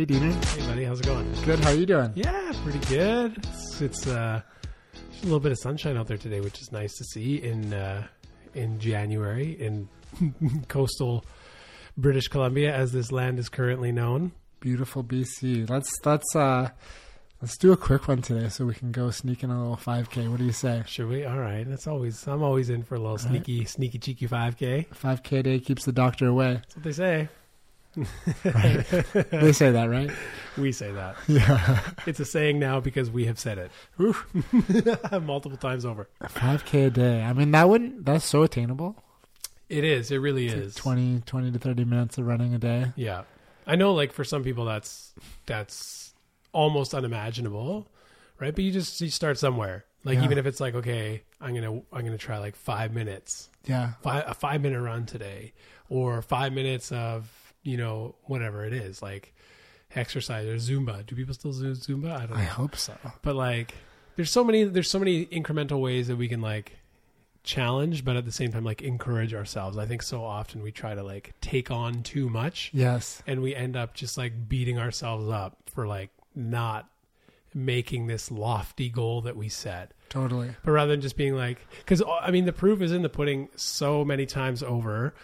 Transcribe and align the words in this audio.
Hey, 0.00 0.06
Diener. 0.06 0.32
Hey, 0.32 0.66
buddy, 0.66 0.84
how's 0.84 1.00
it 1.00 1.04
going? 1.04 1.30
Good. 1.44 1.60
How 1.60 1.72
are 1.72 1.74
you 1.74 1.84
doing? 1.84 2.10
Yeah, 2.14 2.52
pretty 2.64 2.78
good. 2.86 3.36
It's, 3.36 3.82
it's 3.82 4.06
uh, 4.06 4.40
a 4.94 5.24
little 5.24 5.40
bit 5.40 5.52
of 5.52 5.58
sunshine 5.58 5.98
out 5.98 6.06
there 6.06 6.16
today, 6.16 6.40
which 6.40 6.58
is 6.62 6.72
nice 6.72 6.96
to 6.96 7.04
see 7.04 7.36
in 7.42 7.74
uh, 7.74 8.06
in 8.54 8.80
January 8.80 9.60
in 9.60 9.90
coastal 10.68 11.22
British 11.98 12.28
Columbia, 12.28 12.74
as 12.74 12.92
this 12.92 13.12
land 13.12 13.38
is 13.38 13.50
currently 13.50 13.92
known. 13.92 14.32
Beautiful 14.60 15.04
BC. 15.04 15.68
Let's 15.68 15.90
let's 16.06 16.34
uh 16.34 16.70
let's 17.42 17.58
do 17.58 17.72
a 17.72 17.76
quick 17.76 18.08
one 18.08 18.22
today 18.22 18.48
so 18.48 18.64
we 18.64 18.72
can 18.72 18.92
go 18.92 19.10
sneak 19.10 19.44
in 19.44 19.50
a 19.50 19.60
little 19.60 19.76
5K. 19.76 20.30
What 20.30 20.38
do 20.38 20.46
you 20.46 20.52
say? 20.52 20.82
Should 20.86 21.10
we? 21.10 21.26
All 21.26 21.38
right. 21.38 21.68
That's 21.68 21.86
always. 21.86 22.26
I'm 22.26 22.42
always 22.42 22.70
in 22.70 22.84
for 22.84 22.94
a 22.94 22.98
little 22.98 23.18
sneaky, 23.18 23.66
sneaky, 23.66 23.98
cheeky 23.98 24.26
5K. 24.26 24.86
5K 24.88 25.42
day 25.42 25.60
keeps 25.60 25.84
the 25.84 25.92
doctor 25.92 26.26
away. 26.26 26.54
That's 26.54 26.76
what 26.76 26.84
they 26.84 26.92
say. 26.92 27.28
They 27.96 29.52
say 29.52 29.70
that, 29.70 29.86
right? 29.90 30.10
We 30.58 30.72
say 30.72 30.92
that. 30.92 31.16
Yeah. 31.28 31.80
It's 32.06 32.20
a 32.20 32.24
saying 32.24 32.58
now 32.58 32.80
because 32.80 33.10
we 33.10 33.26
have 33.26 33.38
said 33.38 33.58
it 33.58 33.70
multiple 35.22 35.58
times 35.58 35.84
over. 35.84 36.08
5K 36.22 36.86
a 36.86 36.90
day. 36.90 37.22
I 37.22 37.32
mean, 37.32 37.50
that 37.52 37.68
wouldn't. 37.68 38.04
That's 38.04 38.24
so 38.24 38.42
attainable. 38.42 38.96
It 39.68 39.84
is. 39.84 40.10
It 40.10 40.18
really 40.18 40.46
It's 40.46 40.54
like 40.56 40.64
is. 40.64 40.74
20, 40.74 41.20
20 41.26 41.52
to 41.52 41.58
30 41.58 41.84
minutes 41.84 42.18
of 42.18 42.26
running 42.26 42.54
a 42.54 42.58
day. 42.58 42.92
Yeah, 42.96 43.22
I 43.66 43.76
know. 43.76 43.94
Like 43.94 44.12
for 44.12 44.24
some 44.24 44.42
people, 44.42 44.64
that's 44.64 45.12
that's 45.46 46.12
almost 46.52 46.92
unimaginable, 46.94 47.86
right? 48.40 48.52
But 48.54 48.64
you 48.64 48.72
just 48.72 49.00
you 49.00 49.10
start 49.10 49.38
somewhere. 49.38 49.84
Like 50.02 50.18
Yeah. 50.18 50.24
even 50.24 50.38
if 50.38 50.46
it's 50.46 50.58
like, 50.60 50.74
okay, 50.74 51.22
I'm 51.40 51.54
gonna 51.54 51.72
I'm 51.92 52.04
gonna 52.04 52.18
try 52.18 52.38
like 52.38 52.56
five 52.56 52.92
minutes, 52.92 53.48
Yeah. 53.66 53.92
five, 54.02 54.24
a 54.26 54.34
five 54.34 54.60
minute 54.60 54.80
run 54.80 55.06
today, 55.06 55.52
or 55.88 56.20
five 56.22 56.52
minutes 56.52 56.90
of 56.90 57.30
you 57.62 57.76
know 57.76 58.14
whatever 58.24 58.64
it 58.64 58.72
is, 58.72 59.02
like 59.02 59.34
exercise 59.94 60.46
or 60.46 60.54
Zumba. 60.56 61.04
Do 61.06 61.14
people 61.16 61.34
still 61.34 61.52
do 61.52 61.72
Zumba? 61.72 62.12
I 62.12 62.20
don't 62.20 62.30
know. 62.30 62.36
I 62.36 62.44
hope 62.44 62.76
so. 62.76 62.94
but 63.22 63.34
like 63.34 63.74
there's 64.16 64.30
so 64.30 64.44
many 64.44 64.64
there's 64.64 64.90
so 64.90 64.98
many 64.98 65.26
incremental 65.26 65.80
ways 65.80 66.08
that 66.08 66.16
we 66.16 66.28
can 66.28 66.40
like 66.40 66.76
challenge 67.42 68.04
but 68.04 68.16
at 68.16 68.26
the 68.26 68.32
same 68.32 68.52
time 68.52 68.64
like 68.64 68.82
encourage 68.82 69.32
ourselves 69.32 69.78
i 69.78 69.86
think 69.86 70.02
so 70.02 70.22
often 70.22 70.62
we 70.62 70.70
try 70.70 70.94
to 70.94 71.02
like 71.02 71.32
take 71.40 71.70
on 71.70 72.02
too 72.02 72.28
much 72.28 72.70
Yes. 72.74 73.22
and 73.26 73.40
we 73.40 73.54
end 73.54 73.76
up 73.76 73.94
just 73.94 74.18
like 74.18 74.46
beating 74.46 74.78
ourselves 74.78 75.26
up 75.30 75.56
for 75.74 75.86
like 75.86 76.10
not 76.34 76.90
making 77.54 78.08
this 78.08 78.30
lofty 78.30 78.90
goal 78.90 79.22
that 79.22 79.36
we 79.38 79.48
set 79.48 79.92
Totally. 80.10 80.50
but 80.62 80.70
rather 80.72 80.90
than 80.90 81.00
just 81.00 81.16
being 81.16 81.34
like 81.34 81.66
because 81.78 82.02
i 82.20 82.30
mean 82.30 82.44
the 82.44 82.52
proof 82.52 82.82
is 82.82 82.92
in 82.92 83.00
the 83.00 83.08
pudding 83.08 83.48
so 83.56 84.04
many 84.04 84.26
times 84.26 84.62
over 84.62 85.14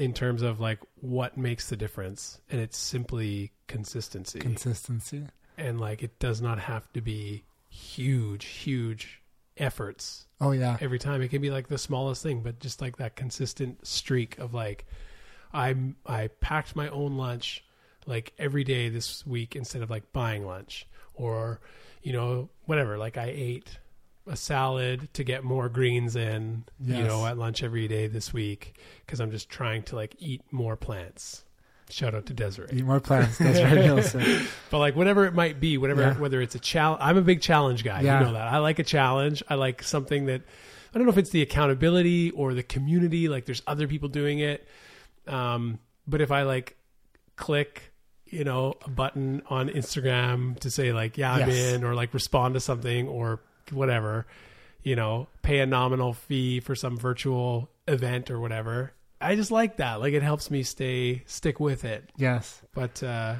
in 0.00 0.12
terms 0.14 0.40
of 0.42 0.58
like 0.60 0.78
what 1.00 1.36
makes 1.36 1.68
the 1.68 1.76
difference 1.76 2.40
and 2.50 2.60
it's 2.60 2.78
simply 2.78 3.52
consistency 3.66 4.38
Consistency. 4.40 5.26
and 5.58 5.78
like 5.78 6.02
it 6.02 6.18
does 6.18 6.40
not 6.40 6.58
have 6.58 6.90
to 6.94 7.00
be 7.00 7.44
huge 7.68 8.46
huge 8.46 9.20
efforts 9.56 10.26
Oh 10.40 10.52
yeah. 10.52 10.78
every 10.80 10.98
time 10.98 11.20
it 11.22 11.28
can 11.28 11.42
be 11.42 11.50
like 11.50 11.68
the 11.68 11.76
smallest 11.78 12.22
thing 12.22 12.40
but 12.42 12.58
just 12.60 12.80
like 12.80 12.96
that 12.96 13.14
consistent 13.14 13.86
streak 13.86 14.38
of 14.38 14.54
like 14.54 14.86
i 15.52 15.76
i 16.06 16.28
packed 16.40 16.74
my 16.74 16.88
own 16.88 17.16
lunch 17.18 17.62
like 18.06 18.32
every 18.38 18.64
day 18.64 18.88
this 18.88 19.26
week 19.26 19.54
instead 19.54 19.82
of 19.82 19.90
like 19.90 20.10
buying 20.14 20.46
lunch 20.46 20.86
or 21.14 21.60
you 22.02 22.12
know 22.14 22.48
whatever 22.64 22.96
like 22.96 23.18
i 23.18 23.26
ate 23.26 23.78
a 24.26 24.36
salad 24.36 25.08
to 25.14 25.24
get 25.24 25.42
more 25.44 25.68
greens 25.68 26.14
in 26.16 26.64
you 26.80 27.02
know 27.02 27.26
at 27.26 27.36
lunch 27.38 27.62
every 27.62 27.88
day 27.88 28.06
this 28.06 28.32
week 28.32 28.78
because 29.04 29.18
i'm 29.20 29.30
just 29.30 29.48
trying 29.48 29.82
to 29.82 29.96
like 29.96 30.14
eat 30.18 30.42
more 30.52 30.76
plants 30.76 31.44
shout 31.88 32.14
out 32.14 32.26
to 32.26 32.32
desiree 32.34 32.68
Eat 32.72 32.84
more 32.84 33.00
plants. 33.00 33.38
That's 33.38 33.60
right, 33.60 33.74
Nielsen. 33.86 34.46
but 34.70 34.78
like 34.78 34.94
whatever 34.94 35.24
it 35.26 35.34
might 35.34 35.58
be, 35.58 35.76
whatever 35.76 36.02
Yeah. 36.02 36.18
whether 36.18 36.40
it's 36.40 36.54
a 36.54 36.60
challenge. 36.60 37.00
I'm 37.02 37.16
a 37.16 37.20
big 37.22 37.40
challenge 37.40 37.82
guy. 37.82 38.02
Yeah. 38.02 38.20
You 38.20 38.26
know 38.26 38.32
that. 38.34 38.46
I 38.46 38.58
like 38.58 38.78
a 38.78 38.84
challenge. 38.84 39.42
I 39.48 39.56
like 39.56 39.82
something 39.82 40.26
that 40.26 40.42
I 40.94 40.98
don't 40.98 41.04
know 41.06 41.10
if 41.10 41.18
it's 41.18 41.30
the 41.30 41.42
accountability 41.42 42.30
or 42.30 42.54
the 42.54 42.62
community. 42.62 43.28
Like 43.28 43.44
there's 43.44 43.62
other 43.66 43.88
people 43.88 44.08
doing 44.08 44.38
it. 44.38 44.68
Um, 45.26 45.80
but 46.06 46.20
if 46.20 46.30
I 46.30 46.42
like 46.42 46.76
click, 47.34 47.92
you 48.26 48.44
know, 48.44 48.74
a 48.84 48.90
button 48.90 49.42
on 49.48 49.68
Instagram 49.68 50.60
to 50.60 50.70
say 50.70 50.92
like, 50.92 51.18
yeah, 51.18 51.32
I'm 51.32 51.48
Yes. 51.48 51.72
in, 51.74 51.82
or 51.82 51.96
like 51.96 52.14
respond 52.14 52.54
to 52.54 52.60
something 52.60 53.08
or 53.08 53.40
whatever, 53.72 54.26
you 54.82 54.96
know, 54.96 55.28
pay 55.42 55.60
a 55.60 55.66
nominal 55.66 56.12
fee 56.12 56.60
for 56.60 56.74
some 56.74 56.96
virtual 56.96 57.70
event 57.86 58.30
or 58.30 58.40
whatever. 58.40 58.92
I 59.20 59.36
just 59.36 59.50
like 59.50 59.76
that. 59.76 60.00
Like 60.00 60.14
it 60.14 60.22
helps 60.22 60.50
me 60.50 60.62
stay 60.62 61.22
stick 61.26 61.60
with 61.60 61.84
it. 61.84 62.08
Yes. 62.16 62.62
But 62.72 63.02
uh, 63.02 63.34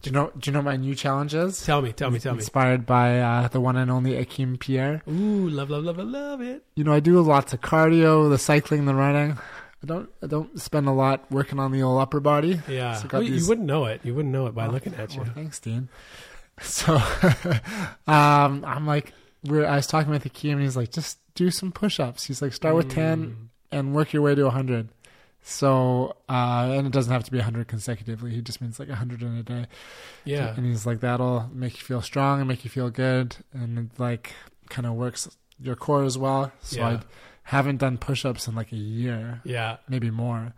Do 0.00 0.10
you 0.10 0.14
know? 0.14 0.32
Do 0.38 0.50
you 0.50 0.54
know 0.54 0.62
my 0.62 0.76
new 0.76 0.94
challenges? 0.94 1.64
tell 1.64 1.82
me, 1.82 1.92
tell 1.92 2.10
me, 2.10 2.18
tell 2.18 2.32
me. 2.34 2.38
Inspired 2.38 2.86
by 2.86 3.20
uh, 3.20 3.48
the 3.48 3.60
one 3.60 3.76
and 3.76 3.90
only 3.90 4.16
Akim 4.16 4.56
Pierre. 4.56 5.02
Ooh, 5.08 5.48
love, 5.50 5.68
love, 5.68 5.84
love, 5.84 5.98
love, 5.98 6.40
it. 6.40 6.64
You 6.76 6.84
know, 6.84 6.92
I 6.92 7.00
do 7.00 7.20
lots 7.20 7.52
of 7.52 7.60
cardio, 7.60 8.30
the 8.30 8.38
cycling, 8.38 8.86
the 8.86 8.94
running. 8.94 9.32
I 9.82 9.86
don't. 9.86 10.08
I 10.22 10.26
don't 10.26 10.58
spend 10.60 10.88
a 10.88 10.92
lot 10.92 11.30
working 11.30 11.58
on 11.60 11.72
the 11.72 11.82
old 11.82 12.00
upper 12.00 12.20
body. 12.20 12.60
Yeah, 12.66 12.94
So 12.94 13.08
Well, 13.12 13.22
you 13.22 13.46
wouldn't 13.46 13.66
know 13.66 13.84
it. 13.84 14.00
You 14.02 14.14
wouldn't 14.14 14.32
know 14.32 14.46
it 14.46 14.54
by 14.54 14.66
Oh, 14.66 14.70
looking 14.70 14.94
at 14.94 15.14
you. 15.14 15.20
Well, 15.22 15.30
thanks, 15.34 15.60
Dean. 15.60 15.88
So, 16.60 16.96
um, 18.08 18.64
I'm 18.66 18.84
like, 18.84 19.12
we're, 19.44 19.66
I 19.66 19.76
was 19.76 19.86
talking 19.86 20.10
with 20.10 20.24
Akeem, 20.24 20.52
and 20.52 20.62
he's 20.62 20.76
like, 20.76 20.90
just 20.92 21.18
do 21.34 21.50
some 21.50 21.70
push-ups. 21.72 22.24
He's 22.24 22.42
like, 22.42 22.52
start 22.52 22.74
with 22.74 22.88
Mm. 22.88 22.94
ten 22.94 23.48
and 23.70 23.94
work 23.94 24.12
your 24.12 24.22
way 24.22 24.34
to 24.34 24.50
hundred. 24.50 24.88
So, 25.42 26.16
uh, 26.28 26.68
and 26.72 26.86
it 26.86 26.92
doesn't 26.92 27.12
have 27.12 27.24
to 27.24 27.30
be 27.30 27.38
hundred 27.38 27.68
consecutively. 27.68 28.32
He 28.32 28.42
just 28.42 28.60
means 28.60 28.78
like 28.78 28.90
hundred 28.90 29.22
in 29.22 29.36
a 29.36 29.42
day. 29.42 29.66
Yeah, 30.24 30.54
And 30.56 30.66
he's 30.66 30.84
like, 30.84 31.00
that'll 31.00 31.48
make 31.54 31.74
you 31.74 31.80
feel 31.84 32.02
strong 32.02 32.40
and 32.40 32.48
make 32.48 32.64
you 32.64 32.70
feel 32.70 32.90
good, 32.90 33.36
and 33.52 33.78
it 33.78 33.98
like 34.00 34.32
kind 34.68 34.86
of 34.86 34.94
works 34.94 35.28
your 35.60 35.76
core 35.76 36.04
as 36.04 36.18
well. 36.18 36.52
So 36.60 36.80
Yeah. 36.80 36.86
I 36.88 37.00
haven't 37.44 37.78
done 37.78 37.96
push-ups 37.96 38.46
in 38.48 38.54
like 38.54 38.72
a 38.72 38.76
year, 38.76 39.40
yeah. 39.44 39.78
maybe 39.88 40.10
more. 40.10 40.52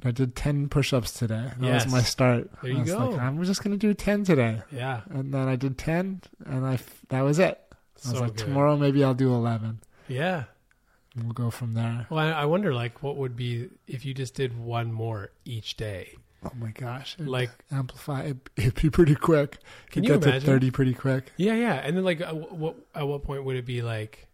And 0.00 0.08
I 0.08 0.10
did 0.12 0.36
ten 0.36 0.68
push-ups 0.68 1.12
today. 1.12 1.50
That 1.58 1.66
Yes. 1.66 1.84
was 1.86 1.92
my 1.94 2.02
start. 2.02 2.50
There 2.62 2.70
I 2.70 2.74
you 2.74 2.80
was 2.82 2.90
go. 2.92 3.08
Like, 3.10 3.20
I'm 3.20 3.42
just 3.42 3.64
gonna 3.64 3.76
do 3.76 3.94
ten 3.94 4.22
today, 4.22 4.62
Yeah. 4.70 5.00
and 5.10 5.32
then 5.34 5.48
I 5.48 5.56
did 5.56 5.76
ten, 5.78 6.20
and 6.44 6.64
I 6.66 6.74
f- 6.74 7.00
that 7.08 7.22
was 7.22 7.38
it. 7.40 7.60
I 8.06 8.08
was 8.10 8.18
So 8.18 8.24
like, 8.24 8.36
good. 8.36 8.46
tomorrow 8.46 8.76
maybe 8.76 9.02
I'll 9.04 9.14
do 9.14 9.32
eleven. 9.34 9.80
Yeah. 10.08 10.44
We'll 11.16 11.32
go 11.32 11.50
from 11.50 11.74
there. 11.74 12.06
Well, 12.10 12.18
I, 12.18 12.30
I 12.42 12.44
wonder, 12.46 12.74
like, 12.74 13.00
what 13.02 13.16
would 13.16 13.36
be 13.36 13.68
if 13.86 14.04
you 14.04 14.14
just 14.14 14.34
did 14.34 14.58
one 14.58 14.92
more 14.92 15.30
each 15.44 15.76
day? 15.76 16.16
Oh 16.44 16.50
my 16.58 16.72
gosh! 16.72 17.16
Like- 17.18 17.52
amplify. 17.70 18.24
It'd, 18.24 18.50
it'd 18.56 18.74
be 18.82 18.90
pretty 18.90 19.14
quick. 19.14 19.58
Can 19.90 20.04
It'd 20.04 20.14
you 20.16 20.18
get 20.20 20.22
imagine? 20.28 20.40
to 20.40 20.46
thirty 20.46 20.70
pretty 20.72 20.92
quick? 20.92 21.32
Yeah, 21.36 21.54
yeah. 21.54 21.74
And 21.74 21.96
then, 21.96 22.04
like, 22.04 22.20
uh, 22.20 22.24
at 22.26 22.52
what 22.52 22.76
at 22.94 23.06
what 23.06 23.22
point 23.22 23.44
would 23.44 23.56
it 23.56 23.64
be 23.64 23.80
like? 23.80 24.26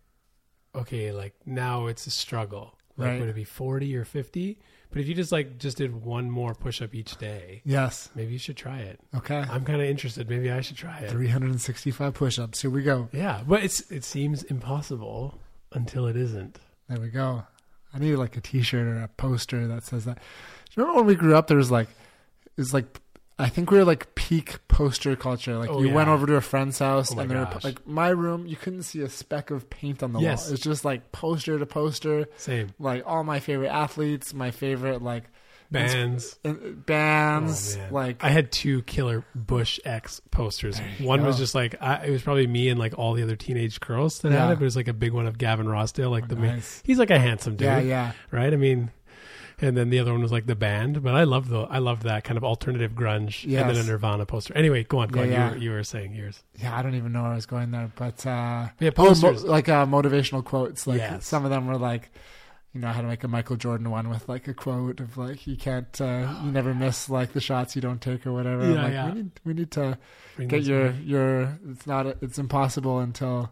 Okay, 0.75 1.13
like 1.13 1.35
now 1.47 1.87
it's 1.87 2.07
a 2.07 2.11
struggle. 2.11 2.77
Like, 2.97 3.09
Right. 3.09 3.21
would 3.21 3.29
it 3.29 3.35
be 3.35 3.45
forty 3.45 3.95
or 3.95 4.05
fifty? 4.05 4.59
But 4.91 5.01
if 5.01 5.09
you 5.09 5.15
just 5.15 5.31
like 5.31 5.59
just 5.59 5.77
did 5.77 6.05
one 6.05 6.31
more 6.31 6.55
push 6.55 6.83
up 6.83 6.95
each 6.95 7.17
day, 7.19 7.63
Yes. 7.65 8.11
maybe 8.15 8.33
you 8.33 8.39
should 8.39 8.57
try 8.57 8.79
it. 8.79 8.99
Okay. 9.15 9.37
I'm 9.39 9.65
kind 9.65 9.81
of 9.81 9.87
interested. 9.87 10.29
Maybe 10.29 10.51
I 10.51 10.61
should 10.63 10.77
try 10.77 10.99
it. 10.99 11.11
Three 11.11 11.29
hundred 11.29 11.51
and 11.51 11.61
sixty-five 11.61 12.15
push-ups. 12.15 12.61
Here 12.63 12.71
we 12.71 12.83
go. 12.83 13.09
Yeah, 13.13 13.43
but 13.47 13.63
it's 13.63 13.81
it 13.91 14.03
seems 14.05 14.43
impossible 14.45 15.39
until 15.73 16.07
it 16.07 16.17
isn't. 16.17 16.59
There 16.89 17.01
we 17.01 17.09
go. 17.09 17.45
I 17.95 17.99
need 17.99 18.17
like 18.17 18.37
a 18.37 18.41
T-shirt 18.41 18.87
or 18.87 19.01
a 19.03 19.09
poster 19.09 19.67
that 19.69 19.85
says 19.85 20.05
that. 20.07 20.17
Do 20.17 20.23
you 20.75 20.83
remember 20.83 21.01
when 21.03 21.07
we 21.07 21.15
grew 21.15 21.37
up? 21.37 21.47
There 21.47 21.57
was 21.57 21.71
like, 21.71 21.89
it 21.89 22.53
was 22.57 22.73
like, 22.75 23.01
I 23.41 23.49
think 23.49 23.71
we 23.71 23.79
were 23.79 23.85
like 23.85 24.15
peak 24.15 24.59
poster 24.69 25.17
culture. 25.17 25.57
Like 25.59 25.71
Oh, 25.71 25.83
you 25.83 25.91
went 25.93 26.09
over 26.09 26.27
to 26.27 26.37
a 26.37 26.41
friend's 26.41 26.79
house 26.79 27.15
Oh, 27.15 27.19
and 27.19 27.31
there, 27.31 27.39
were, 27.39 27.61
like 27.65 27.87
my 27.87 28.09
room, 28.11 28.47
you 28.47 28.57
couldn't 28.57 28.83
see 28.83 29.01
a 29.01 29.09
speck 29.09 29.51
of 29.51 29.69
paint 29.71 30.03
on 30.03 30.13
the 30.13 30.21
Yes. 30.21 30.47
wall. 30.47 30.55
It's 30.55 30.63
just 30.63 30.85
like 30.85 31.11
poster 31.13 31.59
to 31.59 31.67
poster. 31.67 32.27
Same 32.37 32.75
Like 32.79 33.03
all 33.07 33.25
my 33.25 33.41
favorite 33.41 33.71
athletes, 33.71 34.33
my 34.35 34.51
favorite 34.51 35.03
like 35.03 35.25
bands. 35.71 36.39
bands. 36.45 37.79
Oh, 37.81 37.95
like 37.95 38.23
I 38.25 38.31
had 38.31 38.51
two 38.53 38.83
killer 38.83 39.25
Bush 39.35 39.79
X 39.85 40.21
posters. 40.31 40.81
One 41.01 41.25
was 41.25 41.39
just 41.39 41.55
like 41.55 41.77
I, 41.81 42.07
it 42.07 42.11
was 42.11 42.23
probably 42.23 42.47
me 42.47 42.69
and 42.69 42.79
like 42.79 42.99
all 42.99 43.15
the 43.15 43.23
other 43.23 43.37
teenage 43.37 43.81
girls 43.81 44.19
that 44.21 44.33
had 44.33 44.51
it. 44.51 44.55
But 44.57 44.63
it 44.63 44.65
was 44.65 44.77
like 44.77 44.89
a 44.89 44.93
big 44.93 45.13
one 45.13 45.27
of 45.27 45.39
Gavin 45.39 45.67
Rossdale, 45.67 46.11
like 46.11 46.29
the 46.29 46.37
man. 46.37 46.63
He's 46.83 46.99
like 46.99 47.11
a 47.11 47.19
handsome 47.19 47.57
dude, 47.57 47.67
yeah, 47.67 47.79
yeah. 47.81 48.13
right? 48.31 48.53
I 48.53 48.57
mean, 48.57 48.91
and 49.61 49.77
then 49.77 49.91
the 49.91 49.99
other 49.99 50.13
one 50.13 50.23
was 50.23 50.33
like 50.33 50.47
the 50.47 50.55
band. 50.55 51.03
But 51.03 51.15
I 51.15 51.25
love 51.25 51.49
the 51.49 51.61
I 51.63 51.79
loved 51.79 52.03
that 52.03 52.25
kind 52.25 52.37
of 52.39 52.45
alternative 52.45 52.93
grunge, 52.93 53.45
and 53.45 53.69
then 53.69 53.77
a 53.77 53.83
Nirvana 53.83 54.27
poster. 54.27 54.57
Anyway, 54.57 54.85
go 54.85 54.99
on, 54.99 55.09
go 55.09 55.23
Yeah, 55.23 55.27
on. 55.27 55.31
yeah. 55.33 55.49
You, 55.49 55.51
were, 55.55 55.57
you 55.65 55.71
were 55.73 55.85
saying 55.85 56.15
yours. 56.15 56.43
Yeah, 56.57 56.77
I 56.77 56.83
don't 56.83 56.95
even 56.95 57.13
know 57.13 57.23
where 57.23 57.33
I 57.33 57.35
was 57.37 57.47
going 57.47 57.71
there, 57.71 57.91
but 57.97 58.25
uh, 58.27 58.69
Yeah, 58.79 58.91
oh, 58.97 59.03
mo- 59.03 59.09
posters. 59.09 59.45
like 59.45 59.69
uh, 59.69 59.87
motivational 59.87 60.45
quotes. 60.45 60.87
Like 60.87 60.99
Yes. 60.99 61.27
some 61.27 61.45
of 61.45 61.51
them 61.51 61.67
were 61.67 61.79
like, 61.79 62.11
you 62.73 62.81
know, 62.81 62.89
I 62.89 62.93
had 62.93 63.03
to 63.03 63.09
make 63.09 63.25
a 63.25 63.29
Michael 63.29 63.57
Jordan 63.57 63.91
one 63.91 64.09
with 64.09 64.29
like 64.29 64.47
a 64.47 64.55
quote 64.55 65.01
of 65.01 65.19
like, 65.19 65.45
"You 65.47 65.57
can't, 65.57 66.01
uh, 66.01 66.35
you 66.45 66.53
never 66.53 66.73
miss 66.73 67.09
like 67.11 67.33
the 67.33 67.41
shots 67.41 67.75
you 67.75 67.83
don't 67.83 68.01
take 68.01 68.27
or 68.27 68.33
whatever." 68.33 68.65
Yeah, 68.71 68.83
like, 68.85 68.93
yeah. 68.93 69.09
We 69.09 69.15
need, 69.15 69.31
we 69.45 69.55
need 69.55 69.71
to 69.73 69.99
Bring 70.37 70.49
get 70.49 70.63
your 70.63 70.91
back. 70.91 71.01
your. 71.05 71.59
It's 71.69 71.87
not. 71.87 72.07
It's 72.23 72.39
impossible 72.39 73.01
until 73.01 73.51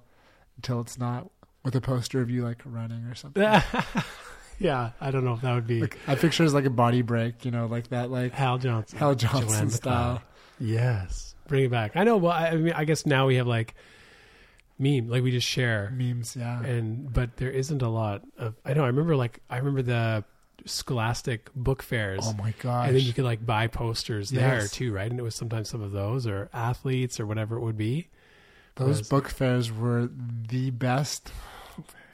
until 0.56 0.80
it's 0.80 0.98
not 0.98 1.30
with 1.64 1.74
a 1.74 1.80
poster 1.80 2.20
of 2.20 2.30
you 2.30 2.44
like 2.44 2.62
running 2.64 3.04
or 3.06 3.14
something. 3.16 3.42
yeah, 4.58 4.90
I 5.00 5.10
don't 5.10 5.24
know 5.24 5.34
if 5.34 5.40
that 5.42 5.54
would 5.54 5.66
be 5.66 5.80
Like, 5.82 5.98
I 6.06 6.14
picture 6.14 6.42
it 6.42 6.46
as 6.46 6.54
like 6.54 6.64
a 6.64 6.70
body 6.70 7.02
break, 7.02 7.44
you 7.44 7.50
know, 7.50 7.66
like 7.66 7.88
that, 7.88 8.10
like 8.10 8.32
Hal 8.32 8.58
Johnson. 8.58 8.98
Hal 8.98 9.14
Johnson 9.14 9.48
Joanne 9.48 9.70
style. 9.70 10.22
Yes, 10.60 11.34
bring 11.46 11.64
it 11.64 11.70
back. 11.70 11.96
I 11.96 12.04
know. 12.04 12.16
Well, 12.16 12.32
I, 12.32 12.48
I 12.48 12.56
mean, 12.56 12.72
I 12.74 12.84
guess 12.84 13.06
now 13.06 13.26
we 13.26 13.36
have 13.36 13.46
like 13.46 13.74
meme, 14.78 15.08
like 15.08 15.22
we 15.22 15.30
just 15.30 15.46
share, 15.46 15.92
memes. 15.94 16.36
Yeah, 16.36 16.62
and 16.62 17.12
but 17.12 17.36
there 17.36 17.50
isn't 17.50 17.82
a 17.82 17.88
lot 17.88 18.22
of. 18.36 18.54
I 18.64 18.74
know. 18.74 18.84
I 18.84 18.88
remember 18.88 19.16
like 19.16 19.40
I 19.48 19.58
remember 19.58 19.82
the 19.82 20.24
Scholastic 20.66 21.50
book 21.54 21.82
fairs. 21.82 22.24
oh 22.24 22.32
my 22.34 22.52
gosh, 22.60 22.88
and 22.88 22.96
then 22.96 23.04
you 23.04 23.12
could 23.12 23.24
like 23.24 23.44
buy 23.44 23.68
posters 23.68 24.30
there 24.30 24.66
too, 24.66 24.92
right? 24.92 25.08
And 25.10 25.18
it 25.18 25.22
was 25.22 25.36
sometimes 25.36 25.68
some 25.68 25.82
of 25.82 25.92
those 25.92 26.26
or 26.26 26.50
athletes 26.52 27.20
or 27.20 27.26
whatever 27.26 27.56
it 27.56 27.60
would 27.60 27.78
be. 27.78 28.08
Those 28.74 29.08
book 29.08 29.28
fairs 29.28 29.72
were 29.72 30.08
the 30.48 30.70
best 30.70 31.32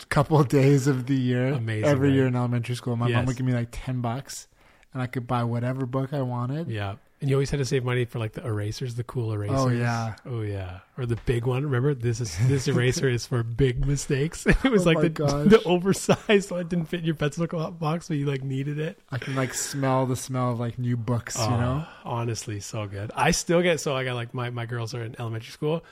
couple 0.09 0.39
of 0.39 0.49
days 0.49 0.87
of 0.87 1.07
the 1.07 1.17
year. 1.17 1.49
Amazing, 1.53 1.85
Every 1.85 2.09
right? 2.09 2.15
year 2.15 2.27
in 2.27 2.37
elementary 2.37 2.75
school, 2.77 2.97
my 2.97 3.09
mom 3.09 3.27
would 3.27 3.37
give 3.37 3.47
me 3.47 3.53
like 3.53 3.69
ten 3.71 4.01
bucks, 4.01 4.49
and 4.93 5.03
I 5.03 5.07
could 5.07 5.27
buy 5.27 5.45
whatever 5.45 5.87
book 5.87 6.13
I 6.13 6.23
wanted. 6.23 6.69
Yeah. 6.69 6.97
And 7.21 7.31
you 7.31 7.37
always 7.37 7.49
had 7.49 7.57
to 7.59 7.65
save 7.65 7.85
money 7.85 8.05
for 8.05 8.19
like 8.19 8.33
the 8.33 8.45
erasers, 8.45 8.97
the 8.97 9.05
cool 9.05 9.33
erasers. 9.33 9.57
Oh, 9.59 9.69
yeah. 9.69 10.17
Oh 10.27 10.43
yeah. 10.43 10.81
Or 10.99 11.07
the 11.07 11.17
big 11.25 11.47
one. 11.47 11.63
Remember 11.63 11.95
this 11.95 12.21
is 12.21 12.37
this 12.49 12.69
eraser 12.69 13.09
is 13.09 13.25
for 13.25 13.43
big 13.43 13.87
mistakes. 13.87 14.45
It 14.65 14.65
was 14.65 14.87
Oh 14.87 14.91
like 14.91 15.01
the 15.01 15.09
gosh. 15.09 15.49
the 15.49 15.63
oversized 15.65 16.51
one 16.51 16.69
didn't 16.69 16.87
fit 16.87 17.01
in 17.01 17.07
your 17.07 17.15
pencil 17.15 17.47
box, 17.47 18.09
but 18.09 18.19
you 18.19 18.27
like 18.27 18.43
needed 18.43 18.79
it. 18.79 18.99
I 19.11 19.17
can 19.17 19.35
like 19.37 19.55
smell 19.55 20.05
the 20.05 20.17
smell 20.17 20.53
of 20.53 20.61
like 20.61 20.79
new 20.79 20.99
books. 20.99 21.37
Oh, 21.39 21.45
You 21.49 21.55
ah, 21.55 21.61
know, 21.61 21.87
honestly, 22.05 22.61
so 22.61 22.87
good. 22.87 23.11
I 23.17 23.31
still 23.31 23.63
get 23.63 23.81
so 23.81 23.97
I 23.97 24.05
got 24.05 24.17
like 24.17 24.35
my 24.35 24.51
my 24.51 24.67
girls 24.67 24.93
are 24.93 25.03
in 25.03 25.17
elementary 25.19 25.53
school. 25.53 25.83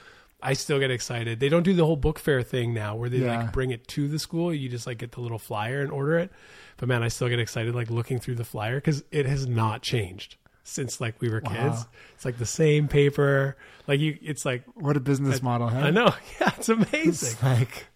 I 0.43 0.55
still 0.55 0.79
get 0.81 0.91
excited. 0.91 1.39
They 1.41 1.49
don't 1.49 1.63
do 1.63 1.73
the 1.73 1.87
whole 1.87 1.97
book 1.97 2.19
fair 2.19 2.43
thing 2.43 2.75
now, 2.75 2.97
where 2.97 3.09
they 3.09 3.19
Yeah. 3.19 3.39
like 3.43 3.53
bring 3.53 3.71
it 3.71 3.87
to 3.89 4.09
the 4.09 4.19
school. 4.19 4.53
You 4.53 4.69
just 4.69 4.87
like 4.87 4.99
get 4.99 5.13
the 5.13 5.21
little 5.21 5.39
flyer 5.39 5.81
and 5.83 5.91
order 5.93 6.19
it. 6.19 6.33
But 6.79 6.89
man, 6.89 7.03
I 7.03 7.09
still 7.09 7.29
get 7.29 7.39
excited 7.39 7.75
like 7.75 7.91
looking 7.91 8.19
through 8.19 8.35
the 8.37 8.45
flyer 8.45 8.77
because 8.77 9.05
it 9.13 9.27
has 9.27 9.47
not 9.47 9.83
changed 9.83 10.37
since 10.65 11.01
like 11.01 11.21
we 11.21 11.29
were 11.29 11.41
kids. 11.41 11.57
Wow. 11.57 11.87
It's 12.15 12.25
like 12.25 12.39
the 12.39 12.47
same 12.47 12.89
paper. 12.89 13.57
Like 13.87 14.01
you, 14.01 14.19
it's 14.23 14.45
like 14.45 14.65
what 14.75 14.97
a 14.97 15.01
business 15.01 15.43
model. 15.43 15.69
Huh? 15.69 15.79
I 15.79 15.91
know. 15.91 16.13
Yeah, 16.41 16.51
it's 16.57 16.69
amazing. 16.69 17.09
It's 17.09 17.43
like 17.43 17.87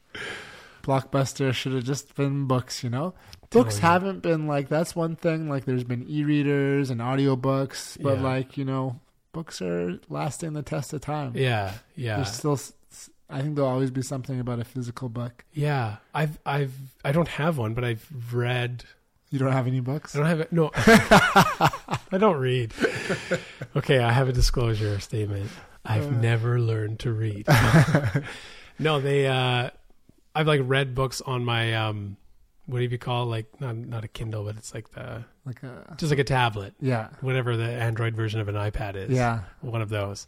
Blockbuster 0.82 1.52
should 1.52 1.72
have 1.72 1.84
just 1.84 2.14
been 2.14 2.46
books. 2.46 2.84
You 2.84 2.90
know, 2.90 3.14
oh, 3.16 3.46
books 3.50 3.78
haven't 3.78 4.22
been 4.22 4.46
like 4.46 4.69
that's 4.69 4.94
one 4.94 5.16
thing. 5.16 5.48
Like 5.48 5.64
there's 5.64 5.84
been 5.84 6.06
e-readers 6.08 6.90
and 6.90 7.00
audiobooks, 7.00 8.00
but 8.00 8.19
Yeah. 8.19 8.22
like 8.22 8.56
you 8.56 8.64
know, 8.64 9.00
books 9.36 9.60
are 9.62 9.98
lasting 10.08 10.54
the 10.54 10.62
test 10.62 10.92
of 10.92 11.00
time. 11.02 11.32
Yeah, 11.34 11.72
yeah, 11.94 12.16
There's 12.16 12.32
still, 12.32 12.58
I 13.30 13.42
think 13.42 13.54
there'll 13.56 13.70
always 13.70 13.90
be 13.90 14.02
something 14.02 14.40
about 14.40 14.58
a 14.60 14.64
physical 14.64 15.08
book. 15.08 15.44
yeah. 15.52 15.96
I've, 16.14 16.38
I've, 16.46 16.72
I 17.04 17.12
don't 17.12 17.28
have 17.28 17.58
one, 17.58 17.74
but 17.74 17.84
I've 17.84 18.06
read 18.32 18.84
You 19.30 19.38
don't 19.38 19.52
have 19.52 19.66
any 19.66 19.80
books? 19.80 20.14
I 20.16 20.18
don't 20.20 20.28
have 20.28 20.40
it. 20.40 20.52
No, 20.52 20.70
I 20.74 22.18
don't 22.18 22.38
read. 22.38 22.72
Okay, 23.76 23.98
I 23.98 24.10
have 24.12 24.28
a 24.28 24.32
disclosure 24.32 24.98
statement. 25.00 25.50
I've 25.84 26.10
never 26.20 26.58
learned 26.60 27.00
to 27.00 27.12
read. 27.12 27.46
no, 28.78 29.00
they. 29.00 29.26
uh 29.26 29.70
I've 30.34 30.46
like 30.46 30.60
read 30.64 30.94
books 30.94 31.20
on 31.22 31.44
my 31.44 31.74
um, 31.74 32.16
what 32.66 32.78
do 32.78 32.84
you 32.84 32.98
call 32.98 33.22
it? 33.24 33.26
like 33.26 33.60
not 33.60 33.76
not 33.76 34.04
a 34.04 34.08
Kindle, 34.08 34.44
but 34.44 34.56
it's 34.56 34.74
like 34.74 34.90
the 34.92 35.24
Like 35.44 35.62
a 35.62 35.94
just 35.96 36.10
like 36.10 36.18
a 36.18 36.24
tablet, 36.24 36.74
yeah, 36.80 37.08
whatever 37.20 37.56
the 37.56 37.64
Android 37.64 38.14
version 38.14 38.40
of 38.40 38.48
an 38.48 38.54
iPad 38.56 38.96
is. 38.96 39.10
yeah, 39.10 39.40
one 39.60 39.82
of 39.82 39.88
those. 39.88 40.26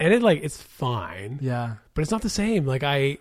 And 0.00 0.12
it 0.12 0.22
like 0.22 0.40
it's 0.42 0.60
fine, 0.60 1.38
yeah, 1.40 1.74
but 1.94 2.02
it's 2.02 2.10
not 2.10 2.22
the 2.22 2.30
same. 2.30 2.66
Like 2.66 2.82
I. 2.82 3.18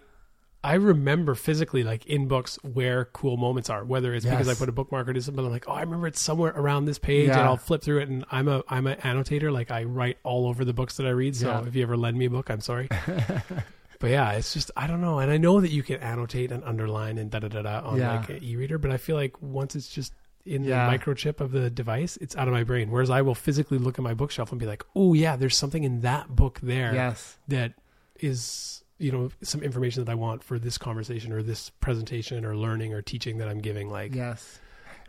I 0.63 0.75
remember 0.75 1.33
physically, 1.33 1.81
like 1.81 2.05
in 2.05 2.27
books, 2.27 2.59
where 2.61 3.05
cool 3.05 3.35
moments 3.35 3.71
are. 3.71 3.83
Whether 3.83 4.13
it's 4.13 4.23
because 4.27 4.47
I 4.47 4.53
put 4.53 4.69
a 4.69 4.71
bookmark 4.71 5.07
or 5.09 5.19
something, 5.19 5.43
I'm 5.43 5.49
like, 5.51 5.67
oh, 5.67 5.71
I 5.71 5.81
remember 5.81 6.05
it's 6.05 6.21
somewhere 6.21 6.53
around 6.55 6.85
this 6.85 6.99
page, 6.99 7.29
and 7.29 7.39
I'll 7.39 7.57
flip 7.57 7.81
through 7.81 8.01
it. 8.01 8.09
And 8.09 8.23
I'm 8.29 8.47
a 8.47 8.61
I'm 8.69 8.85
an 8.85 8.99
annotator. 9.03 9.51
Like 9.51 9.71
I 9.71 9.85
write 9.85 10.19
all 10.21 10.45
over 10.45 10.63
the 10.63 10.71
books 10.71 10.97
that 10.97 11.07
I 11.07 11.09
read. 11.09 11.35
So 11.35 11.47
Yeah. 11.47 11.65
if 11.65 11.75
you 11.75 11.81
ever 11.81 11.97
lend 11.97 12.15
me 12.15 12.25
a 12.25 12.29
book, 12.29 12.51
I'm 12.51 12.61
sorry. 12.61 12.89
but 14.01 14.09
yeah, 14.09 14.31
it's 14.33 14.53
just 14.53 14.69
I 14.75 14.85
don't 14.87 14.99
know. 14.99 15.19
And 15.19 15.31
I 15.31 15.37
know 15.37 15.61
that 15.61 15.71
you 15.71 15.81
can 15.83 15.97
annotate 16.01 16.51
and 16.51 16.61
underline 16.65 17.17
and 17.17 17.31
da 17.31 17.39
da 17.39 17.47
da 17.47 17.61
da 17.61 17.79
on 17.87 17.97
Yeah. 17.97 18.17
like 18.17 18.29
an 18.29 18.43
e-reader, 18.43 18.77
but 18.77 18.91
I 18.91 18.97
feel 18.97 19.15
like 19.15 19.41
once 19.41 19.75
it's 19.75 19.87
just 19.87 20.13
in 20.43 20.63
Yeah. 20.65 20.89
the 20.89 20.97
microchip 20.97 21.39
of 21.39 21.51
the 21.51 21.69
device, 21.69 22.17
it's 22.17 22.35
out 22.35 22.47
of 22.49 22.53
my 22.53 22.63
brain. 22.65 22.89
Whereas 22.91 23.09
I 23.09 23.21
will 23.21 23.35
physically 23.35 23.77
look 23.77 23.97
at 23.97 24.03
my 24.03 24.13
bookshelf 24.13 24.51
and 24.51 24.59
be 24.59 24.65
like, 24.65 24.83
oh 24.95 25.13
yeah, 25.13 25.35
there's 25.37 25.55
something 25.55 25.83
in 25.85 26.01
that 26.01 26.35
book 26.35 26.59
there 26.61 26.93
yes, 26.93 27.37
that 27.47 27.73
is 28.19 28.83
you 28.97 29.11
know 29.11 29.31
some 29.41 29.63
information 29.63 30.03
that 30.03 30.11
I 30.11 30.15
want 30.15 30.43
for 30.43 30.59
this 30.59 30.77
conversation 30.77 31.31
or 31.31 31.41
this 31.41 31.69
presentation 31.79 32.43
or 32.45 32.55
learning 32.55 32.93
or 32.93 33.01
teaching 33.01 33.37
that 33.37 33.47
I'm 33.47 33.59
giving. 33.59 33.89
Like 33.89 34.13
yes. 34.13 34.59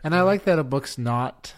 And 0.04 0.14
I 0.14 0.22
like 0.22 0.44
that 0.44 0.58
a 0.58 0.64
book's 0.64 0.96
not 0.98 1.54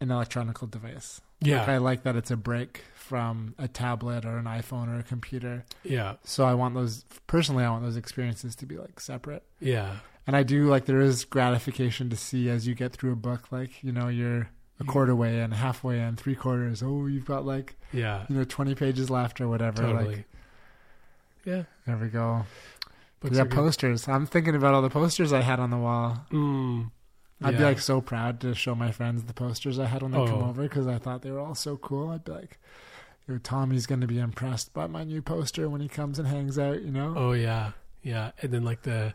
an 0.00 0.10
electronic 0.10 0.58
device. 0.70 1.20
Yeah, 1.40 1.60
Like 1.60 1.68
I 1.68 1.78
like 1.78 2.02
that 2.04 2.16
it's 2.16 2.30
a 2.30 2.36
break 2.36 2.82
from 2.94 3.54
a 3.58 3.68
tablet 3.68 4.24
or 4.24 4.38
an 4.38 4.46
iPhone 4.46 4.88
or 4.88 4.98
a 4.98 5.02
computer. 5.02 5.64
yeah, 5.82 6.14
So 6.24 6.44
I 6.46 6.54
want 6.54 6.74
those 6.74 7.04
personally. 7.26 7.64
I 7.64 7.70
want 7.70 7.82
those 7.84 7.96
experiences 7.98 8.56
to 8.56 8.66
be 8.66 8.76
like 8.78 8.98
separate. 9.00 9.42
yeah, 9.60 9.96
And 10.26 10.34
I 10.34 10.42
do 10.42 10.66
like 10.68 10.86
there 10.86 11.02
is 11.02 11.24
gratification 11.26 12.08
to 12.10 12.16
see 12.16 12.48
as 12.48 12.66
you 12.66 12.74
get 12.74 12.92
through 12.92 13.12
a 13.12 13.16
book. 13.16 13.52
Like 13.52 13.82
you 13.84 13.92
know 13.92 14.08
you're 14.08 14.48
a 14.80 14.84
quarter 14.84 15.14
way 15.14 15.40
in, 15.40 15.50
halfway 15.52 16.00
in, 16.00 16.16
three 16.16 16.34
quarters. 16.34 16.82
Oh, 16.82 17.06
you've 17.06 17.26
got 17.26 17.44
like 17.44 17.76
yeah, 17.92 18.24
you 18.28 18.36
know 18.36 18.44
twenty 18.44 18.74
pages 18.74 19.10
left 19.10 19.40
or 19.40 19.48
whatever. 19.48 19.82
totally. 19.82 20.16
Like 20.16 20.24
yeah, 21.44 21.62
there 21.86 21.98
we 21.98 22.08
go. 22.08 22.46
books 23.20 23.36
yeah, 23.36 23.42
are 23.42 23.44
good. 23.44 23.54
posters. 23.54 24.08
I'm 24.08 24.24
thinking 24.26 24.54
about 24.56 24.72
all 24.72 24.80
the 24.82 24.88
posters 24.90 25.30
I 25.32 25.42
had 25.42 25.60
on 25.60 25.68
the 25.70 25.76
wall. 25.76 26.24
Mm, 26.32 26.90
I'd 27.44 27.58
be 27.58 27.64
like 27.64 27.78
so 27.80 28.00
proud 28.00 28.40
to 28.40 28.54
show 28.54 28.74
my 28.74 28.90
friends 28.90 29.22
the 29.24 29.34
posters 29.34 29.78
I 29.78 29.86
had 29.86 30.02
when 30.02 30.10
they 30.12 30.18
come 30.26 30.42
Oh. 30.42 30.48
over 30.48 30.62
because 30.62 30.86
I 30.86 30.98
thought 30.98 31.22
they 31.22 31.30
were 31.30 31.40
all 31.40 31.54
so 31.54 31.76
cool. 31.76 32.10
I'd 32.10 32.24
be 32.24 32.32
like, 32.32 32.58
Yo, 33.28 33.38
Tommy's 33.38 33.86
going 33.86 34.00
to 34.02 34.06
be 34.06 34.18
impressed 34.18 34.72
by 34.74 34.86
my 34.86 35.02
new 35.04 35.22
poster 35.22 35.68
when 35.70 35.80
he 35.80 35.88
comes 35.88 36.18
and 36.18 36.28
hangs 36.28 36.58
out, 36.58 36.82
you 36.82 36.90
know? 36.90 37.14
oh 37.16 37.32
yeah, 37.32 37.72
yeah, 38.02 38.32
and 38.42 38.52
then 38.52 38.64
like 38.64 38.82
the 38.82 39.14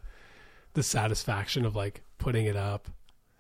the 0.74 0.84
satisfaction 0.84 1.66
of 1.66 1.76
like 1.76 2.02
putting 2.18 2.46
it 2.46 2.56
up 2.56 2.88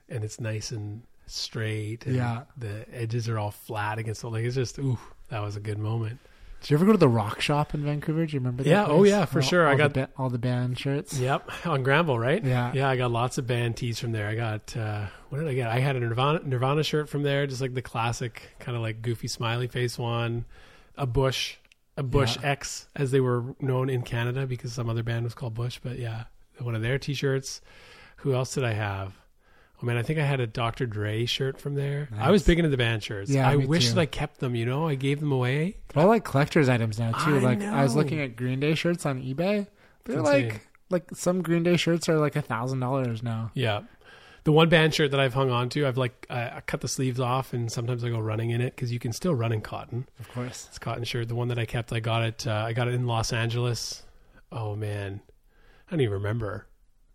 and 0.09 0.23
it's 0.23 0.39
nice 0.39 0.71
and 0.71 1.03
straight. 1.27 2.05
And 2.05 2.15
Yeah. 2.15 2.43
the 2.57 2.85
edges 2.93 3.29
are 3.29 3.37
all 3.39 3.51
flat 3.51 3.97
against 3.99 4.21
the 4.21 4.29
like. 4.29 4.43
It's 4.45 4.55
just 4.55 4.77
ooh, 4.79 4.97
that 5.29 5.39
was 5.39 5.55
a 5.55 5.59
good 5.59 5.77
moment. 5.79 6.19
Did 6.61 6.71
you 6.71 6.77
ever 6.77 6.85
go 6.85 6.91
to 6.91 6.97
the 6.97 7.07
Rock 7.07 7.39
Shop 7.41 7.73
in 7.73 7.83
Vancouver? 7.83 8.25
Do 8.25 8.33
you 8.33 8.39
remember 8.39 8.63
that? 8.63 8.69
Yeah, 8.69 8.85
oh, 8.85 9.03
yeah, 9.03 9.25
for 9.25 9.39
All- 9.39 9.47
sure. 9.47 9.65
I 9.67 9.71
all 9.71 9.77
the 9.77 9.83
got- 9.83 9.93
ba- 9.93 10.09
all 10.17 10.29
the 10.29 10.37
band 10.37 10.77
shirts. 10.77 11.17
Yep, 11.17 11.49
on 11.65 11.83
Granville, 11.83 12.19
right? 12.19 12.43
Yeah. 12.43 12.73
yeah. 12.73 12.89
I 12.89 12.97
got 12.97 13.11
lots 13.11 13.37
of 13.37 13.47
band 13.47 13.77
tees 13.77 13.99
from 13.99 14.11
there. 14.11 14.27
I 14.27 14.35
got 14.35 14.75
uh, 14.75 15.05
what 15.29 15.39
did 15.39 15.47
I 15.47 15.53
get? 15.53 15.69
I 15.69 15.79
had 15.79 15.95
a 15.95 15.99
Nirvana 15.99 16.41
Nirvana 16.43 16.83
shirt 16.83 17.07
from 17.09 17.23
there, 17.23 17.47
just 17.47 17.61
like 17.61 17.73
the 17.73 17.81
classic 17.81 18.41
kind 18.59 18.75
of 18.75 18.81
like 18.81 19.01
goofy 19.01 19.27
smiley 19.29 19.67
face 19.67 19.97
one. 19.97 20.45
A 20.97 21.05
Bush, 21.05 21.55
a 21.95 22.03
Bush 22.03 22.37
Yeah. 22.41 22.49
X, 22.51 22.87
as 22.95 23.11
they 23.11 23.21
were 23.21 23.55
known 23.61 23.89
in 23.89 24.01
Canada, 24.01 24.45
because 24.45 24.73
some 24.73 24.89
other 24.89 25.03
band 25.03 25.23
was 25.23 25.33
called 25.33 25.53
Bush. 25.53 25.79
But 25.81 25.97
yeah, 25.97 26.25
one 26.59 26.75
of 26.75 26.81
their 26.81 26.97
T-shirts. 26.99 27.61
Who 28.17 28.33
else 28.33 28.53
did 28.53 28.65
I 28.65 28.73
have? 28.73 29.13
Oh 29.81 29.85
man, 29.85 29.97
I 29.97 30.03
think 30.03 30.19
I 30.19 30.25
had 30.25 30.41
a 30.41 30.47
Dr. 30.47 30.85
Dre 30.85 31.25
shirt 31.25 31.59
from 31.59 31.75
there. 31.75 32.09
I 32.17 32.31
was 32.31 32.43
big 32.43 32.59
into 32.59 32.69
the 32.69 32.77
band 32.77 33.01
shirts. 33.01 33.29
Yeah, 33.29 33.49
I 33.49 33.55
wish 33.55 33.87
too. 33.87 33.93
that 33.93 34.01
I 34.01 34.05
kept 34.05 34.39
them. 34.39 34.55
You 34.55 34.65
know, 34.65 34.87
I 34.87 34.95
gave 34.95 35.21
them 35.21 35.31
away. 35.31 35.77
But 35.93 36.01
I 36.01 36.03
like 36.03 36.25
collector's 36.25 36.67
items 36.67 36.99
now 36.99 37.11
too. 37.11 37.37
I 37.37 37.39
like 37.39 37.61
I 37.61 37.83
was 37.83 37.95
looking 37.95 38.19
at 38.19 38.35
Green 38.35 38.59
Day 38.59 38.75
shirts 38.75 39.05
on 39.05 39.21
eBay. 39.21 39.67
They're 40.03 40.21
like 40.21 40.45
insane. 40.45 40.61
like 40.89 41.09
some 41.13 41.41
Green 41.41 41.63
Day 41.63 41.77
shirts 41.77 42.09
are 42.09 42.19
like 42.19 42.35
a 42.35 42.41
thousand 42.41 42.81
dollars 42.81 43.23
now. 43.23 43.51
Yeah. 43.53 43.83
The 44.43 44.51
one 44.51 44.67
band 44.67 44.93
shirt 44.93 45.11
that 45.11 45.19
I've 45.19 45.33
hung 45.33 45.51
on 45.51 45.69
to, 45.69 45.85
I've 45.85 45.97
like 45.97 46.25
I, 46.29 46.57
I 46.57 46.61
cut 46.65 46.81
the 46.81 46.87
sleeves 46.87 47.19
off, 47.19 47.53
and 47.53 47.71
sometimes 47.71 48.03
I 48.03 48.09
go 48.09 48.19
running 48.19 48.49
in 48.49 48.61
it 48.61 48.75
because 48.75 48.91
you 48.91 48.99
can 48.99 49.13
still 49.13 49.35
run 49.35 49.51
in 49.51 49.61
cotton. 49.61 50.07
Of 50.19 50.29
course. 50.29 50.65
It's 50.69 50.79
cotton 50.79 51.03
shirt. 51.03 51.27
The 51.27 51.35
one 51.35 51.49
that 51.49 51.59
I 51.59 51.65
kept, 51.65 51.93
I 51.93 51.99
got 51.99 52.23
it. 52.23 52.47
Uh, 52.47 52.63
I 52.67 52.73
got 52.73 52.87
it 52.87 52.95
in 52.95 53.05
Los 53.07 53.31
Angeles. 53.31 54.03
Oh 54.51 54.75
man, 54.75 55.21
I 55.87 55.91
don't 55.91 56.01
even 56.01 56.13
remember. 56.13 56.67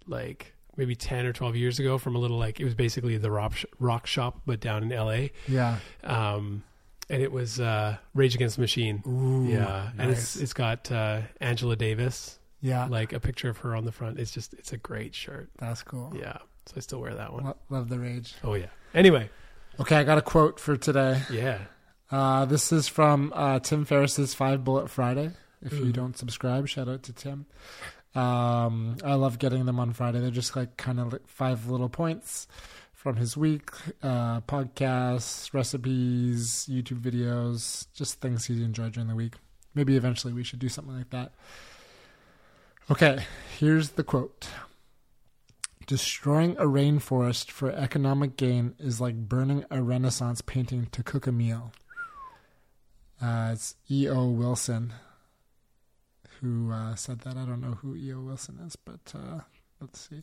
Like 0.06 0.53
maybe 0.76 0.94
ten 0.94 1.26
or 1.26 1.32
twelve 1.32 1.56
years 1.56 1.78
ago, 1.78 1.98
from 1.98 2.16
a 2.16 2.18
little 2.18 2.38
like 2.38 2.60
it 2.60 2.64
was 2.64 2.74
basically 2.74 3.16
the 3.18 3.30
rock 3.30 3.54
rock 3.78 4.06
shop, 4.06 4.40
but 4.46 4.60
down 4.60 4.82
in 4.82 4.92
L.A. 4.92 5.32
Yeah. 5.48 5.78
Um, 6.02 6.62
and 7.10 7.22
it 7.22 7.30
was 7.32 7.60
uh, 7.60 7.98
Rage 8.14 8.34
Against 8.34 8.56
the 8.56 8.62
Machine. 8.62 9.02
Ooh, 9.06 9.46
yeah, 9.50 9.90
and 9.98 10.10
it's 10.10 10.36
it's 10.36 10.52
got 10.54 10.90
uh, 10.90 11.20
Angela 11.40 11.76
Davis, 11.76 12.38
Yeah. 12.62 12.86
like 12.86 13.12
a 13.12 13.20
picture 13.20 13.50
of 13.50 13.58
her 13.58 13.74
on 13.76 13.84
the 13.84 13.92
front. 13.92 14.18
It's 14.18 14.30
just 14.30 14.54
it's 14.54 14.72
a 14.72 14.78
great 14.78 15.14
shirt. 15.14 15.50
That's 15.58 15.82
cool. 15.82 16.12
Yeah, 16.18 16.38
so 16.66 16.74
I 16.76 16.80
still 16.80 17.00
wear 17.00 17.14
that 17.14 17.32
one. 17.32 17.44
Lo- 17.44 17.56
love 17.68 17.88
the 17.90 17.98
rage. 17.98 18.34
Oh 18.42 18.54
yeah. 18.54 18.68
Anyway, 18.94 19.28
Okay, 19.78 19.96
I 19.96 20.04
got 20.04 20.16
a 20.18 20.22
quote 20.22 20.58
for 20.60 20.76
today. 20.76 21.20
yeah. 21.30 21.58
Uh, 22.10 22.44
this 22.44 22.70
is 22.72 22.86
from 22.88 23.32
uh, 23.34 23.58
Tim 23.58 23.84
Ferriss's 23.84 24.32
Five 24.34 24.62
Bullet 24.64 24.88
Friday. 24.88 25.30
If 25.62 25.72
you 25.72 25.92
don't 25.92 26.16
subscribe, 26.16 26.68
shout 26.68 26.88
out 26.88 27.02
to 27.04 27.12
Tim. 27.12 27.46
Um, 28.14 28.96
I 29.04 29.14
love 29.14 29.38
getting 29.38 29.66
them 29.66 29.80
on 29.80 29.92
Friday. 29.92 30.20
They're 30.20 30.30
just 30.30 30.54
like 30.54 30.76
kind 30.76 31.00
of 31.00 31.12
like 31.12 31.26
five 31.26 31.68
little 31.68 31.88
points 31.88 32.46
from 32.92 33.16
his 33.16 33.36
week, 33.36 33.70
uh, 34.02 34.40
podcasts, 34.42 35.52
recipes, 35.52 36.66
YouTube 36.70 37.00
videos, 37.00 37.86
just 37.92 38.20
things 38.20 38.46
he 38.46 38.62
enjoyed 38.62 38.92
during 38.92 39.08
the 39.08 39.14
week. 39.14 39.34
Maybe 39.74 39.96
eventually 39.96 40.32
we 40.32 40.44
should 40.44 40.60
do 40.60 40.68
something 40.68 40.96
like 40.96 41.10
that. 41.10 41.32
Okay, 42.90 43.24
here's 43.58 43.90
the 43.90 44.04
quote. 44.04 44.48
Destroying 45.86 46.56
a 46.56 46.64
rainforest 46.64 47.50
for 47.50 47.70
economic 47.70 48.36
gain 48.36 48.74
is 48.78 49.00
like 49.00 49.28
burning 49.28 49.66
a 49.70 49.82
Renaissance 49.82 50.40
painting 50.40 50.86
to 50.92 51.02
cook 51.02 51.26
a 51.26 51.32
meal. 51.32 51.72
Uh, 53.20 53.50
it's 53.52 53.74
E.O. 53.90 54.28
Wilson 54.30 54.94
who 56.44 56.70
uh, 56.72 56.94
said 56.94 57.20
that. 57.20 57.36
I 57.36 57.44
don't 57.44 57.60
know 57.60 57.78
who 57.80 57.96
E.O. 57.96 58.20
Wilson 58.20 58.60
is, 58.66 58.76
but 58.76 59.12
uh, 59.14 59.40
let's 59.80 60.08
see. 60.08 60.22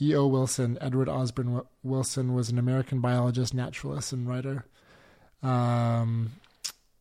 E.O. 0.00 0.26
Wilson, 0.26 0.78
Edward 0.80 1.08
Osborne 1.08 1.60
Wilson, 1.82 2.32
was 2.34 2.48
an 2.48 2.58
American 2.58 3.00
biologist, 3.00 3.52
naturalist, 3.52 4.12
and 4.12 4.26
writer. 4.28 4.64
Um, 5.42 6.32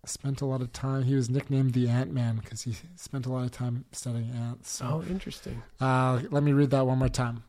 spent 0.05 0.41
a 0.41 0.45
lot 0.45 0.61
of 0.61 0.73
time. 0.73 1.03
He 1.03 1.15
was 1.15 1.29
nicknamed 1.29 1.73
the 1.73 1.87
Ant 1.87 2.11
Man 2.11 2.37
because 2.37 2.63
he 2.63 2.75
spent 2.95 3.25
a 3.25 3.31
lot 3.31 3.43
of 3.45 3.51
time 3.51 3.85
studying 3.91 4.31
ants. 4.31 4.71
So 4.71 4.85
Oh, 5.05 5.09
interesting. 5.09 5.61
uh, 5.79 6.21
let 6.31 6.43
me 6.43 6.51
read 6.51 6.71
that 6.71 6.85
one 6.87 6.97
more 6.99 7.09
time. 7.09 7.43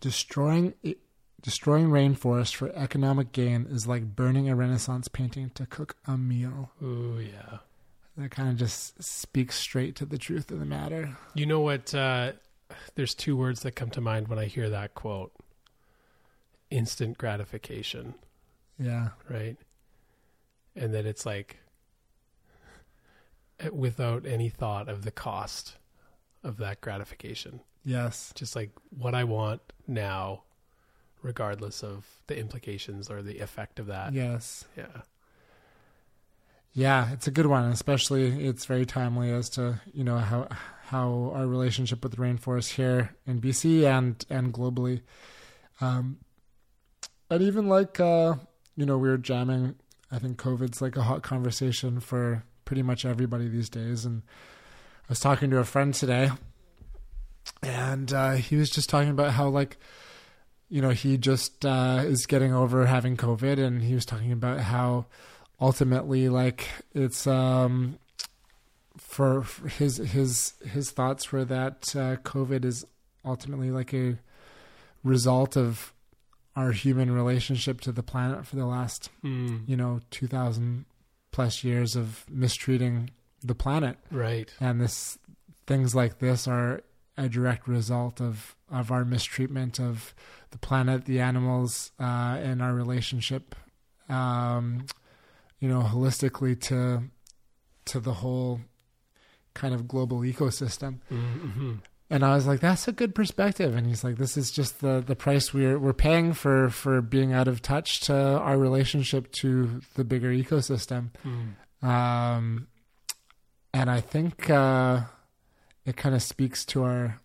Destroying 0.00 0.74
destroying 1.40 1.88
rainforest 1.88 2.54
for 2.54 2.70
economic 2.74 3.30
gain 3.32 3.66
is 3.70 3.86
like 3.86 4.16
burning 4.16 4.48
a 4.48 4.56
Renaissance 4.56 5.08
painting 5.08 5.50
to 5.54 5.66
cook 5.66 5.96
a 6.06 6.16
meal. 6.16 6.70
Oh 6.82 7.18
yeah. 7.18 7.58
That 8.16 8.30
kind 8.30 8.48
of 8.48 8.56
just 8.56 9.02
speaks 9.02 9.56
straight 9.56 9.96
to 9.96 10.06
the 10.06 10.18
truth 10.18 10.50
of 10.52 10.60
the 10.60 10.64
matter. 10.64 11.16
You 11.34 11.46
know 11.46 11.60
what? 11.60 11.92
Uh, 11.94 12.32
there's 12.94 13.14
two 13.14 13.36
words 13.36 13.60
that 13.62 13.72
come 13.72 13.90
to 13.90 14.00
mind 14.00 14.28
when 14.28 14.38
I 14.38 14.44
hear 14.46 14.70
that 14.70 14.94
quote. 14.94 15.32
Instant 16.70 17.18
gratification, 17.18 18.14
Yeah, 18.78 19.10
right? 19.28 19.56
And 20.74 20.92
that 20.94 21.06
it's 21.06 21.24
like 21.26 21.58
eh, 23.60 23.68
without 23.72 24.26
any 24.26 24.48
thought 24.48 24.88
of 24.88 25.04
the 25.04 25.10
cost 25.12 25.76
of 26.42 26.56
that 26.58 26.80
gratification. 26.80 27.60
yes, 27.84 28.32
Just 28.34 28.56
like 28.56 28.70
what 28.90 29.14
I 29.14 29.24
want 29.24 29.60
now, 29.86 30.42
regardless 31.22 31.82
of 31.84 32.06
the 32.26 32.36
implications 32.38 33.08
or 33.10 33.22
the 33.22 33.38
effect 33.38 33.78
of 33.78 33.86
that. 33.86 34.12
yes, 34.12 34.64
Yeah. 34.76 35.02
Yeah. 36.74 37.12
It's 37.12 37.26
a 37.26 37.30
good 37.30 37.46
one, 37.46 37.70
especially 37.70 38.46
it's 38.46 38.66
very 38.66 38.84
timely 38.84 39.30
as 39.30 39.48
to 39.50 39.80
you 39.92 40.04
know 40.04 40.18
how 40.18 40.48
how 40.86 41.32
our 41.34 41.46
relationship 41.46 42.02
with 42.02 42.12
the 42.12 42.18
rainforest 42.18 42.74
here 42.74 43.14
in 43.26 43.40
BC 43.40 43.84
and 43.84 44.24
and 44.28 44.52
globally, 44.52 45.02
um, 45.80 46.18
and 47.30 47.42
even 47.42 47.68
like 47.68 47.98
uh, 48.00 48.34
you 48.76 48.84
know 48.84 48.98
we 48.98 49.08
were 49.08 49.18
jamming. 49.18 49.76
I 50.10 50.18
think 50.18 50.36
COVID's 50.36 50.82
like 50.82 50.96
a 50.96 51.02
hot 51.02 51.22
conversation 51.22 51.98
for 52.00 52.44
pretty 52.64 52.82
much 52.82 53.04
everybody 53.04 53.48
these 53.48 53.68
days, 53.68 54.04
and 54.04 54.22
I 54.28 55.06
was 55.08 55.20
talking 55.20 55.50
to 55.50 55.58
a 55.58 55.64
friend 55.64 55.94
today, 55.94 56.30
and 57.62 58.12
uh, 58.12 58.32
he 58.32 58.56
was 58.56 58.70
just 58.70 58.88
talking 58.90 59.10
about 59.10 59.32
how 59.32 59.48
like 59.48 59.76
you 60.68 60.82
know 60.82 60.90
he 60.90 61.18
just 61.18 61.64
uh, 61.64 62.02
is 62.04 62.26
getting 62.26 62.52
over 62.52 62.86
having 62.86 63.16
COVID, 63.16 63.58
and 63.58 63.82
he 63.82 63.94
was 63.94 64.04
talking 64.04 64.32
about 64.32 64.60
how 64.60 65.06
ultimately 65.60 66.28
like 66.28 66.68
it's 66.94 67.26
um 67.26 67.98
for, 68.96 69.42
for 69.42 69.68
his 69.68 69.96
his 69.98 70.54
his 70.64 70.90
thoughts 70.90 71.32
were 71.32 71.44
that 71.44 71.94
uh, 71.96 72.16
COVID 72.16 72.64
is 72.64 72.84
ultimately 73.24 73.70
like 73.70 73.92
a 73.94 74.18
result 75.02 75.56
of 75.56 75.92
our 76.56 76.72
human 76.72 77.10
relationship 77.10 77.80
to 77.82 77.92
the 77.92 78.02
planet 78.02 78.46
for 78.46 78.56
the 78.56 78.66
last 78.66 79.10
Mm, 79.24 79.68
you 79.68 79.76
know 79.76 80.00
2000 80.10 80.84
plus 81.32 81.64
years 81.64 81.96
of 81.96 82.24
mistreating 82.30 83.10
the 83.42 83.54
planet 83.54 83.98
right. 84.10 84.52
and 84.60 84.80
this 84.80 85.18
things 85.66 85.94
like 85.94 86.18
this 86.18 86.46
are 86.46 86.82
a 87.16 87.28
direct 87.28 87.66
result 87.68 88.20
of 88.20 88.54
of 88.70 88.90
our 88.92 89.04
mistreatment 89.04 89.80
of 89.80 90.14
the 90.50 90.58
planet 90.58 91.04
the 91.06 91.20
animals 91.20 91.90
uh 91.98 92.38
and 92.40 92.62
our 92.62 92.72
relationship 92.74 93.54
um 94.08 94.86
you 95.60 95.68
know 95.68 95.82
holistically 95.82 96.58
to 96.60 97.02
to 97.86 98.00
the 98.00 98.14
whole 98.14 98.60
kind 99.54 99.74
of 99.74 99.86
global 99.86 100.20
ecosystem 100.20 100.98
Mm-hmm. 101.10 101.74
and 102.10 102.24
I 102.24 102.34
was 102.34 102.46
like, 102.46 102.60
"That's 102.60 102.86
a 102.88 102.92
good 102.92 103.14
perspective." 103.14 103.74
And 103.74 103.86
he's 103.86 104.02
like, 104.04 104.16
"This 104.16 104.36
is 104.36 104.50
just 104.50 104.80
the 104.80 105.02
the 105.04 105.16
price 105.16 105.54
we're 105.54 105.78
we're 105.78 105.92
paying 105.94 106.32
for 106.32 106.70
for 106.70 107.00
being 107.00 107.32
out 107.32 107.48
of 107.48 107.62
touch 107.62 108.00
to 108.00 108.14
our 108.14 108.58
relationship 108.58 109.30
to 109.32 109.80
the 109.94 110.04
bigger 110.04 110.30
ecosystem." 110.30 111.10
Mm. 111.24 111.86
Um, 111.88 112.66
and 113.72 113.90
I 113.90 114.00
think 114.00 114.48
uh, 114.50 115.02
it 115.84 115.96
kind 115.96 116.14
of 116.14 116.22
speaks 116.22 116.64
to 116.66 116.84
our 116.84 117.20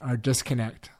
our 0.00 0.16
disconnect. 0.16 0.90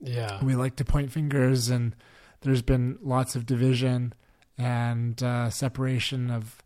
Yeah. 0.00 0.42
We 0.44 0.54
like 0.56 0.76
to 0.76 0.84
point 0.84 1.12
fingers, 1.12 1.68
and 1.68 1.94
there's 2.42 2.62
been 2.62 2.98
lots 3.02 3.36
of 3.36 3.46
division 3.46 4.14
and 4.58 5.22
uh, 5.22 5.50
separation 5.50 6.30
of, 6.30 6.62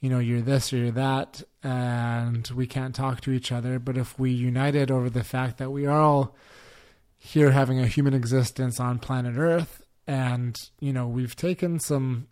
you 0.00 0.08
know, 0.10 0.18
you're 0.18 0.40
this 0.40 0.72
or 0.72 0.78
you're 0.78 0.90
that, 0.92 1.42
and 1.62 2.48
we 2.54 2.66
can't 2.66 2.94
talk 2.94 3.20
to 3.22 3.32
each 3.32 3.52
other. 3.52 3.78
But 3.78 3.96
if 3.96 4.18
we 4.18 4.30
united 4.30 4.90
over 4.90 5.10
the 5.10 5.24
fact 5.24 5.58
that 5.58 5.70
we 5.70 5.86
are 5.86 6.00
all 6.00 6.34
here 7.18 7.50
having 7.50 7.78
a 7.80 7.86
human 7.86 8.14
existence 8.14 8.80
on 8.80 8.98
planet 8.98 9.34
Earth, 9.36 9.82
and 10.06 10.56
you 10.80 10.92
know, 10.92 11.06
we've 11.06 11.36
taken 11.36 11.78
some, 11.80 12.26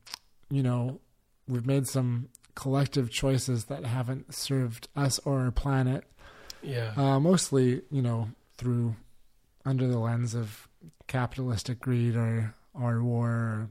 you 0.50 0.62
know, 0.62 1.00
we've 1.46 1.66
made 1.66 1.86
some 1.86 2.28
collective 2.54 3.10
choices 3.10 3.66
that 3.66 3.84
haven't 3.84 4.34
served 4.34 4.88
us 4.96 5.20
or 5.20 5.40
our 5.42 5.50
planet 5.52 6.04
Yeah. 6.62 6.92
uh, 6.96 7.20
mostly, 7.20 7.82
you 7.90 8.02
know, 8.02 8.30
through 8.56 8.96
under 9.64 9.86
the 9.86 9.98
lens 9.98 10.34
of 10.34 10.66
capitalistic 11.06 11.78
greed 11.80 12.16
or 12.16 12.54
or 12.74 13.02
war, 13.02 13.28
or 13.30 13.70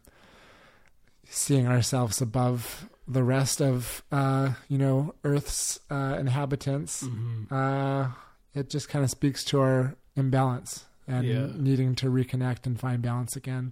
seeing 1.29 1.67
ourselves 1.67 2.21
above 2.21 2.89
the 3.07 3.23
rest 3.23 3.61
of 3.61 4.03
uh, 4.11 4.53
you 4.67 4.77
know 4.77 5.13
Earth's 5.23 5.79
uh, 5.89 6.17
inhabitants. 6.19 7.03
Mhm. 7.03 7.51
Uh, 7.51 8.11
it 8.53 8.69
just 8.69 8.89
kind 8.89 9.03
of 9.05 9.11
speaks 9.11 9.43
to 9.45 9.59
our 9.59 9.95
imbalance 10.15 10.85
and 11.07 11.25
Yeah. 11.27 11.47
needing 11.55 11.95
to 11.95 12.07
reconnect 12.07 12.65
and 12.65 12.79
find 12.79 13.01
balance 13.01 13.35
again. 13.35 13.71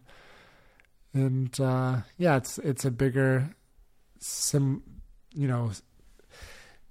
And 1.13 1.57
uh, 1.59 2.01
yeah, 2.17 2.37
it's 2.37 2.57
it's 2.59 2.85
a 2.85 2.91
bigger 2.91 3.55
sim, 4.19 4.83
you 5.33 5.47
know, 5.47 5.71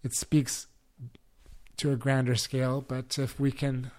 it 0.03 0.15
speaks 0.15 0.67
to 1.79 1.93
a 1.93 1.97
grander 1.97 2.35
scale. 2.35 2.81
But 2.87 3.19
if 3.19 3.39
we 3.41 3.53
can 3.53 3.91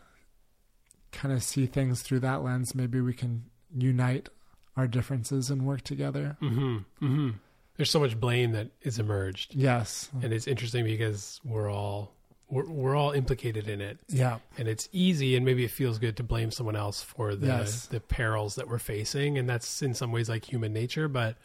kind 1.11 1.33
of 1.33 1.41
see 1.43 1.65
things 1.65 2.01
through 2.01 2.19
that 2.21 2.43
lens, 2.43 2.75
maybe 2.75 3.01
we 3.01 3.13
can 3.13 3.45
unite 3.73 4.29
our 4.77 4.87
differences 4.87 5.49
and 5.49 5.65
work 5.65 5.81
together. 5.81 6.37
Mm-hmm. 6.41 6.75
Mm-hmm. 7.05 7.29
There's 7.77 7.91
so 7.91 7.99
much 7.99 8.17
blame 8.19 8.53
that 8.53 8.69
is 8.81 8.99
emerged, 8.99 9.53
Yes. 9.55 10.09
and 10.21 10.31
it's 10.33 10.47
interesting 10.47 10.85
because 10.85 11.39
we're 11.43 11.69
all 11.71 12.13
we're, 12.47 12.69
we're 12.69 12.95
all 12.95 13.11
implicated 13.11 13.67
in 13.67 13.81
it, 13.81 13.97
Yeah. 14.07 14.37
and 14.59 14.67
it's 14.67 14.87
easy 14.91 15.35
and 15.35 15.43
maybe 15.43 15.65
it 15.65 15.71
feels 15.71 15.97
good 15.97 16.15
to 16.17 16.23
blame 16.23 16.51
someone 16.51 16.75
else 16.75 17.01
for 17.01 17.35
the 17.35 17.47
Yes. 17.47 17.87
the 17.87 17.99
perils 17.99 18.55
that 18.55 18.67
we're 18.69 18.77
facing, 18.79 19.37
and 19.37 19.49
that's 19.49 19.81
in 19.81 19.93
some 19.95 20.11
ways 20.11 20.29
like 20.29 20.45
human 20.45 20.71
nature. 20.71 21.07
But 21.07 21.37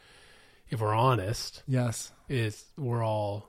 if 0.69 0.81
we're 0.81 0.95
honest, 0.95 1.63
Yes. 1.67 2.13
is 2.29 2.65
we're 2.77 3.03
all 3.05 3.49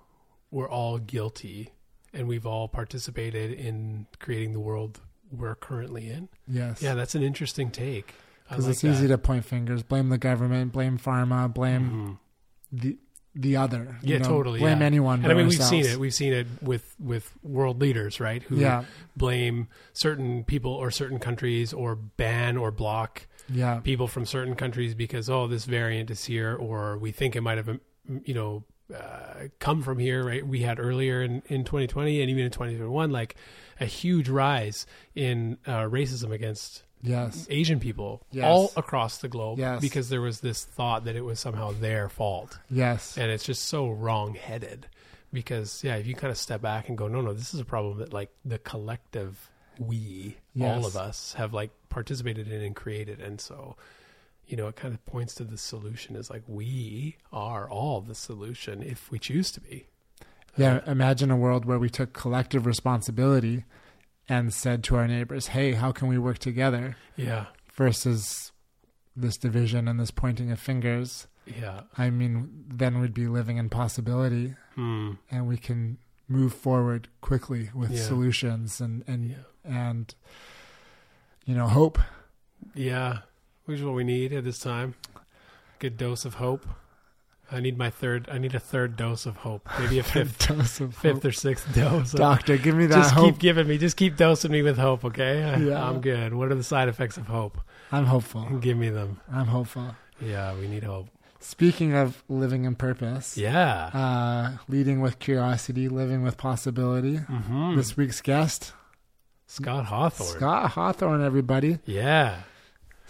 we're 0.50 0.70
all 0.70 0.98
guilty, 0.98 1.70
and 2.14 2.28
we've 2.28 2.46
all 2.46 2.68
participated 2.68 3.52
in 3.52 4.08
creating 4.20 4.54
the 4.54 4.60
world 4.60 5.00
we're 5.32 5.56
currently 5.56 6.10
in. 6.10 6.30
Yes. 6.48 6.82
Yeah, 6.82 6.94
that's 6.96 7.16
an 7.16 7.22
interesting 7.24 7.70
take. 7.70 8.16
Because 8.52 8.66
like 8.66 8.74
it's 8.74 8.84
easy 8.84 9.08
to 9.08 9.18
point 9.18 9.46
fingers, 9.46 9.82
blame 9.84 10.10
the 10.10 10.18
government, 10.18 10.72
blame 10.72 10.98
pharma, 10.98 11.52
blame 11.54 12.20
the 12.72 12.98
the 13.34 13.56
other. 13.56 13.80
Mm-hmm. 13.80 14.08
Yeah, 14.08 14.14
you 14.14 14.20
know, 14.20 14.28
totally. 14.28 14.60
Blame 14.60 14.82
yeah. 14.82 14.86
anyone. 14.86 15.16
And 15.20 15.24
but 15.24 15.32
I 15.32 15.34
mean, 15.36 15.46
ourselves. 15.46 15.72
we've 15.72 15.84
seen 15.86 15.94
it. 15.94 16.00
We've 16.00 16.14
seen 16.14 16.34
it 16.34 16.48
with 16.62 16.96
with 17.00 17.32
world 17.44 17.80
leaders, 17.80 18.20
right? 18.20 18.44
Who 18.44 18.58
Yeah. 18.58 18.84
blame 19.16 19.68
certain 19.94 20.44
people 20.44 20.74
or 20.74 20.92
certain 20.92 21.20
countries, 21.20 21.72
or 21.72 21.96
ban 21.96 22.58
or 22.58 22.72
block 22.72 23.28
Yeah. 23.50 23.80
people 23.80 24.08
from 24.08 24.26
certain 24.26 24.56
countries 24.56 24.96
because 24.96 25.30
oh, 25.30 25.48
this 25.48 25.66
variant 25.66 26.12
is 26.12 26.26
here, 26.26 26.56
or 26.56 26.98
we 26.98 27.12
think 27.12 27.36
it 27.38 27.42
might 27.42 27.58
have, 27.58 27.70
um, 27.70 27.80
you 28.26 28.34
know, 28.34 28.64
uh, 28.94 29.48
come 29.60 29.82
from 29.82 29.98
here. 29.98 30.26
Right? 30.26 30.46
We 30.46 30.62
had 30.64 30.78
earlier 30.78 31.22
in 31.22 31.42
in 31.48 31.64
2020 31.64 32.20
and 32.20 32.30
even 32.30 32.44
in 32.44 32.52
2021, 32.52 33.12
like 33.12 33.36
a 33.80 33.86
huge 33.86 34.28
rise 34.28 34.86
in 35.16 35.58
uh, 35.66 35.84
racism 35.84 36.32
against 36.32 36.84
Yes. 37.04 37.48
Asian 37.50 37.80
people 37.80 38.22
Yes. 38.32 38.46
all 38.46 38.72
across 38.78 39.18
the 39.20 39.28
globe 39.28 39.60
Yes. 39.60 39.82
because 39.82 40.10
there 40.10 40.22
was 40.22 40.42
this 40.42 40.64
thought 40.64 41.06
that 41.06 41.16
it 41.16 41.22
was 41.26 41.40
somehow 41.40 41.72
their 41.72 42.10
fault 42.10 42.60
Yes. 42.70 43.18
and 43.18 43.32
it's 43.32 43.44
just 43.44 43.66
so 43.66 43.90
wrong 43.90 44.36
headed 44.36 44.88
because 45.34 45.84
yeah 45.84 45.96
if 45.96 46.06
you 46.08 46.14
kind 46.16 46.30
of 46.32 46.38
step 46.38 46.62
back 46.62 46.90
and 46.90 46.98
go 46.98 47.08
no 47.08 47.22
no 47.22 47.34
this 47.34 47.54
is 47.54 47.60
a 47.60 47.66
problem 47.66 47.98
that 48.00 48.12
like 48.14 48.30
the 48.46 48.60
collective 48.60 49.50
we 49.80 50.36
all 50.62 50.86
of 50.86 50.96
us 50.98 51.34
have 51.34 51.54
like 51.54 51.72
participated 51.90 52.52
in 52.52 52.62
and 52.62 52.76
created 52.76 53.20
and 53.22 53.40
so 53.42 53.76
you 54.46 54.58
know 54.58 54.68
it 54.68 54.76
kind 54.76 54.94
of 54.94 55.04
points 55.06 55.34
to 55.36 55.44
the 55.46 55.58
solution 55.58 56.16
is 56.16 56.30
like 56.30 56.44
we 56.48 57.16
are 57.32 57.70
all 57.70 58.02
the 58.02 58.14
solution 58.16 58.84
if 58.84 59.10
we 59.10 59.18
choose 59.18 59.52
to 59.52 59.62
be 59.62 59.88
Yeah, 60.58 60.82
imagine 60.86 61.32
a 61.32 61.38
world 61.38 61.64
where 61.64 61.80
we 61.80 61.90
took 61.90 62.12
collective 62.12 62.66
responsibility 62.66 63.64
and 64.32 64.54
said 64.54 64.84
to 64.86 64.96
our 64.96 65.08
neighbors, 65.08 65.48
"Hey, 65.48 65.74
how 65.74 65.92
can 65.92 66.08
we 66.08 66.18
work 66.18 66.38
together?" 66.40 66.96
yeah 67.18 67.46
versus 67.74 68.52
this 69.16 69.38
division 69.38 69.88
and 69.88 70.00
this 70.00 70.12
pointing 70.12 70.52
of 70.52 70.60
fingers. 70.60 71.28
yeah 71.46 71.82
I 71.98 72.10
mean, 72.10 72.66
then 72.68 73.00
we'd 73.02 73.14
be 73.14 73.28
living 73.28 73.58
in 73.58 73.70
possibility 73.70 74.56
hmm. 74.76 75.12
and 75.30 75.48
we 75.48 75.58
can 75.58 75.98
move 76.28 76.54
forward 76.54 77.08
quickly 77.20 77.70
with 77.76 77.92
Yeah. 77.92 78.04
solutions 78.12 78.80
and 78.80 79.04
and 79.08 79.22
Yeah. 79.32 79.44
and 79.86 80.16
you 81.46 81.56
know, 81.56 81.68
hope. 81.68 81.98
yeah 82.76 83.20
which 83.66 83.80
is 83.80 83.84
what 83.86 83.96
we 83.96 84.04
need 84.04 84.32
at 84.34 84.44
this 84.44 84.60
time 84.60 84.94
good 85.80 85.98
dose 85.98 86.24
of 86.26 86.36
hope 86.36 86.66
i 87.52 87.60
need 87.60 87.78
my 87.78 87.90
third 87.90 88.28
i 88.32 88.38
need 88.38 88.56
a 88.56 88.60
third 88.60 88.96
dose 88.96 89.26
of 89.26 89.36
hope 89.38 89.68
maybe 89.80 90.00
a 90.00 90.04
fifth 90.04 90.48
Dose 90.48 90.80
of 90.80 90.96
fifth 90.96 91.16
hope. 91.24 91.26
or 91.26 91.32
sixth 91.32 91.74
dose 91.76 92.12
Doctor, 92.14 92.58
give 92.58 92.76
me 92.76 92.86
that 92.88 92.96
just 92.96 93.14
hope. 93.14 93.26
keep 93.34 93.40
giving 93.40 93.68
me 93.68 93.78
just 93.78 93.98
keep 93.98 94.16
dosing 94.18 94.52
me 94.52 94.62
with 94.62 94.78
hope 94.78 95.04
okay 95.06 95.40
Yeah. 95.68 95.84
i'm 95.88 96.02
good 96.02 96.34
what 96.34 96.52
are 96.52 96.56
the 96.56 96.64
side 96.64 96.88
effects 96.90 97.18
of 97.18 97.28
hope 97.28 97.60
I'm 97.92 98.06
hopeful. 98.06 98.46
give 98.62 98.78
me 98.78 98.90
them 98.90 99.20
I'm 99.32 99.48
hopeful. 99.48 99.96
yeah 100.22 100.56
we 100.56 100.68
need 100.68 100.84
hope 100.84 101.08
Speaking 101.44 101.96
of 101.96 102.24
living 102.30 102.66
in 102.66 102.76
purpose, 102.76 103.36
yeah 103.36 103.90
uh, 103.94 104.58
leading 104.70 105.02
with 105.02 105.18
curiosity, 105.18 105.90
living 105.90 106.22
with 106.22 106.38
possibility. 106.38 107.16
hmm 107.18 107.76
This 107.76 107.98
week's 107.98 108.22
guest, 108.22 108.74
scott 109.48 109.86
hawthorn 109.86 110.30
Scott 110.30 110.70
Hawthorn, 110.72 111.24
everybody. 111.24 111.80
yeah 111.86 112.44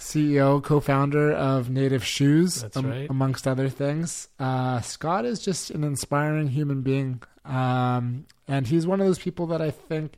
CEO, 0.02 0.62
co-founder 0.64 1.32
of 1.32 1.70
Native 1.70 2.04
Shoes, 2.04 2.66
am- 2.76 2.86
right. 2.86 3.10
amongst 3.10 3.48
other 3.48 3.70
things. 3.70 4.28
Uh, 4.40 4.82
Scott 4.82 5.26
is 5.26 5.40
just 5.40 5.70
an 5.70 5.84
inspiring 5.84 6.48
human 6.48 6.82
being, 6.82 7.22
um, 7.46 8.26
and 8.48 8.68
he's 8.68 8.88
one 8.88 9.00
of 9.00 9.06
those 9.06 9.20
people 9.20 9.48
that 9.48 9.62
I 9.62 9.72
think 9.72 10.16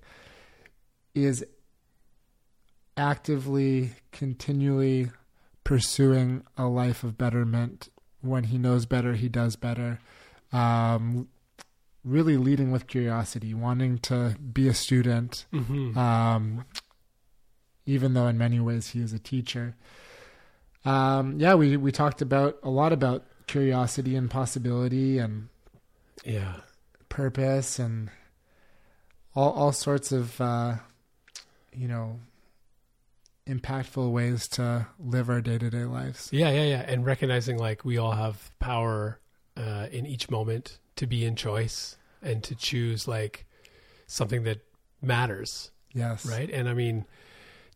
is 1.14 1.46
actively, 2.98 3.92
continually 4.12 5.12
pursuing 5.64 6.44
a 6.58 6.66
life 6.66 7.04
of 7.04 7.18
betterment. 7.18 7.90
When 8.22 8.46
he 8.46 8.58
knows 8.58 8.86
better, 8.86 9.14
he 9.14 9.28
does 9.28 9.56
better. 9.56 10.00
Um, 10.52 11.28
really 12.06 12.38
leading 12.38 12.72
with 12.72 12.88
curiosity, 12.88 13.54
wanting 13.54 13.98
to 13.98 14.36
be 14.54 14.68
a 14.68 14.74
student, 14.74 15.46
hmm 15.52 15.98
um, 15.98 16.66
even 17.86 18.14
though 18.14 18.28
in 18.28 18.38
many 18.38 18.60
ways 18.60 18.90
he 18.92 19.02
is 19.02 19.14
a 19.14 19.20
teacher. 19.20 19.76
Um, 20.86 21.40
yeah, 21.40 21.56
we, 21.56 21.78
we 21.78 21.92
talked 21.92 22.22
about 22.22 22.58
a 22.64 22.70
lot 22.70 22.92
about 22.94 23.26
curiosity 23.48 24.16
and 24.16 24.30
possibility 24.30 25.18
and 25.20 25.50
yeah 26.26 26.56
purpose 27.10 27.78
and 27.80 28.10
all 29.36 29.52
all 29.52 29.72
sorts 29.74 30.12
of 30.14 30.40
uh, 30.40 30.76
you 31.74 31.88
know 31.88 32.20
impactful 33.48 34.10
ways 34.12 34.48
to 34.48 34.88
live 35.00 35.30
our 35.30 35.42
day 35.42 35.58
to 35.58 35.70
day 35.70 35.84
lives. 35.84 36.30
yeah 36.32 36.50
yeah 36.50 36.64
yeah 36.64 36.86
and 36.88 37.06
recognizing 37.06 37.58
like 37.58 37.84
we 37.84 37.98
all 37.98 38.14
have 38.14 38.50
power 38.60 39.20
uh 39.58 39.88
in 39.92 40.06
each 40.06 40.30
moment 40.30 40.80
to 40.96 41.06
be 41.06 41.26
in 41.26 41.36
choice 41.36 41.98
and 42.22 42.42
to 42.44 42.56
choose 42.56 43.06
like 43.08 43.46
something 44.08 44.44
that 44.44 44.62
matters 45.02 45.72
Yes. 45.94 46.26
right 46.26 46.50
and 46.50 46.70
i 46.70 46.74
mean 46.74 47.06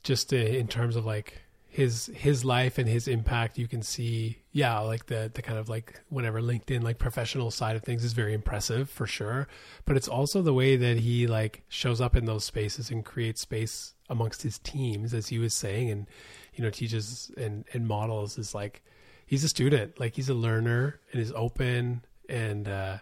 just 0.08 0.34
uh, 0.34 0.38
in 0.38 0.68
terms 0.68 0.96
of 0.96 1.06
like 1.06 1.42
his 1.68 2.10
his 2.16 2.46
life 2.46 2.78
and 2.78 2.88
his 2.88 3.08
impact 3.10 3.58
you 3.58 3.68
can 3.68 3.82
see 3.82 4.38
yeah 4.54 4.80
like 4.80 5.06
the 5.08 5.30
the 5.34 5.42
kind 5.42 5.60
of 5.60 5.68
like 5.68 6.00
whatever 6.08 6.42
linkedin 6.42 6.82
like 6.82 6.98
professional 6.98 7.52
side 7.52 7.76
of 7.76 7.84
things 7.84 8.06
is 8.06 8.14
very 8.14 8.34
impressive 8.34 8.90
for 8.90 9.06
sure. 9.06 9.48
But 9.86 9.98
it's 9.98 10.08
also 10.08 10.42
the 10.42 10.54
way 10.54 10.78
that 10.78 10.98
he 10.98 11.28
like 11.28 11.64
shows 11.68 12.00
up 12.00 12.16
in 12.16 12.26
those 12.26 12.46
spaces 12.46 12.90
and 12.90 13.04
creates 13.04 13.42
space 13.42 13.94
amongst 14.10 14.44
his 14.44 14.58
teams 14.60 15.14
as 15.14 15.28
he 15.28 15.40
was 15.40 15.54
saying 15.54 15.92
and 15.92 16.08
you 16.56 16.64
know 16.64 16.70
teaches 16.70 17.30
and 17.36 17.66
and 17.74 17.86
models 17.86 18.38
is 18.38 18.56
like 18.56 18.82
he's 19.26 19.44
a 19.44 19.50
student. 19.50 20.00
Like 20.00 20.16
he's 20.16 20.30
a 20.30 20.34
learner 20.34 21.02
and 21.12 21.22
is 21.22 21.34
open 21.36 22.06
and 22.30 22.70
uh 22.70 22.98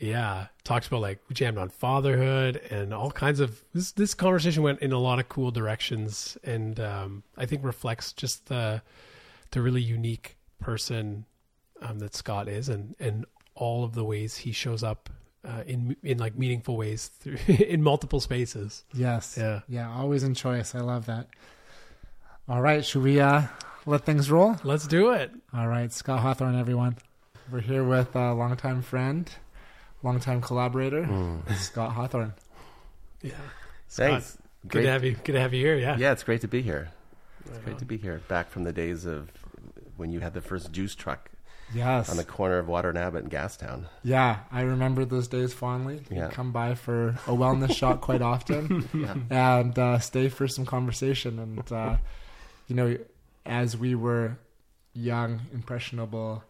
yeah, 0.00 0.46
talks 0.64 0.86
about 0.86 1.02
like 1.02 1.20
we 1.28 1.34
jammed 1.34 1.58
on 1.58 1.68
fatherhood 1.68 2.56
and 2.70 2.94
all 2.94 3.10
kinds 3.10 3.38
of 3.38 3.62
this. 3.74 3.92
This 3.92 4.14
conversation 4.14 4.62
went 4.62 4.80
in 4.80 4.92
a 4.92 4.98
lot 4.98 5.18
of 5.18 5.28
cool 5.28 5.50
directions, 5.50 6.38
and 6.42 6.80
um, 6.80 7.22
I 7.36 7.46
think 7.46 7.64
reflects 7.64 8.12
just 8.12 8.46
the 8.46 8.82
the 9.50 9.60
really 9.60 9.82
unique 9.82 10.36
person 10.58 11.26
um, 11.82 11.98
that 11.98 12.14
Scott 12.14 12.48
is, 12.48 12.68
and 12.68 12.96
and 12.98 13.26
all 13.54 13.84
of 13.84 13.94
the 13.94 14.04
ways 14.04 14.38
he 14.38 14.52
shows 14.52 14.82
up 14.82 15.10
uh, 15.44 15.64
in 15.66 15.96
in 16.02 16.18
like 16.18 16.36
meaningful 16.36 16.76
ways 16.76 17.08
through 17.08 17.36
in 17.46 17.82
multiple 17.82 18.20
spaces. 18.20 18.84
Yes. 18.94 19.36
Yeah. 19.38 19.60
Yeah. 19.68 19.90
Always 19.90 20.22
in 20.22 20.34
choice. 20.34 20.74
I 20.74 20.80
love 20.80 21.06
that. 21.06 21.28
All 22.48 22.62
right. 22.62 22.84
Should 22.84 23.02
we 23.02 23.20
uh, 23.20 23.42
let 23.86 24.04
things 24.04 24.30
roll? 24.30 24.56
Let's 24.64 24.86
do 24.86 25.10
it. 25.10 25.30
All 25.54 25.68
right, 25.68 25.92
Scott 25.92 26.20
Hawthorn, 26.20 26.58
everyone. 26.58 26.96
We're 27.50 27.60
here 27.60 27.84
with 27.84 28.14
a 28.14 28.32
longtime 28.32 28.82
friend, 28.82 29.28
longtime 30.02 30.40
collaborator, 30.40 31.08
Scott 31.56 31.92
Hawthorn. 31.92 32.32
Yeah, 33.22 33.32
Thanks. 33.88 34.38
good 34.62 34.70
Great. 34.72 34.82
to 34.84 34.90
have 34.90 35.04
you. 35.04 35.12
Good 35.24 35.32
to 35.32 35.40
have 35.40 35.52
you 35.54 35.64
here. 35.64 35.76
Yeah, 35.76 35.96
Yeah, 35.98 36.12
it's 36.12 36.22
great 36.22 36.40
to 36.42 36.48
be 36.48 36.62
here. 36.62 36.88
It's 37.46 37.58
great 37.58 37.78
to 37.78 37.84
be 37.84 37.96
here. 37.96 38.20
Back 38.28 38.50
from 38.50 38.64
the 38.64 38.72
days 38.72 39.04
of 39.06 39.30
when 39.96 40.10
you 40.12 40.20
had 40.20 40.34
the 40.34 40.40
first 40.40 40.72
juice 40.72 40.94
truck 40.94 41.30
Yes. 41.74 42.10
on 42.10 42.16
the 42.16 42.24
corner 42.24 42.58
of 42.58 42.66
Water 42.68 42.88
and 42.88 42.98
Abbott 42.98 43.22
and 43.24 43.32
Gastown. 43.32 43.84
yeah, 44.02 44.40
I 44.50 44.62
remember 44.62 45.04
those 45.04 45.28
days 45.28 45.52
fondly. 45.52 46.02
You'd 46.10 46.16
Yeah. 46.16 46.28
come 46.30 46.50
by 46.52 46.74
for 46.74 47.10
a 47.26 47.30
wellness 47.32 47.74
shot 47.76 48.00
quite 48.00 48.22
often 48.22 48.88
Yeah. 48.94 49.14
and 49.30 49.78
uh, 49.78 49.98
stay 50.00 50.28
for 50.28 50.48
some 50.48 50.66
conversation. 50.66 51.38
And, 51.38 51.70
uh, 51.72 51.96
you 52.66 52.74
know, 52.74 52.96
as 53.46 53.76
we 53.76 53.94
were 53.94 54.36
young, 54.94 55.42
impressionable, 55.52 56.42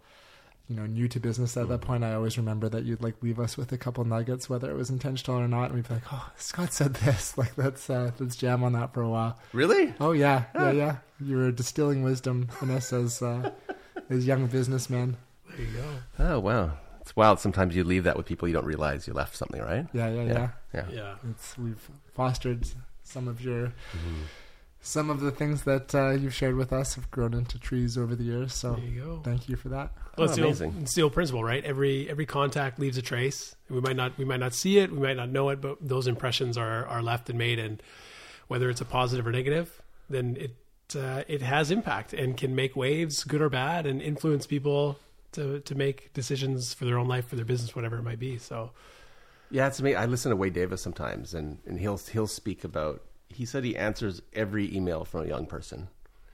you 0.70 0.76
know, 0.76 0.86
new 0.86 1.08
to 1.08 1.18
business 1.18 1.56
at 1.56 1.68
that 1.68 1.80
point, 1.80 2.04
I 2.04 2.14
always 2.14 2.38
remember 2.38 2.68
that 2.68 2.84
you'd 2.84 3.02
like 3.02 3.20
leave 3.22 3.40
us 3.40 3.56
with 3.56 3.72
a 3.72 3.76
couple 3.76 4.04
nuggets, 4.04 4.48
whether 4.48 4.70
it 4.70 4.74
was 4.76 4.88
intentional 4.88 5.36
or 5.40 5.48
not. 5.48 5.64
And 5.66 5.74
we'd 5.74 5.88
be 5.88 5.94
like, 5.94 6.04
oh, 6.12 6.30
Scott 6.36 6.72
said 6.72 6.94
this. 6.94 7.34
Like, 7.40 7.58
let's, 7.58 7.90
uh, 7.90 8.12
let's 8.20 8.36
jam 8.36 8.62
on 8.62 8.72
that 8.74 8.94
for 8.94 9.02
a 9.02 9.08
while. 9.08 9.36
Really? 9.52 9.92
Oh 9.98 10.12
yeah, 10.12 10.44
yeah, 10.54 10.70
yeah. 10.70 10.96
You 11.20 11.38
were 11.38 11.50
distilling 11.50 12.02
wisdom 12.04 12.48
in 12.62 12.70
us 12.70 12.92
as 12.92 13.20
uh, 13.20 13.50
as 14.10 14.26
young 14.26 14.46
businessmen. 14.46 15.16
there 15.50 15.66
you 15.66 15.72
go. 15.72 15.84
Oh 16.20 16.38
wow. 16.38 16.72
It's 17.00 17.16
wild. 17.16 17.40
Sometimes 17.40 17.74
you 17.74 17.82
leave 17.82 18.04
that 18.04 18.16
with 18.16 18.26
people 18.26 18.46
you 18.46 18.54
don't 18.54 18.66
realize 18.66 19.08
you 19.08 19.12
left 19.12 19.34
something, 19.34 19.60
right? 19.60 19.86
Yeah, 19.92 20.08
yeah, 20.10 20.22
yeah. 20.22 20.32
Yeah. 20.32 20.48
Yeah. 20.74 20.84
Yeah. 20.92 21.14
It's 21.30 21.58
we've 21.58 21.90
fostered 22.12 22.68
some 23.02 23.26
of 23.26 23.40
your 23.40 23.68
Mm-hmm. 23.68 24.22
Some 24.82 25.10
of 25.10 25.20
the 25.20 25.30
things 25.30 25.64
that 25.64 25.94
uh, 25.94 26.10
you've 26.10 26.34
shared 26.34 26.56
with 26.56 26.72
us 26.72 26.94
have 26.94 27.10
grown 27.10 27.34
into 27.34 27.58
trees 27.58 27.98
over 27.98 28.14
the 28.16 28.24
years. 28.24 28.54
So 28.54 28.74
There 28.74 28.84
you 28.84 29.00
go. 29.02 29.20
thank 29.22 29.48
you 29.48 29.56
for 29.56 29.68
that. 29.68 29.92
Well, 30.16 30.24
it's, 30.28 30.32
Oh, 30.34 30.36
the 30.36 30.46
old, 30.48 30.60
amazing. 30.60 30.82
it's 30.82 30.94
the 30.94 31.02
old 31.02 31.12
principle, 31.12 31.44
right? 31.44 31.64
Every 31.64 32.08
every 32.08 32.26
contact 32.26 32.78
leaves 32.78 32.96
a 32.98 33.02
trace. 33.02 33.54
We 33.68 33.80
might 33.80 33.96
not 33.96 34.16
we 34.18 34.24
might 34.24 34.40
not 34.40 34.54
see 34.54 34.78
it, 34.78 34.90
we 34.90 34.98
might 34.98 35.16
not 35.16 35.28
know 35.28 35.48
it, 35.50 35.60
but 35.60 35.76
those 35.80 36.06
impressions 36.06 36.56
are 36.56 36.86
are 36.86 37.02
left 37.02 37.28
and 37.28 37.38
made, 37.38 37.58
and 37.58 37.82
whether 38.48 38.68
it's 38.70 38.80
a 38.80 38.84
positive 38.86 39.26
or 39.26 39.32
negative, 39.32 39.82
then 40.08 40.36
it 40.40 40.56
uh, 40.96 41.22
it 41.28 41.40
has 41.42 41.70
impact 41.70 42.12
and 42.12 42.36
can 42.36 42.54
make 42.54 42.74
waves, 42.74 43.22
good 43.22 43.40
or 43.40 43.48
bad, 43.48 43.86
and 43.86 44.00
influence 44.02 44.46
people 44.46 44.98
to 45.32 45.60
to 45.60 45.74
make 45.74 46.12
decisions 46.14 46.74
for 46.74 46.84
their 46.86 46.98
own 46.98 47.06
life, 47.06 47.28
for 47.28 47.36
their 47.36 47.44
business, 47.44 47.76
whatever 47.76 47.96
it 47.98 48.02
might 48.02 48.18
be. 48.18 48.38
So 48.38 48.70
Yeah, 49.50 49.66
it's 49.68 49.80
me. 49.82 49.94
I 49.94 50.06
listen 50.06 50.30
to 50.30 50.36
Wade 50.36 50.54
Davis 50.54 50.80
sometimes, 50.82 51.34
and, 51.34 51.58
and 51.66 51.78
he'll 51.78 51.98
he'll 51.98 52.26
speak 52.26 52.64
about. 52.64 53.02
He 53.32 53.44
said 53.44 53.64
he 53.64 53.76
answers 53.76 54.20
every 54.32 54.74
email 54.74 55.04
from 55.04 55.22
a 55.22 55.26
young 55.26 55.46
person 55.46 55.88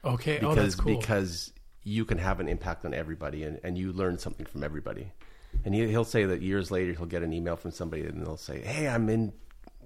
okay, 0.04 0.37
oh, 0.37 0.40
because 0.40 0.59
oh, 0.59 0.62
that's 0.62 0.74
cool. 0.74 0.98
because 0.98 1.52
you 1.85 2.04
can 2.04 2.18
have 2.18 2.40
an 2.40 2.48
impact 2.48 2.85
on 2.85 2.94
everybody, 2.94 3.44
and, 3.44 3.61
and 3.62 3.78
you 3.78 3.92
learn 3.92 4.18
something 4.18 4.46
from 4.46 4.64
everybody. 4.64 5.12
And 5.64 5.74
he, 5.74 5.87
he'll 5.88 6.04
say 6.04 6.24
that 6.24 6.42
years 6.42 6.70
later 6.70 6.92
he'll 6.92 7.06
get 7.06 7.22
an 7.22 7.32
email 7.32 7.56
from 7.56 7.70
somebody, 7.70 8.02
and 8.02 8.24
they'll 8.24 8.37
say, 8.37 8.61
"Hey, 8.61 8.88
I'm 8.88 9.09
in 9.09 9.32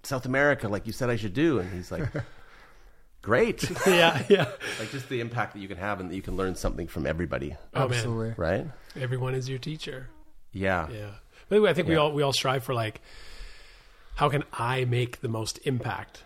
South 0.03 0.27
America, 0.27 0.69
like 0.69 0.87
you 0.87 0.93
said 0.93 1.11
I 1.11 1.17
should 1.17 1.35
do," 1.35 1.59
and 1.59 1.73
he's 1.73 1.91
like, 1.91 2.09
"Great." 3.23 3.69
yeah, 3.87 4.23
yeah. 4.29 4.49
like 4.79 4.91
just 4.91 5.09
the 5.09 5.21
impact 5.21 5.55
that 5.55 5.61
you 5.61 5.69
can 5.69 5.79
have, 5.79 6.01
and 6.01 6.11
that 6.11 6.15
you 6.15 6.23
can 6.23 6.37
learn 6.37 6.55
something 6.55 6.87
from 6.87 7.07
everybody, 7.07 7.57
Oh 7.75 7.89
man, 7.89 7.99
Absolutely. 7.99 8.35
right? 8.37 8.67
everyone 8.99 9.35
is 9.35 9.49
your 9.49 9.59
teacher. 9.59 10.09
Yeah, 10.53 10.89
Yeah. 10.91 11.11
But 11.49 11.65
I 11.65 11.75
think 11.75 11.89
we 11.89 11.97
all 11.97 12.13
we 12.13 12.23
all 12.23 12.33
strive 12.33 12.63
for 12.63 12.75
like 12.75 13.01
how 14.15 14.29
can 14.29 14.45
I 14.53 14.85
make 14.85 15.21
the 15.21 15.29
most 15.29 15.59
impact? 15.65 16.25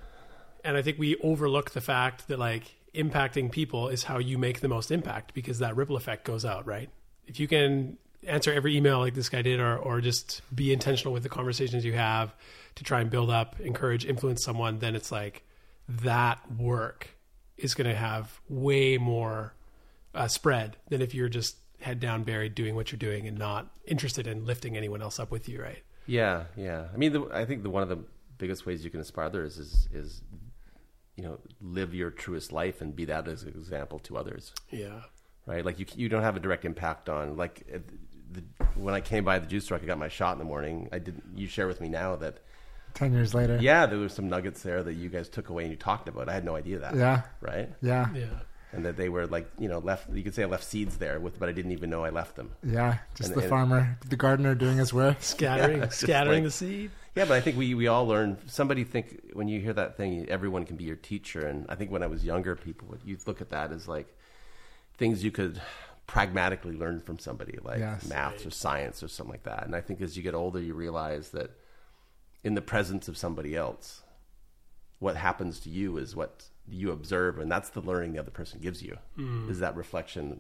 And 0.65 0.77
I 0.77 0.83
think 0.83 0.99
we 0.99 1.17
overlook 1.17 1.71
the 1.73 1.81
fact 1.81 2.29
that 2.29 2.39
like 2.39 2.75
impacting 2.95 3.51
people 3.51 3.89
is 3.89 4.05
how 4.05 4.19
you 4.19 4.39
make 4.39 4.61
the 4.61 4.69
most 4.69 4.91
impact 4.91 5.35
because 5.35 5.59
that 5.59 5.77
ripple 5.77 5.97
effect 5.97 6.25
goes 6.25 6.45
out, 6.45 6.67
right? 6.67 6.89
If 7.27 7.39
you 7.39 7.47
can 7.47 7.99
answer 8.27 8.53
every 8.53 8.77
email 8.77 9.01
like 9.01 9.15
this 9.15 9.29
guy 9.29 9.43
did 9.43 9.61
or 9.61 9.77
or 9.77 10.01
just 10.01 10.41
be 10.55 10.73
intentional 10.73 11.13
with 11.13 11.23
the 11.23 11.29
conversations 11.29 11.85
you 11.85 11.93
have 11.93 12.35
to 12.77 12.85
try 12.85 13.01
and 13.01 13.11
build 13.11 13.31
up, 13.31 13.61
encourage, 13.61 14.05
influence 14.05 14.43
someone, 14.43 14.79
then 14.79 14.97
it's 14.97 15.13
like 15.13 15.45
that 15.89 16.41
work 16.53 17.11
is 17.57 17.75
going 17.75 17.89
to 17.89 17.95
have 17.95 18.41
way 18.49 18.99
more 18.99 19.55
uh, 20.15 20.27
spread 20.29 20.77
than 20.89 21.03
if 21.03 21.15
you're 21.15 21.29
just 21.29 21.57
head 21.81 22.01
down 22.01 22.23
buried 22.25 22.55
doing 22.55 22.75
what 22.75 22.91
you're 22.91 22.99
doing 22.99 23.29
and 23.29 23.39
not 23.39 23.69
interested 23.87 24.27
in 24.27 24.47
lifting 24.47 24.77
anyone 24.77 25.03
else 25.03 25.21
up 25.21 25.31
with 25.31 25.49
you, 25.49 25.61
right? 25.61 25.83
Yeah, 26.07 26.45
yeah. 26.57 26.87
I 26.93 26.97
mean, 26.97 27.13
the, 27.13 27.29
I 27.33 27.45
think 27.45 27.63
the 27.63 27.71
one 27.71 27.83
of 27.83 27.89
the 27.89 27.99
biggest 28.39 28.67
ways 28.67 28.85
you 28.85 28.91
can 28.91 29.01
inspire 29.01 29.27
others 29.27 29.59
is 29.59 29.89
is 29.93 30.23
you 31.17 31.23
know 31.25 31.39
live 31.61 31.95
your 31.95 32.11
truest 32.11 32.53
life 32.53 32.81
and 32.81 32.95
be 32.95 33.05
that 33.07 33.29
as 33.29 33.43
an 33.43 33.51
example 33.51 33.99
to 34.01 34.17
others, 34.17 34.53
Yeah. 34.71 35.01
right? 35.47 35.65
Like 35.65 35.79
you 35.79 35.87
you 35.95 36.09
don't 36.09 36.23
have 36.23 36.37
a 36.37 36.41
direct 36.41 36.65
impact 36.65 37.09
on 37.09 37.37
like 37.37 37.63
uh, 37.75 37.79
the, 38.33 38.43
when 38.75 38.95
I 38.95 39.01
came 39.01 39.25
by 39.25 39.39
the 39.39 39.47
juice 39.47 39.67
truck, 39.67 39.83
I 39.83 39.87
got 39.87 39.99
my 39.99 40.09
shot 40.09 40.33
in 40.33 40.39
the 40.39 40.45
morning. 40.45 40.89
I 40.93 40.99
didn't. 40.99 41.23
You 41.37 41.47
share 41.47 41.67
with 41.69 41.81
me 41.81 41.89
now 41.89 42.17
that 42.17 42.39
Ten 42.95 43.13
years 43.13 43.35
later. 43.35 43.59
yeah, 43.61 43.87
there 43.87 43.99
were 43.99 44.09
some 44.09 44.29
nuggets 44.29 44.63
there 44.63 44.83
that 44.83 44.95
you 44.95 45.09
guys 45.09 45.29
took 45.29 45.49
away 45.51 45.63
and 45.65 45.71
you 45.71 45.77
talked 45.77 46.09
about. 46.09 46.29
I 46.29 46.33
had 46.33 46.45
no 46.45 46.57
idea 46.57 46.79
that. 46.81 46.95
Yeah. 46.97 47.23
Right. 47.41 47.69
Yeah. 47.83 48.09
Yeah. 48.15 48.27
And 48.73 48.85
that 48.87 48.97
they 48.97 49.09
were 49.09 49.27
like 49.29 49.49
you 49.59 49.69
know 49.69 49.79
left. 49.79 50.11
You 50.13 50.23
could 50.25 50.35
say 50.35 50.43
I 50.43 50.47
left 50.47 50.65
seeds 50.65 50.97
there 50.99 51.21
with, 51.21 51.39
but 51.39 51.49
I 51.49 51.53
didn't 51.53 51.71
even 51.73 51.91
know 51.91 52.05
I 52.05 52.11
left 52.11 52.35
them. 52.35 52.51
Yeah. 52.65 52.99
Just 53.15 53.29
And- 53.31 53.37
the 53.39 53.43
and- 53.43 53.51
farmer, 53.51 53.99
the 54.09 54.17
gardener 54.17 54.57
doing 54.57 54.79
his 54.79 54.93
work. 54.93 55.19
Scattering, 55.23 55.79
Yeah, 55.83 55.89
scattering 55.91 56.43
like- 56.43 56.45
the 56.45 56.51
seed. 56.51 56.91
Yeah, 57.15 57.27
but 57.27 57.35
I 57.35 57.41
think 57.41 57.57
we, 57.57 57.75
we 57.75 57.87
all 57.87 58.07
learn. 58.07 58.39
Somebody 58.49 58.83
think 58.83 59.31
when 59.35 59.47
you 59.47 59.61
hear 59.61 59.73
that 59.73 59.97
thing, 59.97 60.29
everyone 60.29 60.65
can 60.65 60.77
be 60.77 60.85
your 60.85 60.97
teacher. 60.97 61.47
And 61.47 61.65
I 61.69 61.77
think 61.77 61.91
when 61.93 62.03
I 62.03 62.09
was 62.09 62.25
younger, 62.25 62.57
people 62.57 62.89
would 62.89 63.01
you 63.05 63.17
look 63.27 63.41
at 63.41 63.51
that 63.51 63.71
as 63.71 63.87
like 63.87 64.09
things 64.97 65.23
you 65.23 65.31
could 65.31 65.61
pragmatically 66.07 66.77
learn 66.77 67.01
from 67.01 67.19
somebody, 67.19 67.59
like 67.63 67.79
Yes. 67.79 68.07
maths 68.09 68.45
or 68.45 68.51
science 68.51 69.03
or 69.03 69.09
something 69.09 69.31
like 69.33 69.45
that. 69.45 69.65
And 69.65 69.75
I 69.77 69.81
think 69.81 70.01
as 70.01 70.17
you 70.17 70.23
get 70.23 70.35
older, 70.35 70.61
you 70.61 70.75
realize 70.75 71.31
that 71.31 71.51
in 72.43 72.55
the 72.55 72.63
presence 72.63 73.09
of 73.09 73.17
somebody 73.17 73.57
else, 73.57 74.03
what 74.99 75.17
happens 75.17 75.61
to 75.61 75.71
you 75.71 75.97
is 75.99 76.15
what 76.17 76.45
you 76.69 76.91
observe, 76.91 77.39
and 77.39 77.51
that's 77.51 77.71
the 77.71 77.81
learning 77.81 78.13
the 78.13 78.19
other 78.19 78.31
person 78.31 78.61
gives 78.61 78.83
you. 78.83 78.99
Mm. 79.19 79.51
Is 79.51 79.61
that 79.61 79.77
reflection 79.77 80.33
of, 80.33 80.39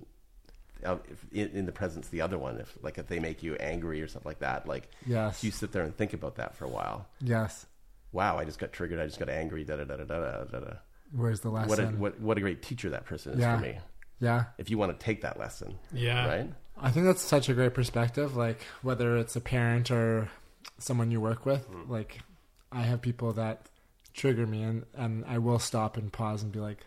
if, 0.83 1.27
in, 1.33 1.49
in 1.51 1.67
the 1.67 1.73
presence 1.73 2.07
of 2.07 2.11
the 2.13 2.21
other 2.21 2.39
one? 2.39 2.59
If 2.59 2.77
like 2.83 2.99
if 2.99 3.07
they 3.07 3.19
make 3.19 3.43
you 3.43 3.55
angry 3.57 4.03
or 4.03 4.09
something 4.09 4.29
like 4.29 4.41
that, 4.41 4.67
like 4.67 4.89
Yes. 5.07 5.43
you 5.45 5.51
sit 5.51 5.73
there 5.73 5.83
and 5.85 5.97
think 5.97 6.13
about 6.13 6.37
that 6.37 6.55
for 6.57 6.65
a 6.65 6.69
while 6.69 7.07
Yes. 7.21 7.67
wow, 8.13 8.39
I 8.39 8.45
just 8.45 8.59
got 8.59 8.73
triggered. 8.73 8.99
I 9.01 9.07
just 9.07 9.19
got 9.19 9.29
angry. 9.29 9.65
Da 9.65 9.77
da 9.77 9.85
da 9.85 9.97
da 9.97 10.05
da 10.05 10.45
da 10.45 10.59
da. 10.61 10.73
Where's 11.13 11.41
the 11.41 11.51
lesson? 11.51 11.69
What 11.69 11.79
a 11.79 11.87
what 11.87 12.21
what 12.21 12.39
a 12.39 12.41
great 12.41 12.63
teacher 12.63 12.91
that 12.91 13.05
person 13.07 13.35
is 13.35 13.41
Yeah. 13.41 13.57
for 13.57 13.63
me. 13.63 13.79
yeah. 14.21 14.45
If 14.59 14.71
you 14.71 14.79
want 14.79 14.99
to 14.99 15.05
take 15.05 15.23
that 15.23 15.39
lesson, 15.39 15.79
Yeah. 15.93 16.27
right? 16.27 16.53
I 16.77 16.91
think 16.91 17.07
that's 17.07 17.23
such 17.23 17.49
a 17.49 17.55
great 17.55 17.73
perspective. 17.75 18.37
Like 18.37 18.61
whether 18.83 19.17
it's 19.17 19.37
a 19.37 19.41
parent 19.41 19.91
or 19.91 20.29
someone 20.79 21.11
you 21.11 21.21
work 21.21 21.47
with, 21.47 21.71
mm. 21.71 21.89
like 21.89 22.21
I 22.73 22.83
have 22.83 23.01
people 23.01 23.33
that 23.35 23.69
trigger 24.13 24.47
me, 24.47 24.63
and 24.63 24.85
and 24.95 25.25
I 25.27 25.39
will 25.39 25.59
stop 25.61 25.97
and 25.97 26.13
pause 26.13 26.43
and 26.43 26.51
be 26.53 26.59
like, 26.59 26.85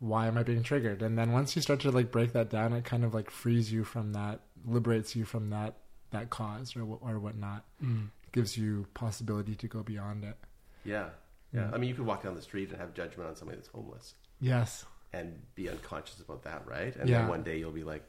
why 0.00 0.26
am 0.26 0.38
I 0.38 0.42
being 0.42 0.62
triggered? 0.62 1.02
And 1.02 1.18
then 1.18 1.32
once 1.32 1.56
you 1.56 1.62
start 1.62 1.80
to 1.80 1.90
like 1.90 2.10
break 2.10 2.32
that 2.32 2.50
down, 2.50 2.72
it 2.72 2.84
kind 2.84 3.04
of 3.04 3.14
like 3.14 3.30
frees 3.30 3.72
you 3.72 3.84
from 3.84 4.12
that, 4.12 4.40
liberates 4.66 5.16
you 5.16 5.24
from 5.24 5.50
that 5.50 5.74
that 6.10 6.30
cause 6.30 6.74
or 6.76 6.82
or 7.00 7.18
whatnot. 7.18 7.64
Mm. 7.82 8.08
Gives 8.32 8.56
you 8.58 8.86
possibility 8.94 9.54
to 9.54 9.66
go 9.68 9.82
beyond 9.82 10.22
it. 10.24 10.36
Yeah, 10.84 11.08
yeah. 11.52 11.70
I 11.72 11.78
mean, 11.78 11.88
you 11.88 11.94
could 11.94 12.06
walk 12.06 12.22
down 12.22 12.34
the 12.34 12.42
street 12.42 12.68
and 12.70 12.78
have 12.78 12.94
judgment 12.94 13.28
on 13.28 13.36
somebody 13.36 13.56
that's 13.56 13.68
homeless 13.68 14.14
Yes. 14.40 14.84
and 15.12 15.40
be 15.54 15.68
unconscious 15.68 16.20
about 16.20 16.42
that, 16.44 16.62
right? 16.66 16.94
And 16.96 17.08
Yeah. 17.08 17.20
then 17.20 17.28
one 17.28 17.42
day 17.42 17.58
you'll 17.58 17.72
be 17.72 17.84
like, 17.84 18.04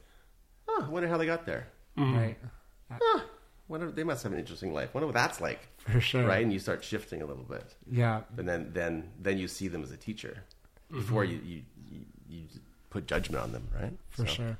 oh, 0.68 0.84
I 0.86 0.88
wonder 0.88 1.08
how 1.08 1.16
they 1.16 1.26
got 1.26 1.46
there. 1.46 1.66
Mm-hmm. 1.98 2.16
Right. 2.16 2.38
Wonder 3.68 3.90
they 3.92 4.02
must 4.04 4.22
have 4.24 4.32
an 4.32 4.38
interesting 4.38 4.72
life. 4.74 4.92
Wonder 4.94 5.06
what 5.06 5.14
that's 5.14 5.40
like, 5.40 5.60
For 5.78 6.00
sure. 6.00 6.26
right? 6.26 6.42
And 6.42 6.52
you 6.52 6.58
start 6.58 6.82
shifting 6.82 7.22
a 7.22 7.26
little 7.26 7.44
bit, 7.44 7.74
Yeah. 7.90 8.22
and 8.36 8.48
then 8.48 8.70
then 8.72 9.10
then 9.20 9.38
you 9.38 9.46
see 9.46 9.68
them 9.68 9.82
as 9.84 9.92
a 9.92 9.96
teacher 9.96 10.42
mm-hmm. 10.90 10.96
before 11.00 11.24
you, 11.24 11.38
you 11.44 11.62
you 11.90 12.00
you 12.28 12.42
put 12.90 13.06
judgment 13.06 13.42
on 13.42 13.52
them, 13.52 13.68
right? 13.80 13.92
for 14.10 14.26
So, 14.26 14.32
sure. 14.32 14.58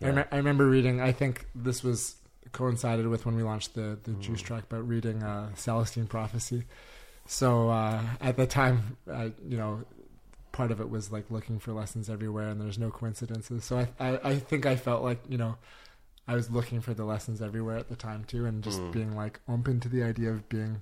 yeah. 0.00 0.08
I, 0.08 0.10
rem- 0.10 0.28
I 0.32 0.36
remember 0.36 0.66
reading. 0.68 1.00
I 1.00 1.12
think 1.12 1.46
this 1.54 1.82
was 1.82 2.16
coincided 2.52 3.06
with 3.08 3.24
when 3.26 3.36
we 3.36 3.42
launched 3.42 3.74
the 3.74 3.98
the 4.04 4.12
Juice 4.12 4.42
Mm. 4.42 4.46
Truck, 4.46 4.64
but 4.68 4.82
reading 4.82 5.22
uh, 5.22 5.50
Celestine 5.56 6.06
Prophecy. 6.08 6.64
So 7.26 7.70
uh, 7.70 8.02
at 8.20 8.36
the 8.36 8.46
time, 8.46 8.96
I, 9.10 9.32
you 9.48 9.56
know, 9.56 9.82
part 10.52 10.70
of 10.70 10.80
it 10.80 10.90
was 10.90 11.10
like 11.10 11.30
looking 11.30 11.58
for 11.58 11.72
lessons 11.72 12.10
everywhere, 12.10 12.48
and 12.48 12.60
there's 12.60 12.78
no 12.78 12.90
coincidences. 12.90 13.64
So 13.64 13.78
I, 13.78 13.88
I 13.98 14.20
I 14.30 14.34
think 14.38 14.66
I 14.66 14.76
felt 14.76 15.02
like 15.02 15.20
you 15.28 15.38
know. 15.38 15.56
I 16.26 16.34
was 16.36 16.50
looking 16.50 16.80
for 16.80 16.94
the 16.94 17.04
lessons 17.04 17.42
everywhere 17.42 17.76
at 17.76 17.90
the 17.90 17.96
time 17.96 18.24
too, 18.24 18.46
and 18.46 18.62
Mm. 18.62 18.64
just 18.64 18.80
being 18.92 19.14
like 19.14 19.40
open 19.46 19.78
to 19.80 19.90
the 19.90 20.02
idea 20.02 20.30
of 20.30 20.48
being 20.48 20.80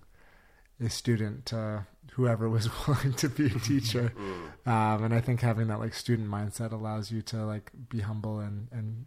a 0.84 0.90
student 0.90 1.46
to 1.46 1.86
whoever 2.12 2.48
was 2.48 2.68
willing 2.86 3.12
to 3.14 3.28
be 3.28 3.46
a 3.46 3.58
teacher. 3.58 4.12
Mm. 4.64 4.68
Um, 4.70 5.04
and 5.04 5.14
I 5.14 5.20
think 5.20 5.40
having 5.40 5.66
that 5.68 5.80
like 5.80 5.92
student 5.92 6.28
mindset 6.30 6.70
allows 6.70 7.10
you 7.10 7.20
to 7.22 7.44
like 7.44 7.72
be 7.88 7.98
humble 8.00 8.38
and, 8.38 8.68
and 8.70 9.06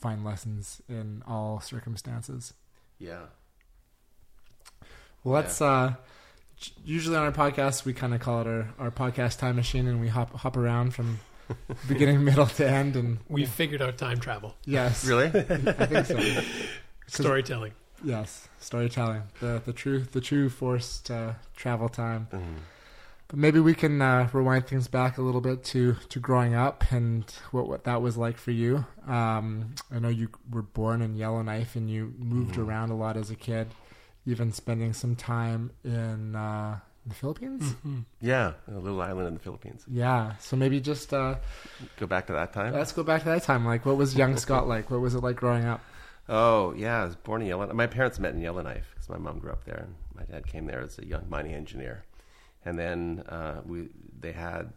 find 0.00 0.24
lessons 0.24 0.80
in 0.88 1.22
all 1.26 1.60
circumstances. 1.60 2.54
Yeah. 2.98 3.24
Well, 5.22 5.34
let's, 5.34 5.60
uh, 5.60 5.94
usually 6.84 7.16
on 7.16 7.24
our 7.24 7.32
podcast, 7.32 7.84
we 7.84 7.92
kind 7.92 8.14
of 8.14 8.20
call 8.20 8.40
it 8.40 8.46
our, 8.46 8.68
our 8.78 8.90
podcast 8.90 9.38
time 9.40 9.56
machine 9.56 9.86
and 9.86 10.00
we 10.00 10.08
hop, 10.08 10.32
hop 10.34 10.56
around 10.56 10.94
from 10.94 11.20
beginning, 11.88 12.24
middle 12.24 12.46
to 12.46 12.66
end. 12.68 12.96
And 12.96 13.18
We've 13.28 13.48
figured 13.48 13.82
out 13.82 13.98
time 13.98 14.18
travel, 14.20 14.56
yes, 14.64 15.04
Really? 15.04 15.26
I 15.26 15.30
think 15.86 16.06
so. 16.06 16.42
storytelling. 17.08 17.72
Yes. 18.04 18.48
Storytelling, 18.58 19.22
the, 19.40 19.62
the 19.64 19.72
true, 19.72 20.00
the 20.00 20.20
true 20.20 20.48
force 20.48 21.00
to 21.02 21.36
travel 21.56 21.88
time. 21.88 22.28
Mm-hmm. 22.32 22.54
But 23.28 23.38
maybe 23.38 23.60
we 23.60 23.74
can 23.74 24.02
uh, 24.02 24.28
rewind 24.32 24.66
things 24.66 24.88
back 24.88 25.16
a 25.18 25.22
little 25.22 25.40
bit 25.40 25.64
to, 25.64 25.94
to 26.10 26.20
growing 26.20 26.54
up 26.54 26.84
and 26.92 27.24
what, 27.50 27.66
what 27.66 27.84
that 27.84 28.02
was 28.02 28.16
like 28.18 28.36
for 28.36 28.50
you. 28.50 28.84
Um, 29.06 29.74
I 29.90 29.98
know 30.00 30.08
you 30.10 30.28
were 30.50 30.62
born 30.62 31.00
in 31.00 31.14
Yellowknife 31.16 31.74
and 31.76 31.88
you 31.90 32.12
moved 32.18 32.52
Mm-hmm. 32.52 32.68
around 32.68 32.90
a 32.90 32.94
lot 32.94 33.16
as 33.16 33.30
a 33.30 33.34
kid, 33.36 33.68
even 34.26 34.52
spending 34.52 34.92
some 34.92 35.16
time 35.16 35.70
in 35.82 36.36
uh, 36.36 36.78
the 37.06 37.14
Philippines. 37.14 37.74
Yeah, 38.20 38.52
a 38.68 38.78
little 38.78 39.00
island 39.00 39.28
in 39.28 39.34
the 39.34 39.40
Philippines. 39.40 39.84
Yeah. 39.90 40.36
So 40.38 40.56
maybe 40.56 40.78
just 40.80 41.14
uh, 41.14 41.36
Go 41.98 42.06
back 42.06 42.26
to 42.26 42.34
that 42.34 42.52
time. 42.52 42.74
let's 42.74 42.92
go 42.92 43.02
back 43.02 43.22
to 43.22 43.28
that 43.30 43.44
time. 43.44 43.64
Like, 43.64 43.86
what 43.86 43.96
was 43.96 44.14
young 44.14 44.36
Scott 44.36 44.68
like? 44.68 44.90
What 44.90 45.00
was 45.00 45.14
it 45.14 45.20
like 45.22 45.36
growing 45.36 45.64
up? 45.64 45.80
Oh 46.28 46.72
yeah, 46.74 47.02
I 47.02 47.04
was 47.04 47.16
born 47.16 47.42
in 47.42 47.48
Yellowknife. 47.48 47.76
My 47.76 47.86
parents 47.86 48.18
met 48.18 48.34
in 48.34 48.40
Yellowknife 48.40 48.90
because 48.94 49.08
my 49.08 49.18
mom 49.18 49.38
grew 49.38 49.50
up 49.50 49.64
there, 49.64 49.86
and 49.86 49.94
my 50.14 50.24
dad 50.24 50.46
came 50.46 50.66
there 50.66 50.80
as 50.80 50.98
a 50.98 51.06
young 51.06 51.28
mining 51.28 51.54
engineer. 51.54 52.04
And 52.64 52.78
then 52.78 53.24
uh, 53.28 53.62
we 53.64 53.88
they 54.18 54.32
had 54.32 54.72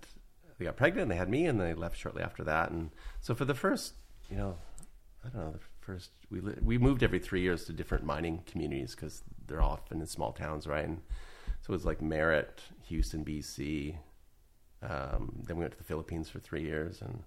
they 0.57 0.65
got 0.65 0.75
pregnant, 0.75 1.03
and 1.03 1.11
they 1.11 1.15
had 1.17 1.29
me, 1.29 1.45
and 1.45 1.59
they 1.59 1.73
left 1.73 1.97
shortly 1.97 2.23
after 2.23 2.43
that. 2.45 2.71
And 2.71 2.89
so 3.21 3.35
for 3.35 3.45
the 3.45 3.53
first, 3.53 3.93
you 4.29 4.37
know, 4.37 4.57
I 5.23 5.29
don't 5.29 5.45
know, 5.45 5.51
the 5.51 5.59
first 5.81 6.11
we 6.31 6.39
li- 6.39 6.57
we 6.63 6.77
moved 6.77 7.03
every 7.03 7.19
three 7.19 7.41
years 7.41 7.65
to 7.65 7.73
different 7.73 8.03
mining 8.03 8.43
communities 8.47 8.95
because 8.95 9.23
they're 9.47 9.61
often 9.61 10.01
in 10.01 10.07
small 10.07 10.31
towns, 10.31 10.65
right? 10.65 10.85
And 10.85 11.01
so 11.61 11.71
it 11.71 11.75
was 11.75 11.85
like 11.85 12.01
Merritt, 12.01 12.61
Houston, 12.87 13.23
BC. 13.23 13.97
Um, 14.81 15.43
then 15.45 15.57
we 15.57 15.61
went 15.61 15.73
to 15.73 15.77
the 15.77 15.83
Philippines 15.83 16.29
for 16.29 16.39
three 16.39 16.63
years, 16.63 17.01
and 17.01 17.23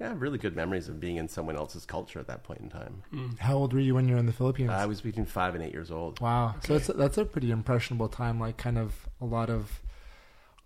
yeah, 0.00 0.14
really 0.16 0.38
good 0.38 0.56
memories 0.56 0.88
of 0.88 0.98
being 0.98 1.16
in 1.16 1.28
someone 1.28 1.56
else's 1.56 1.84
culture 1.84 2.18
at 2.18 2.26
that 2.28 2.42
point 2.42 2.60
in 2.60 2.70
time. 2.70 3.02
Mm. 3.12 3.38
How 3.38 3.54
old 3.56 3.74
were 3.74 3.80
you 3.80 3.94
when 3.94 4.08
you 4.08 4.14
were 4.14 4.20
in 4.20 4.26
the 4.26 4.32
Philippines? 4.32 4.70
I 4.70 4.86
was 4.86 5.00
between 5.02 5.26
five 5.26 5.54
and 5.54 5.62
eight 5.62 5.72
years 5.74 5.90
old. 5.90 6.20
Wow. 6.20 6.54
So 6.64 6.72
that's 6.78 6.86
that's 6.88 7.18
a 7.18 7.24
pretty 7.26 7.50
impressionable 7.50 8.08
time. 8.08 8.40
Like, 8.40 8.56
kind 8.56 8.78
of 8.78 9.08
a 9.20 9.26
lot 9.26 9.50
of 9.50 9.80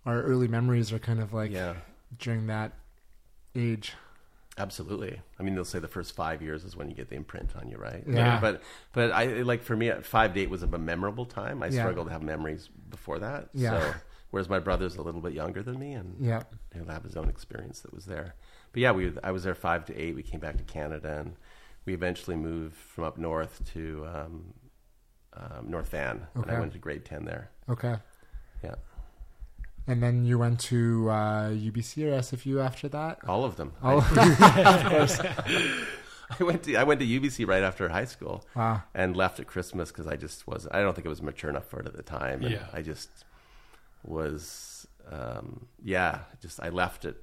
our 0.05 0.21
early 0.21 0.47
memories 0.47 0.93
are 0.93 0.99
kind 0.99 1.19
of 1.19 1.33
like 1.33 1.51
Yeah, 1.51 1.75
during 2.17 2.47
that 2.47 2.73
age. 3.55 3.93
absolutely. 4.57 5.19
I 5.39 5.43
mean, 5.43 5.53
they'll 5.55 5.65
say 5.65 5.79
the 5.79 5.87
first 5.87 6.15
five 6.15 6.41
years 6.41 6.63
is 6.63 6.75
when 6.77 6.89
you 6.89 6.95
get 6.95 7.09
the 7.09 7.15
imprint 7.15 7.55
on 7.57 7.67
you, 7.67 7.77
right? 7.77 8.03
Yeah. 8.07 8.39
But 8.39 8.61
but 8.93 9.11
I 9.11 9.25
like 9.41 9.63
for 9.63 9.75
me, 9.75 9.91
five 10.01 10.33
to 10.33 10.39
eight 10.39 10.49
was 10.49 10.63
a 10.63 10.67
memorable 10.67 11.25
time. 11.25 11.61
I 11.61 11.67
Yeah. 11.67 11.81
struggled 11.81 12.07
to 12.07 12.13
have 12.13 12.23
memories 12.23 12.69
before 12.89 13.19
that. 13.19 13.49
Yeah. 13.53 13.71
So 13.81 13.93
whereas 14.31 14.47
my 14.49 14.59
brother's 14.59 14.95
a 14.95 15.01
little 15.01 15.21
bit 15.21 15.33
younger 15.33 15.61
than 15.61 15.77
me, 15.79 15.93
and 15.93 16.15
Yeah. 16.19 16.43
he'll 16.73 16.85
have 16.85 17.03
his 17.03 17.15
own 17.17 17.27
experience 17.29 17.81
that 17.81 17.93
was 17.93 18.05
there. 18.05 18.35
But 18.75 18.81
yeah, 18.81 18.91
we 18.91 19.13
I 19.23 19.31
was 19.31 19.45
there 19.45 19.55
five 19.55 19.85
to 19.85 19.95
eight. 19.97 20.15
We 20.15 20.21
came 20.21 20.41
back 20.41 20.57
to 20.57 20.63
Canada, 20.65 21.19
and 21.21 21.37
we 21.85 21.93
eventually 21.93 22.35
moved 22.35 22.75
from 22.75 23.05
up 23.05 23.17
north 23.17 23.61
to 23.71 24.05
um, 24.13 24.53
um, 25.33 25.71
North 25.71 25.87
Van, 25.87 26.27
and 26.35 26.51
I 26.51 26.59
went 26.59 26.73
to 26.73 26.77
grade 26.77 27.05
ten 27.05 27.23
there. 27.23 27.51
Okay. 27.69 27.95
Yeah, 28.61 28.75
And 29.87 30.03
then 30.03 30.25
you 30.25 30.37
went 30.37 30.59
to 30.71 31.09
uh, 31.09 31.49
UBC 31.51 32.03
or 32.03 32.19
SFU 32.19 32.61
after 32.61 32.89
that. 32.89 33.19
all 33.25 33.45
of 33.45 33.55
them. 33.55 33.71
Oh, 33.81 34.01
I 36.37 36.43
went 36.43 36.63
to 36.63 36.75
I 36.75 36.83
went 36.83 36.99
to 36.99 37.05
UBC 37.05 37.47
right 37.47 37.63
after 37.63 37.87
high 37.87 38.03
school. 38.03 38.43
wow. 38.57 38.83
and 38.93 39.15
left 39.15 39.39
at 39.39 39.47
Christmas 39.47 39.89
because 39.89 40.05
I 40.05 40.17
just 40.17 40.47
was 40.47 40.67
I 40.69 40.81
don't 40.81 40.93
think 40.95 41.07
I 41.07 41.09
was 41.09 41.21
mature 41.21 41.49
enough 41.49 41.69
for 41.69 41.79
it 41.79 41.87
at 41.87 41.95
the 41.95 42.03
time. 42.03 42.43
And 42.43 42.51
Yeah. 42.55 42.67
I 42.73 42.81
just 42.81 43.23
was 44.03 44.85
um, 45.09 45.67
yeah, 45.81 46.23
just 46.41 46.59
I 46.61 46.67
left 46.67 47.05
at 47.05 47.15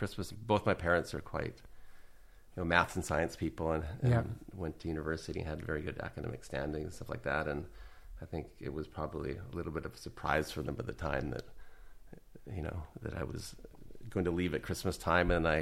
Christmas. 0.00 0.32
Both 0.32 0.64
my 0.70 0.74
parents 0.86 1.14
are 1.14 1.20
quite 1.34 1.56
you 2.52 2.56
know 2.58 2.64
maths 2.74 2.96
and 2.96 3.04
science 3.04 3.34
people 3.44 3.66
and, 3.76 3.84
and 4.02 4.10
Yeah. 4.14 4.22
went 4.64 4.76
to 4.80 4.88
university 4.96 5.38
and 5.40 5.48
had 5.48 5.60
very 5.72 5.82
good 5.88 5.98
academic 6.08 6.42
standing 6.50 6.82
and 6.86 6.92
stuff 6.92 7.10
like 7.14 7.24
that. 7.32 7.44
And 7.52 7.60
I 8.22 8.26
think 8.32 8.44
it 8.68 8.72
was 8.78 8.86
probably 8.98 9.32
a 9.36 9.56
little 9.56 9.72
bit 9.78 9.84
of 9.88 9.92
a 9.94 9.96
surprise 10.08 10.48
for 10.54 10.62
them 10.66 10.76
at 10.82 10.86
the 10.86 10.98
time 11.10 11.26
that 11.34 11.46
you 12.56 12.62
know 12.66 12.78
that 13.04 13.14
I 13.22 13.24
was 13.32 13.42
going 14.14 14.24
to 14.30 14.30
leave 14.40 14.54
at 14.54 14.62
Christmas 14.68 14.96
time 15.10 15.30
and 15.36 15.46
I 15.46 15.60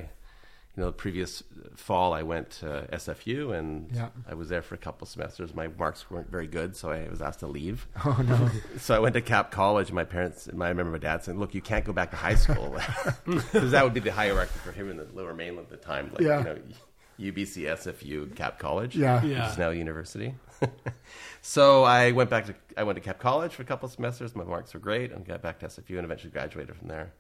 you 0.79 0.85
know 0.85 0.91
the 0.91 0.93
previous 0.93 1.43
fall 1.75 2.13
I 2.13 2.23
went 2.23 2.51
to 2.61 2.87
SFU 2.93 3.53
and 3.59 3.91
Yeah. 3.93 4.11
I 4.29 4.35
was 4.35 4.49
there 4.49 4.63
for 4.63 4.77
a 4.77 4.79
couple 4.79 5.09
semesters 5.09 5.53
my 5.53 5.67
marks 5.67 6.09
weren't 6.09 6.31
very 6.31 6.47
good 6.47 6.77
so 6.77 6.91
I 6.93 7.09
was 7.09 7.21
asked 7.21 7.41
to 7.41 7.49
leave 7.49 7.89
Oh 8.05 8.17
no. 8.25 8.49
so 8.79 8.95
I 8.95 9.01
went 9.01 9.15
to 9.15 9.21
Cap 9.21 9.51
College 9.51 9.91
my 9.91 10.05
parents 10.05 10.49
my, 10.53 10.67
I 10.67 10.69
remember 10.69 10.93
my 10.93 10.99
dad 10.99 11.25
saying 11.25 11.37
look 11.41 11.53
you 11.53 11.61
can't 11.61 11.85
go 11.85 11.93
back 11.93 12.13
to 12.13 12.17
high 12.17 12.37
school 12.37 12.79
because 13.27 13.73
that 13.73 13.83
would 13.83 13.93
be 13.95 13.99
the 14.01 14.13
hierarchy 14.13 14.57
for 14.65 14.71
him 14.71 14.89
in 14.89 14.97
the 14.99 15.09
lower 15.13 15.35
mainland 15.35 15.67
at 15.73 15.81
the 15.81 15.85
time 15.85 16.11
like 16.13 16.23
Yeah. 16.23 16.39
you 16.39 16.45
know 16.45 16.59
UBC 17.33 17.65
SFU 17.65 18.37
Cap 18.37 18.61
College 18.61 18.95
Yeah. 18.95 19.21
Yeah. 19.25 19.43
which 19.43 19.53
is 19.53 19.59
now 19.59 19.71
university. 19.71 20.37
so 21.43 21.83
I 21.83 22.13
went 22.13 22.31
back 22.31 22.47
to 22.47 22.55
I 22.77 22.85
went 22.85 22.95
to 22.97 23.01
Cap 23.01 23.19
College 23.19 23.53
for 23.53 23.63
a 23.63 23.65
couple 23.65 23.87
of 23.87 23.93
semesters. 23.93 24.37
My 24.37 24.45
marks 24.45 24.73
were 24.75 24.81
great, 24.81 25.11
and 25.13 25.27
got 25.27 25.43
back 25.43 25.59
to 25.61 25.67
SFU, 25.67 25.97
and 25.97 26.05
eventually 26.05 26.31
graduated 26.31 26.77
from 26.77 26.87
there. 26.89 27.13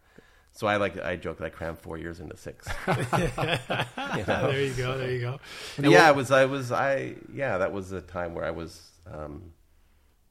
So 0.59 0.67
I 0.67 0.77
like 0.77 0.99
I 0.99 1.15
joke 1.15 1.39
that 1.39 1.45
I 1.45 1.51
crammed 1.51 1.79
four 1.79 1.99
years 1.99 2.19
into 2.19 2.37
six. 2.37 2.67
You 2.89 4.25
know? 4.27 4.51
there 4.51 4.61
you 4.61 4.75
go. 4.75 4.99
There 4.99 5.11
you 5.13 5.21
go. 5.21 5.39
But 5.77 5.91
yeah, 5.91 6.11
it 6.11 6.17
was 6.17 6.33
I 6.33 6.47
was 6.47 6.73
I 6.73 7.15
yeah 7.33 7.59
that 7.59 7.73
was 7.73 7.93
a 7.93 8.01
time 8.01 8.35
where 8.35 8.45
I 8.45 8.51
was 8.51 8.91
um, 9.07 9.53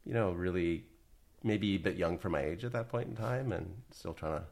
you 0.05 0.13
know 0.13 0.31
really 0.31 0.83
maybe 1.43 1.75
a 1.75 1.79
bit 1.79 1.95
young 1.95 2.17
for 2.17 2.27
my 2.27 2.41
age 2.41 2.65
at 2.65 2.73
that 2.73 2.89
point 2.89 3.07
in 3.07 3.15
time, 3.15 3.53
and 3.53 3.73
still 3.91 4.13
trying 4.13 4.39
to 4.39 4.43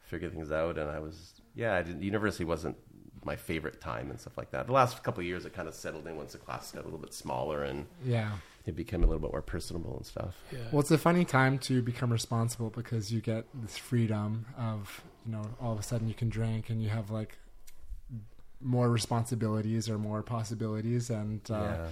figure 0.00 0.28
things 0.28 0.50
out. 0.50 0.76
And 0.76 0.90
I 0.90 0.98
was 0.98 1.40
yeah, 1.54 1.76
I 1.76 1.82
didn't, 1.82 2.02
university 2.02 2.42
wasn't 2.44 2.76
my 3.24 3.36
favorite 3.36 3.80
time 3.80 4.10
and 4.10 4.18
stuff 4.18 4.36
like 4.36 4.50
that. 4.50 4.66
The 4.66 4.72
last 4.72 5.04
couple 5.04 5.20
of 5.20 5.26
years, 5.26 5.44
it 5.46 5.52
kind 5.54 5.68
of 5.68 5.74
settled 5.74 6.08
in 6.08 6.16
once 6.16 6.32
the 6.32 6.38
class 6.38 6.72
got 6.72 6.80
a 6.82 6.84
little 6.86 6.98
bit 6.98 7.14
smaller 7.14 7.62
and 7.62 7.86
Yeah. 8.04 8.32
it 8.66 8.74
became 8.74 9.04
a 9.04 9.06
little 9.06 9.20
bit 9.20 9.30
more 9.30 9.42
personable 9.42 9.96
and 9.98 10.04
stuff. 10.04 10.34
Yeah. 10.50 10.58
Well, 10.72 10.80
it's 10.80 10.90
a 10.90 10.98
funny 10.98 11.24
time 11.24 11.60
to 11.60 11.80
become 11.80 12.10
responsible 12.12 12.70
because 12.70 13.12
you 13.12 13.20
get 13.20 13.44
this 13.54 13.78
freedom 13.78 14.46
of, 14.58 15.04
you 15.26 15.32
know, 15.32 15.42
all 15.60 15.72
of 15.72 15.78
a 15.78 15.82
sudden 15.82 16.08
you 16.08 16.14
can 16.14 16.28
drink 16.28 16.70
and 16.70 16.82
you 16.82 16.88
have 16.88 17.10
like 17.10 17.38
more 18.60 18.88
responsibilities 18.90 19.88
or 19.88 19.98
more 19.98 20.22
possibilities, 20.22 21.10
and 21.10 21.40
uh, 21.50 21.54
yeah. 21.54 21.88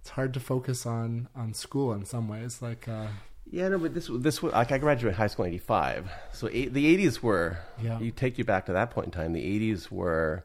it's 0.00 0.10
hard 0.10 0.32
to 0.34 0.40
focus 0.40 0.86
on 0.86 1.28
on 1.36 1.54
school 1.54 1.92
in 1.92 2.04
some 2.04 2.28
ways. 2.28 2.62
Like, 2.62 2.88
uh, 2.88 3.08
Yeah, 3.50 3.68
no, 3.68 3.78
but 3.78 3.94
this 3.94 4.08
this 4.12 4.42
was 4.42 4.52
like 4.52 4.72
I 4.72 4.78
graduated 4.78 5.16
high 5.16 5.26
school 5.26 5.44
in 5.44 5.52
'85, 5.52 6.10
so 6.32 6.48
eight, 6.52 6.72
the 6.72 6.96
'80s 6.96 7.20
were. 7.22 7.58
Yeah. 7.82 7.98
You 8.00 8.10
take 8.10 8.38
you 8.38 8.44
back 8.44 8.66
to 8.66 8.72
that 8.72 8.90
point 8.90 9.06
in 9.06 9.10
time. 9.12 9.32
The 9.32 9.42
'80s 9.42 9.90
were, 9.90 10.44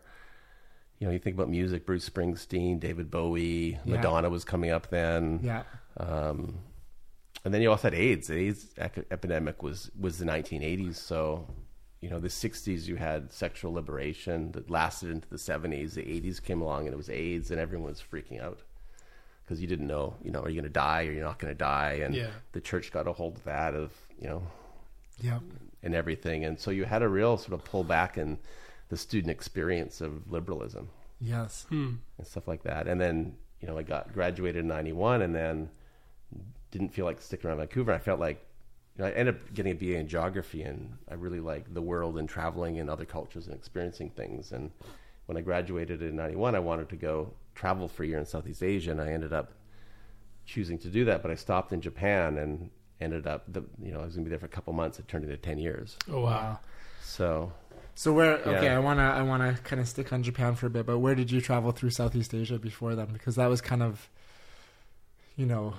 you 0.99 1.07
know, 1.07 1.13
you 1.13 1.19
think 1.19 1.35
about 1.35 1.49
music: 1.49 1.85
Bruce 1.85 2.07
Springsteen, 2.09 2.79
David 2.79 3.09
Bowie, 3.09 3.79
Yeah. 3.85 3.95
Madonna 3.95 4.29
was 4.29 4.43
coming 4.43 4.71
up 4.71 4.89
then. 4.89 5.39
yeah, 5.41 5.63
Um, 5.97 6.59
and 7.43 7.53
then 7.53 7.61
you 7.61 7.71
also 7.71 7.83
had 7.89 7.95
AIDS. 7.95 8.27
The 8.27 8.35
AIDS 8.37 8.67
epidemic 8.77 9.63
was 9.63 9.89
was 9.99 10.17
the 10.17 10.25
1980s. 10.25 10.95
So, 10.95 11.47
you 12.01 12.09
know, 12.09 12.19
the 12.19 12.27
60s 12.27 12.87
you 12.87 12.95
had 12.95 13.31
sexual 13.31 13.73
liberation 13.73 14.51
that 14.53 14.69
lasted 14.69 15.09
into 15.11 15.29
the 15.29 15.37
70s. 15.37 15.93
The 15.93 16.01
80s 16.03 16.41
came 16.43 16.61
along 16.61 16.85
and 16.87 16.93
it 16.93 16.97
was 16.97 17.09
AIDS, 17.09 17.51
and 17.51 17.59
everyone 17.59 17.89
was 17.89 18.01
freaking 18.01 18.41
out 18.41 18.59
because 19.43 19.61
you 19.61 19.67
didn't 19.67 19.87
know, 19.87 20.15
you 20.23 20.31
know, 20.31 20.39
are 20.41 20.49
you 20.49 20.55
going 20.55 20.63
to 20.63 20.69
die 20.69 21.05
or 21.05 21.11
you're 21.11 21.23
not 21.23 21.37
going 21.39 21.53
to 21.53 21.57
die? 21.57 21.99
And 22.03 22.15
Yeah. 22.15 22.31
the 22.53 22.61
church 22.61 22.91
got 22.91 23.07
a 23.07 23.13
hold 23.13 23.37
of 23.37 23.43
that 23.43 23.75
of, 23.75 23.91
you 24.19 24.27
know, 24.27 24.43
yeah, 25.19 25.39
and 25.83 25.93
everything. 25.93 26.43
And 26.45 26.59
so 26.59 26.71
you 26.71 26.85
had 26.85 27.01
a 27.03 27.07
real 27.09 27.37
sort 27.37 27.53
of 27.53 27.63
pullback 27.65 28.17
in 28.17 28.39
the 28.89 28.97
student 28.97 29.29
experience 29.31 30.01
of 30.01 30.29
liberalism 30.31 30.89
yes, 31.19 31.65
Hmm. 31.69 31.95
and 32.17 32.25
stuff 32.25 32.47
like 32.47 32.63
that. 32.63 32.87
And 32.87 32.99
then, 32.99 33.35
you 33.59 33.67
know, 33.67 33.77
I 33.77 33.83
got 33.83 34.11
graduated 34.13 34.61
in 34.61 34.67
91 34.67 35.21
and 35.21 35.35
then 35.35 35.69
didn't 36.71 36.89
feel 36.89 37.05
like 37.05 37.21
sticking 37.21 37.47
around 37.49 37.57
Vancouver. 37.59 37.91
I 37.93 37.99
felt 37.99 38.19
like, 38.19 38.45
you 39.01 39.07
know, 39.07 39.13
I 39.13 39.17
ended 39.17 39.35
up 39.35 39.53
getting 39.53 39.71
a 39.71 39.75
BA 39.75 39.97
in 39.97 40.07
geography 40.07 40.61
and 40.61 40.97
I 41.09 41.15
really 41.15 41.39
like 41.39 41.73
the 41.73 41.81
world 41.81 42.19
and 42.19 42.29
traveling 42.29 42.79
and 42.79 42.87
other 42.89 43.05
cultures 43.05 43.47
and 43.47 43.55
experiencing 43.55 44.11
things. 44.11 44.51
And 44.51 44.69
when 45.25 45.37
I 45.37 45.41
graduated 45.41 46.03
in 46.03 46.15
91, 46.15 46.53
I 46.53 46.59
wanted 46.59 46.89
to 46.89 46.95
go 46.95 47.33
travel 47.55 47.87
for 47.87 48.03
a 48.03 48.07
year 48.07 48.19
in 48.19 48.25
Southeast 48.25 48.61
Asia 48.61 48.91
and 48.91 49.01
I 49.01 49.11
ended 49.11 49.33
up 49.33 49.53
choosing 50.45 50.77
to 50.79 50.87
do 50.87 51.05
that. 51.05 51.23
But 51.23 51.31
I 51.31 51.35
stopped 51.35 51.73
in 51.73 51.81
Japan 51.81 52.37
and 52.37 52.69
ended 52.99 53.25
up, 53.25 53.51
the, 53.51 53.63
you 53.81 53.91
know, 53.91 54.01
I 54.01 54.05
was 54.05 54.15
going 54.15 54.25
to 54.25 54.29
be 54.29 54.29
there 54.29 54.39
for 54.39 54.45
a 54.45 54.49
couple 54.49 54.73
months. 54.73 54.99
It 54.99 55.07
turned 55.07 55.23
into 55.23 55.37
10 55.37 55.57
years. 55.57 55.97
Oh 56.11 56.21
wow. 56.21 56.59
So 57.01 57.51
So 57.95 58.13
where? 58.13 58.37
Okay, 58.37 58.65
Yeah. 58.65 58.75
I 58.75 58.79
wanna 58.79 59.01
I 59.01 59.23
wanna 59.23 59.57
kind 59.63 59.81
of 59.81 59.87
stick 59.87 60.13
on 60.13 60.21
Japan 60.21 60.53
for 60.53 60.67
a 60.67 60.69
bit, 60.69 60.85
but 60.85 60.99
where 60.99 61.15
did 61.15 61.31
you 61.31 61.41
travel 61.41 61.71
through 61.71 61.89
Southeast 61.89 62.35
Asia 62.35 62.59
before 62.59 62.93
then? 62.93 63.07
Because 63.11 63.35
that 63.35 63.47
was 63.47 63.61
kind 63.61 63.81
of, 63.81 64.09
you 65.35 65.47
know, 65.47 65.73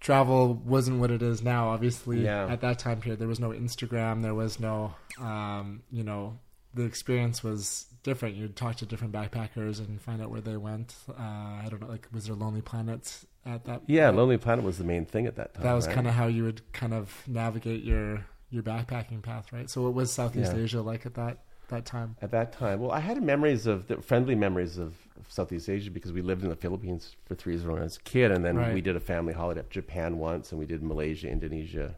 travel 0.00 0.54
wasn't 0.54 1.00
what 1.00 1.10
it 1.10 1.22
is 1.22 1.42
now. 1.42 1.68
Obviously, 1.70 2.24
Yeah. 2.24 2.46
at 2.46 2.60
that 2.60 2.78
time 2.78 3.00
period, 3.00 3.18
there 3.18 3.28
was 3.28 3.40
no 3.40 3.50
Instagram, 3.50 4.22
there 4.22 4.34
was 4.34 4.60
no, 4.60 4.94
um, 5.18 5.82
you 5.90 6.04
know, 6.04 6.38
the 6.74 6.84
experience 6.84 7.42
was 7.42 7.86
different. 8.02 8.36
You'd 8.36 8.54
talk 8.56 8.76
to 8.76 8.86
different 8.86 9.12
backpackers 9.12 9.78
and 9.78 10.00
find 10.00 10.20
out 10.22 10.30
where 10.30 10.40
they 10.42 10.56
went. 10.56 10.94
Uh, 11.08 11.14
I 11.22 11.66
don't 11.70 11.80
know, 11.80 11.88
like 11.88 12.06
was 12.12 12.26
there 12.26 12.36
Lonely 12.36 12.60
Planet 12.60 13.24
at 13.46 13.64
that? 13.64 13.82
yeah, 13.86 14.10
Lonely 14.10 14.36
Planet 14.36 14.64
was 14.64 14.78
the 14.78 14.84
main 14.84 15.06
thing 15.06 15.26
at 15.26 15.36
that 15.36 15.54
time. 15.54 15.62
That 15.64 15.72
was 15.72 15.86
right? 15.86 15.94
kind 15.94 16.06
of 16.06 16.14
how 16.14 16.26
you 16.26 16.44
would 16.44 16.70
kind 16.72 16.92
of 16.94 17.22
navigate 17.26 17.82
your 17.82 18.26
your 18.50 18.62
backpacking 18.62 19.22
path, 19.22 19.52
right? 19.52 19.68
So, 19.68 19.82
what 19.82 19.94
was 19.94 20.12
Southeast 20.12 20.52
Yeah. 20.54 20.62
Asia 20.62 20.80
like 20.82 21.04
at 21.06 21.14
that 21.14 21.38
that 21.68 21.84
time? 21.84 22.16
at 22.22 22.30
that 22.30 22.52
time. 22.52 22.80
Well, 22.80 22.90
I 22.92 23.00
had 23.00 23.22
memories 23.22 23.66
of 23.66 23.86
the 23.88 24.00
friendly 24.02 24.34
memories 24.34 24.78
of, 24.78 24.94
Southeast 25.28 25.68
Asia 25.68 25.90
because 25.90 26.12
we 26.12 26.22
lived 26.22 26.44
in 26.44 26.50
the 26.50 26.56
Philippines 26.56 27.16
for 27.24 27.34
three 27.34 27.54
years 27.54 27.64
when 27.66 27.78
I 27.78 27.82
was 27.82 27.96
a 27.96 28.00
kid, 28.02 28.30
and 28.30 28.44
then 28.44 28.56
Right. 28.56 28.72
we 28.74 28.80
did 28.80 28.94
a 28.94 29.00
family 29.00 29.32
holiday 29.32 29.58
up 29.60 29.70
Japan 29.70 30.18
once, 30.18 30.52
and 30.52 30.58
we 30.60 30.66
did 30.66 30.82
Malaysia, 30.84 31.28
Indonesia, 31.28 31.96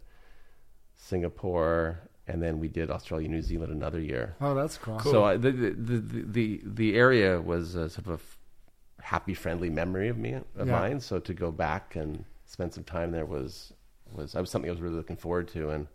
Singapore, 0.97 1.99
and 2.27 2.43
then 2.43 2.59
we 2.59 2.69
did 2.69 2.91
Australia, 2.91 3.29
New 3.29 3.43
Zealand 3.43 3.73
another 3.73 4.01
year. 4.01 4.35
Oh, 4.41 4.55
that's 4.55 4.77
cool. 4.79 4.99
So 5.01 5.25
uh, 5.25 5.29
I, 5.33 5.37
the, 5.37 5.51
the, 5.51 5.71
the 5.71 6.23
the 6.23 6.61
the 6.65 6.95
area 6.97 7.41
was 7.41 7.75
a 7.75 7.89
sort 7.89 8.07
of 8.07 8.11
a 8.13 8.15
f- 8.15 8.39
happy, 9.01 9.35
friendly 9.35 9.71
memory 9.71 10.09
of 10.09 10.19
me 10.19 10.33
of 10.35 10.45
Yeah. 10.67 10.73
mine. 10.73 11.01
So 11.01 11.19
to 11.19 11.35
go 11.35 11.51
back 11.51 11.97
and 11.97 12.25
spend 12.47 12.73
some 12.75 12.85
time 12.85 13.13
there 13.13 13.27
was 13.27 13.73
was 14.13 14.35
I 14.35 14.41
was 14.41 14.51
something 14.51 14.69
I 14.71 14.73
was 14.73 14.81
really 14.81 14.97
looking 14.97 15.17
forward 15.17 15.49
to. 15.49 15.71
And 15.71 15.87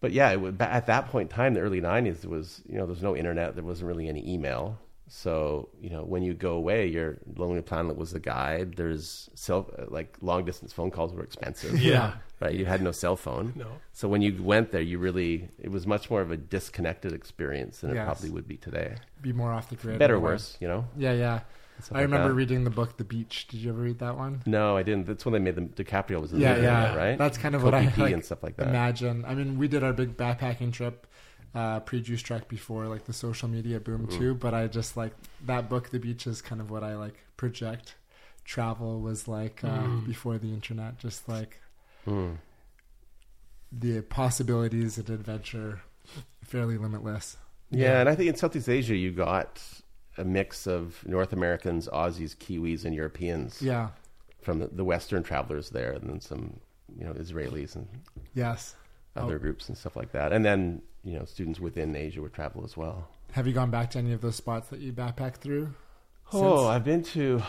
but 0.00 0.12
yeah, 0.12 0.30
it 0.30 0.40
was, 0.40 0.54
at 0.60 0.86
that 0.86 1.08
point 1.08 1.30
in 1.30 1.36
time, 1.36 1.54
the 1.54 1.60
early 1.60 1.80
'90s, 1.80 2.20
there 2.22 2.30
was 2.30 2.62
you 2.68 2.74
know 2.76 2.86
there 2.86 2.94
was 2.94 3.02
no 3.02 3.16
internet, 3.16 3.54
there 3.54 3.64
wasn't 3.64 3.88
really 3.88 4.08
any 4.08 4.28
email. 4.32 4.78
So 5.10 5.70
you 5.80 5.88
know 5.90 6.04
when 6.04 6.22
you 6.22 6.34
go 6.34 6.52
away, 6.52 6.86
your 6.86 7.16
Lonely 7.36 7.62
Planet 7.62 7.96
was 7.96 8.12
the 8.12 8.20
guide. 8.20 8.74
There's 8.76 9.30
cell 9.34 9.70
uh, 9.78 9.84
like 9.88 10.16
long 10.20 10.44
distance 10.44 10.72
phone 10.72 10.90
calls 10.90 11.12
were 11.14 11.22
expensive. 11.24 11.80
Yeah. 11.80 12.12
right. 12.40 12.54
You 12.54 12.66
had 12.66 12.82
no 12.82 12.92
cell 12.92 13.16
phone. 13.16 13.54
No. 13.56 13.66
So 13.92 14.06
when 14.06 14.20
you 14.20 14.42
went 14.42 14.70
there, 14.70 14.82
you 14.82 14.98
really 14.98 15.48
it 15.58 15.70
was 15.70 15.86
much 15.86 16.10
more 16.10 16.20
of 16.20 16.30
a 16.30 16.36
disconnected 16.36 17.12
experience 17.12 17.80
than 17.80 17.90
it 17.90 17.94
Yes. 17.94 18.04
probably 18.04 18.30
would 18.30 18.46
be 18.46 18.56
today. 18.58 18.96
be 19.22 19.32
more 19.32 19.50
off 19.52 19.70
the 19.70 19.76
grid. 19.76 19.98
Better 19.98 20.16
or 20.16 20.20
worse, 20.20 20.56
you 20.60 20.68
know. 20.68 20.84
Yeah, 20.96 21.12
yeah. 21.12 21.40
I 21.92 22.02
remember 22.02 22.32
reading 22.34 22.64
the 22.64 22.70
book 22.70 22.96
The 22.96 23.04
Beach. 23.04 23.46
Did 23.48 23.60
you 23.60 23.70
ever 23.70 23.80
read 23.82 23.98
that 24.00 24.16
one? 24.16 24.42
No, 24.46 24.76
I 24.76 24.82
didn't. 24.82 25.06
That's 25.06 25.24
when 25.24 25.32
they 25.32 25.38
made 25.38 25.54
the 25.56 25.84
DiCaprio 25.84 26.20
was 26.20 26.32
in 26.32 26.40
Yeah, 26.40 26.56
there, 26.56 26.62
yeah, 26.62 26.94
right. 26.96 27.18
That's 27.18 27.38
kind 27.38 27.54
of 27.54 27.62
what 27.64 27.74
I 27.74 27.84
Kobe 27.84 28.02
like, 28.02 28.12
and 28.14 28.24
stuff 28.24 28.42
like 28.42 28.56
that. 28.56 28.68
Imagine. 28.68 29.24
I 29.24 29.34
mean, 29.34 29.58
we 29.58 29.68
did 29.68 29.82
our 29.82 29.92
big 29.92 30.16
backpacking 30.16 30.72
trip 30.72 31.06
uh, 31.54 31.80
pre 31.80 32.00
Juice 32.00 32.22
Truck 32.22 32.48
before 32.48 32.86
like 32.86 33.04
the 33.04 33.12
social 33.12 33.48
media 33.48 33.80
boom 33.80 34.02
Mm-hmm. 34.02 34.18
too. 34.18 34.34
But 34.34 34.54
I 34.54 34.66
just 34.66 34.96
like 34.96 35.12
that 35.46 35.68
book, 35.68 35.90
The 35.90 35.98
Beach, 35.98 36.26
is 36.26 36.42
kind 36.42 36.60
of 36.60 36.70
what 36.70 36.82
I 36.82 36.96
like 36.96 37.14
project. 37.36 37.94
Travel 38.44 39.00
was 39.00 39.28
like 39.28 39.62
uh, 39.64 39.88
Mm. 39.88 40.04
before 40.04 40.38
the 40.38 40.48
internet, 40.52 40.98
just 40.98 41.28
like 41.28 41.60
Hmm. 42.04 42.32
the 43.70 44.00
possibilities 44.02 44.98
and 44.98 45.10
adventure 45.10 45.82
fairly 46.42 46.78
limitless. 46.78 47.36
Yeah, 47.70 48.00
and 48.00 48.08
I 48.08 48.14
think 48.14 48.28
in 48.30 48.36
Southeast 48.36 48.68
Asia 48.68 48.96
you 48.96 49.10
got 49.12 49.62
a 50.18 50.24
mix 50.24 50.66
of 50.66 51.06
North 51.06 51.32
Americans, 51.32 51.88
Aussies, 51.92 52.36
Kiwis, 52.36 52.84
and 52.84 52.94
Europeans 52.94 53.62
Yeah. 53.62 53.88
from 54.40 54.58
the, 54.58 54.66
the 54.66 54.84
Western 54.84 55.22
travelers 55.22 55.70
there, 55.70 55.92
and 55.92 56.08
then 56.08 56.20
some 56.20 56.60
you 56.98 57.04
know 57.04 57.12
Israelis 57.14 57.76
and 57.76 57.86
Yes. 58.34 58.74
other 59.16 59.36
Oh. 59.36 59.38
groups 59.38 59.68
and 59.68 59.76
stuff 59.78 59.96
like 59.96 60.12
that, 60.12 60.32
and 60.32 60.44
then 60.44 60.82
you 61.04 61.18
know 61.18 61.24
students 61.24 61.60
within 61.60 61.94
Asia 61.96 62.20
would 62.22 62.32
travel 62.34 62.64
as 62.64 62.76
well. 62.76 63.08
Have 63.32 63.46
you 63.46 63.52
gone 63.52 63.70
back 63.70 63.90
to 63.90 63.98
any 63.98 64.12
of 64.12 64.20
those 64.20 64.36
spots 64.36 64.68
that 64.70 64.80
you 64.80 64.92
backpacked 64.92 65.36
through? 65.36 65.74
Oh, 66.32 66.56
since? 66.56 66.66
I've 66.68 66.84
been 66.84 67.02
to 67.14 67.42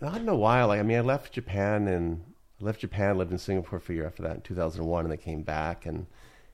not 0.00 0.20
in 0.20 0.28
a 0.28 0.34
while. 0.36 0.68
Like 0.68 0.80
I 0.80 0.82
mean, 0.82 0.98
I 0.98 1.00
left 1.02 1.32
Japan 1.32 1.88
and 1.88 2.22
I 2.60 2.64
left 2.64 2.80
Japan, 2.80 3.18
lived 3.18 3.32
in 3.32 3.38
Singapore 3.38 3.78
for 3.80 3.92
a 3.92 3.96
year 3.96 4.06
after 4.06 4.22
that 4.22 4.34
in 4.36 4.40
2001, 4.42 5.04
and 5.04 5.10
then 5.12 5.18
came 5.18 5.42
back 5.42 5.86
and. 5.86 6.06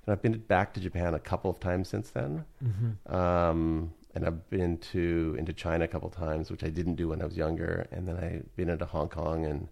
And 0.08 0.12
I've 0.12 0.22
been 0.22 0.38
back 0.38 0.72
to 0.74 0.80
Japan 0.80 1.14
a 1.14 1.18
couple 1.18 1.50
of 1.50 1.58
times 1.58 1.88
since 1.88 2.10
then, 2.10 2.44
Mm-hmm. 2.64 3.12
um, 3.12 3.92
and 4.16 4.24
I've 4.26 4.48
been 4.48 4.78
to 4.92 5.36
into 5.38 5.52
China 5.52 5.84
a 5.84 5.88
couple 5.88 6.08
times, 6.08 6.50
which 6.50 6.64
I 6.64 6.70
didn't 6.70 6.94
do 6.94 7.08
when 7.08 7.20
I 7.20 7.26
was 7.26 7.36
younger. 7.36 7.86
And 7.92 8.08
then 8.08 8.16
I've 8.16 8.56
been 8.56 8.70
into 8.70 8.86
Hong 8.86 9.10
Kong 9.10 9.44
and 9.44 9.68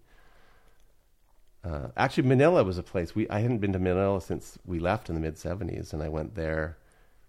uh, 1.65 1.89
actually 1.97 2.29
Manila 2.29 2.63
was 2.63 2.77
a 2.77 2.83
place 2.83 3.15
we 3.15 3.27
I 3.31 3.41
hadn't 3.41 3.59
been 3.59 3.73
to 3.73 3.79
Manila 3.79 4.21
since 4.21 4.59
we 4.67 4.79
left 4.79 5.09
in 5.09 5.15
the 5.15 5.21
mid 5.21 5.37
'70s, 5.37 5.93
and 5.95 6.03
I 6.03 6.09
went 6.11 6.35
there 6.35 6.77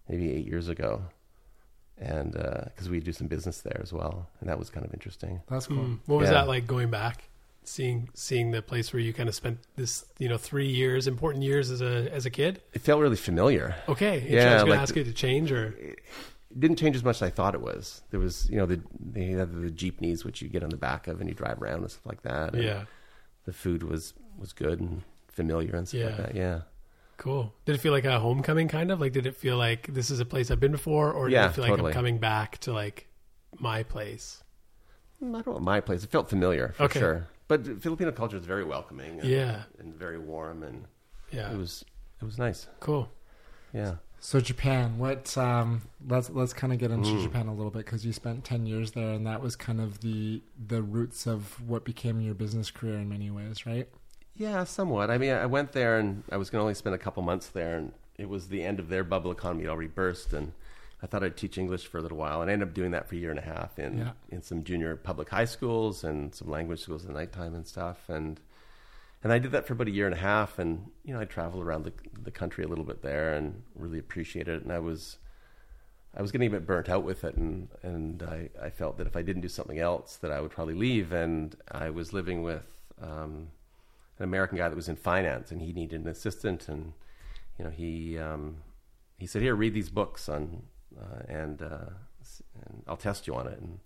maybe 0.09 0.29
eight 0.29 0.45
years 0.45 0.67
ago, 0.67 1.03
and 1.97 2.33
because 2.33 2.89
we 2.89 2.99
do 2.99 3.13
some 3.13 3.27
business 3.27 3.61
there 3.61 3.79
as 3.81 3.93
well, 3.93 4.27
and 4.41 4.49
that 4.49 4.59
was 4.59 4.69
kind 4.69 4.85
of 4.85 4.93
interesting. 4.93 5.41
That's 5.49 5.67
cool. 5.67 5.77
Mm. 5.77 5.99
What 6.05 6.19
was 6.19 6.27
Yeah. 6.29 6.33
that 6.41 6.47
like 6.49 6.67
going 6.67 6.89
back, 6.89 7.29
seeing 7.63 8.09
seeing 8.13 8.51
the 8.51 8.61
place 8.61 8.91
where 8.91 8.99
you 9.01 9.13
kind 9.13 9.29
of 9.29 9.35
spent 9.35 9.59
this 9.77 10.03
you 10.19 10.27
know 10.27 10.37
three 10.37 10.67
years, 10.67 11.07
important 11.07 11.45
years 11.45 11.71
as 11.71 11.81
a 11.81 12.09
as 12.13 12.25
a 12.25 12.29
kid? 12.29 12.61
It 12.73 12.81
felt 12.81 12.99
really 13.01 13.15
familiar. 13.15 13.73
Okay, 13.87 14.19
Yeah, 14.29 14.41
I 14.41 14.53
was 14.55 14.63
going 14.63 14.65
to 14.65 14.71
like 14.71 14.79
ask 14.81 14.93
the- 14.95 14.99
you 14.99 15.05
to 15.05 15.13
change 15.13 15.49
or 15.53 15.73
it 16.55 16.59
didn't 16.61 16.77
change 16.77 16.95
as 16.95 17.03
much 17.03 17.17
as 17.17 17.21
I 17.23 17.29
thought 17.29 17.53
it 17.53 17.61
was. 17.61 18.01
There 18.11 18.19
was, 18.19 18.49
you 18.49 18.57
know, 18.57 18.65
the 18.65 18.81
they 18.99 19.25
had 19.27 19.51
the 19.61 19.69
jeepneys 19.69 20.23
which 20.23 20.41
you 20.41 20.47
get 20.49 20.63
on 20.63 20.69
the 20.69 20.77
back 20.77 21.07
of 21.07 21.19
and 21.19 21.29
you 21.29 21.35
drive 21.35 21.61
around 21.61 21.81
and 21.81 21.91
stuff 21.91 22.05
like 22.05 22.21
that. 22.23 22.53
and 22.53 22.63
yeah, 22.63 22.85
the 23.45 23.53
food 23.53 23.83
was 23.83 24.13
was 24.37 24.53
good 24.53 24.79
and 24.79 25.03
familiar 25.27 25.75
and 25.75 25.87
stuff 25.87 26.03
like 26.03 26.17
that. 26.17 26.35
Yeah, 26.35 26.61
cool. 27.17 27.53
Did 27.65 27.75
it 27.75 27.79
feel 27.79 27.91
like 27.91 28.05
a 28.05 28.19
homecoming 28.19 28.67
kind 28.67 28.89
of 28.91 28.99
like? 29.01 29.11
Did 29.13 29.25
it 29.25 29.35
feel 29.35 29.57
like 29.57 29.93
this 29.93 30.09
is 30.09 30.19
a 30.19 30.25
place 30.25 30.49
I've 30.49 30.59
been 30.59 30.71
before, 30.71 31.11
or 31.11 31.27
did 31.29 31.33
Yeah, 31.33 31.47
it 31.49 31.53
feel 31.53 31.63
like 31.63 31.71
totally. 31.71 31.91
I'm 31.91 31.93
coming 31.95 32.17
back 32.17 32.57
to 32.59 32.73
like 32.73 33.07
my 33.59 33.83
place? 33.83 34.41
Mm, 35.23 35.29
I 35.37 35.41
don't 35.41 35.55
know 35.55 35.59
my 35.59 35.81
place. 35.81 36.03
It 36.03 36.09
felt 36.11 36.29
familiar 36.29 36.73
for 36.75 36.83
Okay. 36.83 36.99
sure. 36.99 37.27
But 37.47 37.65
Filipino 37.81 38.11
culture 38.11 38.37
is 38.37 38.45
very 38.45 38.63
welcoming. 38.63 39.19
And, 39.19 39.29
Yeah. 39.29 39.63
and 39.79 39.93
very 39.93 40.17
warm, 40.17 40.63
and 40.63 40.85
Yeah, 41.31 41.51
it 41.53 41.57
was 41.57 41.85
it 42.21 42.25
was 42.25 42.37
nice. 42.37 42.67
cool. 42.79 43.09
Yeah. 43.73 43.95
So 44.25 44.39
Japan, 44.39 44.97
what? 44.97 45.37
Um, 45.37 45.83
let's 46.07 46.31
let's 46.31 46.51
kind 46.51 46.73
of 46.73 46.79
get 46.79 46.89
into 46.89 47.09
Mm. 47.11 47.21
Japan 47.21 47.45
a 47.45 47.53
little 47.53 47.69
bit 47.69 47.85
because 47.85 48.03
you 48.03 48.11
spent 48.11 48.43
ten 48.43 48.65
years 48.65 48.93
there, 48.93 49.11
and 49.13 49.27
that 49.27 49.39
was 49.39 49.55
kind 49.55 49.79
of 49.79 49.99
the 50.01 50.41
the 50.67 50.81
roots 50.81 51.27
of 51.27 51.61
what 51.69 51.83
became 51.85 52.19
your 52.21 52.33
business 52.33 52.71
career 52.71 52.95
in 52.95 53.07
many 53.07 53.29
ways, 53.29 53.67
right? 53.67 53.87
Yeah, 54.35 54.63
somewhat. 54.63 55.11
I 55.11 55.19
mean, 55.19 55.31
I 55.31 55.45
went 55.45 55.73
there 55.73 55.99
and 55.99 56.23
I 56.31 56.37
was 56.37 56.49
going 56.49 56.57
to 56.59 56.63
only 56.63 56.73
spend 56.73 56.95
a 56.95 56.97
couple 56.97 57.21
months 57.21 57.49
there, 57.49 57.77
and 57.77 57.91
it 58.17 58.27
was 58.27 58.47
the 58.47 58.63
end 58.63 58.79
of 58.79 58.89
their 58.89 59.03
bubble 59.03 59.29
economy 59.31 59.61
had 59.65 59.69
already 59.69 59.89
burst, 59.89 60.33
and 60.33 60.53
I 61.03 61.05
thought 61.05 61.23
I'd 61.23 61.37
teach 61.37 61.59
English 61.59 61.85
for 61.85 61.99
a 61.99 62.01
little 62.01 62.17
while, 62.17 62.41
and 62.41 62.49
I 62.49 62.53
ended 62.53 62.69
up 62.69 62.73
doing 62.73 62.89
that 62.91 63.07
for 63.07 63.13
a 63.13 63.19
year 63.19 63.29
and 63.29 63.37
a 63.37 63.43
half 63.43 63.77
in 63.77 63.99
Yeah. 63.99 64.11
in 64.29 64.41
some 64.41 64.63
junior 64.63 64.95
public 64.95 65.29
high 65.29 65.45
schools 65.45 66.03
and 66.03 66.33
some 66.33 66.49
language 66.49 66.79
schools 66.81 67.05
at 67.05 67.11
nighttime 67.11 67.53
and 67.53 67.67
stuff, 67.67 68.09
and 68.09 68.39
and 69.25 69.33
I 69.33 69.39
did 69.39 69.53
that 69.53 69.65
for 69.65 69.73
about 69.73 69.87
a 69.87 69.91
year 69.91 70.05
and 70.05 70.13
a 70.13 70.19
half, 70.19 70.59
and 70.59 70.91
you 71.03 71.11
know 71.11 71.19
I 71.19 71.25
traveled 71.25 71.63
around 71.63 71.83
the 71.83 71.93
the 72.21 72.29
country 72.29 72.63
a 72.63 72.67
little 72.67 72.83
bit 72.83 73.01
there 73.01 73.33
and 73.33 73.63
really 73.73 73.97
appreciated 73.97 74.57
it, 74.57 74.63
and 74.63 74.71
I 74.71 74.77
was. 74.79 75.17
I 76.17 76.21
was 76.21 76.31
getting 76.31 76.47
a 76.47 76.51
bit 76.51 76.65
burnt 76.65 76.87
out 76.87 77.03
with 77.03 77.23
it, 77.23 77.35
and 77.35 77.67
and 77.81 78.21
I, 78.21 78.49
I 78.61 78.69
felt 78.69 78.99
that 78.99 79.07
if 79.07 79.15
I 79.17 79.23
didn't 79.23 79.41
do 79.41 79.49
something 79.49 79.79
else, 79.79 80.15
that 80.17 80.31
I 80.31 80.39
would 80.39 80.51
probably 80.51 80.75
leave. 80.75 81.11
And 81.11 81.55
I 81.71 81.89
was 81.89 82.13
living 82.13 82.43
with 82.43 82.67
um, 83.01 83.47
an 84.19 84.23
American 84.23 84.59
guy 84.59 84.69
that 84.69 84.75
was 84.75 84.87
in 84.87 84.95
finance, 84.95 85.51
and 85.51 85.59
he 85.59 85.73
needed 85.73 86.01
an 86.01 86.07
assistant, 86.07 86.69
and 86.69 86.93
you 87.57 87.65
know 87.65 87.71
he 87.71 88.19
um, 88.19 88.57
he 89.17 89.25
said, 89.25 89.41
"Here, 89.41 89.55
read 89.55 89.73
these 89.73 89.89
books 89.89 90.29
on, 90.29 90.61
uh, 90.95 91.23
and 91.27 91.63
uh, 91.63 91.89
and 92.63 92.83
I'll 92.87 92.95
test 92.95 93.25
you 93.25 93.33
on 93.33 93.47
it." 93.47 93.59
And 93.59 93.79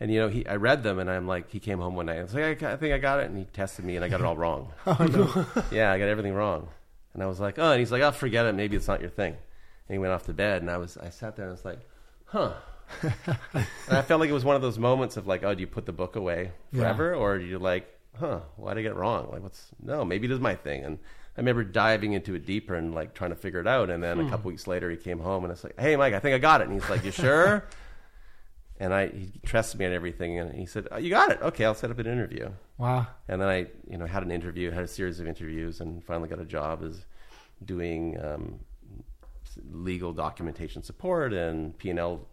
and 0.00 0.10
you 0.10 0.20
know 0.20 0.28
he 0.28 0.46
I 0.46 0.56
read 0.56 0.82
them, 0.82 0.98
and 0.98 1.10
I'm 1.10 1.26
like, 1.26 1.50
he 1.50 1.60
came 1.60 1.78
home 1.78 1.94
one 1.94 2.06
night, 2.06 2.14
and 2.14 2.20
I 2.20 2.24
was 2.24 2.34
like, 2.34 2.62
I, 2.62 2.72
I 2.72 2.76
think 2.76 2.94
I 2.94 2.98
got 2.98 3.20
it, 3.20 3.30
and 3.30 3.38
he 3.38 3.44
tested 3.44 3.84
me, 3.84 3.96
and 3.96 4.04
I 4.04 4.08
got 4.08 4.20
it 4.20 4.26
all 4.26 4.36
wrong. 4.36 4.72
oh 4.86 4.96
no! 5.00 5.64
yeah, 5.70 5.92
I 5.92 5.98
got 5.98 6.08
everything 6.08 6.34
wrong, 6.34 6.68
and 7.14 7.22
I 7.22 7.26
was 7.26 7.40
like, 7.40 7.58
oh, 7.58 7.72
and 7.72 7.80
he's 7.80 7.92
like, 7.92 8.02
oh, 8.02 8.12
forget 8.12 8.46
it, 8.46 8.54
maybe 8.54 8.76
it's 8.76 8.88
not 8.88 9.00
your 9.00 9.10
thing. 9.10 9.32
And 9.32 9.94
he 9.94 9.98
went 9.98 10.12
off 10.12 10.24
to 10.24 10.34
bed, 10.34 10.62
and 10.62 10.70
I 10.70 10.78
was 10.78 10.96
I 10.96 11.10
sat 11.10 11.36
there, 11.36 11.46
and 11.46 11.50
I 11.50 11.54
was 11.54 11.64
like, 11.64 11.80
huh. 12.26 12.52
and 13.02 13.66
I 13.90 14.02
felt 14.02 14.20
like 14.20 14.30
it 14.30 14.34
was 14.34 14.44
one 14.44 14.54
of 14.54 14.62
those 14.62 14.78
moments 14.78 15.16
of 15.16 15.26
like, 15.26 15.42
oh, 15.42 15.54
do 15.54 15.60
you 15.60 15.66
put 15.66 15.86
the 15.86 15.92
book 15.92 16.14
away 16.14 16.52
Yeah. 16.72 16.82
forever, 16.82 17.14
or 17.14 17.38
do 17.38 17.44
you 17.44 17.58
like, 17.58 17.92
huh, 18.18 18.40
why 18.56 18.74
did 18.74 18.80
I 18.80 18.82
get 18.82 18.92
it 18.92 18.96
wrong? 18.96 19.28
Like, 19.32 19.42
what's 19.42 19.70
no, 19.82 20.04
maybe 20.04 20.26
it 20.26 20.30
is 20.30 20.40
my 20.40 20.54
thing. 20.54 20.84
And 20.84 20.98
I 21.36 21.40
remember 21.40 21.64
diving 21.64 22.12
into 22.12 22.34
it 22.34 22.46
deeper 22.46 22.74
and 22.74 22.94
like 22.94 23.14
trying 23.14 23.30
to 23.30 23.36
figure 23.36 23.60
it 23.60 23.66
out. 23.66 23.90
And 23.90 24.02
then 24.02 24.20
a 24.20 24.22
hmm. 24.24 24.30
couple 24.30 24.50
weeks 24.50 24.66
later, 24.66 24.90
he 24.90 24.96
came 24.96 25.18
home 25.18 25.44
and 25.44 25.52
it's 25.52 25.64
like, 25.64 25.78
hey, 25.78 25.96
Mike, 25.96 26.14
I 26.14 26.18
think 26.18 26.34
I 26.34 26.38
got 26.38 26.60
it. 26.60 26.68
And 26.68 26.80
he's 26.80 26.88
like, 26.88 27.04
you 27.04 27.10
sure? 27.10 27.64
And 28.80 28.92
I 28.94 29.08
he 29.08 29.32
trusted 29.44 29.78
me 29.80 29.86
on 29.86 29.92
everything, 29.92 30.38
and 30.38 30.54
he 30.54 30.66
said, 30.66 30.88
oh, 30.90 30.98
you 30.98 31.10
got 31.10 31.30
it. 31.30 31.40
Okay, 31.42 31.64
I'll 31.64 31.74
set 31.74 31.90
up 31.90 31.98
an 31.98 32.06
interview. 32.06 32.50
Wow. 32.78 33.06
And 33.28 33.40
then 33.40 33.48
I, 33.48 33.66
you 33.88 33.96
know, 33.98 34.06
had 34.06 34.22
an 34.22 34.30
interview, 34.30 34.70
had 34.70 34.84
a 34.84 34.88
series 34.88 35.18
of 35.20 35.26
interviews, 35.26 35.80
and 35.80 36.04
finally 36.04 36.28
got 36.28 36.40
a 36.40 36.44
job 36.44 36.82
as 36.84 37.04
doing 37.64 38.18
um, 38.22 38.60
legal 39.72 40.12
documentation 40.12 40.82
support 40.82 41.32
and 41.32 41.76
P 41.78 41.90
and 41.90 41.98
L 41.98 42.26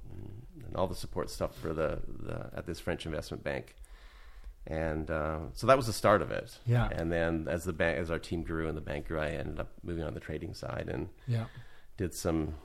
and 0.65 0.75
all 0.75 0.87
the 0.87 0.95
support 0.95 1.29
stuff 1.29 1.55
for 1.57 1.73
the, 1.73 1.99
the 2.21 2.49
at 2.55 2.65
this 2.65 2.79
French 2.79 3.05
investment 3.05 3.43
bank. 3.43 3.75
And 4.65 5.11
uh, 5.11 5.39
so 5.53 5.67
that 5.67 5.75
was 5.77 5.87
the 5.87 5.93
start 5.93 6.21
of 6.21 6.31
it. 6.31 6.57
Yeah. 6.65 6.87
And 6.91 7.11
then 7.11 7.47
as 7.49 7.63
the 7.65 7.73
bank, 7.73 7.99
as 7.99 8.09
our 8.09 8.19
team 8.19 8.43
grew 8.43 8.67
and 8.67 8.77
the 8.77 8.81
bank 8.81 9.07
grew, 9.07 9.19
I 9.19 9.29
ended 9.31 9.59
up 9.59 9.71
moving 9.83 10.03
on 10.03 10.13
the 10.13 10.19
trading 10.21 10.53
side 10.53 10.89
and 10.91 11.09
Yeah. 11.27 11.45
did 11.97 12.13
some 12.13 12.55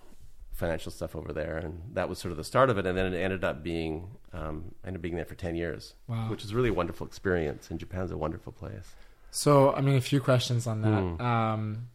financial 0.58 0.92
stuff 0.92 1.14
over 1.16 1.32
there, 1.32 1.56
and 1.56 1.80
that 1.94 2.08
was 2.08 2.18
sort 2.18 2.30
of 2.32 2.36
the 2.36 2.44
start 2.44 2.68
of 2.70 2.76
it. 2.78 2.86
And 2.86 2.96
then 2.98 3.12
it 3.14 3.16
ended 3.18 3.44
up 3.44 3.62
being 3.62 4.10
um, 4.32 4.74
I 4.84 4.88
ended 4.88 4.98
up 5.00 5.02
being 5.02 5.16
there 5.16 5.24
for 5.24 5.34
ten 5.34 5.54
years, 5.54 5.94
Wow. 6.06 6.28
which 6.30 6.44
is 6.44 6.52
really 6.54 6.68
a 6.68 6.74
wonderful 6.74 7.06
experience. 7.06 7.70
And 7.70 7.78
Japan's 7.80 8.10
a 8.10 8.18
wonderful 8.18 8.52
place. 8.52 8.94
So 9.30 9.72
I 9.72 9.80
mean, 9.80 9.96
a 9.96 10.00
few 10.00 10.20
questions 10.20 10.66
on 10.66 10.82
that. 10.82 11.02
Hmm. 11.02 11.20
Um, 11.20 11.88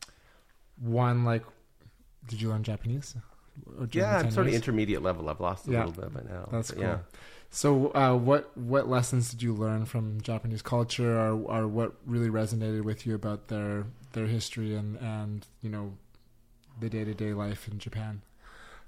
one, 0.82 1.24
like, 1.26 1.44
did 2.28 2.42
you 2.42 2.50
learn 2.50 2.64
Japanese? 2.64 3.16
Yeah, 3.92 4.18
I'm 4.18 4.24
10 4.24 4.32
sort 4.32 4.48
of 4.48 4.54
intermediate 4.54 5.04
level. 5.04 5.30
I've 5.30 5.40
lost 5.40 5.68
a 5.68 5.72
Yeah. 5.72 5.86
little 5.86 6.02
bit 6.04 6.14
by 6.14 6.22
now. 6.34 6.50
That's 6.52 6.72
cool. 6.72 6.82
Yeah. 6.82 6.98
So, 7.52 7.92
uh, 7.94 8.16
what 8.18 8.56
what 8.58 8.88
lessons 8.90 9.30
did 9.30 9.44
you 9.44 9.54
learn 9.54 9.86
from 9.86 10.22
Japanese 10.22 10.64
culture, 10.64 11.16
or, 11.20 11.34
or 11.44 11.68
what 11.68 11.94
really 12.06 12.30
resonated 12.30 12.82
with 12.84 13.06
you 13.06 13.14
about 13.14 13.50
their 13.50 13.86
their 14.14 14.26
history 14.26 14.74
and 14.76 14.98
and 14.98 15.46
you 15.62 15.70
know 15.70 15.94
the 16.80 16.90
day 16.90 17.04
to 17.04 17.14
day 17.14 17.32
life 17.34 17.68
in 17.68 17.78
Japan? 17.78 18.24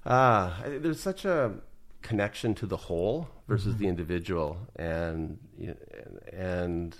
Ah, 0.05 0.61
I- 0.63 0.77
there's 0.77 0.99
such 0.99 1.25
a 1.25 1.55
connection 2.01 2.53
to 2.55 2.65
the 2.67 2.77
whole 2.77 3.27
versus 3.47 3.75
Mm-hmm. 3.75 3.83
the 3.83 3.87
individual, 3.87 4.57
and 4.75 5.39
and 6.31 6.95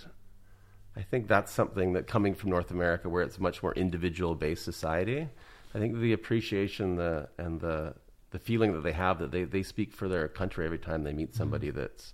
I 0.95 1.01
think 1.01 1.27
that's 1.27 1.51
something 1.51 1.93
that 1.93 2.07
coming 2.07 2.33
from 2.35 2.49
North 2.49 2.71
America, 2.71 3.09
where 3.09 3.21
it's 3.23 3.37
a 3.37 3.41
much 3.41 3.61
more 3.61 3.73
individual 3.73 4.33
based 4.35 4.63
society, 4.63 5.27
I 5.73 5.79
think 5.79 5.97
the 5.99 6.13
appreciation 6.13 6.95
the 6.95 7.29
and 7.37 7.60
the 7.60 7.95
the 8.31 8.39
feeling 8.39 8.73
that 8.73 8.81
they 8.83 8.91
have 8.93 9.19
that 9.19 9.31
they, 9.31 9.43
they 9.43 9.63
speak 9.63 9.93
for 9.93 10.08
their 10.10 10.27
country 10.27 10.65
every 10.65 10.79
time 10.79 11.03
they 11.03 11.13
meet 11.13 11.29
Mm-hmm. 11.31 11.37
somebody 11.37 11.69
that's 11.71 12.13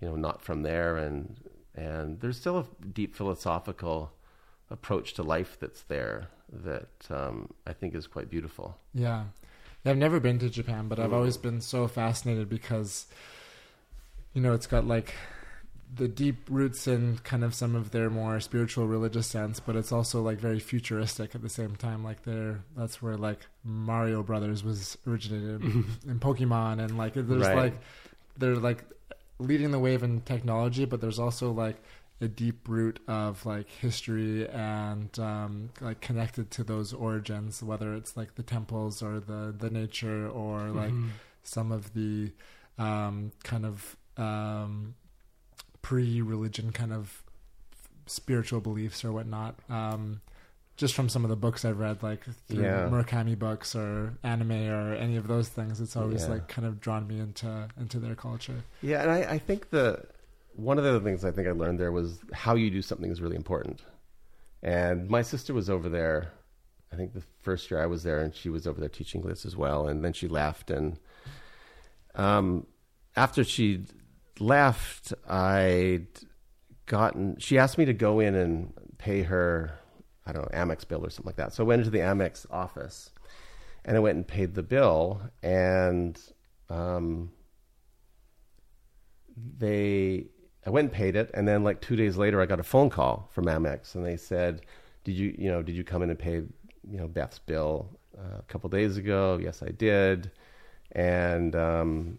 you 0.00 0.08
know 0.08 0.16
not 0.16 0.40
from 0.42 0.62
there, 0.62 0.96
and 0.96 1.36
and 1.74 2.20
there's 2.20 2.38
still 2.38 2.58
a 2.58 2.66
deep 2.92 3.14
philosophical 3.14 4.12
approach 4.70 5.14
to 5.14 5.22
life 5.22 5.58
that's 5.60 5.82
there 5.82 6.28
that 6.50 6.88
um, 7.10 7.52
I 7.66 7.72
think 7.72 7.94
is 7.94 8.06
quite 8.06 8.30
beautiful. 8.30 8.78
Yeah. 8.94 9.24
I've 9.86 9.96
never 9.96 10.20
been 10.20 10.38
to 10.40 10.50
Japan, 10.50 10.88
but 10.88 10.98
I've 10.98 11.12
always 11.12 11.36
been 11.36 11.60
so 11.60 11.86
fascinated 11.86 12.48
because 12.48 13.06
you 14.34 14.42
know 14.42 14.52
it's 14.52 14.66
got 14.66 14.86
like 14.86 15.14
the 15.94 16.08
deep 16.08 16.36
roots 16.50 16.86
in 16.88 17.18
kind 17.18 17.44
of 17.44 17.54
some 17.54 17.74
of 17.76 17.92
their 17.92 18.10
more 18.10 18.40
spiritual 18.40 18.86
religious 18.86 19.26
sense, 19.26 19.60
but 19.60 19.76
it's 19.76 19.92
also 19.92 20.20
like 20.20 20.38
very 20.38 20.58
futuristic 20.58 21.34
at 21.34 21.42
the 21.42 21.48
same 21.48 21.76
time. 21.76 22.02
Like 22.04 22.24
they're 22.24 22.60
that's 22.76 23.00
where 23.00 23.16
like 23.16 23.46
Mario 23.64 24.22
Brothers 24.22 24.64
was 24.64 24.98
originated 25.06 25.60
mm-hmm. 25.60 26.10
in 26.10 26.18
Pokemon, 26.18 26.80
and 26.84 26.98
like 26.98 27.14
there's 27.14 27.28
Right. 27.28 27.56
like 27.56 27.74
they're 28.36 28.56
like 28.56 28.84
leading 29.38 29.70
the 29.70 29.78
wave 29.78 30.02
in 30.02 30.20
technology, 30.22 30.84
but 30.84 31.00
there's 31.00 31.18
also 31.18 31.52
like 31.52 31.76
a 32.20 32.28
deep 32.28 32.66
root 32.68 32.98
of 33.06 33.44
like 33.44 33.68
history 33.68 34.48
and 34.48 35.18
um, 35.18 35.70
like 35.80 36.00
connected 36.00 36.50
to 36.52 36.64
those 36.64 36.92
origins, 36.92 37.62
whether 37.62 37.94
it's 37.94 38.16
like 38.16 38.34
the 38.36 38.42
temples 38.42 39.02
or 39.02 39.20
the 39.20 39.54
the 39.56 39.70
nature 39.70 40.28
or 40.28 40.68
like 40.70 40.94
some 41.42 41.70
of 41.72 41.92
the 41.94 42.32
um, 42.78 43.32
kind 43.44 43.66
of 43.66 43.96
um, 44.16 44.94
pre-religion 45.82 46.72
kind 46.72 46.92
of 46.92 47.22
spiritual 48.06 48.60
beliefs 48.60 49.04
or 49.04 49.12
whatnot. 49.12 49.58
Um, 49.68 50.20
just 50.76 50.94
from 50.94 51.08
some 51.08 51.24
of 51.24 51.30
the 51.30 51.36
books 51.36 51.64
I've 51.64 51.78
read, 51.78 52.02
like 52.02 52.24
through 52.48 52.62
Yeah. 52.64 52.88
Murakami 52.90 53.38
books 53.38 53.74
or 53.74 54.12
anime 54.22 54.52
or 54.68 54.92
any 54.94 55.16
of 55.16 55.26
those 55.26 55.48
things, 55.48 55.80
it's 55.80 55.96
always 55.96 56.24
Yeah. 56.24 56.30
like 56.34 56.48
kind 56.48 56.66
of 56.66 56.80
drawn 56.80 57.06
me 57.06 57.18
into 57.18 57.68
into 57.80 57.98
their 57.98 58.14
culture. 58.14 58.62
Yeah, 58.82 59.00
and 59.02 59.10
I, 59.10 59.20
I 59.34 59.38
think 59.38 59.70
the 59.70 60.04
one 60.56 60.78
of 60.78 60.84
the 60.84 60.90
other 60.90 61.00
things 61.00 61.24
I 61.24 61.30
think 61.30 61.46
I 61.46 61.52
learned 61.52 61.78
there 61.78 61.92
was 61.92 62.18
how 62.32 62.54
you 62.54 62.70
do 62.70 62.82
something 62.82 63.10
is 63.10 63.20
really 63.20 63.36
important. 63.36 63.82
And 64.62 65.08
my 65.08 65.22
sister 65.22 65.52
was 65.52 65.68
over 65.68 65.88
there. 65.88 66.32
I 66.92 66.96
think 66.96 67.12
the 67.12 67.22
first 67.40 67.70
year 67.70 67.82
I 67.82 67.86
was 67.86 68.02
there, 68.02 68.20
and 68.20 68.34
she 68.34 68.48
was 68.48 68.66
over 68.66 68.80
there 68.80 68.88
teaching 68.88 69.20
this 69.22 69.44
as 69.44 69.54
well. 69.54 69.86
And 69.86 70.04
then 70.04 70.12
she 70.12 70.28
left, 70.28 70.70
and 70.70 70.98
um, 72.14 72.66
after 73.16 73.44
she 73.44 73.84
left, 74.38 75.12
I'd 75.28 76.06
gotten. 76.86 77.38
She 77.38 77.58
asked 77.58 77.76
me 77.76 77.84
to 77.84 77.92
go 77.92 78.20
in 78.20 78.34
and 78.34 78.72
pay 78.98 79.22
her, 79.22 79.78
I 80.24 80.32
don't 80.32 80.50
know, 80.50 80.58
Amex 80.58 80.88
bill 80.88 81.04
or 81.04 81.10
something 81.10 81.26
like 81.26 81.36
that. 81.36 81.52
So 81.52 81.64
I 81.64 81.66
went 81.66 81.80
into 81.80 81.90
the 81.90 81.98
Amex 81.98 82.46
office, 82.50 83.10
and 83.84 83.96
I 83.96 84.00
went 84.00 84.16
and 84.16 84.26
paid 84.26 84.54
the 84.54 84.62
bill, 84.62 85.20
and 85.42 86.18
um, 86.70 87.30
they 89.58 90.28
I 90.66 90.70
went 90.70 90.86
and 90.86 90.92
paid 90.92 91.14
it, 91.16 91.30
and 91.32 91.46
then 91.46 91.62
like 91.62 91.80
two 91.80 91.94
days 91.96 92.16
later, 92.16 92.40
I 92.40 92.46
got 92.46 92.58
a 92.60 92.64
phone 92.64 92.90
call 92.90 93.28
from 93.32 93.44
Amex, 93.46 93.94
and 93.94 94.04
they 94.04 94.16
said, 94.16 94.62
"Did 95.04 95.12
you, 95.12 95.34
you 95.38 95.48
know, 95.50 95.62
did 95.62 95.76
you 95.76 95.84
come 95.84 96.02
in 96.02 96.10
and 96.10 96.18
pay, 96.18 96.34
you 96.36 96.98
know, 96.98 97.06
Beth's 97.06 97.38
bill 97.38 97.88
uh, 98.18 98.38
a 98.38 98.42
couple 98.48 98.68
days 98.68 98.96
ago?" 98.96 99.38
Yes, 99.40 99.62
I 99.62 99.68
did, 99.68 100.30
and 100.92 101.54
um, 101.54 102.18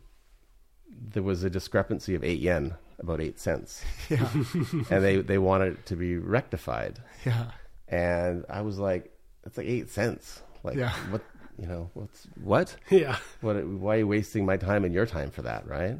there 0.90 1.24
was 1.24 1.44
a 1.44 1.50
discrepancy 1.50 2.16
of 2.16 2.24
eight 2.24 2.40
yen, 2.40 2.76
about 3.00 3.20
eight 3.22 3.38
cents, 3.40 3.84
Yeah, 4.10 4.30
and 4.90 5.04
they 5.04 5.18
they 5.18 5.38
wanted 5.38 5.74
it 5.74 5.86
to 5.88 5.96
be 5.98 6.18
rectified, 6.18 7.00
yeah, 7.26 7.52
and 7.90 8.46
I 8.50 8.62
was 8.62 8.78
like, 8.80 9.12
"That's 9.44 9.58
like 9.58 9.68
eight 9.68 9.90
cents, 9.90 10.42
like 10.64 10.78
Yeah. 10.78 10.94
what, 11.10 11.22
you 11.60 11.68
know, 11.68 11.90
what's 11.96 12.28
what?" 12.42 12.76
Yeah. 12.90 13.18
what 13.42 13.56
why 13.68 13.96
are 13.96 14.00
you 14.00 14.08
wasting 14.08 14.46
my 14.46 14.56
time 14.58 14.86
and 14.86 14.94
your 14.94 15.06
time 15.06 15.32
for 15.32 15.42
that 15.42 15.68
right 15.68 16.00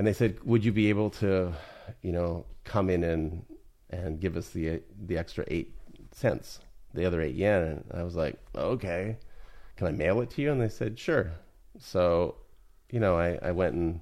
and 0.00 0.06
they 0.06 0.14
said 0.14 0.42
would 0.44 0.64
you 0.64 0.72
be 0.72 0.88
able 0.88 1.10
to 1.10 1.52
you 2.00 2.10
know 2.10 2.46
come 2.64 2.88
in 2.88 3.04
and 3.04 3.44
and 3.90 4.18
give 4.18 4.34
us 4.34 4.48
the 4.48 4.80
the 5.06 5.18
extra 5.18 5.44
eight 5.48 5.74
cents 6.10 6.60
the 6.94 7.04
other 7.04 7.20
eight 7.20 7.34
yen? 7.34 7.62
And 7.62 7.84
i 7.92 8.02
was 8.02 8.16
like 8.16 8.38
okay. 8.54 9.18
Can 9.76 9.88
i 9.88 9.90
mail 9.90 10.22
it 10.22 10.30
to 10.30 10.42
you? 10.42 10.52
And 10.52 10.60
they 10.60 10.70
said 10.70 10.98
sure. 10.98 11.32
So 11.78 12.36
you 12.90 12.98
know 12.98 13.18
i 13.18 13.38
i 13.42 13.50
went 13.50 13.74
and 13.74 14.00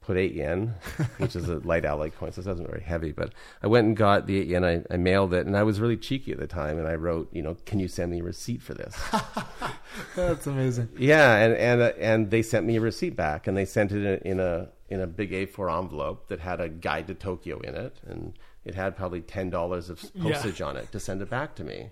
put 0.00 0.16
eight 0.16 0.34
yen 0.34 0.74
which 1.18 1.36
is 1.36 1.48
a 1.48 1.58
light 1.60 1.84
alloy 1.84 2.10
coin 2.10 2.32
so 2.32 2.40
it 2.40 2.46
wasn't 2.46 2.68
very 2.68 2.82
heavy 2.82 3.12
but 3.12 3.32
i 3.62 3.68
went 3.68 3.86
and 3.86 3.96
got 3.96 4.26
the 4.26 4.36
eight 4.40 4.48
yen. 4.48 4.64
I, 4.64 4.82
I 4.90 4.96
mailed 4.96 5.32
it 5.32 5.46
and 5.46 5.56
i 5.56 5.62
was 5.62 5.78
really 5.78 5.96
cheeky 5.96 6.32
at 6.32 6.40
the 6.40 6.48
time 6.48 6.76
and 6.76 6.88
i 6.88 6.96
wrote 6.96 7.28
you 7.32 7.42
know 7.42 7.56
can 7.64 7.78
you 7.78 7.86
send 7.86 8.10
me 8.10 8.18
a 8.18 8.24
receipt 8.24 8.60
for 8.60 8.74
this? 8.74 8.96
That's 10.16 10.46
amazing. 10.46 10.88
yeah, 10.98 11.36
and 11.36 11.54
and 11.54 11.80
uh, 11.80 11.92
and 11.98 12.30
they 12.30 12.42
sent 12.42 12.66
me 12.66 12.76
a 12.76 12.80
receipt 12.80 13.16
back, 13.16 13.46
and 13.46 13.56
they 13.56 13.64
sent 13.64 13.92
it 13.92 14.22
in 14.22 14.40
a 14.40 14.68
in 14.92 15.00
a 15.00 15.06
big 15.06 15.30
A4 15.32 15.76
envelope 15.82 16.28
that 16.28 16.40
had 16.40 16.60
a 16.60 16.68
guide 16.68 17.06
to 17.08 17.14
Tokyo 17.14 17.58
in 17.60 17.74
it, 17.74 17.96
and 18.06 18.34
it 18.64 18.74
had 18.74 18.96
probably 18.96 19.20
ten 19.22 19.50
dollars 19.50 19.90
of 19.90 19.98
postage 20.20 20.60
on 20.60 20.76
it 20.76 20.92
to 20.92 21.00
send 21.00 21.22
it 21.22 21.30
back 21.30 21.54
to 21.56 21.64
me. 21.64 21.90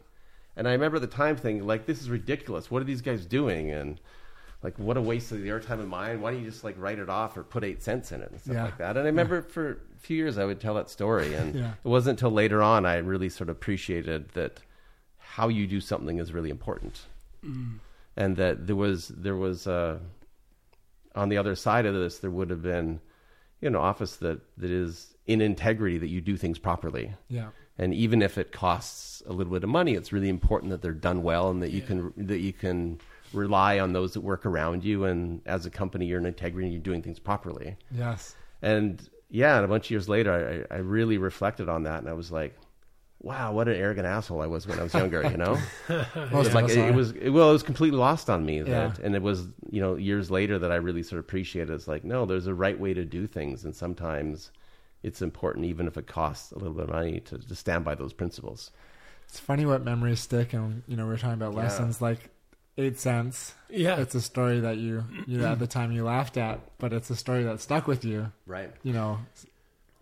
And 0.57 0.69
I 0.69 0.73
remember 0.73 0.99
the 0.99 1.07
time 1.07 1.37
thinking, 1.37 1.67
like, 1.67 1.87
this 1.87 2.01
is 2.01 2.11
ridiculous. 2.11 2.71
What 2.71 2.83
are 2.83 2.85
these 2.85 3.01
guys 3.01 3.25
doing? 3.25 3.71
And 3.71 4.01
like, 4.63 4.79
what 4.79 4.97
a 4.97 5.01
waste 5.01 5.33
of 5.33 5.43
their 5.43 5.59
time 5.61 5.81
and 5.81 5.89
mine. 5.89 6.21
Why 6.21 6.33
don't 6.33 6.41
you 6.45 6.51
just 6.51 6.65
like 6.65 6.77
write 6.79 6.99
it 6.99 7.09
off 7.09 7.37
or 7.37 7.43
put 7.43 7.65
eight 7.65 7.83
cents 7.83 8.13
in 8.13 8.21
it 8.21 8.31
and 8.31 8.41
stuff 8.41 8.55
Yeah. 8.55 8.65
like 8.65 8.79
that? 8.79 8.97
And 8.97 9.01
I 9.07 9.11
remember 9.15 9.41
for 9.43 9.71
a 9.71 9.99
few 10.01 10.17
years 10.19 10.37
I 10.37 10.45
would 10.45 10.61
tell 10.61 10.75
that 10.75 10.91
story, 10.91 11.33
and 11.35 11.55
Yeah. 11.63 11.73
it 11.83 11.89
wasn't 11.89 12.19
until 12.19 12.31
later 12.33 12.63
on 12.63 12.85
I 12.85 12.97
really 12.99 13.31
sort 13.31 13.49
of 13.49 13.57
appreciated 13.57 14.29
that 14.31 14.61
how 15.19 15.49
you 15.49 15.67
do 15.67 15.81
something 15.81 16.19
is 16.19 16.33
really 16.33 16.51
important 16.51 17.07
and 18.17 18.37
that 18.37 18.67
there 18.67 18.77
was 18.77 19.09
there 19.09 19.37
was 19.37 19.67
uh, 19.67 19.99
on 21.15 21.29
the 21.29 21.37
other 21.37 21.55
side 21.55 21.87
of 21.87 21.95
this 21.95 22.19
there 22.19 22.31
would 22.31 22.51
have 22.51 22.63
been 22.63 23.01
you 23.61 23.71
know 23.71 23.79
an 23.79 23.85
office 23.85 24.17
that 24.17 24.41
that 24.59 24.71
is 24.71 25.15
in 25.27 25.41
integrity 25.41 25.99
that 25.99 26.09
you 26.09 26.21
do 26.21 26.37
things 26.37 26.59
properly. 26.59 27.15
Yeah, 27.29 27.49
and 27.79 27.95
even 27.95 28.23
if 28.23 28.39
it 28.39 28.53
costs 28.53 29.23
a 29.27 29.33
little 29.33 29.53
bit 29.53 29.65
of 29.65 29.71
money 29.71 29.95
it's 29.95 30.13
really 30.13 30.29
important 30.29 30.71
that 30.71 30.83
they're 30.83 30.93
done 30.93 31.23
well 31.23 31.51
and 31.51 31.63
that 31.63 31.71
you 31.71 31.83
can 31.83 32.13
that 32.17 32.41
you 32.41 32.53
can 32.53 33.01
rely 33.33 33.79
on 33.79 33.93
those 33.93 34.15
that 34.15 34.23
work 34.23 34.45
around 34.45 34.85
you. 34.85 35.05
And 35.05 35.41
as 35.47 35.67
a 35.67 35.71
company 35.71 36.07
you're 36.07 36.19
in 36.19 36.27
integrity 36.27 36.67
and 36.67 36.75
you're 36.75 36.83
doing 36.83 37.03
things 37.03 37.19
properly. 37.19 37.77
Yes, 37.91 38.35
and 38.63 39.09
yeah, 39.31 39.57
and 39.57 39.65
a 39.65 39.69
bunch 39.69 39.87
of 39.87 39.91
years 39.93 40.09
later, 40.09 40.67
I, 40.71 40.75
I 40.75 40.79
really 40.79 41.19
reflected 41.19 41.69
on 41.69 41.85
that, 41.85 42.01
and 42.01 42.09
I 42.09 42.15
was 42.15 42.33
like, 42.33 42.57
"Wow, 43.21 43.53
what 43.53 43.69
an 43.69 43.77
arrogant 43.77 44.07
asshole 44.07 44.41
I 44.41 44.47
was 44.47 44.67
when 44.67 44.79
I 44.79 44.83
was 44.83 44.95
younger." 44.95 45.23
You 45.31 45.37
know, 45.37 45.59
Most 45.89 46.47
It's 46.47 46.49
of 46.49 46.55
like 46.55 46.69
it, 46.71 46.79
it 46.79 46.95
was 46.95 47.13
it, 47.13 47.31
well, 47.31 47.51
it 47.51 47.53
was 47.53 47.63
completely 47.63 47.99
lost 47.99 48.29
on 48.31 48.45
me. 48.45 48.63
That, 48.63 48.69
Yeah. 48.99 49.05
and 49.05 49.15
it 49.15 49.23
was 49.23 49.47
you 49.71 49.81
know 49.81 49.95
years 49.97 50.31
later 50.31 50.59
that 50.59 50.73
I 50.73 50.77
really 50.77 51.03
sort 51.03 51.19
of 51.19 51.25
appreciated. 51.27 51.71
It's 51.73 51.89
like 51.89 52.05
no, 52.05 52.27
there's 52.27 52.47
a 52.47 52.55
right 52.55 52.79
way 52.79 52.95
to 52.95 53.05
do 53.05 53.27
things, 53.27 53.65
and 53.65 53.75
sometimes 53.77 54.51
it's 55.03 55.23
important, 55.23 55.65
even 55.65 55.87
if 55.87 55.97
it 55.97 56.07
costs 56.07 56.53
a 56.53 56.59
little 56.59 56.75
bit 56.75 56.85
of 56.85 56.91
money, 56.91 57.21
to, 57.21 57.39
to 57.39 57.55
stand 57.55 57.85
by 57.85 57.95
those 57.95 58.13
principles. 58.13 58.71
It's 59.29 59.41
funny 59.41 59.65
what 59.65 59.85
memories 59.85 60.21
stick, 60.21 60.53
and 60.53 60.83
you 60.89 60.97
know 60.97 61.07
we're 61.07 61.17
talking 61.17 61.35
about 61.35 61.53
Yeah. 61.55 61.61
lessons 61.61 62.01
like 62.03 62.31
eight 62.79 62.99
cents. 62.99 63.55
Yeah. 63.69 63.97
It's 64.01 64.15
a 64.15 64.21
story 64.21 64.61
that 64.61 64.79
you 64.79 65.05
you 65.27 65.39
know 65.39 65.53
at 65.53 65.59
the 65.59 65.67
time 65.67 65.93
you 65.93 66.05
laughed 66.05 66.37
at, 66.37 66.61
but 66.79 66.93
it's 66.93 67.11
a 67.11 67.17
story 67.17 67.45
that 67.45 67.61
stuck 67.61 67.87
with 67.87 68.05
you. 68.05 68.33
Right. 68.47 68.71
You 68.83 68.93
know, 68.93 69.19
s- 69.35 69.47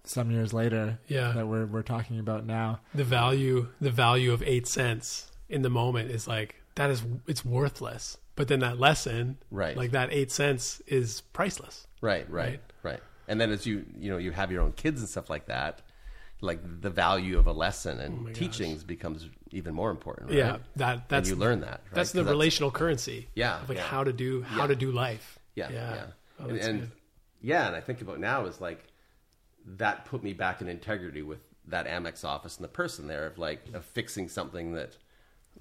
some 0.09 0.31
years 0.31 0.53
later. 0.53 0.99
Yeah. 1.07 1.33
that 1.33 1.47
we're 1.47 1.67
we're 1.67 1.83
talking 1.83 2.19
about 2.19 2.47
now. 2.47 2.81
the 2.95 3.05
value 3.05 3.69
the 3.81 3.91
value 3.91 4.33
of 4.33 4.43
eight 4.43 4.67
cents 4.67 5.31
in 5.49 5.63
the 5.63 5.71
moment 5.71 6.11
is 6.11 6.27
like 6.29 6.57
that 6.75 6.91
is 6.91 7.03
it's 7.27 7.45
worthless 7.45 8.19
but 8.37 8.47
then 8.49 8.61
that 8.61 8.79
lesson 8.79 9.39
Right. 9.51 9.77
like 9.77 9.91
that 9.93 10.13
eight 10.13 10.31
cents 10.31 10.81
is 10.87 11.21
priceless 11.33 11.87
Right, 12.01 12.29
right, 12.31 12.45
Right. 12.51 12.61
right, 12.83 13.01
And 13.27 13.41
then 13.41 13.51
as 13.51 13.67
you 13.67 13.85
you 13.99 14.11
know 14.11 14.19
you 14.19 14.31
have 14.33 14.53
your 14.53 14.63
own 14.63 14.73
kids 14.73 15.01
and 15.01 15.09
stuff 15.09 15.29
like 15.29 15.47
that, 15.47 15.83
like 16.41 16.61
the 16.81 16.91
value 16.91 17.37
of 17.39 17.47
a 17.49 17.53
lesson 17.53 17.99
and 17.99 18.15
Oh 18.19 18.23
my 18.23 18.31
gosh. 18.31 18.39
teachings 18.39 18.85
becomes 18.85 19.29
even 19.51 19.75
more 19.75 19.91
important. 19.91 20.29
Right? 20.31 20.39
yeah 20.39 20.57
that 20.77 20.93
and 20.95 21.03
that's 21.09 21.29
you 21.29 21.35
learn 21.37 21.61
that. 21.63 21.81
Right? 21.87 21.95
that's 21.95 22.13
the 22.13 22.21
'Cause 22.23 22.31
relational 22.31 22.71
currency 22.71 23.29
Yeah, 23.35 23.61
of 23.63 23.69
like 23.69 23.79
yeah. 23.79 23.85
how 23.85 24.05
to 24.05 24.13
do 24.13 24.43
how 24.43 24.63
Yeah. 24.63 24.67
to 24.69 24.77
do 24.77 24.93
life 24.93 25.39
Yeah, 25.57 25.71
yeah. 25.73 25.95
yeah 25.95 26.07
Oh, 26.41 26.49
and, 26.51 26.59
and 26.61 26.91
yeah, 27.41 27.67
and 27.67 27.75
I 27.75 27.81
think 27.81 28.01
about 28.01 28.21
now 28.21 28.45
is 28.47 28.61
like 28.61 28.85
that 29.77 30.05
put 30.07 30.23
me 30.23 30.33
back 30.33 30.61
in 30.61 30.69
integrity 30.69 31.23
with 31.23 31.41
that 31.66 31.87
Amex 31.87 32.25
office 32.25 32.57
and 32.57 32.64
the 32.64 32.69
person 32.69 33.07
there 33.07 33.27
of 33.27 33.39
like 33.39 33.62
of 33.75 33.85
fixing 33.85 34.29
something 34.29 34.73
that, 34.73 34.97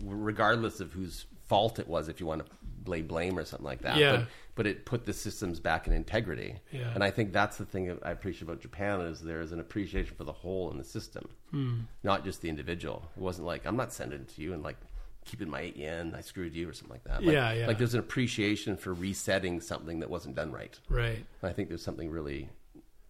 regardless 0.03 0.79
of 0.79 0.93
whose 0.93 1.25
fault 1.47 1.79
it 1.79 1.87
was, 1.87 2.07
if 2.09 2.19
you 2.19 2.25
want 2.25 2.45
to 2.45 2.51
lay 2.89 3.01
blame 3.01 3.37
or 3.37 3.43
something 3.45 3.65
like 3.65 3.81
that. 3.81 3.97
Yeah. 3.97 4.11
But, 4.17 4.27
but 4.55 4.67
it 4.67 4.85
put 4.85 5.05
the 5.05 5.13
systems 5.13 5.59
back 5.59 5.87
in 5.87 5.93
integrity. 5.93 6.55
Yeah. 6.71 6.91
And 6.93 7.03
I 7.03 7.11
think 7.11 7.31
that's 7.31 7.57
the 7.57 7.65
thing 7.65 7.87
that 7.87 7.99
I 8.03 8.11
appreciate 8.11 8.43
about 8.43 8.61
Japan 8.61 9.01
is 9.01 9.19
there 9.21 9.41
is 9.41 9.51
an 9.51 9.59
appreciation 9.59 10.15
for 10.15 10.23
the 10.23 10.31
whole 10.31 10.71
in 10.71 10.77
the 10.77 10.83
system, 10.83 11.29
Hmm. 11.51 11.81
not 12.03 12.23
just 12.23 12.41
the 12.41 12.49
individual. 12.49 13.09
It 13.15 13.21
wasn't 13.21 13.47
like 13.47 13.65
I'm 13.65 13.77
not 13.77 13.93
sending 13.93 14.21
it 14.21 14.29
to 14.35 14.41
you 14.41 14.53
and 14.53 14.63
like 14.63 14.77
keeping 15.25 15.49
my 15.49 15.59
eight 15.59 15.75
yen, 15.75 16.13
I 16.17 16.21
screwed 16.21 16.55
you 16.55 16.69
or 16.69 16.73
something 16.73 16.93
like 16.95 17.03
that. 17.03 17.23
Like, 17.23 17.33
Yeah, 17.33 17.51
yeah. 17.53 17.67
Like 17.67 17.77
there's 17.77 17.93
an 17.93 17.99
appreciation 17.99 18.77
for 18.77 18.93
resetting 18.93 19.59
something 19.61 19.99
that 19.99 20.09
wasn't 20.09 20.35
done 20.35 20.51
right. 20.53 20.77
right 20.89 21.17
And 21.41 21.49
I 21.49 21.53
think 21.53 21.67
there's 21.67 21.83
something 21.83 22.09
really 22.09 22.49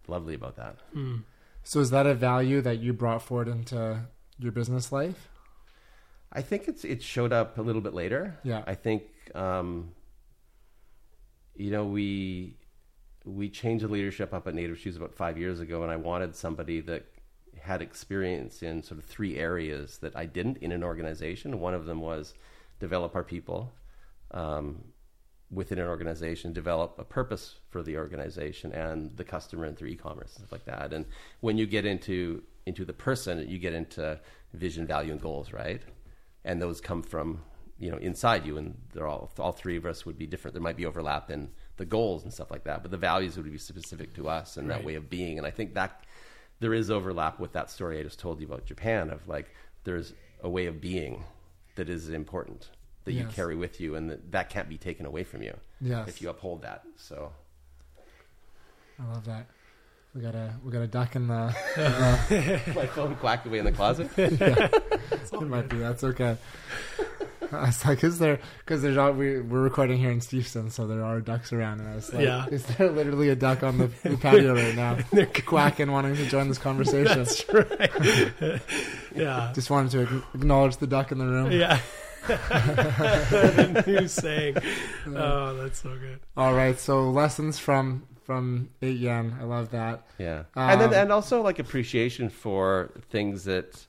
lovely 0.07 0.35
about 0.35 0.55
that. 0.57 0.77
So 1.63 1.79
is 1.79 1.89
that 1.89 2.05
a 2.05 2.13
value 2.13 2.61
that 2.61 2.79
you 2.79 2.93
brought 2.93 3.21
forward 3.21 3.47
into 3.47 4.07
your 4.39 4.51
business 4.51 4.91
life? 4.91 5.29
I 6.31 6.41
think 6.41 6.67
it's 6.67 6.83
it 6.83 7.01
showed 7.01 7.33
up 7.33 7.57
a 7.57 7.61
little 7.61 7.81
bit 7.81 7.93
later. 7.93 8.37
Yeah. 8.43 8.63
I 8.65 8.75
think 8.75 9.03
um, 9.35 9.91
you 11.55 11.71
know 11.71 11.85
we 11.85 12.57
we 13.25 13.49
changed 13.49 13.83
the 13.83 13.89
leadership 13.89 14.33
up 14.33 14.47
at 14.47 14.55
Native 14.55 14.79
Shoes 14.79 14.95
about 14.95 15.13
five 15.13 15.37
years 15.37 15.59
ago, 15.59 15.83
and 15.83 15.91
I 15.91 15.97
wanted 15.97 16.35
somebody 16.35 16.81
that 16.81 17.05
had 17.59 17.81
experience 17.81 18.63
in 18.63 18.83
sort 18.83 18.99
of 18.99 19.05
three 19.05 19.37
areas 19.37 19.97
that 19.97 20.15
I 20.15 20.25
didn't 20.25 20.57
in 20.57 20.71
an 20.71 20.83
organization. 20.83 21.59
One 21.59 21.73
of 21.73 21.85
them 21.85 21.99
was 22.01 22.33
develop 22.79 23.15
our 23.15 23.23
people 23.23 23.73
um, 24.31 24.83
within 25.49 25.79
an 25.79 25.87
organization, 25.87 26.51
develop 26.51 26.95
a 26.99 27.03
purpose 27.03 27.55
for 27.69 27.81
the 27.81 27.97
organization 27.97 28.71
and 28.73 29.15
the 29.15 29.23
customer 29.23 29.65
and 29.65 29.77
through 29.77 29.89
e-commerce 29.89 30.35
and 30.35 30.47
stuff 30.47 30.51
like 30.51 30.65
that. 30.65 30.93
And 30.93 31.05
when 31.39 31.57
you 31.57 31.65
get 31.65 31.85
into 31.85 32.43
into 32.65 32.83
the 32.83 32.93
person, 32.93 33.47
you 33.47 33.59
get 33.59 33.73
into 33.73 34.19
vision, 34.53 34.85
value, 34.85 35.13
and 35.13 35.21
goals, 35.21 35.53
right? 35.53 35.81
And 36.43 36.61
those 36.61 36.81
come 36.81 37.01
from 37.01 37.41
you 37.79 37.91
know 37.91 37.97
inside 37.97 38.45
you, 38.45 38.57
and 38.57 38.75
they're 38.93 39.07
all 39.07 39.31
all 39.39 39.53
three 39.53 39.77
of 39.77 39.85
us 39.85 40.05
would 40.05 40.17
be 40.17 40.27
different. 40.27 40.53
There 40.53 40.61
might 40.61 40.77
be 40.77 40.85
overlap 40.85 41.31
in 41.31 41.49
the 41.77 41.85
goals 41.85 42.23
and 42.23 42.33
stuff 42.33 42.51
like 42.51 42.65
that, 42.65 42.81
but 42.81 42.91
the 42.91 42.97
values 42.97 43.37
would 43.37 43.49
be 43.49 43.57
specific 43.57 44.13
to 44.15 44.27
us 44.27 44.57
and 44.57 44.69
that 44.69 44.83
way 44.83 44.95
of 44.95 45.09
being. 45.09 45.37
And 45.37 45.45
I 45.45 45.51
think 45.51 45.75
that 45.75 46.03
there 46.59 46.73
is 46.73 46.89
overlap 46.89 47.39
with 47.39 47.53
that 47.53 47.69
story 47.69 47.99
I 47.99 48.03
just 48.03 48.19
told 48.19 48.41
you 48.41 48.47
about 48.47 48.65
Japan 48.65 49.11
of 49.11 49.27
like 49.27 49.53
there's 49.83 50.13
a 50.41 50.49
way 50.49 50.65
of 50.65 50.81
being 50.81 51.23
that 51.75 51.87
is 51.87 52.09
important 52.09 52.69
that 53.07 53.13
you 53.13 53.25
carry 53.25 53.55
with 53.55 53.81
you 53.81 53.95
and 53.95 54.09
that, 54.11 54.31
that 54.31 54.49
can't 54.49 54.69
be 54.69 54.77
taken 54.77 55.05
away 55.05 55.23
from 55.23 55.41
you 55.41 55.55
Yes. 55.81 56.07
if 56.07 56.21
you 56.21 56.29
uphold 56.29 56.61
that. 56.61 56.83
So 56.97 57.31
I 58.99 59.11
love 59.13 59.25
that. 59.25 59.47
We 60.15 60.21
got 60.21 60.35
a 60.35 60.53
we 60.63 60.71
got 60.71 60.81
a 60.81 60.87
duck 60.87 61.15
in 61.15 61.27
the. 61.27 61.53
my 62.75 62.85
phone 62.87 63.15
quacked 63.15 63.45
away 63.47 63.59
in 63.59 63.65
the 63.65 63.71
closet. 63.71 64.09
it 64.17 65.41
might 65.41 65.69
be. 65.69 65.77
That's 65.77 66.03
okay. 66.03 66.37
I 67.51 67.67
was 67.67 67.85
like, 67.85 68.03
is 68.03 68.19
there? 68.19 68.39
Because 68.59 68.81
there's 68.81 68.97
all, 68.97 69.13
we 69.13 69.39
we're 69.39 69.61
recording 69.61 69.97
here 69.99 70.11
in 70.11 70.19
Steveston, 70.19 70.69
so 70.69 70.85
there 70.85 71.01
are 71.01 71.21
ducks 71.21 71.53
around, 71.53 71.79
and 71.79 71.87
I 71.89 71.95
was 71.95 72.11
like, 72.13 72.25
Yeah. 72.25 72.45
is 72.51 72.65
there 72.65 72.91
literally 72.91 73.29
a 73.29 73.37
duck 73.37 73.63
on 73.63 73.77
the, 73.77 73.87
the 74.03 74.17
patio 74.17 74.53
right 74.53 74.75
now, 74.75 74.97
They're 75.13 75.27
quacking, 75.27 75.89
wanting 75.89 76.15
to 76.17 76.25
join 76.25 76.49
this 76.49 76.57
conversation? 76.57 77.17
That's 77.17 77.47
right. 77.53 78.61
yeah. 79.15 79.53
Just 79.55 79.69
wanted 79.69 79.91
to 79.91 80.23
acknowledge 80.33 80.75
the 80.77 80.87
duck 80.87 81.13
in 81.13 81.19
the 81.19 81.25
room. 81.25 81.51
Yeah. 81.53 81.79
The 82.27 83.83
new 83.87 84.07
saying. 84.07 84.57
Oh, 85.07 85.55
that's 85.55 85.79
so 85.81 85.89
good. 85.89 86.19
All 86.35 86.53
right, 86.53 86.77
so 86.77 87.09
lessons 87.09 87.57
from 87.59 88.03
from 88.23 88.69
eight 88.81 88.97
yen. 88.97 89.35
I 89.39 89.45
love 89.45 89.71
that. 89.71 90.05
Yeah, 90.19 90.43
and 90.55 90.81
then 90.81 90.89
Um, 90.89 90.95
and 90.95 91.11
also 91.11 91.41
like 91.41 91.59
appreciation 91.59 92.29
for 92.29 92.91
things 93.09 93.45
that 93.45 93.86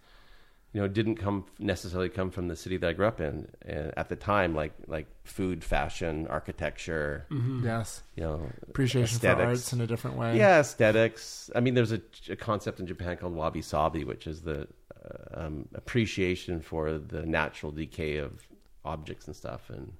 you 0.78 0.84
know 0.84 0.88
didn't 0.88 1.16
come 1.16 1.44
necessarily 1.58 2.08
come 2.08 2.30
from 2.30 2.46
the 2.46 2.54
city 2.54 2.76
that 2.76 2.88
I 2.88 2.92
grew 2.92 3.08
up 3.08 3.20
in 3.20 3.48
and 3.62 3.92
at 3.96 4.08
the 4.08 4.14
time, 4.14 4.54
like 4.54 4.72
like 4.86 5.08
food, 5.24 5.64
fashion, 5.64 6.28
architecture. 6.28 7.26
Yes, 7.64 8.02
You 8.14 8.22
know, 8.22 8.52
appreciation 8.68 9.18
for 9.18 9.26
aesthetics. 9.26 9.46
arts 9.48 9.72
in 9.72 9.80
a 9.80 9.88
different 9.88 10.16
way. 10.18 10.36
Yeah, 10.38 10.60
aesthetics. 10.60 11.50
I 11.56 11.58
mean, 11.58 11.74
there's 11.74 11.90
a, 11.90 12.00
a 12.30 12.36
concept 12.36 12.78
in 12.78 12.86
Japan 12.86 13.16
called 13.16 13.34
wabi 13.34 13.60
sabi, 13.60 14.04
which 14.04 14.28
is 14.28 14.42
the 14.42 14.68
uh, 15.04 15.40
um, 15.46 15.68
appreciation 15.74 16.60
for 16.60 16.96
the 16.96 17.26
natural 17.26 17.72
decay 17.72 18.18
of 18.18 18.46
objects 18.84 19.26
and 19.26 19.34
stuff, 19.34 19.70
and 19.70 19.94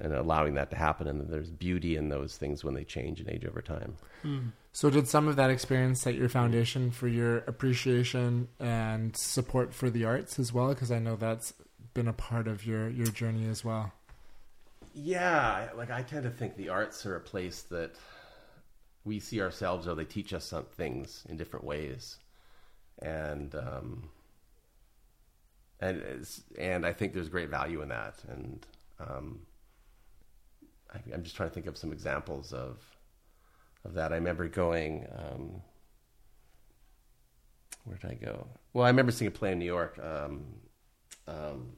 and 0.00 0.14
allowing 0.14 0.54
that 0.54 0.70
to 0.70 0.76
happen. 0.76 1.06
And 1.06 1.28
there's 1.28 1.50
beauty 1.50 1.96
in 1.96 2.08
those 2.08 2.38
things 2.38 2.64
when 2.64 2.72
they 2.72 2.84
change 2.84 3.20
and 3.20 3.28
age 3.28 3.44
over 3.44 3.60
time. 3.60 3.92
So, 4.74 4.88
did 4.88 5.06
some 5.06 5.28
of 5.28 5.36
that 5.36 5.50
experience 5.50 6.00
set 6.00 6.14
your 6.14 6.30
foundation 6.30 6.90
for 6.90 7.06
your 7.06 7.38
appreciation 7.38 8.48
and 8.58 9.14
support 9.14 9.74
for 9.74 9.90
the 9.90 10.06
arts 10.06 10.38
as 10.38 10.52
well? 10.52 10.68
Because 10.68 10.90
I 10.90 10.98
know 10.98 11.14
that's 11.14 11.52
been 11.92 12.08
a 12.08 12.12
part 12.14 12.48
of 12.48 12.64
your 12.64 12.88
your 12.88 13.08
journey 13.08 13.46
as 13.48 13.62
well. 13.62 13.92
Yeah, 14.94 15.68
like 15.76 15.90
I 15.90 16.02
tend 16.02 16.24
to 16.24 16.30
think 16.30 16.56
the 16.56 16.70
arts 16.70 17.04
are 17.04 17.16
a 17.16 17.20
place 17.20 17.62
that 17.64 17.96
we 19.04 19.20
see 19.20 19.42
ourselves, 19.42 19.86
or 19.86 19.94
they 19.94 20.04
teach 20.04 20.32
us 20.32 20.46
some 20.46 20.64
things 20.64 21.24
in 21.28 21.36
different 21.36 21.66
ways, 21.66 22.18
and 23.00 23.54
um, 23.54 24.08
and 25.80 26.26
and 26.58 26.86
I 26.86 26.94
think 26.94 27.12
there's 27.12 27.28
great 27.28 27.50
value 27.50 27.82
in 27.82 27.88
that. 27.88 28.14
And 28.26 28.66
um, 29.00 29.40
I, 30.94 30.98
I'm 31.12 31.24
just 31.24 31.36
trying 31.36 31.50
to 31.50 31.54
think 31.54 31.66
of 31.66 31.76
some 31.76 31.92
examples 31.92 32.54
of 32.54 32.78
of 33.84 33.94
that. 33.94 34.12
I 34.12 34.16
remember 34.16 34.48
going. 34.48 35.06
Um, 35.16 35.62
where 37.84 37.96
did 37.98 38.10
I 38.10 38.14
go? 38.14 38.46
Well, 38.72 38.84
I 38.84 38.88
remember 38.88 39.12
seeing 39.12 39.28
a 39.28 39.32
play 39.32 39.52
in 39.52 39.58
New 39.58 39.64
York. 39.64 39.98
Um, 40.02 40.44
um, 41.26 41.72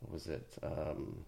what 0.00 0.12
was 0.12 0.26
it? 0.26 0.58
Um, 0.62 1.24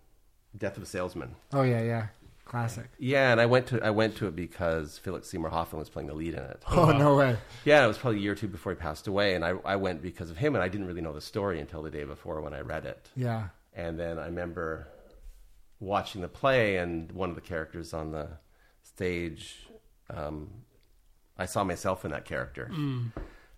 Death 0.56 0.76
of 0.76 0.82
a 0.82 0.86
Salesman. 0.86 1.34
Oh 1.52 1.62
yeah, 1.62 1.82
yeah, 1.82 2.06
classic. 2.44 2.86
Yeah, 2.98 3.30
and 3.30 3.40
I 3.40 3.46
went 3.46 3.66
to 3.68 3.80
I 3.84 3.90
went 3.90 4.16
to 4.16 4.26
it 4.26 4.34
because 4.34 4.98
Philip 4.98 5.24
Seymour 5.24 5.50
Hoffman 5.50 5.78
was 5.78 5.88
playing 5.88 6.08
the 6.08 6.14
lead 6.14 6.34
in 6.34 6.40
it. 6.40 6.62
Oh 6.70 6.90
no 6.96 7.16
way. 7.16 7.36
Yeah, 7.64 7.84
it 7.84 7.88
was 7.88 7.98
probably 7.98 8.18
a 8.18 8.22
year 8.22 8.32
or 8.32 8.36
two 8.36 8.48
before 8.48 8.72
he 8.72 8.76
passed 8.76 9.06
away, 9.06 9.34
and 9.34 9.44
I 9.44 9.50
I 9.64 9.76
went 9.76 10.02
because 10.02 10.30
of 10.30 10.38
him, 10.38 10.54
and 10.54 10.64
I 10.64 10.68
didn't 10.68 10.86
really 10.86 11.02
know 11.02 11.12
the 11.12 11.20
story 11.20 11.60
until 11.60 11.82
the 11.82 11.90
day 11.90 12.04
before 12.04 12.40
when 12.40 12.52
I 12.54 12.60
read 12.60 12.84
it. 12.84 13.10
Yeah, 13.14 13.48
And 13.74 13.98
then 14.00 14.18
I 14.18 14.26
remember 14.26 14.88
watching 15.78 16.22
the 16.22 16.28
play, 16.28 16.76
and 16.78 17.12
one 17.12 17.28
of 17.28 17.34
the 17.36 17.42
characters 17.42 17.92
on 17.94 18.10
the 18.12 18.28
stage, 18.96 19.68
um, 20.08 20.48
I 21.36 21.44
saw 21.46 21.62
myself 21.64 22.04
in 22.06 22.10
that 22.12 22.24
character. 22.24 22.70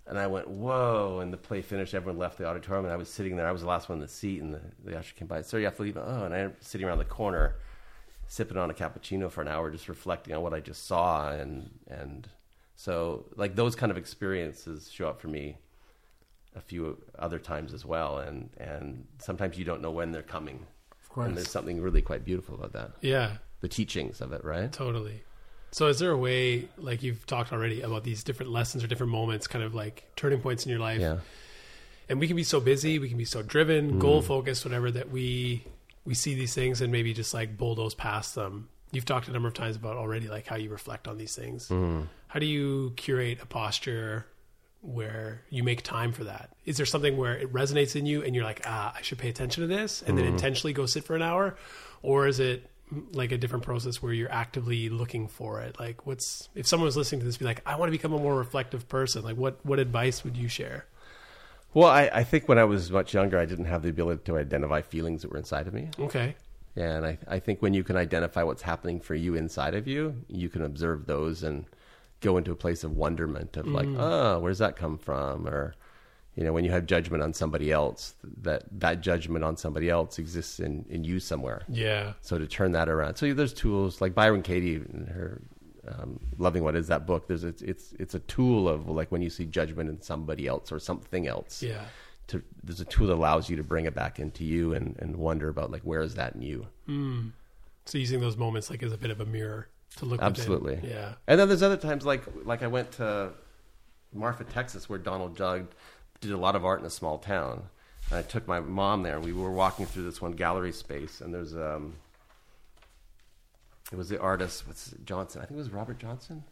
And 0.06 0.18
I 0.18 0.26
went, 0.26 0.48
whoa. 0.48 1.20
And 1.20 1.32
the 1.32 1.36
play 1.36 1.62
finished, 1.62 1.94
everyone 1.94 2.18
left 2.18 2.38
the 2.38 2.46
auditorium, 2.46 2.86
and 2.86 2.92
I 2.92 2.96
was 2.96 3.08
sitting 3.08 3.36
there. 3.36 3.46
I 3.46 3.52
was 3.52 3.60
the 3.60 3.68
last 3.68 3.88
one 3.88 3.98
in 3.98 4.02
the 4.02 4.08
seat, 4.08 4.42
and 4.42 4.52
the, 4.54 4.60
the 4.84 4.98
usher 4.98 5.14
came 5.14 5.28
by. 5.28 5.42
Sir, 5.42 5.58
you 5.58 5.66
have 5.66 5.76
to 5.76 5.82
leave. 5.82 5.96
Oh, 5.96 6.24
and 6.24 6.34
I'm 6.34 6.54
sitting 6.60 6.86
around 6.86 6.98
the 6.98 7.04
corner, 7.04 7.56
sipping 8.26 8.56
on 8.56 8.70
a 8.70 8.74
cappuccino 8.74 9.30
for 9.30 9.42
an 9.42 9.48
hour, 9.48 9.70
just 9.70 9.88
reflecting 9.88 10.34
on 10.34 10.42
what 10.42 10.54
I 10.54 10.60
just 10.60 10.86
saw. 10.86 11.30
And, 11.30 11.70
and 11.86 12.28
so, 12.74 13.26
like, 13.36 13.54
those 13.54 13.76
kind 13.76 13.92
of 13.92 13.98
experiences 13.98 14.90
show 14.90 15.08
up 15.08 15.20
for 15.20 15.28
me 15.28 15.58
a 16.56 16.60
few 16.60 16.98
other 17.18 17.38
times 17.38 17.72
as 17.72 17.84
well. 17.84 18.18
And, 18.18 18.50
and 18.56 19.06
sometimes 19.18 19.56
you 19.58 19.64
don't 19.64 19.82
know 19.82 19.92
when 19.92 20.10
they're 20.10 20.22
coming. 20.22 20.66
of 21.00 21.08
course. 21.10 21.28
And 21.28 21.36
there's 21.36 21.50
something 21.50 21.80
really 21.80 22.02
quite 22.02 22.24
beautiful 22.24 22.54
about 22.56 22.72
that. 22.72 22.92
Yeah. 23.02 23.36
The 23.60 23.68
teachings 23.68 24.20
of 24.20 24.32
it, 24.32 24.42
right? 24.44 24.72
Totally. 24.72 25.22
So, 25.70 25.86
is 25.88 25.98
there 25.98 26.10
a 26.10 26.16
way, 26.16 26.68
like 26.78 27.02
you've 27.02 27.26
talked 27.26 27.52
already 27.52 27.82
about 27.82 28.04
these 28.04 28.24
different 28.24 28.52
lessons 28.52 28.82
or 28.82 28.86
different 28.86 29.12
moments, 29.12 29.46
kind 29.46 29.64
of 29.64 29.74
like 29.74 30.04
turning 30.16 30.40
points 30.40 30.64
in 30.64 30.70
your 30.70 30.78
life? 30.78 31.00
Yeah. 31.00 31.18
And 32.08 32.18
we 32.18 32.26
can 32.26 32.36
be 32.36 32.44
so 32.44 32.58
busy, 32.58 32.98
we 32.98 33.08
can 33.08 33.18
be 33.18 33.26
so 33.26 33.42
driven, 33.42 33.88
mm-hmm. 33.88 33.98
goal 33.98 34.22
focused, 34.22 34.64
whatever, 34.64 34.90
that 34.90 35.10
we 35.10 35.64
we 36.04 36.14
see 36.14 36.34
these 36.34 36.54
things 36.54 36.80
and 36.80 36.90
maybe 36.90 37.12
just 37.12 37.34
like 37.34 37.58
bulldoze 37.58 37.94
past 37.94 38.34
them. 38.34 38.68
You've 38.92 39.04
talked 39.04 39.28
a 39.28 39.32
number 39.32 39.48
of 39.48 39.54
times 39.54 39.76
about 39.76 39.98
already, 39.98 40.26
like 40.28 40.46
how 40.46 40.56
you 40.56 40.70
reflect 40.70 41.06
on 41.06 41.18
these 41.18 41.36
things. 41.36 41.68
Mm-hmm. 41.68 42.04
How 42.28 42.40
do 42.40 42.46
you 42.46 42.94
curate 42.96 43.40
a 43.42 43.46
posture 43.46 44.26
where 44.80 45.42
you 45.50 45.62
make 45.62 45.82
time 45.82 46.12
for 46.12 46.24
that? 46.24 46.54
Is 46.64 46.78
there 46.78 46.86
something 46.86 47.18
where 47.18 47.36
it 47.36 47.52
resonates 47.52 47.94
in 47.94 48.06
you 48.06 48.22
and 48.22 48.34
you're 48.34 48.44
like, 48.44 48.62
ah, 48.64 48.94
I 48.96 49.02
should 49.02 49.18
pay 49.18 49.28
attention 49.28 49.62
to 49.62 49.66
this, 49.66 50.00
and 50.00 50.16
then 50.16 50.24
mm-hmm. 50.24 50.34
intentionally 50.34 50.72
go 50.72 50.86
sit 50.86 51.04
for 51.04 51.14
an 51.14 51.22
hour, 51.22 51.56
or 52.00 52.26
is 52.26 52.40
it 52.40 52.70
like 53.12 53.32
a 53.32 53.38
different 53.38 53.64
process 53.64 54.02
where 54.02 54.12
you're 54.12 54.32
actively 54.32 54.88
looking 54.88 55.28
for 55.28 55.60
it? 55.60 55.78
Like, 55.78 56.06
what's 56.06 56.48
if 56.54 56.66
someone 56.66 56.86
was 56.86 56.96
listening 56.96 57.20
to 57.20 57.26
this, 57.26 57.36
be 57.36 57.44
like, 57.44 57.62
I 57.66 57.76
want 57.76 57.88
to 57.88 57.92
become 57.92 58.12
a 58.12 58.18
more 58.18 58.36
reflective 58.36 58.88
person. 58.88 59.22
Like, 59.22 59.36
what 59.36 59.64
what 59.64 59.78
advice 59.78 60.24
would 60.24 60.36
you 60.36 60.48
share? 60.48 60.86
Well, 61.74 61.88
I, 61.88 62.10
I 62.12 62.24
think 62.24 62.48
when 62.48 62.58
I 62.58 62.64
was 62.64 62.90
much 62.90 63.12
younger, 63.12 63.38
I 63.38 63.44
didn't 63.44 63.66
have 63.66 63.82
the 63.82 63.90
ability 63.90 64.22
to 64.24 64.38
identify 64.38 64.80
feelings 64.80 65.22
that 65.22 65.30
were 65.30 65.36
inside 65.36 65.66
of 65.66 65.74
me. 65.74 65.88
Okay. 65.98 66.34
Yeah, 66.74 66.96
and 66.96 67.06
I, 67.06 67.18
I 67.26 67.38
think 67.40 67.60
when 67.60 67.74
you 67.74 67.84
can 67.84 67.96
identify 67.96 68.42
what's 68.42 68.62
happening 68.62 69.00
for 69.00 69.14
you 69.14 69.34
inside 69.34 69.74
of 69.74 69.86
you, 69.86 70.14
you 70.28 70.48
can 70.48 70.62
observe 70.62 71.06
those 71.06 71.42
and 71.42 71.66
go 72.20 72.36
into 72.36 72.52
a 72.52 72.56
place 72.56 72.84
of 72.84 72.96
wonderment 72.96 73.56
of 73.56 73.66
like, 73.66 73.86
mm. 73.86 73.96
oh, 73.98 74.38
where's 74.40 74.58
that 74.58 74.76
come 74.76 74.96
from? 74.96 75.46
Or, 75.46 75.74
you 76.38 76.44
know, 76.44 76.52
when 76.52 76.64
you 76.64 76.70
have 76.70 76.86
judgment 76.86 77.20
on 77.20 77.34
somebody 77.34 77.72
else, 77.72 78.14
that 78.42 78.62
that 78.78 79.00
judgment 79.00 79.44
on 79.44 79.56
somebody 79.56 79.90
else 79.90 80.20
exists 80.20 80.60
in, 80.60 80.84
in 80.88 81.02
you 81.02 81.18
somewhere. 81.18 81.62
Yeah. 81.68 82.12
So 82.20 82.38
to 82.38 82.46
turn 82.46 82.70
that 82.72 82.88
around, 82.88 83.16
so 83.16 83.34
there's 83.34 83.52
tools 83.52 84.00
like 84.00 84.14
Byron 84.14 84.42
Katie 84.42 84.76
and 84.76 85.08
her 85.08 85.42
um, 85.88 86.20
loving 86.38 86.62
what 86.62 86.76
is 86.76 86.86
that 86.86 87.08
book. 87.08 87.26
There's 87.26 87.42
a, 87.42 87.52
it's 87.60 87.92
it's 87.98 88.14
a 88.14 88.20
tool 88.20 88.68
of 88.68 88.88
like 88.88 89.10
when 89.10 89.20
you 89.20 89.30
see 89.30 89.46
judgment 89.46 89.90
in 89.90 90.00
somebody 90.00 90.46
else 90.46 90.70
or 90.70 90.78
something 90.78 91.26
else. 91.26 91.60
Yeah. 91.60 91.82
To, 92.28 92.40
there's 92.62 92.80
a 92.80 92.84
tool 92.84 93.08
that 93.08 93.14
allows 93.14 93.50
you 93.50 93.56
to 93.56 93.64
bring 93.64 93.86
it 93.86 93.96
back 93.96 94.20
into 94.20 94.44
you 94.44 94.74
and, 94.74 94.94
and 95.00 95.16
wonder 95.16 95.48
about 95.48 95.72
like 95.72 95.82
where 95.82 96.02
is 96.02 96.14
that 96.14 96.36
in 96.36 96.42
you. 96.42 96.68
So 97.86 97.98
using 97.98 98.20
those 98.20 98.36
moments 98.36 98.70
like 98.70 98.84
as 98.84 98.92
a 98.92 98.98
bit 98.98 99.10
of 99.10 99.20
a 99.20 99.26
mirror 99.26 99.66
to 99.96 100.04
look. 100.04 100.20
within. 100.20 100.26
Absolutely. 100.26 100.80
Yeah. 100.84 101.14
And 101.26 101.40
then 101.40 101.48
there's 101.48 101.64
other 101.64 101.76
times 101.76 102.06
like 102.06 102.22
like 102.44 102.62
I 102.62 102.68
went 102.68 102.92
to 102.92 103.32
Marfa, 104.12 104.44
Texas, 104.44 104.88
where 104.88 104.98
Donald 104.98 105.36
Judd 105.36 105.68
did 106.20 106.30
a 106.30 106.36
lot 106.36 106.56
of 106.56 106.64
art 106.64 106.80
in 106.80 106.86
a 106.86 106.90
small 106.90 107.18
town. 107.18 107.64
And 108.10 108.18
I 108.18 108.22
took 108.22 108.46
my 108.48 108.60
mom 108.60 109.02
there. 109.02 109.20
We 109.20 109.32
were 109.32 109.50
walking 109.50 109.86
through 109.86 110.04
this 110.04 110.20
one 110.20 110.32
gallery 110.32 110.72
space, 110.72 111.20
and 111.20 111.32
there's 111.32 111.54
um, 111.54 111.94
it 113.92 113.96
was 113.96 114.08
the 114.08 114.20
artist 114.20 114.66
what's 114.66 114.92
it, 114.92 115.04
Johnson. 115.04 115.42
I 115.42 115.44
think 115.44 115.56
it 115.56 115.62
was 115.62 115.70
Robert 115.70 115.98
Johnson. 115.98 116.44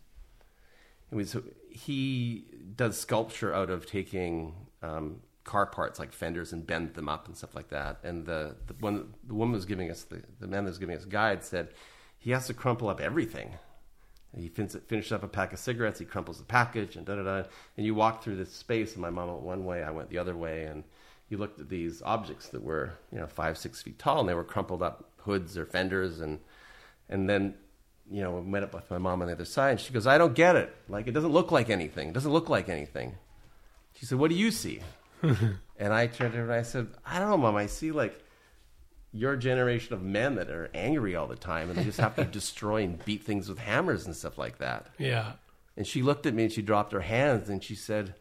It 1.11 1.14
was 1.14 1.37
he 1.71 2.45
does 2.75 2.99
sculpture 2.99 3.55
out 3.55 3.71
of 3.71 3.87
taking 3.87 4.55
um, 4.83 5.21
car 5.45 5.64
parts 5.67 5.99
like 5.99 6.12
fenders 6.12 6.53
and 6.53 6.67
bend 6.67 6.95
them 6.95 7.09
up 7.09 7.27
and 7.27 7.37
stuff 7.37 7.55
like 7.55 7.69
that. 7.69 7.99
And 8.03 8.27
the 8.27 8.57
the 8.67 8.75
one 8.81 9.14
the 9.27 9.35
woman 9.35 9.55
was 9.55 9.64
giving 9.64 9.91
us 9.91 10.03
the 10.03 10.23
the 10.41 10.47
man 10.47 10.64
that 10.64 10.71
was 10.71 10.79
giving 10.79 10.97
us 10.97 11.05
guide 11.05 11.45
said 11.45 11.69
he 12.19 12.33
has 12.33 12.47
to 12.49 12.55
crumple 12.55 12.89
up 12.89 13.01
everything. 13.01 13.55
He 14.37 14.49
fin- 14.49 14.68
finished 14.68 15.12
up 15.12 15.22
a 15.22 15.28
pack 15.28 15.53
of 15.53 15.59
cigarettes. 15.59 15.99
He 15.99 16.05
crumples 16.05 16.39
the 16.39 16.45
package 16.45 16.97
and 16.97 17.07
da 17.07 17.16
da 17.16 17.22
da. 17.22 17.49
And 17.76 17.87
you 17.87 17.95
walk 17.95 18.22
through 18.22 18.37
this 18.37 18.53
space, 18.53 18.93
and 18.93 19.03
my 19.03 19.11
mom 19.11 19.28
went 19.28 19.43
one 19.43 19.64
way, 19.64 19.82
I 19.82 19.91
went 19.91 20.11
the 20.11 20.18
other 20.18 20.37
way, 20.37 20.64
and 20.64 20.84
you 21.28 21.39
looked 21.39 21.61
at 21.61 21.68
these 21.68 22.03
objects 22.03 22.49
that 22.49 22.62
were 22.62 22.93
you 23.11 23.18
know 23.18 23.26
five 23.26 23.59
six 23.59 23.82
feet 23.82 23.99
tall, 23.99 24.20
and 24.20 24.28
they 24.28 24.34
were 24.34 24.45
crumpled 24.45 24.82
up 24.82 25.11
hoods 25.18 25.57
or 25.57 25.66
fenders, 25.66 26.20
and 26.20 26.39
and 27.09 27.28
then 27.28 27.55
you 28.11 28.22
know 28.22 28.32
we 28.32 28.43
met 28.43 28.62
up 28.62 28.74
with 28.74 28.91
my 28.91 28.99
mom 28.99 29.22
on 29.22 29.28
the 29.28 29.34
other 29.34 29.45
side, 29.45 29.70
and 29.72 29.80
she 29.80 29.93
goes, 29.93 30.07
"I 30.07 30.18
don't 30.18 30.34
get 30.34 30.57
it. 30.57 30.74
Like 30.89 31.07
it 31.07 31.12
doesn't 31.12 31.32
look 31.32 31.51
like 31.51 31.70
anything. 31.70 32.09
It 32.09 32.14
doesn't 32.14 32.32
look 32.32 32.49
like 32.49 32.68
anything." 32.68 33.16
She 33.95 34.07
said, 34.07 34.18
"What 34.18 34.30
do 34.30 34.37
you 34.37 34.51
see?" 34.51 34.80
and 35.22 35.93
I 35.93 36.07
turned 36.07 36.32
to 36.32 36.39
her 36.39 36.45
and 36.45 36.53
I 36.53 36.62
said, 36.62 36.89
"I 37.05 37.18
don't 37.18 37.30
know, 37.30 37.39
mom. 37.39 37.57
I 37.57 37.66
see 37.66 37.91
like." 37.91 38.22
Your 39.17 39.37
generation 39.37 39.95
of 39.95 40.03
men 40.03 40.35
that 40.37 40.51
are 40.51 40.71
angry 40.75 41.17
all 41.17 41.27
the 41.27 41.37
time 41.37 41.71
and 41.71 41.79
they 41.79 41.85
just 41.85 41.99
have 42.01 42.17
to 42.17 42.25
destroy 42.41 42.83
and 42.85 43.03
beat 43.05 43.23
things 43.25 43.49
with 43.49 43.59
hammers 43.59 44.07
and 44.07 44.14
stuff 44.14 44.37
like 44.39 44.59
that. 44.59 44.87
Yeah. 44.99 45.33
And 45.77 45.87
she 45.87 46.03
looked 46.03 46.27
at 46.27 46.35
me 46.35 46.45
and 46.45 46.53
she 46.53 46.62
dropped 46.62 46.93
her 46.93 47.01
hands 47.01 47.49
and 47.49 47.62
she 47.62 47.75
said, 47.75 48.14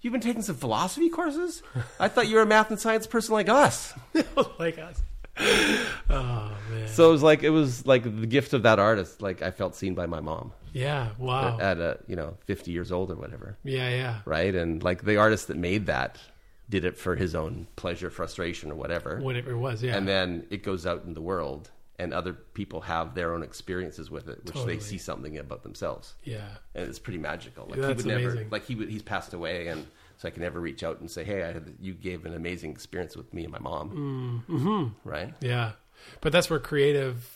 You've 0.00 0.12
been 0.12 0.20
taking 0.20 0.42
some 0.42 0.56
philosophy 0.56 1.08
courses? 1.08 1.62
I 2.00 2.08
thought 2.08 2.26
you 2.28 2.34
were 2.36 2.42
a 2.42 2.46
math 2.46 2.70
and 2.70 2.80
science 2.80 3.06
person 3.06 3.34
like 3.34 3.48
us. 3.48 3.94
like 4.58 4.78
us. 4.78 5.00
Oh 6.10 6.52
man. 6.70 6.88
So 6.88 7.08
it 7.08 7.12
was 7.12 7.22
like 7.22 7.42
it 7.42 7.50
was 7.50 7.86
like 7.86 8.02
the 8.04 8.26
gift 8.26 8.52
of 8.52 8.64
that 8.64 8.78
artist. 8.78 9.22
Like 9.22 9.42
I 9.42 9.50
felt 9.50 9.74
seen 9.74 9.94
by 9.94 10.06
my 10.06 10.20
mom 10.20 10.52
Yeah. 10.72 11.10
Wow. 11.18 11.58
at 11.60 11.78
a 11.78 11.98
you 12.06 12.16
know 12.16 12.36
fifty 12.46 12.70
years 12.72 12.92
old 12.92 13.10
or 13.10 13.14
whatever, 13.16 13.56
yeah. 13.64 13.88
Yeah. 13.88 14.18
right? 14.24 14.54
And 14.54 14.82
like 14.82 15.02
the 15.04 15.16
artist 15.16 15.48
that 15.48 15.56
made 15.56 15.86
that 15.86 16.18
did 16.72 16.86
it 16.86 16.96
for 16.96 17.14
his 17.16 17.34
own 17.34 17.66
pleasure, 17.76 18.08
frustration, 18.08 18.70
or 18.70 18.74
whatever. 18.74 19.20
Whatever 19.20 19.50
it 19.50 19.58
was. 19.58 19.82
Yeah. 19.82 19.94
And 19.94 20.08
then 20.08 20.46
it 20.48 20.62
goes 20.62 20.86
out 20.86 21.04
in 21.04 21.12
the 21.12 21.20
world, 21.20 21.70
and 21.98 22.14
other 22.14 22.32
people 22.32 22.80
have 22.80 23.14
their 23.14 23.34
own 23.34 23.42
experiences 23.42 24.10
with 24.10 24.26
it, 24.26 24.42
which 24.42 24.54
Totally. 24.54 24.76
they 24.76 24.80
see 24.80 24.96
something 24.96 25.36
about 25.36 25.62
themselves, 25.64 26.14
yeah. 26.24 26.48
and 26.74 26.88
it's 26.88 26.98
pretty 26.98 27.18
magical. 27.18 27.66
Like 27.66 27.78
Yeah, 27.78 27.88
he 27.88 27.94
would 27.94 28.06
never, 28.06 28.30
amazing. 28.30 28.48
like 28.50 28.64
he 28.64 28.74
would, 28.74 28.88
he's 28.88 29.02
passed 29.02 29.34
away, 29.34 29.66
and 29.68 29.86
so 30.16 30.28
I 30.28 30.30
can 30.30 30.42
never 30.42 30.60
reach 30.60 30.82
out 30.82 30.98
and 31.00 31.10
say, 31.10 31.24
"Hey, 31.24 31.42
I 31.42 31.52
had, 31.52 31.74
you 31.78 31.92
gave 31.92 32.24
an 32.24 32.32
amazing 32.34 32.70
experience 32.70 33.18
with 33.18 33.34
me 33.34 33.42
and 33.44 33.52
my 33.52 33.58
mom," 33.58 34.42
mm-hmm. 34.48 35.08
right? 35.08 35.34
Yeah. 35.42 35.72
But 36.22 36.32
that's 36.32 36.48
where 36.48 36.58
creative 36.58 37.28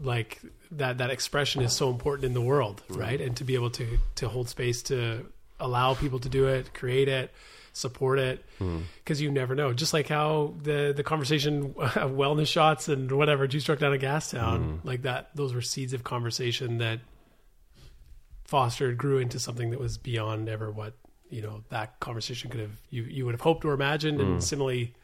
like 0.00 0.40
that 0.70 0.98
that 0.98 1.10
expression 1.10 1.62
is 1.62 1.72
so 1.72 1.90
important 1.90 2.26
in 2.26 2.32
the 2.32 2.40
world, 2.40 2.80
right? 2.90 3.20
And 3.20 3.36
to 3.38 3.44
be 3.44 3.56
able 3.56 3.70
to 3.70 3.98
to 4.16 4.28
hold 4.28 4.48
space 4.48 4.84
to 4.84 5.26
allow 5.58 5.94
people 5.94 6.20
to 6.20 6.28
do 6.28 6.46
it, 6.46 6.72
create 6.72 7.08
it, 7.08 7.32
support 7.78 8.18
it 8.18 8.44
hmm. 8.58 8.80
because 9.02 9.20
you 9.20 9.30
never 9.30 9.54
know. 9.54 9.72
Just 9.72 9.92
like 9.92 10.08
how 10.08 10.54
the 10.62 10.92
the 10.94 11.02
conversation 11.02 11.74
of 11.78 12.12
wellness 12.12 12.48
shots 12.48 12.88
and 12.88 13.10
whatever 13.10 13.46
Juice 13.46 13.64
Truck 13.64 13.78
down 13.78 13.94
a 13.94 13.98
Gastown 13.98 14.80
hmm. 14.80 14.88
like 14.88 15.02
that 15.02 15.30
those 15.34 15.54
were 15.54 15.62
seeds 15.62 15.92
of 15.92 16.04
conversation 16.04 16.78
that 16.78 17.00
fostered 18.44 18.96
grew 18.96 19.18
into 19.18 19.38
something 19.38 19.70
that 19.70 19.78
was 19.78 19.98
beyond 19.98 20.48
ever 20.48 20.70
what 20.70 20.94
you 21.28 21.42
know 21.42 21.62
that 21.68 22.00
conversation 22.00 22.50
could 22.50 22.60
have 22.60 22.80
you 22.90 23.02
you 23.04 23.24
would 23.24 23.34
have 23.34 23.42
hoped 23.42 23.64
or 23.64 23.72
imagined 23.74 24.20
and 24.20 24.34
hmm. 24.34 24.40
similarly 24.40 24.94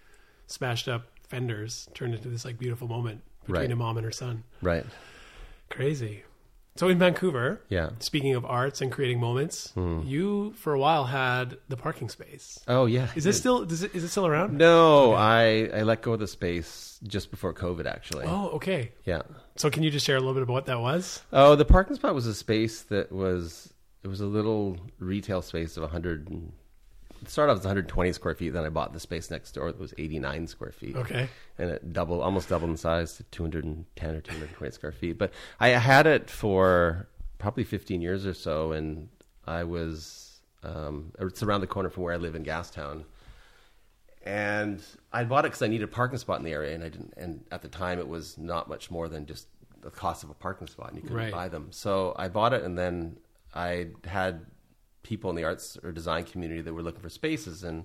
smashed 0.46 0.88
up 0.88 1.06
fenders 1.28 1.88
turned 1.94 2.14
into 2.14 2.28
this 2.28 2.44
like 2.44 2.58
beautiful 2.58 2.88
moment 2.88 3.20
between 3.44 3.60
Right. 3.60 3.70
a 3.70 3.76
mom 3.76 3.98
and 3.98 4.04
her 4.04 4.12
son 4.12 4.42
Right. 4.62 4.86
crazy 5.70 6.22
so 6.76 6.88
in 6.88 6.98
vancouver 6.98 7.60
Yeah. 7.68 7.90
speaking 8.00 8.34
of 8.34 8.44
arts 8.44 8.80
and 8.80 8.90
creating 8.90 9.20
moments 9.20 9.70
hmm. 9.74 10.00
you 10.04 10.52
for 10.56 10.74
a 10.74 10.78
while 10.78 11.04
had 11.04 11.56
the 11.68 11.76
parking 11.76 12.08
space 12.08 12.58
Oh 12.66 12.86
yeah. 12.86 13.08
is 13.14 13.26
it 13.26 13.34
still 13.34 13.62
is 13.62 13.82
it, 13.82 13.94
is 13.94 14.02
it 14.04 14.08
still 14.08 14.26
around 14.26 14.58
No, 14.58 15.12
I 15.12 15.70
I 15.72 15.82
let 15.82 16.02
go 16.02 16.12
of 16.14 16.20
the 16.20 16.26
space 16.28 16.98
just 17.06 17.30
before 17.30 17.52
COVID, 17.54 17.86
actually. 17.86 18.26
oh 18.26 18.48
okay 18.56 18.92
Yeah. 19.04 19.22
so 19.56 19.70
can 19.70 19.82
you 19.82 19.90
just 19.90 20.04
share 20.06 20.16
a 20.16 20.20
little 20.20 20.34
bit 20.34 20.42
about 20.42 20.52
what 20.54 20.66
that 20.66 20.80
was 20.80 21.22
Oh, 21.32 21.54
the 21.54 21.64
parking 21.64 21.96
spot 21.96 22.14
was 22.14 22.26
a 22.26 22.34
space 22.34 22.82
that 22.82 23.12
was 23.12 23.72
it 24.02 24.08
was 24.08 24.20
a 24.20 24.26
little 24.26 24.76
retail 24.98 25.40
space 25.42 25.76
of 25.78 25.82
100. 25.82 26.28
Started 27.26 27.52
off 27.52 27.58
as 27.58 27.64
120 27.64 28.12
square 28.12 28.34
feet. 28.34 28.50
Then 28.50 28.64
I 28.64 28.68
bought 28.68 28.92
the 28.92 29.00
space 29.00 29.30
next 29.30 29.52
door 29.52 29.70
that 29.72 29.80
was 29.80 29.94
89 29.98 30.46
square 30.46 30.72
feet. 30.72 30.96
okay 30.96 31.28
and 31.58 31.70
it 31.70 31.92
doubled, 31.92 32.20
almost 32.22 32.48
doubled 32.48 32.70
in 32.70 32.76
size 32.76 33.16
to 33.16 33.22
210 33.24 34.14
or 34.16 34.20
220 34.20 34.72
square 34.72 34.90
feet. 34.92 35.16
But 35.18 35.32
I 35.60 35.68
had 35.68 36.06
it 36.06 36.28
for 36.28 37.08
probably 37.38 37.64
15 37.64 38.00
years 38.02 38.26
or 38.26 38.34
so, 38.34 38.72
and 38.72 39.08
I 39.46 39.64
was 39.64 40.40
um, 40.64 41.12
it's 41.20 41.42
around 41.42 41.60
the 41.60 41.66
corner 41.66 41.90
from 41.90 42.02
where 42.04 42.14
I 42.14 42.16
live 42.16 42.34
in 42.34 42.44
Gastown. 42.44 43.04
And 44.26 44.82
I 45.12 45.24
bought 45.24 45.44
it 45.44 45.48
because 45.48 45.60
I 45.62 45.68
needed 45.68 45.84
a 45.84 45.88
parking 45.88 46.18
spot 46.18 46.38
in 46.38 46.44
the 46.44 46.52
area, 46.52 46.74
and 46.74 46.82
I 46.82 46.88
didn't. 46.88 47.12
And 47.16 47.44
at 47.52 47.60
the 47.62 47.68
time, 47.68 47.98
it 47.98 48.08
was 48.08 48.38
not 48.38 48.68
much 48.68 48.90
more 48.90 49.06
than 49.08 49.26
just 49.26 49.48
the 49.82 49.90
cost 49.90 50.24
of 50.24 50.30
a 50.30 50.34
parking 50.34 50.66
spot, 50.66 50.88
and 50.88 50.96
you 50.96 51.02
couldn't 51.02 51.16
Right. 51.18 51.32
buy 51.32 51.48
them. 51.48 51.68
So 51.70 52.14
I 52.16 52.28
bought 52.28 52.54
it, 52.54 52.62
and 52.62 52.78
then 52.78 53.18
I 53.54 53.88
had 54.06 54.46
people 55.04 55.30
in 55.30 55.36
the 55.36 55.44
arts 55.44 55.78
or 55.84 55.92
design 55.92 56.24
community 56.24 56.60
that 56.62 56.72
were 56.74 56.82
looking 56.82 57.00
for 57.00 57.08
spaces, 57.08 57.62
and 57.62 57.84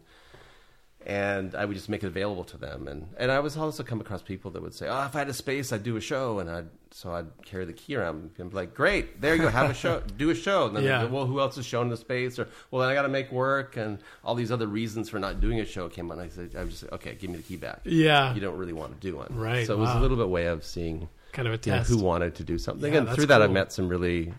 and 1.05 1.55
I 1.55 1.63
would 1.63 1.75
just 1.77 1.87
make 1.87 2.03
it 2.03 2.07
available 2.07 2.43
to 2.45 2.57
them. 2.57 2.87
And 2.87 3.07
and 3.17 3.31
I 3.31 3.39
was 3.39 3.55
also 3.55 3.83
come 3.83 4.01
across 4.01 4.21
people 4.21 4.51
that 4.51 4.61
would 4.61 4.73
say, 4.73 4.87
"Oh, 4.89 5.05
if 5.05 5.15
I 5.15 5.19
had 5.19 5.29
a 5.29 5.33
space, 5.33 5.71
I'd 5.71 5.83
do 5.83 5.95
a 5.95 6.01
show." 6.01 6.39
And 6.39 6.49
I'd 6.49 6.67
so 6.91 7.13
I'd 7.13 7.27
carry 7.45 7.63
the 7.63 7.71
key 7.73 7.95
around 7.95 8.31
and 8.37 8.49
be 8.49 8.55
like, 8.55 8.73
"Great, 8.73 9.21
there 9.21 9.33
you 9.35 9.41
go, 9.43 9.49
have 9.49 9.69
a 9.69 9.73
show, 9.73 10.01
do 10.17 10.29
a 10.29 10.35
show." 10.35 10.65
And 10.67 10.75
then 10.75 10.83
Yeah. 10.83 11.03
go, 11.03 11.13
well, 11.13 11.25
who 11.25 11.39
else 11.39 11.57
is 11.57 11.65
showing 11.65 11.89
the 11.89 11.95
space? 11.95 12.37
Or 12.37 12.49
well, 12.69 12.81
then 12.81 12.89
I 12.89 12.95
got 12.95 13.03
to 13.03 13.07
make 13.09 13.31
work, 13.31 13.77
and 13.77 13.99
all 14.25 14.35
these 14.35 14.51
other 14.51 14.67
reasons 14.67 15.09
for 15.09 15.19
not 15.19 15.39
doing 15.39 15.59
a 15.61 15.65
show 15.65 15.87
came 15.87 16.11
on. 16.11 16.19
I 16.19 16.27
said, 16.27 16.53
"I 16.57 16.63
was 16.65 16.81
just 16.81 16.91
okay, 16.91 17.15
give 17.15 17.29
me 17.29 17.37
the 17.37 17.43
key 17.43 17.55
back." 17.57 17.81
yeah 17.85 18.33
You 18.33 18.41
don't 18.41 18.57
really 18.57 18.73
want 18.73 18.93
to 18.93 18.99
do 18.99 19.15
one, 19.15 19.27
Right, 19.29 19.65
So 19.65 19.75
it 19.75 19.79
was 19.79 19.89
wow. 19.89 19.99
a 19.99 20.01
little 20.01 20.17
bit 20.17 20.27
way 20.29 20.47
of 20.47 20.65
seeing 20.65 21.07
kind 21.31 21.47
of 21.47 21.53
a 21.53 21.59
you 21.63 21.71
know, 21.75 21.79
who 21.83 21.97
wanted 21.97 22.35
to 22.35 22.43
do 22.43 22.57
something, 22.57 22.91
Yeah, 22.91 22.99
and 22.99 23.09
through 23.09 23.27
that, 23.27 23.41
I 23.41 23.47
met 23.47 23.71
some 23.71 23.87
really 23.87 24.33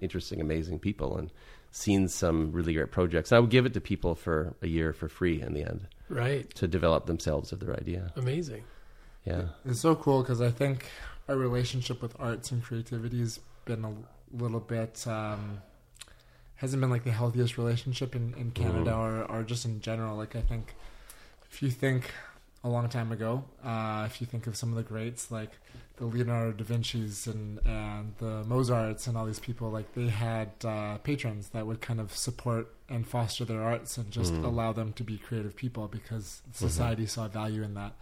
interesting, 0.00 0.40
amazing 0.40 0.80
people, 0.80 1.16
and 1.16 1.30
seen 1.70 2.08
some 2.08 2.52
really 2.52 2.74
great 2.74 2.90
projects. 2.90 3.32
I 3.32 3.38
would 3.38 3.50
give 3.50 3.66
it 3.66 3.74
to 3.74 3.80
people 3.80 4.14
for 4.14 4.54
a 4.62 4.66
year 4.66 4.92
for 4.92 5.08
free 5.08 5.40
in 5.40 5.54
the 5.54 5.62
end 5.62 5.86
right 6.08 6.48
to 6.54 6.66
develop 6.66 7.06
themselves 7.06 7.52
of 7.52 7.60
their 7.60 7.74
idea. 7.74 8.12
amazing 8.16 8.64
Yeah. 9.24 9.48
It's 9.66 9.80
so 9.80 9.94
cool 9.94 10.22
because 10.22 10.40
I 10.40 10.50
think 10.50 10.86
our 11.28 11.36
relationship 11.36 12.00
with 12.00 12.16
arts 12.18 12.50
and 12.50 12.62
creativity 12.62 13.20
has 13.20 13.40
been 13.66 13.84
a 13.84 13.92
little 14.32 14.60
bit 14.60 15.06
um, 15.06 15.60
hasn't 16.56 16.80
been 16.80 16.90
like 16.90 17.04
the 17.04 17.12
healthiest 17.12 17.58
relationship 17.58 18.16
in, 18.16 18.34
in 18.34 18.50
Canada 18.50 18.94
or, 18.94 19.24
or 19.24 19.42
just 19.42 19.64
in 19.64 19.80
general. 19.80 20.16
Like 20.16 20.34
I 20.34 20.40
think 20.40 20.74
if 21.50 21.62
you 21.62 21.70
think 21.70 22.10
a 22.64 22.68
long 22.68 22.88
time 22.88 23.12
ago, 23.12 23.44
uh, 23.62 24.04
if 24.06 24.20
you 24.20 24.26
think 24.26 24.46
of 24.46 24.56
some 24.56 24.70
of 24.70 24.76
the 24.76 24.82
greats 24.82 25.30
like 25.30 25.50
the 25.98 26.06
Leonardo 26.06 26.52
da 26.52 26.64
Vinci's 26.64 27.26
and 27.26 27.58
and 27.66 28.14
the 28.18 28.44
Mozarts 28.44 29.06
and 29.06 29.16
all 29.16 29.26
these 29.26 29.38
people, 29.38 29.70
like 29.70 29.94
they 29.94 30.08
had 30.08 30.50
uh, 30.64 30.98
patrons 30.98 31.50
that 31.50 31.66
would 31.66 31.80
kind 31.80 32.00
of 32.00 32.14
support 32.16 32.74
and 32.88 33.06
foster 33.06 33.44
their 33.44 33.62
arts 33.62 33.98
and 33.98 34.10
just 34.10 34.32
allow 34.32 34.72
them 34.72 34.92
to 34.94 35.04
be 35.04 35.18
creative 35.18 35.54
people 35.54 35.88
because 35.88 36.42
society 36.52 37.06
saw 37.06 37.28
value 37.28 37.62
in 37.62 37.74
that. 37.74 37.92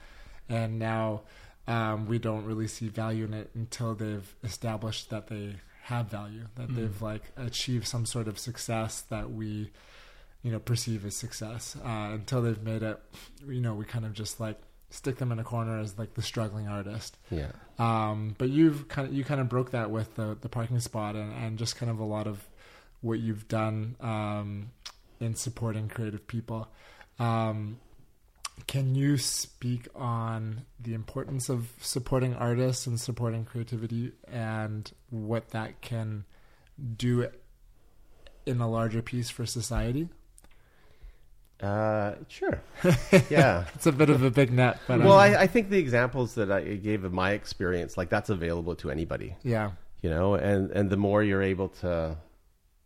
And 0.49 0.79
now 0.79 1.23
um, 1.67 2.07
we 2.07 2.19
don't 2.19 2.45
really 2.45 2.69
see 2.69 2.89
value 2.89 3.25
in 3.25 3.35
it 3.35 3.51
until 3.55 3.95
they've 3.95 4.35
established 4.45 5.11
that 5.11 5.27
they 5.27 5.57
have 5.85 6.07
value, 6.07 6.47
that 6.57 6.75
they've 6.75 7.03
like 7.03 7.23
achieved 7.37 7.87
some 7.87 8.07
sort 8.07 8.29
of 8.29 8.39
success 8.39 9.03
that 9.03 9.31
we, 9.33 9.71
you 10.43 10.53
know, 10.53 10.59
perceive 10.59 11.05
as 11.05 11.17
success. 11.17 11.77
Uh, 11.85 12.11
until 12.13 12.43
they've 12.43 12.63
made 12.63 12.83
it, 12.83 13.01
you 13.47 13.61
know, 13.61 13.75
we 13.75 13.85
kind 13.85 14.05
of 14.05 14.13
just 14.13 14.39
like 14.39 14.61
stick 14.91 15.16
them 15.16 15.32
in 15.32 15.39
a 15.39 15.45
corner 15.45 15.78
as 15.78 15.99
like 15.99 16.14
the 16.14 16.22
struggling 16.22 16.68
artist. 16.68 17.18
Yeah. 17.30 17.53
Um, 17.78 18.34
but 18.39 18.49
you've 18.49 18.89
kind 18.89 19.09
of 19.09 19.14
you 19.14 19.24
kind 19.24 19.41
of 19.41 19.49
broke 19.49 19.70
that 19.72 19.91
with 19.91 20.14
the 20.14 20.37
the 20.41 20.49
parking 20.49 20.80
spot 20.80 21.16
and, 21.16 21.32
and 21.32 21.59
just 21.59 21.76
kind 21.76 21.91
of 21.91 21.99
a 21.99 22.05
lot 22.05 22.26
of 22.26 22.47
what 23.01 23.18
you've 23.18 23.49
done 23.49 23.97
um, 24.01 24.70
in 25.20 25.34
supporting 25.34 25.89
creative 25.89 26.26
people. 26.26 26.68
Um, 27.18 27.78
can 28.66 28.95
you 28.95 29.18
speak 29.18 29.87
on 29.95 30.62
the 30.80 30.95
importance 30.95 31.49
of 31.49 31.70
supporting 31.80 32.34
artists 32.34 32.87
and 32.87 32.99
supporting 32.99 33.45
creativity 33.45 34.12
and 34.26 34.91
what 35.11 35.51
that 35.51 35.82
can 35.82 36.24
do 36.97 37.28
in 38.47 38.61
a 38.61 38.68
larger 38.68 39.03
piece 39.03 39.28
for 39.28 39.45
society? 39.45 40.09
Uh, 41.61 42.15
sure. 42.29 42.61
yeah. 43.31 43.65
It's 43.75 43.87
a 43.87 43.93
bit 43.93 44.11
of 44.11 44.23
a 44.23 44.31
big 44.31 44.53
net, 44.53 44.79
but 44.87 45.01
well, 45.01 45.13
um, 45.13 45.19
I, 45.19 45.41
I 45.43 45.47
think 45.47 45.71
the 45.71 45.79
examples 45.79 46.35
that 46.35 46.53
I 46.53 46.63
gave 46.63 47.05
of 47.05 47.13
my 47.13 47.33
experience, 47.33 47.97
like 47.97 48.11
that's 48.11 48.29
available 48.29 48.75
to 48.77 48.91
anybody, 48.91 49.35
yeah, 49.43 49.71
you 50.03 50.11
know, 50.11 50.35
and, 50.35 50.71
and 50.71 50.91
the 50.91 50.99
more 50.99 51.23
you're 51.23 51.43
able 51.43 51.69
to 51.81 52.19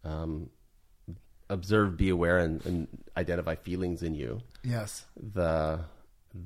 um, 0.05 0.51
observe, 1.49 1.97
be 1.97 2.11
aware, 2.11 2.39
and, 2.39 2.65
and 2.65 2.87
identify 3.17 3.57
feelings 3.57 4.03
in 4.05 4.15
you, 4.15 4.41
yes, 4.63 5.05
the 5.35 5.81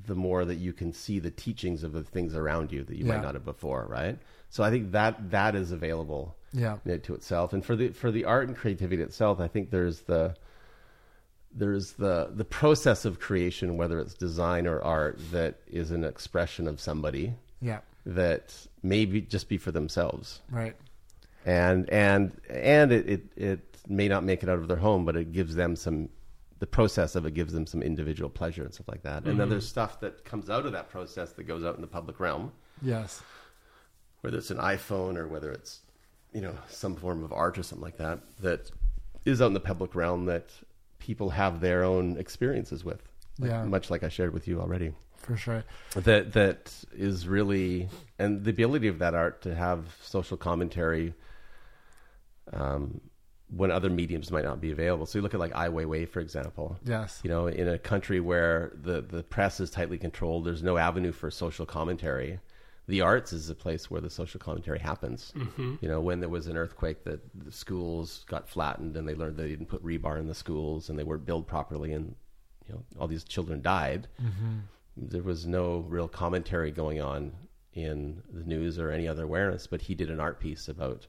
the 0.07 0.15
more 0.15 0.45
that 0.45 0.55
you 0.55 0.73
can 0.73 0.91
see 0.91 1.19
the 1.19 1.29
teachings 1.29 1.83
of 1.83 1.93
the 1.93 2.03
things 2.03 2.35
around 2.35 2.71
you 2.71 2.83
that 2.83 2.97
you 2.97 3.05
Yeah. 3.05 3.13
might 3.13 3.21
not 3.21 3.35
have 3.35 3.45
before, 3.45 3.85
right? 3.87 4.17
So 4.49 4.63
I 4.63 4.71
think 4.71 4.93
that 4.93 5.29
that 5.29 5.53
is 5.53 5.71
available 5.71 6.35
yeah, 6.53 6.77
to 7.03 7.13
itself, 7.13 7.53
and 7.53 7.63
for 7.63 7.75
the 7.75 7.89
for 7.89 8.09
the 8.09 8.25
art 8.25 8.47
and 8.47 8.57
creativity 8.57 9.03
itself, 9.03 9.39
I 9.39 9.47
think 9.47 9.69
there's 9.69 10.01
the 10.01 10.35
there's 11.55 11.93
the 11.93 12.31
the 12.33 12.45
process 12.45 13.05
of 13.05 13.19
creation, 13.19 13.77
whether 13.77 13.99
it's 13.99 14.13
design 14.13 14.67
or 14.67 14.81
art, 14.81 15.19
that 15.31 15.59
is 15.67 15.91
an 15.91 16.03
expression 16.03 16.67
of 16.67 16.79
somebody 16.81 17.33
yeah, 17.61 17.79
that 18.05 18.53
maybe 18.83 19.21
just 19.21 19.47
be 19.47 19.57
for 19.57 19.71
themselves, 19.71 20.41
right, 20.51 20.75
and 21.45 21.89
and 21.89 22.39
and 22.49 22.91
it, 22.91 23.07
it 23.07 23.37
it 23.37 23.77
may 23.87 24.07
not 24.07 24.23
make 24.23 24.43
it 24.43 24.49
out 24.49 24.59
of 24.59 24.67
their 24.67 24.77
home, 24.77 25.05
but 25.05 25.15
it 25.15 25.31
gives 25.31 25.55
them 25.55 25.75
some. 25.75 26.09
The 26.59 26.67
process 26.67 27.15
of 27.15 27.25
it 27.25 27.33
gives 27.33 27.51
them 27.51 27.67
some 27.67 27.83
individual 27.83 28.29
pleasure 28.29 28.63
and 28.63 28.73
stuff 28.73 28.87
like 28.87 29.03
that. 29.03 29.25
And 29.25 29.25
then 29.25 29.35
mm-hmm. 29.35 29.49
there's 29.51 29.67
stuff 29.67 29.99
that 29.99 30.23
comes 30.23 30.49
out 30.49 30.65
of 30.65 30.71
that 30.71 30.89
process 30.89 31.33
that 31.33 31.43
goes 31.43 31.65
out 31.65 31.75
in 31.75 31.81
the 31.81 31.87
public 31.87 32.17
realm, 32.19 32.53
yes, 32.81 33.21
whether 34.21 34.37
it's 34.37 34.51
an 34.51 34.57
iPhone 34.57 35.17
or 35.17 35.27
whether 35.27 35.51
it's 35.51 35.81
you 36.33 36.41
know 36.41 36.53
some 36.69 36.95
form 36.95 37.23
of 37.23 37.33
art 37.33 37.57
or 37.57 37.63
something 37.63 37.83
like 37.83 37.97
that 37.97 38.19
that 38.39 38.71
is 39.25 39.41
out 39.41 39.47
in 39.47 39.53
the 39.53 39.59
public 39.59 39.95
realm 39.95 40.25
that 40.25 40.49
people 41.09 41.29
have 41.29 41.53
their 41.61 41.83
own 41.83 42.17
experiences 42.17 42.83
with 42.83 43.01
like, 43.39 43.51
Yeah. 43.51 43.63
much 43.65 43.89
like 43.91 44.03
I 44.03 44.09
shared 44.09 44.33
with 44.33 44.47
you 44.49 44.59
already. 44.59 44.89
for 45.27 45.37
sure. 45.37 45.63
That 46.09 46.33
that 46.33 46.61
is 47.09 47.27
really 47.27 47.89
and 48.21 48.43
the 48.45 48.51
ability 48.57 48.87
of 48.93 48.97
that 49.03 49.13
art 49.23 49.35
to 49.45 49.53
have 49.65 49.79
social 50.01 50.37
commentary 50.37 51.13
um, 52.53 53.01
when 53.49 53.71
other 53.71 53.89
mediums 53.89 54.31
might 54.31 54.43
not 54.43 54.59
be 54.61 54.71
available. 54.71 55.05
So 55.05 55.17
you 55.17 55.23
look 55.23 55.33
at 55.33 55.39
like 55.39 55.55
Ai 55.55 55.69
Weiwei, 55.69 56.07
for 56.07 56.19
example. 56.19 56.77
Yes. 56.83 57.21
You 57.23 57.29
know, 57.29 57.47
in 57.47 57.67
a 57.67 57.77
country 57.77 58.19
where 58.19 58.71
the, 58.87 59.01
the 59.01 59.23
press 59.23 59.59
is 59.59 59.69
tightly 59.69 59.97
controlled, 59.97 60.45
there's 60.45 60.63
no 60.63 60.77
avenue 60.77 61.11
for 61.11 61.29
social 61.31 61.65
commentary. 61.65 62.39
The 62.87 63.01
arts 63.01 63.33
is 63.33 63.47
the 63.47 63.55
place 63.55 63.89
where 63.89 64.01
the 64.01 64.09
social 64.09 64.39
commentary 64.39 64.79
happens. 64.79 65.33
Mm-hmm. 65.35 65.75
You 65.81 65.87
know, 65.89 66.01
when 66.01 66.19
there 66.19 66.29
was 66.29 66.47
an 66.47 66.55
earthquake, 66.55 67.03
that 67.05 67.19
the 67.33 67.51
schools 67.51 68.25
got 68.29 68.47
flattened, 68.47 68.95
and 68.95 69.07
they 69.07 69.15
learned 69.15 69.37
they 69.37 69.49
didn't 69.49 69.67
put 69.67 69.83
rebar 69.83 70.19
in 70.19 70.27
the 70.27 70.35
schools, 70.35 70.89
and 70.89 70.99
they 70.99 71.03
weren't 71.03 71.25
built 71.25 71.47
properly, 71.47 71.93
and 71.93 72.15
you 72.67 72.75
know, 72.75 72.83
all 72.99 73.07
these 73.07 73.23
children 73.23 73.61
died. 73.61 74.07
There 74.97 75.23
was 75.23 75.45
no 75.45 75.79
real 75.87 76.07
commentary 76.07 76.71
going 76.71 77.01
on 77.01 77.31
in 77.73 78.21
the 78.31 78.43
news 78.43 78.79
or 78.79 78.89
any 78.89 79.07
other 79.07 79.23
awareness. 79.23 79.67
But 79.67 79.81
he 79.81 79.95
did 79.95 80.09
an 80.09 80.19
art 80.19 80.39
piece 80.39 80.67
about 80.67 81.07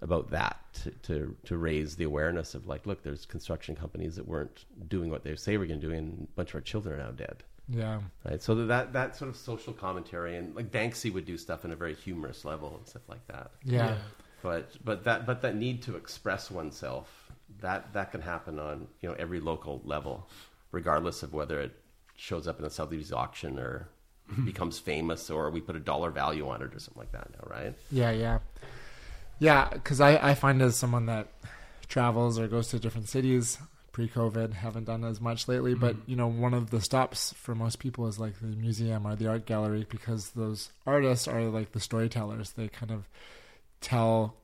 about 0.00 0.30
that 0.30 0.56
to, 0.72 0.90
to 0.90 1.36
to 1.44 1.56
raise 1.56 1.96
the 1.96 2.04
awareness 2.04 2.54
of 2.54 2.66
like, 2.66 2.86
look, 2.86 3.02
there's 3.02 3.26
construction 3.26 3.74
companies 3.74 4.14
that 4.16 4.28
weren't 4.28 4.64
doing 4.88 5.10
what 5.10 5.24
they 5.24 5.34
say 5.36 5.56
we're 5.56 5.66
going 5.66 5.80
to 5.80 5.86
do, 5.88 5.92
and 5.92 6.28
a 6.30 6.36
bunch 6.36 6.50
of 6.50 6.56
our 6.56 6.60
children 6.60 7.00
are 7.00 7.04
now 7.04 7.10
dead. 7.10 7.42
Yeah. 7.68 8.00
Right, 8.24 8.42
so 8.42 8.54
that 8.54 8.92
that 8.94 9.16
sort 9.16 9.28
of 9.28 9.36
social 9.36 9.72
commentary, 9.72 10.36
and 10.36 10.54
like 10.54 10.70
Banksy 10.70 11.12
would 11.12 11.26
do 11.26 11.36
stuff 11.36 11.64
in 11.64 11.72
a 11.72 11.76
very 11.76 11.94
humorous 11.94 12.44
level 12.44 12.74
and 12.76 12.86
stuff 12.86 13.08
like 13.08 13.26
that. 13.28 13.50
Yeah. 13.64 13.96
But 14.42 14.70
but 14.84 15.04
that 15.04 15.26
but 15.26 15.42
that 15.42 15.56
need 15.56 15.82
to 15.82 15.96
express 15.96 16.50
oneself 16.50 17.30
that 17.60 17.92
that 17.92 18.12
can 18.12 18.20
happen 18.20 18.58
on 18.58 18.86
you 19.00 19.08
know 19.08 19.14
every 19.18 19.40
local 19.40 19.82
level, 19.84 20.28
regardless 20.72 21.22
of 21.22 21.34
whether 21.34 21.60
it 21.60 21.72
shows 22.16 22.48
up 22.48 22.58
in 22.58 22.64
a 22.64 22.70
Sotheby's 22.70 23.12
auction 23.12 23.58
or 23.58 23.88
becomes 24.44 24.78
famous 24.78 25.30
or 25.30 25.50
we 25.50 25.60
put 25.60 25.76
a 25.76 25.80
dollar 25.80 26.10
value 26.10 26.48
on 26.48 26.62
it 26.62 26.74
or 26.74 26.78
something 26.78 27.00
like 27.00 27.12
that 27.12 27.30
now, 27.32 27.48
right? 27.54 27.74
Yeah, 27.90 28.12
yeah, 28.12 28.38
yeah. 29.38 29.68
Because 29.70 30.00
I 30.00 30.30
I 30.30 30.34
find 30.34 30.62
as 30.62 30.76
someone 30.76 31.06
that 31.06 31.28
travels 31.88 32.38
or 32.38 32.46
goes 32.48 32.68
to 32.68 32.78
different 32.78 33.08
cities 33.08 33.58
pre-COVID, 33.98 34.52
haven't 34.52 34.84
done 34.84 35.02
as 35.02 35.20
much 35.20 35.48
lately. 35.48 35.74
But 35.74 35.96
you 36.06 36.14
know, 36.14 36.28
one 36.28 36.54
of 36.54 36.70
the 36.70 36.80
stops 36.80 37.32
for 37.32 37.56
most 37.56 37.80
people 37.80 38.06
is 38.06 38.20
like 38.20 38.38
the 38.38 38.46
museum 38.46 39.04
or 39.04 39.16
the 39.16 39.26
art 39.26 39.44
gallery 39.44 39.86
because 39.88 40.30
those 40.30 40.70
artists 40.86 41.26
are 41.26 41.42
like 41.42 41.72
the 41.72 41.80
storytellers. 41.80 42.52
They 42.52 42.68
kind 42.68 42.92
of 42.92 43.08
tell 43.80 44.36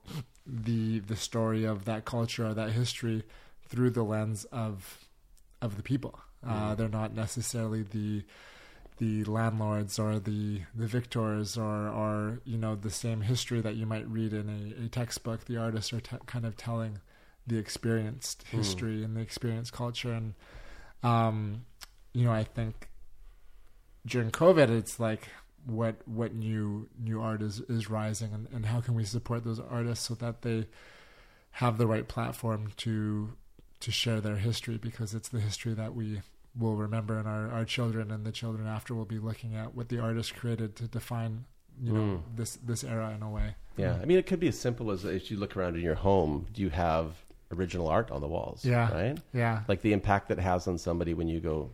the 0.45 0.99
the 0.99 1.15
story 1.15 1.65
of 1.65 1.85
that 1.85 2.05
culture 2.05 2.49
or 2.49 2.55
that 2.55 2.73
history 2.73 3.23
through 3.69 3.91
the 3.91 4.03
lens 4.03 4.45
of 4.47 4.99
of 5.63 5.77
the 5.77 5.85
people. 5.85 6.19
Uh, 6.45 6.75
they're 6.75 6.89
not 6.89 7.15
necessarily 7.15 7.85
the 7.85 8.25
the 8.99 9.23
landlords 9.23 10.01
or 10.01 10.19
the 10.19 10.63
the 10.75 10.89
victors 10.89 11.57
or 11.57 11.89
or 11.89 12.41
you 12.45 12.59
know 12.59 12.75
the 12.75 12.91
same 12.91 13.21
history 13.21 13.61
that 13.61 13.77
you 13.77 13.87
might 13.87 14.09
read 14.09 14.33
in 14.33 14.49
a, 14.49 14.87
a 14.87 14.89
textbook. 14.89 15.45
The 15.45 15.59
artists 15.59 15.93
are 15.93 16.01
te- 16.01 16.17
kind 16.27 16.45
of 16.45 16.57
telling 16.57 16.99
the 17.47 17.59
experienced 17.59 18.45
history 18.51 19.05
and 19.05 19.17
the 19.17 19.21
experienced 19.21 19.73
culture, 19.73 20.13
and 20.13 20.35
um, 21.03 21.65
you 22.13 22.25
know 22.25 22.33
I 22.33 22.45
think 22.45 22.89
during 24.07 24.31
COVID, 24.31 24.69
it's 24.69 24.99
like 24.99 25.29
what 25.67 25.97
what 26.07 26.35
new 26.35 26.89
new 26.99 27.21
art 27.21 27.43
is 27.43 27.61
is 27.61 27.89
rising, 27.91 28.33
and, 28.33 28.49
and 28.53 28.67
how 28.67 28.81
can 28.81 28.95
we 28.95 29.05
support 29.05 29.45
those 29.45 29.61
artists 29.61 30.07
so 30.07 30.15
that 30.15 30.43
they 30.43 30.67
have 31.53 31.79
the 31.79 31.87
right 31.87 32.09
platform 32.09 32.73
to 32.79 33.33
to 33.81 33.91
share 33.91 34.21
their 34.21 34.37
history? 34.37 34.77
Because 34.79 35.15
it's 35.15 35.29
the 35.29 35.41
history 35.41 35.75
that 35.75 35.95
we 35.95 36.23
will 36.59 36.77
remember 36.77 37.19
and 37.19 37.27
our, 37.27 37.51
our 37.51 37.65
children 37.65 38.13
and 38.13 38.25
the 38.25 38.31
children 38.31 38.65
after 38.67 38.95
will 38.95 39.05
be 39.05 39.19
looking 39.19 39.57
at 39.57 39.75
what 39.75 39.89
the 39.89 39.99
artist 39.99 40.37
created 40.37 40.77
to 40.77 40.87
define 40.87 41.45
you 41.83 41.93
know 41.93 42.23
this 42.37 42.57
this 42.65 42.85
era 42.85 43.13
in 43.15 43.23
a 43.23 43.31
way. 43.31 43.57
Yeah, 43.77 43.99
I 44.01 44.05
mean, 44.05 44.19
it 44.19 44.27
could 44.27 44.39
be 44.39 44.49
as 44.49 44.59
simple 44.59 44.93
as 44.93 45.05
if 45.05 45.31
you 45.31 45.37
look 45.37 45.57
around 45.57 45.75
in 45.75 45.83
your 45.83 45.97
home, 45.97 46.47
do 46.53 46.63
you 46.63 46.71
have 46.71 47.17
original 47.55 47.89
art 47.89 48.11
on 48.11 48.21
the 48.21 48.29
walls? 48.29 48.65
Yeah. 48.65 48.93
right. 48.93 49.19
yeah 49.33 49.63
Like 49.69 49.81
the 49.83 49.93
impact 49.93 50.29
that 50.29 50.39
it 50.39 50.43
has 50.43 50.67
on 50.69 50.79
somebody 50.79 51.15
when 51.15 51.29
you 51.29 51.41
go 51.41 51.71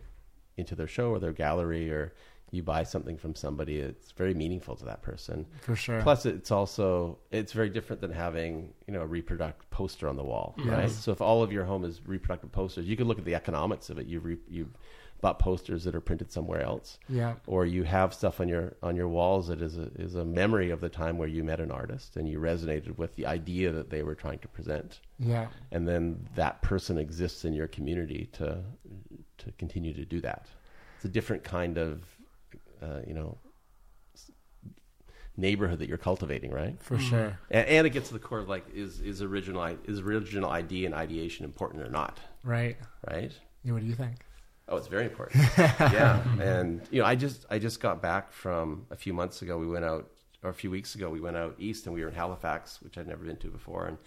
into 0.57 0.75
their 0.75 0.87
show 0.87 1.09
or 1.11 1.19
their 1.19 1.33
gallery 1.33 1.91
or 1.91 2.13
you 2.53 2.61
buy 2.61 2.83
something 2.83 3.17
from 3.17 3.33
somebody, 3.33 3.79
it's 3.79 4.11
very 4.11 4.33
meaningful 4.33 4.75
to 4.75 4.83
that 4.85 5.01
person. 5.01 5.45
for 5.61 5.75
sure 5.75 6.01
Plus, 6.01 6.25
it's 6.25 6.51
also 6.51 7.17
it's 7.31 7.53
very 7.53 7.69
different 7.69 8.01
than 8.01 8.11
having 8.11 8.73
you 8.87 8.93
know 8.93 9.01
a 9.01 9.05
reproductive 9.05 9.69
poster 9.69 10.09
on 10.09 10.17
the 10.17 10.23
wall, 10.23 10.53
right? 10.65 10.89
So 10.89 11.11
if 11.13 11.21
all 11.21 11.43
of 11.43 11.51
your 11.51 11.63
home 11.63 11.85
is 11.85 12.01
reproductive 12.05 12.51
posters, 12.51 12.85
you 12.85 12.97
could 12.97 13.07
look 13.07 13.19
at 13.19 13.25
the 13.25 13.35
economics 13.35 13.89
of 13.89 13.99
it. 13.99 14.05
You 14.07 14.19
re, 14.19 14.37
you 14.49 14.69
bought 15.21 15.39
posters 15.39 15.83
that 15.83 15.95
are 15.95 16.01
printed 16.01 16.31
somewhere 16.31 16.61
else, 16.61 16.97
yeah. 17.07 17.35
Or 17.45 17.65
you 17.65 17.83
have 17.83 18.13
stuff 18.13 18.41
on 18.41 18.49
your 18.49 18.75
on 18.81 18.95
your 18.95 19.07
walls 19.07 19.47
that 19.47 19.61
is 19.61 19.77
a 19.77 19.91
is 19.95 20.15
a 20.15 20.25
memory 20.25 20.71
of 20.71 20.81
the 20.81 20.89
time 20.89 21.17
where 21.17 21.27
you 21.27 21.43
met 21.43 21.59
an 21.59 21.71
artist 21.71 22.17
and 22.17 22.27
you 22.27 22.39
resonated 22.39 22.97
with 22.97 23.15
the 23.15 23.25
idea 23.27 23.71
that 23.71 23.89
they 23.89 24.03
were 24.03 24.15
trying 24.15 24.39
to 24.39 24.47
present, 24.47 24.99
yeah. 25.19 25.47
And 25.71 25.87
then 25.87 26.27
that 26.35 26.61
person 26.61 26.97
exists 26.97 27.45
in 27.45 27.53
your 27.53 27.67
community 27.67 28.29
to 28.33 28.63
to 29.37 29.51
continue 29.57 29.93
to 29.93 30.05
do 30.05 30.19
that. 30.21 30.47
It's 30.97 31.05
a 31.05 31.09
different 31.09 31.43
kind 31.43 31.77
of 31.77 32.03
uh, 32.81 33.01
you 33.07 33.13
know 33.13 33.37
neighborhood 35.37 35.79
that 35.79 35.87
you're 35.87 35.97
cultivating, 35.97 36.51
right? 36.51 36.75
for 36.81 36.99
sure. 36.99 37.37
And, 37.49 37.67
and 37.67 37.87
it 37.87 37.91
gets 37.91 38.09
to 38.09 38.13
the 38.13 38.19
core 38.19 38.39
of 38.39 38.49
like 38.49 38.65
is 38.73 38.99
is 39.01 39.21
original 39.21 39.77
is 39.85 39.99
original 39.99 40.49
idea 40.49 40.87
and 40.87 40.95
ideation 40.95 41.45
important 41.45 41.83
or 41.83 41.89
not, 41.89 42.19
right. 42.43 42.77
Right? 43.07 43.31
Yeah, 43.63 43.73
what 43.73 43.81
do 43.81 43.87
you 43.87 43.95
think 43.95 44.15
Oh, 44.71 44.77
it's 44.77 44.87
very 44.87 45.03
important. 45.03 45.43
yeah, 45.57 46.23
and 46.39 46.81
you 46.91 47.01
know, 47.01 47.05
I 47.05 47.15
just 47.15 47.45
I 47.49 47.59
just 47.59 47.81
got 47.81 48.01
back 48.01 48.31
from 48.31 48.85
a 48.89 48.95
few 48.95 49.13
months 49.13 49.41
ago. 49.41 49.57
We 49.57 49.67
went 49.67 49.83
out, 49.83 50.09
or 50.43 50.49
a 50.49 50.53
few 50.53 50.71
weeks 50.71 50.95
ago, 50.95 51.09
we 51.09 51.19
went 51.19 51.35
out 51.35 51.55
east, 51.59 51.85
and 51.85 51.93
we 51.93 52.01
were 52.01 52.07
in 52.07 52.15
Halifax, 52.15 52.81
which 52.81 52.97
I'd 52.97 53.07
never 53.07 53.25
been 53.25 53.35
to 53.37 53.49
before, 53.49 53.85
and 53.85 53.97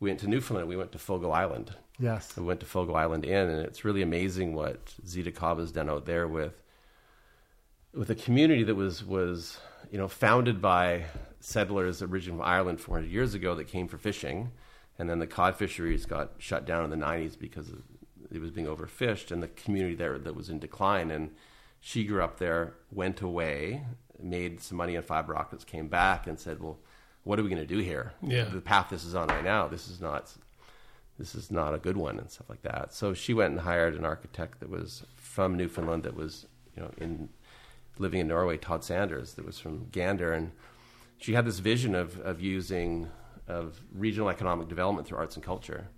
we 0.00 0.10
went 0.10 0.20
to 0.20 0.28
Newfoundland. 0.28 0.68
We 0.68 0.76
went 0.76 0.92
to 0.92 0.98
Fogo 0.98 1.30
Island. 1.30 1.74
yes 1.98 2.36
We 2.36 2.44
went 2.44 2.60
to 2.60 2.66
Fogo 2.66 2.94
Island 2.94 3.24
Inn, 3.24 3.48
and 3.48 3.64
it's 3.64 3.84
really 3.84 4.02
amazing 4.02 4.54
what 4.54 4.94
Zita 5.06 5.32
Cobb 5.32 5.58
has 5.58 5.72
done 5.72 5.88
out 5.88 6.04
there 6.04 6.28
with 6.28 6.60
with 7.94 8.10
a 8.10 8.14
community 8.14 8.64
that 8.64 8.74
was 8.74 9.04
was 9.04 9.58
you 9.90 9.98
know 9.98 10.08
founded 10.08 10.60
by 10.60 11.04
settlers 11.40 12.02
originally 12.02 12.38
from 12.38 12.46
Ireland 12.46 12.80
400 12.80 13.10
years 13.10 13.34
ago 13.34 13.54
that 13.54 13.64
came 13.64 13.88
for 13.88 13.98
fishing, 13.98 14.52
and 14.98 15.08
then 15.08 15.18
the 15.18 15.26
cod 15.26 15.56
fisheries 15.56 16.04
got 16.04 16.32
shut 16.38 16.66
down 16.66 16.84
in 16.84 16.90
the 16.90 17.04
90s 17.04 17.38
because 17.38 17.68
of, 17.70 17.82
it 18.32 18.40
was 18.40 18.50
being 18.50 18.66
overfished, 18.66 19.30
and 19.30 19.42
the 19.42 19.48
community 19.48 19.94
there 19.94 20.18
that 20.18 20.34
was 20.34 20.48
in 20.48 20.58
decline. 20.58 21.10
And 21.10 21.30
she 21.80 22.04
grew 22.04 22.22
up 22.22 22.38
there, 22.38 22.74
went 22.90 23.20
away, 23.20 23.84
made 24.20 24.60
some 24.60 24.78
money 24.78 24.96
on 24.96 25.02
fiber 25.02 25.36
optics, 25.36 25.64
came 25.64 25.88
back, 25.88 26.26
and 26.26 26.38
said, 26.38 26.60
"Well, 26.60 26.78
what 27.24 27.38
are 27.38 27.42
we 27.42 27.48
going 27.48 27.60
to 27.60 27.74
do 27.74 27.78
here? 27.78 28.14
Yeah. 28.22 28.44
The 28.44 28.60
path 28.60 28.88
this 28.90 29.04
is 29.04 29.14
on 29.14 29.28
right 29.28 29.44
now, 29.44 29.68
this 29.68 29.88
is 29.88 30.00
not." 30.00 30.32
This 31.18 31.34
is 31.34 31.50
not 31.50 31.74
a 31.74 31.78
good 31.78 31.98
one, 31.98 32.18
and 32.18 32.30
stuff 32.30 32.48
like 32.48 32.62
that. 32.62 32.94
So 32.94 33.12
she 33.12 33.34
went 33.34 33.52
and 33.52 33.60
hired 33.60 33.94
an 33.94 34.04
architect 34.04 34.60
that 34.60 34.70
was 34.70 35.04
from 35.14 35.56
Newfoundland, 35.56 36.02
that 36.04 36.16
was, 36.16 36.46
you 36.74 36.82
know, 36.82 36.90
in 36.96 37.28
living 37.98 38.20
in 38.20 38.28
Norway, 38.28 38.56
Todd 38.56 38.82
Saunders, 38.82 39.34
that 39.34 39.44
was 39.44 39.58
from 39.58 39.88
Gander, 39.92 40.32
and 40.32 40.52
she 41.18 41.34
had 41.34 41.44
this 41.44 41.58
vision 41.58 41.94
of 41.94 42.18
of 42.20 42.40
using 42.40 43.08
of 43.46 43.82
regional 43.94 44.30
economic 44.30 44.68
development 44.68 45.06
through 45.06 45.18
arts 45.18 45.36
and 45.36 45.44
culture, 45.44 45.88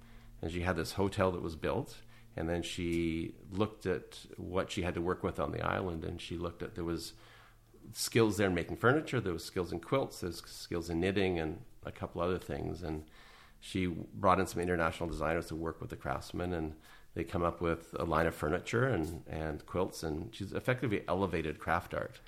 and 0.42 0.50
she 0.50 0.62
had 0.62 0.76
this 0.76 0.92
hotel 0.92 1.30
that 1.30 1.42
was 1.42 1.54
built, 1.54 1.98
and 2.36 2.48
then 2.48 2.62
she 2.62 3.34
looked 3.52 3.86
at 3.86 4.18
what 4.36 4.70
she 4.70 4.82
had 4.82 4.94
to 4.94 5.00
work 5.00 5.22
with 5.22 5.38
on 5.38 5.52
the 5.52 5.62
island, 5.62 6.04
and 6.04 6.20
she 6.20 6.36
looked 6.36 6.62
at 6.62 6.74
there 6.74 6.84
was 6.84 7.12
skills 7.92 8.36
there 8.36 8.48
in 8.48 8.54
making 8.54 8.76
furniture, 8.76 9.20
there 9.20 9.32
was 9.32 9.44
skills 9.44 9.72
in 9.72 9.80
quilts, 9.80 10.20
there's 10.20 10.42
skills 10.46 10.90
in 10.90 11.00
knitting, 11.00 11.38
and 11.38 11.60
a 11.84 11.92
couple 11.92 12.20
other 12.20 12.38
things, 12.38 12.82
and 12.82 13.04
she 13.64 13.86
brought 13.86 14.38
in 14.38 14.46
some 14.46 14.60
international 14.60 15.08
designers 15.08 15.46
to 15.46 15.54
work 15.54 15.80
with 15.80 15.88
the 15.88 15.96
craftsmen 15.96 16.52
and 16.52 16.74
they 17.14 17.24
come 17.24 17.42
up 17.42 17.62
with 17.62 17.94
a 17.98 18.04
line 18.04 18.26
of 18.26 18.34
furniture 18.34 18.86
and, 18.88 19.22
and 19.26 19.64
quilts 19.64 20.02
and 20.02 20.34
she's 20.34 20.52
effectively 20.52 21.02
elevated 21.08 21.58
craft 21.58 21.94
art. 21.94 22.20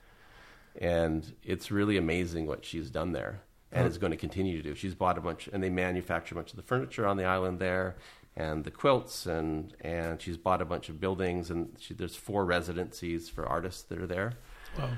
And 0.80 1.30
it's 1.42 1.70
really 1.70 1.98
amazing 1.98 2.46
what 2.46 2.64
she's 2.64 2.88
done 2.88 3.12
there 3.12 3.42
and 3.70 3.86
is 3.86 3.98
going 3.98 4.12
to 4.12 4.16
continue 4.16 4.56
to 4.56 4.62
do. 4.62 4.74
She's 4.74 4.94
bought 4.94 5.18
a 5.18 5.20
bunch 5.20 5.46
and 5.52 5.62
they 5.62 5.68
manufacture 5.68 6.34
a 6.34 6.36
bunch 6.36 6.52
of 6.52 6.56
the 6.56 6.62
furniture 6.62 7.06
on 7.06 7.18
the 7.18 7.24
island 7.24 7.58
there 7.58 7.96
and 8.36 8.64
the 8.64 8.70
quilts 8.70 9.26
and 9.26 9.74
and 9.80 10.20
she's 10.20 10.36
bought 10.36 10.60
a 10.60 10.64
bunch 10.64 10.88
of 10.88 11.00
buildings 11.00 11.50
and 11.50 11.74
she, 11.78 11.94
there's 11.94 12.16
four 12.16 12.44
residencies 12.44 13.28
for 13.28 13.46
artists 13.46 13.82
that 13.84 13.98
are 13.98 14.06
there. 14.06 14.34
Wow. 14.78 14.90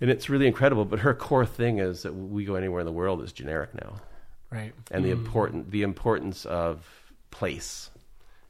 and 0.00 0.10
it's 0.10 0.30
really 0.30 0.46
incredible 0.46 0.86
but 0.86 1.00
her 1.00 1.12
core 1.12 1.44
thing 1.44 1.78
is 1.78 2.02
that 2.02 2.14
we 2.14 2.46
go 2.46 2.54
anywhere 2.54 2.80
in 2.80 2.86
the 2.86 2.92
world 2.92 3.22
is 3.22 3.32
generic 3.32 3.74
now. 3.74 3.96
Right. 4.50 4.72
And 4.90 5.04
the 5.04 5.10
mm. 5.10 5.12
important 5.12 5.70
the 5.70 5.82
importance 5.82 6.46
of 6.46 6.86
place 7.30 7.90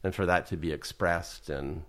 and 0.05 0.15
for 0.15 0.27
that 0.27 0.47
to 0.49 0.57
be 0.57 0.73
expressed 0.73 1.51
and 1.51 1.83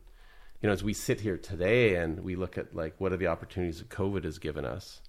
you 0.62 0.68
know 0.68 0.74
as 0.74 0.84
we 0.84 0.94
sit 0.94 1.22
here 1.22 1.38
today 1.38 1.96
and 1.96 2.22
we 2.22 2.36
look 2.36 2.58
at 2.58 2.76
like 2.76 2.96
what 3.00 3.12
are 3.12 3.18
the 3.18 3.28
opportunities 3.28 3.80
that 3.80 3.90
covid 3.90 4.24
has 4.24 4.40
given 4.40 4.66
us 4.66 5.02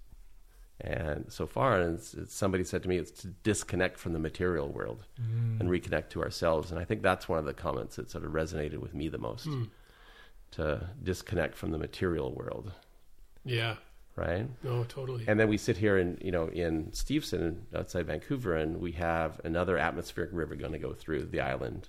and 0.81 1.27
so 1.29 1.47
far 1.47 1.81
and 1.81 1.95
it's, 1.99 2.15
it's, 2.15 2.35
somebody 2.35 2.65
said 2.65 2.83
to 2.83 2.89
me 2.89 2.97
it's 2.97 3.11
to 3.13 3.29
disconnect 3.45 3.97
from 3.99 4.13
the 4.13 4.19
material 4.19 4.69
world 4.69 5.05
mm. 5.21 5.61
and 5.61 5.71
reconnect 5.71 6.09
to 6.09 6.21
ourselves 6.21 6.71
and 6.73 6.81
i 6.81 6.85
think 6.85 7.01
that's 7.01 7.29
one 7.29 7.39
of 7.39 7.45
the 7.45 7.55
comments 7.55 7.95
that 7.97 8.11
sort 8.11 8.25
of 8.25 8.33
resonated 8.33 8.79
with 8.79 8.93
me 8.93 9.09
the 9.09 9.19
most 9.19 9.45
hmm. 9.45 9.65
to 10.51 10.89
disconnect 11.03 11.57
from 11.57 11.71
the 11.73 11.79
material 11.79 12.33
world, 12.33 12.73
Yeah. 13.45 13.77
right? 14.17 14.47
No, 14.63 14.85
totally. 14.85 15.25
And 15.27 15.39
then 15.41 15.49
we 15.49 15.57
sit 15.57 15.77
here 15.77 15.99
in 15.99 16.19
you 16.21 16.31
know 16.31 16.47
in 16.49 16.93
Steveston 16.93 17.67
outside 17.75 18.07
Vancouver, 18.07 18.55
and 18.57 18.81
we 18.81 18.93
have 18.93 19.41
another 19.45 19.77
atmospheric 19.79 20.31
river 20.33 20.55
going 20.55 20.73
to 20.73 20.79
go 20.79 20.93
through 20.93 21.25
the 21.27 21.41
island 21.41 21.89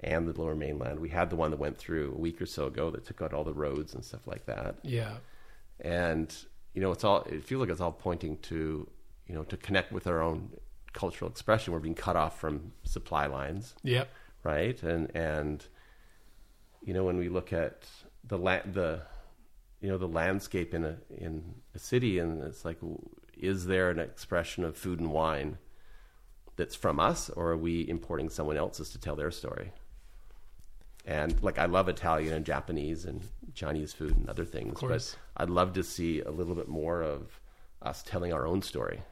and 0.00 0.28
the 0.28 0.38
Lower 0.38 0.54
Mainland. 0.54 1.00
We 1.00 1.08
had 1.08 1.30
the 1.30 1.36
one 1.36 1.50
that 1.52 1.60
went 1.60 1.78
through 1.78 2.12
a 2.12 2.18
week 2.18 2.42
or 2.42 2.46
so 2.46 2.66
ago 2.66 2.90
that 2.90 3.04
took 3.06 3.22
out 3.22 3.32
all 3.32 3.44
the 3.44 3.54
roads 3.54 3.94
and 3.94 4.04
stuff 4.04 4.26
like 4.26 4.44
that. 4.46 4.76
yeah. 4.82 5.14
And 5.80 6.34
you 6.74 6.80
know, 6.80 6.92
it's 6.92 7.04
all 7.04 7.22
it 7.22 7.44
feels 7.44 7.60
like 7.60 7.70
it's 7.70 7.80
all 7.80 7.92
pointing 7.92 8.38
to 8.38 8.88
you 9.26 9.34
know 9.34 9.44
to 9.44 9.56
connect 9.56 9.92
with 9.92 10.06
our 10.06 10.22
own 10.22 10.50
cultural 10.92 11.30
expression. 11.30 11.72
We're 11.72 11.78
being 11.80 11.94
cut 11.94 12.16
off 12.16 12.38
from 12.40 12.72
supply 12.84 13.26
lines, 13.26 13.74
Yep. 13.82 14.08
right? 14.44 14.82
And 14.82 15.10
and 15.14 15.64
you 16.82 16.94
know 16.94 17.04
when 17.04 17.16
we 17.18 17.28
look 17.28 17.52
at 17.52 17.86
the 18.24 18.38
la- 18.38 18.62
the 18.70 19.02
you 19.80 19.88
know 19.88 19.98
the 19.98 20.08
landscape 20.08 20.74
in 20.74 20.84
a 20.84 20.96
in 21.10 21.54
a 21.74 21.78
city, 21.78 22.18
and 22.18 22.42
it's 22.42 22.64
like, 22.64 22.78
is 23.36 23.66
there 23.66 23.90
an 23.90 23.98
expression 23.98 24.64
of 24.64 24.76
food 24.76 25.00
and 25.00 25.12
wine 25.12 25.58
that's 26.56 26.74
from 26.74 27.00
us, 27.00 27.30
or 27.30 27.50
are 27.50 27.56
we 27.56 27.88
importing 27.88 28.28
someone 28.28 28.56
else's 28.56 28.90
to 28.90 28.98
tell 28.98 29.16
their 29.16 29.30
story? 29.30 29.72
And 31.04 31.42
like 31.42 31.58
I 31.58 31.66
love 31.66 31.88
Italian 31.88 32.32
and 32.32 32.44
Japanese 32.46 33.04
and 33.04 33.22
Chinese 33.54 33.92
food 33.92 34.16
and 34.16 34.28
other 34.28 34.44
things, 34.44 34.80
but 34.80 35.16
I'd 35.36 35.50
love 35.50 35.72
to 35.74 35.82
see 35.82 36.20
a 36.20 36.30
little 36.30 36.54
bit 36.54 36.68
more 36.68 37.02
of 37.02 37.40
us 37.80 38.02
telling 38.02 38.32
our 38.32 38.46
own 38.46 38.62
story 38.62 39.02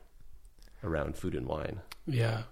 around 0.84 1.16
food 1.16 1.34
and 1.34 1.46
wine. 1.46 1.80
Yeah. 2.06 2.42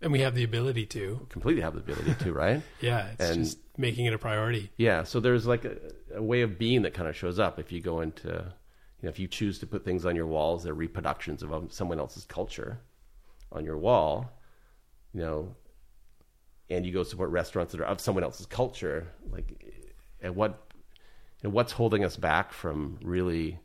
And 0.00 0.12
we 0.12 0.20
have 0.20 0.34
the 0.36 0.44
ability 0.44 0.86
to. 0.86 1.26
Completely 1.28 1.60
have 1.62 1.74
the 1.74 1.80
ability 1.80 2.14
to, 2.24 2.32
right? 2.32 2.62
Yeah. 2.80 3.08
It's 3.18 3.30
And- 3.30 3.44
just 3.44 3.58
making 3.76 4.06
it 4.06 4.14
a 4.14 4.18
priority. 4.18 4.70
Yeah, 4.76 5.02
so 5.04 5.20
there's 5.20 5.46
like 5.46 5.64
a, 5.64 5.76
a 6.14 6.22
way 6.22 6.42
of 6.42 6.58
being 6.58 6.82
that 6.82 6.94
kind 6.94 7.08
of 7.08 7.16
shows 7.16 7.38
up 7.38 7.58
if 7.58 7.70
you 7.72 7.80
go 7.80 8.00
into, 8.00 8.28
you 8.28 9.02
know, 9.02 9.08
if 9.08 9.18
you 9.18 9.26
choose 9.28 9.58
to 9.60 9.66
put 9.66 9.84
things 9.84 10.04
on 10.06 10.14
your 10.16 10.26
walls, 10.26 10.62
that 10.64 10.70
are 10.70 10.74
reproductions 10.74 11.42
of 11.42 11.52
um, 11.52 11.68
someone 11.70 11.98
else's 11.98 12.24
culture 12.24 12.78
on 13.52 13.64
your 13.64 13.76
wall, 13.78 14.30
you 15.12 15.20
know, 15.20 15.54
and 16.70 16.84
you 16.86 16.92
go 16.92 17.02
support 17.02 17.30
restaurants 17.30 17.72
that 17.72 17.80
are 17.80 17.84
of 17.84 18.00
someone 18.00 18.22
else's 18.24 18.46
culture, 18.46 19.08
like, 19.30 19.64
and 20.20 20.34
what, 20.36 20.67
and 21.42 21.52
what's 21.52 21.72
holding 21.72 22.04
us 22.04 22.16
back 22.16 22.52
from 22.52 22.98
really 23.02 23.58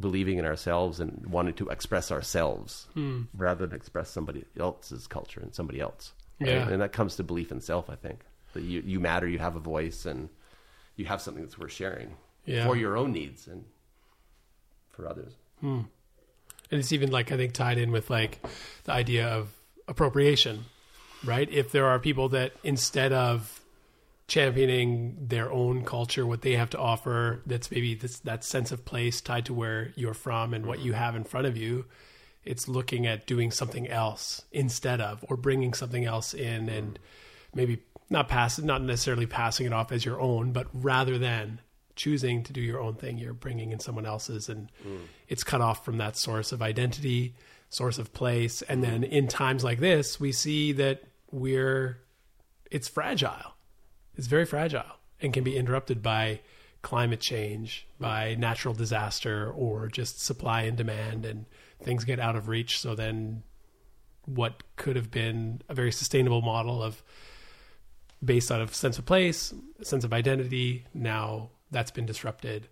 believing 0.00 0.38
in 0.38 0.44
ourselves 0.44 1.00
and 1.00 1.26
wanting 1.26 1.54
to 1.54 1.68
express 1.68 2.10
ourselves 2.10 2.88
hmm. 2.94 3.22
rather 3.36 3.66
than 3.66 3.76
express 3.76 4.10
somebody 4.10 4.44
else's 4.58 5.06
culture 5.06 5.40
and 5.40 5.54
somebody 5.54 5.80
else. 5.80 6.12
right? 6.40 6.50
Yeah. 6.50 6.68
And 6.68 6.80
that 6.82 6.92
comes 6.92 7.16
to 7.16 7.22
belief 7.22 7.52
in 7.52 7.60
self, 7.60 7.90
I 7.90 7.94
think. 7.94 8.20
That 8.54 8.62
you, 8.62 8.82
you 8.84 9.00
matter, 9.00 9.28
you 9.28 9.38
have 9.38 9.56
a 9.56 9.60
voice, 9.60 10.04
and 10.04 10.28
you 10.96 11.06
have 11.06 11.22
something 11.22 11.42
that's 11.42 11.58
worth 11.58 11.72
sharing 11.72 12.16
Yeah. 12.44 12.66
for 12.66 12.76
your 12.76 12.96
own 12.96 13.12
needs 13.12 13.46
and 13.46 13.64
for 14.90 15.08
others. 15.08 15.32
Hmm. 15.60 15.82
And 16.70 16.80
it's 16.80 16.92
even 16.92 17.10
like 17.10 17.32
I 17.32 17.36
think 17.36 17.52
tied 17.52 17.78
in 17.78 17.92
with 17.92 18.10
like 18.10 18.44
the 18.84 18.92
idea 18.92 19.28
of 19.28 19.54
appropriation, 19.88 20.64
right? 21.24 21.48
If 21.50 21.70
there 21.70 21.86
are 21.86 21.98
people 21.98 22.30
that 22.30 22.52
instead 22.64 23.12
of 23.12 23.61
championing 24.28 25.16
their 25.20 25.50
own 25.52 25.84
culture, 25.84 26.26
what 26.26 26.42
they 26.42 26.52
have 26.52 26.70
to 26.70 26.78
offer, 26.78 27.42
that's 27.46 27.70
maybe 27.70 27.94
this, 27.94 28.18
that 28.20 28.44
sense 28.44 28.72
of 28.72 28.84
place 28.84 29.20
tied 29.20 29.46
to 29.46 29.54
where 29.54 29.92
you're 29.96 30.14
from 30.14 30.54
and 30.54 30.66
what 30.66 30.78
you 30.78 30.92
have 30.92 31.16
in 31.16 31.24
front 31.24 31.46
of 31.46 31.56
you. 31.56 31.84
It's 32.44 32.68
looking 32.68 33.06
at 33.06 33.26
doing 33.26 33.50
something 33.50 33.88
else 33.88 34.42
instead 34.50 35.00
of, 35.00 35.24
or 35.28 35.36
bringing 35.36 35.74
something 35.74 36.04
else 36.04 36.34
in, 36.34 36.68
and 36.68 36.98
maybe 37.54 37.82
not 38.10 38.28
pass, 38.28 38.58
not 38.58 38.82
necessarily 38.82 39.26
passing 39.26 39.66
it 39.66 39.72
off 39.72 39.92
as 39.92 40.04
your 40.04 40.20
own, 40.20 40.52
but 40.52 40.66
rather 40.72 41.18
than 41.18 41.60
choosing 41.94 42.42
to 42.44 42.52
do 42.52 42.60
your 42.60 42.80
own 42.80 42.94
thing, 42.94 43.18
you're 43.18 43.34
bringing 43.34 43.70
in 43.70 43.78
someone 43.78 44.06
else's, 44.06 44.48
and 44.48 44.70
it's 45.28 45.44
cut 45.44 45.60
off 45.60 45.84
from 45.84 45.98
that 45.98 46.16
source 46.16 46.52
of 46.52 46.62
identity, 46.62 47.34
source 47.68 47.98
of 47.98 48.12
place. 48.12 48.62
And 48.62 48.82
then 48.82 49.04
in 49.04 49.28
times 49.28 49.62
like 49.62 49.78
this, 49.78 50.18
we 50.18 50.32
see 50.32 50.72
that 50.72 51.02
we're 51.30 51.98
it's 52.70 52.88
fragile. 52.88 53.51
It's 54.16 54.26
very 54.26 54.44
fragile 54.44 54.84
and 55.20 55.32
can 55.32 55.44
be 55.44 55.56
interrupted 55.56 56.02
by 56.02 56.40
climate 56.82 57.20
change, 57.20 57.86
by 58.00 58.34
natural 58.34 58.74
disaster, 58.74 59.50
or 59.50 59.88
just 59.88 60.20
supply 60.20 60.62
and 60.62 60.76
demand, 60.76 61.24
and 61.24 61.46
things 61.82 62.04
get 62.04 62.18
out 62.18 62.34
of 62.36 62.48
reach. 62.48 62.80
So 62.80 62.94
then, 62.94 63.44
what 64.26 64.62
could 64.76 64.96
have 64.96 65.10
been 65.10 65.62
a 65.68 65.74
very 65.74 65.92
sustainable 65.92 66.42
model 66.42 66.82
of 66.82 67.02
based 68.24 68.50
out 68.52 68.60
of 68.60 68.74
sense 68.74 68.98
of 68.98 69.06
place, 69.06 69.52
sense 69.82 70.04
of 70.04 70.12
identity, 70.12 70.86
now 70.94 71.50
that's 71.70 71.90
been 71.90 72.06
disrupted, 72.06 72.68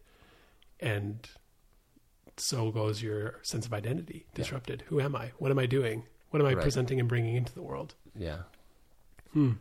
and 0.80 1.28
so 2.36 2.70
goes 2.70 3.02
your 3.02 3.38
sense 3.42 3.66
of 3.66 3.72
identity 3.72 4.26
disrupted. 4.34 4.82
Who 4.88 5.00
am 5.00 5.14
I? 5.16 5.32
What 5.38 5.50
am 5.50 5.58
I 5.58 5.66
doing? 5.66 6.04
What 6.30 6.40
am 6.40 6.46
I 6.46 6.54
Right. 6.54 6.62
presenting 6.62 7.00
and 7.00 7.08
bringing 7.08 7.34
into 7.36 7.52
the 7.52 7.62
world? 7.62 7.94
Yeah. 8.16 8.42
Hmm. 9.32 9.54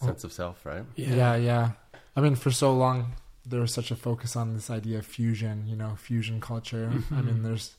Sense 0.00 0.24
of 0.24 0.32
self, 0.32 0.64
right? 0.64 0.84
Yeah. 0.96 1.36
yeah, 1.36 1.70
I 2.16 2.20
mean, 2.20 2.34
for 2.34 2.50
so 2.50 2.72
long 2.72 3.12
there 3.44 3.60
was 3.60 3.72
such 3.72 3.90
a 3.90 3.96
focus 3.96 4.36
on 4.36 4.54
this 4.54 4.70
idea 4.70 4.98
of 4.98 5.06
fusion. 5.06 5.64
You 5.66 5.76
know, 5.76 5.96
fusion 5.96 6.40
culture. 6.40 6.92
I 7.10 7.22
mean, 7.22 7.42
there's 7.42 7.74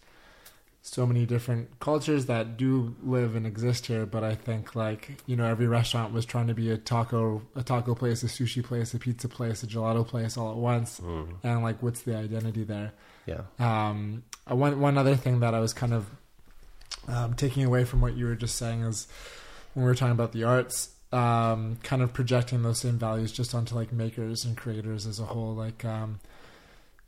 so 0.81 1.05
many 1.05 1.25
different 1.25 1.79
cultures 1.79 2.25
that 2.27 2.57
do 2.57 2.95
live 3.03 3.35
and 3.35 3.45
exist 3.45 3.85
here, 3.85 4.05
but 4.05 4.23
I 4.23 4.35
think 4.35 4.75
like 4.75 5.21
you 5.25 5.35
know 5.35 5.45
every 5.45 5.67
restaurant 5.67 6.13
was 6.13 6.25
trying 6.25 6.47
to 6.47 6.53
be 6.53 6.71
a 6.71 6.77
taco, 6.77 7.41
a 7.55 7.63
taco 7.63 7.95
place, 7.95 8.23
a 8.23 8.27
sushi 8.27 8.63
place, 8.63 8.93
a 8.93 8.99
pizza 8.99 9.27
place, 9.27 9.63
a 9.63 9.67
gelato 9.67 10.05
place 10.07 10.37
all 10.37 10.51
at 10.51 10.57
once, 10.57 10.99
and 11.43 11.63
like 11.63 11.81
what's 11.83 12.01
the 12.01 12.15
identity 12.15 12.63
there? 12.63 12.93
Yeah. 13.25 13.41
Um, 13.59 14.23
uh, 14.49 14.55
one 14.55 14.79
one 14.79 14.97
other 14.97 15.15
thing 15.15 15.41
that 15.41 15.53
I 15.53 15.59
was 15.59 15.73
kind 15.73 15.93
of 15.93 16.09
um, 17.07 17.33
taking 17.35 17.63
away 17.63 17.83
from 17.85 18.01
what 18.01 18.15
you 18.15 18.25
were 18.25 18.35
just 18.35 18.55
saying 18.55 18.81
is 18.81 19.07
when 19.73 19.85
we 19.85 19.89
were 19.89 19.95
talking 19.95 20.13
about 20.13 20.31
the 20.31 20.43
arts, 20.45 20.89
um, 21.11 21.77
kind 21.83 22.01
of 22.01 22.13
projecting 22.13 22.61
those 22.61 22.79
same 22.79 22.99
values 22.99 23.31
just 23.31 23.55
onto 23.55 23.75
like 23.75 23.91
makers 23.91 24.45
and 24.45 24.55
creators 24.55 25.05
as 25.05 25.19
a 25.19 25.25
whole, 25.25 25.55
like 25.55 25.83
um, 25.85 26.19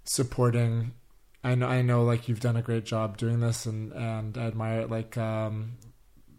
supporting. 0.04 0.94
I 1.44 1.56
know, 1.56 1.68
I 1.68 1.82
know, 1.82 2.04
like 2.04 2.28
you've 2.28 2.40
done 2.40 2.56
a 2.56 2.62
great 2.62 2.86
job 2.86 3.18
doing 3.18 3.40
this, 3.40 3.66
and 3.66 3.92
and 3.94 4.38
I 4.38 4.46
admire 4.48 4.82
it. 4.82 4.90
Like 4.90 5.18
um, 5.18 5.74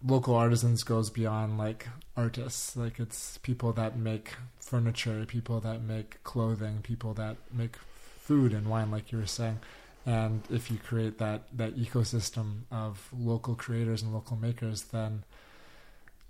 local 0.05 0.35
artisans 0.35 0.83
goes 0.83 1.11
beyond 1.11 1.59
like 1.59 1.89
artists. 2.17 2.77
Like 2.77 2.99
it's 2.99 3.39
people 3.39 3.73
that 3.75 3.97
make 3.97 4.35
furniture, 4.61 5.25
people 5.27 5.61
that 5.61 5.83
make 5.83 6.23
clothing, 6.25 6.81
people 6.83 7.15
that 7.15 7.37
make 7.53 7.77
food 8.21 8.53
and 8.53 8.69
wine, 8.69 8.91
like 8.91 9.13
you 9.13 9.19
were 9.19 9.27
saying. 9.27 9.59
And 10.05 10.43
if 10.51 10.71
you 10.71 10.79
create 10.79 11.19
that 11.19 11.43
that 11.57 11.77
ecosystem 11.77 12.63
of 12.71 13.09
local 13.17 13.55
creators 13.55 14.03
and 14.03 14.13
local 14.13 14.37
makers, 14.37 14.83
then 14.85 15.25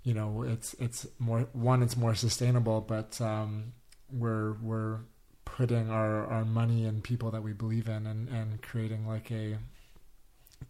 you 0.03 0.13
know 0.13 0.43
it's 0.43 0.73
it's 0.79 1.07
more 1.19 1.41
one, 1.53 1.81
it's 1.83 1.97
more 1.97 2.15
sustainable, 2.15 2.81
but 2.81 3.19
um, 3.21 3.73
we're 4.11 4.53
we're 4.61 4.99
putting 5.45 5.89
our, 5.89 6.25
our 6.25 6.45
money 6.45 6.85
in 6.85 7.01
people 7.01 7.29
that 7.31 7.43
we 7.43 7.53
believe 7.53 7.87
in 7.87 8.07
and, 8.07 8.27
and 8.29 8.61
creating 8.61 9.07
like 9.07 9.29
a 9.31 9.57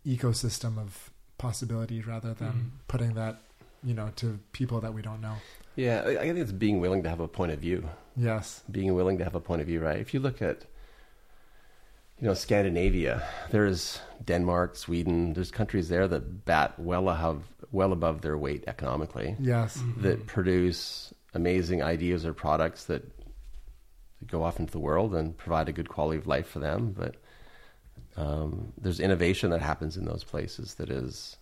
ecosystem 0.06 0.78
of 0.78 1.10
possibility 1.38 2.02
rather 2.02 2.34
than 2.34 2.72
putting 2.88 3.14
that 3.14 3.38
you 3.84 3.94
know 3.94 4.10
to 4.16 4.40
people 4.52 4.80
that 4.82 4.94
we 4.94 5.02
don't 5.02 5.22
know 5.22 5.36
Yeah, 5.76 6.02
I 6.06 6.10
I 6.22 6.26
think 6.28 6.38
it's 6.40 6.52
being 6.52 6.80
willing 6.80 7.04
to 7.04 7.10
have 7.10 7.20
a 7.20 7.28
point 7.28 7.52
of 7.52 7.60
view. 7.60 7.90
yes 8.16 8.62
Being 8.70 8.94
willing 8.94 9.18
to 9.18 9.24
have 9.24 9.36
a 9.36 9.40
point 9.40 9.62
of 9.62 9.68
view, 9.68 9.80
right? 9.82 10.00
If 10.00 10.14
you 10.14 10.20
look 10.20 10.42
at, 10.42 10.66
you 12.24 12.30
know, 12.30 12.34
Scandinavia, 12.34 13.22
there's 13.52 14.00
Denmark, 14.24 14.78
Sweden, 14.78 15.34
there's 15.34 15.52
countries 15.52 15.90
there 15.90 16.08
that 16.08 16.46
bat 16.46 16.74
well 16.80 17.10
above, 17.10 17.44
well 17.74 17.92
above 17.92 18.22
their 18.22 18.38
weight 18.38 18.64
economically, 18.66 19.36
yes 19.42 19.84
that 19.98 20.26
produce 20.26 21.14
amazing 21.34 21.84
ideas 21.84 22.26
or 22.26 22.34
products 22.34 22.86
that 22.86 23.04
go 24.26 24.42
off 24.42 24.58
into 24.58 24.72
the 24.72 24.80
world 24.80 25.14
and 25.14 25.38
provide 25.38 25.68
a 25.68 25.74
good 25.74 25.90
quality 25.90 26.18
of 26.18 26.26
life 26.26 26.48
for 26.48 26.60
them. 26.60 26.96
But 26.98 27.16
um, 28.16 28.72
there's 28.78 29.02
innovation 29.02 29.50
that 29.50 29.60
happens 29.60 29.98
in 29.98 30.06
those 30.06 30.24
places 30.24 30.76
that 30.76 30.90
is 30.90 31.36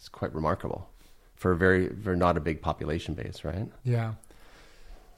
is 0.00 0.08
quite 0.08 0.34
remarkable 0.34 0.88
for 1.34 1.52
a 1.52 1.56
very 1.58 1.90
for 2.02 2.16
not 2.16 2.38
a 2.38 2.40
big 2.40 2.62
population 2.62 3.12
base, 3.12 3.44
right? 3.44 3.68
Yeah. 3.84 4.14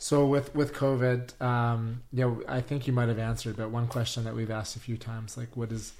So 0.02 0.26
with 0.26 0.52
with 0.52 0.74
COVID, 0.74 1.40
um, 1.40 2.02
yeah, 2.12 2.34
I 2.48 2.60
think 2.60 2.88
you 2.88 2.92
might 2.92 3.08
have 3.08 3.20
answered, 3.20 3.56
but 3.56 3.70
one 3.70 3.86
question 3.86 4.24
that 4.24 4.34
we've 4.34 4.50
asked 4.50 4.74
a 4.74 4.80
few 4.80 4.96
times, 4.96 5.36
like, 5.36 5.56
what 5.56 5.70
is 5.70 5.92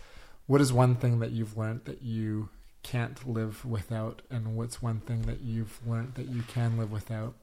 what 0.49 0.61
is 0.61 0.73
one 0.73 0.97
thing 0.97 1.21
that 1.21 1.31
you've 1.31 1.57
learned 1.57 1.85
that 1.85 2.03
you 2.03 2.49
can't 2.83 3.29
live 3.29 3.65
without, 3.65 4.21
and 4.29 4.57
what's 4.57 4.83
one 4.83 4.99
thing 4.99 5.23
that 5.23 5.43
you've 5.43 5.79
learned 5.87 6.17
that 6.17 6.27
you 6.27 6.43
can 6.43 6.77
live 6.79 6.91
without 6.91 7.35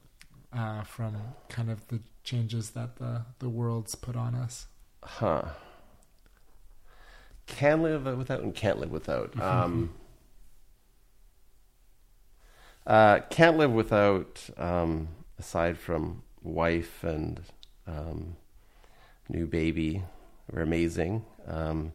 uh, 0.52 0.82
from 0.82 1.16
kind 1.48 1.70
of 1.70 1.88
the 1.88 2.00
changes 2.24 2.72
that 2.72 2.96
the 2.96 3.22
the 3.38 3.48
world's 3.48 3.94
put 3.94 4.14
on 4.14 4.34
us? 4.34 4.66
Huh. 5.02 5.44
Can 7.46 7.80
live 7.82 8.04
without 8.04 8.42
and 8.42 8.54
can't 8.54 8.78
live 8.78 8.90
without. 8.90 9.40
Um, 9.40 9.94
uh, 12.86 13.20
can't 13.30 13.56
live 13.56 13.72
without, 13.72 14.50
um, 14.58 15.08
aside 15.38 15.78
from 15.78 16.22
wife 16.42 17.04
and 17.04 17.40
um, 17.86 18.36
new 19.28 19.46
baby, 19.46 20.02
we're 20.50 20.62
amazing. 20.62 21.24
Um, 21.46 21.92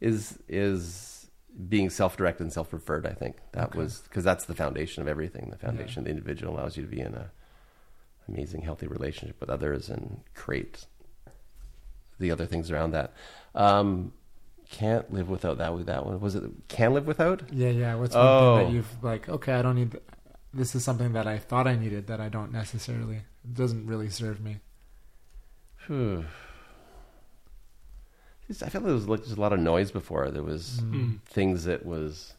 is 0.00 0.38
is 0.48 1.26
being 1.68 1.88
self-directed 1.88 2.42
and 2.42 2.52
self-referred. 2.52 3.06
I 3.06 3.12
think 3.12 3.36
that 3.52 3.68
Okay. 3.68 3.78
was 3.78 4.00
because 4.00 4.24
that's 4.24 4.44
the 4.46 4.54
foundation 4.54 5.02
of 5.02 5.08
everything. 5.08 5.50
The 5.50 5.56
foundation 5.58 6.00
of 6.00 6.04
the 6.06 6.10
individual 6.10 6.54
allows 6.54 6.76
you 6.76 6.82
to 6.82 6.88
be 6.90 7.00
in 7.00 7.14
a 7.14 7.30
amazing, 8.28 8.62
healthy 8.62 8.86
relationship 8.86 9.38
with 9.40 9.50
others 9.50 9.88
and 9.88 10.20
create 10.34 10.86
the 12.18 12.30
other 12.30 12.46
things 12.46 12.70
around 12.70 12.90
that. 12.92 13.12
Um, 13.54 14.12
can't 14.70 15.12
live 15.12 15.28
without 15.28 15.58
that. 15.58 15.74
With 15.74 15.86
that 15.86 16.06
one, 16.06 16.20
was 16.20 16.34
it? 16.34 16.42
Can 16.68 16.94
live 16.94 17.06
without? 17.06 17.42
Yeah, 17.52 17.68
yeah. 17.70 17.94
What's 17.96 18.14
one 18.14 18.26
Oh. 18.26 18.56
thing 18.56 18.66
that 18.66 18.72
you've 18.72 19.04
like? 19.04 19.28
Okay, 19.28 19.52
I 19.52 19.62
don't 19.62 19.76
need. 19.76 20.00
This 20.52 20.74
is 20.74 20.82
something 20.84 21.12
that 21.12 21.26
I 21.26 21.38
thought 21.38 21.66
I 21.66 21.76
needed 21.76 22.06
that 22.08 22.20
I 22.20 22.28
don't 22.28 22.50
necessarily. 22.52 23.22
It 23.44 23.54
doesn't 23.54 23.86
really 23.86 24.08
serve 24.08 24.40
me. 24.40 24.58
Phew. 25.76 26.24
Just- 28.48 28.62
I 28.62 28.68
felt 28.68 28.84
like 28.84 28.88
there 28.88 28.94
was 28.94 29.08
like 29.08 29.22
just 29.24 29.36
a 29.36 29.40
lot 29.40 29.52
of 29.52 29.60
noise 29.60 29.90
before. 29.90 30.30
There 30.30 30.42
was 30.42 30.80
Mm. 30.82 31.20
things 31.22 31.64
that 31.64 31.84
was, 31.86 32.34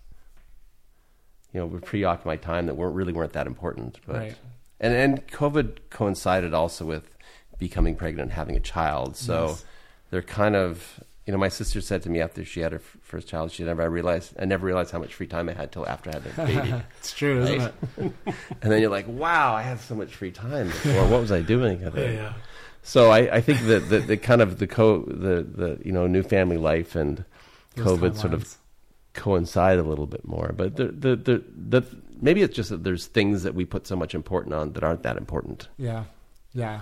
you 1.53 1.59
know, 1.59 1.65
would 1.67 1.83
preoccupy 1.83 2.29
my 2.29 2.37
time 2.37 2.65
that 2.67 2.75
weren't 2.75 2.95
really 2.95 3.13
weren't 3.13 3.33
that 3.33 3.47
important. 3.47 3.99
But 4.05 4.15
Right. 4.15 4.37
and 4.79 4.93
and 4.93 5.27
COVID 5.27 5.89
coincided 5.89 6.53
also 6.53 6.85
with 6.85 7.15
becoming 7.57 7.95
pregnant 7.95 8.23
and 8.23 8.31
having 8.33 8.55
a 8.55 8.59
child. 8.59 9.15
So 9.15 9.47
Yes. 9.47 9.65
they're 10.09 10.21
kind 10.21 10.55
of 10.55 10.99
you 11.25 11.31
know 11.31 11.37
my 11.39 11.49
sister 11.49 11.81
said 11.81 12.01
to 12.03 12.09
me 12.09 12.21
after 12.21 12.45
she 12.45 12.59
had 12.59 12.71
her 12.71 12.77
f- 12.79 12.97
first 13.01 13.27
child 13.27 13.51
she 13.51 13.63
never 13.63 13.81
I 13.81 13.85
realized 13.85 14.33
I 14.39 14.45
never 14.45 14.65
realized 14.65 14.91
how 14.91 14.99
much 14.99 15.13
free 15.13 15.27
time 15.27 15.49
I 15.49 15.53
had 15.53 15.71
till 15.71 15.87
after 15.87 16.09
I 16.11 16.13
had 16.13 16.23
the 16.23 16.45
baby. 16.45 16.73
it's 16.99 17.13
true, 17.13 17.41
isn't 17.41 17.61
it? 17.61 17.73
and 18.61 18.71
then 18.71 18.81
you're 18.81 18.91
like, 18.91 19.07
wow, 19.07 19.53
I 19.55 19.61
had 19.63 19.79
so 19.79 19.95
much 19.95 20.15
free 20.15 20.31
time 20.31 20.67
before. 20.67 21.07
What 21.07 21.21
was 21.21 21.31
I 21.31 21.41
doing? 21.41 21.81
Yeah, 21.81 21.91
yeah. 21.95 22.33
So 22.83 23.09
I, 23.09 23.37
I 23.37 23.41
think 23.41 23.61
that 23.61 23.89
the, 23.89 23.99
the 23.99 24.17
kind 24.17 24.41
of 24.41 24.59
the 24.59 24.67
co 24.67 25.01
the, 25.01 25.41
the 25.41 25.79
you 25.83 25.91
know 25.91 26.05
new 26.05 26.21
family 26.21 26.57
life 26.57 26.95
and 26.95 27.25
Those 27.75 27.97
COVID 27.97 28.15
sort 28.15 28.33
of 28.33 28.55
coincide 29.13 29.79
a 29.79 29.83
little 29.83 30.05
bit 30.05 30.25
more. 30.25 30.53
But 30.55 30.75
the 30.75 30.87
the, 30.89 31.15
the 31.15 31.43
the 31.55 31.83
maybe 32.21 32.43
it's 32.43 32.55
just 32.55 32.69
that 32.69 32.83
there's 32.83 33.07
things 33.07 33.41
that 33.43 33.55
we 33.55 33.65
put 33.65 33.87
so 33.87 33.95
much 33.95 34.13
important 34.13 34.53
on 34.53 34.73
that 34.73 34.83
aren't 34.83 35.03
that 35.03 35.17
important, 35.17 35.67
Yeah, 35.77 36.03
yeah. 36.53 36.81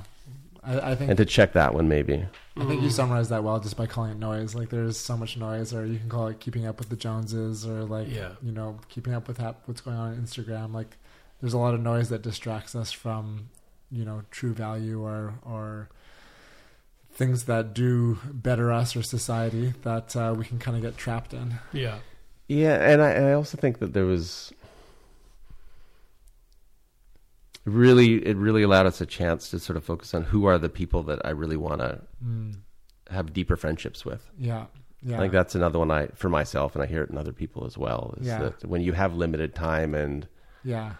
I, 0.65 0.91
I 0.91 0.95
think 0.95 1.09
and 1.09 1.17
to 1.17 1.25
check 1.25 1.53
that 1.53 1.73
one 1.73 1.87
maybe. 1.87 2.25
I 2.55 2.65
think 2.65 2.81
you 2.83 2.89
summarized 2.89 3.29
that 3.31 3.43
well 3.43 3.59
just 3.59 3.75
by 3.77 3.85
calling 3.87 4.11
it 4.11 4.19
noise. 4.19 4.53
Like 4.55 4.69
there's 4.69 4.97
so 4.97 5.17
much 5.17 5.35
noise, 5.37 5.73
or 5.73 5.85
you 5.85 5.97
can 5.99 6.09
call 6.09 6.27
it 6.27 6.39
keeping 6.39 6.65
up 6.65 6.79
with 6.79 6.89
the 6.89 6.95
Joneses, 6.95 7.65
or 7.67 7.83
like 7.83 8.09
Yeah. 8.09 8.33
you 8.41 8.51
know 8.51 8.79
keeping 8.89 9.13
up 9.13 9.27
with 9.27 9.37
hap- 9.37 9.61
what's 9.65 9.81
going 9.81 9.97
on 9.97 10.13
on 10.13 10.17
Instagram. 10.23 10.73
Like 10.73 10.97
there's 11.41 11.53
a 11.53 11.57
lot 11.57 11.73
of 11.73 11.81
noise 11.81 12.09
that 12.09 12.21
distracts 12.21 12.75
us 12.75 12.91
from 12.91 13.49
you 13.91 14.05
know 14.05 14.23
true 14.31 14.53
value 14.53 15.01
or 15.03 15.33
or 15.43 15.89
things 17.13 17.43
that 17.45 17.73
do 17.73 18.17
better 18.31 18.71
us 18.71 18.95
or 18.95 19.03
society 19.03 19.73
that 19.83 20.15
uh, 20.15 20.33
we 20.37 20.45
can 20.45 20.57
kind 20.59 20.75
of 20.75 20.81
get 20.83 20.97
trapped 20.97 21.33
in. 21.33 21.55
Yeah. 21.71 21.99
Yeah, 22.47 22.73
and 22.91 23.01
I, 23.01 23.09
and 23.11 23.25
I 23.27 23.33
also 23.33 23.57
think 23.57 23.79
that 23.79 23.93
there 23.93 24.05
was 24.05 24.51
really 27.65 28.15
it 28.25 28.35
really 28.37 28.63
allowed 28.63 28.85
us 28.85 28.99
a 29.01 29.05
chance 29.05 29.49
to 29.51 29.59
sort 29.59 29.77
of 29.77 29.83
focus 29.83 30.13
on 30.13 30.23
who 30.23 30.45
are 30.45 30.57
the 30.57 30.69
people 30.69 31.03
that 31.03 31.19
I 31.25 31.29
really 31.29 31.57
want 31.57 31.79
to 31.81 32.01
Mm. 32.23 32.57
have 33.09 33.33
deeper 33.33 33.55
friendships 33.55 34.03
with. 34.05 34.29
Yeah, 34.37 34.65
yeah. 35.01 35.15
I 35.15 35.19
think 35.19 35.33
that's 35.33 35.55
another 35.55 35.79
one 35.79 35.91
I 35.91 36.07
for 36.15 36.29
myself, 36.29 36.75
and 36.75 36.83
I 36.83 36.87
hear 36.87 37.03
it 37.03 37.09
in 37.09 37.17
other 37.17 37.33
people 37.33 37.65
as 37.65 37.77
well. 37.77 38.15
Is 38.19 38.27
Yeah. 38.27 38.39
that 38.39 38.65
when 38.65 38.81
you 38.81 38.93
have 38.93 39.15
limited 39.15 39.55
time, 39.55 39.93
and 39.95 40.27
yeah, 40.63 40.93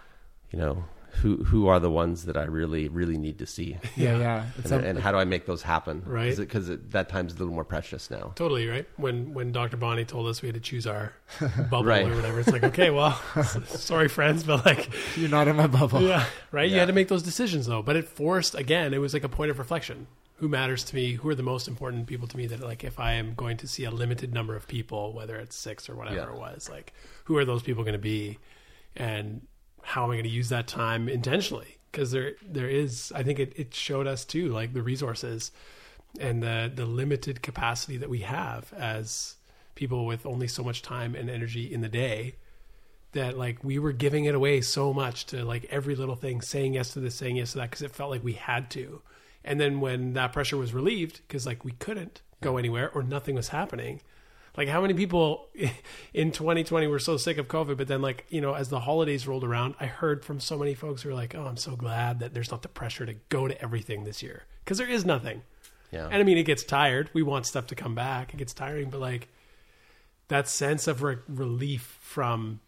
you 0.51 0.59
know 0.59 0.85
who 1.21 1.43
who 1.43 1.67
are 1.67 1.79
the 1.79 1.89
ones 1.91 2.25
that 2.25 2.35
I 2.37 2.43
really 2.45 2.87
really 2.89 3.17
need 3.17 3.37
to 3.39 3.45
see, 3.45 3.77
yeah, 3.95 4.17
yeah. 4.17 4.45
And, 4.63 4.71
a- 4.71 4.87
and 4.89 4.99
how 4.99 5.11
do 5.11 5.17
I 5.17 5.25
make 5.25 5.45
those 5.45 5.61
happen? 5.61 6.01
Right. 6.05 6.35
Because 6.35 6.67
that 6.89 7.09
time's 7.09 7.33
a 7.33 7.37
little 7.37 7.53
more 7.53 7.63
precious 7.65 8.09
now. 8.09 8.33
Totally 8.35 8.67
right. 8.67 8.87
When 8.97 9.33
when 9.33 9.51
Dr. 9.51 9.77
Bonnie 9.77 10.05
told 10.05 10.27
us 10.27 10.41
we 10.41 10.47
had 10.47 10.55
to 10.55 10.61
choose 10.61 10.87
our 10.87 11.13
bubble 11.69 11.85
Right. 11.85 12.07
or 12.07 12.15
whatever, 12.15 12.39
it's 12.39 12.49
like 12.51 12.63
okay, 12.63 12.89
well, 12.89 13.13
sorry 13.65 14.07
friends, 14.09 14.43
but 14.43 14.65
like 14.65 14.89
you're 15.15 15.29
not 15.29 15.47
in 15.47 15.55
my 15.55 15.67
bubble. 15.67 16.01
yeah, 16.01 16.25
right. 16.51 16.69
You 16.69 16.79
had 16.79 16.87
to 16.87 16.93
make 16.93 17.07
those 17.09 17.23
decisions 17.23 17.67
though, 17.67 17.81
but 17.81 17.95
it 17.95 18.07
forced 18.07 18.55
again. 18.55 18.93
It 18.93 18.99
was 18.99 19.13
like 19.13 19.23
a 19.23 19.29
point 19.29 19.51
of 19.51 19.59
reflection. 19.59 20.07
Who 20.37 20.49
matters 20.49 20.83
to 20.85 20.95
me? 20.95 21.13
Who 21.13 21.29
are 21.29 21.35
the 21.35 21.43
most 21.43 21.67
important 21.69 22.07
people 22.07 22.27
to 22.27 22.35
me? 22.35 22.47
That 22.47 22.59
like 22.59 22.83
if 22.83 22.99
I 22.99 23.13
am 23.13 23.33
going 23.35 23.55
to 23.57 23.67
see 23.67 23.85
a 23.85 23.91
limited 23.91 24.33
number 24.33 24.55
of 24.55 24.67
people, 24.67 25.13
whether 25.13 25.35
it's 25.37 25.55
six 25.55 25.87
or 25.89 25.95
whatever 25.95 26.17
Yeah. 26.17 26.33
it 26.33 26.37
was, 26.39 26.69
like 26.69 26.91
who 27.25 27.37
are 27.37 27.45
those 27.45 27.61
people 27.63 27.83
going 27.83 27.93
to 27.93 27.99
be, 27.99 28.39
and 28.95 29.45
how 29.83 30.05
am 30.05 30.11
I 30.11 30.15
going 30.15 30.23
to 30.23 30.29
use 30.29 30.49
that 30.49 30.67
time 30.67 31.07
intentionally? 31.07 31.77
Because 31.91 32.11
there 32.11 32.33
there 32.41 32.69
is, 32.69 33.11
I 33.15 33.23
think 33.23 33.39
it, 33.39 33.53
it 33.55 33.73
showed 33.73 34.07
us 34.07 34.25
too, 34.25 34.49
like 34.49 34.73
the 34.73 34.81
resources 34.81 35.51
and 36.19 36.41
the 36.41 36.71
the 36.73 36.85
limited 36.85 37.41
capacity 37.41 37.97
that 37.97 38.09
we 38.09 38.19
have 38.19 38.73
as 38.73 39.35
people 39.75 40.05
with 40.05 40.25
only 40.25 40.47
so 40.47 40.63
much 40.63 40.81
time 40.81 41.15
and 41.15 41.29
energy 41.29 41.71
in 41.71 41.81
the 41.81 41.89
day 41.89 42.35
that 43.13 43.37
like 43.37 43.63
we 43.63 43.79
were 43.79 43.91
giving 43.91 44.25
it 44.25 44.35
away 44.35 44.61
so 44.61 44.93
much 44.93 45.25
to 45.25 45.43
like 45.43 45.65
every 45.69 45.95
little 45.95 46.15
thing 46.15 46.41
saying 46.41 46.73
yes 46.73 46.93
to 46.93 46.99
this 46.99 47.15
saying 47.15 47.37
yes 47.37 47.51
to 47.51 47.57
that 47.57 47.69
because 47.69 47.81
it 47.81 47.91
felt 47.91 48.11
like 48.11 48.23
we 48.23 48.33
had 48.33 48.69
to 48.69 49.01
and 49.43 49.59
then 49.59 49.79
when 49.79 50.13
that 50.13 50.31
pressure 50.33 50.57
was 50.57 50.73
relieved 50.73 51.21
because 51.27 51.45
like 51.45 51.63
we 51.63 51.71
couldn't 51.71 52.21
go 52.41 52.57
anywhere 52.57 52.91
or 52.91 53.01
nothing 53.01 53.35
was 53.35 53.49
happening 53.49 54.01
like 54.57 54.67
how 54.67 54.81
many 54.81 54.93
people 54.93 55.47
in 56.13 56.31
2020 56.31 56.87
were 56.87 56.99
so 56.99 57.17
sick 57.17 57.37
of 57.37 57.47
covid 57.47 57.77
but 57.77 57.87
then 57.87 58.01
like 58.01 58.25
you 58.29 58.39
know 58.41 58.53
as 58.53 58.69
the 58.69 58.79
holidays 58.81 59.27
rolled 59.27 59.43
around 59.43 59.75
i 59.79 59.85
heard 59.85 60.23
from 60.23 60.39
so 60.39 60.57
many 60.57 60.73
folks 60.73 61.01
who 61.01 61.09
were 61.09 61.15
like 61.15 61.33
oh 61.35 61.45
i'm 61.45 61.57
so 61.57 61.75
glad 61.75 62.19
that 62.19 62.33
there's 62.33 62.51
not 62.51 62.61
the 62.61 62.67
pressure 62.69 63.05
to 63.05 63.13
go 63.29 63.47
to 63.47 63.61
everything 63.61 64.03
this 64.03 64.21
year 64.23 64.43
because 64.63 64.77
there 64.77 64.89
is 64.89 65.05
nothing 65.05 65.41
Yeah. 65.91 66.05
and 66.05 66.15
I 66.15 66.23
mean, 66.23 66.37
it 66.37 66.43
gets 66.43 66.63
tired. 66.63 67.09
We 67.13 67.21
want 67.23 67.45
stuff 67.45 67.67
to 67.67 67.75
come 67.75 67.93
back. 67.95 68.33
It 68.33 68.37
gets 68.37 68.53
tiring, 68.53 68.89
but 68.89 68.99
like 69.01 69.27
that 70.29 70.47
sense 70.47 70.87
of 70.87 71.03
re- 71.03 71.17
relief 71.27 71.97
from 72.01 72.61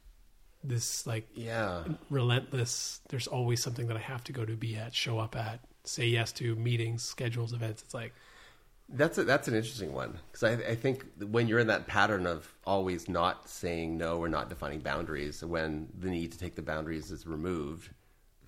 this 0.64 1.08
like 1.08 1.28
yeah. 1.34 1.84
relentless. 2.10 3.00
There's 3.10 3.28
always 3.28 3.62
something 3.64 3.88
that 3.88 3.98
I 3.98 4.02
have 4.02 4.24
to 4.26 4.32
go 4.34 4.46
to, 4.46 4.56
be 4.56 4.76
at, 4.76 4.94
show 4.94 5.20
up 5.20 5.36
at, 5.36 5.60
say 5.86 6.06
yes 6.06 6.32
to 6.34 6.56
meetings, 6.56 7.02
schedules, 7.04 7.54
events. 7.54 7.82
It's 7.84 7.94
like 7.94 8.14
That's 8.88 9.18
a, 9.18 9.24
that's 9.24 9.48
an 9.48 9.56
interesting 9.56 9.94
one 9.94 10.20
because 10.32 10.44
I, 10.44 10.52
I 10.72 10.76
think 10.76 11.06
when 11.20 11.48
you're 11.48 11.60
in 11.60 11.68
that 11.68 11.88
pattern 11.88 12.28
of 12.28 12.54
always 12.66 13.10
not 13.10 13.50
saying 13.50 13.98
no 13.98 14.20
or 14.20 14.30
not 14.30 14.48
defining 14.48 14.80
boundaries, 14.80 15.44
when 15.44 15.88
the 15.98 16.10
need 16.10 16.32
to 16.34 16.38
take 16.38 16.56
the 16.56 16.62
boundaries 16.62 17.10
is 17.10 17.26
removed, 17.26 17.90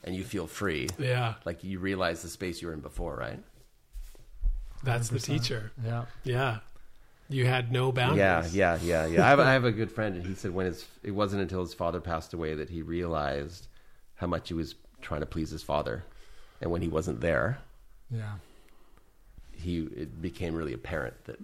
and 0.04 0.16
you 0.16 0.24
feel 0.24 0.46
free, 0.46 0.90
yeah, 1.00 1.34
like 1.44 1.64
you 1.64 1.80
realize 1.80 2.22
the 2.22 2.30
space 2.30 2.62
you 2.62 2.68
were 2.68 2.74
in 2.74 2.82
before, 2.82 3.16
right? 3.16 3.40
that's 4.84 5.10
the 5.10 5.18
100%. 5.18 5.24
teacher. 5.26 5.72
Yeah. 5.84 6.06
Yeah, 6.24 6.60
you 7.30 7.46
had 7.46 7.72
no 7.72 7.92
boundaries. 7.92 8.56
Yeah, 8.56 8.78
yeah, 8.78 9.06
yeah, 9.06 9.06
yeah. 9.08 9.26
I 9.26 9.30
have, 9.30 9.40
I 9.40 9.52
have 9.54 9.66
a 9.66 9.72
good 9.72 9.92
friend, 9.92 10.16
and 10.16 10.26
he 10.26 10.36
said 10.36 10.54
when 10.54 10.68
his 10.68 10.86
it 11.04 11.12
wasn't 11.12 11.42
until 11.42 11.62
his 11.62 11.74
father 11.74 12.00
passed 12.00 12.34
away 12.34 12.54
that 12.54 12.70
he 12.70 12.82
realized 12.84 13.68
how 14.16 14.28
much 14.28 14.50
he 14.50 14.54
was 14.54 14.76
trying 15.02 15.22
to 15.22 15.26
please 15.26 15.50
his 15.50 15.64
father, 15.64 16.04
and 16.62 16.70
when 16.72 16.82
he 16.84 16.88
wasn't 16.88 17.22
there, 17.22 17.58
Yeah. 18.12 18.34
He 19.58 19.80
it 19.96 20.22
became 20.22 20.54
really 20.56 20.74
apparent 20.74 21.16
that 21.26 21.40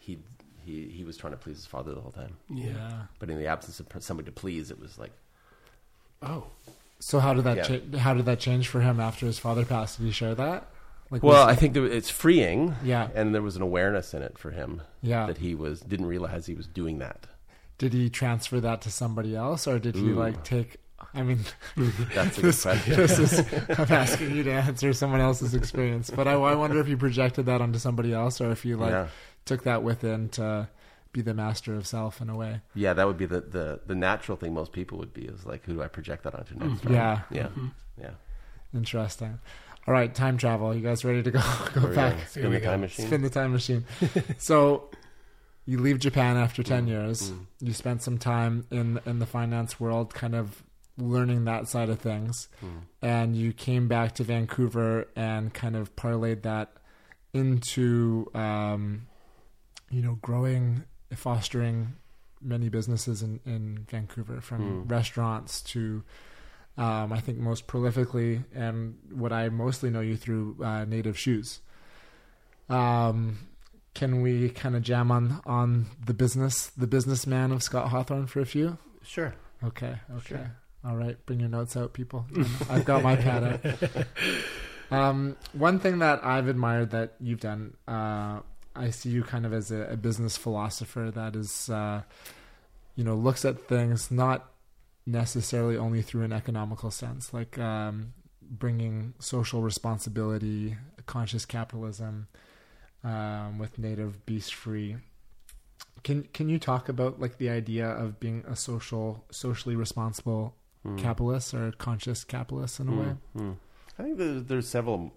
he 0.00 0.18
he 0.64 0.88
he 0.88 1.04
was 1.04 1.16
trying 1.16 1.32
to 1.32 1.36
please 1.36 1.56
his 1.56 1.66
father 1.66 1.94
the 1.94 2.00
whole 2.00 2.12
time. 2.12 2.36
yeah. 2.50 2.66
Yeah. 2.70 3.02
But 3.18 3.30
in 3.30 3.38
the 3.38 3.46
absence 3.46 3.80
of 3.80 3.86
somebody 4.02 4.26
to 4.26 4.32
please, 4.32 4.70
it 4.70 4.78
was 4.80 4.98
like 4.98 5.12
Oh, 6.22 6.46
So 7.00 7.18
how 7.20 7.34
did 7.34 7.44
that 7.44 7.56
Yeah. 7.56 7.78
cha- 7.78 7.98
how 7.98 8.14
did 8.14 8.24
that 8.26 8.40
change 8.40 8.68
for 8.68 8.80
him 8.80 8.98
after 9.00 9.26
his 9.26 9.38
father 9.38 9.64
passed? 9.64 9.98
Did 9.98 10.04
he 10.06 10.10
share 10.12 10.34
that? 10.34 10.68
Like 11.10 11.22
Well, 11.22 11.46
was- 11.46 11.54
I 11.54 11.58
think 11.58 11.74
there, 11.74 11.84
it's 11.86 12.08
freeing. 12.10 12.74
Yeah. 12.82 13.08
and 13.14 13.34
there 13.34 13.42
was 13.42 13.56
an 13.56 13.62
awareness 13.62 14.14
in 14.14 14.22
it 14.22 14.38
for 14.38 14.50
him. 14.50 14.80
Yeah. 15.02 15.26
that 15.26 15.38
he 15.38 15.54
was 15.54 15.80
didn't 15.80 16.06
realize 16.06 16.46
he 16.46 16.54
was 16.54 16.66
doing 16.66 16.98
that. 16.98 17.26
did 17.76 17.92
he 17.92 18.08
transfer 18.08 18.60
that 18.60 18.80
to 18.82 18.90
somebody 18.90 19.34
else, 19.36 19.66
or 19.66 19.78
did 19.78 19.96
he 19.96 20.12
like 20.12 20.44
take? 20.44 20.76
I 21.12 21.22
mean, 21.22 21.40
That's 22.14 22.38
a 22.38 22.42
good 22.42 22.60
question. 22.60 22.96
this 22.96 23.18
is 23.18 23.38
I'm 23.78 23.92
asking 23.92 24.36
you 24.36 24.42
to 24.44 24.52
answer 24.52 24.92
someone 24.92 25.20
else's 25.20 25.54
experience, 25.54 26.10
but 26.10 26.26
I, 26.28 26.32
I 26.32 26.54
wonder 26.54 26.80
if 26.80 26.88
you 26.88 26.96
projected 26.96 27.46
that 27.46 27.60
onto 27.60 27.78
somebody 27.78 28.12
else, 28.12 28.40
or 28.40 28.50
if 28.50 28.64
you 28.64 28.76
like 28.76 28.90
yeah, 28.90 29.08
took 29.44 29.64
that 29.64 29.82
within 29.82 30.28
to 30.30 30.68
be 31.12 31.22
the 31.22 31.34
master 31.34 31.74
of 31.74 31.86
self 31.86 32.20
in 32.20 32.28
a 32.28 32.36
way. 32.36 32.60
yeah, 32.74 32.92
that 32.92 33.06
would 33.06 33.18
be 33.18 33.26
the, 33.26 33.40
the 33.40 33.80
the 33.86 33.94
natural 33.94 34.36
thing 34.36 34.52
most 34.52 34.72
people 34.72 34.98
would 34.98 35.14
be 35.14 35.22
is 35.22 35.46
like, 35.46 35.64
who 35.64 35.74
do 35.74 35.82
I 35.82 35.88
project 35.88 36.24
that 36.24 36.34
onto 36.34 36.54
next? 36.54 36.82
Mm-hmm. 36.82 36.88
right? 36.88 36.94
Yeah, 36.94 37.20
yeah, 37.30 37.46
mm-hmm. 37.46 37.68
yeah. 38.00 38.10
interesting. 38.74 39.38
All 39.86 39.92
right, 39.92 40.14
time 40.14 40.38
travel. 40.38 40.74
You 40.74 40.80
guys 40.80 41.04
ready 41.04 41.22
to 41.22 41.30
go 41.30 41.40
go 41.74 41.80
Where 41.82 41.90
we 41.90 41.96
back? 41.96 42.14
gonna 42.14 42.26
spin 42.26 42.42
Here 42.42 42.50
we 42.50 42.56
the 42.56 42.62
go. 42.62 42.70
time 42.70 42.80
machine. 42.80 43.06
Spin 43.06 43.22
the 43.22 43.30
time 43.30 43.52
machine. 43.52 43.84
so 44.38 44.88
you 45.66 45.78
leave 45.78 45.98
Japan 45.98 46.36
after 46.36 46.62
10 46.62 46.86
mm. 46.86 46.88
years. 46.88 47.30
Mm. 47.30 47.46
You 47.60 47.72
spent 47.72 48.02
some 48.02 48.18
time 48.18 48.66
in 48.70 49.00
in 49.06 49.18
the 49.18 49.26
finance 49.26 49.78
world 49.78 50.14
kind 50.14 50.34
of 50.34 50.63
learning 50.96 51.44
that 51.44 51.68
side 51.68 51.88
of 51.88 51.98
things. 52.00 52.48
Mm. 52.64 52.80
And 53.02 53.36
you 53.36 53.52
came 53.52 53.88
back 53.88 54.14
to 54.16 54.24
Vancouver 54.24 55.08
and 55.16 55.52
kind 55.52 55.76
of 55.76 55.94
parlayed 55.96 56.42
that 56.42 56.72
into 57.32 58.30
um, 58.34 59.06
you 59.90 60.02
know, 60.02 60.18
growing 60.22 60.84
fostering 61.14 61.94
many 62.40 62.68
businesses 62.68 63.22
in, 63.22 63.40
in 63.46 63.86
Vancouver 63.90 64.40
from 64.40 64.84
Mm. 64.84 64.90
restaurants 64.90 65.62
to 65.62 66.02
um, 66.76 67.12
I 67.12 67.20
think 67.20 67.38
most 67.38 67.66
prolifically 67.68 68.42
and 68.52 68.98
what 69.12 69.32
I 69.32 69.48
mostly 69.48 69.90
know 69.90 70.00
you 70.00 70.16
through 70.16 70.56
uh, 70.62 70.84
native 70.84 71.16
shoes. 71.16 71.60
Um, 72.68 73.38
can 73.94 74.22
we 74.22 74.48
kind 74.48 74.74
of 74.74 74.82
jam 74.82 75.10
on 75.12 75.40
on 75.46 75.86
the 76.04 76.14
business, 76.14 76.66
the 76.76 76.88
businessman 76.88 77.52
of 77.52 77.62
Scott 77.62 77.90
Hawthorn 77.90 78.26
for 78.26 78.40
a 78.40 78.46
few? 78.46 78.78
Sure. 79.04 79.34
Okay. 79.62 79.96
Okay. 80.16 80.46
All 80.86 80.96
right. 80.96 81.16
Bring 81.26 81.40
your 81.40 81.48
notes 81.48 81.76
out, 81.76 81.92
people. 81.94 82.26
I've 82.68 82.84
got 82.84 83.02
my 83.02 83.16
pad 83.16 83.60
out. 83.64 84.06
Um, 84.90 85.36
one 85.52 85.80
thing 85.80 85.98
that 86.00 86.24
I've 86.24 86.46
admired 86.46 86.90
that 86.90 87.14
you've 87.20 87.40
done, 87.40 87.76
uh, 87.88 88.40
I 88.76 88.90
see 88.90 89.10
you 89.10 89.22
kind 89.22 89.46
of 89.46 89.52
as 89.52 89.70
a, 89.70 89.82
a 89.82 89.96
business 89.96 90.36
philosopher 90.36 91.10
that 91.10 91.34
is, 91.36 91.70
uh, 91.70 92.02
you 92.94 93.02
know, 93.02 93.14
looks 93.14 93.44
at 93.44 93.66
things 93.66 94.10
not 94.10 94.50
necessarily 95.06 95.76
only 95.76 96.02
through 96.02 96.22
an 96.22 96.32
economical 96.32 96.90
sense, 96.90 97.32
like 97.32 97.58
um, 97.58 98.12
bringing 98.42 99.14
social 99.18 99.62
responsibility, 99.62 100.76
conscious 101.06 101.44
capitalism 101.44 102.28
um, 103.02 103.58
with 103.58 103.78
native 103.78 104.24
beast 104.26 104.54
free. 104.54 104.96
Can 106.02 106.24
can 106.34 106.48
you 106.48 106.58
talk 106.58 106.88
about 106.88 107.18
like 107.18 107.38
the 107.38 107.48
idea 107.48 107.88
of 107.88 108.20
being 108.20 108.44
a 108.46 108.54
social, 108.54 109.24
socially 109.30 109.74
responsible 109.74 110.54
capitalist 110.96 111.54
or 111.54 111.72
conscious 111.72 112.24
capitalists 112.24 112.80
in 112.80 112.88
a 112.88 112.92
way? 112.92 113.14
Hmm. 113.36 113.52
I 113.98 114.02
think 114.02 114.18
there's, 114.18 114.44
there's 114.44 114.68
several 114.68 115.12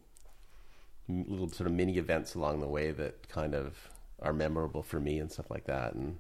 little 1.10 1.50
sort 1.50 1.68
of 1.68 1.74
mini 1.74 1.98
events 1.98 2.36
along 2.36 2.60
the 2.60 2.68
way 2.68 2.92
that 2.92 3.30
kind 3.30 3.56
of 3.56 3.90
are 4.22 4.34
memorable 4.34 4.84
for 4.84 5.00
me 5.00 5.20
and 5.20 5.32
stuff 5.32 5.50
like 5.50 5.66
that. 5.66 5.94
And 5.94 6.20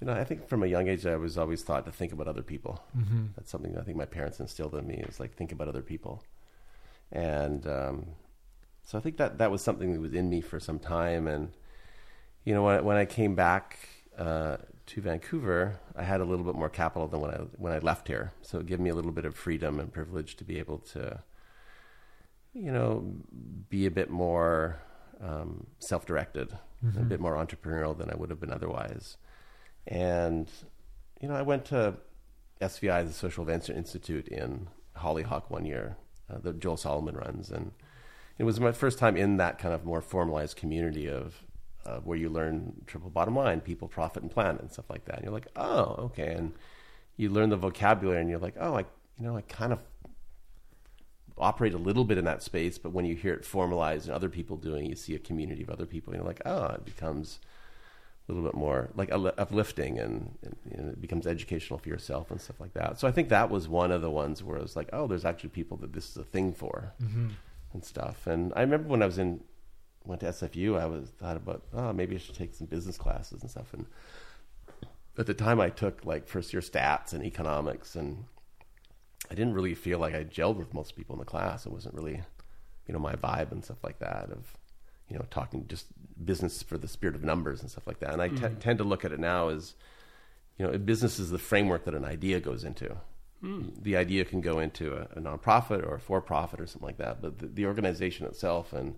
you 0.00 0.06
know, 0.06 0.14
I 0.14 0.24
think 0.24 0.48
from 0.48 0.62
a 0.62 0.66
young 0.66 0.88
age, 0.88 1.04
I 1.06 1.16
was 1.16 1.36
always 1.36 1.62
thought 1.62 1.84
to 1.86 1.92
think 1.92 2.12
about 2.12 2.28
other 2.28 2.42
people. 2.42 2.82
Mm-hmm. 2.96 3.26
That's 3.36 3.50
something 3.50 3.76
I 3.76 3.82
think 3.82 3.98
my 3.98 4.06
parents 4.06 4.40
instilled 4.40 4.74
in 4.74 4.86
me 4.86 5.04
is 5.08 5.20
like 5.20 5.34
think 5.34 5.52
about 5.52 5.68
other 5.68 5.82
people. 5.82 6.24
And 7.12 7.66
um, 7.66 8.06
so 8.82 8.96
I 8.96 9.00
think 9.00 9.18
that 9.18 9.38
that 9.38 9.50
was 9.50 9.62
something 9.62 9.92
that 9.92 10.00
was 10.00 10.14
in 10.14 10.30
me 10.30 10.40
for 10.40 10.58
some 10.58 10.78
time. 10.78 11.26
And 11.26 11.50
you 12.44 12.54
know, 12.54 12.62
when 12.62 12.84
when 12.84 12.96
I 12.96 13.04
came 13.04 13.34
back 13.34 13.78
uh, 14.18 14.56
to 14.86 15.00
Vancouver, 15.00 15.78
I 15.96 16.02
had 16.02 16.20
a 16.20 16.24
little 16.24 16.44
bit 16.44 16.54
more 16.54 16.68
capital 16.68 17.06
than 17.08 17.20
when 17.20 17.30
I 17.30 17.38
when 17.56 17.72
I 17.72 17.78
left 17.78 18.08
here. 18.08 18.32
So 18.42 18.58
it 18.58 18.66
gave 18.66 18.80
me 18.80 18.90
a 18.90 18.94
little 18.94 19.12
bit 19.12 19.24
of 19.24 19.34
freedom 19.34 19.78
and 19.78 19.92
privilege 19.92 20.36
to 20.36 20.44
be 20.44 20.58
able 20.58 20.78
to, 20.78 21.22
you 22.52 22.72
know, 22.72 23.14
be 23.68 23.86
a 23.86 23.90
bit 23.90 24.10
more 24.10 24.80
um, 25.22 25.66
self-directed, 25.78 26.56
a 26.96 27.02
bit 27.04 27.20
more 27.20 27.34
entrepreneurial 27.34 27.96
than 27.96 28.10
I 28.10 28.16
would 28.16 28.30
have 28.30 28.40
been 28.40 28.52
otherwise. 28.52 29.16
And 29.86 30.50
you 31.20 31.28
know, 31.28 31.34
I 31.34 31.42
went 31.42 31.66
to 31.66 31.94
SVI, 32.60 33.06
the 33.06 33.12
Social 33.12 33.44
Venture 33.44 33.72
Institute 33.72 34.28
in 34.28 34.68
Hollyhock 34.96 35.50
one 35.50 35.64
year 35.64 35.96
uh, 36.30 36.38
that 36.38 36.58
Joel 36.58 36.76
Solomon 36.76 37.16
runs, 37.16 37.50
and 37.50 37.72
it 38.38 38.44
was 38.44 38.58
my 38.58 38.72
first 38.72 38.98
time 38.98 39.16
in 39.16 39.36
that 39.36 39.58
kind 39.58 39.74
of 39.74 39.84
more 39.84 40.00
formalized 40.00 40.56
community 40.56 41.08
of 41.08 41.44
uh, 41.86 41.98
where 41.98 42.18
you 42.18 42.28
learn 42.28 42.82
triple 42.86 43.10
bottom 43.10 43.36
line, 43.36 43.60
people, 43.60 43.88
profit, 43.88 44.22
and 44.22 44.30
planet, 44.30 44.60
and 44.60 44.70
stuff 44.70 44.90
like 44.90 45.04
that. 45.06 45.16
And 45.16 45.24
you're 45.24 45.32
like, 45.32 45.48
oh, 45.56 45.96
okay, 45.98 46.34
and 46.34 46.52
you 47.16 47.30
learn 47.30 47.50
the 47.50 47.56
vocabulary, 47.56 48.20
and 48.20 48.30
you're 48.30 48.38
like, 48.38 48.56
oh, 48.58 48.76
I, 48.76 48.80
you 49.18 49.26
know, 49.26 49.36
I 49.36 49.42
kind 49.42 49.72
of 49.72 49.80
operate 51.38 51.72
a 51.72 51.78
little 51.78 52.04
bit 52.04 52.18
in 52.18 52.24
that 52.26 52.42
space, 52.42 52.76
but 52.78 52.92
when 52.92 53.04
you 53.06 53.14
hear 53.14 53.32
it 53.32 53.44
formalized 53.44 54.06
and 54.06 54.14
other 54.14 54.28
people 54.28 54.56
doing, 54.56 54.86
you 54.86 54.94
see 54.94 55.14
a 55.14 55.18
community 55.18 55.62
of 55.62 55.70
other 55.70 55.86
people, 55.86 56.12
and 56.12 56.20
you're 56.20 56.28
like, 56.28 56.42
oh, 56.44 56.66
it 56.66 56.84
becomes 56.84 57.40
a 58.28 58.32
little 58.32 58.48
bit 58.48 58.56
more 58.56 58.90
like 58.94 59.10
uplifting 59.12 59.98
and, 59.98 60.38
and 60.42 60.56
you 60.70 60.76
know, 60.76 60.90
it 60.90 61.00
becomes 61.00 61.26
educational 61.26 61.78
for 61.78 61.88
yourself 61.88 62.30
and 62.30 62.40
stuff 62.40 62.60
like 62.60 62.72
that. 62.74 62.98
So 63.00 63.08
I 63.08 63.10
think 63.10 63.28
that 63.30 63.50
was 63.50 63.68
one 63.68 63.90
of 63.90 64.02
the 64.02 64.10
ones 64.10 64.42
where 64.42 64.56
I 64.56 64.62
was 64.62 64.76
like, 64.76 64.88
oh, 64.92 65.08
there's 65.08 65.24
actually 65.24 65.50
people 65.50 65.76
that 65.78 65.92
this 65.92 66.10
is 66.10 66.16
a 66.16 66.22
thing 66.22 66.52
for 66.52 66.92
and 67.72 67.84
stuff. 67.84 68.28
And 68.28 68.52
I 68.54 68.60
remember 68.60 68.88
when 68.88 69.02
I 69.02 69.06
was 69.06 69.18
in 69.18 69.40
went 70.10 70.20
to 70.20 70.26
SFU, 70.26 70.78
I 70.78 70.86
was 70.86 71.08
thought 71.08 71.36
about 71.36 71.62
oh 71.72 71.92
maybe 71.92 72.16
I 72.16 72.18
should 72.18 72.34
take 72.34 72.54
some 72.54 72.66
business 72.66 72.98
classes 72.98 73.40
and 73.40 73.50
stuff. 73.50 73.72
And 73.72 73.86
at 75.16 75.26
the 75.26 75.34
time, 75.34 75.60
I 75.60 75.70
took 75.70 76.04
like 76.04 76.28
first 76.28 76.52
year 76.52 76.60
stats 76.60 77.12
and 77.12 77.24
economics, 77.24 77.94
and 77.94 78.24
I 79.30 79.34
didn't 79.34 79.54
really 79.54 79.74
feel 79.74 79.98
like 79.98 80.14
I 80.14 80.24
gelled 80.24 80.56
with 80.56 80.74
most 80.74 80.96
people 80.96 81.14
in 81.14 81.20
the 81.20 81.24
class. 81.24 81.64
It 81.64 81.72
wasn't 81.72 81.94
really 81.94 82.20
you 82.86 82.92
know 82.92 82.98
my 82.98 83.14
vibe 83.14 83.52
and 83.52 83.64
stuff 83.64 83.84
like 83.84 84.00
that 84.00 84.30
of 84.30 84.52
you 85.08 85.16
know 85.16 85.24
talking 85.30 85.66
just 85.68 85.86
business 86.24 86.62
for 86.62 86.76
the 86.76 86.88
spirit 86.88 87.14
of 87.14 87.22
numbers 87.22 87.60
and 87.60 87.70
stuff 87.70 87.86
like 87.86 88.00
that. 88.00 88.12
And 88.12 88.20
I 88.20 88.28
te- 88.28 88.34
mm-hmm. 88.34 88.58
tend 88.58 88.78
to 88.78 88.84
look 88.84 89.04
at 89.04 89.12
it 89.12 89.20
now 89.20 89.48
as 89.48 89.74
you 90.58 90.66
know 90.66 90.76
business 90.76 91.18
is 91.18 91.30
the 91.30 91.38
framework 91.38 91.84
that 91.84 91.94
an 91.94 92.04
idea 92.04 92.40
goes 92.40 92.64
into. 92.64 92.96
Hmm. 93.40 93.68
The 93.80 93.96
idea 93.96 94.26
can 94.26 94.42
go 94.42 94.58
into 94.58 94.92
a, 94.94 95.02
a 95.16 95.20
nonprofit 95.20 95.82
or 95.82 95.94
a 95.94 96.00
for-profit 96.00 96.60
or 96.60 96.66
something 96.66 96.86
like 96.86 96.98
that, 96.98 97.22
but 97.22 97.38
the, 97.38 97.46
the 97.46 97.64
organization 97.64 98.26
itself 98.26 98.74
and 98.74 98.96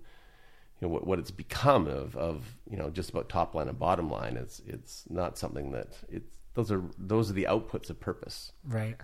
you 0.82 0.88
know 0.88 0.94
what, 0.94 1.06
what 1.06 1.18
it's 1.20 1.30
become 1.30 1.86
of 1.86 2.16
of 2.16 2.56
you 2.68 2.76
know 2.76 2.90
just 2.90 3.10
about 3.10 3.28
top 3.28 3.54
line 3.54 3.68
and 3.68 3.78
bottom 3.78 4.10
line 4.10 4.36
it's 4.36 4.60
it's 4.66 5.04
not 5.08 5.38
something 5.38 5.70
that 5.70 5.96
it's 6.08 6.38
those 6.54 6.72
are 6.72 6.82
those 6.98 7.30
are 7.30 7.34
the 7.34 7.44
outputs 7.48 7.88
of 7.88 8.00
purpose 8.00 8.50
Right. 8.66 8.96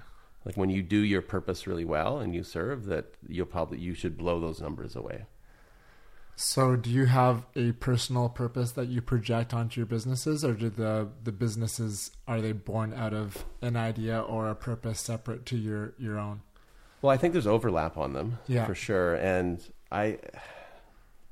like 0.44 0.56
when 0.56 0.70
you 0.70 0.82
do 0.82 0.98
your 0.98 1.22
purpose 1.22 1.68
really 1.68 1.84
well 1.84 2.18
and 2.18 2.34
you 2.34 2.42
serve 2.42 2.86
that 2.86 3.14
you'll 3.28 3.46
probably 3.46 3.78
you 3.78 3.94
should 3.94 4.16
blow 4.18 4.40
those 4.40 4.60
numbers 4.60 4.96
away 4.96 5.26
So, 6.40 6.76
do 6.76 6.88
you 6.90 7.06
have 7.06 7.46
a 7.56 7.72
personal 7.72 8.28
purpose 8.28 8.70
that 8.72 8.86
you 8.88 9.00
project 9.02 9.52
onto 9.52 9.80
your 9.80 9.86
businesses, 9.86 10.44
or 10.44 10.52
do 10.54 10.70
the 10.70 11.08
the 11.24 11.32
businesses 11.32 12.12
are 12.28 12.40
they 12.40 12.52
born 12.52 12.92
out 12.94 13.12
of 13.12 13.44
an 13.60 13.76
idea 13.76 14.20
or 14.20 14.48
a 14.48 14.54
purpose 14.54 15.00
separate 15.00 15.44
to 15.46 15.56
your 15.56 15.94
your 15.98 16.16
own? 16.18 16.42
Well, 17.02 17.10
I 17.10 17.16
think 17.16 17.32
there's 17.32 17.46
overlap 17.46 17.96
on 17.96 18.12
them 18.12 18.38
Yeah. 18.46 18.66
for 18.66 18.74
sure, 18.76 19.16
and 19.16 19.58
I, 19.90 20.18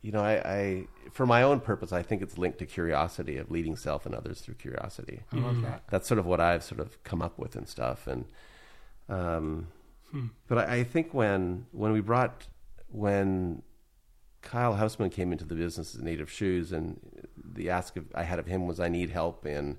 you 0.02 0.12
know, 0.12 0.20
I, 0.20 0.32
I 0.34 0.86
for 1.10 1.26
my 1.26 1.42
own 1.42 1.60
purpose, 1.60 1.92
I 1.92 2.02
think 2.02 2.22
it's 2.22 2.38
linked 2.38 2.58
to 2.58 2.66
curiosity 2.66 3.38
of 3.38 3.50
leading 3.50 3.76
self 3.76 4.06
and 4.06 4.14
others 4.14 4.40
through 4.40 4.54
curiosity. 4.54 5.22
I 5.32 5.36
love 5.36 5.62
that. 5.62 5.82
That's 5.90 6.06
sort 6.06 6.18
of 6.18 6.26
what 6.26 6.40
I've 6.40 6.62
sort 6.62 6.80
of 6.80 7.02
come 7.02 7.22
up 7.22 7.38
with 7.38 7.56
and 7.56 7.68
stuff, 7.68 8.06
and 8.06 8.24
um, 9.08 9.68
but 10.48 10.58
I, 10.58 10.76
I 10.76 10.84
think 10.84 11.12
when 11.12 11.66
when 11.72 11.92
we 11.92 12.00
brought 12.00 12.46
when 12.88 13.62
Kyle 14.42 14.76
Housman 14.76 15.10
came 15.10 15.32
into 15.32 15.44
the 15.44 15.56
business 15.56 15.94
as 15.94 16.02
Native 16.02 16.30
Shoes, 16.30 16.72
and 16.72 17.00
the 17.36 17.68
ask 17.70 17.96
of, 17.96 18.04
I 18.14 18.22
had 18.22 18.38
of 18.38 18.46
him 18.46 18.66
was, 18.66 18.78
I 18.78 18.88
need 18.88 19.10
help 19.10 19.44
in 19.44 19.78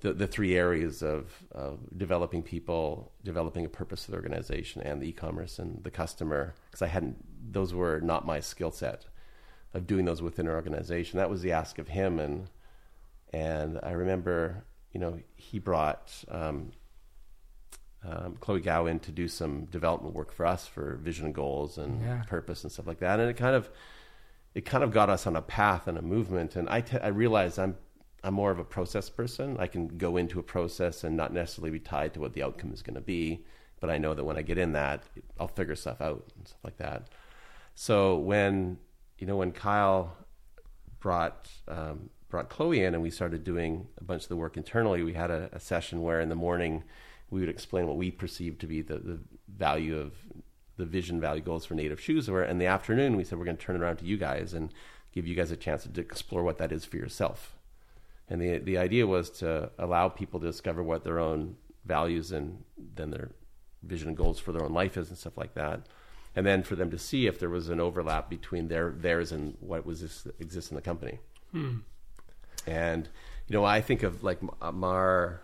the, 0.00 0.12
the 0.12 0.26
three 0.26 0.54
areas 0.56 1.02
of, 1.02 1.32
of 1.52 1.78
developing 1.96 2.42
people, 2.42 3.12
developing 3.24 3.64
a 3.64 3.68
purpose 3.68 4.04
of 4.04 4.10
the 4.12 4.16
organization, 4.16 4.82
and 4.82 5.00
the 5.00 5.08
e-commerce 5.08 5.58
and 5.58 5.82
the 5.84 5.90
customer, 5.90 6.54
because 6.66 6.82
I 6.82 6.88
hadn't; 6.88 7.16
those 7.52 7.72
were 7.72 8.00
not 8.00 8.26
my 8.26 8.40
skill 8.40 8.70
set 8.70 9.06
of 9.74 9.86
doing 9.86 10.04
those 10.04 10.22
within 10.22 10.46
an 10.46 10.52
organization. 10.52 11.18
That 11.18 11.30
was 11.30 11.42
the 11.42 11.52
ask 11.52 11.78
of 11.78 11.88
him, 11.88 12.18
and 12.18 12.48
and 13.32 13.80
I 13.82 13.92
remember, 13.92 14.64
you 14.92 15.00
know, 15.00 15.18
he 15.34 15.58
brought 15.58 16.12
um, 16.28 16.72
um, 18.04 18.36
Chloe 18.40 18.60
Gow 18.60 18.86
in 18.86 19.00
to 19.00 19.12
do 19.12 19.28
some 19.28 19.64
development 19.66 20.14
work 20.14 20.32
for 20.32 20.46
us 20.46 20.66
for 20.66 20.96
vision 20.96 21.26
and 21.26 21.34
goals 21.34 21.76
and 21.78 22.00
Yeah. 22.00 22.22
purpose 22.28 22.62
and 22.62 22.72
stuff 22.72 22.86
like 22.86 23.00
that. 23.00 23.18
And 23.18 23.28
it 23.28 23.36
kind 23.36 23.56
of 23.56 23.68
it 24.54 24.64
kind 24.64 24.82
of 24.84 24.90
got 24.92 25.10
us 25.10 25.26
on 25.26 25.36
a 25.36 25.42
path 25.42 25.86
and 25.86 25.98
a 25.98 26.02
movement. 26.02 26.56
And 26.56 26.68
I 26.68 26.82
I 27.02 27.08
realized 27.08 27.58
I'm 27.58 27.76
I'm 28.26 28.34
more 28.34 28.50
of 28.50 28.58
a 28.58 28.64
process 28.64 29.08
person. 29.08 29.56
I 29.60 29.68
can 29.68 29.86
go 29.86 30.16
into 30.16 30.40
a 30.40 30.42
process 30.42 31.04
and 31.04 31.16
not 31.16 31.32
necessarily 31.32 31.70
be 31.70 31.78
tied 31.78 32.12
to 32.14 32.20
what 32.20 32.32
the 32.32 32.42
outcome 32.42 32.72
is 32.72 32.82
going 32.82 32.96
to 32.96 33.00
be. 33.00 33.44
But 33.78 33.88
I 33.88 33.98
know 33.98 34.14
that 34.14 34.24
when 34.24 34.36
I 34.36 34.42
get 34.42 34.58
in 34.58 34.72
that, 34.72 35.04
I'll 35.38 35.46
figure 35.46 35.76
stuff 35.76 36.00
out 36.00 36.24
and 36.36 36.48
stuff 36.48 36.58
like 36.64 36.76
that. 36.78 37.08
So 37.76 38.18
when 38.18 38.78
you 39.18 39.28
know 39.28 39.36
when 39.36 39.52
Kyle 39.52 40.16
brought 40.98 41.48
um, 41.68 42.10
brought 42.28 42.48
Chloe 42.48 42.82
in 42.82 42.94
and 42.94 43.02
we 43.02 43.10
started 43.10 43.44
doing 43.44 43.86
a 44.00 44.02
bunch 44.02 44.24
of 44.24 44.28
the 44.28 44.36
work 44.36 44.56
internally, 44.56 45.04
we 45.04 45.12
had 45.12 45.30
a, 45.30 45.48
a 45.52 45.60
session 45.60 46.02
where 46.02 46.20
in 46.20 46.28
the 46.28 46.34
morning 46.34 46.82
we 47.30 47.38
would 47.38 47.48
explain 47.48 47.86
what 47.86 47.96
we 47.96 48.10
perceived 48.10 48.60
to 48.62 48.66
be 48.66 48.82
the, 48.82 48.98
the 48.98 49.20
value 49.46 49.96
of 49.96 50.14
the 50.78 50.84
vision 50.84 51.20
value 51.20 51.42
goals 51.42 51.64
for 51.64 51.74
native 51.74 52.00
shoes 52.00 52.28
were. 52.28 52.42
In 52.42 52.58
the 52.58 52.66
afternoon, 52.66 53.16
we 53.16 53.22
said 53.22 53.38
we're 53.38 53.44
going 53.44 53.56
to 53.56 53.62
turn 53.62 53.76
it 53.76 53.82
around 53.82 53.98
to 53.98 54.04
you 54.04 54.16
guys 54.16 54.52
and 54.52 54.72
give 55.12 55.28
you 55.28 55.36
guys 55.36 55.52
a 55.52 55.56
chance 55.56 55.86
to 55.86 56.00
explore 56.00 56.42
what 56.42 56.58
that 56.58 56.72
is 56.72 56.84
for 56.84 56.96
yourself. 56.96 57.55
And 58.28 58.40
the 58.40 58.58
the 58.58 58.78
idea 58.78 59.06
was 59.06 59.30
to 59.38 59.70
allow 59.78 60.08
people 60.08 60.40
to 60.40 60.46
discover 60.46 60.82
what 60.82 61.04
their 61.04 61.18
own 61.18 61.56
values 61.84 62.32
and 62.32 62.64
then 62.94 63.10
their 63.10 63.30
vision 63.82 64.08
and 64.08 64.16
goals 64.16 64.38
for 64.40 64.50
their 64.52 64.64
own 64.64 64.72
life 64.72 64.96
is 64.96 65.08
and 65.10 65.18
stuff 65.18 65.36
like 65.38 65.54
that. 65.54 65.86
And 66.34 66.44
then 66.44 66.62
for 66.64 66.74
them 66.76 66.90
to 66.90 66.98
see 66.98 67.26
if 67.26 67.38
there 67.38 67.48
was 67.48 67.68
an 67.68 67.80
overlap 67.80 68.28
between 68.28 68.68
their 68.68 68.90
theirs 68.90 69.32
and 69.32 69.56
what 69.60 69.86
was 69.86 70.00
this, 70.00 70.26
exists 70.40 70.70
in 70.70 70.74
the 70.74 70.82
company. 70.82 71.18
Hmm. 71.52 71.76
And 72.66 73.08
you 73.46 73.54
know, 73.54 73.64
I 73.64 73.80
think 73.80 74.02
of 74.02 74.24
like 74.24 74.38
M- 74.42 74.50
uh, 74.60 74.86
our, 74.86 75.40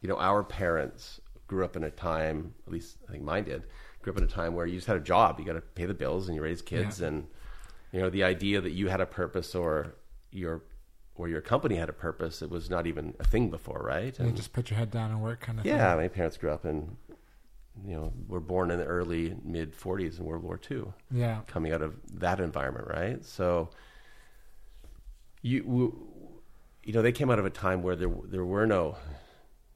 you 0.00 0.08
know, 0.08 0.18
our 0.18 0.42
parents 0.42 1.20
grew 1.46 1.64
up 1.64 1.76
in 1.76 1.84
a 1.84 1.90
time, 1.90 2.52
at 2.66 2.72
least 2.72 2.96
I 3.08 3.12
think 3.12 3.22
mine 3.24 3.44
did, 3.44 3.62
grew 4.02 4.12
up 4.12 4.18
in 4.18 4.24
a 4.24 4.28
time 4.28 4.54
where 4.54 4.66
you 4.66 4.74
just 4.76 4.86
had 4.88 4.96
a 4.96 5.00
job, 5.00 5.38
you 5.38 5.44
got 5.46 5.52
to 5.52 5.60
pay 5.60 5.86
the 5.86 5.94
bills 5.94 6.26
and 6.26 6.34
you 6.34 6.42
raise 6.42 6.62
kids, 6.62 7.00
Yeah. 7.00 7.08
and 7.08 7.26
you 7.92 8.00
know, 8.00 8.10
the 8.10 8.24
idea 8.24 8.60
that 8.60 8.72
you 8.72 8.88
had 8.88 9.00
a 9.00 9.06
purpose 9.06 9.54
or 9.54 9.94
your 10.32 10.62
or 11.16 11.28
your 11.28 11.40
company 11.40 11.76
had 11.76 11.88
a 11.88 11.92
purpose, 11.92 12.42
it 12.42 12.50
was 12.50 12.68
not 12.68 12.86
even 12.86 13.14
a 13.20 13.24
thing 13.24 13.50
before, 13.50 13.82
right? 13.84 14.18
You 14.18 14.32
just 14.32 14.52
put 14.52 14.70
your 14.70 14.78
head 14.78 14.90
down 14.90 15.10
and 15.10 15.22
work, 15.22 15.40
kind 15.40 15.60
of. 15.60 15.66
Yeah, 15.66 15.94
my 15.94 16.08
parents 16.08 16.36
grew 16.36 16.50
up 16.50 16.64
in, 16.64 16.96
you 17.86 17.94
know, 17.94 18.12
were 18.26 18.40
born 18.40 18.70
in 18.70 18.78
the 18.78 18.84
early 18.84 19.36
mid 19.44 19.76
'40s 19.78 20.18
in 20.18 20.24
World 20.24 20.42
War 20.42 20.60
II. 20.70 20.86
Yeah. 21.10 21.40
coming 21.46 21.72
out 21.72 21.82
of 21.82 21.94
that 22.20 22.40
environment, 22.40 22.88
right? 22.88 23.24
So, 23.24 23.70
you 25.42 26.08
you 26.82 26.92
know 26.92 27.02
they 27.02 27.12
came 27.12 27.30
out 27.30 27.38
of 27.38 27.46
a 27.46 27.50
time 27.50 27.82
where 27.82 27.96
there 27.96 28.10
there 28.24 28.44
were 28.44 28.66
no 28.66 28.96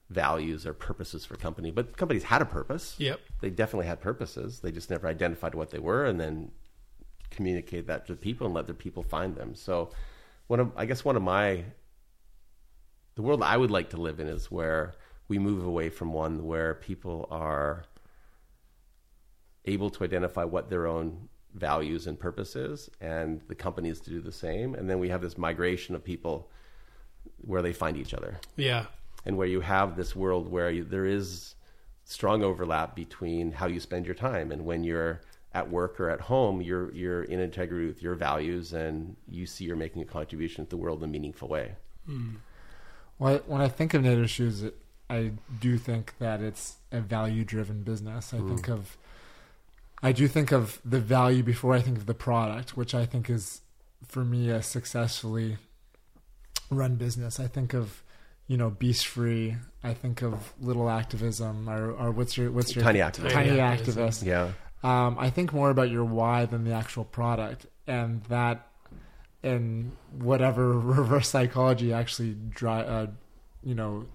values 0.09 0.65
or 0.65 0.73
purposes 0.73 1.25
for 1.25 1.35
company, 1.35 1.71
but 1.71 1.95
companies 1.95 2.23
had 2.23 2.41
a 2.41 2.45
purpose. 2.45 2.95
Yep. 2.97 3.19
They 3.41 3.49
definitely 3.49 3.85
had 3.85 4.01
purposes. 4.01 4.59
They 4.59 4.71
just 4.71 4.89
never 4.89 5.07
identified 5.07 5.53
what 5.53 5.69
they 5.69 5.79
were 5.79 6.05
and 6.05 6.19
then 6.19 6.51
communicate 7.29 7.85
that 7.87 8.07
to 8.07 8.15
people 8.15 8.47
and 8.47 8.55
let 8.55 8.65
their 8.65 8.75
people 8.75 9.03
find 9.03 9.35
them. 9.35 9.53
So 9.53 9.91
one 10.49 10.59
of 10.59 10.71
I 10.75 10.85
guess 10.85 11.05
one 11.05 11.15
of 11.15 11.21
my 11.21 11.63
the 13.15 13.21
world 13.21 13.41
I 13.43 13.55
would 13.55 13.71
like 13.71 13.91
to 13.91 13.97
live 13.97 14.19
in 14.19 14.27
is 14.27 14.49
where 14.51 14.93
we 15.27 15.37
move 15.37 15.63
away 15.63 15.89
from 15.89 16.11
one 16.11 16.45
where 16.45 16.73
people 16.73 17.27
are 17.29 17.85
able 19.65 19.89
to 19.91 20.03
identify 20.03 20.43
what 20.43 20.69
their 20.69 20.87
own 20.87 21.29
values 21.53 22.07
and 22.07 22.19
purpose 22.19 22.55
is 22.55 22.89
and 22.99 23.41
the 23.47 23.53
companies 23.55 23.99
to 24.01 24.09
do 24.09 24.21
the 24.21 24.31
same 24.31 24.73
and 24.73 24.89
then 24.89 24.97
we 24.99 25.09
have 25.09 25.21
this 25.21 25.37
migration 25.37 25.93
of 25.95 26.03
people 26.03 26.49
where 27.41 27.61
they 27.61 27.73
find 27.73 27.95
each 27.97 28.13
other 28.13 28.39
Yeah. 28.55 28.85
and 29.25 29.37
where 29.37 29.47
you 29.47 29.61
have 29.61 29.95
this 29.95 30.15
world 30.15 30.49
where 30.49 30.71
you, 30.71 30.83
there 30.83 31.05
is 31.05 31.55
strong 32.05 32.41
overlap 32.43 32.95
between 32.95 33.51
how 33.51 33.67
you 33.67 33.79
spend 33.79 34.05
your 34.07 34.15
time 34.15 34.51
and 34.51 34.65
when 34.65 34.83
you're 34.83 35.21
at 35.53 35.69
work 35.69 35.99
or 35.99 36.09
at 36.09 36.21
home 36.21 36.61
you're 36.61 36.93
you're 36.93 37.23
in 37.23 37.39
integrity 37.39 37.87
with 37.87 38.03
your 38.03 38.15
values 38.15 38.73
and 38.73 39.15
you 39.27 39.45
see 39.45 39.65
you're 39.65 39.75
making 39.75 40.01
a 40.01 40.05
contribution 40.05 40.63
to 40.63 40.69
the 40.69 40.77
world 40.77 41.01
in 41.01 41.09
a 41.09 41.11
meaningful 41.11 41.47
way 41.47 41.73
hmm. 42.05 42.35
Well, 43.19 43.41
when 43.45 43.59
I 43.59 43.67
think 43.67 43.93
of 43.93 44.01
Native 44.01 44.29
Shoes, 44.29 44.63
I 45.09 45.31
do 45.59 45.77
think 45.77 46.13
that 46.19 46.41
it's 46.41 46.77
a 46.91 47.01
value-driven 47.01 47.83
business. 47.83 48.33
I 48.33 48.37
think 48.37 48.67
hmm. 48.67 48.71
of, 48.71 48.97
I 50.01 50.13
do 50.13 50.27
think 50.27 50.53
of 50.53 50.79
the 50.85 51.01
value 51.01 51.43
before 51.43 51.75
I 51.75 51.81
think 51.81 51.97
of 51.97 52.05
the 52.05 52.13
product, 52.13 52.77
which 52.77 52.95
I 52.95 53.05
think 53.05 53.29
is, 53.29 53.61
for 54.07 54.23
me, 54.23 54.49
a 54.49 54.63
successfully 54.63 55.57
run 56.71 56.95
business. 56.95 57.41
I 57.41 57.47
think 57.47 57.73
of, 57.73 58.01
you 58.47 58.55
know, 58.55 58.69
Beast 58.69 59.05
Free. 59.05 59.57
I 59.83 59.93
think 59.93 60.21
of 60.21 60.53
Little 60.61 60.89
Activism, 60.89 61.69
or, 61.69 61.91
or 61.91 62.11
what's 62.11 62.37
your 62.37 62.51
what's 62.51 62.73
your 62.73 62.83
Tiny 62.83 62.99
Activist. 62.99 63.31
Tiny 63.31 63.49
Tiny 63.49 63.59
Activist. 63.59 64.25
yeah 64.25 64.51
Um, 64.83 65.17
I 65.19 65.29
think 65.29 65.51
more 65.53 65.69
about 65.69 65.89
your 65.89 66.05
why 66.05 66.45
than 66.45 66.63
the 66.63 66.73
actual 66.73 67.03
product, 67.03 67.65
and 67.85 68.23
that, 68.25 68.67
and 69.43 69.91
whatever 70.11 70.71
reverse 70.79 71.29
psychology 71.29 71.91
actually 71.93 72.35
draw, 72.49 72.77
uh, 72.79 73.07
you 73.63 73.75
know, 73.75 74.05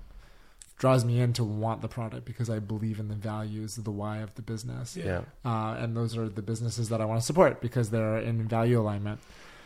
draws 0.78 1.04
me 1.04 1.20
in 1.20 1.32
to 1.34 1.44
want 1.44 1.82
the 1.82 1.88
product 1.88 2.24
because 2.24 2.50
I 2.50 2.58
believe 2.58 2.98
in 2.98 3.08
the 3.08 3.14
values, 3.14 3.78
of 3.78 3.84
the 3.84 3.90
why 3.90 4.18
of 4.18 4.34
the 4.34 4.42
business, 4.42 4.96
yeah 4.96 5.22
uh, 5.44 5.76
and 5.78 5.96
those 5.96 6.16
are 6.16 6.28
the 6.28 6.42
businesses 6.42 6.88
that 6.88 7.00
I 7.00 7.04
want 7.04 7.20
to 7.20 7.26
support 7.26 7.60
because 7.60 7.90
they're 7.90 8.18
in 8.18 8.48
value 8.48 8.80
alignment. 8.80 9.20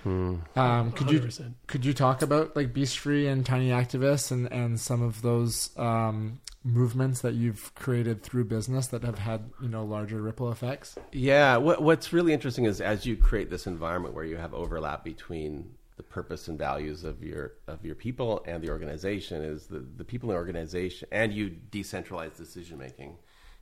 Um, 0.04 0.92
could 0.92 1.10
you 1.10 1.20
100%. 1.20 1.54
could 1.66 1.84
you 1.84 1.92
talk 1.92 2.22
about 2.22 2.54
like 2.56 2.72
Beast 2.72 2.98
Free 2.98 3.26
and 3.26 3.44
Tiny 3.44 3.70
Activists 3.70 4.30
and 4.30 4.50
and 4.52 4.78
some 4.78 5.02
of 5.02 5.22
those 5.22 5.76
um, 5.76 6.40
movements 6.64 7.20
that 7.22 7.34
you've 7.34 7.74
created 7.74 8.22
through 8.22 8.44
business 8.44 8.88
that 8.88 9.02
have 9.02 9.18
had 9.18 9.50
you 9.60 9.68
know 9.68 9.84
larger 9.84 10.20
ripple 10.20 10.50
effects? 10.50 10.96
Yeah, 11.12 11.56
what, 11.56 11.82
what's 11.82 12.12
really 12.12 12.32
interesting 12.32 12.64
is 12.64 12.80
as 12.80 13.06
you 13.06 13.16
create 13.16 13.50
this 13.50 13.66
environment 13.66 14.14
where 14.14 14.24
you 14.24 14.36
have 14.36 14.54
overlap 14.54 15.04
between 15.04 15.74
the 15.96 16.02
purpose 16.02 16.48
and 16.48 16.58
values 16.58 17.04
of 17.04 17.22
your 17.22 17.52
of 17.66 17.84
your 17.84 17.94
people 17.94 18.44
and 18.46 18.62
the 18.62 18.70
organization, 18.70 19.42
is 19.42 19.66
the, 19.66 19.80
the 19.96 20.04
people 20.04 20.30
in 20.30 20.34
the 20.34 20.38
organization, 20.38 21.08
and 21.10 21.32
you 21.32 21.54
decentralize 21.70 22.36
decision 22.36 22.78
making, 22.78 23.16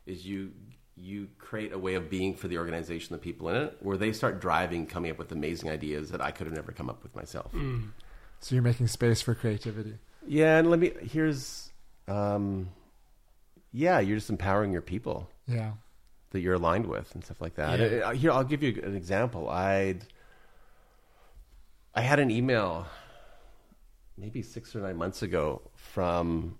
is 0.04 0.26
you 0.26 0.52
you 0.96 1.28
create 1.38 1.72
a 1.72 1.78
way 1.78 1.94
of 1.94 2.08
being 2.08 2.34
for 2.34 2.48
the 2.48 2.58
organization, 2.58 3.12
the 3.12 3.18
people 3.18 3.48
in 3.50 3.56
it, 3.56 3.76
where 3.80 3.96
they 3.96 4.12
start 4.12 4.40
driving, 4.40 4.86
coming 4.86 5.10
up 5.10 5.18
with 5.18 5.30
amazing 5.32 5.68
ideas 5.70 6.10
that 6.10 6.20
I 6.20 6.30
could 6.30 6.46
have 6.46 6.54
never 6.56 6.72
come 6.72 6.88
up 6.88 7.02
with 7.02 7.14
myself. 7.14 7.52
So 8.40 8.54
you're 8.54 8.62
making 8.62 8.86
space 8.88 9.20
for 9.20 9.34
creativity. 9.34 9.98
Yeah, 10.26 10.58
and 10.58 10.70
let 10.70 10.80
me 10.80 10.92
here's, 11.02 11.70
um, 12.08 12.70
yeah, 13.72 14.00
you're 14.00 14.16
just 14.16 14.30
empowering 14.30 14.72
your 14.72 14.82
people. 14.82 15.28
Yeah. 15.46 15.72
that 16.30 16.40
you're 16.40 16.54
aligned 16.54 16.86
with 16.86 17.14
and 17.14 17.22
stuff 17.24 17.40
like 17.40 17.54
that. 17.54 17.78
Yeah. 17.78 17.98
Uh, 17.98 18.12
Here, 18.12 18.32
I'll 18.32 18.42
give 18.44 18.62
you 18.62 18.80
an 18.82 18.96
example. 18.96 19.48
I'd 19.48 20.00
I 21.94 22.00
had 22.00 22.18
an 22.18 22.30
email 22.30 22.86
maybe 24.18 24.42
six 24.42 24.74
or 24.74 24.80
nine 24.80 24.96
months 24.96 25.22
ago 25.22 25.62
from 25.74 26.58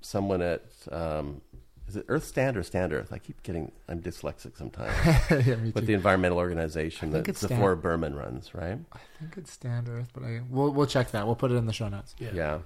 someone 0.00 0.42
at 0.42 0.62
um, 0.92 1.40
is 1.88 1.96
it 1.96 2.04
Earth 2.08 2.24
Stand 2.24 2.56
or 2.56 2.62
Stand 2.62 2.92
Earth? 2.92 3.12
I 3.12 3.18
keep 3.18 3.42
getting 3.42 3.70
I'm 3.88 4.02
dyslexic 4.02 4.56
sometimes. 4.56 4.92
yeah, 5.46 5.56
me 5.56 5.70
but 5.70 5.80
too. 5.80 5.86
the 5.86 5.94
environmental 5.94 6.38
organization 6.38 7.12
think 7.12 7.26
that 7.26 7.30
it's 7.30 7.44
Tzeporah 7.44 7.80
Berman 7.80 8.14
runs, 8.14 8.54
right? 8.54 8.78
I 8.92 8.98
think 9.20 9.36
it's 9.36 9.52
Stand 9.52 9.88
Earth, 9.88 10.08
but 10.12 10.24
I 10.24 10.40
we'll 10.50 10.72
we'll 10.72 10.86
check 10.86 11.12
that. 11.12 11.26
We'll 11.26 11.36
put 11.36 11.52
it 11.52 11.54
in 11.54 11.66
the 11.66 11.72
show 11.72 11.88
notes. 11.88 12.14
Yeah. 12.18 12.30
Yeah. 12.34 12.58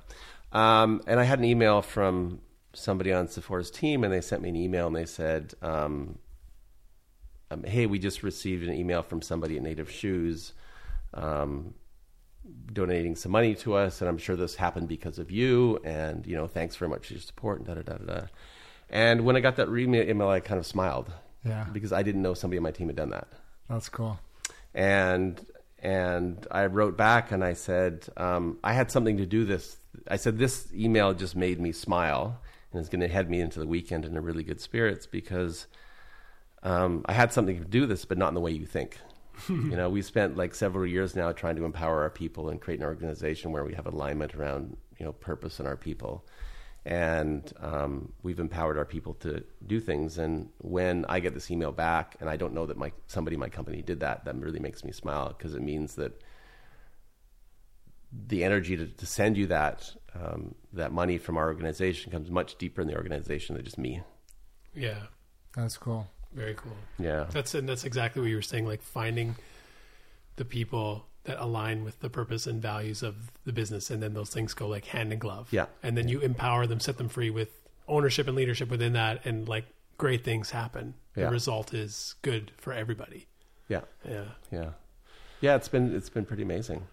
Um, 0.52 1.02
and 1.06 1.20
I 1.20 1.24
had 1.24 1.38
an 1.38 1.44
email 1.44 1.82
from 1.82 2.40
somebody 2.72 3.12
on 3.12 3.28
Tzeporah's 3.28 3.70
team, 3.70 4.05
and 4.05 4.12
they 4.12 4.20
sent 4.20 4.42
me 4.42 4.48
an 4.48 4.56
email 4.56 4.86
and 4.86 4.97
they 4.97 5.06
said, 5.06 5.55
um, 5.60 6.18
um, 7.51 7.62
"Hey, 7.64 7.86
we 7.86 7.98
just 7.98 8.22
received 8.22 8.66
an 8.66 8.74
email 8.74 9.02
from 9.02 9.22
somebody 9.22 9.56
at 9.56 9.62
Native 9.62 9.90
Shoes." 9.90 10.55
Um, 11.12 11.74
donating 12.72 13.16
some 13.16 13.30
money 13.30 13.55
to 13.55 13.74
us 13.74 14.01
and 14.01 14.09
i'm 14.09 14.18
sure 14.18 14.34
this 14.34 14.56
happened 14.56 14.88
because 14.88 15.18
of 15.18 15.30
you 15.30 15.78
and 15.84 16.26
you 16.26 16.34
know 16.34 16.47
thanks 16.47 16.74
very 16.74 16.88
much 16.88 17.06
for 17.06 17.12
your 17.12 17.20
support 17.20 17.59
and 17.59 17.66
da 17.66 17.74
da 17.74 17.82
da 17.82 17.98
da 17.98 18.20
da 18.20 18.26
and 18.90 19.22
when 19.24 19.36
i 19.36 19.40
got 19.40 19.56
that 19.56 19.68
email 19.68 20.28
i 20.28 20.40
kind 20.40 20.58
of 20.58 20.66
smiled 20.66 21.10
Yeah, 21.44 21.66
because 21.72 21.92
i 21.92 22.02
didn't 22.02 22.22
know 22.22 22.34
somebody 22.34 22.58
on 22.58 22.62
my 22.64 22.70
team 22.72 22.88
had 22.88 22.96
done 22.96 23.10
that 23.10 23.28
that's 23.68 23.88
cool. 23.88 24.18
and 24.74 25.44
and 25.82 26.46
I 26.50 26.66
wrote 26.66 26.98
back 26.98 27.32
and 27.32 27.42
I 27.42 27.54
said 27.54 28.06
um, 28.18 28.58
I 28.62 28.74
had 28.74 28.90
something 28.90 29.16
to 29.16 29.24
do 29.24 29.46
this. 29.46 29.78
I 30.08 30.16
said 30.16 30.36
this 30.36 30.68
email 30.74 31.14
just 31.14 31.34
made 31.34 31.58
me 31.58 31.72
smile 31.72 32.38
and 32.70 32.80
it's 32.80 32.90
going 32.90 33.00
to 33.00 33.08
head 33.08 33.30
me 33.30 33.40
into 33.40 33.58
the 33.60 33.66
weekend 33.66 34.04
in 34.04 34.14
a 34.16 34.20
really 34.20 34.42
good 34.42 34.60
spirits 34.60 35.06
because 35.06 35.66
um, 36.62 37.02
I 37.06 37.14
had 37.14 37.32
something 37.32 37.58
to 37.58 37.64
do 37.64 37.86
this, 37.86 38.04
but 38.04 38.18
not 38.18 38.28
in 38.28 38.34
the 38.34 38.40
way 38.42 38.50
you 38.50 38.66
think. 38.66 38.98
you 39.48 39.74
know, 39.74 39.88
we 39.88 40.02
spent 40.02 40.36
like 40.36 40.54
several 40.54 40.86
years 40.86 41.16
now 41.16 41.32
trying 41.32 41.56
to 41.56 41.64
empower 41.64 42.02
our 42.02 42.10
people 42.10 42.50
and 42.50 42.60
create 42.60 42.80
an 42.80 42.86
organization 42.86 43.50
where 43.50 43.64
we 43.64 43.72
have 43.74 43.86
alignment 43.86 44.34
around 44.34 44.76
you 44.98 45.06
know 45.06 45.12
purpose 45.12 45.58
and 45.60 45.66
our 45.66 45.76
people 45.78 46.26
and 46.85 47.52
um, 47.61 48.12
we've 48.23 48.40
empowered 48.40 48.78
our 48.78 48.85
people 48.85 49.15
to 49.15 49.44
do 49.66 49.81
things. 49.81 50.19
And 50.19 50.48
when 50.59 51.05
I 51.09 51.20
get 51.20 51.35
this 51.35 51.51
email 51.51 51.73
back, 51.73 52.16
and 52.20 52.31
I 52.31 52.36
don't 52.36 52.55
know 52.55 52.66
that 52.66 52.77
my 52.77 52.93
somebody 53.07 53.35
in 53.35 53.40
my 53.40 53.48
company 53.48 53.82
did 53.82 54.01
that, 54.01 54.24
that 54.24 54.36
really 54.36 54.61
makes 54.61 54.85
me 54.85 54.93
smile 54.93 55.35
because 55.36 55.55
it 55.55 55.62
means 55.62 55.97
that 55.97 56.23
the 58.27 58.43
energy 58.44 58.77
to, 58.77 58.86
to 58.86 59.07
send 59.07 59.36
you 59.36 59.47
that 59.48 59.94
um, 60.15 60.55
that 60.73 60.93
money 60.93 61.19
from 61.19 61.36
our 61.36 61.47
organization 61.47 62.11
comes 62.11 62.31
much 62.31 62.57
deeper 62.57 62.81
in 62.81 62.89
the 62.89 62.97
organization 62.97 63.55
than 63.57 63.65
just 63.65 63.78
me. 63.78 64.02
Yeah. 64.74 64.98
That's 65.55 65.77
cool. 65.77 66.09
Very 66.32 66.55
cool. 66.55 66.77
Yeah, 66.98 67.27
That's 67.31 67.55
and 67.55 67.69
that's 67.69 67.85
exactly 67.85 68.23
what 68.23 68.28
you 68.28 68.36
were 68.36 68.43
saying. 68.43 68.66
Like 68.66 68.82
finding 68.82 69.35
the 70.36 70.44
people 70.44 71.07
that 71.24 71.38
align 71.42 71.84
with 71.84 72.01
the 72.01 72.09
purpose 72.10 72.47
and 72.47 72.62
values 72.62 73.02
of 73.02 73.30
the 73.44 73.52
business, 73.52 73.90
and 73.90 74.02
then 74.02 74.14
those 74.14 74.30
things 74.30 74.55
go 74.55 74.66
like 74.68 74.86
hand 74.86 75.12
in 75.12 75.18
glove. 75.18 75.48
Yeah. 75.51 75.66
and 75.82 75.97
then 75.97 76.09
you 76.09 76.20
empower 76.20 76.66
them, 76.66 76.80
set 76.80 76.97
them 76.98 77.09
free 77.09 77.30
with 77.30 77.51
ownership 77.88 78.26
and 78.26 78.36
leadership 78.36 78.70
within 78.70 78.92
that, 78.94 79.24
and 79.26 79.48
like 79.48 79.64
great 79.98 80.24
things 80.24 80.51
happen. 80.51 80.94
Yeah. 81.16 81.26
The 81.26 81.32
result 81.32 81.74
is 81.74 82.14
good 82.22 82.52
for 82.56 82.72
everybody. 82.72 83.26
yeah, 83.68 83.80
Yeah. 84.09 84.24
yeah, 84.51 84.70
yeah. 85.40 85.56
It's 85.56 85.68
been 85.68 85.94
it's 85.94 86.09
been 86.09 86.24
pretty 86.24 86.42
amazing. 86.42 86.86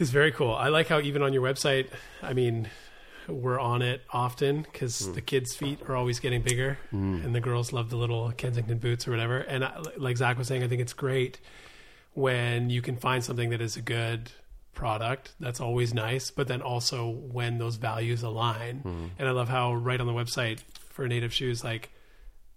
It's 0.00 0.10
very 0.10 0.32
cool. 0.32 0.54
I 0.54 0.68
like 0.68 0.88
how 0.88 1.00
even 1.00 1.22
on 1.22 1.32
your 1.32 1.42
website, 1.42 1.88
I 2.22 2.32
mean, 2.32 2.68
we're 3.28 3.58
on 3.60 3.82
it 3.82 4.00
often 4.10 4.62
because 4.62 5.06
Hmm. 5.06 5.12
the 5.14 5.20
kids' 5.20 5.54
feet 5.54 5.80
are 5.88 5.94
always 5.96 6.18
getting 6.18 6.40
bigger, 6.42 6.78
and 6.92 7.34
the 7.34 7.40
girls 7.40 7.72
love 7.72 7.90
the 7.90 7.96
little 7.96 8.32
Kensington 8.32 8.78
boots 8.78 9.06
or 9.06 9.10
whatever. 9.10 9.38
And 9.38 9.64
I, 9.64 9.76
like 9.96 10.16
Zach 10.16 10.38
was 10.38 10.48
saying, 10.48 10.62
I 10.64 10.68
think 10.68 10.80
it's 10.80 10.94
great 10.94 11.38
when 12.18 12.68
you 12.68 12.82
can 12.82 12.96
find 12.96 13.22
something 13.22 13.50
that 13.50 13.60
is 13.60 13.76
a 13.76 13.82
good 13.82 14.30
product. 14.74 15.32
That's 15.38 15.60
always 15.60 15.94
nice. 15.94 16.30
But 16.30 16.48
then 16.48 16.62
also 16.62 17.08
when 17.08 17.58
those 17.58 17.76
values 17.76 18.22
align. 18.22 18.80
Hmm. 18.80 19.04
And 19.18 19.28
I 19.28 19.30
love 19.32 19.48
how 19.48 19.74
right 19.74 20.00
on 20.00 20.06
the 20.06 20.12
website 20.12 20.60
for 20.90 21.06
Native 21.06 21.32
Shoes, 21.32 21.62
like 21.62 21.90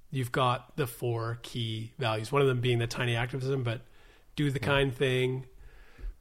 you've 0.09 0.31
got 0.31 0.75
the 0.77 0.87
four 0.87 1.39
key 1.43 1.93
values. 1.99 2.31
One 2.31 2.41
of 2.41 2.47
them 2.47 2.59
being 2.59 2.79
the 2.79 2.87
tiny 2.87 3.15
activism, 3.15 3.63
but 3.63 3.81
do 4.35 4.49
the 4.49 4.59
kind 4.59 4.93
thing, 4.95 5.45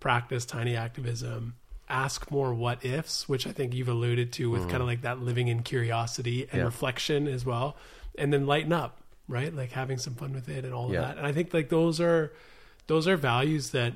practice 0.00 0.44
tiny 0.44 0.76
activism, 0.76 1.54
ask 1.88 2.30
more 2.30 2.52
what 2.54 2.84
ifs, 2.84 3.28
which 3.28 3.46
I 3.46 3.52
think 3.52 3.74
you've 3.74 3.88
alluded 3.88 4.32
to 4.34 4.50
with 4.50 4.68
kind 4.68 4.80
of 4.82 4.86
like 4.86 5.02
that 5.02 5.20
living 5.20 5.48
in 5.48 5.62
curiosity 5.62 6.42
and 6.50 6.58
Yeah. 6.60 6.64
reflection 6.64 7.26
as 7.26 7.44
well. 7.44 7.76
And 8.18 8.32
then 8.32 8.46
lighten 8.46 8.72
up, 8.72 9.00
right? 9.28 9.52
Like 9.54 9.72
having 9.72 9.98
some 9.98 10.14
fun 10.14 10.32
with 10.32 10.48
it 10.48 10.64
and 10.64 10.72
all 10.74 10.86
of 10.86 10.92
that. 10.92 11.16
And 11.18 11.26
I 11.26 11.32
think 11.32 11.52
like 11.54 11.68
those 11.68 12.00
are 12.00 12.32
those 12.90 13.06
are 13.06 13.16
values 13.16 13.70
that 13.70 13.92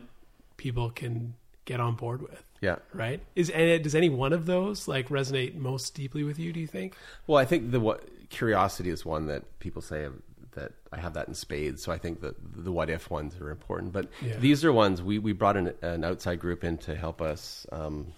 people 0.57 0.89
can 0.89 1.35
get 1.65 1.81
on 1.81 1.97
board 1.97 2.23
with. 2.23 2.45
Yeah. 2.61 2.77
Right? 2.93 3.21
Is 3.35 3.51
and 3.51 3.83
does 3.83 3.97
any 3.97 4.09
one 4.09 4.33
of 4.33 4.47
those 4.47 4.87
like 4.87 5.09
resonate 5.09 5.57
most 5.57 5.97
deeply 5.97 6.23
with 6.23 6.39
you, 6.39 6.53
do 6.53 6.61
you 6.61 6.69
think? 6.69 6.95
Well, 7.27 7.37
I 7.37 7.45
think 7.45 7.73
the 7.73 7.81
what 7.81 8.09
curiosity 8.31 8.91
is 8.91 9.05
one 9.05 9.27
that 9.27 9.59
people 9.59 9.83
say 9.83 10.07
that 10.53 10.71
I 10.93 10.99
have 10.99 11.15
that 11.15 11.27
in 11.27 11.35
spades. 11.35 11.83
So 11.83 11.91
I 11.91 11.99
think 11.99 12.21
that 12.21 12.37
the 12.65 12.71
what 12.71 12.89
if 12.89 13.11
ones 13.11 13.35
are 13.41 13.51
important. 13.51 13.93
But 13.93 14.09
Yeah. 14.23 14.37
these 14.37 14.65
are 14.65 14.73
ones 14.73 15.03
we, 15.03 15.19
we 15.19 15.33
brought 15.33 15.57
an, 15.57 15.75
an 15.83 16.05
outside 16.05 16.39
group 16.39 16.63
in 16.63 16.79
to 16.79 16.95
help 16.95 17.21
us 17.21 17.67
um, 17.73 18.13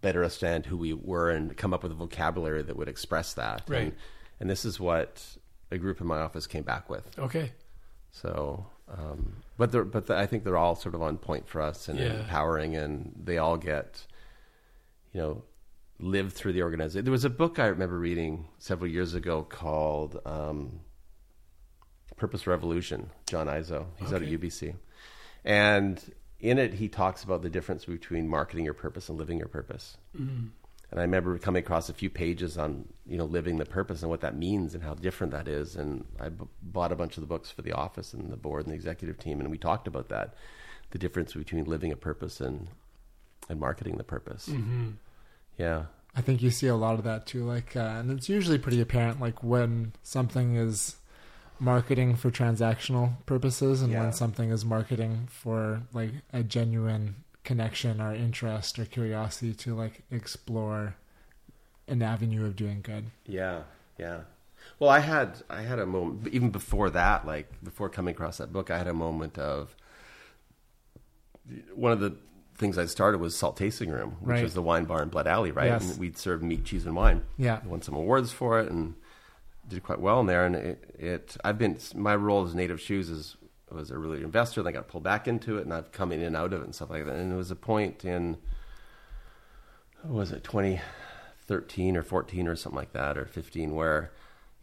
better 0.00 0.24
understand 0.24 0.66
who 0.66 0.76
we 0.76 0.92
were 0.92 1.30
and 1.30 1.56
come 1.56 1.72
up 1.72 1.84
with 1.84 1.92
a 1.92 1.94
vocabulary 1.94 2.62
that 2.62 2.76
would 2.76 2.88
express 2.88 3.34
that. 3.34 3.62
Right. 3.68 3.82
And, 3.82 3.92
and 4.40 4.50
this 4.50 4.64
is 4.64 4.80
what 4.80 5.24
a 5.70 5.78
group 5.78 6.00
in 6.00 6.08
my 6.08 6.18
office 6.18 6.48
came 6.48 6.64
back 6.64 6.90
with. 6.90 7.08
Okay. 7.16 7.52
So, 8.10 8.66
um, 8.88 9.36
but 9.60 9.72
they're, 9.72 9.84
but 9.84 10.06
the, 10.06 10.16
I 10.16 10.24
think 10.26 10.42
they're 10.44 10.56
all 10.56 10.74
sort 10.74 10.94
of 10.94 11.02
on 11.02 11.18
point 11.18 11.46
for 11.46 11.60
us 11.60 11.86
and 11.88 11.98
Yeah. 11.98 12.20
empowering, 12.20 12.74
and 12.76 13.12
they 13.22 13.36
all 13.36 13.58
get, 13.58 14.06
you 15.12 15.20
know, 15.20 15.42
live 15.98 16.32
through 16.32 16.54
the 16.54 16.62
organization. 16.62 17.04
There 17.04 17.12
was 17.12 17.26
a 17.26 17.30
book 17.30 17.58
I 17.58 17.66
remember 17.66 17.98
reading 17.98 18.46
several 18.58 18.90
years 18.90 19.14
ago 19.14 19.42
called 19.42 20.18
um, 20.24 20.80
Purpose 22.16 22.46
Revolution. 22.46 23.10
John 23.26 23.48
Izzo, 23.48 23.84
he's 23.98 24.12
out 24.14 24.22
at 24.22 24.28
UBC, 24.28 24.74
and 25.44 26.02
in 26.40 26.56
it 26.58 26.72
he 26.72 26.88
talks 26.88 27.22
about 27.22 27.42
the 27.42 27.50
difference 27.50 27.84
between 27.84 28.26
marketing 28.26 28.64
your 28.64 28.72
purpose 28.72 29.10
and 29.10 29.18
living 29.18 29.36
your 29.38 29.48
purpose. 29.48 29.98
And 30.90 30.98
I 30.98 31.02
remember 31.04 31.38
coming 31.38 31.60
across 31.62 31.88
a 31.88 31.92
few 31.94 32.10
pages 32.10 32.58
on 32.58 32.86
you 33.06 33.16
know 33.16 33.24
living 33.24 33.58
the 33.58 33.64
purpose 33.66 34.02
and 34.02 34.10
what 34.10 34.20
that 34.22 34.36
means 34.36 34.74
and 34.74 34.82
how 34.82 34.94
different 34.94 35.32
that 35.32 35.46
is. 35.48 35.76
And 35.76 36.04
I 36.18 36.30
b- 36.30 36.46
bought 36.62 36.90
a 36.92 36.96
bunch 36.96 37.16
of 37.16 37.20
the 37.20 37.26
books 37.28 37.50
for 37.50 37.62
the 37.62 37.72
office 37.72 38.12
and 38.12 38.30
the 38.32 38.36
board 38.36 38.64
and 38.64 38.72
the 38.72 38.76
executive 38.76 39.18
team, 39.18 39.40
and 39.40 39.50
we 39.50 39.58
talked 39.58 39.86
about 39.86 40.08
that, 40.08 40.34
the 40.90 40.98
difference 40.98 41.32
between 41.34 41.64
living 41.64 41.92
a 41.92 41.96
purpose 41.96 42.40
and 42.40 42.68
and 43.48 43.58
marketing 43.60 43.96
the 43.98 44.04
purpose. 44.04 44.48
Mm-hmm. 44.48 44.90
Yeah, 45.58 45.84
I 46.16 46.20
think 46.22 46.42
you 46.42 46.50
see 46.50 46.66
a 46.66 46.74
lot 46.76 46.94
of 46.94 47.04
that 47.04 47.26
too. 47.26 47.44
Like, 47.44 47.76
uh, 47.76 47.80
and 48.00 48.10
it's 48.10 48.28
usually 48.28 48.58
pretty 48.58 48.80
apparent, 48.80 49.20
like 49.20 49.42
when 49.44 49.92
something 50.02 50.56
is 50.56 50.96
marketing 51.60 52.16
for 52.16 52.30
transactional 52.30 53.24
purposes, 53.26 53.82
and 53.82 53.92
Yeah. 53.92 54.02
when 54.04 54.12
something 54.12 54.50
is 54.50 54.64
marketing 54.64 55.28
for 55.30 55.82
like 55.92 56.10
a 56.32 56.42
genuine 56.42 57.16
connection 57.44 58.00
or 58.00 58.14
interest 58.14 58.78
or 58.78 58.84
curiosity 58.84 59.54
to 59.54 59.74
like 59.74 60.02
explore 60.10 60.94
an 61.88 62.02
avenue 62.02 62.44
of 62.46 62.54
doing 62.56 62.80
good. 62.82 63.06
yeah, 63.26 63.62
yeah. 63.98 64.20
Well, 64.78 64.90
I 64.90 64.98
had 65.00 65.42
I 65.48 65.62
had 65.62 65.78
a 65.78 65.86
moment 65.86 66.28
even 66.32 66.50
before 66.50 66.90
that, 66.90 67.26
like 67.26 67.48
before 67.64 67.88
coming 67.88 68.14
across 68.14 68.36
that 68.38 68.52
book, 68.52 68.70
I 68.70 68.78
had 68.78 68.86
a 68.88 68.94
moment 68.94 69.38
of 69.38 69.74
one 71.74 71.92
of 71.92 72.00
the 72.00 72.14
things 72.56 72.76
I 72.78 72.84
started 72.86 73.18
was 73.18 73.34
Salt 73.34 73.56
Tasting 73.56 73.90
Room, 73.90 74.16
which 74.20 74.28
Right. 74.28 74.42
was 74.42 74.54
the 74.54 74.62
wine 74.62 74.84
bar 74.84 75.02
in 75.02 75.08
Blood 75.08 75.26
Alley, 75.26 75.50
right? 75.50 75.66
Yes. 75.68 75.90
And 75.92 75.98
we'd 75.98 76.18
serve 76.18 76.42
meat, 76.42 76.64
cheese, 76.64 76.84
and 76.86 76.94
wine. 76.94 77.22
Yeah. 77.38 77.60
won 77.64 77.80
some 77.82 77.94
awards 77.96 78.32
for 78.32 78.60
it 78.60 78.70
and 78.70 78.94
did 79.66 79.82
quite 79.82 80.00
well 80.00 80.20
in 80.20 80.26
there. 80.26 80.44
And 80.44 80.54
it, 80.54 80.94
it 80.98 81.36
I've 81.42 81.58
been 81.58 81.78
my 81.94 82.14
role 82.14 82.44
as 82.44 82.54
Native 82.54 82.80
Shoes 82.80 83.08
is 83.08 83.36
was 83.74 83.90
a 83.90 83.98
really 83.98 84.22
investor. 84.22 84.62
Then 84.62 84.72
I 84.72 84.76
got 84.76 84.88
pulled 84.88 85.02
back 85.04 85.26
into 85.28 85.58
it, 85.58 85.62
and 85.62 85.72
I've 85.72 85.92
come 85.92 86.12
in 86.12 86.20
and 86.22 86.36
out 86.36 86.52
of 86.52 86.60
it 86.62 86.64
and 86.64 86.74
stuff 86.74 86.90
like 86.90 87.04
that. 87.06 87.14
And 87.16 87.30
there 87.30 87.38
was 87.38 87.50
a 87.50 87.56
point 87.56 88.04
in 88.04 88.36
what 90.02 90.14
was 90.14 90.32
it 90.32 90.44
2013 90.44 91.96
or 91.96 92.02
14 92.02 92.48
or 92.48 92.56
something 92.56 92.76
like 92.76 92.92
that 92.92 93.18
or 93.18 93.26
15 93.26 93.74
where 93.74 94.10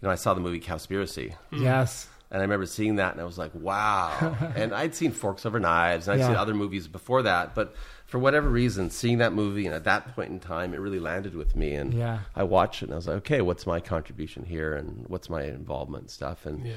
you 0.02 0.08
know 0.08 0.12
I 0.12 0.16
saw 0.16 0.34
the 0.34 0.42
movie 0.42 0.60
Cowspiracy. 0.60 1.32
Mm-hmm. 1.52 1.64
Yes. 1.64 2.08
And 2.30 2.40
I 2.40 2.44
remember 2.44 2.66
seeing 2.66 2.98
that, 2.98 3.14
and 3.14 3.22
I 3.22 3.24
was 3.24 3.38
like, 3.38 3.52
"Wow!" 3.56 4.36
and 4.56 4.74
I'd 4.74 4.94
seen 4.94 5.12
Forks 5.14 5.46
Over 5.46 5.62
Knives, 5.62 6.08
and 6.10 6.16
I'd 6.16 6.20
Yeah. 6.20 6.28
seen 6.28 6.36
other 6.36 6.54
movies 6.54 6.86
before 6.90 7.22
that, 7.22 7.56
but 7.56 7.74
for 8.06 8.20
whatever 8.20 8.50
reason, 8.50 8.90
seeing 8.90 9.20
that 9.20 9.32
movie, 9.32 9.66
and 9.66 9.74
at 9.74 9.86
that 9.86 10.14
point 10.14 10.32
in 10.32 10.40
time, 10.42 10.74
it 10.74 10.82
really 10.82 11.00
landed 11.00 11.36
with 11.36 11.56
me. 11.56 11.74
And 11.76 11.94
Yeah. 11.94 12.20
I 12.36 12.44
watched 12.44 12.82
it, 12.82 12.88
and 12.88 12.94
I 12.94 12.98
was 12.98 13.08
like, 13.08 13.16
"Okay, 13.20 13.40
what's 13.40 13.66
my 13.66 13.80
contribution 13.80 14.44
here, 14.44 14.74
and 14.76 15.06
what's 15.08 15.30
my 15.30 15.44
involvement 15.44 16.02
and 16.04 16.12
stuff?" 16.12 16.46
And 16.46 16.68
Yeah. 16.68 16.74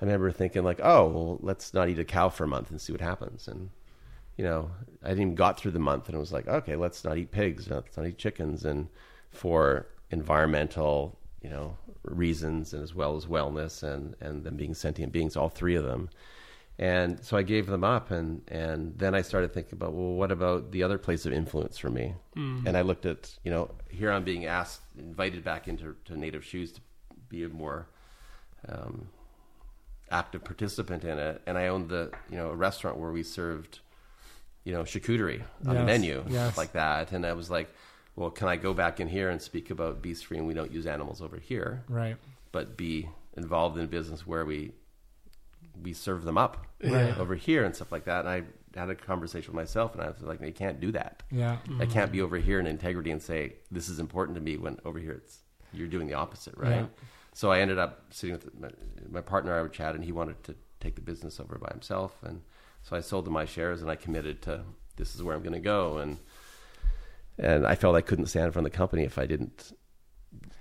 I 0.00 0.04
remember 0.04 0.30
thinking, 0.30 0.62
like, 0.64 0.80
"Oh, 0.82 1.08
well, 1.08 1.38
let's 1.40 1.74
not 1.74 1.88
eat 1.88 1.98
a 1.98 2.04
cow 2.04 2.28
for 2.28 2.44
a 2.44 2.48
month 2.48 2.70
and 2.70 2.80
see 2.80 2.92
what 2.92 3.00
happens." 3.00 3.48
And 3.48 3.70
you 4.36 4.44
know, 4.44 4.70
I 5.02 5.08
didn't 5.08 5.22
even 5.22 5.34
got 5.34 5.58
through 5.58 5.72
the 5.72 5.80
month, 5.80 6.06
and 6.06 6.14
it 6.14 6.20
was 6.20 6.32
like, 6.32 6.46
"Okay, 6.46 6.76
let's 6.76 7.04
not 7.04 7.18
eat 7.18 7.32
pigs, 7.32 7.68
let's 7.68 7.96
not 7.96 8.06
eat 8.06 8.18
chickens," 8.18 8.64
and 8.64 8.88
for 9.30 9.86
environmental, 10.10 11.18
you 11.42 11.50
know, 11.50 11.76
reasons 12.04 12.72
and 12.72 12.82
as 12.82 12.94
well 12.94 13.16
as 13.16 13.26
wellness 13.26 13.82
and 13.82 14.14
and 14.20 14.44
them 14.44 14.56
being 14.56 14.74
sentient 14.74 15.12
beings, 15.12 15.36
all 15.36 15.48
three 15.48 15.74
of 15.74 15.84
them. 15.84 16.08
And 16.80 17.22
so 17.24 17.36
I 17.36 17.42
gave 17.42 17.66
them 17.66 17.82
up, 17.82 18.12
and 18.12 18.42
and 18.46 18.96
then 18.96 19.12
I 19.16 19.22
started 19.22 19.52
thinking 19.52 19.74
about, 19.74 19.92
well, 19.94 20.12
what 20.12 20.30
about 20.30 20.70
the 20.70 20.84
other 20.84 20.98
place 20.98 21.26
of 21.26 21.32
influence 21.32 21.76
for 21.76 21.90
me? 21.90 22.14
And 22.68 22.76
I 22.76 22.82
looked 22.82 23.04
at, 23.04 23.36
you 23.42 23.50
know, 23.50 23.72
here 23.90 24.12
I'm 24.12 24.22
being 24.22 24.46
asked, 24.46 24.82
invited 24.96 25.42
back 25.42 25.66
into 25.66 25.96
to 26.04 26.16
Native 26.16 26.44
Shoes 26.44 26.70
to 26.72 26.80
be 27.28 27.42
a 27.42 27.48
more 27.48 27.88
um, 28.68 29.08
active 30.10 30.44
participant 30.44 31.04
in 31.04 31.18
it, 31.18 31.42
and 31.46 31.58
I 31.58 31.68
owned 31.68 31.88
the, 31.88 32.10
you 32.30 32.36
know, 32.36 32.50
a 32.50 32.54
restaurant 32.54 32.98
where 32.98 33.10
we 33.10 33.22
served, 33.22 33.80
you 34.64 34.72
know, 34.72 34.82
charcuterie 34.82 35.42
on 35.66 35.74
the 35.74 35.84
menu, 35.84 36.24
yes. 36.28 36.44
stuff 36.44 36.58
like 36.58 36.72
that, 36.72 37.12
and 37.12 37.26
I 37.26 37.32
was 37.32 37.50
like, 37.50 37.68
well, 38.16 38.30
can 38.30 38.48
I 38.48 38.56
go 38.56 38.74
back 38.74 38.98
in 38.98 39.08
here 39.08 39.30
and 39.30 39.40
speak 39.40 39.70
about 39.70 40.02
beast 40.02 40.26
free, 40.26 40.38
and 40.38 40.46
we 40.46 40.54
don't 40.54 40.72
use 40.72 40.86
animals 40.86 41.22
over 41.22 41.38
here, 41.38 41.84
Right. 41.88 42.16
but 42.52 42.76
be 42.76 43.08
involved 43.36 43.78
in 43.78 43.84
a 43.84 43.88
business 43.88 44.26
where 44.26 44.44
we 44.44 44.72
we 45.80 45.92
serve 45.92 46.24
them 46.24 46.36
up 46.36 46.66
Right. 46.82 47.16
over 47.16 47.36
here 47.36 47.64
and 47.64 47.74
stuff 47.74 47.92
like 47.92 48.04
that. 48.06 48.26
And 48.26 48.28
I 48.28 48.42
had 48.78 48.90
a 48.90 48.96
conversation 48.96 49.52
with 49.52 49.54
myself, 49.54 49.94
and 49.94 50.02
I 50.02 50.08
was 50.08 50.20
like, 50.22 50.40
they 50.40 50.50
can't 50.50 50.80
do 50.80 50.90
that. 50.92 51.22
Yeah. 51.30 51.52
I 51.52 51.68
mm-hmm. 51.68 51.92
can't 51.92 52.10
be 52.10 52.20
over 52.20 52.36
here 52.36 52.58
in 52.58 52.66
integrity 52.66 53.12
and 53.12 53.22
say 53.22 53.54
this 53.70 53.88
is 53.88 54.00
important 54.00 54.36
to 54.36 54.40
me 54.40 54.56
when 54.56 54.78
over 54.84 54.98
here 54.98 55.12
it's 55.12 55.38
you're 55.72 55.86
doing 55.86 56.08
the 56.08 56.14
opposite, 56.14 56.56
right? 56.56 56.76
Yeah. 56.76 56.86
So 57.34 57.52
I 57.52 57.60
ended 57.60 57.78
up 57.78 58.04
sitting 58.10 58.34
with 58.34 58.58
my, 58.58 58.70
my 59.10 59.20
partner. 59.20 59.56
I 59.56 59.62
would 59.62 59.72
chat, 59.72 59.94
and 59.94 60.04
he 60.04 60.12
wanted 60.12 60.42
to 60.44 60.54
take 60.80 60.94
the 60.94 61.00
business 61.00 61.40
over 61.40 61.58
by 61.58 61.70
himself, 61.70 62.22
and 62.22 62.42
so 62.82 62.96
I 62.96 63.00
sold 63.00 63.26
him 63.26 63.32
my 63.32 63.44
shares, 63.44 63.82
and 63.82 63.90
I 63.90 63.96
committed 63.96 64.42
to 64.42 64.62
this 64.96 65.14
is 65.14 65.22
where 65.22 65.34
I'm 65.34 65.42
going 65.42 65.52
to 65.52 65.60
go, 65.60 65.98
and 65.98 66.18
and 67.38 67.66
I 67.66 67.74
felt 67.74 67.94
I 67.96 68.00
couldn't 68.00 68.26
stand 68.26 68.46
in 68.46 68.52
front 68.52 68.66
of 68.66 68.72
the 68.72 68.76
company 68.76 69.04
if 69.04 69.18
I 69.18 69.26
didn't 69.26 69.72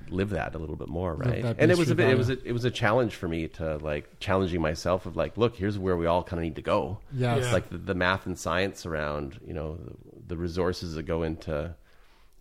live 0.10 0.30
that 0.30 0.56
a 0.56 0.57
little 0.57 0.76
bit 0.76 0.88
more, 0.88 1.15
right? 1.15 1.41
that 1.41 1.57
And 1.60 1.72
it 1.72 1.77
was 1.77 1.89
a 1.89 1.95
bit, 1.95 2.10
it 2.10 2.18
was 2.18 2.30
a, 2.30 2.48
it 2.48 2.53
was 2.53 2.65
a 2.65 2.72
challenge 2.72 3.15
for 3.15 3.27
me 3.27 3.48
to 3.49 3.77
like 3.77 4.19
challenging 4.19 4.61
myself 4.61 5.06
of 5.06 5.15
like, 5.15 5.38
look, 5.38 5.56
here's 5.56 5.77
where 5.77 5.98
we 5.98 6.06
all 6.06 6.23
kind 6.23 6.39
of 6.39 6.44
need 6.44 6.56
to 6.56 6.61
go. 6.61 6.99
Yes. 7.11 7.19
Yeah. 7.22 7.35
It's 7.44 7.53
like 7.53 7.69
the, 7.69 7.77
the 7.77 7.95
math 7.95 8.26
and 8.26 8.38
science 8.38 8.85
around, 8.85 9.39
you 9.45 9.53
know, 9.53 9.76
the, 9.76 9.95
the 10.27 10.38
resources 10.38 10.95
that 10.95 11.03
go 11.03 11.23
into, 11.23 11.76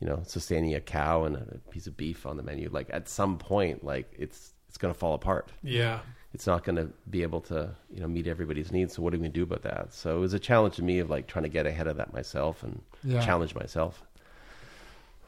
you 0.01 0.07
know, 0.07 0.23
sustaining 0.27 0.75
a 0.75 0.81
cow 0.81 1.25
and 1.25 1.37
a 1.37 1.59
piece 1.71 1.87
of 1.87 1.97
beef 1.97 2.27
on 2.27 2.37
the 2.37 2.43
menu. 2.43 2.69
Like 2.71 2.89
at 2.93 3.09
some 3.09 3.39
point, 3.39 3.85
like 3.85 4.13
it's 4.19 4.53
it's 4.69 4.79
going 4.79 4.93
to 4.93 4.99
fall 4.99 5.15
apart. 5.15 5.51
Yeah. 5.63 6.01
It's 6.35 6.47
not 6.47 6.65
going 6.65 6.77
to 6.77 6.91
be 7.09 7.23
able 7.23 7.41
to, 7.43 7.71
you 7.91 8.01
know, 8.01 8.09
meet 8.09 8.27
everybody's 8.27 8.71
needs. 8.71 8.95
So 8.95 9.01
what 9.03 9.15
are 9.15 9.17
we 9.17 9.21
going 9.23 9.33
to 9.33 9.39
do 9.39 9.45
about 9.45 9.63
that? 9.63 9.95
So 9.95 10.17
it 10.19 10.21
was 10.21 10.35
a 10.35 10.39
challenge 10.39 10.77
to 10.77 10.83
me 10.83 10.99
of 10.99 11.09
like 11.09 11.27
trying 11.29 11.45
to 11.45 11.49
get 11.49 11.65
ahead 11.67 11.87
of 11.87 11.97
that 11.97 12.13
myself 12.13 12.63
and 12.63 12.83
Yeah. 13.03 13.25
challenge 13.25 13.55
myself. 13.55 14.03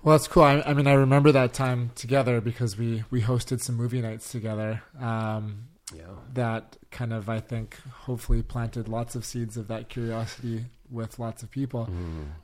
Well, 0.02 0.16
that's 0.16 0.28
cool. 0.28 0.42
I, 0.44 0.60
I 0.66 0.74
mean, 0.74 0.86
I 0.86 0.92
remember 0.92 1.32
that 1.32 1.54
time 1.54 1.90
together 1.94 2.40
because 2.40 2.76
we 2.76 3.04
we 3.10 3.22
hosted 3.22 3.60
some 3.60 3.76
movie 3.76 4.00
nights 4.02 4.30
together. 4.30 4.82
Um, 5.00 5.68
Yeah. 5.94 6.02
that 6.34 6.76
kind 6.90 7.12
of, 7.14 7.28
I 7.30 7.40
think, 7.40 7.78
hopefully 8.06 8.42
planted 8.42 8.86
lots 8.88 9.14
of 9.14 9.24
seeds 9.24 9.56
of 9.56 9.68
that 9.68 9.88
curiosity 9.88 10.66
with 10.90 11.18
lots 11.18 11.42
of 11.42 11.50
people. 11.50 11.88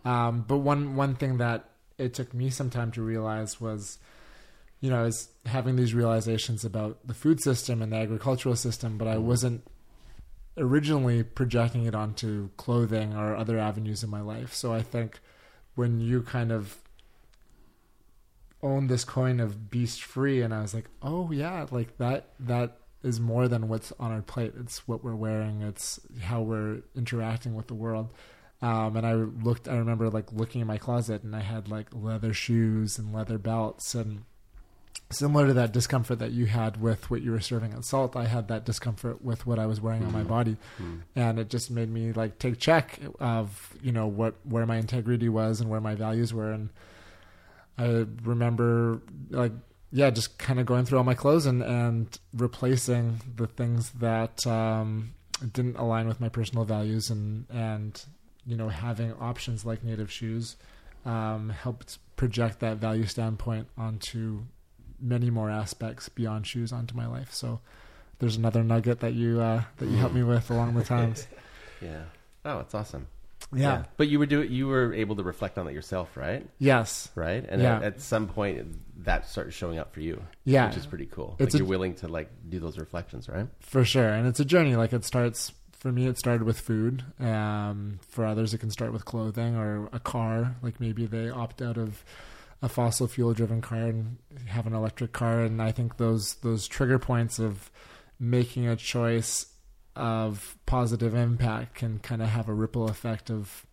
Um, 0.07 0.45
but 0.49 0.59
one 0.59 0.97
one 0.97 1.15
thing 1.17 1.37
that 1.39 1.69
it 1.99 2.15
took 2.15 2.35
me 2.35 2.51
some 2.51 2.71
time 2.71 2.91
to 2.93 3.03
realize 3.03 3.61
was, 3.61 3.99
you 4.81 4.91
know, 4.91 5.01
I 5.01 5.03
was 5.03 5.29
having 5.47 5.77
these 5.77 5.95
realizations 5.95 6.65
about 6.65 7.07
the 7.07 7.15
food 7.15 7.41
system 7.41 7.83
and 7.83 7.93
the 7.93 7.97
agricultural 7.97 8.57
system, 8.57 8.99
but 8.99 9.09
I 9.09 9.17
mm. 9.17 9.23
wasn't 9.23 9.65
originally 10.57 11.23
projecting 11.23 11.85
it 11.85 11.95
onto 11.95 12.51
clothing 12.57 13.15
or 13.15 13.35
other 13.35 13.59
avenues 13.59 14.03
in 14.03 14.11
my 14.11 14.21
life. 14.21 14.53
So 14.53 14.73
I 14.73 14.83
think 14.83 15.21
when 15.75 16.01
you 16.01 16.23
kind 16.23 16.53
of 16.53 16.79
own 18.63 18.87
this 18.87 19.05
coin 19.05 19.41
of 19.41 19.71
beast 19.71 20.03
free 20.03 20.41
and 20.41 20.55
I 20.55 20.63
was 20.63 20.75
like, 20.75 20.89
"Oh 21.03 21.31
yeah, 21.31 21.67
like 21.71 21.99
that 21.99 22.31
that 22.41 22.79
is 23.03 23.21
more 23.21 23.49
than 23.49 23.69
what's 23.69 23.93
on 24.01 24.11
our 24.11 24.23
plate. 24.23 24.55
It's 24.59 24.89
what 24.89 25.05
we're 25.05 25.15
wearing, 25.15 25.61
it's 25.63 26.01
how 26.23 26.41
we're 26.41 26.83
interacting 26.97 27.55
with 27.55 27.67
the 27.67 27.75
world." 27.75 28.13
Um, 28.65 28.97
and 28.97 29.07
I 29.07 29.13
looked 29.13 29.69
I 29.69 29.77
remember 29.77 30.09
like 30.09 30.33
looking 30.33 30.63
in 30.63 30.67
my 30.67 30.79
closet 30.79 31.23
and 31.23 31.37
I 31.37 31.41
had 31.41 31.69
like 31.69 31.89
leather 31.93 32.33
shoes 32.33 32.99
and 32.99 33.13
leather 33.13 33.37
belts. 33.37 33.95
And 33.95 34.25
similar 35.11 35.49
to 35.49 35.53
that 35.53 35.71
discomfort 35.71 36.19
that 36.21 36.33
you 36.33 36.47
had 36.47 36.81
with 36.81 37.11
what 37.11 37.21
you 37.21 37.31
were 37.31 37.41
serving 37.41 37.75
at 37.75 37.85
salt 37.85 38.17
i 38.17 38.25
had 38.25 38.49
that 38.49 38.65
discomfort 38.65 39.23
with 39.23 39.47
what 39.47 39.59
i 39.59 39.67
was 39.67 39.81
wearing 39.81 40.03
on 40.03 40.11
my 40.13 40.23
body. 40.23 40.57
And 41.15 41.39
it 41.39 41.51
just 41.51 41.71
made 41.71 41.91
me 41.91 42.13
like 42.13 42.39
take 42.39 42.59
check 42.59 42.99
of 43.21 43.75
you 43.83 43.93
know 43.93 44.07
what 44.07 44.35
where 44.45 44.65
my 44.65 44.77
integrity 44.77 45.29
was 45.29 45.61
and 45.61 45.69
where 45.69 45.81
my 45.83 45.95
values 45.95 46.33
were. 46.33 46.51
And 46.51 46.71
i 47.77 48.07
remember 48.23 49.03
like 49.29 49.53
yeah 49.93 50.09
just 50.09 50.39
kind 50.39 50.59
of 50.59 50.65
going 50.65 50.87
through 50.87 50.97
all 50.97 51.05
my 51.05 51.15
clothes 51.15 51.45
and 51.45 51.63
and 51.63 52.19
replacing 52.33 53.21
the 53.37 53.47
things 53.47 53.91
that 53.91 54.47
um 54.47 55.13
didn't 55.53 55.77
align 55.77 56.09
with 56.09 56.19
my 56.19 56.31
personal 56.31 56.65
values 56.65 57.11
and 57.11 57.45
and 57.51 58.07
you 58.47 58.57
know 58.57 58.69
having 58.69 59.13
options 59.15 59.65
like 59.65 59.83
native 59.85 60.11
shoes 60.11 60.57
um 61.05 61.51
helped 61.51 61.99
project 62.17 62.61
that 62.61 62.77
value 62.79 63.07
standpoint 63.07 63.67
onto 63.77 64.43
many 65.01 65.29
more 65.31 65.51
aspects 65.51 66.09
beyond 66.09 66.47
shoes 66.47 66.73
onto 66.73 66.95
my 66.97 67.07
life. 67.07 67.33
So 67.33 67.61
there's 68.21 68.37
another 68.37 68.63
nugget 68.63 69.01
that 69.01 69.13
you 69.13 69.41
uh, 69.41 69.63
that 69.79 69.87
you 69.89 69.97
helped 69.97 70.15
me 70.15 70.23
with 70.23 70.51
along 70.51 70.75
the 70.75 70.85
times. 70.85 71.27
Yeah. 71.83 72.05
Oh, 72.47 72.61
it's 72.61 72.75
awesome. 72.75 73.09
Yeah. 73.53 73.85
But 73.99 74.09
you 74.09 74.19
were 74.19 74.25
do 74.27 74.43
you 74.43 74.69
were 74.69 74.95
able 74.95 75.17
to 75.17 75.23
reflect 75.23 75.59
on 75.59 75.67
that 75.67 75.75
yourself, 75.75 76.17
right? 76.17 76.47
Yes. 76.59 77.11
Right. 77.15 77.45
And 77.47 77.61
Yeah. 77.61 77.77
at, 77.77 77.83
at 77.83 78.01
some 78.01 78.27
point, 78.29 78.79
that 79.05 79.29
started 79.29 79.53
showing 79.53 79.79
up 79.79 79.93
for 79.93 80.01
you. 80.01 80.23
Yeah. 80.45 80.69
Which 80.69 80.79
is 80.79 80.87
pretty 80.87 81.07
cool. 81.07 81.37
It's 81.39 81.53
like 81.53 81.55
a- 81.55 81.59
you're 81.59 81.69
willing 81.69 81.95
to 81.97 82.09
like 82.09 82.31
do 82.49 82.59
those 82.59 82.79
reflections, 82.79 83.29
right? 83.29 83.47
For 83.61 83.85
sure. 83.85 84.09
And 84.09 84.27
it's 84.27 84.41
a 84.41 84.45
journey. 84.47 84.77
Like 84.77 84.95
it 84.95 85.05
starts 85.05 85.53
for 85.85 85.93
me 85.93 86.07
it 86.07 86.17
started 86.17 86.45
with 86.45 86.59
food. 86.59 87.05
Um 87.21 88.01
for 88.09 88.25
others 88.25 88.55
it 88.55 88.59
can 88.59 88.71
start 88.71 88.91
with 88.95 89.05
clothing 89.05 89.55
or 89.55 89.91
a 89.93 90.01
car. 90.01 90.57
Like 90.63 90.81
maybe 90.81 91.05
they 91.05 91.29
opt 91.29 91.61
out 91.61 91.77
of 91.77 92.03
a 92.63 92.69
fossil 92.71 93.07
fuel 93.07 93.35
driven 93.35 93.61
car 93.61 93.83
and 93.93 94.17
have 94.47 94.67
an 94.67 94.73
electric 94.73 95.13
car 95.13 95.43
and 95.43 95.61
I 95.61 95.73
think 95.73 95.99
those 95.99 96.37
those 96.37 96.67
trigger 96.67 96.99
points 96.99 97.39
of 97.39 97.71
making 98.19 98.67
a 98.67 98.77
choice 98.77 99.47
of 99.95 100.57
positive 100.65 101.15
impact 101.15 101.75
can 101.75 101.99
kind 101.99 102.23
of 102.23 102.29
have 102.29 102.49
a 102.49 102.55
ripple 102.55 102.89
effect 102.89 103.31
of 103.31 103.67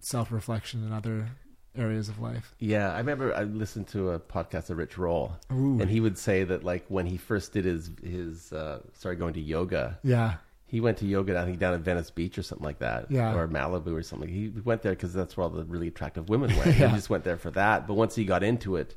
self-reflection 0.00 0.84
in 0.84 0.92
other 0.92 1.28
areas 1.76 2.08
of 2.08 2.18
life. 2.20 2.54
Yeah, 2.58 2.92
I 2.92 2.98
remember 2.98 3.34
I 3.34 3.44
listened 3.44 3.88
to 3.88 4.10
a 4.10 4.20
podcast 4.20 4.70
of 4.70 4.78
Rich 4.78 4.96
Roll, 4.98 5.32
Ooh. 5.52 5.78
and 5.80 5.90
he 5.90 6.00
would 6.00 6.18
say 6.18 6.44
that 6.44 6.64
like 6.64 6.84
when 6.88 7.06
he 7.06 7.16
first 7.16 7.52
did 7.52 7.64
his 7.64 7.90
his 8.02 8.52
uh, 8.52 8.80
started 8.94 9.18
going 9.18 9.34
to 9.34 9.40
yoga, 9.40 9.98
Yeah. 10.02 10.34
He 10.66 10.80
went 10.80 10.98
to 10.98 11.06
yoga 11.06 11.38
I 11.38 11.44
think 11.44 11.58
down 11.58 11.74
at 11.74 11.80
Venice 11.80 12.10
Beach 12.10 12.36
or 12.38 12.42
something 12.42 12.64
like 12.64 12.80
that, 12.80 13.10
Yeah. 13.10 13.34
or 13.36 13.46
Malibu 13.48 13.92
or 13.94 14.02
something. 14.02 14.28
He 14.28 14.48
went 14.64 14.82
there 14.82 14.92
because 14.92 15.12
that's 15.12 15.36
where 15.36 15.44
all 15.44 15.50
the 15.50 15.64
really 15.64 15.88
attractive 15.88 16.28
women 16.28 16.50
went. 16.56 16.76
Yeah. 16.76 16.88
He 16.88 16.96
just 16.96 17.08
went 17.10 17.24
there 17.24 17.36
for 17.36 17.50
that. 17.52 17.86
But 17.86 17.94
once 17.94 18.14
he 18.16 18.24
got 18.24 18.42
into 18.42 18.76
it, 18.76 18.96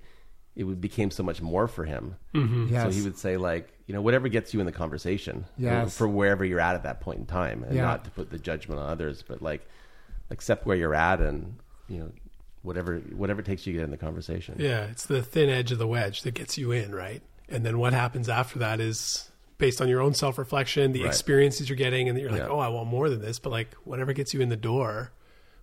it 0.55 0.81
became 0.81 1.11
so 1.11 1.21
much 1.23 1.41
more 1.41 1.67
for 1.67 1.85
him. 1.85 2.15
Yes. 2.33 2.83
So 2.83 2.89
he 2.89 3.01
would 3.03 3.17
say 3.17 3.37
like, 3.37 3.71
you 3.85 3.93
know, 3.93 4.01
whatever 4.01 4.27
gets 4.29 4.53
you 4.53 4.59
in 4.59 4.65
the 4.65 4.71
conversation, 4.71 5.45
Yes. 5.57 5.95
for 5.95 6.07
wherever 6.07 6.43
you're 6.43 6.59
at 6.59 6.75
at 6.75 6.83
that 6.83 7.01
point 7.01 7.19
in 7.19 7.25
time, 7.27 7.63
and 7.63 7.75
Yeah. 7.75 7.83
not 7.83 8.03
to 8.05 8.11
put 8.11 8.29
the 8.31 8.39
judgment 8.39 8.79
on 8.81 8.89
others, 8.89 9.23
but 9.25 9.41
like 9.41 9.65
accept 10.31 10.65
where 10.65 10.75
you're 10.75 10.95
at 10.95 11.21
and 11.21 11.55
you 11.87 11.99
know 11.99 12.11
whatever 12.61 12.97
whatever 13.15 13.39
it 13.41 13.45
takes 13.45 13.65
you 13.65 13.73
to 13.73 13.79
get 13.79 13.85
in 13.85 13.91
the 13.91 13.97
conversation. 13.97 14.55
Yeah, 14.59 14.85
it's 14.85 15.05
the 15.05 15.21
thin 15.21 15.49
edge 15.49 15.71
of 15.71 15.77
the 15.77 15.87
wedge 15.87 16.23
that 16.23 16.33
gets 16.33 16.57
you 16.57 16.71
in, 16.71 16.93
right? 16.93 17.21
And 17.47 17.65
then 17.65 17.79
what 17.79 17.93
happens 17.93 18.27
after 18.27 18.59
that 18.59 18.79
is 18.79 19.28
based 19.59 19.79
on 19.81 19.87
your 19.87 20.01
own 20.01 20.15
self 20.15 20.39
reflection, 20.39 20.91
the 20.93 21.01
Right. 21.03 21.07
experiences 21.09 21.69
you're 21.69 21.75
getting, 21.77 22.07
and 22.09 22.17
that 22.17 22.21
you're 22.21 22.31
like, 22.31 22.41
Yeah. 22.41 22.47
oh, 22.49 22.57
I 22.59 22.69
want 22.69 22.89
more 22.89 23.07
than 23.09 23.21
this. 23.21 23.37
But 23.37 23.51
like, 23.51 23.73
whatever 23.83 24.11
gets 24.13 24.33
you 24.33 24.41
in 24.41 24.49
the 24.49 24.57
door, 24.57 25.11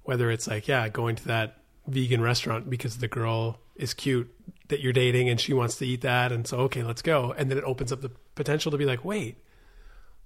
whether 0.05 0.31
it's 0.31 0.47
like, 0.47 0.69
yeah, 0.69 0.89
going 0.89 1.17
to 1.17 1.27
that 1.27 1.61
vegan 1.89 2.21
restaurant 2.21 2.71
because 2.71 2.99
the 2.99 3.09
girl 3.09 3.59
is 3.75 3.93
cute 3.95 4.33
that 4.69 4.81
you're 4.81 4.93
dating 4.93 5.29
and 5.29 5.41
she 5.41 5.53
wants 5.53 5.77
to 5.79 5.87
eat 5.87 6.01
that, 6.03 6.31
and 6.31 6.47
so 6.47 6.59
okay, 6.61 6.83
let's 6.85 7.03
go. 7.03 7.35
And 7.37 7.51
then 7.51 7.59
it 7.59 7.65
opens 7.65 7.91
up 7.91 8.01
the 8.03 8.11
potential 8.37 8.71
to 8.71 8.79
be 8.79 8.85
like, 8.87 9.05
wait, 9.05 9.37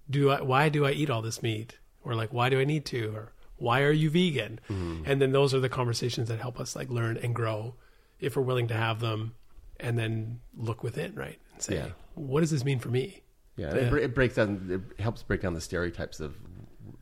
do 0.09 0.31
I? 0.31 0.43
Why 0.43 0.69
do 0.69 0.85
I 0.85 0.91
eat 0.93 1.09
all 1.11 1.23
this 1.23 1.43
meat? 1.43 1.79
Or 2.03 2.15
like, 2.15 2.33
why 2.33 2.49
do 2.51 2.59
I 2.61 2.65
need 2.65 2.85
to? 2.87 3.15
Or 3.15 3.33
why 3.57 3.83
are 3.83 3.93
you 3.93 4.11
vegan? 4.11 4.59
Mm-hmm. 4.71 5.03
And 5.07 5.21
then 5.23 5.33
those 5.33 5.53
are 5.55 5.61
the 5.61 5.69
conversations 5.69 6.29
that 6.29 6.41
help 6.41 6.59
us 6.59 6.75
like 6.75 6.89
learn 6.89 7.17
and 7.19 7.35
grow 7.35 7.75
if 8.19 8.37
we're 8.37 8.43
willing 8.43 8.69
to 8.69 8.75
have 8.75 9.01
them, 9.01 9.35
and 9.79 9.99
then 9.99 10.41
look 10.57 10.83
within, 10.83 11.15
right, 11.15 11.39
and 11.55 11.63
say, 11.63 11.75
Yeah. 11.77 11.89
what 12.15 12.41
does 12.41 12.51
this 12.51 12.65
mean 12.65 12.79
for 12.79 12.89
me? 12.91 13.23
Yeah. 13.61 13.75
It, 13.75 13.93
it 13.93 14.15
breaks 14.15 14.37
down. 14.37 14.69
It 14.71 15.01
helps 15.01 15.23
break 15.23 15.43
down 15.43 15.55
the 15.55 15.61
stereotypes 15.61 16.21
of 16.21 16.35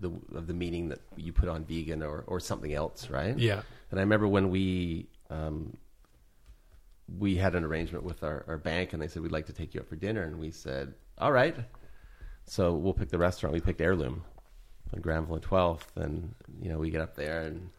the 0.01 0.11
of 0.35 0.47
the 0.47 0.55
meaning 0.55 0.89
that 0.89 1.01
you 1.17 1.33
put 1.33 1.49
on 1.49 1.65
vegan 1.65 2.03
or 2.03 2.25
or 2.27 2.41
something 2.41 2.75
else, 2.75 3.11
right? 3.11 3.39
Yeah. 3.39 3.63
And 3.91 4.01
I 4.01 4.03
remember 4.03 4.27
when 4.27 4.51
we 4.51 5.07
um, 5.31 5.77
we 7.19 7.37
had 7.37 7.55
an 7.55 7.65
arrangement 7.65 8.05
with 8.05 8.23
our, 8.23 8.45
our 8.49 8.59
bank, 8.59 8.93
and 8.93 9.01
they 9.01 9.09
said 9.09 9.23
we'd 9.23 9.33
like 9.33 9.47
to 9.47 9.53
take 9.53 9.75
you 9.75 9.81
out 9.81 9.87
for 9.87 9.97
dinner, 9.97 10.25
and 10.25 10.39
we 10.39 10.51
said, 10.51 10.95
all 11.17 11.33
right. 11.33 11.57
So 12.45 12.75
we'll 12.75 12.95
pick 12.95 13.11
the 13.11 13.19
restaurant. 13.19 13.53
We 13.53 13.61
picked 13.61 13.81
Heirloom 13.81 14.25
on 14.95 15.01
Granville 15.01 15.37
and 15.37 15.43
Twelfth, 15.43 15.97
and 15.97 16.35
you 16.61 16.69
know 16.71 16.79
we 16.79 16.91
get 16.91 17.03
up 17.03 17.15
there, 17.15 17.43
and 17.43 17.71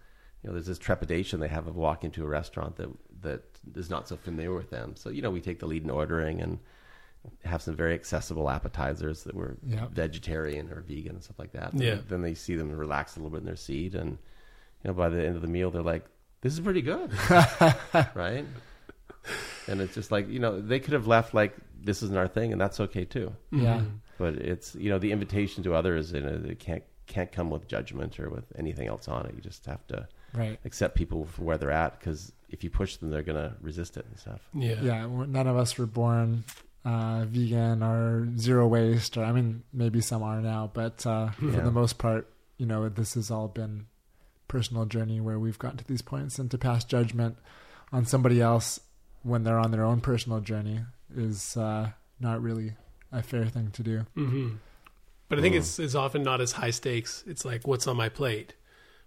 you 0.42 0.48
know 0.48 0.54
there's 0.54 0.68
this 0.68 0.80
trepidation 0.80 1.40
they 1.40 1.48
have 1.50 1.68
of 1.68 1.76
walking 1.76 2.12
to 2.12 2.24
a 2.24 2.28
restaurant 2.28 2.78
that 2.78 2.90
that 3.22 3.44
is 3.76 3.90
not 3.90 4.08
so 4.08 4.16
familiar 4.16 4.54
with 4.54 4.70
them. 4.70 4.96
So 4.96 5.10
you 5.10 5.22
know 5.22 5.32
we 5.32 5.42
take 5.42 5.60
the 5.60 5.66
lead 5.66 5.84
in 5.84 5.90
ordering 5.90 6.42
and 6.42 6.60
have 7.44 7.62
some 7.62 7.76
very 7.76 7.94
accessible 7.94 8.50
appetizers 8.50 9.24
that 9.24 9.36
were 9.36 9.58
Yeah. 9.66 9.88
vegetarian 9.92 10.70
or 10.72 10.82
vegan 10.82 11.14
and 11.16 11.24
stuff 11.24 11.38
like 11.40 11.52
that. 11.54 11.74
Yeah. 11.74 11.98
Then 12.08 12.22
they 12.22 12.34
see 12.34 12.56
them 12.56 12.72
relax 12.72 13.16
a 13.16 13.20
little 13.20 13.32
bit 13.32 13.40
in 13.40 13.46
their 13.46 13.56
seat, 13.56 13.94
and 13.96 14.12
you 14.12 14.88
know 14.88 14.94
by 14.94 15.10
the 15.10 15.26
end 15.26 15.36
of 15.36 15.42
the 15.42 15.48
meal 15.48 15.72
they're 15.72 15.82
like, 15.82 16.06
"This 16.42 16.54
is 16.54 16.60
pretty 16.62 16.82
good," 16.82 17.12
right? 18.16 18.46
And 19.68 19.82
it's 19.82 19.94
just 19.94 20.12
like 20.12 20.28
you 20.30 20.40
know 20.40 20.60
they 20.62 20.80
could 20.80 20.94
have 20.94 21.08
left 21.08 21.34
like 21.34 21.56
this 21.82 22.02
isn't 22.04 22.18
our 22.18 22.28
thing, 22.28 22.52
and 22.52 22.60
that's 22.60 22.80
okay 22.80 23.06
too. 23.06 23.36
Yeah. 23.52 23.82
But 24.18 24.36
it's 24.36 24.76
you 24.76 24.90
know 24.90 24.98
the 25.00 25.12
invitation 25.12 25.64
to 25.64 25.74
others, 25.76 26.14
and 26.14 26.26
it 26.26 26.46
it 26.52 26.60
can't 26.60 26.84
can't 27.06 27.32
come 27.32 27.50
with 27.50 27.68
judgment 27.68 28.20
or 28.20 28.30
with 28.30 28.46
anything 28.56 28.88
else 28.88 29.08
on 29.08 29.26
it. 29.26 29.34
You 29.36 29.42
just 29.42 29.66
have 29.66 29.86
to 29.88 30.08
Right. 30.34 30.60
accept 30.64 30.96
people 30.96 31.26
for 31.26 31.42
where 31.44 31.58
they're 31.58 31.72
at 31.72 32.00
because 32.00 32.32
if 32.50 32.64
you 32.64 32.70
push 32.70 32.98
them, 32.98 33.10
they're 33.10 33.24
gonna 33.24 33.56
resist 33.62 33.98
it 33.98 34.06
and 34.06 34.18
stuff. 34.20 34.48
Yeah. 34.54 34.80
yeah 34.82 35.08
none 35.08 35.48
of 35.48 35.58
us 35.58 35.76
were 35.78 35.88
born 35.88 36.44
uh, 36.86 37.26
vegan 37.28 37.84
or 37.84 38.28
zero 38.38 38.68
waste 38.68 39.18
or 39.18 39.24
i 39.24 39.32
mean 39.32 39.64
maybe 39.74 40.02
some 40.02 40.24
are 40.24 40.42
now 40.42 40.70
but 40.74 41.06
uh, 41.06 41.30
for 41.32 41.46
the 41.46 41.72
most 41.72 41.98
part 41.98 42.28
you 42.58 42.66
know 42.66 42.88
this 42.90 43.16
has 43.16 43.30
all 43.30 43.48
been 43.48 43.86
personal 44.48 44.86
journey 44.86 45.20
where 45.20 45.38
we've 45.38 45.60
gotten 45.60 45.78
to 45.78 45.86
these 45.86 46.02
points 46.02 46.40
and 46.40 46.50
to 46.52 46.58
pass 46.58 46.84
judgment 46.84 47.38
on 47.92 48.06
somebody 48.06 48.42
else 48.42 48.80
when 49.24 49.44
they're 49.44 49.60
on 49.60 49.72
their 49.72 49.84
own 49.84 50.02
personal 50.02 50.40
journey 50.40 50.80
is 51.16 51.58
uh, 51.58 51.90
not 52.20 52.42
really 52.42 52.74
a 53.12 53.22
fair 53.22 53.46
thing 53.46 53.72
to 53.72 53.84
do. 53.84 54.06
Hmm 54.16 54.50
But 55.28 55.40
I 55.40 55.42
think 55.42 55.56
it's 55.56 55.80
it's 55.80 55.96
often 55.96 56.24
not 56.24 56.42
as 56.42 56.54
high 56.54 56.72
stakes. 56.72 57.24
It's 57.28 57.46
like 57.46 57.68
what's 57.68 57.88
on 57.88 57.98
my 57.98 58.10
plate, 58.10 58.54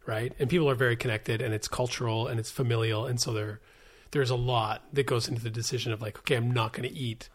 right? 0.06 0.32
And 0.38 0.48
people 0.48 0.68
are 0.70 0.74
very 0.74 0.96
connected, 0.96 1.42
and 1.42 1.52
it's 1.54 1.68
cultural 1.68 2.28
and 2.28 2.38
it's 2.38 2.50
familial, 2.50 3.06
and 3.06 3.20
so 3.20 3.32
there 3.32 3.60
there's 4.12 4.30
a 4.30 4.36
lot 4.36 4.82
that 4.92 5.06
goes 5.06 5.26
into 5.28 5.42
the 5.42 5.50
decision 5.50 5.92
of 5.92 6.00
like, 6.02 6.18
okay, 6.18 6.36
I'm 6.36 6.50
not 6.50 6.72
going 6.72 6.88
to 6.88 6.94
eat 6.94 7.28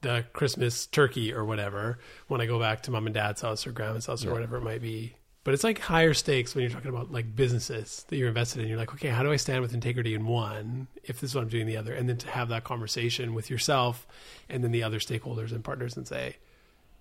the 0.00 0.24
Christmas 0.32 0.86
turkey 0.86 1.32
or 1.32 1.44
whatever 1.44 1.98
when 2.28 2.40
I 2.40 2.46
go 2.46 2.58
back 2.58 2.82
to 2.82 2.90
mom 2.90 3.06
and 3.06 3.14
dad's 3.14 3.40
house 3.40 3.66
or 3.66 3.72
grandma's 3.72 4.06
house 4.06 4.24
or 4.24 4.32
whatever 4.32 4.56
it 4.56 4.62
might 4.62 4.82
be. 4.82 5.14
But 5.44 5.54
it's 5.54 5.64
like 5.64 5.78
higher 5.78 6.12
stakes 6.14 6.54
when 6.54 6.62
you're 6.62 6.70
talking 6.70 6.90
about 6.90 7.10
like 7.10 7.34
businesses 7.34 8.04
that 8.08 8.16
you're 8.16 8.28
invested 8.28 8.60
in. 8.60 8.68
You're 8.68 8.76
like, 8.76 8.92
okay, 8.92 9.08
how 9.08 9.22
do 9.22 9.32
I 9.32 9.36
stand 9.36 9.62
with 9.62 9.72
integrity 9.72 10.14
in 10.14 10.26
one 10.26 10.88
if 11.04 11.20
this 11.20 11.30
is 11.30 11.34
what 11.34 11.42
I'm 11.42 11.48
doing 11.48 11.62
in 11.62 11.68
the 11.68 11.76
other? 11.76 11.94
And 11.94 12.08
then 12.08 12.18
to 12.18 12.28
have 12.28 12.50
that 12.50 12.64
conversation 12.64 13.34
with 13.34 13.48
yourself 13.48 14.06
and 14.48 14.62
then 14.62 14.72
the 14.72 14.82
other 14.82 14.98
stakeholders 14.98 15.52
and 15.52 15.64
partners 15.64 15.96
and 15.96 16.06
say, 16.06 16.36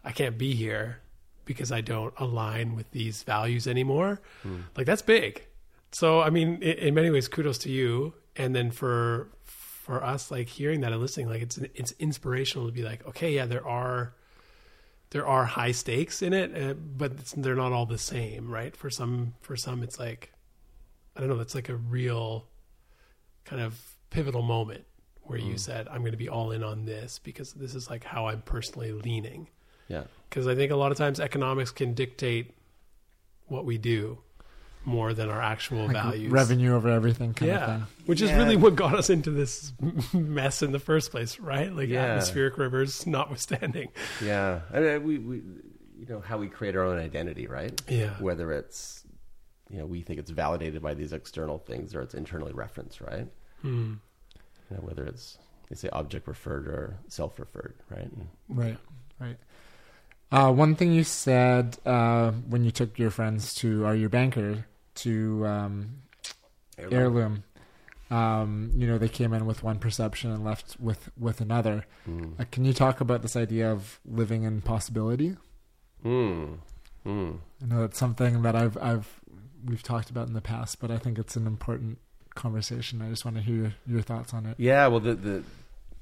I 0.06 0.11
can't 0.11 0.38
be 0.38 0.56
here 0.56 0.99
because 1.44 1.72
I 1.72 1.82
don't 1.82 2.14
align 2.18 2.76
with 2.76 2.90
these 2.91 3.24
values 3.24 3.68
anymore. 3.68 4.22
Hmm. 4.44 4.61
Like 4.78 4.86
that's 4.86 5.02
big. 5.02 5.44
So 5.91 6.22
I 6.22 6.30
mean, 6.30 6.61
in, 6.61 6.78
in 6.78 6.94
many 6.94 7.10
ways, 7.10 7.28
kudos 7.28 7.57
to 7.60 7.69
you. 7.69 8.14
And 8.36 8.56
then 8.56 8.72
for 8.72 9.30
for 9.88 10.04
us, 10.04 10.30
like 10.30 10.50
hearing 10.50 10.82
that 10.82 10.92
and 10.92 11.02
listening, 11.02 11.30
like 11.30 11.42
it's 11.42 11.58
it's 11.58 11.94
inspirational 11.98 12.68
to 12.68 12.74
be 12.74 12.84
like, 12.84 13.08
okay, 13.08 13.34
yeah, 13.34 13.46
there 13.48 13.66
are 13.66 14.14
there 15.12 15.26
are 15.26 15.46
high 15.46 15.72
stakes 15.72 16.22
in 16.22 16.34
it, 16.34 16.54
uh, 16.62 16.74
but 16.74 17.14
it's, 17.14 17.32
they're 17.32 17.56
not 17.56 17.72
all 17.72 17.86
the 17.86 17.98
same, 17.98 18.52
right? 18.52 18.76
For 18.76 18.90
some 18.90 19.34
for 19.42 19.56
some, 19.56 19.82
it's 19.82 19.98
like 19.98 20.34
I 21.16 21.22
don't 21.22 21.30
know. 21.30 21.38
That's 21.38 21.56
like 21.56 21.70
a 21.70 21.76
real 21.78 22.46
kind 23.46 23.62
of 23.62 23.80
pivotal 24.10 24.42
moment 24.42 24.84
where 25.22 25.40
you 25.40 25.58
said, 25.58 25.88
I'm 25.90 26.00
going 26.02 26.12
to 26.12 26.18
be 26.18 26.30
all 26.30 26.52
in 26.52 26.64
on 26.64 26.86
this 26.86 27.20
because 27.20 27.54
this 27.54 27.76
is 27.76 27.90
like 27.90 28.04
how 28.04 28.28
I'm 28.28 28.42
personally 28.42 28.94
leaning 28.94 29.50
Yeah. 29.90 30.04
because 30.30 30.48
I 30.48 30.56
think 30.56 30.72
a 30.72 30.76
lot 30.78 30.92
of 30.94 30.98
times 30.98 31.20
economics 31.20 31.72
can 31.72 31.94
dictate 31.94 32.54
what 33.48 33.66
we 33.66 33.78
do 33.78 34.20
more 34.88 35.14
than 35.14 35.30
our 35.30 35.42
actual 35.42 35.84
Like 35.86 35.94
values. 35.94 36.32
revenue 36.32 36.74
over 36.74 36.90
everything 36.90 37.34
kind 37.34 37.52
of 37.52 37.58
yeah, 37.60 37.66
thing 37.78 37.88
which 38.06 38.22
is 38.22 38.30
Yeah. 38.30 38.38
really 38.38 38.56
what 38.56 38.76
got 38.76 38.96
us 38.96 39.10
into 39.10 39.30
this 39.32 39.74
mess 40.14 40.64
in 40.64 40.72
the 40.72 40.80
first 40.80 41.12
place, 41.12 41.40
right? 41.40 41.72
Like 41.72 41.90
Yeah. 41.90 42.06
atmospheric 42.06 42.58
rivers 42.58 43.06
notwithstanding. 43.06 43.90
Yeah, 44.24 44.62
I 44.74 44.80
mean, 44.80 45.04
we, 45.04 45.18
we, 45.20 45.36
you 46.00 46.06
know, 46.08 46.22
how 46.22 46.38
we 46.38 46.48
create 46.48 46.76
our 46.76 46.84
own 46.84 46.98
identity, 46.98 47.48
right? 47.48 47.80
Yeah. 47.90 48.12
Whether 48.22 48.52
it's, 48.54 49.04
you 49.70 49.78
know, 49.80 49.86
we 49.86 50.02
think 50.02 50.20
it's 50.20 50.32
validated 50.32 50.82
by 50.82 50.94
these 50.94 51.12
external 51.12 51.58
things 51.58 51.94
or 51.94 52.02
it's 52.02 52.14
internally 52.16 52.54
referenced, 52.54 53.02
right? 53.02 53.28
Hmm. 53.62 53.96
You 54.72 54.78
know, 54.78 54.82
whether 54.84 55.06
it's 55.06 55.38
they 55.70 55.76
say 55.76 55.90
object 55.90 56.28
referred 56.30 56.68
or 56.68 56.98
self 57.10 57.38
referred, 57.40 57.76
right? 57.90 58.04
And- 58.10 58.28
Right, 58.48 58.78
right. 59.20 59.38
Uh, 60.32 60.52
one 60.52 60.76
thing 60.76 60.92
you 60.94 61.04
said 61.04 61.78
uh, 61.86 62.32
when 62.50 62.64
you 62.64 62.72
took 62.72 62.98
your 63.00 63.10
friends 63.10 63.54
to, 63.56 63.86
Are 63.86 63.96
your 63.96 64.10
banker 64.10 64.66
to 64.98 65.45
um, 65.45 65.90
heirloom, 66.78 67.44
um, 68.10 68.72
you 68.76 68.88
know, 68.88 68.98
they 68.98 69.10
came 69.10 69.34
in 69.34 69.45
with 69.45 69.64
one 69.64 69.80
perception 69.80 70.32
and 70.32 70.44
left 70.44 70.78
with 70.80 71.10
with 71.18 71.41
another. 71.41 71.86
Mm. 72.07 72.40
Uh, 72.40 72.45
can 72.52 72.65
you 72.65 72.74
talk 72.74 73.02
about 73.02 73.22
this 73.22 73.36
idea 73.36 73.72
of 73.72 73.99
living 74.06 74.44
in 74.44 74.61
possibility? 74.61 75.36
Mm. 76.06 76.60
Mm. 77.06 77.40
I 77.64 77.65
know 77.65 77.82
that's 77.82 77.98
something 77.98 78.41
that 78.44 78.56
I've 78.56 78.78
I've 78.78 79.19
we've 79.65 79.84
talked 79.84 80.10
about 80.10 80.28
in 80.28 80.34
the 80.34 80.41
past, 80.41 80.80
but 80.80 80.91
I 80.91 80.98
think 80.98 81.18
it's 81.19 81.36
an 81.36 81.48
important 81.48 81.98
conversation. 82.36 83.02
I 83.02 83.10
just 83.10 83.26
want 83.26 83.38
to 83.38 83.44
hear 83.44 83.56
your, 83.56 83.74
your 83.88 84.02
thoughts 84.02 84.34
on 84.34 84.45
it. 84.45 84.56
Yeah, 84.57 84.88
well, 84.88 84.99
the 84.99 85.15
the 85.15 85.44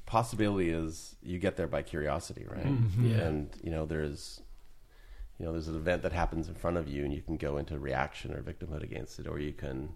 possibility 0.05 0.69
is 0.69 1.15
you 1.23 1.39
get 1.39 1.55
there 1.57 1.67
by 1.67 1.81
curiosity, 1.81 2.45
right? 2.47 2.65
Mhm. 2.65 3.09
Yeah. 3.11 3.17
And 3.23 3.49
you 3.63 3.72
know, 3.72 3.85
there's 3.85 4.41
you 5.40 5.45
know, 5.45 5.52
there's 5.52 5.68
an 5.68 5.76
event 5.76 6.02
that 6.03 6.14
happens 6.14 6.48
in 6.48 6.56
front 6.56 6.78
of 6.78 6.88
you, 6.88 7.03
and 7.03 7.14
you 7.14 7.22
can 7.22 7.38
go 7.38 7.57
into 7.57 7.78
reaction 7.78 8.34
or 8.34 8.41
victimhood 8.41 8.84
against 8.84 9.20
it, 9.20 9.28
or 9.28 9.40
you 9.40 9.53
can. 9.53 9.90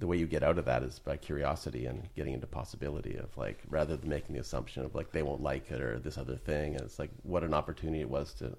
The 0.00 0.06
way 0.06 0.16
you 0.16 0.28
get 0.28 0.44
out 0.44 0.58
of 0.58 0.66
that 0.66 0.84
is 0.84 1.00
by 1.00 1.16
curiosity 1.16 1.86
and 1.86 2.08
getting 2.14 2.32
into 2.32 2.46
possibility 2.46 3.16
of 3.16 3.36
like, 3.36 3.58
rather 3.68 3.96
than 3.96 4.08
making 4.08 4.36
the 4.36 4.40
assumption 4.40 4.84
of 4.84 4.94
like 4.94 5.10
they 5.10 5.24
won't 5.24 5.42
like 5.42 5.72
it 5.72 5.80
or 5.80 5.98
this 5.98 6.16
other 6.16 6.36
thing, 6.36 6.74
and 6.74 6.82
it's 6.82 7.00
like 7.00 7.10
what 7.24 7.42
an 7.42 7.52
opportunity 7.52 8.00
it 8.00 8.08
was 8.08 8.32
to 8.34 8.56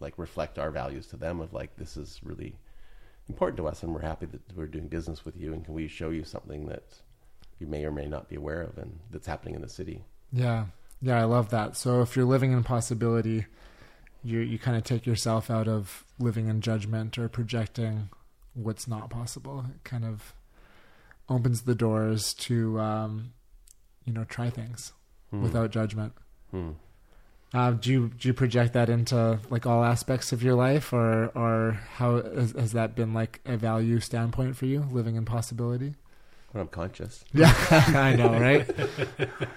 like 0.00 0.14
reflect 0.18 0.58
our 0.58 0.72
values 0.72 1.06
to 1.08 1.16
them 1.16 1.40
of 1.40 1.52
like 1.52 1.76
this 1.76 1.96
is 1.96 2.20
really 2.24 2.58
important 3.28 3.56
to 3.58 3.68
us, 3.68 3.84
and 3.84 3.94
we're 3.94 4.00
happy 4.00 4.26
that 4.26 4.40
we're 4.56 4.66
doing 4.66 4.88
business 4.88 5.24
with 5.24 5.36
you, 5.36 5.52
and 5.52 5.64
can 5.64 5.74
we 5.74 5.86
show 5.86 6.10
you 6.10 6.24
something 6.24 6.66
that 6.66 6.82
you 7.62 7.68
may 7.68 7.84
or 7.84 7.92
may 7.92 8.06
not 8.06 8.28
be 8.28 8.36
aware 8.36 8.60
of 8.60 8.76
and 8.76 8.98
that's 9.10 9.26
happening 9.26 9.54
in 9.54 9.62
the 9.62 9.68
city. 9.68 10.04
Yeah. 10.32 10.66
Yeah, 11.00 11.20
I 11.20 11.24
love 11.24 11.50
that. 11.50 11.76
So 11.76 12.02
if 12.02 12.16
you're 12.16 12.24
living 12.24 12.52
in 12.52 12.62
possibility, 12.62 13.46
you 14.24 14.38
you 14.40 14.58
kind 14.58 14.76
of 14.76 14.84
take 14.84 15.06
yourself 15.06 15.50
out 15.50 15.68
of 15.68 16.04
living 16.18 16.48
in 16.48 16.60
judgment 16.60 17.18
or 17.18 17.28
projecting 17.28 18.08
what's 18.54 18.86
not 18.86 19.10
possible. 19.10 19.64
It 19.74 19.84
kind 19.84 20.04
of 20.04 20.34
opens 21.28 21.62
the 21.62 21.74
doors 21.74 22.34
to 22.34 22.78
um, 22.80 23.32
you 24.04 24.12
know 24.12 24.24
try 24.24 24.50
things 24.50 24.92
Hmm. 25.30 25.42
without 25.42 25.70
judgment. 25.70 26.12
Hmm. 26.50 26.70
Uh, 27.54 27.70
do 27.72 27.90
you 27.90 28.08
do 28.18 28.28
you 28.28 28.34
project 28.34 28.72
that 28.74 28.88
into 28.90 29.38
like 29.50 29.66
all 29.66 29.82
aspects 29.84 30.32
of 30.32 30.42
your 30.42 30.54
life, 30.54 30.92
or 30.92 31.26
or 31.34 31.80
how 31.96 32.22
has, 32.22 32.52
has 32.52 32.72
that 32.72 32.94
been 32.94 33.12
like 33.14 33.40
a 33.46 33.56
value 33.56 33.98
standpoint 34.00 34.56
for 34.56 34.66
you, 34.66 34.86
living 34.90 35.16
in 35.16 35.24
possibility? 35.24 35.94
When 36.52 36.60
I'm 36.62 36.68
conscious. 36.68 37.24
Yeah, 37.32 37.54
I 37.70 38.14
know, 38.14 38.38
right? 38.38 38.70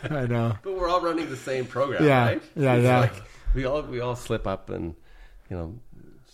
I 0.09 0.25
know. 0.27 0.57
But 0.63 0.77
we're 0.77 0.87
all 0.87 1.01
running 1.01 1.29
the 1.29 1.35
same 1.35 1.65
program, 1.65 2.05
Yeah. 2.05 2.25
right? 2.25 2.43
Yeah, 2.55 2.73
It's 2.75 2.83
yeah. 2.85 2.99
Like 3.01 3.13
we 3.55 3.65
all 3.65 3.81
we 3.83 3.99
all 3.99 4.15
slip 4.15 4.45
up 4.45 4.69
and 4.69 4.95
you 5.49 5.57
know 5.57 5.79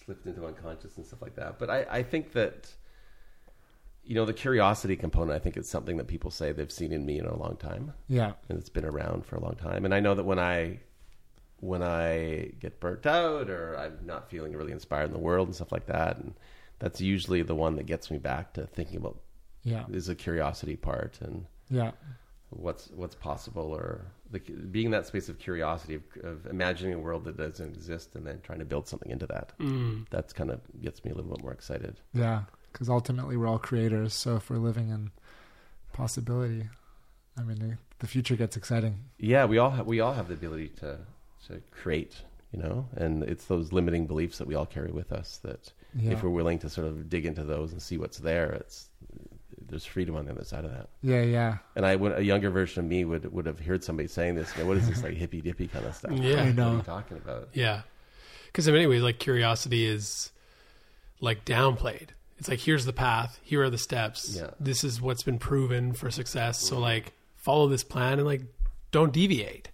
slipped 0.06 0.26
into 0.26 0.46
unconscious 0.46 0.98
and 0.98 1.06
stuff 1.06 1.22
like 1.22 1.36
that. 1.36 1.60
But 1.60 1.70
I, 1.70 1.86
I 1.90 2.04
think 2.04 2.34
that 2.34 2.74
you 4.04 4.16
know 4.16 4.26
the 4.26 4.34
curiosity 4.34 4.96
component. 4.96 5.32
I 5.32 5.40
think 5.40 5.58
it's 5.58 5.70
something 5.70 5.98
that 5.98 6.08
people 6.08 6.32
say 6.32 6.52
they've 6.52 6.72
seen 6.72 6.92
in 6.92 7.06
me 7.06 7.20
in 7.20 7.26
a 7.26 7.38
long 7.38 7.56
time, 7.58 7.94
Yeah, 8.08 8.34
and 8.50 8.58
it's 8.58 8.70
been 8.70 8.86
around 8.86 9.26
for 9.26 9.36
a 9.36 9.40
long 9.40 9.56
time. 9.56 9.86
And 9.86 9.94
I 9.94 10.00
know 10.00 10.16
that 10.16 10.24
when 10.26 10.40
I 10.40 10.80
when 11.60 11.84
I 11.84 12.52
get 12.60 12.80
burnt 12.80 13.06
out 13.06 13.50
or 13.50 13.78
I'm 13.78 14.00
not 14.04 14.30
feeling 14.30 14.54
really 14.54 14.72
inspired 14.72 15.06
in 15.06 15.14
the 15.14 15.20
world 15.20 15.48
and 15.48 15.56
stuff 15.56 15.72
like 15.72 15.86
that, 15.86 16.18
and 16.18 16.34
that's 16.80 17.00
usually 17.00 17.44
the 17.44 17.56
one 17.56 17.76
that 17.76 17.86
gets 17.86 18.10
me 18.10 18.18
back 18.18 18.54
to 18.54 18.66
thinking 18.66 18.98
about 18.98 19.20
yeah, 19.64 19.86
is 19.92 20.10
a 20.10 20.16
curiosity 20.16 20.76
part 20.76 21.20
and 21.22 21.46
yeah, 21.70 21.92
what's 22.52 22.90
what's 22.92 23.16
possible 23.16 23.74
or 23.74 24.06
the, 24.30 24.40
being 24.40 24.86
in 24.88 24.92
that 24.92 25.08
space 25.08 25.28
of 25.30 25.40
curiosity 25.40 25.96
of, 25.96 26.04
of 26.24 26.46
imagining 26.48 26.94
a 26.94 27.00
world 27.00 27.24
that 27.26 27.36
doesn't 27.38 27.74
exist 27.76 28.16
and 28.16 28.26
then 28.28 28.40
trying 28.44 28.60
to 28.60 28.66
build 28.66 28.88
something 28.88 29.10
into 29.12 29.26
that 29.28 29.52
Mm. 29.60 30.06
that's 30.10 30.32
kind 30.34 30.52
of 30.52 30.60
gets 30.82 31.04
me 31.04 31.12
a 31.12 31.14
little 31.16 31.32
bit 31.32 31.42
more 31.44 31.54
excited 31.54 32.00
yeah. 32.14 32.44
Because 32.72 32.88
ultimately, 32.88 33.36
we're 33.36 33.48
all 33.48 33.60
creators. 33.60 34.14
So 34.14 34.38
if 34.38 34.50
we're 34.50 34.56
living 34.56 34.88
in 34.90 35.12
possibility, 35.92 36.70
I 37.38 37.44
mean, 37.44 37.60
the- 37.60 37.78
the 38.00 38.08
future 38.08 38.36
gets 38.36 38.58
exciting. 38.58 38.96
yeah 39.20 39.46
we 39.46 39.58
all 39.58 39.70
have 39.72 39.86
we 39.86 40.00
all 40.00 40.14
have 40.14 40.28
the 40.28 40.34
ability 40.34 40.70
to 40.70 40.98
to 41.48 41.62
create 41.72 42.22
you 42.52 42.60
know 42.62 42.88
and 42.96 43.24
it's 43.24 43.46
those 43.46 43.72
limiting 43.72 44.08
beliefs 44.08 44.38
that 44.40 44.48
we 44.48 44.56
all 44.56 44.66
carry 44.66 44.92
with 44.92 45.12
us 45.12 45.38
that 45.44 45.72
Yeah, 45.94 46.14
if 46.14 46.24
we're 46.24 46.30
willing 46.42 46.60
to 46.60 46.70
sort 46.70 46.88
of 46.88 47.10
dig 47.10 47.26
into 47.26 47.44
those 47.44 47.72
and 47.74 47.82
see 47.82 47.98
what's 47.98 48.18
there 48.20 48.52
it's 48.54 48.90
there's 49.72 49.86
freedom 49.86 50.16
on 50.16 50.26
the 50.26 50.32
other 50.32 50.44
side 50.44 50.66
of 50.66 50.72
that 50.72 50.90
yeah, 51.02 51.22
yeah. 51.22 51.58
and 51.76 51.86
I 51.86 51.96
would 51.96 52.18
a 52.18 52.24
younger 52.24 52.50
version 52.50 52.84
of 52.84 52.90
me 52.90 53.06
would 53.06 53.32
would 53.32 53.46
have 53.46 53.60
heard 53.60 53.84
somebody 53.84 54.08
saying 54.08 54.36
this 54.36 54.56
you 54.56 54.64
know, 54.64 54.70
what 54.70 54.78
is 54.78 54.88
this 54.88 55.02
like 55.02 55.16
hippy 55.16 55.42
dippy 55.42 55.68
kind 55.68 55.86
of 55.86 55.96
stuff 55.96 56.12
Yeah. 56.12 56.44
I 56.44 56.52
know. 56.52 56.64
what 56.64 56.68
are 56.68 56.72
know. 56.72 56.76
you 56.78 56.84
talking 56.84 57.18
about 57.18 57.50
Yeah. 57.54 57.82
Because 58.52 58.68
in 58.68 58.74
many 58.74 58.88
ways, 58.88 59.02
like 59.02 59.20
curiosity 59.20 59.86
is 59.86 60.32
like 61.22 61.46
downplayed. 61.46 62.10
It's 62.38 62.50
like, 62.50 62.60
here's 62.60 62.86
the 62.86 62.94
path. 62.94 63.40
Here 63.44 63.64
are 63.64 63.70
the 63.70 63.78
steps. 63.78 64.36
Yeah. 64.36 64.50
This 64.60 64.84
is 64.84 65.00
what's 65.00 65.24
been 65.24 65.40
proven 65.40 65.94
for 65.94 66.12
success. 66.12 66.60
So 66.60 66.74
mm-hmm. 66.74 66.82
like 66.82 67.14
follow 67.38 67.68
this 67.68 67.84
plan 67.84 68.14
and 68.14 68.26
like 68.26 68.42
don't 68.92 69.14
deviate. 69.14 69.70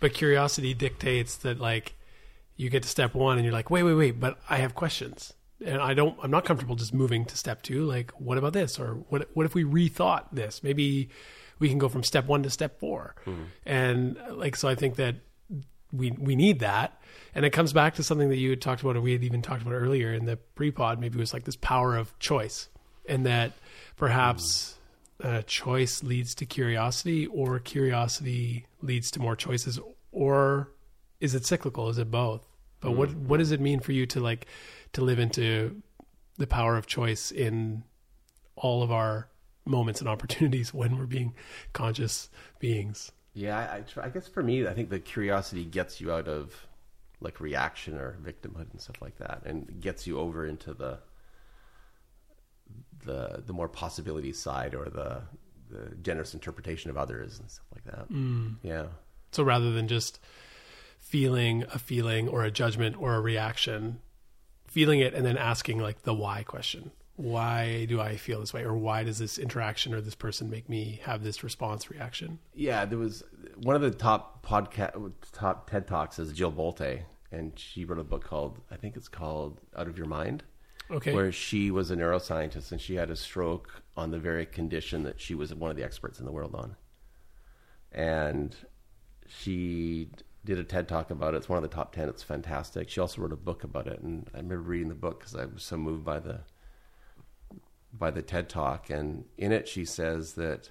But 0.00 0.14
curiosity 0.14 0.72
dictates 0.72 1.36
that 1.38 1.60
like 1.60 1.94
you 2.56 2.70
get 2.70 2.84
to 2.84 2.88
step 2.88 3.14
one 3.14 3.36
and 3.36 3.44
you're 3.44 3.52
like, 3.52 3.70
wait, 3.70 3.82
wait, 3.82 3.94
wait, 3.94 4.20
but 4.20 4.38
I 4.48 4.58
have 4.58 4.74
questions. 4.74 5.34
And 5.64 5.80
I 5.80 5.94
don't 5.94 6.18
I'm 6.22 6.30
not 6.30 6.44
comfortable 6.44 6.76
just 6.76 6.94
moving 6.94 7.24
to 7.26 7.36
step 7.36 7.62
two. 7.62 7.84
Like, 7.84 8.10
what 8.12 8.38
about 8.38 8.52
this? 8.52 8.78
Or 8.78 8.94
what 9.08 9.28
what 9.34 9.46
if 9.46 9.54
we 9.54 9.64
rethought 9.64 10.26
this? 10.32 10.62
Maybe 10.62 11.10
we 11.58 11.68
can 11.68 11.78
go 11.78 11.88
from 11.88 12.02
step 12.02 12.26
one 12.26 12.42
to 12.42 12.50
step 12.50 12.80
4 12.80 13.14
And 13.64 14.18
uh, 14.18 14.34
like 14.34 14.56
so 14.56 14.68
I 14.68 14.74
think 14.74 14.96
that 14.96 15.16
we 15.92 16.10
we 16.12 16.34
need 16.34 16.60
that. 16.60 17.00
And 17.34 17.44
it 17.44 17.50
comes 17.50 17.72
back 17.72 17.94
to 17.94 18.02
something 18.02 18.28
that 18.30 18.36
you 18.36 18.50
had 18.50 18.60
talked 18.60 18.82
about, 18.82 18.96
or 18.96 19.00
we 19.00 19.12
had 19.12 19.24
even 19.24 19.42
talked 19.42 19.62
about 19.62 19.74
earlier 19.74 20.12
in 20.12 20.24
the 20.24 20.36
pre-pod. 20.36 20.98
Maybe 21.00 21.16
it 21.16 21.20
was 21.20 21.32
like 21.32 21.44
this 21.44 21.56
power 21.56 21.96
of 21.96 22.18
choice, 22.18 22.68
and 23.08 23.24
that 23.26 23.52
perhaps 23.96 24.74
uh, 25.22 25.42
choice 25.42 26.02
leads 26.02 26.34
to 26.36 26.46
curiosity, 26.46 27.26
or 27.26 27.58
curiosity 27.58 28.66
leads 28.80 29.10
to 29.12 29.20
more 29.20 29.36
choices, 29.36 29.78
or 30.10 30.72
is 31.20 31.34
it 31.34 31.46
cyclical? 31.46 31.88
Is 31.88 31.98
it 31.98 32.10
both? 32.10 32.46
But 32.80 32.92
what 32.92 33.14
what 33.14 33.38
does 33.38 33.52
it 33.52 33.60
mean 33.60 33.80
for 33.80 33.92
you 33.92 34.06
to 34.06 34.20
like 34.20 34.46
to 34.92 35.02
live 35.02 35.18
into 35.18 35.82
the 36.38 36.46
power 36.46 36.76
of 36.76 36.86
choice 36.86 37.30
in 37.30 37.84
all 38.56 38.82
of 38.82 38.90
our 38.92 39.28
moments 39.64 40.00
and 40.00 40.08
opportunities 40.08 40.72
when 40.74 40.98
we're 40.98 41.06
being 41.06 41.34
conscious 41.72 42.28
beings? 42.58 43.12
Yeah, 43.34 43.58
I, 43.58 43.76
I, 43.76 43.80
try, 43.80 44.04
I 44.06 44.08
guess 44.10 44.28
for 44.28 44.42
me, 44.42 44.66
I 44.66 44.74
think 44.74 44.90
the 44.90 45.00
curiosity 45.00 45.64
gets 45.64 46.00
you 46.00 46.12
out 46.12 46.28
of 46.28 46.54
like 47.20 47.40
reaction 47.40 47.94
or 47.96 48.18
victimhood 48.22 48.70
and 48.72 48.80
stuff 48.80 48.96
like 49.00 49.16
that, 49.18 49.42
and 49.44 49.80
gets 49.80 50.06
you 50.06 50.18
over 50.18 50.44
into 50.44 50.74
the 50.74 50.98
the 53.04 53.42
the 53.46 53.52
more 53.52 53.68
possibility 53.68 54.32
side 54.32 54.74
or 54.74 54.86
the 54.86 55.22
the 55.70 55.94
generous 56.02 56.34
interpretation 56.34 56.90
of 56.90 56.98
others 56.98 57.38
and 57.38 57.50
stuff 57.50 57.66
like 57.74 57.84
that. 57.84 58.10
Mm. 58.10 58.56
Yeah, 58.62 58.86
So 59.30 59.42
rather 59.42 59.72
than 59.72 59.88
just 59.88 60.20
feeling 60.98 61.64
a 61.72 61.78
feeling 61.78 62.28
or 62.28 62.44
a 62.44 62.50
judgment 62.50 62.96
or 62.98 63.14
a 63.14 63.20
reaction, 63.20 64.00
feeling 64.72 65.00
it 65.00 65.14
and 65.14 65.24
then 65.24 65.36
asking 65.36 65.78
like 65.78 66.02
the 66.02 66.14
why 66.14 66.42
question. 66.42 66.90
Why 67.16 67.84
do 67.84 68.00
I 68.00 68.16
feel 68.16 68.40
this 68.40 68.54
way? 68.54 68.64
Or 68.64 68.74
why 68.74 69.04
does 69.04 69.18
this 69.18 69.38
interaction 69.38 69.92
or 69.94 70.00
this 70.00 70.14
person 70.14 70.48
make 70.48 70.68
me 70.68 71.00
have 71.04 71.22
this 71.22 71.44
response 71.44 71.90
reaction? 71.90 72.38
yeah. 72.54 72.84
There 72.86 72.98
was 72.98 73.22
one 73.62 73.76
of 73.76 73.82
the 73.82 73.90
top 73.90 74.44
podcast 74.44 75.12
top 75.30 75.68
TED 75.70 75.86
talks 75.86 76.18
is 76.18 76.32
Jill 76.32 76.50
Bolte, 76.50 77.02
and 77.30 77.52
she 77.56 77.84
wrote 77.84 77.98
a 77.98 78.04
book 78.04 78.24
called 78.24 78.60
I 78.70 78.76
think 78.76 78.96
it's 78.96 79.08
called 79.08 79.60
Out 79.76 79.88
of 79.88 79.98
Your 79.98 80.06
Mind. 80.06 80.42
Okay. 80.90 81.14
where 81.14 81.32
she 81.32 81.70
was 81.70 81.90
a 81.90 81.96
neuroscientist 81.96 82.70
and 82.70 82.78
she 82.78 82.96
had 82.96 83.08
a 83.10 83.16
stroke 83.16 83.82
on 83.96 84.10
the 84.10 84.18
very 84.18 84.44
condition 84.44 85.04
that 85.04 85.18
she 85.18 85.34
was 85.34 85.54
one 85.54 85.70
of 85.70 85.76
the 85.76 85.84
experts 85.84 86.18
in 86.18 86.26
the 86.26 86.32
world 86.32 86.54
on. 86.54 86.76
And 87.92 88.54
she 89.26 90.10
did 90.44 90.58
a 90.58 90.64
TED 90.64 90.88
talk 90.88 91.10
about 91.10 91.34
it. 91.34 91.38
It's 91.38 91.48
one 91.48 91.56
of 91.56 91.62
the 91.62 91.74
top 91.74 91.92
10. 91.92 92.08
It's 92.08 92.22
fantastic. 92.22 92.88
She 92.88 93.00
also 93.00 93.22
wrote 93.22 93.32
a 93.32 93.36
book 93.36 93.64
about 93.64 93.86
it. 93.86 94.00
And 94.00 94.28
I 94.34 94.38
remember 94.38 94.62
reading 94.62 94.88
the 94.88 94.94
book 94.94 95.20
because 95.20 95.36
I 95.36 95.46
was 95.46 95.62
so 95.62 95.76
moved 95.76 96.04
by 96.04 96.18
the, 96.18 96.40
by 97.92 98.10
the 98.10 98.22
TED 98.22 98.48
talk. 98.48 98.90
And 98.90 99.24
in 99.38 99.52
it, 99.52 99.68
she 99.68 99.84
says 99.84 100.32
that, 100.34 100.70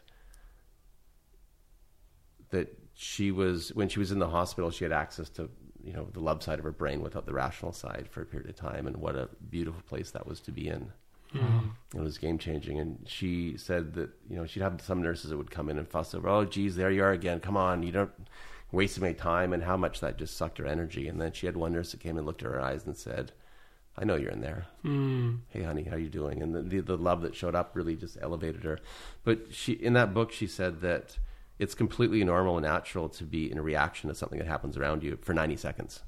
that 2.49 2.77
she 2.93 3.31
was, 3.31 3.69
when 3.73 3.87
she 3.87 3.99
was 3.99 4.11
in 4.11 4.19
the 4.19 4.29
hospital, 4.29 4.71
she 4.71 4.83
had 4.83 4.91
access 4.91 5.29
to 5.29 5.49
you 5.83 5.93
know 5.93 6.07
the 6.13 6.19
love 6.19 6.43
side 6.43 6.59
of 6.59 6.65
her 6.65 6.71
brain 6.71 7.01
without 7.01 7.25
the 7.25 7.33
rational 7.33 7.71
side 7.71 8.07
for 8.09 8.21
a 8.21 8.25
period 8.25 8.49
of 8.49 8.55
time 8.55 8.87
and 8.87 8.97
what 8.97 9.15
a 9.15 9.29
beautiful 9.49 9.81
place 9.87 10.11
that 10.11 10.27
was 10.27 10.39
to 10.39 10.51
be 10.51 10.67
in 10.67 10.91
mm-hmm. 11.33 11.97
it 11.97 12.01
was 12.01 12.17
game 12.17 12.37
changing 12.37 12.79
and 12.79 12.99
she 13.07 13.55
said 13.57 13.93
that 13.93 14.09
you 14.29 14.35
know 14.35 14.45
she'd 14.45 14.61
have 14.61 14.81
some 14.81 15.01
nurses 15.01 15.29
that 15.29 15.37
would 15.37 15.51
come 15.51 15.69
in 15.69 15.77
and 15.77 15.87
fuss 15.87 16.13
over 16.13 16.29
oh 16.29 16.45
geez 16.45 16.75
there 16.75 16.91
you 16.91 17.03
are 17.03 17.11
again 17.11 17.39
come 17.39 17.57
on 17.57 17.83
you 17.83 17.91
don't 17.91 18.11
wasting 18.71 19.03
my 19.03 19.13
time 19.13 19.53
and 19.53 19.63
how 19.63 19.75
much 19.77 19.99
that 19.99 20.17
just 20.17 20.37
sucked 20.37 20.57
her 20.57 20.65
energy. 20.65 21.07
And 21.07 21.19
then 21.19 21.31
she 21.33 21.45
had 21.45 21.57
one 21.57 21.73
nurse 21.73 21.91
that 21.91 21.99
came 21.99 22.17
and 22.17 22.25
looked 22.25 22.41
at 22.43 22.51
her 22.51 22.61
eyes 22.61 22.85
and 22.85 22.95
said 22.95 23.31
i 23.97 24.05
know 24.05 24.15
you're 24.15 24.31
in 24.31 24.39
there. 24.41 24.67
Hey 25.49 25.63
honey 25.63 25.83
how 25.83 25.97
you 25.97 26.07
doing? 26.09 26.41
And 26.41 26.55
the, 26.55 26.61
the, 26.61 26.79
the 26.79 26.97
love 26.97 27.21
that 27.23 27.35
showed 27.35 27.55
up 27.55 27.71
really 27.75 27.95
just 27.97 28.17
elevated 28.21 28.63
her. 28.63 28.79
But 29.25 29.53
she 29.53 29.73
in 29.73 29.93
that 29.93 30.13
book 30.13 30.31
she 30.31 30.47
said 30.47 30.79
that 30.81 31.17
it's 31.59 31.75
completely 31.75 32.23
normal 32.23 32.57
and 32.57 32.65
natural 32.65 33.09
to 33.09 33.23
be 33.25 33.51
in 33.51 33.57
a 33.57 33.61
reaction 33.61 34.09
to 34.09 34.15
something 34.15 34.39
that 34.39 34.47
happens 34.47 34.77
around 34.77 35.03
you 35.03 35.17
for 35.21 35.33
90 35.33 35.57
seconds. 35.57 36.01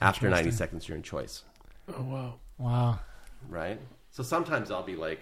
After 0.00 0.28
90 0.30 0.50
seconds 0.50 0.88
you're 0.88 0.96
in 0.96 1.02
choice. 1.02 1.42
Oh 1.94 2.02
wow. 2.02 2.34
Wow. 2.58 3.00
right? 3.48 3.78
So 4.10 4.22
sometimes 4.22 4.70
i'll 4.70 4.82
be 4.82 4.96
like 4.96 5.20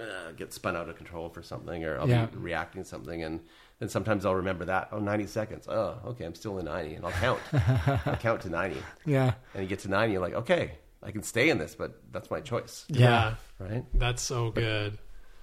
uh, 0.00 0.32
get 0.36 0.52
spun 0.52 0.76
out 0.76 0.88
of 0.88 0.96
control 0.96 1.28
for 1.28 1.42
something 1.42 1.84
or 1.84 1.98
i'll 1.98 2.08
Yeah. 2.08 2.26
be 2.26 2.38
reacting 2.38 2.82
to 2.82 2.88
something. 2.88 3.22
And 3.22 3.40
then 3.78 3.88
sometimes 3.88 4.24
i'll 4.26 4.34
remember 4.34 4.64
that 4.64 4.88
oh 4.92 4.98
90 4.98 5.26
seconds 5.26 5.68
oh 5.68 5.98
okay 6.06 6.24
i'm 6.24 6.34
still 6.34 6.58
in 6.58 6.64
90 6.66 6.94
and 6.96 7.04
i'll 7.04 7.12
count 7.12 7.40
i'll 8.06 8.16
count 8.16 8.40
to 8.42 8.50
90 8.50 8.76
Yeah. 9.06 9.34
and 9.54 9.62
you 9.62 9.68
get 9.68 9.80
to 9.80 9.88
90 9.88 10.12
you're 10.12 10.22
like 10.22 10.34
okay 10.34 10.72
i 11.02 11.10
can 11.10 11.22
stay 11.22 11.48
in 11.50 11.58
this 11.58 11.74
but 11.74 12.00
that's 12.12 12.30
my 12.30 12.40
choice 12.40 12.84
Yeah. 12.88 13.34
right 13.58 13.84
That's 13.94 14.22
so 14.22 14.50
good. 14.50 14.98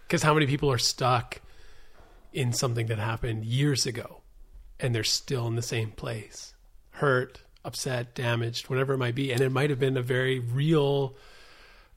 Because 0.07 0.21
how 0.21 0.33
many 0.35 0.45
people 0.45 0.71
are 0.71 0.77
stuck 0.77 1.41
in 2.31 2.53
something 2.53 2.85
that 2.87 2.99
happened 2.99 3.43
years 3.43 3.85
ago 3.87 4.21
and 4.79 4.93
they're 4.93 5.03
still 5.03 5.47
in 5.47 5.55
the 5.55 5.63
same 5.63 5.89
place? 5.91 6.53
Hurt, 6.91 7.41
upset, 7.63 8.13
damaged, 8.13 8.69
whatever 8.69 8.93
it 8.93 8.97
might 8.99 9.15
be, 9.15 9.31
and 9.31 9.41
it 9.41 9.51
might 9.51 9.69
have 9.71 9.79
been 9.79 9.97
a 9.97 10.03
very 10.03 10.37
real, 10.39 11.15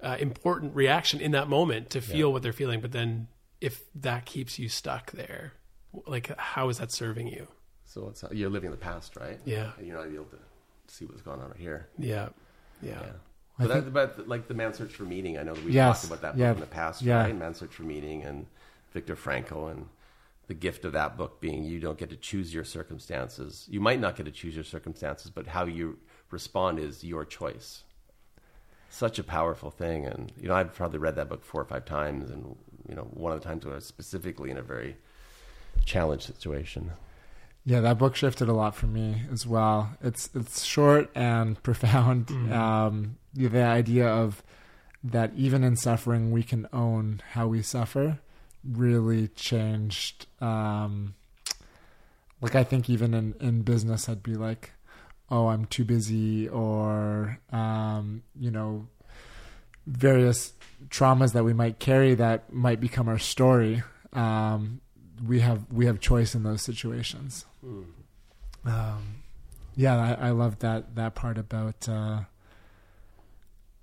uh, 0.03 0.17
important 0.19 0.75
reaction 0.75 1.21
in 1.21 1.33
that 1.33 1.49
moment 1.49 1.91
to 1.91 2.01
feel 2.01 2.33
what 2.33 2.43
they're 2.43 2.53
feeling. 2.55 2.81
But 2.81 2.93
then, 2.93 3.29
if 3.61 3.83
that 3.97 4.25
keeps 4.25 4.59
you 4.59 4.69
stuck 4.71 5.11
there, 5.13 5.53
like 6.07 6.37
how 6.39 6.69
is 6.69 6.79
that 6.79 6.91
serving 6.93 7.29
you? 7.29 7.49
So 7.85 8.09
it's 8.09 8.23
you're 8.33 8.51
living 8.51 8.67
in 8.67 8.73
the 8.73 8.77
past, 8.77 9.17
right? 9.17 9.39
Yeah. 9.45 9.73
And 9.79 9.87
you're 9.87 9.97
not 9.97 10.07
able 10.13 10.25
to 10.27 10.39
see 10.89 11.05
what's 11.07 11.23
going 11.23 11.41
on 11.41 11.49
right 11.49 11.59
here. 11.59 11.89
Yeah, 11.99 12.29
yeah, 12.83 13.01
Yeah. 13.01 13.07
But, 13.59 13.69
that, 13.69 13.93
but 13.93 14.29
like 14.29 14.47
the 14.47 14.55
man 14.55 14.73
search 14.73 14.93
for 14.95 15.03
meaning, 15.03 15.37
I 15.39 15.43
know 15.43 15.55
that 15.55 15.65
we 15.65 15.73
Yes. 15.73 16.03
talked 16.03 16.13
about 16.13 16.23
that 16.23 16.33
book 16.35 16.41
Yeah. 16.41 16.53
in 16.53 16.61
the 16.61 16.67
past, 16.67 17.03
Yeah. 17.03 17.23
right? 17.23 17.37
Man 17.37 17.55
search 17.55 17.75
for 17.75 17.83
meaning 17.83 18.23
and 18.23 18.47
Viktor 18.93 19.17
Frankl 19.17 19.71
and 19.71 19.89
the 20.47 20.55
gift 20.55 20.85
of 20.85 20.93
that 20.93 21.17
book 21.17 21.41
being 21.41 21.65
you 21.65 21.79
don't 21.81 21.99
get 21.99 22.09
to 22.11 22.17
choose 22.17 22.55
your 22.55 22.65
circumstances. 22.65 23.67
You 23.71 23.81
might 23.81 24.01
not 24.01 24.17
get 24.17 24.25
to 24.27 24.33
choose 24.33 24.55
your 24.55 24.65
circumstances, 24.65 25.31
but 25.31 25.49
how 25.49 25.65
you 25.67 25.99
respond 26.31 26.79
is 26.79 27.03
your 27.05 27.25
choice. 27.25 27.83
Such 28.91 29.19
a 29.19 29.25
powerful 29.25 29.71
thing, 29.71 30.07
and 30.07 30.33
you 30.41 30.49
know 30.49 30.55
I've 30.55 30.75
probably 30.75 30.99
read 30.99 31.17
that 31.17 31.29
book 31.29 31.45
four 31.45 31.61
or 31.61 31.67
five 31.67 31.85
times, 31.85 32.31
and 32.31 32.57
you 32.89 32.95
know 32.95 33.03
one 33.13 33.33
of 33.33 33.41
the 33.41 33.45
times 33.47 33.65
when 33.65 33.73
I 33.73 33.77
was 33.77 33.85
specifically 33.85 34.51
in 34.51 34.57
a 34.57 34.63
very 34.63 34.97
challenged 35.85 36.25
situation. 36.25 36.93
Yeah, 37.65 37.81
that 37.81 37.99
book 37.99 38.17
shifted 38.17 38.49
a 38.49 38.55
lot 38.55 38.75
for 38.75 38.87
me 38.87 39.23
as 39.31 39.47
well. 39.47 39.91
It's 40.03 40.31
it's 40.35 40.65
short 40.65 41.11
and 41.15 41.63
profound. 41.63 42.31
Um, 42.53 43.17
the 43.35 43.63
idea 43.63 44.07
of 44.09 44.43
that 45.05 45.33
even 45.37 45.63
in 45.63 45.77
suffering 45.77 46.33
we 46.33 46.43
can 46.43 46.67
own 46.73 47.23
how 47.33 47.47
we 47.47 47.63
suffer 47.63 48.19
really 48.65 49.29
changed. 49.29 50.27
Um, 50.41 51.15
like 52.41 52.55
I 52.55 52.65
think 52.65 52.89
even 52.89 53.15
in 53.15 53.35
in 53.41 53.63
business, 53.63 54.09
I'd 54.09 54.23
be 54.23 54.35
like, 54.35 54.73
"Oh, 55.31 55.49
I'm 55.49 55.67
too 55.67 55.85
busy," 55.85 56.49
or 56.49 57.39
um, 57.53 58.23
you 58.39 58.51
know, 58.51 58.89
various 59.87 60.53
traumas 60.89 61.33
that 61.33 61.45
we 61.45 61.53
might 61.53 61.79
carry 61.79 62.15
that 62.15 62.53
might 62.53 62.81
become 62.81 63.09
our 63.09 63.19
story. 63.19 63.83
Um, 64.13 64.81
we 65.27 65.41
have 65.41 65.65
we 65.73 65.87
have 65.87 66.01
choice 66.01 66.35
in 66.35 66.43
those 66.43 66.63
situations. 66.63 67.45
Um, 68.65 69.23
yeah, 69.77 70.17
I, 70.21 70.29
I 70.29 70.31
love 70.31 70.59
that 70.61 70.95
that 70.97 71.15
part 71.15 71.39
about 71.39 71.89
uh, 71.89 72.21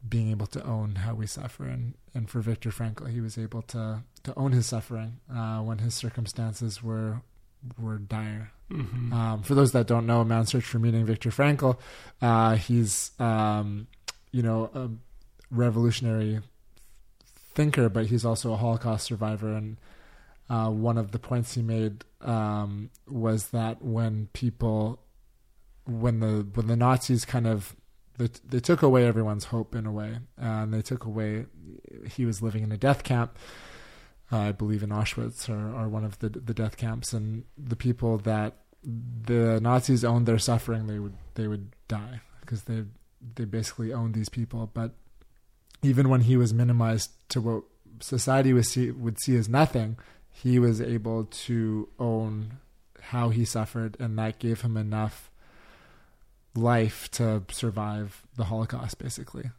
being 0.07 0.29
able 0.31 0.47
to 0.47 0.63
own 0.65 0.95
how 0.95 1.13
we 1.13 1.27
suffer, 1.27 1.65
and 1.65 1.93
and 2.13 2.29
for 2.29 2.39
Viktor 2.39 2.69
Frankl, 2.69 3.09
he 3.09 3.21
was 3.21 3.37
able 3.37 3.61
to 3.63 4.03
to 4.23 4.33
own 4.37 4.51
his 4.51 4.65
suffering 4.65 5.19
uh, 5.33 5.59
when 5.59 5.79
his 5.79 5.93
circumstances 5.93 6.83
were 6.83 7.21
were 7.79 7.97
dire. 7.97 8.51
Um, 9.13 9.43
for 9.43 9.53
those 9.53 9.73
that 9.73 9.85
don't 9.87 10.07
know, 10.07 10.21
A 10.21 10.25
Man's 10.25 10.49
Search 10.49 10.63
for 10.65 10.79
Meaning, 10.79 11.05
Viktor 11.05 11.29
Frankl, 11.29 11.77
uh, 12.21 12.55
he's 12.55 13.11
um, 13.19 13.87
you 14.31 14.41
know 14.41 14.69
a 14.73 14.89
revolutionary 15.51 16.39
thinker, 17.53 17.89
but 17.89 18.07
he's 18.07 18.25
also 18.25 18.53
a 18.53 18.57
Holocaust 18.57 19.05
survivor, 19.05 19.53
and 19.53 19.77
uh, 20.49 20.69
one 20.69 20.97
of 20.97 21.11
the 21.11 21.19
points 21.19 21.55
he 21.55 21.61
made 21.61 22.05
um, 22.21 22.89
was 23.07 23.49
that 23.49 23.81
when 23.81 24.29
people, 24.33 24.99
when 25.85 26.19
the 26.19 26.47
when 26.53 26.67
the 26.67 26.75
Nazis 26.75 27.25
kind 27.25 27.47
of 27.47 27.75
they, 28.17 28.29
they 28.47 28.59
took 28.59 28.81
away 28.81 29.05
everyone's 29.05 29.45
hope 29.45 29.75
in 29.75 29.85
a 29.85 29.91
way, 29.91 30.19
and 30.37 30.73
they 30.73 30.81
took 30.81 31.05
away. 31.05 31.45
He 32.07 32.25
was 32.25 32.41
living 32.41 32.63
in 32.63 32.71
a 32.71 32.77
death 32.77 33.03
camp, 33.03 33.37
uh, 34.31 34.37
I 34.37 34.51
believe 34.51 34.83
in 34.83 34.89
Auschwitz 34.89 35.49
or, 35.49 35.75
or 35.75 35.89
one 35.89 36.03
of 36.03 36.19
the 36.19 36.29
the 36.29 36.53
death 36.53 36.77
camps, 36.77 37.13
and 37.13 37.43
the 37.57 37.75
people 37.75 38.17
that 38.19 38.57
the 38.83 39.59
Nazis 39.61 40.05
owned 40.05 40.25
their 40.25 40.39
suffering, 40.39 40.87
they 40.87 40.99
would 40.99 41.15
they 41.35 41.47
would 41.47 41.71
die 41.87 42.21
because 42.41 42.63
they 42.63 42.83
they 43.35 43.45
basically 43.45 43.91
owned 43.91 44.13
these 44.13 44.29
people. 44.29 44.69
But 44.73 44.91
even 45.81 46.09
when 46.09 46.21
he 46.21 46.37
was 46.37 46.53
minimized 46.53 47.11
to 47.29 47.41
what 47.41 47.63
society 47.99 48.53
would 48.53 48.65
see 48.65 48.91
would 48.91 49.19
see 49.19 49.35
as 49.35 49.49
nothing, 49.49 49.97
he 50.43 50.59
was 50.59 50.81
able 50.81 51.25
to 51.25 51.87
own 51.97 52.57
how 53.01 53.29
he 53.29 53.45
suffered, 53.45 53.95
and 53.99 54.17
that 54.19 54.37
gave 54.39 54.61
him 54.61 54.75
enough 54.77 55.29
life 56.55 57.09
to 57.11 57.43
survive 57.51 58.23
the 58.35 58.45
Holocaust, 58.45 58.97
basically. 58.97 59.49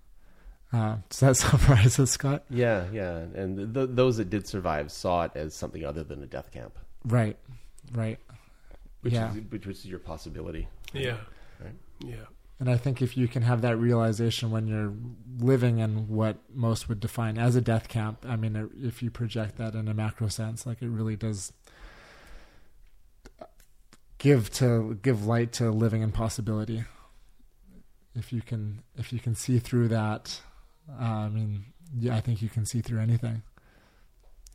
Uh, 0.72 0.96
does 1.08 1.20
that 1.20 1.36
summarize 1.36 1.98
it, 1.98 2.06
Scott? 2.06 2.44
Yeah, 2.50 2.86
yeah, 2.92 3.16
and 3.18 3.72
th- 3.74 3.88
those 3.92 4.16
that 4.16 4.30
did 4.30 4.46
survive 4.46 4.90
saw 4.90 5.22
it 5.24 5.32
as 5.34 5.54
something 5.54 5.84
other 5.84 6.02
than 6.04 6.22
a 6.22 6.26
death 6.26 6.50
camp, 6.52 6.78
Right, 7.04 7.36
right. 7.92 8.18
which 9.02 9.12
Yeah. 9.14 9.32
is 9.34 9.40
which 9.50 9.66
was 9.66 9.84
your 9.86 9.98
possibility. 10.00 10.68
yeah, 10.92 11.18
Right. 11.60 11.74
yeah. 12.00 12.24
And 12.58 12.70
I 12.70 12.76
think 12.78 13.02
if 13.02 13.16
you 13.16 13.28
can 13.28 13.42
have 13.42 13.60
that 13.62 13.76
realization 13.76 14.50
when 14.50 14.66
you're 14.66 14.94
living 15.38 15.78
in 15.78 16.08
what 16.08 16.38
most 16.54 16.88
would 16.88 17.00
define 17.00 17.36
as 17.36 17.54
a 17.54 17.60
death 17.60 17.88
camp, 17.88 18.24
I 18.26 18.36
mean, 18.36 18.70
if 18.82 19.02
you 19.02 19.10
project 19.10 19.58
that 19.58 19.74
in 19.74 19.88
a 19.88 19.94
macro 19.94 20.28
sense, 20.28 20.64
like 20.66 20.80
it 20.80 20.88
really 20.88 21.16
does 21.16 21.52
give 24.18 24.50
to 24.54 24.98
give 25.02 25.26
light 25.26 25.52
to 25.52 25.70
living 25.70 26.00
in 26.00 26.12
possibility. 26.12 26.84
If 28.14 28.32
you 28.32 28.40
can, 28.40 28.82
if 28.96 29.12
you 29.12 29.18
can 29.18 29.34
see 29.34 29.58
through 29.58 29.88
that, 29.88 30.40
uh, 30.90 31.04
I 31.04 31.28
mean, 31.28 31.66
yeah, 31.94 32.16
I 32.16 32.20
think 32.20 32.40
you 32.40 32.48
can 32.48 32.64
see 32.64 32.80
through 32.80 33.00
anything. 33.00 33.42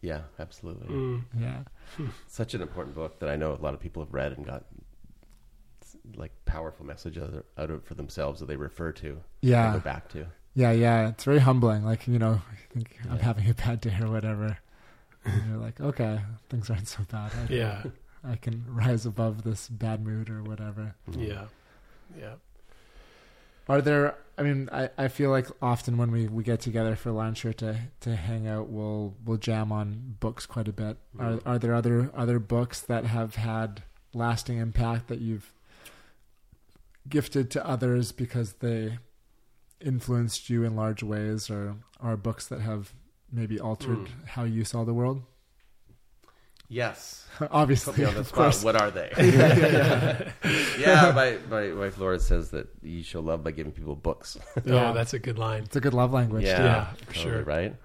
Yeah, 0.01 0.21
absolutely. 0.39 0.87
Mm. 0.87 1.23
Yeah, 1.39 1.59
Such 2.27 2.55
an 2.55 2.61
important 2.61 2.95
book 2.95 3.19
that 3.19 3.29
I 3.29 3.35
know 3.35 3.53
a 3.53 3.61
lot 3.61 3.75
of 3.75 3.79
people 3.79 4.03
have 4.03 4.11
read 4.11 4.31
and 4.31 4.43
got 4.43 4.65
like 6.15 6.31
powerful 6.45 6.85
message 6.85 7.17
out 7.17 7.43
of, 7.57 7.71
it 7.71 7.85
for 7.85 7.95
themselves 7.95 8.39
that 8.39 8.47
they 8.47 8.55
refer 8.55 8.91
to. 8.93 9.21
Yeah. 9.41 9.73
go 9.73 9.79
back 9.79 10.09
to. 10.09 10.27
yeah, 10.53 10.71
yeah. 10.71 11.09
It's 11.09 11.23
very 11.23 11.39
humbling. 11.39 11.83
Like 11.85 12.07
you 12.07 12.19
know, 12.19 12.41
I 12.51 12.73
think 12.73 12.97
I'm 13.09 13.19
having 13.19 13.49
a 13.49 13.53
bad 13.53 13.81
day 13.81 13.95
or 14.01 14.09
whatever. 14.09 14.57
And 15.23 15.43
you're 15.49 15.59
like, 15.59 15.79
okay, 15.79 16.19
things 16.49 16.69
aren't 16.69 16.87
so 16.87 17.03
bad. 17.11 17.31
I, 17.35 17.53
Yeah, 17.53 17.83
I 18.23 18.35
can 18.37 18.65
rise 18.67 19.05
above 19.05 19.43
this 19.43 19.67
bad 19.69 20.03
mood 20.05 20.29
or 20.29 20.41
whatever. 20.43 20.95
Mm-hmm. 21.09 21.21
yeah, 21.21 21.45
yeah. 22.17 22.33
Are 23.69 23.81
there? 23.81 24.15
I 24.37 24.43
mean, 24.43 24.69
I, 24.71 24.89
I 24.97 25.07
feel 25.07 25.29
like 25.29 25.47
often 25.61 25.97
when 25.97 26.11
we, 26.11 26.27
we 26.27 26.43
get 26.43 26.59
together 26.61 26.95
for 26.95 27.11
lunch 27.11 27.45
or 27.45 27.53
to, 27.53 27.77
to 28.01 28.15
hang 28.15 28.47
out, 28.47 28.69
we'll 28.69 29.13
we'll 29.23 29.37
jam 29.37 29.71
on 29.71 30.15
books 30.19 30.45
quite 30.45 30.67
a 30.67 30.73
bit. 30.73 30.97
Are 31.19 31.39
are 31.45 31.59
there 31.59 31.75
other 31.75 32.11
other 32.15 32.39
books 32.39 32.81
that 32.81 33.05
have 33.05 33.35
had 33.35 33.83
lasting 34.13 34.57
impact 34.57 35.07
that 35.07 35.19
you've 35.21 35.53
gifted 37.11 37.51
to 37.51 37.65
others 37.65 38.11
because 38.11 38.53
they 38.53 38.97
influenced 39.79 40.49
you 40.49 40.63
in 40.63 40.75
large 40.75 41.03
ways, 41.03 41.49
or 41.49 41.75
are 41.99 42.17
books 42.17 42.47
that 42.47 42.61
have 42.61 42.93
maybe 43.31 43.59
altered 43.59 44.09
how 44.27 44.43
you 44.43 44.65
saw 44.65 44.83
the 44.83 44.93
world? 44.93 45.23
Yes. 46.71 47.27
Obviously, 47.51 48.05
on 48.05 48.15
the 48.15 48.23
spot. 48.23 48.35
course. 48.35 48.63
What 48.63 48.81
are 48.81 48.91
they? 48.91 49.11
yeah, 50.79 51.11
my, 51.13 51.37
my 51.49 51.73
wife 51.73 51.97
Laura 51.97 52.17
says 52.17 52.51
that 52.51 52.69
you 52.81 53.03
show 53.03 53.19
love 53.19 53.43
by 53.43 53.51
giving 53.51 53.73
people 53.73 53.95
books. 53.95 54.37
Yeah. 54.63 54.89
Oh, 54.89 54.93
that's 54.93 55.13
a 55.13 55.19
good 55.19 55.37
line. 55.37 55.63
It's 55.63 55.75
a 55.75 55.81
good 55.81 55.93
love 55.93 56.13
language. 56.13 56.45
yeah, 56.45 56.57
too. 56.57 56.63
Yeah, 56.63 56.85
for 56.93 57.13
totally 57.13 57.33
sure. 57.33 57.43
Right. 57.43 57.75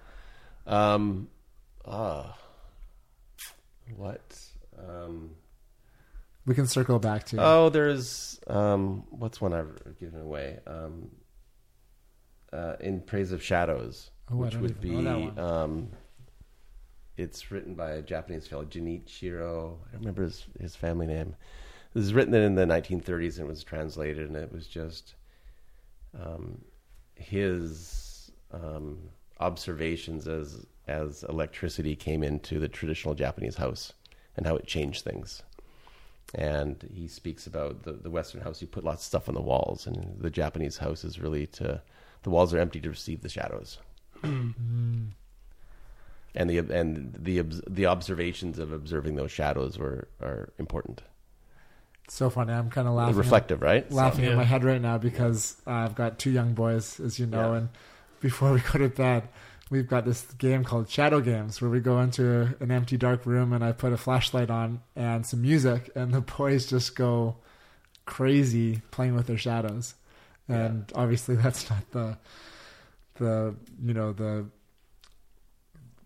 Um, 0.69 1.29
ah, 1.85 2.39
what? 3.97 4.41
Um, 4.79 5.31
We 6.47 6.55
can 6.55 6.67
circle 6.67 6.99
back 6.99 7.25
to. 7.27 7.37
Oh, 7.41 7.69
there's 7.69 8.41
um, 8.47 9.05
what's 9.11 9.41
one 9.41 9.53
I've 9.53 9.99
given 9.99 10.21
away? 10.21 10.59
Um, 10.67 11.11
uh, 12.53 12.77
in 12.81 13.01
praise 13.01 13.33
of 13.33 13.43
shadows, 13.43 14.11
Oh, 14.31 14.37
which 14.37 14.55
would 14.57 14.81
be 14.81 14.91
know 14.91 15.33
that 15.35 15.37
one. 15.37 15.39
um, 15.53 15.89
it's 17.17 17.51
written 17.51 17.75
by 17.75 17.93
a 17.93 18.03
Japanese 18.03 18.47
fellow, 18.47 18.65
Junichiro. 18.65 19.79
I 19.93 19.97
remember 19.97 20.23
his 20.23 20.47
his 20.61 20.77
family 20.77 21.07
name. 21.07 21.35
This 21.95 22.03
was 22.05 22.15
written 22.15 22.35
in 22.35 22.55
the 22.55 22.65
1930s 22.67 23.39
and 23.39 23.47
it 23.47 23.49
was 23.49 23.65
translated, 23.65 24.29
and 24.29 24.37
it 24.37 24.53
was 24.53 24.67
just 24.67 25.15
um, 26.21 26.61
his 27.15 28.31
um, 28.53 28.99
observations 29.41 30.29
as 30.29 30.65
as 30.87 31.25
electricity 31.29 31.97
came 31.97 32.23
into 32.23 32.61
the 32.61 32.69
traditional 32.69 33.15
Japanese 33.15 33.57
house 33.57 33.93
and 34.37 34.47
how 34.47 34.55
it 34.57 34.67
changed 34.67 35.03
things. 35.03 35.43
And 36.35 36.87
he 36.93 37.07
speaks 37.09 37.47
about 37.47 37.85
the, 37.85 37.93
the 37.93 38.11
Western 38.11 38.41
house. 38.43 38.61
You 38.61 38.67
put 38.67 38.85
lots 38.85 39.03
of 39.03 39.07
stuff 39.07 39.29
on 39.29 39.35
the 39.35 39.41
walls, 39.41 39.87
and 39.87 40.17
the 40.21 40.31
Japanese 40.31 40.79
house 40.79 41.05
is 41.05 41.19
really 41.21 41.47
to 41.49 41.81
the 42.25 42.31
walls 42.31 42.53
are 42.53 42.59
empty 42.59 42.81
to 42.81 42.89
receive 42.91 43.23
the 43.23 43.29
shadows. 43.29 43.79
And 44.23 45.15
the 46.51 46.59
and 46.59 47.15
the 47.19 47.43
the 47.69 47.87
observations 47.87 48.59
of 48.59 48.73
observing 48.73 49.17
those 49.17 49.33
shadows 49.33 49.79
were 49.79 50.09
are 50.21 50.53
important. 50.59 51.03
so 52.09 52.29
funny. 52.29 52.53
I'm 52.53 52.71
kind 52.71 52.87
of 52.87 52.95
laughing. 52.95 53.17
Reflective, 53.17 53.63
right? 53.63 53.91
laughing 53.91 54.27
So- 54.27 54.31
in 54.33 54.37
my 54.37 54.45
head 54.45 54.65
right 54.65 54.81
now 54.81 54.99
because 54.99 55.57
uh, 55.67 55.71
I've 55.71 55.95
got 55.95 56.19
two 56.19 56.31
young 56.31 56.53
boys, 56.53 57.01
as 57.01 57.19
you 57.19 57.27
know, 57.27 57.53
Yeah. 57.53 57.59
and 57.59 57.69
before 58.21 58.53
we 58.53 58.61
go 58.61 58.79
to 58.79 58.89
bed, 58.89 59.29
we've 59.71 59.89
got 59.89 60.05
this 60.05 60.23
game 60.39 60.63
called 60.65 60.89
Shadow 60.89 61.21
Games 61.21 61.61
where 61.61 61.71
we 61.71 61.81
go 61.81 62.01
into 62.01 62.55
an 62.61 62.71
empty, 62.71 62.97
dark 62.97 63.27
room 63.27 63.53
and 63.53 63.65
I 63.65 63.73
put 63.73 63.93
a 63.93 63.97
flashlight 63.97 64.51
on 64.51 64.81
and 64.95 65.27
some 65.27 65.43
music, 65.43 65.91
and 65.95 66.13
the 66.15 66.21
boys 66.21 66.67
just 66.67 66.95
go 66.97 67.37
crazy 68.05 68.83
playing 68.93 69.15
with 69.15 69.27
their 69.27 69.39
shadows, 69.39 69.95
and 70.49 70.91
obviously 70.95 71.35
that's 71.43 71.69
not 71.71 71.91
the 71.91 72.19
the 73.19 73.55
you 73.85 73.95
know 73.95 74.13
the 74.13 74.47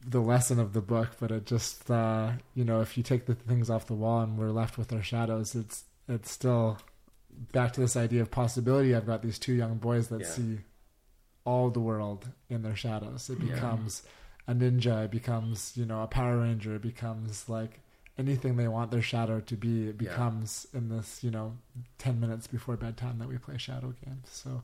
the 0.07 0.21
lesson 0.21 0.59
of 0.59 0.73
the 0.73 0.81
book, 0.81 1.11
but 1.21 1.31
it 1.31 1.45
just 1.45 1.91
uh, 1.91 2.33
you 2.55 2.65
know 2.65 2.81
if 2.81 2.97
you 2.97 3.03
take 3.03 3.27
the 3.27 3.35
things 3.35 3.69
off 3.69 3.87
the 3.87 3.95
wall 3.95 4.23
and 4.23 4.39
we're 4.39 4.51
left 4.51 4.79
with 4.79 4.93
our 4.93 5.03
shadows, 5.03 5.55
it's 5.55 5.85
it's 6.09 6.31
still 6.31 6.79
back 7.53 7.73
to 7.75 7.81
this 7.81 7.97
idea 7.97 8.23
of 8.23 8.31
possibility. 8.31 8.95
I've 8.95 9.07
got 9.07 9.23
these 9.23 9.39
two 9.39 9.53
young 9.53 9.77
boys 9.77 10.09
that 10.09 10.21
Yeah. 10.23 10.27
see 10.27 10.59
all 11.45 11.71
the 11.71 11.81
world 11.81 12.29
in 12.49 12.63
their 12.63 12.77
shadows. 12.77 13.31
It 13.31 13.41
becomes 13.41 14.03
a 14.49 14.55
ninja. 14.55 15.05
It 15.05 15.11
becomes 15.11 15.73
you 15.77 15.87
know 15.87 16.03
a 16.03 16.07
Power 16.07 16.39
Ranger. 16.39 16.75
It 16.77 16.83
becomes 16.83 17.49
like 17.49 17.81
anything 18.19 18.57
they 18.57 18.69
want 18.69 18.91
their 18.91 19.03
shadow 19.03 19.41
to 19.41 19.57
be. 19.57 19.89
It 19.89 19.97
Yeah. 20.01 20.11
becomes 20.11 20.67
in 20.75 20.89
this 20.89 21.23
you 21.25 21.31
know 21.31 21.57
ten 21.99 22.21
minutes 22.21 22.47
before 22.47 22.77
bedtime 22.77 23.19
that 23.19 23.29
we 23.29 23.39
play 23.39 23.57
shadow 23.59 23.95
games. 24.05 24.29
So 24.31 24.63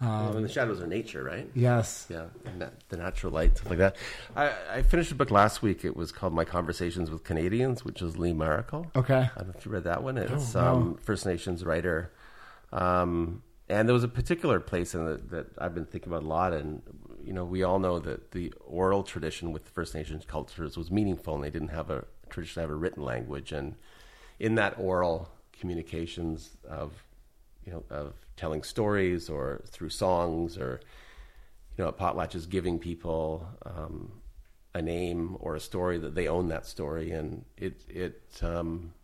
well, 0.00 0.36
and 0.36 0.44
the 0.44 0.48
shadows 0.48 0.80
are 0.80 0.86
nature, 0.86 1.24
right? 1.24 1.50
yes, 1.54 2.06
Yeah, 2.08 2.26
and 2.44 2.62
that, 2.62 2.72
the 2.88 2.96
natural 2.96 3.32
light, 3.32 3.56
stuff 3.58 3.68
like 3.70 3.78
that. 3.80 3.96
I, 4.36 4.52
I 4.76 4.82
finished 4.82 5.10
a 5.10 5.16
book 5.16 5.32
last 5.32 5.60
week. 5.60 5.84
It 5.84 5.96
was 5.96 6.12
called 6.12 6.32
My 6.32 6.44
Conversations 6.44 7.10
with 7.10 7.24
Canadians, 7.24 7.84
which 7.84 8.00
is 8.00 8.16
Lee 8.16 8.32
Maracle. 8.32 8.86
okay, 8.94 9.28
I 9.34 9.38
don't 9.38 9.48
know 9.48 9.54
if 9.58 9.66
you 9.66 9.72
read 9.72 9.82
that 9.84 10.04
one. 10.04 10.16
It's 10.16 10.54
no. 10.54 10.60
um, 10.60 10.94
First 11.02 11.26
Nations 11.26 11.64
writer. 11.64 12.12
Um, 12.72 13.42
and 13.68 13.86
there 13.86 13.94
was 13.94 14.04
a 14.04 14.08
particular 14.08 14.60
place 14.60 14.94
in 14.94 15.06
it 15.06 15.30
that 15.30 15.46
I've 15.58 15.74
been 15.74 15.84
thinking 15.84 16.10
about 16.10 16.22
a 16.22 16.26
lot. 16.26 16.54
And, 16.54 16.82
you 17.22 17.34
know, 17.34 17.44
we 17.44 17.62
all 17.62 17.78
know 17.78 17.98
that 17.98 18.30
the 18.30 18.52
oral 18.64 19.02
tradition 19.02 19.52
with 19.52 19.68
First 19.68 19.94
Nations 19.94 20.24
cultures 20.26 20.76
was 20.76 20.90
meaningful 20.90 21.34
and 21.34 21.44
they 21.44 21.50
didn't 21.50 21.68
have 21.68 21.90
a 21.90 22.04
tradition 22.30 22.54
to 22.54 22.60
have 22.60 22.70
a 22.70 22.74
written 22.74 23.02
language. 23.02 23.52
And 23.52 23.74
in 24.38 24.54
that 24.54 24.78
oral 24.78 25.28
communications 25.52 26.56
of, 26.66 27.04
you 27.66 27.72
know, 27.72 27.84
of 27.90 28.14
telling 28.36 28.62
stories 28.62 29.28
or 29.28 29.60
through 29.66 29.90
songs 29.90 30.56
or, 30.56 30.80
you 31.76 31.84
know, 31.84 31.88
at 31.88 31.98
potlatches 31.98 32.48
giving 32.48 32.78
people 32.78 33.46
um, 33.66 34.12
a 34.74 34.80
name 34.80 35.36
or 35.40 35.56
a 35.56 35.60
story 35.60 35.98
that 35.98 36.14
they 36.14 36.26
own 36.26 36.48
that 36.48 36.64
story. 36.64 37.10
And 37.10 37.44
it, 37.58 37.82
it, 37.88 38.22
um, 38.42 38.94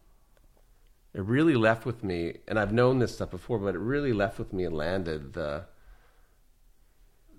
it 1.14 1.22
really 1.22 1.54
left 1.54 1.86
with 1.86 2.02
me, 2.02 2.38
and 2.48 2.58
I've 2.58 2.72
known 2.72 2.98
this 2.98 3.14
stuff 3.14 3.30
before, 3.30 3.58
but 3.58 3.76
it 3.76 3.78
really 3.78 4.12
left 4.12 4.38
with 4.38 4.52
me 4.52 4.64
and 4.64 4.76
landed 4.76 5.32
the 5.32 5.66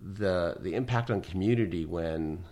the 0.01 0.57
the 0.59 0.75
impact 0.75 1.09
on 1.09 1.21
community 1.21 1.85
when 1.85 2.45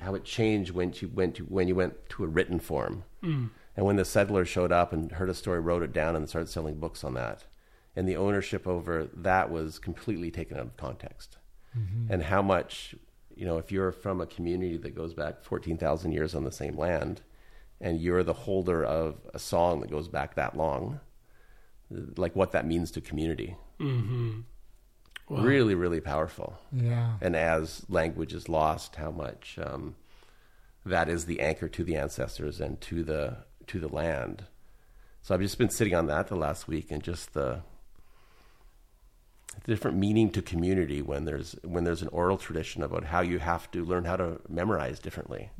how 0.00 0.14
it 0.14 0.24
changed 0.24 0.72
when 0.72 0.92
you 1.00 1.08
went 1.08 1.34
to 1.36 1.44
when 1.44 1.66
you 1.66 1.74
went 1.74 2.08
to 2.10 2.22
a 2.22 2.28
written 2.28 2.60
form, 2.60 3.04
mm. 3.22 3.50
and 3.76 3.86
when 3.86 3.96
the 3.96 4.04
settlers 4.04 4.48
showed 4.48 4.70
up 4.70 4.92
and 4.92 5.12
heard 5.12 5.28
a 5.28 5.34
story, 5.34 5.58
wrote 5.58 5.82
it 5.82 5.92
down, 5.92 6.14
and 6.14 6.28
started 6.28 6.48
selling 6.48 6.78
books 6.78 7.02
on 7.02 7.14
that, 7.14 7.44
and 7.96 8.08
the 8.08 8.16
ownership 8.16 8.68
over 8.68 9.08
that 9.12 9.50
was 9.50 9.80
completely 9.80 10.30
taken 10.30 10.56
out 10.56 10.66
of 10.66 10.76
context, 10.76 11.38
mm-hmm. 11.76 12.12
and 12.12 12.22
how 12.24 12.40
much 12.40 12.94
you 13.34 13.44
know 13.44 13.58
if 13.58 13.72
you're 13.72 13.90
from 13.90 14.20
a 14.20 14.26
community 14.26 14.76
that 14.76 14.94
goes 14.94 15.12
back 15.12 15.42
fourteen 15.42 15.76
thousand 15.76 16.12
years 16.12 16.36
on 16.36 16.44
the 16.44 16.52
same 16.52 16.76
land 16.76 17.22
and 17.82 18.00
you're 18.00 18.22
the 18.22 18.32
holder 18.32 18.82
of 18.82 19.16
a 19.34 19.38
song 19.38 19.80
that 19.80 19.90
goes 19.90 20.08
back 20.08 20.36
that 20.36 20.56
long, 20.56 21.00
like 22.16 22.34
what 22.34 22.52
that 22.52 22.66
means 22.66 22.90
to 22.92 23.00
community. 23.02 23.56
Really, 25.28 25.74
really 25.74 26.00
powerful. 26.00 26.58
yeah, 26.72 27.16
And 27.20 27.34
as 27.36 27.84
language 27.88 28.32
is 28.34 28.48
lost, 28.48 28.96
how 28.96 29.10
much 29.10 29.58
um, 29.62 29.94
that 30.86 31.08
is 31.08 31.24
the 31.26 31.40
anchor 31.40 31.68
to 31.68 31.84
the 31.84 31.96
ancestors 31.96 32.60
and 32.60 32.80
to 32.82 33.02
the 33.02 33.38
to 33.68 33.78
the 33.78 33.88
land. 33.88 34.44
So 35.22 35.34
I've 35.34 35.40
just 35.40 35.56
been 35.58 35.70
sitting 35.70 35.94
on 35.94 36.06
that 36.06 36.26
the 36.28 36.36
last 36.36 36.66
week, 36.66 36.90
and 36.90 37.00
just 37.02 37.32
the, 37.32 37.62
the 39.64 39.72
different 39.72 39.96
meaning 39.96 40.30
to 40.32 40.42
community 40.42 41.00
when 41.00 41.24
there's 41.24 41.54
when 41.62 41.84
there's 41.84 42.02
an 42.02 42.08
oral 42.08 42.36
tradition 42.36 42.82
about 42.82 43.04
how 43.04 43.20
you 43.20 43.38
have 43.38 43.70
to 43.70 43.84
learn 43.84 44.04
how 44.04 44.16
to 44.16 44.40
memorize 44.48 44.98
differently 44.98 45.50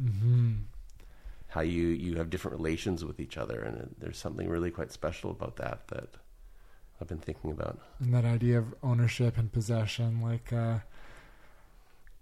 how 1.53 1.61
you 1.61 1.89
you 1.89 2.17
have 2.17 2.29
different 2.31 2.57
relations 2.57 3.05
with 3.05 3.21
each 3.21 3.37
other, 3.37 3.61
and 3.61 3.95
there's 3.99 4.19
something 4.19 4.49
really 4.49 4.71
quite 4.71 4.91
special 4.93 5.31
about 5.31 5.57
that 5.57 5.89
that 5.89 6.09
I've 7.01 7.09
been 7.09 7.19
thinking 7.19 7.51
about. 7.51 7.79
and 8.01 8.13
that 8.15 8.25
idea 8.25 8.59
of 8.59 8.75
ownership 8.83 9.37
and 9.39 9.53
possession, 9.53 10.21
like 10.23 10.53
uh, 10.53 10.79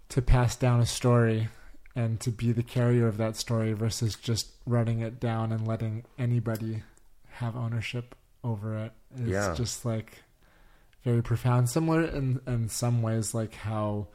to 0.09 0.21
pass 0.21 0.55
down 0.55 0.79
a 0.81 0.85
story 0.85 1.49
and 1.95 2.19
to 2.21 2.31
be 2.31 2.51
the 2.51 2.63
carrier 2.63 3.07
of 3.07 3.17
that 3.17 3.35
story 3.35 3.73
versus 3.73 4.15
just 4.15 4.51
writing 4.65 5.01
it 5.01 5.19
down 5.19 5.51
and 5.51 5.67
letting 5.67 6.03
anybody 6.17 6.83
have 7.33 7.55
ownership 7.55 8.15
over 8.43 8.77
it 8.77 8.91
is 9.19 9.29
Yeah. 9.29 9.53
just 9.55 9.85
like 9.85 10.23
very 11.03 11.21
profound. 11.21 11.69
Similar 11.69 12.03
in 12.03 12.39
in 12.47 12.69
some 12.69 13.01
ways, 13.01 13.33
like 13.33 13.53
how 13.55 14.07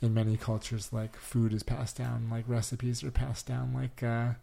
in 0.00 0.12
many 0.14 0.36
cultures, 0.36 0.92
like 0.92 1.16
food 1.16 1.52
is 1.52 1.62
passed 1.62 1.96
down, 1.96 2.28
like 2.30 2.44
recipes 2.48 3.02
are 3.04 3.10
passed 3.10 3.46
down, 3.46 3.72
like. 3.74 4.02
Uh, 4.02 4.34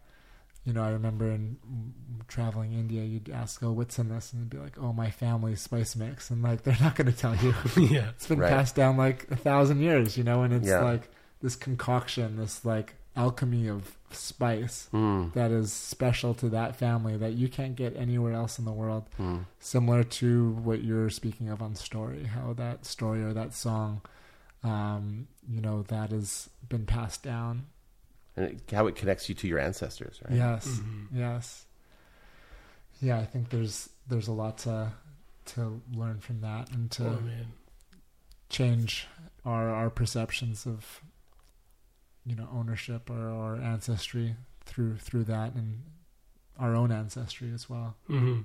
you 0.66 0.72
know, 0.72 0.82
I 0.82 0.88
remember 0.92 1.30
in 1.30 1.58
mm, 1.70 2.26
traveling 2.26 2.72
India, 2.72 3.02
you'd 3.04 3.28
ask, 3.28 3.62
"Oh, 3.62 3.72
what's 3.72 3.98
in 3.98 4.08
this?" 4.08 4.32
and 4.32 4.40
it'd 4.40 4.48
be 4.48 4.56
like, 4.56 4.78
"Oh, 4.78 4.94
my 4.94 5.10
family's 5.10 5.60
spice 5.60 5.94
mix," 5.94 6.30
and 6.30 6.42
like 6.42 6.62
they're 6.62 6.78
not 6.80 6.94
going 6.96 7.12
to 7.12 7.12
tell 7.12 7.36
you. 7.36 7.52
yeah. 7.76 8.08
it's 8.08 8.26
been 8.28 8.38
Right. 8.40 8.48
passed 8.48 8.74
down 8.74 8.96
like 8.96 9.30
a 9.30 9.36
thousand 9.36 9.80
years, 9.80 10.16
you 10.16 10.24
know, 10.24 10.42
and 10.42 10.54
it's 10.54 10.66
Yeah. 10.66 10.80
like 10.82 11.10
this 11.42 11.54
concoction, 11.54 12.38
this 12.38 12.64
like 12.64 12.94
alchemy 13.14 13.68
of 13.68 13.98
spice 14.10 14.88
that 15.34 15.50
is 15.50 15.70
special 15.70 16.32
to 16.34 16.48
that 16.48 16.76
family 16.76 17.18
that 17.18 17.34
you 17.34 17.48
can't 17.50 17.76
get 17.76 17.94
anywhere 17.94 18.32
else 18.32 18.58
in 18.58 18.64
the 18.64 18.72
world. 18.72 19.04
Similar 19.60 20.02
to 20.04 20.52
what 20.52 20.82
you're 20.82 21.10
speaking 21.10 21.50
of 21.50 21.60
on 21.60 21.74
story, 21.74 22.24
how 22.24 22.54
that 22.54 22.86
story 22.86 23.22
or 23.22 23.34
that 23.34 23.52
song, 23.52 24.00
um, 24.64 25.28
you 25.48 25.60
know, 25.60 25.82
that 25.84 26.10
has 26.10 26.48
been 26.68 26.86
passed 26.86 27.22
down 27.22 27.66
And 28.36 28.46
it, 28.46 28.62
how 28.72 28.86
it 28.88 28.96
connects 28.96 29.28
you 29.28 29.34
to 29.36 29.46
your 29.46 29.58
ancestors, 29.60 30.20
right? 30.26 30.36
Yes, 30.36 30.80
yes, 31.14 31.66
yeah. 33.00 33.18
I 33.18 33.24
think 33.26 33.50
there's 33.50 33.88
there's 34.08 34.28
a 34.28 34.32
lot 34.32 34.58
to 34.58 34.92
to 35.46 35.80
learn 35.92 36.18
from 36.20 36.40
that 36.40 36.70
and 36.72 36.90
to 36.92 37.04
Oh 37.04 37.10
man. 37.20 37.46
change 38.48 39.06
our 39.44 39.68
our 39.68 39.90
perceptions 39.90 40.66
of 40.66 41.02
you 42.24 42.34
know 42.34 42.48
ownership 42.52 43.10
or, 43.10 43.28
or 43.28 43.56
ancestry 43.56 44.36
through 44.64 44.96
through 44.96 45.24
that 45.24 45.54
and 45.54 45.82
our 46.58 46.74
own 46.74 46.90
ancestry 46.92 47.52
as 47.52 47.68
well. 47.68 47.96
hmm 48.06 48.40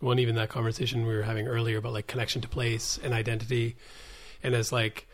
Well, 0.00 0.10
and 0.12 0.20
even 0.20 0.34
that 0.36 0.48
conversation 0.48 1.06
we 1.06 1.14
were 1.14 1.22
having 1.22 1.46
earlier 1.46 1.78
about 1.78 1.92
like 1.92 2.06
connection 2.06 2.42
to 2.42 2.48
place 2.48 2.98
and 3.02 3.12
identity, 3.14 3.76
and 4.42 4.54
as 4.54 4.72
like 4.72 5.06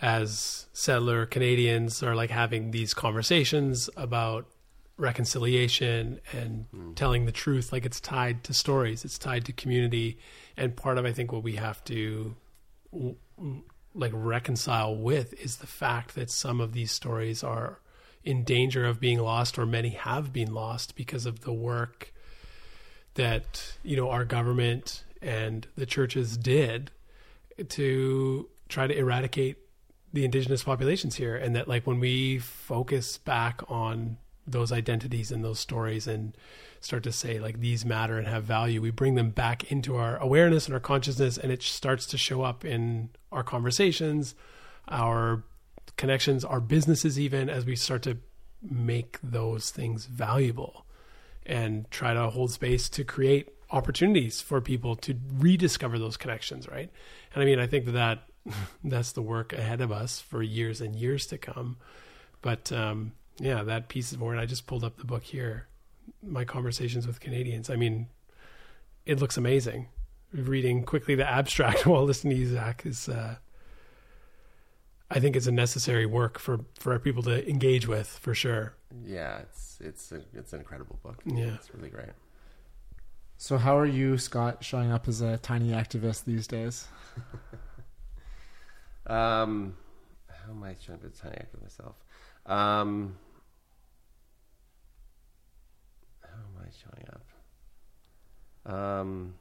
as 0.00 0.66
settler 0.72 1.26
Canadians 1.26 2.02
are 2.02 2.14
like 2.14 2.30
having 2.30 2.70
these 2.70 2.94
conversations 2.94 3.88
about 3.96 4.46
reconciliation 4.96 6.20
and 6.32 6.66
hmm. 6.70 6.92
telling 6.94 7.26
the 7.26 7.32
truth, 7.32 7.72
like 7.72 7.84
it's 7.84 8.00
tied 8.00 8.44
to 8.44 8.54
stories, 8.54 9.04
it's 9.04 9.18
tied 9.18 9.44
to 9.44 9.52
community, 9.52 10.18
and 10.56 10.76
part 10.76 10.98
of 10.98 11.04
I 11.04 11.12
think 11.12 11.32
what 11.32 11.42
we 11.42 11.56
have 11.56 11.82
to 11.84 12.36
like 13.94 14.12
reconcile 14.14 14.96
with 14.96 15.32
is 15.34 15.56
the 15.56 15.66
fact 15.66 16.14
that 16.14 16.30
some 16.30 16.60
of 16.60 16.72
these 16.72 16.90
stories 16.90 17.42
are 17.42 17.80
in 18.24 18.42
danger 18.44 18.86
of 18.86 19.00
being 19.00 19.18
lost 19.18 19.58
or 19.58 19.66
many 19.66 19.90
have 19.90 20.32
been 20.32 20.52
lost 20.52 20.96
because 20.96 21.26
of 21.26 21.40
the 21.40 21.52
work 21.52 22.12
that 23.14 23.76
you 23.82 23.96
know 23.96 24.10
our 24.10 24.24
government 24.24 25.04
and 25.22 25.66
the 25.76 25.86
churches 25.86 26.36
did 26.36 26.90
to 27.68 28.48
try 28.68 28.86
to 28.86 28.96
eradicate 28.96 29.58
the 30.14 30.24
indigenous 30.24 30.62
populations 30.62 31.16
here 31.16 31.36
and 31.36 31.56
that 31.56 31.66
like 31.66 31.86
when 31.86 31.98
we 31.98 32.38
focus 32.38 33.18
back 33.18 33.60
on 33.68 34.16
those 34.46 34.70
identities 34.70 35.32
and 35.32 35.44
those 35.44 35.58
stories 35.58 36.06
and 36.06 36.36
start 36.80 37.02
to 37.02 37.10
say 37.10 37.40
like 37.40 37.58
these 37.58 37.84
matter 37.84 38.16
and 38.16 38.28
have 38.28 38.44
value 38.44 38.80
we 38.80 38.92
bring 38.92 39.16
them 39.16 39.30
back 39.30 39.70
into 39.72 39.96
our 39.96 40.16
awareness 40.18 40.66
and 40.66 40.74
our 40.74 40.80
consciousness 40.80 41.36
and 41.36 41.50
it 41.50 41.62
starts 41.62 42.06
to 42.06 42.16
show 42.16 42.42
up 42.42 42.64
in 42.64 43.08
our 43.32 43.42
conversations 43.42 44.36
our 44.86 45.42
connections 45.96 46.44
our 46.44 46.60
businesses 46.60 47.18
even 47.18 47.50
as 47.50 47.66
we 47.66 47.74
start 47.74 48.02
to 48.02 48.16
make 48.62 49.18
those 49.20 49.70
things 49.70 50.06
valuable 50.06 50.86
and 51.44 51.90
try 51.90 52.14
to 52.14 52.30
hold 52.30 52.52
space 52.52 52.88
to 52.88 53.02
create 53.02 53.48
opportunities 53.70 54.40
for 54.40 54.60
people 54.60 54.94
to 54.94 55.18
rediscover 55.38 55.98
those 55.98 56.16
connections 56.16 56.68
right? 56.68 56.90
And 57.34 57.42
i 57.42 57.46
mean 57.46 57.58
i 57.58 57.66
think 57.66 57.86
that, 57.86 57.92
that 57.92 58.28
that's 58.84 59.12
the 59.12 59.22
work 59.22 59.52
ahead 59.52 59.80
of 59.80 59.90
us 59.92 60.20
for 60.20 60.42
years 60.42 60.80
and 60.80 60.94
years 60.96 61.26
to 61.26 61.38
come 61.38 61.76
but 62.42 62.70
um 62.72 63.12
yeah 63.38 63.62
that 63.62 63.88
piece 63.88 64.12
of 64.12 64.20
work 64.20 64.38
i 64.38 64.46
just 64.46 64.66
pulled 64.66 64.84
up 64.84 64.96
the 64.98 65.04
book 65.04 65.22
here 65.24 65.66
my 66.22 66.44
conversations 66.44 67.06
with 67.06 67.20
canadians 67.20 67.70
i 67.70 67.76
mean 67.76 68.06
it 69.06 69.18
looks 69.20 69.36
amazing 69.36 69.88
reading 70.32 70.82
quickly 70.84 71.14
the 71.14 71.28
abstract 71.28 71.86
while 71.86 72.04
listening 72.04 72.36
to 72.36 72.42
you 72.42 72.48
zach 72.52 72.84
is 72.84 73.08
uh 73.08 73.36
i 75.10 75.18
think 75.20 75.36
it's 75.36 75.46
a 75.46 75.52
necessary 75.52 76.06
work 76.06 76.38
for 76.38 76.60
for 76.78 76.98
people 76.98 77.22
to 77.22 77.48
engage 77.48 77.86
with 77.88 78.08
for 78.08 78.34
sure 78.34 78.74
Yeah, 79.04 79.38
it's 79.38 79.78
it's 79.80 80.12
a, 80.12 80.20
it's 80.34 80.52
an 80.52 80.60
incredible 80.60 80.98
book. 81.02 81.20
Yeah. 81.26 81.54
it's 81.56 81.74
really 81.74 81.90
great. 81.90 82.12
So 83.36 83.58
how 83.58 83.76
are 83.76 83.84
you, 83.86 84.16
Scott, 84.18 84.62
showing 84.64 84.92
up 84.92 85.08
as 85.08 85.20
a 85.20 85.36
tiny 85.38 85.70
activist 85.72 86.24
these 86.24 86.46
days? 86.46 86.86
Um, 89.06 89.76
how 90.28 90.50
am 90.52 90.62
I 90.62 90.74
trying 90.74 90.98
to 90.98 91.06
be 91.08 91.12
tiny 91.16 91.36
active 91.36 91.62
myself? 91.62 91.94
Um, 92.46 93.16
how 96.22 96.28
am 96.38 96.66
I 96.66 96.68
showing 96.82 97.08
up? 97.12 98.72
Um, 98.74 99.34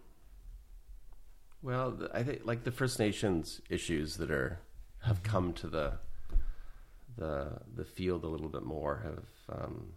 well, 1.62 1.98
I 2.14 2.24
think 2.24 2.42
like 2.46 2.64
the 2.64 2.72
First 2.72 3.00
Nations 3.00 3.62
issues 3.70 4.18
that 4.18 4.32
are 4.32 4.60
have 5.02 5.22
Mm-hmm. 5.24 5.32
come 5.32 5.54
to 5.54 5.68
the 5.68 5.94
the 7.18 7.60
the 7.76 7.86
field 7.86 8.24
a 8.24 8.28
little 8.28 8.50
bit 8.50 8.64
more 8.64 9.02
have 9.04 9.60
um, 9.64 9.94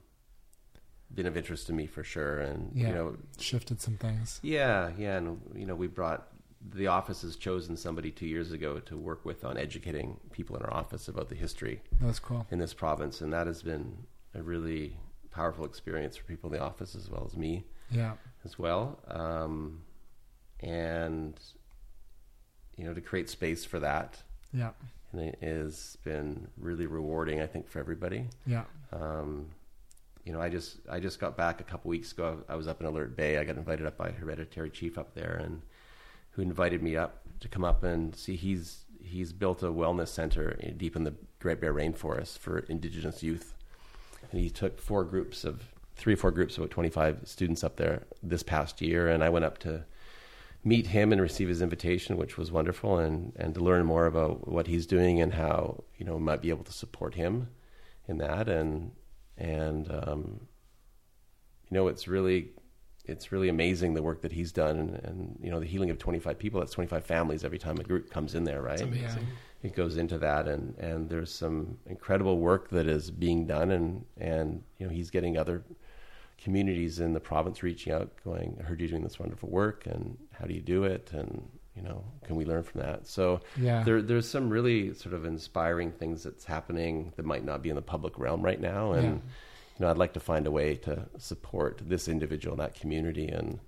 been 1.14 1.26
of 1.26 1.36
interest 1.36 1.66
to 1.68 1.72
me 1.72 1.86
for 1.86 2.04
sure, 2.04 2.38
and 2.40 2.70
Yeah. 2.74 2.88
you 2.88 2.94
know 2.94 3.16
Shifted 3.38 3.80
some 3.80 3.96
things. 3.96 4.38
yeah, 4.42 4.90
yeah, 4.98 5.16
and 5.16 5.40
you 5.54 5.66
know, 5.66 5.74
we 5.74 5.86
brought 5.88 6.28
the 6.60 6.86
office 6.86 7.22
has 7.22 7.36
chosen 7.36 7.76
somebody 7.76 8.10
two 8.10 8.26
years 8.26 8.50
ago 8.52 8.80
to 8.80 8.96
work 8.96 9.24
with 9.24 9.44
on 9.44 9.56
educating 9.56 10.18
people 10.32 10.56
in 10.56 10.62
our 10.62 10.72
office 10.72 11.06
about 11.08 11.28
the 11.28 11.34
history 11.34 11.80
That's 12.00 12.18
cool. 12.18 12.46
in 12.50 12.58
this 12.58 12.74
province, 12.74 13.20
and 13.20 13.32
that 13.32 13.46
has 13.46 13.62
been 13.62 13.96
a 14.34 14.42
really 14.42 14.96
powerful 15.30 15.64
experience 15.64 16.16
for 16.16 16.24
people 16.24 16.50
in 16.52 16.58
the 16.58 16.64
office 16.64 16.94
as 16.94 17.10
well 17.10 17.24
as 17.26 17.36
me 17.36 17.64
Yeah. 17.90 18.14
as 18.44 18.58
well. 18.58 18.98
Um, 19.08 19.82
and 20.60 21.38
you 22.76 22.84
know, 22.84 22.92
to 22.94 23.00
create 23.00 23.28
space 23.30 23.64
for 23.64 23.78
that 23.80 24.22
Yeah. 24.52 24.72
and 25.12 25.20
it 25.22 25.38
has 25.42 25.96
been 26.04 26.48
really 26.58 26.86
rewarding, 26.86 27.40
I 27.40 27.46
think, 27.46 27.68
for 27.68 27.78
everybody. 27.78 28.28
Yeah. 28.46 28.64
Um, 28.92 29.50
you 30.24 30.32
know, 30.32 30.40
I 30.40 30.48
just 30.50 30.78
I 30.90 31.00
just 31.00 31.18
got 31.20 31.36
back 31.36 31.60
a 31.60 31.64
couple 31.64 31.88
weeks 31.90 32.12
ago. 32.12 32.42
I 32.48 32.56
was 32.56 32.66
up 32.66 32.80
in 32.80 32.86
Alert 32.86 33.16
Bay. 33.16 33.38
I 33.38 33.44
got 33.44 33.56
invited 33.56 33.86
up 33.86 33.96
by 33.96 34.10
hereditary 34.10 34.70
chief 34.70 34.98
up 34.98 35.14
there, 35.14 35.36
and 35.36 35.62
who 36.36 36.42
invited 36.42 36.82
me 36.82 36.96
up 36.96 37.22
to 37.40 37.48
come 37.48 37.64
up 37.64 37.82
and 37.82 38.14
see. 38.14 38.36
He's 38.36 38.84
he's 39.02 39.32
built 39.32 39.62
a 39.62 39.66
wellness 39.66 40.08
center 40.08 40.56
deep 40.76 40.94
in 40.94 41.04
the 41.04 41.14
Great 41.40 41.60
Bear 41.60 41.72
Rainforest 41.72 42.38
for 42.38 42.58
Indigenous 42.60 43.22
youth, 43.22 43.54
and 44.30 44.40
he 44.40 44.50
took 44.50 44.80
four 44.80 45.04
groups 45.04 45.44
of 45.44 45.62
three 45.96 46.12
or 46.12 46.18
four 46.18 46.30
groups 46.30 46.54
of 46.54 46.64
about 46.64 46.70
twenty 46.70 46.90
five 46.90 47.20
students 47.24 47.64
up 47.64 47.76
there 47.76 48.04
this 48.22 48.42
past 48.42 48.82
year, 48.82 49.08
and 49.08 49.24
I 49.24 49.30
went 49.30 49.46
up 49.46 49.58
to 49.58 49.84
meet 50.62 50.88
him 50.88 51.10
and 51.10 51.22
receive 51.22 51.48
his 51.48 51.62
invitation, 51.62 52.18
which 52.18 52.36
was 52.36 52.52
wonderful, 52.52 52.98
and 52.98 53.32
and 53.36 53.54
to 53.54 53.60
learn 53.60 53.86
more 53.86 54.06
about 54.06 54.46
what 54.46 54.66
he's 54.66 54.86
doing 54.86 55.20
and 55.22 55.32
how 55.32 55.84
you 55.96 56.04
know 56.04 56.18
might 56.18 56.42
be 56.42 56.50
able 56.50 56.64
to 56.64 56.72
support 56.72 57.14
him 57.14 57.48
in 58.06 58.18
that, 58.18 58.46
and 58.46 58.92
and 59.38 59.90
um, 59.90 60.40
you 61.70 61.76
know 61.78 61.88
it's 61.88 62.06
really 62.06 62.50
it's 63.06 63.32
really 63.32 63.48
amazing 63.48 63.94
the 63.94 64.02
work 64.02 64.22
that 64.22 64.32
he's 64.32 64.52
done, 64.52 64.76
and, 64.78 64.94
and 65.04 65.38
you 65.42 65.50
know 65.50 65.60
the 65.60 65.66
healing 65.66 65.90
of 65.90 65.98
25 65.98 66.38
people. 66.38 66.60
That's 66.60 66.72
25 66.72 67.04
families 67.04 67.44
every 67.44 67.58
time 67.58 67.76
a 67.78 67.82
group 67.84 68.10
comes 68.10 68.34
in 68.34 68.44
there, 68.44 68.62
right? 68.62 68.74
It's 68.80 68.82
amazing. 68.82 69.26
it 69.62 69.74
goes 69.74 69.96
into 69.96 70.18
that 70.18 70.46
and 70.48 70.76
and 70.78 71.08
there's 71.08 71.32
some 71.32 71.78
incredible 71.86 72.38
work 72.38 72.68
that 72.70 72.86
is 72.86 73.10
being 73.10 73.46
done 73.46 73.70
and 73.70 74.04
and 74.18 74.62
you 74.78 74.86
know 74.86 74.92
he's 74.92 75.10
getting 75.10 75.36
other 75.38 75.64
communities 76.38 77.00
in 77.00 77.12
the 77.14 77.20
province 77.20 77.62
reaching 77.62 77.92
out 77.92 78.10
going 78.24 78.56
I 78.60 78.62
heard 78.64 78.80
you 78.80 78.88
doing 78.88 79.02
this 79.02 79.18
wonderful 79.18 79.48
work 79.48 79.86
and 79.86 80.16
how 80.38 80.44
do 80.46 80.54
you 80.54 80.60
do 80.60 80.84
it 80.84 81.10
and 81.12 81.48
you 81.74 81.82
know 81.82 82.04
can 82.24 82.36
we 82.36 82.44
learn 82.44 82.62
from 82.62 82.82
that 82.82 83.06
so 83.06 83.40
Yeah. 83.56 83.82
there 83.84 84.02
there's 84.02 84.28
some 84.28 84.50
really 84.50 84.92
sort 84.94 85.14
of 85.14 85.24
inspiring 85.24 85.92
things 85.92 86.22
that's 86.22 86.44
happening 86.44 87.12
that 87.16 87.24
might 87.24 87.44
not 87.44 87.62
be 87.62 87.70
in 87.70 87.76
the 87.76 87.82
public 87.82 88.18
realm 88.18 88.42
right 88.42 88.60
now 88.60 88.92
and 88.92 89.06
Yeah. 89.16 89.20
You 89.78 89.84
know 89.84 89.90
I'd 89.90 89.98
like 89.98 90.14
to 90.14 90.20
find 90.20 90.46
a 90.46 90.50
way 90.50 90.76
to 90.76 91.06
support 91.18 91.82
this 91.86 92.08
individual 92.08 92.54
in 92.54 92.58
that 92.58 92.74
community 92.74 93.28
and 93.28 93.58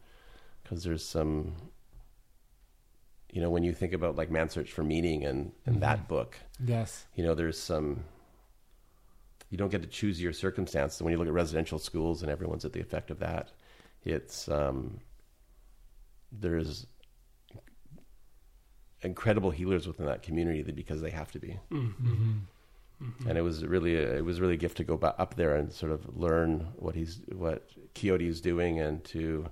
because 0.62 0.82
there's 0.84 1.04
some 1.04 1.54
you 3.32 3.40
know 3.42 3.50
when 3.50 3.62
you 3.62 3.72
think 3.74 3.92
about 3.92 4.16
like 4.16 4.30
man 4.30 4.48
search 4.48 4.72
for 4.72 4.82
meaning 4.82 5.24
and 5.24 5.52
and 5.66 5.80
that 5.82 6.08
book 6.08 6.36
Yes. 6.64 7.04
you 7.14 7.24
know 7.24 7.34
there's 7.34 7.58
some 7.60 8.04
you 9.50 9.56
don't 9.58 9.70
get 9.70 9.82
to 9.82 9.88
choose 9.88 10.20
your 10.20 10.32
circumstance 10.32 11.00
when 11.00 11.12
you 11.12 11.18
look 11.18 11.26
at 11.28 11.32
residential 11.32 11.78
schools 11.78 12.22
and 12.22 12.30
everyone's 12.30 12.64
at 12.64 12.72
the 12.72 12.80
effect 12.80 13.10
of 13.10 13.18
that 13.18 13.50
it's 14.04 14.48
um 14.48 14.98
there's 16.32 16.86
incredible 19.02 19.50
healers 19.50 19.86
within 19.86 20.06
that 20.06 20.22
community 20.22 20.62
because 20.72 21.00
they 21.00 21.10
have 21.10 21.30
to 21.32 21.38
be 21.38 21.58
Mm-hmm. 21.70 22.32
And 23.28 23.38
it 23.38 23.42
was 23.42 23.64
really 23.64 23.94
a, 23.96 24.16
it 24.16 24.24
was 24.24 24.40
really 24.40 24.54
a 24.54 24.56
gift 24.58 24.76
to 24.78 24.84
go 24.84 24.96
ba- 24.96 25.14
up 25.20 25.36
there 25.36 25.54
and 25.54 25.72
sort 25.72 25.92
of 25.92 26.16
learn 26.16 26.66
what 26.76 26.94
he's 26.96 27.20
what 27.32 27.68
Coyote 27.94 28.26
is 28.26 28.40
doing 28.40 28.80
and 28.80 29.04
to 29.04 29.46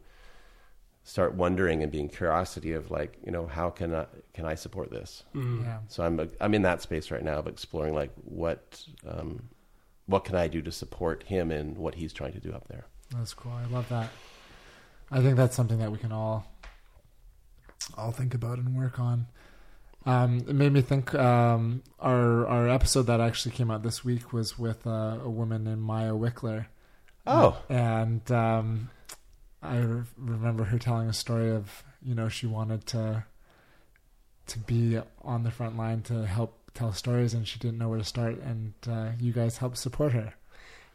start 1.04 1.34
wondering 1.34 1.82
and 1.84 1.92
being 1.92 2.08
curiosity 2.08 2.72
of 2.72 2.90
like 2.90 3.18
you 3.24 3.30
know 3.30 3.46
how 3.46 3.70
can 3.70 3.94
I 3.94 4.06
can 4.34 4.44
I 4.46 4.56
support 4.56 4.90
this 4.90 5.22
Yeah. 5.34 5.78
so 5.86 6.02
I'm 6.04 6.28
I'm 6.40 6.54
in 6.54 6.62
that 6.62 6.82
space 6.82 7.10
right 7.12 7.22
now 7.22 7.38
of 7.38 7.46
exploring 7.46 7.94
like 7.94 8.10
what 8.24 8.82
um, 9.06 9.44
what 10.06 10.24
can 10.24 10.34
I 10.34 10.48
do 10.48 10.60
to 10.62 10.72
support 10.72 11.22
him 11.24 11.50
in 11.52 11.76
what 11.76 11.94
he's 11.94 12.12
trying 12.12 12.32
to 12.32 12.40
do 12.40 12.52
up 12.52 12.66
there. 12.68 12.86
That's 13.10 13.34
cool. 13.34 13.52
I 13.52 13.66
love 13.66 13.88
that. 13.90 14.10
I 15.10 15.20
think 15.20 15.36
that's 15.36 15.54
something 15.54 15.78
that 15.78 15.92
we 15.92 15.98
can 15.98 16.10
all 16.10 16.44
all 17.96 18.10
think 18.10 18.34
about 18.34 18.58
and 18.58 18.76
work 18.76 18.98
on. 18.98 19.26
Um, 20.06 20.38
it 20.48 20.54
made 20.54 20.72
me 20.72 20.80
think. 20.80 21.14
Um, 21.14 21.82
our 21.98 22.46
our 22.46 22.68
episode 22.68 23.02
that 23.04 23.20
actually 23.20 23.52
came 23.52 23.70
out 23.70 23.82
this 23.82 24.04
week 24.04 24.32
was 24.32 24.58
with 24.58 24.86
uh, 24.86 25.18
a 25.22 25.28
woman 25.28 25.64
named 25.64 25.82
Maya 25.82 26.12
Wickler. 26.12 26.66
Oh. 27.26 27.60
and 27.68 28.30
um, 28.30 28.88
I 29.60 29.78
re- 29.78 30.04
remember 30.16 30.62
her 30.64 30.78
telling 30.78 31.08
a 31.08 31.12
story 31.12 31.50
of 31.50 31.82
you 32.00 32.14
know 32.14 32.28
she 32.28 32.46
wanted 32.46 32.86
to 32.86 33.24
to 34.46 34.58
be 34.60 35.00
on 35.22 35.42
the 35.42 35.50
front 35.50 35.76
line 35.76 36.02
to 36.02 36.24
help 36.24 36.70
tell 36.72 36.92
stories, 36.92 37.34
and 37.34 37.46
she 37.48 37.58
didn't 37.58 37.78
know 37.78 37.88
where 37.88 37.98
to 37.98 38.04
start, 38.04 38.38
and 38.42 38.74
uh, 38.88 39.10
you 39.18 39.32
guys 39.32 39.58
helped 39.58 39.78
support 39.78 40.12
her. 40.12 40.34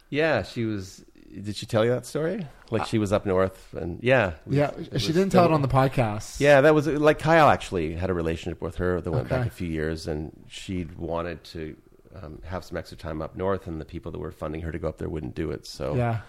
Yeah, 0.09 0.43
she 0.43 0.63
was. 0.65 1.03
Did 1.41 1.55
she 1.55 1.65
tell 1.65 1.83
you 1.85 1.91
that 1.91 2.05
story? 2.05 2.45
Like 2.69 2.85
she 2.87 2.97
was 2.97 3.11
up 3.13 3.25
north, 3.25 3.73
and 3.73 3.99
yeah, 4.01 4.29
it 4.29 4.35
Yeah, 4.47 4.71
she 4.81 4.89
was- 4.91 5.07
didn't 5.07 5.29
tell 5.31 5.45
it 5.45 5.51
on 5.51 5.61
the 5.61 5.67
podcast. 5.67 6.39
Yeah, 6.39 6.61
that 6.61 6.73
was 6.75 6.87
like 6.87 7.19
Kyle 7.19 7.49
actually 7.49 7.93
had 7.95 8.09
a 8.09 8.13
relationship 8.13 8.61
with 8.61 8.75
her 8.77 9.01
that 9.01 9.11
went 9.11 9.29
back 9.29 9.47
a 9.47 9.49
few 9.49 9.67
years, 9.67 10.07
and 10.07 10.31
she 10.47 10.87
wanted 10.97 11.43
to 11.45 11.75
um, 12.21 12.39
have 12.43 12.63
some 12.65 12.77
extra 12.77 12.97
time 12.97 13.21
up 13.21 13.35
north, 13.35 13.67
and 13.67 13.79
the 13.79 13.85
people 13.85 14.11
that 14.11 14.19
were 14.19 14.31
funding 14.31 14.61
her 14.61 14.71
to 14.71 14.79
go 14.79 14.89
up 14.89 14.97
there 14.97 15.09
wouldn't 15.09 15.35
do 15.35 15.51
it. 15.51 15.65
So 15.65 15.95
yeah, 15.95 16.21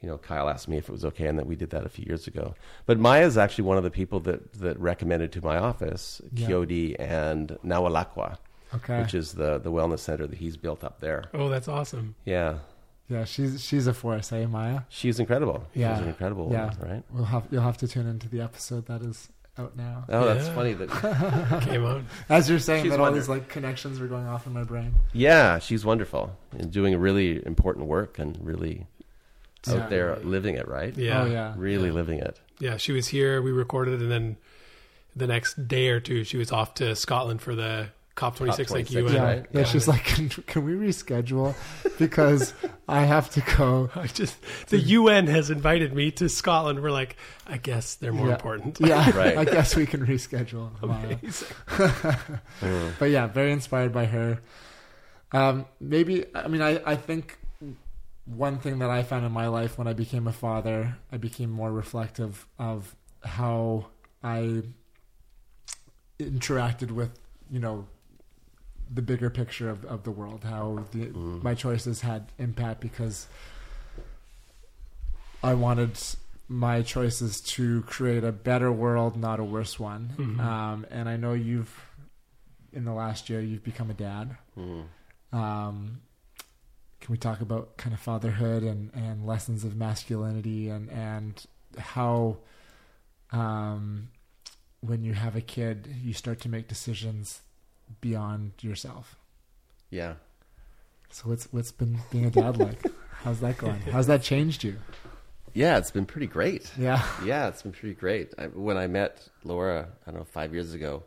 you 0.00 0.08
know, 0.08 0.18
Kyle 0.18 0.48
asked 0.48 0.68
me 0.68 0.76
if 0.76 0.88
it 0.88 0.92
was 0.92 1.04
okay, 1.04 1.26
and 1.26 1.38
that 1.38 1.46
we 1.46 1.56
did 1.56 1.70
that 1.70 1.84
a 1.84 1.88
few 1.88 2.04
years 2.06 2.26
ago. 2.26 2.54
But 2.84 2.98
Maya 2.98 3.26
is 3.26 3.36
actually 3.38 3.64
one 3.64 3.76
of 3.76 3.82
the 3.84 3.90
people 3.90 4.20
that 4.20 4.52
that 4.54 4.78
recommended 4.78 5.32
to 5.32 5.42
my 5.44 5.56
office 5.58 6.20
Yeah. 6.32 6.48
Kiodi 6.48 6.94
and 6.98 7.58
Nawalakwa, 7.64 8.38
okay, 8.74 9.00
which 9.02 9.14
is 9.14 9.32
the 9.34 9.58
the 9.58 9.70
wellness 9.72 10.00
center 10.00 10.26
that 10.26 10.38
he's 10.38 10.56
built 10.56 10.84
up 10.84 11.00
there. 11.00 11.24
Oh, 11.34 11.48
that's 11.48 11.66
awesome. 11.68 12.14
Yeah, 12.24 12.58
yeah. 13.08 13.24
She's 13.24 13.64
she's 13.64 13.86
a 13.86 13.94
force, 13.94 14.32
eh, 14.32 14.46
Maya? 14.46 14.80
she's 14.88 15.18
incredible. 15.20 15.64
Yeah. 15.74 15.94
she's 15.94 16.02
an 16.02 16.08
incredible 16.08 16.48
Yeah. 16.52 16.70
woman, 16.70 16.90
right? 16.90 17.02
We'll 17.12 17.24
have 17.24 17.46
you'll 17.50 17.62
have 17.62 17.78
to 17.78 17.88
tune 17.88 18.06
into 18.06 18.28
the 18.28 18.40
episode 18.40 18.86
that 18.86 19.02
is 19.02 19.28
out 19.58 19.74
now. 19.76 20.04
Oh, 20.10 20.26
that's 20.26 20.48
funny 20.48 20.74
that. 20.74 21.62
Came 21.62 21.84
out. 21.86 22.02
As 22.28 22.48
you're 22.50 22.58
saying 22.58 22.82
She's 22.84 22.90
that, 22.92 23.00
all 23.00 23.10
these 23.12 23.28
like 23.28 23.48
connections 23.48 23.98
were 24.00 24.06
going 24.06 24.26
off 24.26 24.46
in 24.46 24.52
my 24.52 24.64
brain. 24.64 24.94
Yeah, 25.14 25.58
she's 25.60 25.84
wonderful 25.84 26.36
and 26.58 26.70
doing 26.70 26.96
really 26.98 27.44
important 27.46 27.86
work 27.86 28.18
and 28.18 28.38
really 28.44 28.86
out 29.68 29.88
there 29.90 30.16
living 30.16 30.54
it, 30.56 30.68
right? 30.68 30.96
Yeah. 30.96 31.22
Oh 31.22 31.26
yeah, 31.26 31.54
Really 31.56 31.90
living 31.90 32.18
it. 32.20 32.38
Yeah, 32.60 32.76
she 32.76 32.92
was 32.92 33.08
here. 33.08 33.42
We 33.42 33.50
recorded, 33.50 34.00
and 34.00 34.10
then 34.10 34.36
the 35.16 35.26
next 35.26 35.66
day 35.66 35.88
or 35.88 35.98
two, 36.00 36.22
she 36.24 36.36
was 36.36 36.52
off 36.52 36.74
to 36.74 36.94
Scotland 36.94 37.40
for 37.42 37.54
the 37.54 37.88
COP26, 38.16 38.70
like 38.70 38.90
you 38.90 39.04
COP26, 39.04 39.06
and 39.06 39.14
yeah, 39.14 39.22
right? 39.22 39.46
yeah. 39.52 39.64
She's 39.64 39.86
like, 39.86 40.04
can, 40.04 40.28
can 40.30 40.64
we 40.64 40.72
reschedule 40.72 41.54
because 41.98 42.54
I 42.88 43.02
have 43.02 43.28
to 43.30 43.42
go. 43.56 43.90
I 43.94 44.06
just 44.06 44.36
the 44.68 44.78
UN 44.78 45.26
has 45.26 45.50
invited 45.50 45.92
me 45.94 46.10
to 46.12 46.28
Scotland. 46.30 46.82
We're 46.82 46.90
like, 46.90 47.16
I 47.46 47.58
guess 47.58 47.94
they're 47.96 48.12
more 48.14 48.28
Yeah. 48.28 48.34
important. 48.34 48.78
Yeah, 48.86 49.16
Right. 49.16 49.36
I 49.36 49.44
guess 49.44 49.76
we 49.76 49.84
can 49.86 50.06
reschedule. 50.06 50.70
Maya. 50.82 51.16
Mm. 52.62 52.92
but 52.98 53.10
yeah, 53.10 53.26
very 53.26 53.52
inspired 53.52 53.92
by 53.92 54.06
her. 54.06 54.40
Um, 55.32 55.66
maybe 55.80 56.24
I 56.34 56.48
mean 56.48 56.62
I, 56.62 56.80
I 56.86 56.96
think 56.96 57.36
one 58.24 58.58
thing 58.58 58.78
that 58.78 58.88
I 58.90 59.02
found 59.02 59.26
in 59.26 59.32
my 59.32 59.48
life 59.48 59.76
when 59.76 59.86
I 59.86 59.92
became 59.92 60.26
a 60.26 60.32
father, 60.32 60.96
I 61.12 61.16
became 61.18 61.50
more 61.50 61.70
reflective 61.70 62.46
of 62.58 62.96
how 63.22 63.86
I 64.22 64.62
interacted 66.18 66.90
with 66.92 67.10
you 67.50 67.60
know 67.60 67.86
the 68.92 69.02
bigger 69.02 69.30
picture 69.30 69.68
of, 69.68 69.84
of 69.84 70.04
the 70.04 70.10
world, 70.10 70.44
how 70.44 70.84
the, 70.92 71.08
my 71.08 71.54
choices 71.54 72.00
had 72.00 72.30
impact 72.38 72.80
because 72.80 73.26
I 75.42 75.54
wanted 75.54 75.98
my 76.48 76.82
choices 76.82 77.40
to 77.40 77.82
create 77.82 78.22
a 78.24 78.32
better 78.32 78.70
world, 78.70 79.16
not 79.16 79.40
a 79.40 79.44
worse 79.44 79.78
one. 79.80 80.12
Mhm. 80.16 80.40
Um, 80.40 80.86
and 80.90 81.08
I 81.08 81.16
know 81.16 81.32
you've, 81.32 81.74
in 82.72 82.84
the 82.84 82.92
last 82.92 83.28
year, 83.28 83.40
you've 83.40 83.64
become 83.64 83.90
a 83.90 83.94
dad. 83.94 84.36
Mm. 84.56 84.84
Um, 85.32 86.00
can 87.00 87.12
we 87.12 87.18
talk 87.18 87.40
about 87.40 87.76
kind 87.76 87.92
of 87.92 88.00
fatherhood 88.00 88.62
and, 88.62 88.90
and 88.94 89.26
lessons 89.26 89.64
of 89.64 89.76
masculinity 89.76 90.68
and, 90.68 90.90
and 90.90 91.44
how 91.78 92.38
um, 93.32 94.08
when 94.80 95.02
you 95.02 95.14
have 95.14 95.36
a 95.36 95.40
kid, 95.40 95.88
you 96.02 96.12
start 96.12 96.40
to 96.40 96.48
make 96.48 96.68
decisions 96.68 97.40
beyond 98.00 98.52
yourself. 98.60 99.16
Yeah. 99.90 100.14
So 101.10 101.28
what's 101.28 101.44
what's 101.52 101.72
been 101.72 101.98
being 102.10 102.26
a 102.26 102.30
dad 102.30 102.56
like? 102.58 102.82
How's 103.22 103.40
that 103.40 103.58
going? 103.58 103.80
How's 103.80 104.06
that 104.08 104.22
changed 104.22 104.62
you? 104.64 104.76
Yeah, 105.54 105.78
it's 105.78 105.90
been 105.90 106.04
pretty 106.04 106.26
great. 106.26 106.70
Yeah. 106.78 107.02
Yeah, 107.24 107.48
it's 107.48 107.62
been 107.62 107.72
pretty 107.72 107.94
great. 107.94 108.34
I, 108.38 108.48
when 108.48 108.76
I 108.76 108.86
met 108.88 109.26
Laura, 109.42 109.88
I 110.06 110.10
don't 110.10 110.20
know, 110.20 110.24
five 110.24 110.52
years 110.52 110.74
ago, 110.74 111.02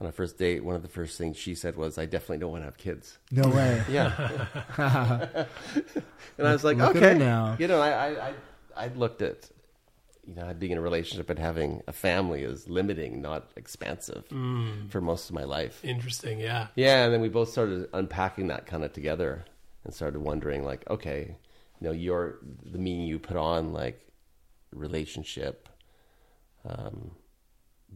on 0.00 0.06
our 0.06 0.12
first 0.12 0.36
date, 0.36 0.64
one 0.64 0.74
of 0.74 0.82
the 0.82 0.88
first 0.88 1.16
things 1.18 1.36
she 1.36 1.54
said 1.54 1.76
was, 1.76 1.98
"I 1.98 2.04
definitely 2.06 2.38
don't 2.38 2.50
want 2.50 2.62
to 2.62 2.66
have 2.66 2.76
kids." 2.76 3.18
No 3.30 3.48
way. 3.48 3.82
Yeah. 3.88 4.12
and 6.38 6.46
I 6.46 6.52
was 6.52 6.64
like, 6.64 6.76
Look 6.76 6.96
okay. 6.96 7.16
now. 7.16 7.56
You 7.58 7.68
know, 7.68 7.80
I, 7.80 7.90
I, 7.90 8.28
I, 8.28 8.34
I 8.76 8.88
looked 8.88 9.22
at, 9.22 9.48
you 10.28 10.34
know, 10.34 10.52
being 10.52 10.72
in 10.72 10.78
a 10.78 10.82
relationship 10.82 11.30
and 11.30 11.38
having 11.38 11.82
a 11.88 11.92
family 11.92 12.42
is 12.42 12.68
limiting, 12.68 13.22
not 13.22 13.50
expansive 13.56 14.24
for 14.90 15.00
most 15.00 15.30
of 15.30 15.34
my 15.34 15.44
life. 15.44 15.82
Interesting. 15.82 16.38
Yeah. 16.38 16.66
Yeah, 16.74 17.04
and 17.04 17.14
then 17.14 17.22
we 17.22 17.30
both 17.30 17.48
started 17.48 17.88
unpacking 17.94 18.48
that 18.48 18.66
kind 18.66 18.84
of 18.84 18.92
together 18.92 19.46
and 19.84 19.94
started 19.94 20.20
wondering, 20.20 20.64
like, 20.64 20.88
okay, 20.90 21.36
you 21.80 21.86
know, 21.86 21.92
your 21.92 22.40
the 22.62 22.78
meaning 22.78 23.06
you 23.06 23.18
put 23.18 23.38
on 23.38 23.72
like 23.72 24.06
relationship, 24.70 25.68
um, 26.68 27.12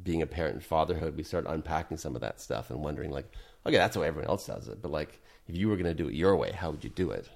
being 0.03 0.23
a 0.23 0.27
parent 0.27 0.55
and 0.55 0.65
fatherhood. 0.65 1.17
We 1.17 1.25
started 1.25 1.51
unpacking 1.51 1.99
some 1.99 2.15
of 2.15 2.23
that 2.23 2.41
stuff 2.41 2.71
and 2.71 2.81
wondering, 2.81 3.11
like, 3.11 3.31
okay, 3.67 3.77
that's 3.77 3.95
how 3.95 4.03
everyone 4.03 4.31
else 4.31 4.47
does 4.47 4.69
it, 4.69 4.81
but 4.81 4.91
like, 4.91 5.21
if 5.49 5.57
you 5.57 5.69
were 5.69 5.77
going 5.77 5.85
to 5.85 5.95
do 5.95 6.09
it 6.09 6.15
your 6.15 6.35
way, 6.37 6.53
how 6.53 6.71
would 6.71 6.83
you 6.83 6.91
do 6.91 7.11
it? 7.11 7.29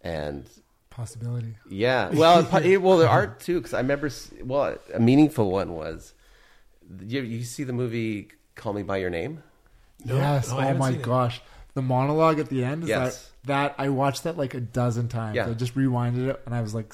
And 0.00 0.48
Possibility. 0.96 1.54
yeah, 1.70 2.10
well, 2.10 2.46
it- 2.56 2.82
well, 2.82 2.98
there 2.98 3.08
are 3.08 3.26
too. 3.28 3.58
Because 3.60 3.72
I 3.74 3.78
remember, 3.78 4.10
well, 4.44 4.76
a 4.92 5.00
meaningful 5.00 5.50
one 5.50 5.72
was, 5.74 6.12
you, 7.04 7.22
you 7.22 7.44
see 7.44 7.64
the 7.64 7.72
movie 7.72 8.28
Call 8.56 8.74
Me 8.74 8.82
by 8.82 8.98
Your 8.98 9.08
Name? 9.10 9.42
No, 10.04 10.16
yes. 10.16 10.50
no, 10.50 10.58
oh 10.58 10.74
my 10.74 10.90
seen 10.90 11.00
it. 11.00 11.02
gosh. 11.02 11.40
The 11.74 11.82
monologue 11.82 12.38
at 12.38 12.48
the 12.50 12.62
end 12.64 12.82
is 12.82 12.88
Yes. 12.90 13.30
that 13.44 13.48
that 13.48 13.74
I 13.78 13.88
watched 13.88 14.24
that 14.24 14.36
like 14.36 14.52
a 14.54 14.60
dozen 14.60 15.08
times. 15.08 15.36
Yeah. 15.36 15.48
I 15.48 15.54
just 15.54 15.74
rewinded 15.74 16.28
it 16.28 16.42
and 16.44 16.54
I 16.54 16.60
was 16.60 16.74
like 16.74 16.92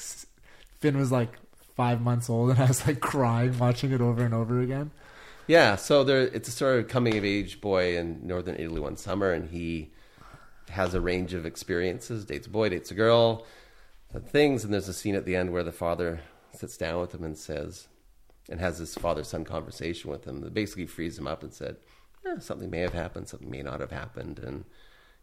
Finn 0.79 0.97
was 0.97 1.11
like 1.11 1.33
5 1.75 2.01
months 2.01 2.29
old 2.29 2.51
and 2.51 2.59
I 2.65 2.65
was 2.67 2.87
like 2.87 3.01
crying 3.01 3.57
watching 3.59 3.91
it 3.91 3.99
over 4.01 4.23
and 4.23 4.33
over 4.33 4.61
again. 4.61 4.91
Yeah, 5.47 5.75
so 5.75 6.03
there 6.05 6.21
it's 6.21 6.47
a 6.47 6.51
sort 6.51 6.79
of 6.79 6.87
coming 6.87 7.17
of 7.17 7.25
age 7.25 7.59
boy 7.59 7.97
in 7.97 8.25
northern 8.25 8.55
Italy 8.55 8.79
one 8.79 8.95
summer, 8.97 9.33
and 9.33 9.49
he 9.49 9.89
has 10.69 10.93
a 10.93 11.01
range 11.01 11.33
of 11.33 11.45
experiences. 11.45 12.23
Dates 12.23 12.45
a 12.45 12.49
boy, 12.51 12.69
dates 12.69 12.91
a 12.91 12.93
girl, 12.93 13.45
things, 14.17 14.63
and 14.63 14.73
there's 14.73 14.87
a 14.87 14.93
scene 14.93 15.15
at 15.15 15.25
the 15.25 15.35
end 15.35 15.51
where 15.51 15.63
the 15.63 15.71
father 15.71 16.21
sits 16.55 16.77
down 16.77 16.99
with 17.01 17.13
him 17.13 17.23
and 17.23 17.37
says, 17.37 17.87
and 18.49 18.59
has 18.59 18.79
this 18.79 18.95
father 18.95 19.23
son 19.23 19.45
conversation 19.45 20.09
with 20.09 20.25
him 20.25 20.41
that 20.41 20.53
basically 20.53 20.87
frees 20.87 21.17
him 21.19 21.27
up 21.27 21.43
and 21.43 21.53
said, 21.53 21.77
eh, 22.25 22.39
something 22.39 22.69
may 22.69 22.79
have 22.79 22.93
happened, 22.93 23.27
something 23.27 23.51
may 23.51 23.61
not 23.61 23.79
have 23.79 23.91
happened, 23.91 24.39
and 24.39 24.65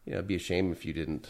you 0.05 0.13
know, 0.13 0.19
it'd 0.19 0.29
be 0.29 0.37
a 0.37 0.39
shame 0.39 0.71
if 0.71 0.85
you 0.85 0.93
didn't, 0.93 1.27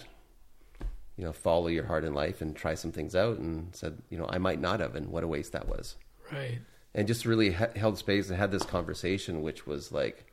you 1.16 1.24
know, 1.24 1.32
follow 1.32 1.68
your 1.68 1.86
heart 1.86 2.04
in 2.04 2.12
life 2.12 2.42
and 2.42 2.54
try 2.54 2.74
some 2.74 2.92
things 2.92 3.16
out. 3.16 3.38
And 3.38 3.74
said, 3.74 4.02
you 4.10 4.18
know, 4.18 4.26
I 4.28 4.36
might 4.36 4.60
not 4.60 4.80
have, 4.80 4.94
and 4.94 5.08
what 5.08 5.24
a 5.24 5.28
waste 5.28 5.52
that 5.52 5.66
was 5.66 5.96
Right. 6.30 6.58
and 6.94 7.08
just 7.08 7.24
really 7.24 7.52
he- 7.52 7.78
held 7.78 7.96
space 7.96 8.28
and 8.28 8.36
had 8.38 8.50
this 8.50 8.64
conversation, 8.64 9.40
which 9.40 9.66
was 9.66 9.90
like, 9.92 10.26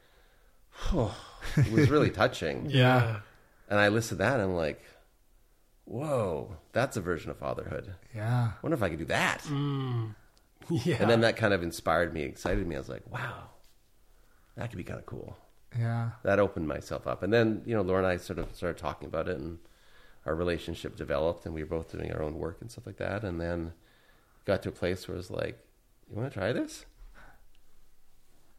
oh, 0.91 1.16
it 1.56 1.72
was 1.72 1.90
really 1.90 2.10
touching. 2.10 2.66
Yeah. 2.70 3.22
And 3.70 3.80
I 3.80 3.88
listened 3.88 4.18
to 4.20 4.24
that, 4.26 4.34
and 4.34 4.44
I'm 4.44 4.56
like, 4.56 4.84
whoa, 5.85 6.55
that's 6.72 6.97
a 6.97 7.01
version 7.01 7.30
of 7.31 7.38
fatherhood. 7.38 7.93
Yeah. 8.15 8.51
I 8.51 8.53
wonder 8.61 8.76
if 8.76 8.84
I 8.84 8.89
could 8.89 8.99
do 8.99 9.05
that. 9.05 9.41
Mm. 9.43 10.15
Yeah. 10.69 10.95
And 11.01 11.10
then 11.10 11.19
that 11.22 11.35
kind 11.35 11.53
of 11.53 11.61
inspired 11.61 12.14
me, 12.14 12.22
excited 12.22 12.65
me. 12.65 12.76
I 12.76 12.80
was 12.80 12.88
like, 12.88 13.03
wow, 13.11 13.49
that 14.55 14.69
could 14.69 14.77
be 14.77 14.85
kind 14.85 14.97
of 14.97 15.05
cool. 15.05 15.35
Yeah. 15.77 16.11
That 16.23 16.39
opened 16.39 16.69
myself 16.69 17.05
up. 17.05 17.22
And 17.22 17.34
then, 17.34 17.64
you 17.65 17.76
know, 17.76 17.81
Laura 17.81 17.99
and 17.99 18.07
I 18.07 18.15
sort 18.15 18.39
of 18.39 18.55
started 18.55 18.77
talking 18.77 19.10
about 19.10 19.27
it, 19.27 19.38
and 19.38 19.60
our 20.26 20.34
relationship 20.34 20.95
developed, 20.95 21.45
and 21.45 21.53
we 21.53 21.64
were 21.64 21.69
both 21.69 21.91
doing 21.91 22.14
our 22.14 22.22
own 22.23 22.35
work 22.38 22.60
and 22.61 22.72
stuff 22.72 22.85
like 22.85 22.95
that. 22.95 23.26
And 23.26 23.41
then 23.41 23.73
got 24.45 24.64
to 24.64 24.69
a 24.69 24.72
place 24.72 25.05
where 25.05 25.15
it 25.15 25.18
was 25.18 25.30
like, 25.31 25.60
you 26.10 26.15
want 26.15 26.31
to 26.31 26.39
try 26.39 26.53
this? 26.53 26.85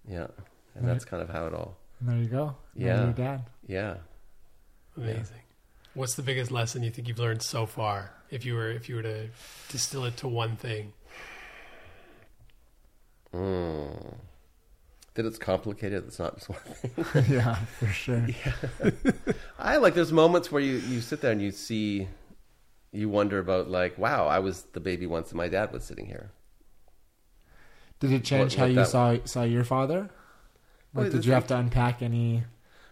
Yeah. 0.07 0.27
And 0.75 0.87
that's 0.87 1.07
kind 1.07 1.23
of 1.23 1.31
how 1.31 1.47
it 1.47 1.55
all, 1.55 1.79
And 2.01 2.09
there 2.11 2.19
you 2.19 2.27
go. 2.29 2.55
Yeah. 2.75 3.13
dad. 3.17 3.45
yeah. 3.67 3.95
Amazing. 4.95 5.39
What's 5.95 6.15
the 6.17 6.23
biggest 6.23 6.51
lesson 6.51 6.83
you 6.83 6.91
think 6.91 7.07
you've 7.09 7.19
learned 7.19 7.43
so 7.43 7.67
far? 7.67 8.13
If 8.31 8.45
you 8.45 8.55
were 8.55 8.71
if 8.71 8.89
you 8.89 8.97
were 8.97 9.03
to 9.03 9.29
distill 9.69 10.05
it 10.05 10.17
to 10.19 10.29
one 10.29 10.57
thing. 10.57 10.93
Mm. 13.33 14.15
That 15.15 15.27
it's 15.27 15.39
complicated. 15.39 16.05
It's 16.09 16.19
not 16.19 16.37
just 16.37 16.49
one 16.49 16.59
thing. 16.59 17.25
yeah, 17.37 17.55
for 17.55 17.87
sure. 17.87 18.27
Yeah. 18.27 18.91
I 19.59 19.77
like 19.77 19.95
there's 19.95 20.13
moments 20.13 20.51
where 20.51 20.61
you, 20.63 20.75
you 20.79 21.01
sit 21.01 21.21
there 21.21 21.31
and 21.31 21.41
you 21.41 21.53
see, 21.53 22.09
you 22.93 23.09
wonder 23.09 23.39
about 23.39 23.69
like, 23.71 23.97
wow, 23.97 24.27
I 24.27 24.41
was 24.41 24.63
the 24.73 24.81
baby 24.81 25.07
once 25.07 25.31
and 25.31 25.37
my 25.37 25.49
dad 25.49 25.73
was 25.73 25.85
sitting 25.85 26.07
here. 26.07 26.31
Did 28.01 28.13
it 28.13 28.25
change 28.25 28.53
What- 28.55 28.59
how 28.59 28.63
what 28.65 28.69
you 28.71 28.75
that- 28.77 28.89
saw 28.89 29.17
saw 29.25 29.43
your 29.45 29.65
father? 29.65 30.01
Like, 30.01 30.11
Well, 30.95 31.05
did 31.05 31.13
there's 31.15 31.27
you 31.27 31.33
like- 31.33 31.43
have 31.43 31.49
to 31.49 31.57
unpack 31.59 32.03
any? 32.03 32.43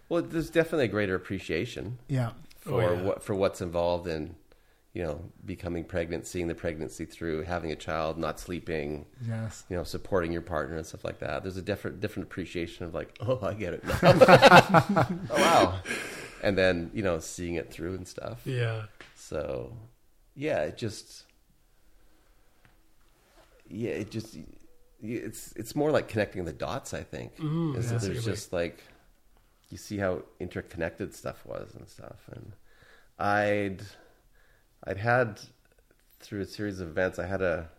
Well, 0.07 0.21
there's 0.21 0.49
definitely 0.49 0.85
a 0.85 0.89
greater 0.89 1.15
appreciation 1.15 1.97
Yeah. 2.07 2.31
For 2.63 2.81
Oh, 2.81 2.93
yeah. 2.93 3.01
what 3.01 3.23
for 3.23 3.35
what's 3.35 3.61
involved 3.61 4.07
in, 4.07 4.35
you 4.93 5.03
know, 5.03 5.21
becoming 5.45 5.83
pregnant, 5.83 6.25
seeing 6.27 6.47
the 6.47 6.55
pregnancy 6.55 7.05
through, 7.05 7.43
having 7.43 7.71
a 7.71 7.75
child, 7.75 8.17
not 8.17 8.39
sleeping, 8.39 9.05
Yes. 9.27 9.63
you 9.69 9.75
know, 9.75 9.83
supporting 9.83 10.31
your 10.31 10.41
partner 10.43 10.77
and 10.77 10.85
stuff 10.85 11.03
like 11.03 11.19
that. 11.19 11.43
There's 11.43 11.57
a 11.57 11.61
different 11.61 11.99
different 11.99 12.27
appreciation 12.29 12.85
of 12.85 12.93
like, 12.93 13.17
oh, 13.21 13.39
I 13.41 13.53
get 13.53 13.73
it 13.73 13.83
now. 13.83 13.99
oh 15.31 15.37
wow, 15.37 15.79
and 16.41 16.57
then 16.57 16.91
you 16.93 17.03
know, 17.03 17.19
seeing 17.19 17.55
it 17.55 17.71
through 17.71 17.95
and 17.95 18.07
stuff. 18.07 18.41
Yeah. 18.45 18.83
So, 19.15 19.73
yeah, 20.35 20.61
it 20.63 20.77
just, 20.77 21.23
yeah, 23.69 23.91
it 23.91 24.11
just, 24.11 24.37
it's 25.01 25.53
it's 25.55 25.75
more 25.75 25.91
like 25.91 26.07
connecting 26.07 26.45
the 26.45 26.53
dots. 26.53 26.93
I 26.93 27.03
think 27.03 27.35
Mm, 27.37 27.75
is 27.77 27.85
yeah, 27.91 27.97
that 27.97 28.01
there's 28.05 28.25
just 28.25 28.53
like 28.53 28.83
you 29.73 29.77
see 29.77 29.97
how 29.97 30.21
interconnected 30.39 31.15
stuff 31.15 31.43
was 31.47 31.73
and 31.73 31.89
stuff, 31.89 32.29
and 32.31 32.53
I'd 33.17 33.81
I'd 34.83 34.97
had 34.97 35.41
through 36.19 36.41
a 36.41 36.45
series 36.45 36.79
of 36.79 36.87
events, 36.87 37.17
I 37.17 37.25
had 37.25 37.41
a 37.41 37.69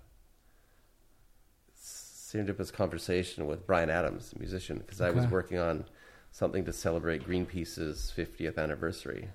serendipitous 1.80 2.72
conversation 2.72 3.46
with 3.46 3.64
Bryan 3.64 3.90
Adams, 3.90 4.32
a 4.34 4.38
musician, 4.40 4.78
because 4.78 5.00
I 5.00 5.10
was 5.10 5.26
working 5.28 5.58
on 5.58 5.84
something 6.32 6.64
to 6.64 6.72
celebrate 6.72 7.26
Greenpeace's 7.26 8.12
50th 8.14 8.58
anniversary. 8.58 9.30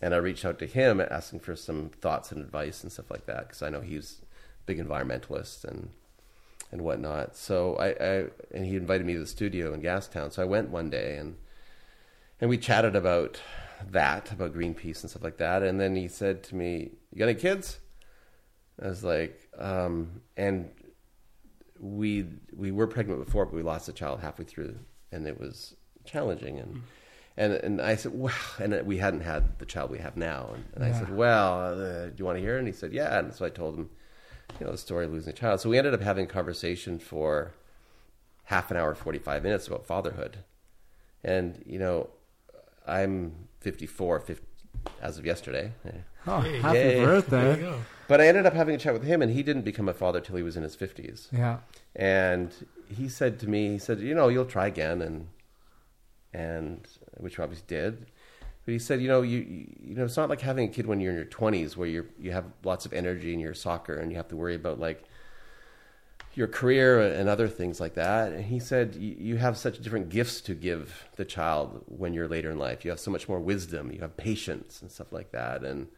And 0.00 0.14
I 0.14 0.18
reached 0.18 0.44
out 0.44 0.60
to 0.60 0.66
him 0.66 1.00
asking 1.00 1.40
for 1.40 1.56
some 1.56 1.90
thoughts 2.00 2.30
and 2.30 2.40
advice 2.40 2.82
and 2.84 2.92
stuff 2.92 3.10
like 3.10 3.26
that, 3.26 3.48
because 3.48 3.62
I 3.62 3.68
know 3.68 3.80
he's 3.80 4.20
a 4.22 4.64
big 4.64 4.78
environmentalist 4.78 5.64
and 5.64 5.90
and 6.72 6.82
whatnot. 6.82 7.36
So 7.36 7.76
I, 7.76 7.88
I 7.88 8.24
and 8.50 8.66
he 8.66 8.76
invited 8.76 9.06
me 9.06 9.12
to 9.12 9.20
the 9.20 9.26
studio 9.26 9.72
in 9.72 9.82
Gastown. 9.82 10.32
So 10.32 10.42
I 10.42 10.46
went 10.46 10.70
one 10.70 10.90
day 10.90 11.16
and 11.16 11.36
and 12.40 12.50
we 12.50 12.58
chatted 12.58 12.96
about 12.96 13.40
that, 13.90 14.32
about 14.32 14.54
Greenpeace 14.54 15.02
and 15.02 15.10
stuff 15.10 15.22
like 15.22 15.36
that. 15.36 15.62
And 15.62 15.80
then 15.80 15.94
he 15.94 16.08
said 16.08 16.42
to 16.44 16.56
me, 16.56 16.90
"You 17.12 17.18
got 17.18 17.28
any 17.28 17.38
kids?" 17.38 17.78
I 18.82 18.88
was 18.88 19.04
like, 19.04 19.48
um, 19.58 20.22
and 20.36 20.70
we 21.78 22.26
we 22.56 22.72
were 22.72 22.86
pregnant 22.86 23.24
before, 23.24 23.44
but 23.44 23.54
we 23.54 23.62
lost 23.62 23.88
a 23.88 23.92
child 23.92 24.20
halfway 24.20 24.44
through, 24.44 24.78
and 25.12 25.26
it 25.26 25.38
was 25.38 25.76
challenging. 26.04 26.58
And 26.58 26.82
and 27.36 27.52
and 27.52 27.80
I 27.80 27.96
said, 27.96 28.12
well, 28.14 28.34
and 28.58 28.86
we 28.86 28.98
hadn't 28.98 29.20
had 29.20 29.58
the 29.58 29.66
child 29.66 29.90
we 29.90 29.98
have 29.98 30.16
now. 30.16 30.50
And, 30.54 30.64
and 30.74 30.84
I 30.84 30.98
said, 30.98 31.14
well, 31.14 31.72
uh, 31.72 32.06
do 32.06 32.14
you 32.16 32.24
want 32.24 32.38
to 32.38 32.42
hear? 32.42 32.56
it? 32.56 32.60
And 32.60 32.68
he 32.68 32.72
said, 32.72 32.92
yeah. 32.92 33.18
And 33.18 33.32
so 33.32 33.44
I 33.44 33.50
told 33.50 33.76
him, 33.76 33.90
you 34.60 34.66
know, 34.66 34.72
the 34.72 34.78
story 34.78 35.04
of 35.06 35.12
losing 35.12 35.32
a 35.32 35.36
child. 35.36 35.60
So 35.60 35.68
we 35.70 35.78
ended 35.78 35.94
up 35.94 36.00
having 36.02 36.24
a 36.24 36.28
conversation 36.28 36.98
for 36.98 37.52
half 38.44 38.70
an 38.70 38.76
hour, 38.76 38.94
forty 38.94 39.18
five 39.18 39.42
minutes 39.42 39.66
about 39.66 39.86
fatherhood. 39.86 40.38
And 41.24 41.62
you 41.66 41.78
know, 41.78 42.10
I'm 42.86 43.32
54, 43.60 44.20
50, 44.20 44.44
as 45.00 45.18
of 45.18 45.24
yesterday. 45.24 45.72
Oh, 46.26 46.40
Hey, 46.40 46.58
happy 46.58 46.78
yay. 46.78 46.84
There 46.94 47.00
you 47.00 47.04
birthday! 47.06 47.60
go. 47.60 47.78
But 48.08 48.20
I 48.20 48.26
ended 48.26 48.44
up 48.44 48.52
having 48.54 48.74
a 48.74 48.78
chat 48.78 48.92
with 48.92 49.04
him, 49.04 49.22
and 49.22 49.32
he 49.32 49.42
didn't 49.44 49.62
become 49.62 49.88
a 49.88 49.94
father 49.94 50.20
till 50.20 50.36
he 50.36 50.42
was 50.42 50.56
in 50.56 50.62
his 50.64 50.76
50s. 50.76 51.28
Yeah. 51.32 51.58
And 51.94 52.52
he 52.88 53.08
said 53.08 53.38
to 53.40 53.48
me, 53.48 53.70
he 53.70 53.78
said, 53.78 54.00
you 54.00 54.14
know, 54.14 54.28
you'll 54.28 54.44
try 54.44 54.66
again, 54.66 55.00
and 55.00 55.28
and 56.34 56.86
which 57.18 57.38
we 57.38 57.44
obviously 57.44 57.66
did. 57.68 58.06
But 58.64 58.72
he 58.72 58.78
said, 58.78 59.00
you 59.00 59.08
know, 59.08 59.22
you 59.22 59.66
you 59.82 59.94
know, 59.94 60.04
it's 60.04 60.16
not 60.16 60.28
like 60.28 60.40
having 60.40 60.68
a 60.68 60.72
kid 60.72 60.86
when 60.86 61.00
you're 61.00 61.10
in 61.12 61.16
your 61.16 61.26
20s, 61.26 61.76
where 61.76 61.88
you 61.88 62.06
you 62.20 62.32
have 62.32 62.44
lots 62.64 62.86
of 62.86 62.92
energy 62.92 63.32
in 63.32 63.40
your 63.40 63.54
soccer, 63.54 63.94
and 63.94 64.10
you 64.10 64.16
have 64.16 64.28
to 64.28 64.36
worry 64.36 64.54
about 64.54 64.78
like 64.78 65.04
your 66.34 66.48
career 66.48 67.00
and 67.00 67.28
other 67.28 67.48
things 67.48 67.80
like 67.80 67.94
that. 67.94 68.32
And 68.32 68.44
he 68.44 68.58
said, 68.58 68.96
you, 68.96 69.36
have 69.36 69.58
such 69.58 69.80
different 69.80 70.08
gifts 70.08 70.40
to 70.42 70.54
give 70.54 71.04
the 71.16 71.24
child 71.24 71.84
when 71.86 72.14
you're 72.14 72.28
later 72.28 72.50
in 72.50 72.58
life. 72.58 72.84
You 72.84 72.90
have 72.90 73.00
so 73.00 73.10
much 73.10 73.28
more 73.28 73.38
wisdom, 73.38 73.92
you 73.92 74.00
have 74.00 74.16
patience 74.16 74.80
and 74.80 74.90
stuff 74.90 75.12
like 75.12 75.32
that. 75.32 75.62
And 75.62 75.88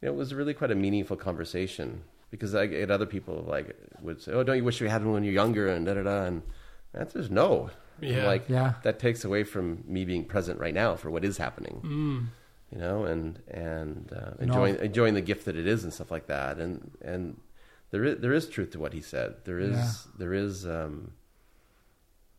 you 0.00 0.06
know, 0.06 0.12
it 0.12 0.16
was 0.16 0.34
really 0.34 0.54
quite 0.54 0.70
a 0.70 0.76
meaningful 0.76 1.16
conversation 1.16 2.02
because 2.30 2.54
I 2.54 2.66
get 2.66 2.90
other 2.90 3.06
people 3.06 3.44
like 3.46 3.76
would 4.00 4.22
say, 4.22 4.32
"Oh, 4.32 4.42
don't 4.42 4.56
you 4.56 4.64
wish 4.64 4.80
you 4.80 4.88
had 4.88 5.04
one 5.04 5.14
when 5.14 5.24
you're 5.24 5.32
younger?" 5.32 5.68
and 5.68 5.86
da 5.86 5.94
da 5.94 6.02
da. 6.02 6.24
And 6.24 6.42
the 6.92 7.00
answer 7.00 7.18
is 7.18 7.30
no. 7.30 7.70
Yeah. 8.02 8.26
like 8.26 8.48
Yeah. 8.48 8.74
that 8.82 8.98
takes 8.98 9.24
away 9.24 9.44
from 9.44 9.84
me 9.86 10.04
being 10.04 10.24
present 10.24 10.58
right 10.60 10.74
now 10.74 10.96
for 10.96 11.10
what 11.10 11.24
is 11.24 11.36
happening. 11.38 11.80
Mm. 11.84 12.26
You 12.72 12.78
know, 12.78 13.04
and 13.04 13.38
and 13.48 14.12
uh, 14.12 14.30
No. 14.30 14.36
enjoying 14.40 14.76
enjoying 14.76 15.14
the 15.14 15.20
gift 15.20 15.44
that 15.44 15.56
it 15.56 15.66
is 15.66 15.84
and 15.84 15.92
stuff 15.92 16.10
like 16.10 16.26
that. 16.26 16.58
And 16.58 16.90
and 17.02 17.38
there 17.90 18.04
is 18.04 18.18
there 18.20 18.32
is 18.32 18.48
truth 18.48 18.70
to 18.72 18.78
what 18.80 18.92
he 18.92 19.00
said. 19.00 19.36
There 19.44 19.60
is 19.60 19.76
Yeah. 19.76 19.92
there 20.18 20.34
is 20.34 20.66
um, 20.66 21.12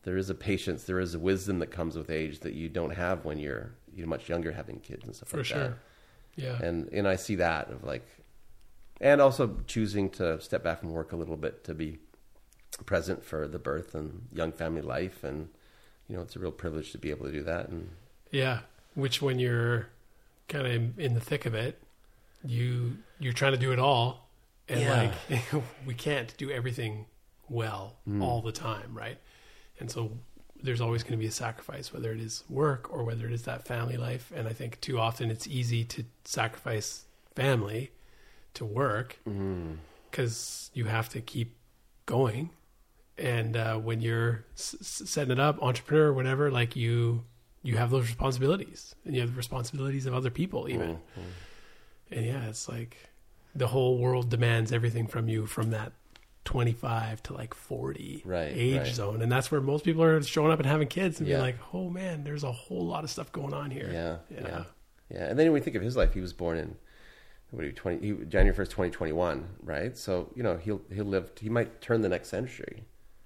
there 0.03 0.17
is 0.17 0.29
a 0.29 0.35
patience, 0.35 0.83
there 0.83 0.99
is 0.99 1.13
a 1.15 1.19
wisdom 1.19 1.59
that 1.59 1.67
comes 1.71 1.95
with 1.95 2.09
age 2.09 2.39
that 2.41 2.53
you 2.53 2.67
don't 2.69 2.91
have 2.95 3.23
when 3.25 3.37
you're 3.39 3.71
you're 3.95 4.07
much 4.07 4.27
younger 4.27 4.51
having 4.51 4.79
kids 4.79 5.05
and 5.05 5.15
stuff 5.15 5.29
For 5.29 5.37
like 5.37 5.45
sure. 5.45 5.59
that 5.59 5.73
Yeah. 6.35 6.61
and 6.61 6.89
and 6.91 7.07
I 7.07 7.15
see 7.15 7.35
that 7.35 7.69
of 7.69 7.83
like, 7.83 8.05
and 8.99 9.21
also 9.21 9.59
choosing 9.67 10.09
to 10.11 10.41
step 10.41 10.63
back 10.63 10.79
from 10.79 10.89
work 10.91 11.11
a 11.11 11.15
little 11.15 11.37
bit 11.37 11.63
to 11.65 11.73
be 11.75 11.99
present 12.85 13.23
for 13.23 13.47
the 13.47 13.59
birth 13.59 13.95
and 13.95 14.27
young 14.31 14.51
family 14.51 14.81
life, 14.81 15.23
and 15.23 15.49
you 16.07 16.15
know 16.15 16.21
it's 16.21 16.35
a 16.35 16.39
real 16.39 16.51
privilege 16.51 16.91
to 16.91 16.97
be 16.97 17.09
able 17.09 17.25
to 17.25 17.31
do 17.31 17.43
that. 17.43 17.69
And 17.69 17.89
Yeah, 18.31 18.59
which 18.95 19.21
when 19.21 19.39
you're 19.39 19.87
kind 20.47 20.67
of 20.67 20.99
in 20.99 21.13
the 21.13 21.19
thick 21.19 21.45
of 21.45 21.53
it, 21.53 21.81
you 22.43 22.97
you're 23.19 23.33
trying 23.33 23.53
to 23.53 23.59
do 23.59 23.71
it 23.71 23.79
all, 23.79 24.29
and 24.67 24.81
Yeah. 24.81 25.11
like 25.31 25.53
we 25.85 25.93
can't 25.93 26.35
do 26.37 26.51
everything 26.51 27.05
well 27.49 27.95
mm. 28.07 28.21
all 28.21 28.41
the 28.41 28.51
time, 28.51 28.93
right? 28.93 29.17
And 29.79 29.89
so 29.89 30.11
there's 30.61 30.81
always 30.81 31.03
going 31.03 31.11
to 31.13 31.17
be 31.17 31.27
a 31.27 31.31
sacrifice, 31.31 31.93
whether 31.93 32.11
it 32.11 32.21
is 32.21 32.43
work 32.49 32.91
or 32.91 33.03
whether 33.03 33.25
it 33.25 33.33
is 33.33 33.43
that 33.43 33.67
family 33.67 33.97
life. 33.97 34.31
And 34.33 34.47
I 34.47 34.53
think 34.53 34.79
too 34.79 34.97
often 34.97 35.29
it's 35.29 35.45
easy 35.45 35.83
to 35.85 36.05
sacrifice 36.23 37.05
family 37.35 37.91
to 38.53 38.65
work 38.65 39.19
mm. 39.27 39.75
because 40.09 40.71
you 40.73 40.85
have 40.85 41.09
to 41.09 41.21
keep 41.21 41.55
going. 42.05 42.51
And 43.17 43.55
uh, 43.55 43.77
when 43.77 44.01
you're 44.01 44.45
s- 44.55 44.75
setting 44.81 45.31
it 45.31 45.39
up, 45.39 45.61
entrepreneur, 45.61 46.07
or 46.07 46.13
whatever, 46.13 46.49
like 46.51 46.75
you, 46.75 47.23
you 47.61 47.77
have 47.77 47.91
those 47.91 48.07
responsibilities, 48.07 48.95
and 49.05 49.13
you 49.13 49.21
have 49.21 49.31
the 49.31 49.37
responsibilities 49.37 50.05
of 50.05 50.13
other 50.13 50.31
people, 50.31 50.67
even. 50.69 50.99
And 52.11 52.25
yeah, 52.25 52.45
it's 52.47 52.67
like 52.67 52.97
the 53.55 53.67
whole 53.67 53.97
world 53.99 54.29
demands 54.29 54.71
everything 54.71 55.07
from 55.07 55.27
you 55.27 55.45
from 55.45 55.69
that 55.71 55.93
25 56.45 57.23
to 57.23 57.33
like 57.33 57.53
40 57.53 58.23
Right, 58.25 58.51
age 58.53 58.77
right. 58.81 58.87
zone, 58.93 59.21
and 59.21 59.31
that's 59.31 59.51
where 59.51 59.61
most 59.61 59.85
people 59.85 60.03
are 60.03 60.21
showing 60.23 60.51
up 60.51 60.59
and 60.59 60.67
having 60.67 60.87
kids, 60.87 61.19
and 61.19 61.27
Yeah. 61.27 61.35
you're 61.35 61.41
like, 61.43 61.57
oh 61.73 61.89
man, 61.89 62.23
there's 62.23 62.43
a 62.43 62.51
whole 62.51 62.85
lot 62.85 63.03
of 63.03 63.09
stuff 63.11 63.31
going 63.31 63.53
on 63.53 63.71
here. 63.71 63.89
yeah, 63.91 64.17
yeah, 64.35 64.47
yeah, 64.47 64.63
yeah. 65.11 65.25
And 65.29 65.37
then 65.39 65.45
when 65.47 65.53
we 65.53 65.59
think 65.61 65.75
of 65.75 65.81
his 65.83 65.95
life, 65.95 66.13
he 66.13 66.19
was 66.21 66.33
born 66.33 66.57
in 66.57 66.75
what 67.51 67.63
are 67.63 67.67
you, 67.67 67.71
twenty 67.73 68.05
he, 68.07 68.13
January 68.25 68.55
first, 68.55 68.71
twenty 68.71 68.89
twenty 68.91 69.13
one, 69.13 69.47
right? 69.61 69.95
So 69.95 70.31
you 70.35 70.41
know 70.43 70.57
he'll 70.57 70.81
he'll 70.91 71.05
live. 71.05 71.31
He 71.39 71.49
might 71.49 71.79
turn 71.81 72.01
the 72.01 72.09
next 72.09 72.29
century. 72.29 72.83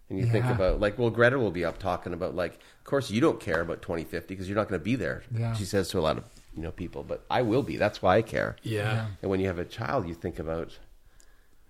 And 0.09 0.17
you 0.19 0.25
think 0.25 0.45
about 0.45 0.79
like, 0.79 0.97
well, 0.97 1.09
Greta 1.09 1.37
will 1.37 1.51
be 1.51 1.65
up 1.65 1.79
talking 1.79 2.13
about 2.13 2.33
like, 2.35 2.53
of 2.53 2.83
course 2.85 3.11
you 3.11 3.19
don't 3.19 3.39
care 3.41 3.59
about 3.61 3.81
2050 3.81 4.33
because 4.33 4.47
you're 4.47 4.55
not 4.55 4.69
going 4.69 4.79
to 4.79 4.83
be 4.83 4.95
there. 4.95 5.23
Yeah. 5.35 5.53
She 5.53 5.65
says 5.65 5.89
to 5.89 5.99
a 5.99 6.01
lot 6.01 6.17
of 6.17 6.23
you 6.55 6.63
know 6.63 6.71
people, 6.71 7.03
but 7.03 7.25
I 7.29 7.41
will 7.41 7.61
be. 7.63 7.75
That's 7.77 8.01
why 8.01 8.17
I 8.17 8.21
care. 8.21 8.55
yeah, 8.63 8.81
Yeah. 8.93 9.07
And 9.21 9.29
when 9.31 9.39
you 9.41 9.47
have 9.47 9.59
a 9.59 9.65
child, 9.65 10.07
you 10.07 10.13
think 10.13 10.39
about, 10.39 10.77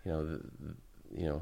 you 0.05 0.11
know, 0.11 0.23
the, 0.25 0.37
the- 0.37 0.75
you 1.15 1.25
know, 1.25 1.41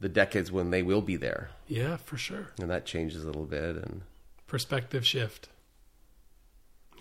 the 0.00 0.08
decades 0.08 0.52
when 0.52 0.70
they 0.70 0.82
will 0.82 1.00
be 1.00 1.16
there, 1.16 1.50
yeah, 1.66 1.96
for 1.96 2.16
sure. 2.18 2.48
and 2.60 2.68
that 2.70 2.84
changes 2.84 3.24
a 3.24 3.26
little 3.26 3.46
bit. 3.46 3.76
And 3.76 4.02
Perspective 4.46 5.04
shift. 5.06 5.48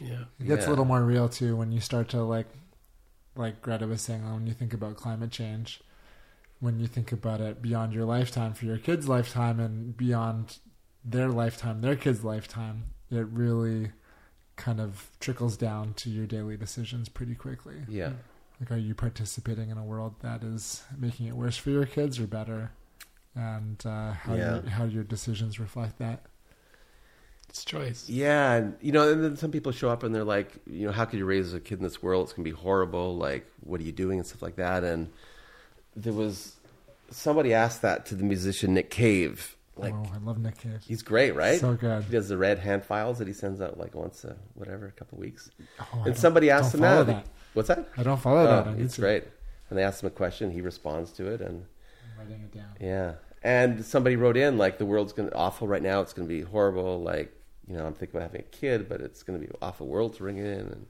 Yeah, 0.02 0.26
It 0.40 0.48
gets 0.48 0.64
Yeah. 0.64 0.70
a 0.70 0.72
little 0.72 0.86
more 0.86 1.04
real 1.04 1.28
too 1.28 1.56
when 1.56 1.72
you 1.72 1.80
start 1.80 2.10
to 2.10 2.22
like, 2.24 2.48
like 3.36 3.62
Greta 3.62 3.88
was 3.88 4.02
saying, 4.02 4.24
when 4.32 4.48
you 4.48 4.54
think 4.54 4.74
about 4.74 4.96
climate 4.96 5.32
change, 5.32 5.82
when 6.60 6.80
you 6.80 6.88
think 6.88 7.12
about 7.12 7.40
it 7.42 7.62
beyond 7.62 7.94
your 7.94 8.06
lifetime 8.06 8.54
for 8.54 8.66
your 8.66 8.78
kids' 8.78 9.08
lifetime 9.08 9.60
and 9.60 9.96
beyond 9.96 10.58
their 11.06 11.30
lifetime, 11.30 11.82
their 11.82 11.96
kids' 11.96 12.24
lifetime, 12.24 12.86
it 13.12 13.26
really 13.28 13.92
kind 14.56 14.80
of 14.82 15.12
trickles 15.20 15.56
down 15.56 15.94
to 15.94 16.10
your 16.10 16.26
daily 16.26 16.58
decisions 16.58 17.10
pretty 17.10 17.36
quickly. 17.36 17.76
yeah, 17.88 18.14
Like, 18.60 18.72
are 18.72 18.78
you 18.78 18.96
participating 18.96 19.70
in 19.70 19.78
a 19.78 19.84
world 19.84 20.16
that 20.22 20.44
is 20.44 20.84
making 20.98 21.28
it 21.28 21.36
worse 21.36 21.58
for 21.58 21.70
your 21.70 21.86
kids 21.86 22.20
or 22.20 22.26
better? 22.26 22.72
And 23.36 23.80
uh, 23.86 24.14
how 24.14 24.34
Yeah. 24.34 24.54
your, 24.62 24.70
how 24.72 24.84
your 24.86 25.04
decisions 25.04 25.60
reflect 25.60 26.00
that. 26.00 26.26
it's 27.50 27.64
choice. 27.64 28.10
yeah, 28.10 28.54
and 28.56 28.76
you 28.82 28.92
know, 28.92 29.12
and 29.12 29.24
then 29.24 29.38
some 29.38 29.52
people 29.52 29.72
show 29.72 29.90
up 29.90 30.02
and 30.04 30.14
they're 30.14 30.24
like, 30.24 30.58
you 30.66 30.88
know, 30.88 30.92
how 30.92 31.06
could 31.06 31.20
you 31.20 31.26
raise 31.26 31.54
a 31.54 31.60
kid 31.60 31.78
in 31.78 31.84
this 31.84 32.02
world? 32.02 32.24
It's 32.26 32.34
gonna 32.34 32.44
be 32.44 32.50
horrible. 32.52 33.16
Like, 33.16 33.46
what 33.62 33.80
are 33.80 33.84
you 33.84 33.92
doing 33.92 34.18
and 34.18 34.28
stuff 34.28 34.42
like 34.42 34.56
that. 34.56 34.84
And 34.84 35.10
there 35.98 36.14
was 36.14 36.56
somebody 37.10 37.54
asked 37.54 37.82
that 37.82 38.06
to 38.08 38.16
the 38.16 38.24
musician 38.24 38.74
Nick 38.74 38.90
Cave. 38.90 39.56
Like, 39.76 39.94
oh, 39.94 40.12
I 40.14 40.18
love 40.18 40.40
Nick 40.40 40.58
Cave. 40.60 40.80
he's 40.88 41.04
great, 41.04 41.36
right? 41.36 41.60
So 41.60 41.76
good. 41.76 42.04
He 42.06 42.12
does 42.12 42.30
the 42.30 42.38
red 42.38 42.60
hand 42.60 42.84
files 42.84 43.20
that 43.20 43.28
he 43.28 43.34
sends 43.34 43.62
out 43.62 43.78
like 43.78 43.94
once 43.94 44.24
a 44.24 44.36
whatever, 44.56 44.88
a 44.88 44.92
couple 44.92 45.18
weeks. 45.20 45.52
Oh, 45.80 46.04
and 46.06 46.18
somebody 46.18 46.50
asked 46.50 46.74
him 46.74 46.82
that. 46.82 47.06
that. 47.08 47.26
What's 47.54 47.68
that? 47.68 47.88
I 47.96 48.04
don't 48.04 48.20
follow 48.20 48.44
that. 48.44 48.68
Oh, 48.68 48.74
need 48.74 48.86
it's 48.86 48.96
to. 48.96 49.02
great. 49.02 49.24
And 49.70 49.78
they 49.78 49.84
asked 49.84 50.02
him 50.02 50.08
a 50.08 50.12
question, 50.12 50.52
he 50.52 50.62
responds 50.62 51.12
to 51.14 51.28
it, 51.28 51.42
and 51.42 51.66
I'm 52.14 52.20
writing 52.20 52.42
it 52.44 52.54
down. 52.54 52.70
yeah. 52.80 53.14
And 53.44 53.86
somebody 53.86 54.16
wrote 54.16 54.36
in 54.36 54.58
like 54.58 54.78
the 54.80 54.86
world's 54.86 55.14
gonna 55.14 55.32
awful 55.36 55.68
right 55.68 55.82
now. 55.84 56.02
It's 56.02 56.14
gonna 56.14 56.28
be 56.28 56.42
horrible. 56.42 57.02
Like 57.02 57.32
you 57.68 57.78
know, 57.78 57.86
I'm 57.86 57.94
thinking 57.94 58.18
about 58.18 58.32
having 58.32 58.42
a 58.42 58.56
kid, 58.56 58.90
but 58.90 59.00
it's 59.02 59.22
gonna 59.22 59.40
be 59.40 59.46
an 59.46 59.56
awful 59.62 59.88
world 59.88 60.14
to 60.16 60.20
bring 60.24 60.38
in. 60.38 60.46
And 60.46 60.86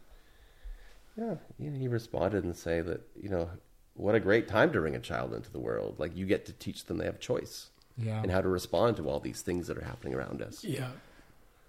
yeah, 1.18 1.36
you 1.60 1.72
know, 1.72 1.78
he 1.78 1.88
responded 1.90 2.46
and 2.46 2.56
say 2.56 2.80
that 2.82 3.02
you 3.22 3.30
know 3.30 3.50
what 3.98 4.16
a 4.16 4.20
great 4.20 4.48
time 4.48 4.72
to 4.72 4.80
bring 4.80 4.96
a 4.96 5.00
child 5.00 5.34
into 5.34 5.52
the 5.52 5.60
world. 5.60 5.96
Like 5.98 6.16
you 6.16 6.26
get 6.26 6.46
to 6.46 6.54
teach 6.54 6.86
them 6.86 6.98
they 6.98 7.06
have 7.06 7.20
choice 7.20 7.70
Yeah. 7.98 8.22
and 8.22 8.32
how 8.32 8.42
to 8.42 8.48
respond 8.48 8.96
to 8.98 9.10
all 9.10 9.20
these 9.20 9.42
things 9.42 9.68
that 9.68 9.78
are 9.78 9.84
happening 9.86 10.14
around 10.14 10.42
us. 10.42 10.64
Yeah, 10.64 10.90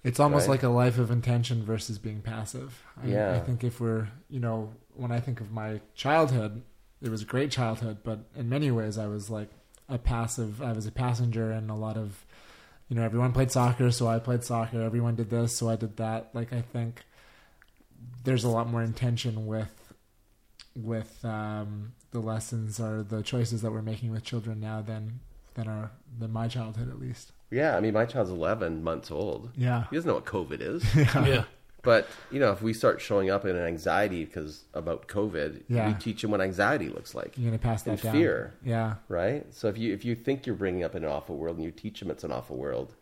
It's 0.05 0.21
almost 0.21 0.47
Right. 0.47 0.55
like 0.55 0.63
a 0.63 0.69
life 0.69 0.99
of 0.99 1.11
intention 1.11 1.65
versus 1.65 1.99
being 1.99 2.21
passive. 2.23 2.85
I, 3.03 3.07
Yeah. 3.09 3.35
I 3.35 3.41
think 3.41 3.65
if 3.65 3.81
we're, 3.81 4.09
you 4.31 4.39
know, 4.41 4.71
when 4.95 5.11
I 5.11 5.19
think 5.21 5.41
of 5.41 5.51
my 5.51 5.81
childhood, 5.95 6.63
it 7.01 7.09
was 7.11 7.23
a 7.23 7.25
great 7.25 7.51
childhood, 7.51 7.99
but 8.05 8.21
in 8.37 8.49
many 8.49 8.71
ways 8.71 8.97
I 8.99 9.07
was 9.09 9.29
like 9.31 9.49
a 9.89 9.99
passive, 9.99 10.61
I 10.63 10.73
was 10.73 10.87
a 10.87 10.93
passenger 10.93 11.51
in 11.53 11.71
a 11.71 11.77
lot 11.77 11.97
of, 11.97 12.25
you 12.89 12.97
know, 12.97 13.03
everyone 13.03 13.33
played 13.33 13.51
soccer, 13.51 13.91
so 13.91 14.07
I 14.07 14.19
played 14.19 14.45
soccer. 14.45 14.83
Everyone 14.83 15.15
did 15.17 15.31
this, 15.31 15.57
so 15.57 15.69
I 15.69 15.77
did 15.77 15.97
that. 15.97 16.31
Like, 16.35 16.53
I 16.53 16.61
think 16.61 17.05
there's 18.25 18.45
a 18.45 18.49
lot 18.49 18.69
more 18.69 18.83
intention 18.83 19.47
with, 19.47 19.93
with 20.77 21.25
um, 21.25 21.93
the 22.11 22.21
lessons 22.21 22.81
or 22.81 23.03
the 23.03 23.23
choices 23.23 23.63
that 23.63 23.71
we're 23.71 23.83
making 23.83 24.11
with 24.13 24.25
children 24.25 24.61
now 24.61 24.81
than, 24.81 25.21
than 25.55 25.69
our, 25.69 25.91
than 26.19 26.33
my 26.33 26.49
childhood 26.49 26.89
at 26.89 26.99
least. 26.99 27.33
Yeah, 27.51 27.77
I 27.77 27.81
mean, 27.81 27.95
my 27.95 28.05
child's 28.05 28.31
11 28.31 28.83
months 28.83 29.11
old. 29.11 29.51
Yeah. 29.57 29.85
He 29.91 29.97
doesn't 29.97 30.09
know 30.09 30.15
what 30.15 30.27
COVID 30.27 30.61
is. 30.61 30.85
yeah, 30.97 31.45
But 31.83 32.07
you 32.31 32.41
know, 32.41 32.53
if 32.53 32.61
we 32.61 32.73
start 32.75 33.01
showing 33.01 33.31
up 33.31 33.45
in 33.45 33.57
an 33.57 33.65
anxiety 33.65 34.25
because 34.25 34.65
about 34.75 35.07
COVID, 35.09 35.63
Yeah. 35.69 35.89
we 35.89 35.95
teach 35.95 36.21
them 36.23 36.31
what 36.31 36.41
anxiety 36.41 36.89
looks 36.89 37.15
like, 37.15 37.37
You're 37.39 37.49
going 37.51 37.59
to 37.59 37.63
pass 37.63 37.83
that 37.85 37.91
And 37.93 38.01
down. 38.03 38.13
fear. 38.13 38.55
Yeah. 38.65 38.95
right? 39.09 39.47
So 39.55 39.69
if 39.69 39.79
you 39.79 39.95
if 39.95 40.05
you 40.05 40.15
think 40.15 40.45
you're 40.47 40.57
bringing 40.57 40.85
up 40.85 40.95
an 40.95 41.05
awful 41.05 41.37
world 41.37 41.57
and 41.57 41.65
you 41.65 41.71
teach 41.71 42.01
them 42.01 42.11
it's 42.11 42.25
an 42.25 42.33
awful 42.33 42.57
world, 42.57 42.95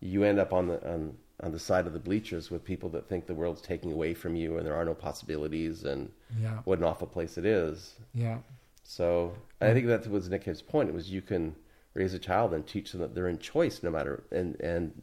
you 0.00 0.24
end 0.24 0.38
up 0.38 0.52
on 0.52 0.68
the 0.68 0.90
on 0.90 1.16
on 1.42 1.52
the 1.52 1.58
side 1.58 1.86
of 1.86 1.92
the 1.92 1.98
bleachers 1.98 2.50
with 2.50 2.64
people 2.64 2.88
that 2.90 3.08
think 3.08 3.26
the 3.26 3.34
world's 3.34 3.60
taking 3.62 3.92
away 3.92 4.12
from 4.14 4.34
you 4.34 4.56
and 4.56 4.66
there 4.66 4.74
are 4.74 4.84
no 4.84 4.94
possibilities 4.94 5.84
and 5.84 6.10
Yeah. 6.40 6.58
what 6.64 6.78
an 6.78 6.84
awful 6.84 7.06
place 7.06 7.38
it 7.38 7.44
is. 7.44 7.94
Yeah. 8.12 8.38
So 8.82 9.34
I 9.60 9.72
think 9.72 9.86
that 9.86 10.06
was 10.08 10.28
Nick 10.28 10.44
Cave's 10.44 10.62
point. 10.62 10.88
It 10.88 10.94
was 10.94 11.10
you 11.10 11.22
can 11.22 11.54
raise 11.94 12.14
a 12.14 12.18
child 12.18 12.52
and 12.54 12.66
teach 12.66 12.92
them 12.92 13.00
that 13.02 13.14
they're 13.14 13.28
in 13.28 13.38
choice 13.38 13.82
no 13.82 13.90
matter 13.90 14.22
and 14.32 14.58
and 14.60 15.02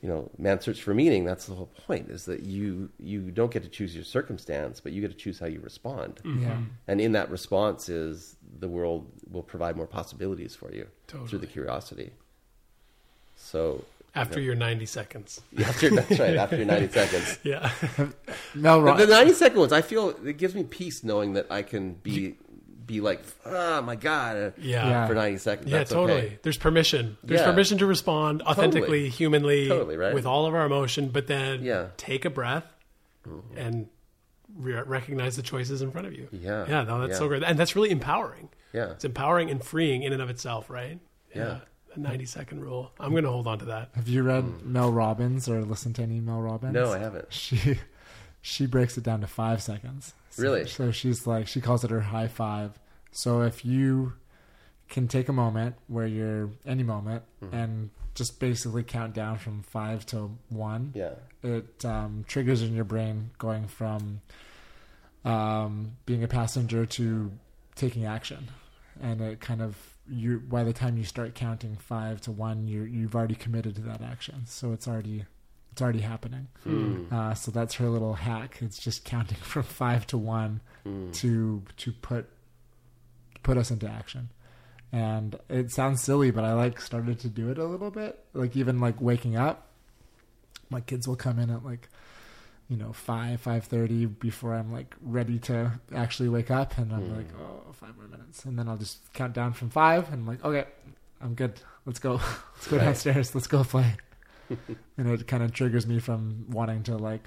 you 0.00 0.08
know 0.08 0.28
man 0.36 0.60
search 0.60 0.82
for 0.82 0.92
meaning. 0.92 1.24
That's 1.24 1.46
the 1.46 1.54
whole 1.54 1.70
point. 1.86 2.10
Is 2.10 2.24
that 2.26 2.42
you 2.42 2.90
you 2.98 3.30
don't 3.30 3.52
get 3.52 3.62
to 3.62 3.68
choose 3.68 3.94
your 3.94 4.04
circumstance, 4.04 4.80
but 4.80 4.92
you 4.92 5.00
get 5.00 5.12
to 5.12 5.16
choose 5.16 5.38
how 5.38 5.46
you 5.46 5.60
respond. 5.60 6.16
Mm-hmm. 6.24 6.42
Yeah. 6.42 6.58
And 6.88 7.00
in 7.00 7.12
that 7.12 7.30
response 7.30 7.88
is 7.88 8.36
the 8.58 8.68
world 8.68 9.06
will 9.30 9.42
provide 9.44 9.76
more 9.76 9.86
possibilities 9.86 10.54
for 10.56 10.70
you 10.74 10.88
through 11.06 11.38
the 11.38 11.46
curiosity. 11.46 12.10
So 13.36 13.84
after 14.14 14.40
your 14.40 14.54
90 14.54 14.86
seconds. 14.86 15.40
after 15.64 15.90
that's 15.90 16.18
right 16.18 16.36
after 16.36 16.56
your 16.56 16.66
ninety 16.66 16.88
seconds. 16.92 17.38
Yeah, 17.42 17.70
Mel 18.54 18.82
The, 18.82 19.06
the 19.06 19.06
ninety 19.06 19.32
second 19.32 19.58
ones, 19.58 19.72
I 19.72 19.82
feel 19.82 20.10
it 20.24 20.36
gives 20.38 20.54
me 20.54 20.64
peace 20.64 21.02
knowing 21.04 21.32
that 21.34 21.46
I 21.50 21.62
can 21.62 21.94
be 21.94 22.36
be 22.84 23.00
like, 23.00 23.22
oh 23.46 23.80
my 23.82 23.94
god, 23.96 24.36
uh, 24.36 24.50
Yeah. 24.58 24.88
Yeah. 24.88 25.06
for 25.06 25.14
ninety 25.14 25.38
seconds. 25.38 25.70
Yeah, 25.70 25.78
That's 25.78 25.92
totally. 25.92 26.18
okay. 26.20 26.38
There's 26.42 26.58
permission. 26.58 27.16
There's 27.22 27.40
Yeah. 27.40 27.46
permission 27.50 27.78
to 27.78 27.86
respond 27.86 28.42
authentically, 28.42 28.80
Totally. 28.80 29.08
humanly, 29.08 29.68
Totally, 29.68 29.96
right. 29.96 30.12
with 30.12 30.26
all 30.26 30.46
of 30.46 30.54
our 30.54 30.66
emotion, 30.66 31.08
but 31.08 31.26
then 31.28 31.62
Yeah. 31.62 31.86
take 31.96 32.24
a 32.24 32.30
breath 32.30 32.66
mm-hmm. 33.26 33.56
and 33.56 33.88
re- 34.56 34.82
recognize 34.82 35.36
the 35.36 35.42
choices 35.42 35.80
in 35.80 35.92
front 35.92 36.08
of 36.08 36.12
you. 36.12 36.28
Yeah. 36.32 36.66
Yeah, 36.68 36.82
no, 36.82 37.00
that's 37.00 37.12
Yeah. 37.12 37.18
so 37.18 37.28
great. 37.28 37.44
And 37.44 37.56
that's 37.58 37.76
really 37.76 37.90
empowering. 37.90 38.48
Yeah. 38.72 38.90
It's 38.90 39.04
empowering 39.04 39.48
and 39.50 39.62
freeing 39.64 40.02
in 40.02 40.12
and 40.12 40.20
of 40.20 40.28
itself, 40.28 40.68
right? 40.68 40.98
Yeah. 41.34 41.60
The 41.94 42.00
90 42.00 42.24
second 42.26 42.60
rule. 42.62 42.90
I'm 42.98 43.10
going 43.10 43.24
to 43.24 43.30
hold 43.30 43.46
on 43.46 43.58
to 43.60 43.64
that. 43.66 43.90
Have 43.94 44.08
you 44.08 44.22
read 44.22 44.64
Mel 44.64 44.92
Robbins 44.92 45.48
or 45.48 45.62
listened 45.62 45.96
to 45.96 46.02
any 46.02 46.20
Mel 46.20 46.40
Robbins? 46.40 46.72
No, 46.74 46.92
I 46.92 46.98
haven't. 46.98 47.32
She 47.32 47.78
she 48.40 48.66
breaks 48.66 48.96
it 48.98 49.04
down 49.04 49.20
to 49.20 49.26
five 49.26 49.62
seconds. 49.62 50.14
So- 50.30 50.42
Really? 50.42 50.66
So 50.66 50.90
she's 50.90 51.26
like 51.26 51.46
she 51.48 51.60
calls 51.60 51.84
it 51.84 51.90
her 51.90 52.00
high 52.00 52.28
five, 52.28 52.78
So 53.10 53.42
if 53.42 53.64
you 53.64 54.14
can 54.88 55.06
take 55.08 55.28
a 55.28 55.32
moment 55.32 55.76
where 55.86 56.06
you're 56.06 56.50
any 56.66 56.82
moment 56.82 57.22
Mm-hmm. 57.42 57.54
and 57.54 57.90
just 58.14 58.38
basically 58.40 58.82
count 58.82 59.14
down 59.14 59.38
from 59.38 59.62
five 59.62 60.04
to 60.06 60.36
one, 60.50 60.92
Yeah. 60.94 61.14
it 61.42 61.82
um, 61.84 62.24
triggers 62.28 62.60
in 62.62 62.74
your 62.74 62.84
brain 62.84 63.30
going 63.38 63.66
from 63.68 64.20
um, 65.24 65.92
being 66.04 66.22
a 66.24 66.28
passenger 66.28 66.84
to 66.84 67.30
taking 67.74 68.04
action, 68.04 68.48
and 69.00 69.20
it 69.20 69.40
kind 69.40 69.62
of 69.62 69.76
you 70.12 70.38
by 70.40 70.62
the 70.64 70.72
time 70.72 70.96
you 70.98 71.04
start 71.04 71.34
counting 71.34 71.76
five 71.76 72.20
to 72.22 72.30
one, 72.30 72.66
you 72.68 72.82
you've 72.82 73.14
already 73.14 73.34
committed 73.34 73.74
to 73.76 73.82
that 73.82 74.02
action, 74.02 74.42
so 74.46 74.72
it's 74.72 74.86
already 74.86 75.24
it's 75.72 75.80
already 75.80 76.00
happening. 76.00 76.48
Uh, 77.10 77.34
so 77.34 77.50
that's 77.50 77.74
her 77.76 77.88
little 77.88 78.14
hack. 78.14 78.58
It's 78.60 78.78
just 78.78 79.04
counting 79.04 79.38
from 79.40 79.62
five 79.62 80.06
to 80.08 80.18
one 80.18 80.60
to 81.14 81.62
to 81.78 81.92
put 81.92 82.28
put 83.42 83.56
us 83.56 83.70
into 83.70 83.88
action. 83.88 84.28
And 84.92 85.38
it 85.48 85.70
sounds 85.70 86.02
silly, 86.02 86.30
but 86.30 86.44
I 86.44 86.52
like 86.52 86.78
started 86.80 87.18
to 87.20 87.28
do 87.28 87.50
it 87.50 87.56
a 87.56 87.64
little 87.64 87.90
bit. 87.90 88.22
Like 88.34 88.56
even 88.56 88.78
like 88.80 89.00
waking 89.00 89.36
up, 89.36 89.68
my 90.68 90.82
kids 90.82 91.08
will 91.08 91.16
come 91.16 91.38
in 91.38 91.48
at 91.48 91.64
like 91.64 91.88
you 92.68 92.76
know 92.76 92.92
five 92.92 93.40
five 93.40 93.64
thirty 93.64 94.06
before 94.06 94.54
I'm 94.54 94.72
like 94.72 94.94
ready 95.02 95.38
to 95.40 95.80
actually 95.94 96.28
wake 96.28 96.50
up, 96.50 96.78
and 96.78 96.92
I'm 96.92 97.02
hmm. 97.02 97.16
like 97.16 97.28
oh 97.40 97.72
five 97.72 97.96
more 97.96 98.06
minutes, 98.06 98.44
and 98.44 98.58
then 98.58 98.68
I'll 98.68 98.76
just 98.76 99.12
count 99.12 99.34
down 99.34 99.52
from 99.52 99.70
five, 99.70 100.06
and 100.12 100.22
I'm 100.22 100.26
like 100.26 100.44
okay, 100.44 100.64
I'm 101.20 101.34
good. 101.34 101.60
Let's 101.86 101.98
go. 101.98 102.12
Let's 102.54 102.68
go 102.68 102.76
Right. 102.76 102.84
downstairs. 102.84 103.34
Let's 103.34 103.46
go 103.46 103.64
play. 103.64 103.96
and 104.96 105.08
it 105.08 105.26
kind 105.26 105.42
of 105.42 105.52
triggers 105.52 105.86
me 105.86 105.98
from 105.98 106.46
wanting 106.50 106.82
to 106.84 106.96
like 106.96 107.26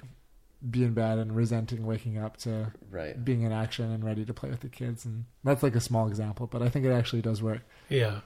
be 0.70 0.84
in 0.84 0.94
bed 0.94 1.18
and 1.18 1.36
resenting 1.36 1.86
waking 1.86 2.18
up 2.18 2.36
to 2.38 2.72
Right. 2.90 3.22
being 3.22 3.42
in 3.42 3.52
action 3.52 3.90
and 3.90 4.04
ready 4.04 4.24
to 4.24 4.34
play 4.34 4.50
with 4.50 4.60
the 4.60 4.68
kids. 4.68 5.04
And 5.04 5.26
that's 5.44 5.62
like 5.62 5.74
a 5.74 5.80
small 5.80 6.08
example, 6.08 6.46
but 6.46 6.62
I 6.62 6.68
think 6.68 6.86
it 6.86 6.92
actually 6.92 7.22
does 7.22 7.42
work. 7.42 7.60
Yeah. 7.88 8.20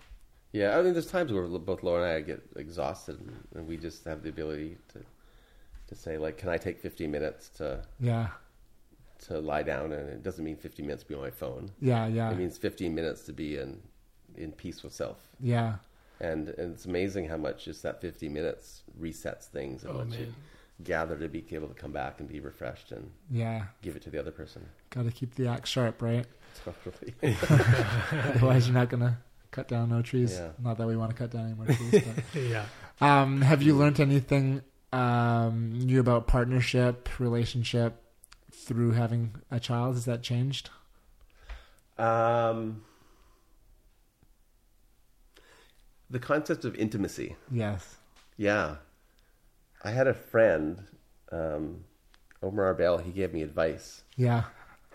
Yeah, 0.52 0.76
I 0.76 0.82
mean, 0.82 0.94
there's 0.94 1.06
times 1.06 1.32
where 1.32 1.46
both 1.46 1.82
Laura 1.84 2.02
and 2.02 2.12
I 2.12 2.20
get 2.22 2.42
exhausted, 2.56 3.20
and, 3.20 3.36
and 3.54 3.68
we 3.68 3.76
just 3.76 4.04
have 4.04 4.22
the 4.22 4.30
ability 4.30 4.78
to 4.94 5.04
to 5.90 5.94
say, 5.94 6.16
like, 6.18 6.38
can 6.38 6.48
I 6.48 6.56
take 6.56 6.80
15 6.80 7.10
minutes 7.10 7.48
to 7.58 7.84
Yeah. 8.00 8.28
to 9.26 9.38
lie 9.40 9.62
down? 9.62 9.92
And 9.92 10.08
it 10.08 10.22
doesn't 10.22 10.44
mean 10.44 10.56
15 10.56 10.86
minutes 10.86 11.02
to 11.02 11.08
be 11.08 11.14
on 11.14 11.20
my 11.20 11.30
phone. 11.30 11.70
Yeah. 11.80 12.06
Yeah. 12.06 12.30
It 12.30 12.38
means 12.38 12.56
15 12.56 12.94
minutes 12.94 13.22
to 13.24 13.32
be 13.34 13.56
in 13.58 13.82
in 14.36 14.52
peace 14.52 14.82
with 14.82 14.92
self. 14.94 15.18
yeah. 15.40 15.74
And, 16.22 16.48
and 16.50 16.74
it's 16.74 16.84
amazing 16.84 17.28
how 17.28 17.38
much 17.38 17.64
just 17.64 17.82
that 17.82 18.00
15 18.02 18.30
minutes 18.32 18.82
resets 19.00 19.44
things 19.46 19.84
and 19.84 19.92
Oh, 19.94 19.98
lets 20.00 20.16
you 20.18 20.34
gather 20.84 21.16
to 21.16 21.28
be 21.28 21.42
able 21.52 21.68
to 21.68 21.74
come 21.74 21.92
back 21.92 22.20
and 22.20 22.28
be 22.28 22.40
refreshed 22.40 22.92
and 22.92 23.10
Yeah. 23.30 23.64
give 23.82 23.96
it 23.96 24.02
to 24.02 24.10
the 24.10 24.18
other 24.20 24.30
person. 24.30 24.66
Got 24.90 25.06
to 25.06 25.10
keep 25.12 25.34
the 25.34 25.46
axe 25.48 25.70
sharp, 25.70 26.02
right? 26.02 26.26
Totally. 26.64 27.14
Otherwise, 28.34 28.66
you're 28.68 28.74
not 28.74 28.88
going 28.90 29.00
to 29.00 29.16
cut 29.50 29.68
down 29.68 29.88
no 29.90 30.02
trees. 30.02 30.32
Yeah. 30.34 30.50
Not 30.62 30.78
that 30.78 30.86
we 30.86 30.96
want 30.96 31.10
to 31.10 31.16
cut 31.16 31.30
down 31.30 31.46
any 31.46 31.54
more 31.54 31.66
trees. 31.66 32.02
But. 32.04 32.24
Yeah. 32.42 32.66
Um, 33.00 33.40
have 33.40 33.62
you 33.62 33.74
learned 33.74 33.98
anything 33.98 34.60
um, 34.92 35.72
new 35.72 36.00
about 36.00 36.26
partnership, 36.26 37.18
relationship 37.18 38.02
through 38.52 38.92
having 38.92 39.32
a 39.50 39.60
child? 39.60 39.94
Has 39.94 40.04
that 40.04 40.22
changed? 40.22 40.70
um, 42.00 42.82
the 46.08 46.18
concept 46.18 46.64
of 46.64 46.74
intimacy. 46.74 47.36
Yes. 47.50 47.96
Yeah. 48.36 48.76
I 49.84 49.90
had 49.90 50.06
a 50.06 50.14
friend, 50.14 50.82
um, 51.30 51.84
Omer 52.42 52.74
Arbel, 52.74 53.02
he 53.02 53.12
gave 53.12 53.32
me 53.32 53.42
advice. 53.42 54.02
Yeah. 54.16 54.44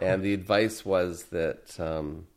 And 0.01 0.23
the 0.23 0.33
advice 0.33 0.83
was 0.83 1.25
that, 1.25 1.79
um, 1.79 2.27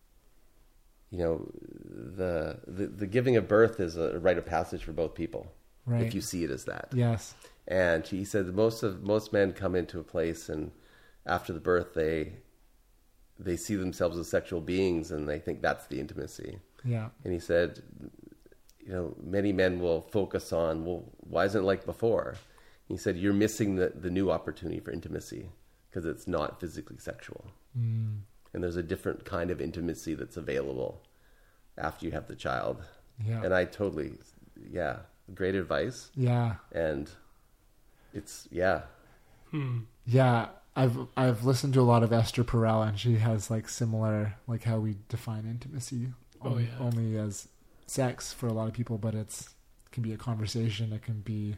you 1.11 1.19
know, 1.19 1.51
the, 1.57 2.61
the, 2.67 2.87
the 2.87 3.07
giving 3.07 3.37
of 3.37 3.49
birth 3.49 3.81
is 3.81 3.97
a 3.97 4.19
rite 4.19 4.39
of 4.39 4.47
passage 4.47 4.85
for 4.85 4.93
both 4.93 5.15
people. 5.15 5.51
Right. 5.89 6.03
If 6.03 6.15
you 6.15 6.21
see 6.21 6.45
it 6.45 6.51
as 6.51 6.65
that. 6.67 6.89
Yes. 6.93 7.35
And 7.67 8.07
he 8.07 8.25
said 8.25 8.47
most 8.55 8.83
of 8.83 9.03
most 9.03 9.33
men 9.33 9.53
come 9.53 9.75
into 9.75 9.99
a 9.99 10.05
place 10.05 10.49
and 10.49 10.71
after 11.27 11.53
the 11.53 11.61
birth 11.61 11.95
they 11.95 12.35
they 13.39 13.57
see 13.57 13.77
themselves 13.77 14.19
as 14.19 14.29
sexual 14.29 14.61
beings 14.61 15.11
and 15.11 15.29
they 15.29 15.39
think 15.39 15.63
that's 15.63 15.87
the 15.87 16.01
intimacy. 16.01 16.59
Yeah. 16.85 17.09
And 17.25 17.33
he 17.33 17.39
said, 17.39 17.83
you 18.81 18.93
know, 18.93 19.15
many 19.23 19.53
men 19.53 19.81
will 19.81 20.03
focus 20.13 20.53
on, 20.53 20.85
well, 20.85 21.05
why 21.21 21.45
isn't 21.45 21.63
it 21.63 21.65
like 21.65 21.85
before? 21.85 22.37
He 22.87 22.97
said, 22.97 23.17
you're 23.17 23.33
missing 23.35 23.77
the, 23.77 23.93
the 23.95 24.11
new 24.11 24.31
opportunity 24.31 24.81
for 24.81 24.91
intimacy 24.91 25.51
because 25.89 26.05
it's 26.05 26.27
not 26.27 26.61
physically 26.61 26.99
sexual. 26.99 27.45
Mm. 27.79 28.21
And 28.53 28.63
there's 28.63 28.77
a 28.77 28.83
different 28.83 29.25
kind 29.25 29.51
of 29.51 29.61
intimacy 29.61 30.15
that's 30.15 30.37
available 30.37 31.03
after 31.77 32.07
you 32.07 32.13
have 32.13 32.27
the 32.27 32.35
child. 32.35 32.83
Yeah. 33.25 33.43
And 33.45 33.55
I 33.55 33.67
totally, 33.67 34.15
yeah, 34.71 35.01
great 35.35 35.55
advice. 35.55 36.11
Yeah. 36.15 36.57
And 36.73 37.11
it's, 38.15 38.49
yeah, 38.51 38.83
hmm. 39.51 39.81
Yeah, 40.07 40.49
I've 40.75 40.97
I've 41.17 41.45
listened 41.45 41.75
to 41.75 41.81
a 41.81 41.83
lot 41.83 42.03
of 42.03 42.13
Esther 42.13 42.45
Perel, 42.45 42.87
and 42.89 42.99
she 42.99 43.17
has 43.17 43.51
like 43.51 43.69
similar 43.69 44.35
like 44.47 44.65
how 44.65 44.79
we 44.79 44.97
define 45.09 45.45
intimacy. 45.45 46.09
Oh, 46.43 46.51
only, 46.51 46.65
yeah. 46.65 46.71
only 46.81 47.17
as 47.19 47.49
sex 47.87 48.33
for 48.33 48.47
a 48.47 48.53
lot 48.53 48.69
of 48.69 48.75
people, 48.75 48.97
but 48.97 49.15
it's 49.15 49.43
it 49.87 49.93
can 49.93 50.03
be 50.03 50.13
a 50.13 50.17
conversation. 50.17 50.93
It 50.93 51.03
can 51.03 51.21
be, 51.21 51.57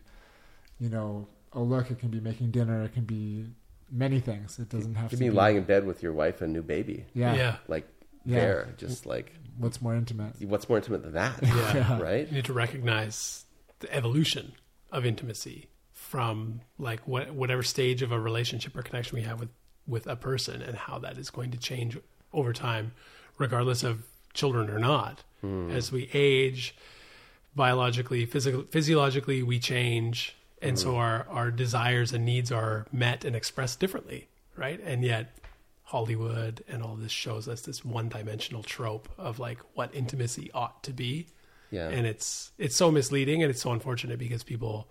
you 0.78 0.88
know, 0.88 1.28
a 1.52 1.60
look. 1.60 1.90
It 1.90 1.98
can 2.00 2.08
be 2.08 2.18
making 2.20 2.50
dinner. 2.50 2.82
It 2.82 2.94
can 2.94 3.04
be 3.04 3.46
many 3.90 4.20
things. 4.20 4.58
It 4.58 4.68
doesn't 4.68 4.94
have 4.94 5.12
you 5.12 5.18
to 5.18 5.24
be 5.24 5.28
be 5.28 5.34
lying 5.34 5.56
in 5.56 5.64
bed 5.64 5.84
with 5.84 6.02
your 6.02 6.12
wife 6.12 6.40
and 6.40 6.52
new 6.52 6.62
baby. 6.62 7.04
Yeah. 7.12 7.34
Yeah. 7.34 7.56
Like, 7.68 7.86
Yeah. 8.24 8.38
there, 8.40 8.68
just 8.78 9.04
like, 9.06 9.32
What's 9.58 9.82
more 9.82 9.94
intimate? 9.94 10.40
what's 10.42 10.68
more 10.68 10.78
intimate 10.78 11.02
than 11.02 11.12
that? 11.12 11.42
Yeah. 11.42 11.98
Right? 12.00 12.26
You 12.28 12.36
need 12.36 12.44
to 12.46 12.52
recognize 12.52 13.44
the 13.80 13.92
evolution 13.94 14.52
of 14.92 15.04
intimacy 15.04 15.68
from 15.92 16.60
like 16.78 17.06
what, 17.06 17.32
whatever 17.34 17.62
stage 17.62 18.02
of 18.02 18.12
a 18.12 18.18
relationship 18.18 18.76
or 18.76 18.82
connection 18.82 19.16
we 19.16 19.22
have 19.22 19.40
with, 19.40 19.50
with 19.86 20.06
a 20.06 20.16
person 20.16 20.62
and 20.62 20.76
how 20.76 20.98
that 20.98 21.18
is 21.18 21.30
going 21.30 21.50
to 21.50 21.58
change 21.58 21.98
over 22.32 22.52
time, 22.52 22.92
regardless 23.38 23.82
of 23.82 24.04
children 24.32 24.70
or 24.70 24.78
not. 24.78 25.22
Hmm. 25.40 25.70
As 25.70 25.90
we 25.90 26.08
age, 26.12 26.74
biologically, 27.54 28.26
physical, 28.26 28.64
physiologically, 28.70 29.42
we 29.42 29.58
change. 29.58 30.36
And 30.62 30.78
so 30.78 30.92
hmm. 30.92 30.98
our, 30.98 31.26
our 31.28 31.50
desires 31.50 32.12
and 32.12 32.24
needs 32.24 32.52
are 32.52 32.86
met 32.92 33.24
and 33.24 33.34
expressed 33.34 33.80
differently, 33.80 34.28
right? 34.56 34.80
And 34.84 35.04
yet 35.04 35.36
Hollywood 35.84 36.62
and 36.68 36.82
all 36.82 36.96
this 36.96 37.12
shows 37.12 37.48
us 37.48 37.62
this 37.62 37.84
one 37.84 38.08
dimensional 38.08 38.62
trope 38.62 39.08
of 39.18 39.38
like 39.38 39.58
what 39.74 39.94
intimacy 39.94 40.50
ought 40.54 40.82
to 40.84 40.92
be 40.92 41.26
Yeah. 41.70 41.88
and 41.88 42.06
it's 42.06 42.52
it's 42.58 42.74
so 42.76 42.90
misleading 42.90 43.42
and 43.42 43.50
it's 43.50 43.62
so 43.62 43.72
unfortunate 43.72 44.18
because 44.18 44.42
people 44.42 44.88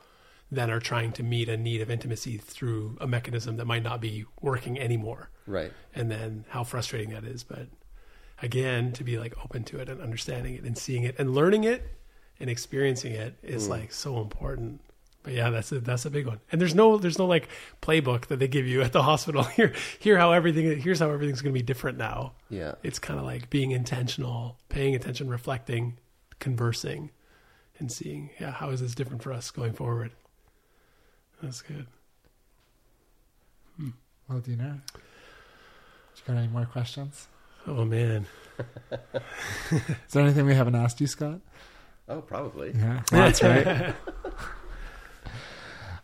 then 0.51 0.71
are 0.71 0.79
trying 0.79 1.11
to 1.13 1.23
meet 1.23 1.47
a 1.49 1.57
need 1.57 1.81
of 1.81 1.91
intimacy 1.91 2.37
through 2.37 2.97
a 2.99 3.05
mechanism 3.07 3.57
that 3.57 3.65
might 3.65 3.83
not 3.83 4.01
be 4.01 4.25
working 4.41 4.79
anymore 4.79 5.29
right. 5.45 5.71
and 5.93 6.09
then 6.09 6.45
how 6.49 6.63
frustrating 6.63 7.09
that 7.11 7.23
is 7.23 7.43
but 7.43 7.67
again 8.41 8.91
to 8.93 9.03
be 9.03 9.17
like 9.19 9.33
open 9.43 9.63
to 9.65 9.79
it 9.79 9.89
and 9.89 10.01
understanding 10.01 10.55
it 10.55 10.63
and 10.63 10.77
seeing 10.77 11.03
it 11.03 11.15
and 11.19 11.33
learning 11.35 11.63
it 11.65 11.83
and 12.39 12.49
experiencing 12.49 13.11
it 13.13 13.35
is 13.43 13.67
Mm. 13.67 13.69
like 13.71 13.91
so 13.91 14.19
important 14.21 14.79
but 15.23 15.33
yeah 15.33 15.49
that's 15.49 15.71
a 15.73 15.79
that's 15.81 16.05
a 16.05 16.09
big 16.09 16.25
one 16.25 16.39
and 16.51 16.61
there's 16.61 16.73
no 16.73 16.97
there's 16.97 17.19
no 17.19 17.25
like 17.25 17.49
playbook 17.81 18.27
that 18.27 18.39
they 18.39 18.47
give 18.47 18.65
you 18.65 18.81
at 18.81 18.93
the 18.93 19.03
hospital 19.11 19.43
here 19.43 19.73
here 19.99 20.17
how 20.17 20.31
everything 20.31 20.79
here's 20.79 20.99
how 20.99 21.09
everything's 21.11 21.41
going 21.41 21.53
to 21.53 21.59
be 21.59 21.65
different 21.65 21.97
now 21.97 22.31
Yeah. 22.49 22.75
it's 22.83 22.99
kind 22.99 23.19
of 23.19 23.25
like 23.25 23.49
being 23.49 23.71
intentional, 23.71 24.57
paying 24.69 24.95
attention, 24.95 25.29
reflecting, 25.29 25.97
conversing, 26.39 27.11
and 27.77 27.91
seeing, 27.91 28.31
yeah, 28.39 28.51
how 28.51 28.69
is 28.69 28.81
this 28.81 28.95
different 28.95 29.23
for 29.23 29.31
us 29.31 29.51
going 29.51 29.73
forward? 29.73 30.11
That's 31.41 31.61
good. 31.61 31.87
Well, 34.27 34.39
Dina, 34.39 34.63
you 34.63 34.69
know? 34.69 34.79
you 36.15 36.21
got 36.27 36.37
any 36.37 36.47
more 36.47 36.65
questions? 36.65 37.27
Oh 37.65 37.83
man, 37.83 38.27
Is 38.91 40.11
there 40.11 40.23
anything 40.23 40.45
we 40.45 40.53
haven't 40.53 40.75
asked 40.75 41.01
you, 41.01 41.07
Scott? 41.07 41.39
Oh, 42.07 42.21
probably. 42.21 42.73
Yeah, 42.75 43.01
that's 43.11 43.41
right. 43.43 43.67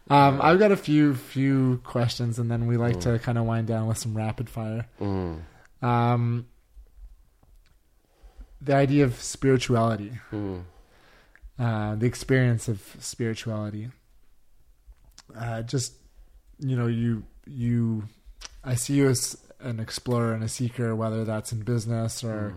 um, 0.10 0.40
I've 0.42 0.60
got 0.60 0.72
a 0.72 0.78
few 0.78 1.16
few 1.16 1.82
questions, 1.84 2.40
and 2.40 2.50
then 2.50 2.68
we 2.68 2.78
like 2.78 3.00
to 3.02 3.20
kind 3.20 3.38
of 3.38 3.46
wind 3.46 3.68
down 3.68 3.88
with 3.88 3.98
some 3.98 4.16
rapid 4.16 4.50
fire. 4.50 4.88
Mm. 5.00 5.42
Um, 5.82 6.48
the 8.62 8.74
idea 8.76 9.04
of 9.04 9.22
spirituality, 9.22 10.20
Mm. 10.32 10.64
uh, 11.60 11.96
the 11.96 12.06
experience 12.06 12.68
of 12.68 12.82
spirituality. 13.00 13.92
Uh, 15.36 15.62
just 15.64 15.94
you 16.60 16.76
know, 16.76 16.88
you 16.88 17.24
you, 17.48 18.04
I 18.64 18.76
see 18.76 18.94
you 18.96 19.08
as 19.10 19.38
an 19.60 19.80
explorer 19.80 20.34
and 20.34 20.44
a 20.44 20.48
seeker, 20.48 20.96
whether 20.96 21.26
that's 21.26 21.52
in 21.52 21.62
business 21.64 22.24
or 22.24 22.56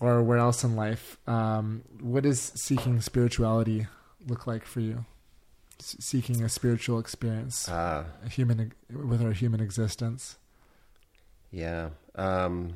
or 0.00 0.22
where 0.22 0.38
else 0.38 0.64
in 0.64 0.74
life. 0.76 1.16
Um, 1.28 1.82
what 2.00 2.24
does 2.24 2.40
seeking 2.40 3.00
spirituality 3.00 3.86
look 4.26 4.46
like 4.46 4.64
for 4.66 4.80
you? 4.80 5.04
S- 5.80 5.96
seeking 6.00 6.42
a 6.42 6.48
spiritual 6.48 6.98
experience, 6.98 7.68
Ah, 7.68 8.04
a 8.24 8.28
human 8.28 8.72
with 8.90 9.22
our 9.22 9.32
human 9.32 9.60
existence. 9.60 10.36
yeah. 11.50 11.90
Um, 12.16 12.74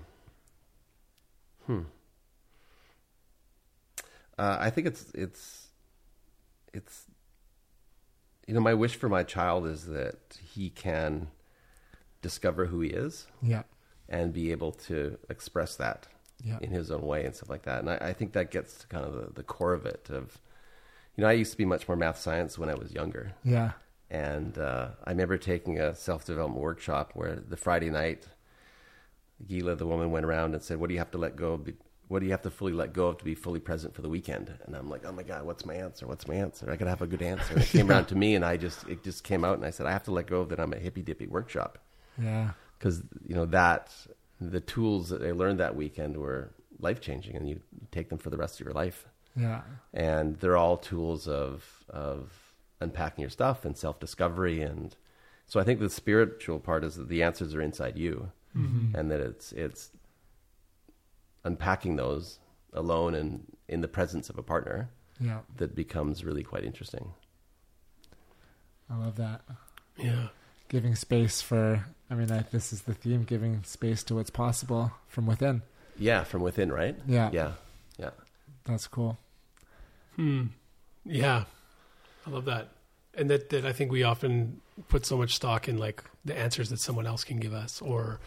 Uh, 4.38 4.56
I 4.60 4.70
think 4.70 4.86
it's 4.86 5.10
it's 5.14 5.68
it's 6.72 7.04
you 8.46 8.54
know 8.54 8.60
my 8.60 8.74
wish 8.74 8.94
for 8.96 9.08
my 9.08 9.22
child 9.24 9.66
is 9.66 9.86
that 9.86 10.38
he 10.54 10.70
can 10.70 11.28
discover 12.22 12.66
who 12.66 12.80
he 12.80 12.90
is 12.90 13.26
Yeah. 13.42 13.62
and 14.08 14.32
be 14.32 14.50
able 14.52 14.72
to 14.72 15.18
express 15.28 15.76
that 15.76 16.06
Yeah. 16.42 16.58
in 16.60 16.70
his 16.70 16.90
own 16.90 17.02
way 17.02 17.24
and 17.24 17.34
stuff 17.34 17.48
like 17.50 17.62
that. 17.62 17.80
And 17.80 17.90
I, 17.90 17.96
I 18.00 18.12
think 18.12 18.32
that 18.32 18.50
gets 18.50 18.78
to 18.78 18.86
kind 18.86 19.04
of 19.04 19.12
the, 19.14 19.32
the 19.34 19.42
core 19.42 19.72
of 19.74 19.86
it. 19.86 20.08
Of 20.10 20.38
you 21.16 21.22
know, 21.22 21.28
I 21.28 21.32
used 21.32 21.50
to 21.52 21.58
be 21.58 21.64
much 21.64 21.88
more 21.88 21.96
math 21.96 22.18
science 22.18 22.58
when 22.58 22.68
I 22.68 22.74
was 22.74 22.92
younger, 22.92 23.32
Yeah. 23.44 23.72
and 24.10 24.56
uh, 24.56 24.90
I 25.04 25.10
remember 25.10 25.36
taking 25.36 25.78
a 25.80 25.94
self 25.94 26.24
development 26.24 26.62
workshop 26.62 27.10
where 27.14 27.34
the 27.36 27.56
Friday 27.56 27.90
night, 27.90 28.28
Gila, 29.46 29.74
the 29.76 29.86
woman, 29.86 30.10
went 30.12 30.24
around 30.26 30.54
and 30.54 30.62
said, 30.62 30.78
"What 30.78 30.88
do 30.88 30.94
you 30.94 31.00
have 31.00 31.10
to 31.12 31.18
let 31.18 31.34
go 31.36 31.52
of? 31.54 31.68
What 32.08 32.20
do 32.20 32.26
you 32.26 32.32
have 32.32 32.42
to 32.42 32.50
fully 32.50 32.72
let 32.72 32.92
go 32.92 33.08
of 33.08 33.18
to 33.18 33.24
be 33.24 33.34
fully 33.34 33.60
present 33.60 33.94
for 33.94 34.02
the 34.02 34.08
weekend?" 34.08 34.52
And 34.66 34.74
I'm 34.74 34.88
like, 34.88 35.04
"Oh 35.04 35.12
my 35.12 35.22
god, 35.22 35.44
what's 35.44 35.64
my 35.64 35.74
answer? 35.74 36.06
What's 36.06 36.26
my 36.26 36.34
answer? 36.34 36.70
I 36.70 36.76
gotta 36.76 36.90
have 36.90 37.02
a 37.02 37.06
good 37.06 37.22
answer." 37.22 37.54
And 37.54 37.62
it 37.62 37.68
came 37.68 37.90
around 37.90 38.06
to 38.06 38.16
me, 38.16 38.34
and 38.34 38.44
I 38.44 38.56
just 38.56 38.86
it 38.88 39.02
just 39.04 39.24
came 39.24 39.44
out, 39.44 39.56
and 39.56 39.66
I 39.66 39.70
said, 39.70 39.86
"I 39.86 39.92
have 39.92 40.04
to 40.04 40.12
let 40.12 40.26
go 40.26 40.40
of 40.40 40.48
that. 40.48 40.60
I'm 40.60 40.72
a 40.72 40.78
hippy 40.78 41.02
dippy 41.02 41.26
workshop." 41.26 41.78
Yeah. 42.20 42.50
because 42.78 43.02
you 43.26 43.34
know 43.36 43.46
that 43.46 43.94
the 44.40 44.60
tools 44.60 45.10
that 45.10 45.22
I 45.22 45.32
learned 45.32 45.60
that 45.60 45.76
weekend 45.76 46.16
were 46.16 46.52
life 46.80 47.00
changing, 47.00 47.36
and 47.36 47.48
you, 47.48 47.60
you 47.72 47.86
take 47.90 48.08
them 48.08 48.18
for 48.18 48.30
the 48.30 48.36
rest 48.36 48.60
of 48.60 48.66
your 48.66 48.74
life. 48.74 49.06
Yeah. 49.36 49.62
And 49.92 50.36
they're 50.36 50.56
all 50.56 50.76
tools 50.76 51.28
of 51.28 51.84
of 51.88 52.32
unpacking 52.80 53.22
your 53.22 53.30
stuff 53.30 53.64
and 53.64 53.76
self 53.76 54.00
discovery, 54.00 54.62
and 54.62 54.96
so 55.46 55.60
I 55.60 55.64
think 55.64 55.80
the 55.80 55.90
spiritual 55.90 56.58
part 56.58 56.84
is 56.84 56.96
that 56.96 57.08
the 57.08 57.22
answers 57.22 57.54
are 57.54 57.62
inside 57.62 57.96
you, 57.96 58.30
mm-hmm. 58.56 58.94
and 58.96 59.10
that 59.10 59.20
it's 59.20 59.52
it's 59.52 59.90
unpacking 61.44 61.96
those 61.96 62.38
alone 62.72 63.14
and 63.14 63.44
in 63.68 63.80
the 63.80 63.88
presence 63.88 64.28
of 64.30 64.38
a 64.38 64.42
partner 64.42 64.90
Yeah. 65.20 65.40
that 65.56 65.74
becomes 65.74 66.24
really 66.24 66.42
quite 66.42 66.64
interesting. 66.64 67.12
I 68.90 68.96
love 68.96 69.16
that. 69.16 69.42
Yeah. 69.96 70.28
Giving 70.68 70.94
space 70.94 71.40
for, 71.42 71.84
I 72.10 72.14
mean, 72.14 72.30
I, 72.30 72.44
this 72.50 72.72
is 72.72 72.82
the 72.82 72.94
theme 72.94 73.24
giving 73.24 73.62
space 73.64 74.02
to 74.04 74.14
what's 74.14 74.30
possible 74.30 74.92
from 75.08 75.26
within. 75.26 75.62
Yeah, 75.98 76.24
from 76.24 76.42
within, 76.42 76.70
right? 76.72 76.96
Yeah. 77.06 77.30
yeah, 77.32 77.52
yeah. 77.98 78.10
That's 78.64 78.86
cool. 78.86 79.18
Hmm. 80.16 80.46
Yeah. 81.04 81.44
I 82.26 82.30
love 82.30 82.44
that. 82.46 82.68
And 83.14 83.28
that, 83.30 83.50
that 83.50 83.64
I 83.66 83.72
think 83.72 83.90
we 83.90 84.02
often 84.04 84.60
put 84.88 85.04
so 85.06 85.16
much 85.16 85.34
stock 85.34 85.68
in 85.68 85.78
like 85.78 86.04
the 86.24 86.36
answers 86.38 86.68
that 86.70 86.78
someone 86.80 87.06
else 87.06 87.24
can 87.24 87.38
give 87.38 87.52
us 87.52 87.80
or, 87.82 88.20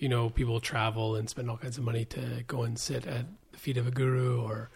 you 0.00 0.08
know, 0.08 0.30
people 0.30 0.58
travel 0.60 1.14
and 1.14 1.28
spend 1.28 1.50
all 1.50 1.58
kinds 1.58 1.78
of 1.78 1.84
money 1.84 2.04
to 2.06 2.42
go 2.46 2.62
and 2.62 2.78
sit 2.78 3.06
at 3.06 3.26
the 3.52 3.58
feet 3.58 3.76
of 3.76 3.86
a 3.86 3.90
guru 3.90 4.40
or 4.40 4.70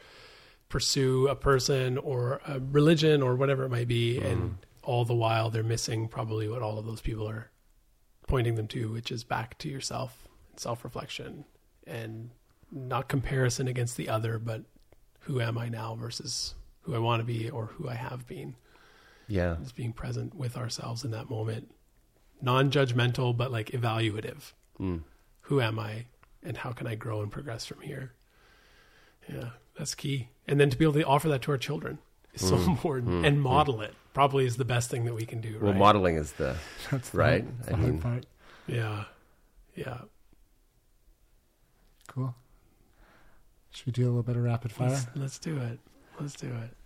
pursue 0.69 1.29
a 1.29 1.35
person 1.35 1.97
or 1.99 2.41
a 2.47 2.61
religion 2.61 3.23
or 3.23 3.35
whatever 3.35 3.65
it 3.65 3.71
might 3.71 3.89
be. 3.89 4.21
And 4.21 4.59
all 4.83 5.07
the 5.07 5.15
while 5.15 5.49
they're 5.49 5.63
missing 5.63 6.09
probably 6.09 6.47
what 6.47 6.61
all 6.61 6.79
of 6.79 6.85
those 6.85 7.01
people 7.01 7.27
are 7.27 7.51
pointing 8.27 8.55
them 8.55 8.69
to, 8.69 8.93
which 8.93 9.11
is 9.11 9.25
back 9.25 9.57
to 9.59 9.69
yourself, 9.69 10.29
self 10.57 10.85
reflection 10.85 11.47
and 11.87 12.31
not 12.71 13.09
comparison 13.09 13.67
against 13.67 13.97
the 13.97 14.11
other, 14.11 14.39
but 14.39 14.63
who 15.21 15.41
am 15.41 15.57
I 15.57 15.71
now 15.71 15.95
versus 15.95 16.55
who 16.83 16.95
I 16.95 16.99
want 16.99 17.21
to 17.21 17.25
be 17.25 17.49
or 17.49 17.67
who 17.67 17.89
I 17.89 17.95
have 17.95 18.27
been. 18.27 18.57
Yeah, 19.27 19.57
Just 19.59 19.75
being 19.75 19.95
present 19.95 20.35
with 20.35 20.55
ourselves 20.55 21.03
in 21.03 21.13
that 21.13 21.31
moment, 21.31 21.71
non 22.43 22.71
judgmental, 22.71 23.35
but 23.35 23.51
like 23.51 23.71
evaluative. 23.71 24.53
Mm. 24.79 25.01
Who 25.45 25.61
am 25.61 25.79
I 25.79 26.07
and 26.43 26.57
how 26.57 26.73
can 26.73 26.87
I 26.87 26.95
grow 26.95 27.23
and 27.23 27.31
progress 27.31 27.65
from 27.67 27.81
here? 27.81 28.13
Yeah, 29.29 29.51
that's 29.79 29.95
key. 29.95 30.29
And 30.47 30.61
then 30.61 30.71
to 30.71 30.77
be 30.77 30.85
able 30.85 30.95
to 30.95 31.05
offer 31.05 31.29
that 31.29 31.43
to 31.43 31.53
our 31.53 31.59
children 31.59 31.99
is 32.35 32.47
so 32.47 32.57
mm, 32.57 32.67
important 32.67 33.11
mm, 33.11 33.27
and 33.27 33.39
mm. 33.39 33.41
model 33.41 33.81
it 33.81 33.95
probably 34.13 34.47
is 34.47 34.57
the 34.57 34.65
best 34.65 34.91
thing 34.91 35.05
that 35.05 35.15
we 35.15 35.27
can 35.27 35.41
do. 35.41 35.59
Well, 35.61 35.73
right? 35.73 35.79
modeling 35.79 36.17
is 36.17 36.33
the 36.33 36.57
That's 36.91 37.13
right. 37.15 37.43
hard- 37.43 37.59
that's 37.59 37.69
I 37.69 37.73
the 37.73 37.79
mean, 37.79 38.01
part. 38.01 38.27
Yeah. 38.67 39.05
Yeah. 39.75 39.99
Cool. 42.09 42.35
Should 43.71 43.87
we 43.87 43.93
do 43.93 44.05
a 44.05 44.07
little 44.07 44.23
bit 44.23 44.37
of 44.37 44.43
rapid 44.43 44.71
fire? 44.73 44.91
Let's, 44.91 45.07
let's 45.17 45.39
do 45.39 45.59
it. 45.59 45.81
Let's 46.21 46.35
do 46.35 46.47
it. 46.47 46.77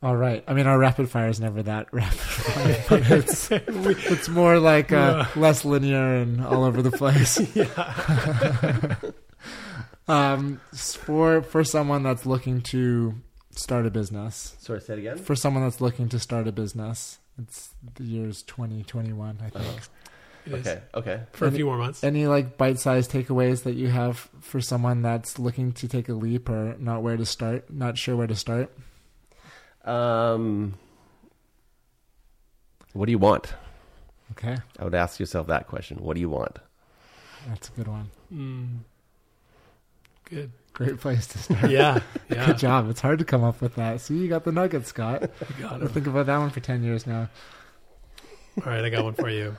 All 0.00 0.16
right. 0.16 0.44
I 0.46 0.54
mean, 0.54 0.66
our 0.68 0.78
rapid 0.78 1.10
fire 1.10 1.28
is 1.28 1.40
never 1.40 1.62
that 1.64 1.88
rapid 1.92 2.18
fire, 2.18 2.84
but 2.88 3.10
it's 3.10 3.50
it's 3.50 4.28
more 4.28 4.58
like 4.60 4.92
uh, 4.92 5.24
less 5.34 5.64
linear 5.64 6.16
and 6.16 6.44
all 6.44 6.64
over 6.64 6.82
the 6.82 6.92
place. 6.92 7.38
um, 10.08 10.60
for 10.72 11.42
for 11.42 11.64
someone 11.64 12.04
that's 12.04 12.26
looking 12.26 12.60
to 12.62 13.14
start 13.50 13.86
a 13.86 13.90
business, 13.90 14.54
sorry, 14.60 14.80
say 14.80 14.92
it 14.94 14.98
again. 15.00 15.18
for 15.18 15.34
someone 15.34 15.64
that's 15.64 15.80
looking 15.80 16.08
to 16.10 16.20
start 16.20 16.46
a 16.46 16.52
business, 16.52 17.18
it's 17.42 17.70
the 17.96 18.04
year's 18.04 18.44
twenty 18.44 18.84
twenty 18.84 19.12
one. 19.12 19.38
I 19.44 19.50
think. 19.50 19.66
It 20.46 20.52
is. 20.54 20.60
Okay, 20.60 20.80
okay. 20.94 21.20
For 21.32 21.46
a 21.46 21.52
few 21.52 21.66
more 21.66 21.76
months. 21.76 22.04
Any 22.04 22.28
like 22.28 22.56
bite 22.56 22.78
sized 22.78 23.10
takeaways 23.10 23.64
that 23.64 23.74
you 23.74 23.88
have 23.88 24.30
for 24.40 24.60
someone 24.60 25.02
that's 25.02 25.40
looking 25.40 25.72
to 25.72 25.88
take 25.88 26.08
a 26.08 26.14
leap 26.14 26.48
or 26.48 26.76
not 26.78 27.02
where 27.02 27.16
to 27.16 27.26
start, 27.26 27.68
not 27.68 27.98
sure 27.98 28.14
where 28.16 28.28
to 28.28 28.36
start? 28.36 28.72
Um, 29.88 30.74
what 32.92 33.06
do 33.06 33.12
you 33.12 33.18
want? 33.18 33.54
Okay, 34.32 34.56
I 34.78 34.84
would 34.84 34.94
ask 34.94 35.18
yourself 35.18 35.46
that 35.46 35.66
question. 35.66 35.98
What 35.98 36.14
do 36.14 36.20
you 36.20 36.28
want? 36.30 36.58
that's 37.48 37.68
a 37.68 37.72
good 37.72 37.88
one. 37.88 38.10
Mm. 38.32 38.78
Good. 40.24 40.50
Great 40.74 41.00
place 41.00 41.26
to 41.28 41.38
start. 41.38 41.70
Yeah. 41.70 42.00
Yeah. 42.30 42.46
Good 42.46 42.58
job. 42.58 42.90
It's 42.90 43.00
hard 43.00 43.20
to 43.20 43.24
come 43.24 43.42
up 43.42 43.62
with 43.62 43.76
that. 43.76 44.02
See, 44.02 44.14
you 44.18 44.28
got 44.28 44.44
the 44.44 44.52
nugget, 44.52 44.86
Scott. 44.86 45.22
You 45.56 45.62
got 45.64 45.72
I'll 45.80 45.82
it. 45.86 45.90
think 45.92 46.06
about 46.06 46.26
that 46.26 46.36
one 46.36 46.50
for 46.50 46.60
10 46.60 46.82
years 46.82 47.06
now. 47.06 47.30
All 48.58 48.64
right, 48.70 48.84
I 48.84 48.90
got 48.90 49.02
one 49.04 49.14
for 49.14 49.30
you. 49.30 49.56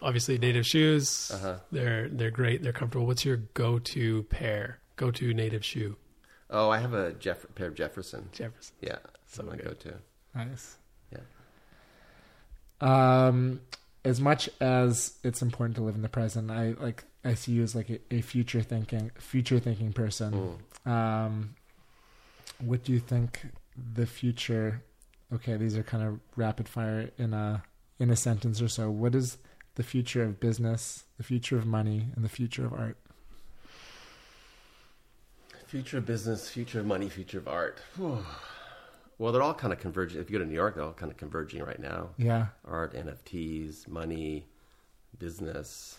Obviously, 0.00 0.38
native 0.38 0.64
shoes. 0.64 1.30
Uh-huh. 1.34 1.56
They're 1.70 2.08
they're 2.08 2.30
great. 2.30 2.62
They're 2.62 2.72
comfortable. 2.72 3.06
What's 3.06 3.24
your 3.26 3.36
go-to 3.52 4.22
pair? 4.24 4.78
Go-to 4.96 5.34
native 5.34 5.62
shoe? 5.64 5.96
Oh, 6.48 6.70
I 6.70 6.78
have 6.78 6.94
a 6.94 7.12
Jeff- 7.12 7.44
pair 7.54 7.66
of 7.68 7.74
Jefferson. 7.74 8.30
Jefferson. 8.32 8.74
Yeah, 8.80 8.96
that's 9.36 9.48
my 9.48 9.56
go-to. 9.56 9.94
Nice. 10.34 10.76
Yeah. 11.12 11.18
Um, 12.80 13.60
as 14.04 14.20
much 14.20 14.48
as 14.60 15.18
it's 15.22 15.42
important 15.42 15.76
to 15.76 15.82
live 15.82 15.94
in 15.94 16.02
the 16.02 16.08
present, 16.08 16.50
I 16.50 16.74
like 16.80 17.04
I 17.24 17.34
see 17.34 17.52
you 17.52 17.62
as 17.62 17.74
like 17.74 17.90
a, 17.90 17.98
a 18.10 18.20
future 18.22 18.62
thinking 18.62 19.10
future 19.18 19.58
thinking 19.58 19.92
person. 19.92 20.58
Mm. 20.86 20.90
Um, 20.90 21.54
what 22.58 22.84
do 22.84 22.92
you 22.92 23.00
think 23.00 23.40
the 23.94 24.06
future? 24.06 24.82
Okay, 25.32 25.56
these 25.56 25.76
are 25.76 25.82
kind 25.82 26.02
of 26.06 26.20
rapid 26.36 26.68
fire 26.68 27.10
in 27.18 27.34
a 27.34 27.62
in 27.98 28.10
a 28.10 28.16
sentence 28.16 28.62
or 28.62 28.68
so. 28.68 28.90
What 28.90 29.14
is 29.14 29.36
the 29.74 29.82
future 29.82 30.24
of 30.24 30.40
business, 30.40 31.04
the 31.18 31.22
future 31.22 31.56
of 31.56 31.66
money, 31.66 32.06
and 32.16 32.24
the 32.24 32.28
future 32.28 32.64
of 32.64 32.72
art? 32.72 32.96
Future 35.66 35.98
of 35.98 36.06
business, 36.06 36.48
future 36.48 36.80
of 36.80 36.86
money, 36.86 37.08
future 37.08 37.38
of 37.38 37.46
art. 37.46 37.80
Well, 39.20 39.32
they're 39.32 39.42
all 39.42 39.52
kind 39.52 39.70
of 39.70 39.78
converging. 39.78 40.18
If 40.18 40.30
you 40.30 40.38
go 40.38 40.42
to 40.42 40.48
New 40.48 40.54
York, 40.56 40.76
they're 40.76 40.82
all 40.84 40.94
kind 40.94 41.12
of 41.12 41.18
converging 41.18 41.62
right 41.62 41.78
now. 41.78 42.08
Yeah, 42.16 42.46
Art, 42.64 42.94
NFTs, 42.94 43.86
money, 43.86 44.46
business. 45.18 45.98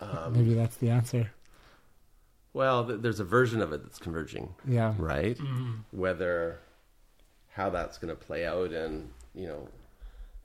Um, 0.00 0.34
maybe 0.34 0.54
that's 0.54 0.76
the 0.76 0.90
answer. 0.90 1.32
Well, 2.52 2.86
th- 2.86 3.00
there's 3.00 3.18
a 3.18 3.24
version 3.24 3.60
of 3.60 3.72
it 3.72 3.82
that's 3.82 3.98
converging, 3.98 4.54
Yeah, 4.64 4.94
right? 4.98 5.36
Whether 5.90 6.60
how 7.50 7.70
that's 7.70 7.98
going 7.98 8.16
to 8.16 8.20
play 8.20 8.46
out, 8.46 8.70
and 8.70 9.10
you 9.34 9.48
know, 9.48 9.66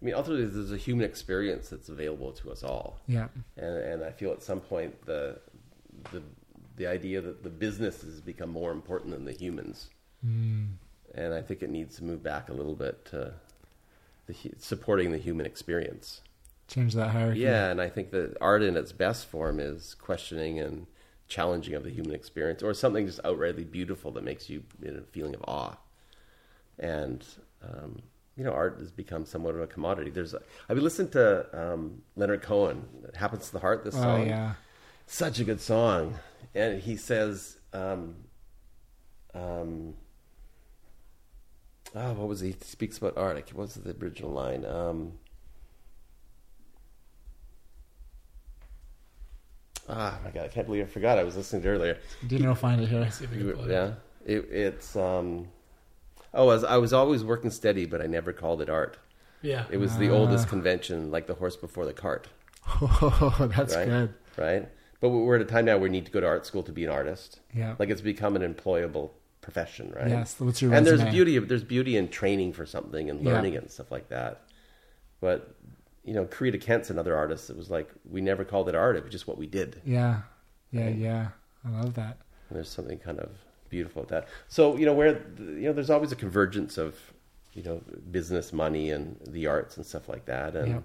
I 0.01 0.05
mean, 0.05 0.15
ultimately, 0.15 0.47
there's 0.47 0.72
a 0.72 0.77
human 0.77 1.05
experience 1.05 1.69
that's 1.69 1.89
available 1.89 2.31
to 2.31 2.51
us 2.51 2.64
all, 2.64 2.99
yeah, 3.07 3.27
and 3.55 3.77
and 3.77 4.03
I 4.03 4.10
feel 4.10 4.31
at 4.31 4.41
some 4.41 4.61
point 4.61 5.05
the 5.05 5.39
the 6.11 6.23
the 6.76 6.88
idea 6.88 7.22
that 7.22 7.43
the 7.43 7.51
business 7.51 8.01
has 8.01 8.19
become 8.19 8.49
more 8.49 8.72
important 8.72 9.11
than 9.11 9.26
the 9.26 9.31
humans, 9.31 9.91
and 10.24 11.34
I 11.34 11.41
think 11.41 11.62
it 11.62 11.70
needs 11.70 11.98
to 11.98 12.04
move 12.04 12.24
back 12.24 12.50
a 12.50 12.54
little 12.54 12.76
bit 12.76 13.06
to 13.06 13.34
the 14.28 14.36
supporting 14.58 15.12
the 15.12 15.18
human 15.18 15.45
experience. 15.45 16.22
change 16.68 16.94
that 16.94 17.10
hierarchy. 17.10 17.41
Yeah, 17.41 17.70
and 17.70 17.82
I 17.82 17.90
think 17.90 18.12
that 18.12 18.38
art 18.41 18.64
in 18.64 18.78
its 18.78 18.91
best 18.91 19.26
form 19.28 19.60
is 19.60 19.95
questioning 19.95 20.60
and 20.60 20.88
challenging 21.28 21.74
of 21.74 21.84
the 21.84 21.90
human 21.90 22.14
experience, 22.14 22.64
or 22.64 22.74
something 22.74 23.06
just 23.06 23.22
outrightly 23.24 23.70
beautiful 23.70 24.12
that 24.12 24.24
makes 24.24 24.50
you 24.50 24.64
in 24.82 24.98
a 24.98 25.02
feeling 25.02 25.36
of 25.36 25.41
awe. 25.48 25.76
And 26.80 27.24
um, 27.62 28.02
you 28.36 28.44
know, 28.44 28.52
art 28.54 28.78
has 28.80 28.91
become 28.91 29.26
somewhat 29.26 29.56
of 29.56 29.62
a 29.62 29.68
commodity. 29.68 30.10
There's, 30.10 30.34
a, 30.34 30.41
I've 30.68 30.76
been 30.76 30.84
listening 30.84 31.12
to 31.12 31.74
um, 31.74 32.02
Leonard 32.16 32.41
Cohen. 32.41 32.88
It 33.08 33.16
happens 33.16 33.48
to 33.48 33.52
the 33.54 33.60
heart. 33.60 33.84
This 33.84 33.95
Oh 33.95 34.02
song, 34.02 34.28
yeah. 34.28 34.54
such 35.06 35.40
a 35.40 35.44
good 35.44 35.62
song, 35.62 36.16
and 36.56 36.82
he 36.82 36.95
says, 36.98 37.58
um, 37.74 38.16
um, 39.36 39.94
oh, 41.95 42.14
what 42.14 42.28
was 42.28 42.40
he? 42.41 42.49
He 42.49 42.56
speaks 42.61 42.98
about 42.98 43.18
art. 43.18 43.36
I 43.38 43.40
What 43.56 43.64
was 43.64 43.76
the 43.76 43.95
original 44.03 44.32
line? 44.32 44.65
Um, 44.65 45.14
Ah, 49.90 50.18
my 50.24 50.32
God, 50.32 50.45
I 50.45 50.48
can't 50.48 50.65
believe 50.65 50.84
I 50.84 50.88
forgot. 50.88 51.20
I 51.20 51.24
was 51.24 51.36
listening 51.36 51.61
to 51.64 51.68
it 51.68 51.72
earlier. 51.74 51.98
Dino 52.26 52.48
will 52.49 52.56
find 52.56 52.80
it 52.82 52.88
here. 52.88 53.10
See 53.11 53.26
if 53.26 53.32
we 53.32 53.38
can 53.40 53.49
it 53.49 53.70
Yeah, 53.70 53.91
it, 54.26 54.48
it's 54.49 54.95
um. 54.95 55.48
Oh, 56.34 56.44
I 56.49 56.53
was, 56.53 56.64
I 56.64 56.78
was 56.78 56.94
always 56.94 57.24
working 57.24 57.52
steady, 57.52 57.86
but 57.86 58.02
I 58.02 58.07
never 58.07 58.34
called 58.34 58.61
it 58.61 58.70
art. 58.70 58.98
Yeah. 59.44 59.65
It 59.70 59.78
was 59.78 59.98
the 59.98 60.10
oldest 60.10 60.48
convention, 60.48 61.11
like 61.11 61.28
the 61.28 61.36
horse 61.36 61.56
before 61.57 61.86
the 61.86 61.94
cart, 61.94 62.28
Oh, 62.82 63.36
that's 63.56 63.76
right? 63.76 63.86
good. 63.86 64.14
Right. 64.38 64.70
But 65.02 65.10
we're 65.10 65.36
at 65.36 65.41
a 65.41 65.45
time 65.45 65.65
now 65.65 65.74
where 65.74 65.82
we 65.82 65.90
need 65.90 66.06
to 66.06 66.11
go 66.11 66.22
to 66.22 66.26
art 66.28 66.45
school 66.45 66.64
to 66.64 66.72
be 66.72 66.86
an 66.86 66.90
artist. 66.90 67.41
Yeah. 67.53 67.76
Like 67.78 67.90
it's 67.90 68.02
become 68.02 68.36
an 68.38 68.41
employable 68.53 69.11
profession, 69.44 69.94
right? 69.95 70.10
Yes. 70.10 70.36
What's 70.40 70.61
your 70.61 70.74
and 70.74 70.88
there's 70.88 71.03
beauty 71.03 71.36
of 71.36 71.48
there's 71.48 71.64
beauty 71.64 71.95
in 71.98 72.07
training 72.07 72.53
for 72.53 72.65
something 72.65 73.10
and 73.10 73.22
Yeah. 73.22 73.34
learning 73.34 73.53
it 73.53 73.61
and 73.61 73.70
stuff 73.70 73.91
like 73.91 74.10
that. 74.10 74.41
But 75.22 75.53
you 76.03 76.14
know, 76.14 76.26
Corita 76.26 76.60
Kent's 76.60 76.90
another 76.90 77.15
artist. 77.15 77.49
It 77.49 77.56
was 77.57 77.70
like 77.70 77.90
we 78.10 78.20
never 78.22 78.44
called 78.44 78.68
it 78.70 78.76
art; 78.76 78.95
it 78.95 79.03
was 79.03 79.11
just 79.11 79.28
what 79.28 79.38
we 79.38 79.45
did. 79.45 79.80
Yeah. 79.86 80.22
Yeah. 80.72 80.90
Yeah. 80.90 81.28
I 81.65 81.70
love 81.70 81.94
that. 81.94 82.18
And 82.49 82.57
there's 82.57 82.70
something 82.70 82.98
kind 82.99 83.20
of 83.20 83.30
beautiful 83.70 84.02
with 84.02 84.10
that. 84.10 84.28
So 84.48 84.76
you 84.78 84.86
know, 84.86 84.94
where 84.94 85.22
you 85.38 85.68
know, 85.68 85.74
there's 85.74 85.90
always 85.91 86.11
a 86.11 86.15
convergence 86.15 86.78
of 86.78 86.98
you 87.53 87.64
know 87.64 87.82
business, 88.11 88.52
money, 88.52 88.90
and 88.91 89.18
the 89.28 89.45
arts 89.48 89.78
and 89.78 89.86
stuff 89.86 90.10
like 90.10 90.26
that. 90.26 90.56
And 90.56 90.68
Yeah. 90.68 90.80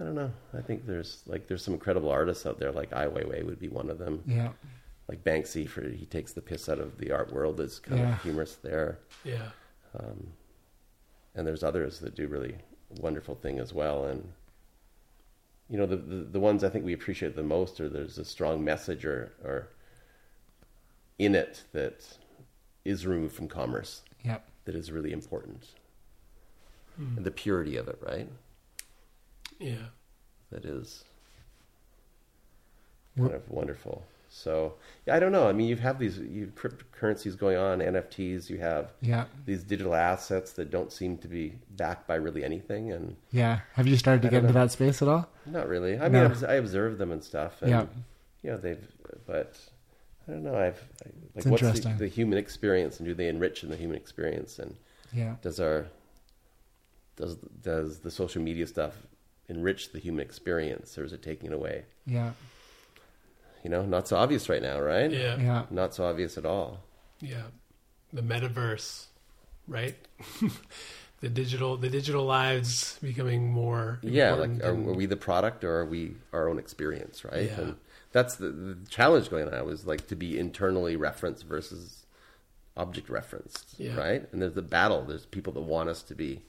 I 0.00 0.04
don't 0.04 0.14
know. 0.16 0.32
I 0.52 0.60
think 0.62 0.86
there's 0.86 1.22
like 1.26 1.46
there's 1.46 1.64
some 1.64 1.74
incredible 1.74 2.10
artists 2.10 2.44
out 2.44 2.58
there. 2.58 2.72
Like 2.72 2.92
Ai 2.92 3.06
Weiwei 3.06 3.44
would 3.44 3.60
be 3.60 3.68
one 3.68 3.88
of 3.88 3.98
them. 3.98 4.22
Yeah. 4.26 4.50
Like 5.08 5.24
Banksy, 5.24 5.68
for 5.68 5.82
he 5.88 6.06
takes 6.06 6.32
the 6.32 6.40
piss 6.40 6.68
out 6.68 6.78
of 6.78 6.98
the 6.98 7.10
art 7.10 7.32
world. 7.32 7.60
Is 7.60 7.78
kind 7.80 8.00
Yeah. 8.00 8.14
of 8.14 8.22
humorous 8.22 8.56
there. 8.56 8.98
Yeah. 9.24 9.48
Um, 9.98 10.28
and 11.34 11.46
there's 11.46 11.62
others 11.62 11.98
that 12.00 12.14
do 12.14 12.28
really 12.28 12.56
wonderful 13.00 13.34
thing 13.34 13.58
as 13.58 13.72
well 13.72 14.04
and 14.04 14.32
you 15.70 15.78
know 15.78 15.86
the, 15.86 15.96
the 15.96 16.16
the 16.24 16.40
ones 16.40 16.62
i 16.62 16.68
think 16.68 16.84
we 16.84 16.92
appreciate 16.92 17.34
the 17.34 17.42
most 17.42 17.80
are 17.80 17.88
there's 17.88 18.18
a 18.18 18.24
strong 18.24 18.62
message 18.62 19.06
or 19.06 19.32
or 19.42 19.68
in 21.18 21.34
it 21.34 21.62
that 21.72 22.04
is 22.84 23.06
removed 23.06 23.34
from 23.34 23.48
commerce 23.48 24.02
Yep. 24.24 24.46
that 24.66 24.74
is 24.74 24.92
really 24.92 25.10
important 25.10 25.68
hmm. 26.98 27.16
and 27.16 27.24
the 27.24 27.30
purity 27.30 27.76
of 27.78 27.88
it 27.88 27.98
right 28.06 28.28
Yeah. 29.58 29.86
that 30.50 30.66
is 30.66 31.04
kind 33.16 33.32
of 33.32 33.48
wonderful 33.50 34.04
so 34.34 34.74
yeah, 35.06 35.14
i 35.14 35.20
don't 35.20 35.30
know 35.30 35.46
i 35.46 35.52
mean 35.52 35.68
you 35.68 35.76
have 35.76 35.98
these 35.98 36.16
you 36.18 36.50
cryptocurrencies 36.56 37.36
going 37.36 37.56
on 37.58 37.80
nfts 37.80 38.48
you 38.48 38.56
have 38.58 38.90
Yeah. 39.02 39.26
these 39.44 39.62
digital 39.62 39.94
assets 39.94 40.52
that 40.54 40.70
don't 40.70 40.90
seem 40.90 41.18
to 41.18 41.28
be 41.28 41.52
backed 41.76 42.06
by 42.08 42.14
really 42.14 42.42
anything 42.42 42.90
and 42.92 43.16
Yeah. 43.30 43.60
Have 43.74 43.86
you 43.86 43.96
started 43.98 44.22
to 44.22 44.28
I 44.28 44.30
get 44.30 44.38
into 44.44 44.54
know. 44.54 44.60
that 44.60 44.72
space 44.72 45.02
at 45.02 45.08
all? 45.08 45.28
Not 45.44 45.68
really. 45.68 45.98
I 45.98 46.08
mean, 46.08 46.22
No. 46.24 46.34
I 46.48 46.52
I 46.52 46.54
observe 46.54 46.96
them 46.98 47.12
and 47.12 47.22
stuff. 47.22 47.60
And, 47.60 47.70
Yeah. 47.70 47.86
You 48.42 48.50
know, 48.52 48.56
they've, 48.56 48.84
but 49.26 49.58
I 50.26 50.32
don't 50.32 50.44
know. 50.44 50.56
I've 50.56 50.80
I, 51.04 51.08
like, 51.08 51.14
It's 51.36 51.46
what's 51.46 51.80
the, 51.80 51.94
the 51.98 52.08
human 52.08 52.38
experience, 52.38 52.98
and 52.98 53.06
do 53.06 53.14
they 53.14 53.28
enrich 53.28 53.62
in 53.64 53.68
the 53.70 53.76
human 53.76 53.96
experience? 53.96 54.58
And 54.58 54.76
Yeah. 55.12 55.34
does 55.42 55.60
our 55.60 55.86
does 57.16 57.36
does 57.62 57.98
the 58.00 58.10
social 58.10 58.42
media 58.42 58.66
stuff 58.66 58.94
enrich 59.48 59.92
the 59.92 59.98
human 59.98 60.22
experience, 60.24 60.96
or 60.96 61.04
is 61.04 61.12
it 61.12 61.22
taking 61.22 61.48
it 61.50 61.54
away? 61.54 61.84
Yeah. 62.06 62.32
You 63.62 63.70
know, 63.70 63.84
not 63.84 64.08
so 64.08 64.16
obvious 64.16 64.48
right 64.48 64.62
now, 64.62 64.80
right? 64.80 65.10
Yeah. 65.10 65.36
Yeah. 65.38 65.64
Not 65.70 65.94
so 65.94 66.04
obvious 66.04 66.36
at 66.36 66.44
all. 66.44 66.80
Yeah. 67.20 67.42
The 68.12 68.22
metaverse, 68.22 69.06
right? 69.68 69.94
the 71.20 71.28
digital 71.28 71.76
the 71.76 71.88
digital 71.88 72.24
lives 72.24 72.98
becoming 73.00 73.50
more 73.52 74.00
Yeah, 74.02 74.32
like 74.34 74.50
are, 74.62 74.72
and- 74.72 74.88
are 74.88 74.92
we 74.94 75.06
the 75.06 75.16
product 75.16 75.62
or 75.64 75.76
are 75.80 75.84
we 75.86 76.16
our 76.32 76.48
own 76.48 76.58
experience, 76.58 77.24
right? 77.24 77.44
Yeah. 77.50 77.60
And 77.60 77.76
that's 78.10 78.36
the, 78.36 78.48
the 78.50 78.78
challenge 78.90 79.30
going 79.30 79.48
on. 79.52 79.64
Was 79.64 79.86
like 79.86 80.08
to 80.08 80.16
be 80.16 80.38
internally 80.38 80.96
referenced 80.96 81.44
versus 81.46 82.04
object 82.76 83.08
referenced, 83.08 83.74
Yeah. 83.78 83.94
right? 83.96 84.26
And 84.32 84.42
there's 84.42 84.54
the 84.54 84.62
battle. 84.62 85.04
There's 85.04 85.26
people 85.26 85.52
that 85.54 85.60
want 85.60 85.88
us 85.88 86.02
to 86.04 86.14
be 86.14 86.42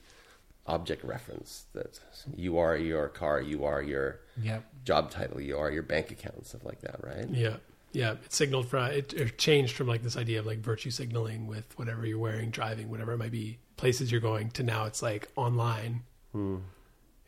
object 0.66 1.04
reference 1.04 1.66
That 1.74 2.00
you 2.36 2.58
are 2.58 2.76
your 2.76 3.08
car, 3.08 3.40
you 3.40 3.64
are 3.64 3.82
your 3.82 4.20
Yep. 4.42 4.64
job 4.84 5.10
title, 5.10 5.40
you 5.40 5.58
are 5.58 5.70
your 5.70 5.82
bank 5.82 6.10
account, 6.10 6.46
stuff 6.46 6.64
like 6.64 6.80
that, 6.80 7.04
right? 7.04 7.28
Yeah. 7.30 7.56
Yeah. 7.92 8.12
It 8.14 8.32
signaled 8.32 8.68
from 8.68 8.90
it, 8.90 9.12
it 9.12 9.38
changed 9.38 9.76
from 9.76 9.86
like 9.86 10.02
this 10.02 10.16
idea 10.16 10.40
of 10.40 10.46
like 10.46 10.58
virtue 10.58 10.90
signaling 10.90 11.46
with 11.46 11.78
whatever 11.78 12.04
you're 12.06 12.18
wearing, 12.18 12.50
driving, 12.50 12.90
whatever 12.90 13.12
it 13.12 13.18
might 13.18 13.30
be, 13.30 13.58
places 13.76 14.10
you're 14.10 14.20
going 14.20 14.50
to 14.52 14.62
now 14.62 14.84
it's 14.86 15.02
like 15.02 15.28
online. 15.36 16.02
Hmm. 16.32 16.56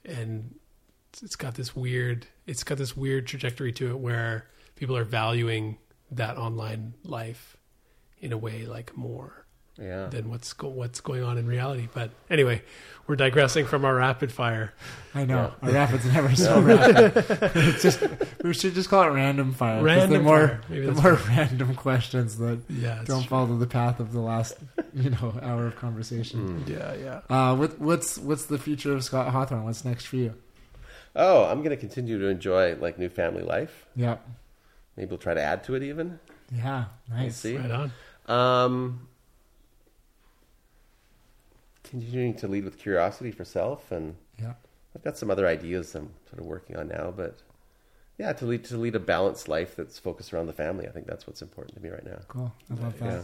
And 0.04 0.54
it's- 1.12 1.22
it's 1.22 1.36
got 1.36 1.54
this 1.54 1.74
weird 1.76 2.26
it's 2.46 2.62
got 2.64 2.78
this 2.78 2.96
weird 2.96 3.26
trajectory 3.26 3.72
to 3.72 3.90
it 3.90 3.98
where 3.98 4.46
people 4.76 4.96
are 4.96 5.04
valuing 5.04 5.78
that 6.10 6.36
online 6.36 6.94
life 7.02 7.56
in 8.20 8.32
a 8.32 8.38
way 8.38 8.66
like 8.66 8.96
more 8.96 9.45
Yeah. 9.78 10.06
than 10.06 10.30
what's 10.30 10.52
go- 10.54 10.68
what's 10.68 11.00
going 11.00 11.22
on 11.22 11.36
in 11.38 11.46
reality. 11.46 11.88
But 11.92 12.10
anyway, 12.30 12.62
we're 13.06 13.16
digressing 13.16 13.66
from 13.66 13.84
our 13.84 13.94
rapid 13.96 14.32
fire. 14.32 14.72
I 15.14 15.24
know. 15.26 15.52
Our 15.62 15.70
rapid's 15.70 16.06
never 16.06 16.34
so 16.36 16.60
rapid. 16.60 17.12
it's 17.54 17.82
just 17.82 18.02
we 18.42 18.54
should 18.54 18.74
just 18.74 18.88
call 18.88 19.02
it 19.02 19.08
random 19.08 19.52
fire. 19.52 19.76
'cause 19.76 19.84
Random 19.84 20.10
the 20.12 20.20
more 20.20 20.48
fire. 20.48 20.60
Maybe 20.70 20.86
the 20.86 20.92
that's 20.92 21.02
more 21.02 21.12
random 21.28 21.74
questions 21.74 22.38
that 22.38 22.60
Yeah, 22.70 23.02
don't 23.04 23.20
true. 23.22 23.28
follow 23.28 23.56
the 23.58 23.66
path 23.66 24.00
of 24.00 24.12
the 24.12 24.20
last 24.20 24.56
you 24.94 25.10
know 25.10 25.38
hour 25.42 25.66
of 25.66 25.76
conversation. 25.76 26.64
Yeah, 26.66 26.94
yeah. 26.94 27.20
Uh, 27.28 27.54
what, 27.56 27.78
what's 27.78 28.16
what's 28.18 28.46
the 28.46 28.58
future 28.58 28.94
of 28.94 29.04
Scott 29.04 29.28
Hawthorn? 29.32 29.64
What's 29.64 29.84
next 29.84 30.06
for 30.06 30.16
you? 30.16 30.34
Oh, 31.14 31.44
I'm 31.44 31.58
going 31.58 31.70
to 31.70 31.76
continue 31.76 32.18
to 32.18 32.26
enjoy 32.28 32.74
like 32.76 32.98
new 32.98 33.08
family 33.08 33.42
life. 33.42 33.86
Yeah, 33.94 34.16
Maybe 34.96 35.08
we'll 35.10 35.18
try 35.18 35.34
to 35.34 35.40
add 35.42 35.64
to 35.64 35.74
it 35.74 35.82
even. 35.82 36.18
yeah, 36.50 36.86
We'll 37.10 37.18
nice. 37.18 37.36
see. 37.36 37.56
Right 37.56 37.70
on. 37.70 37.92
Um, 38.64 39.08
continuing 41.88 42.34
to 42.34 42.48
lead 42.48 42.64
with 42.64 42.78
curiosity 42.78 43.30
for 43.30 43.44
self, 43.44 43.90
and 43.92 44.16
Yeah, 44.38 44.54
I've 44.94 45.04
got 45.04 45.18
some 45.18 45.30
other 45.30 45.46
ideas 45.46 45.94
I'm 45.94 46.10
sort 46.28 46.40
of 46.40 46.46
working 46.46 46.76
on 46.76 46.88
now. 46.88 47.12
But 47.16 47.38
yeah, 48.18 48.32
to 48.34 48.46
lead 48.46 48.64
to 48.64 48.76
lead 48.76 48.94
a 48.94 49.00
balanced 49.00 49.48
life 49.48 49.76
that's 49.76 49.98
focused 49.98 50.32
around 50.32 50.46
the 50.46 50.52
family. 50.52 50.86
I 50.86 50.90
think 50.90 51.06
that's 51.06 51.26
what's 51.26 51.42
important 51.42 51.76
to 51.76 51.82
me 51.82 51.90
right 51.90 52.04
now. 52.04 52.20
cool. 52.28 52.52
I 52.70 52.74
love 52.74 52.98
that. 52.98 53.04
Yeah, 53.04 53.22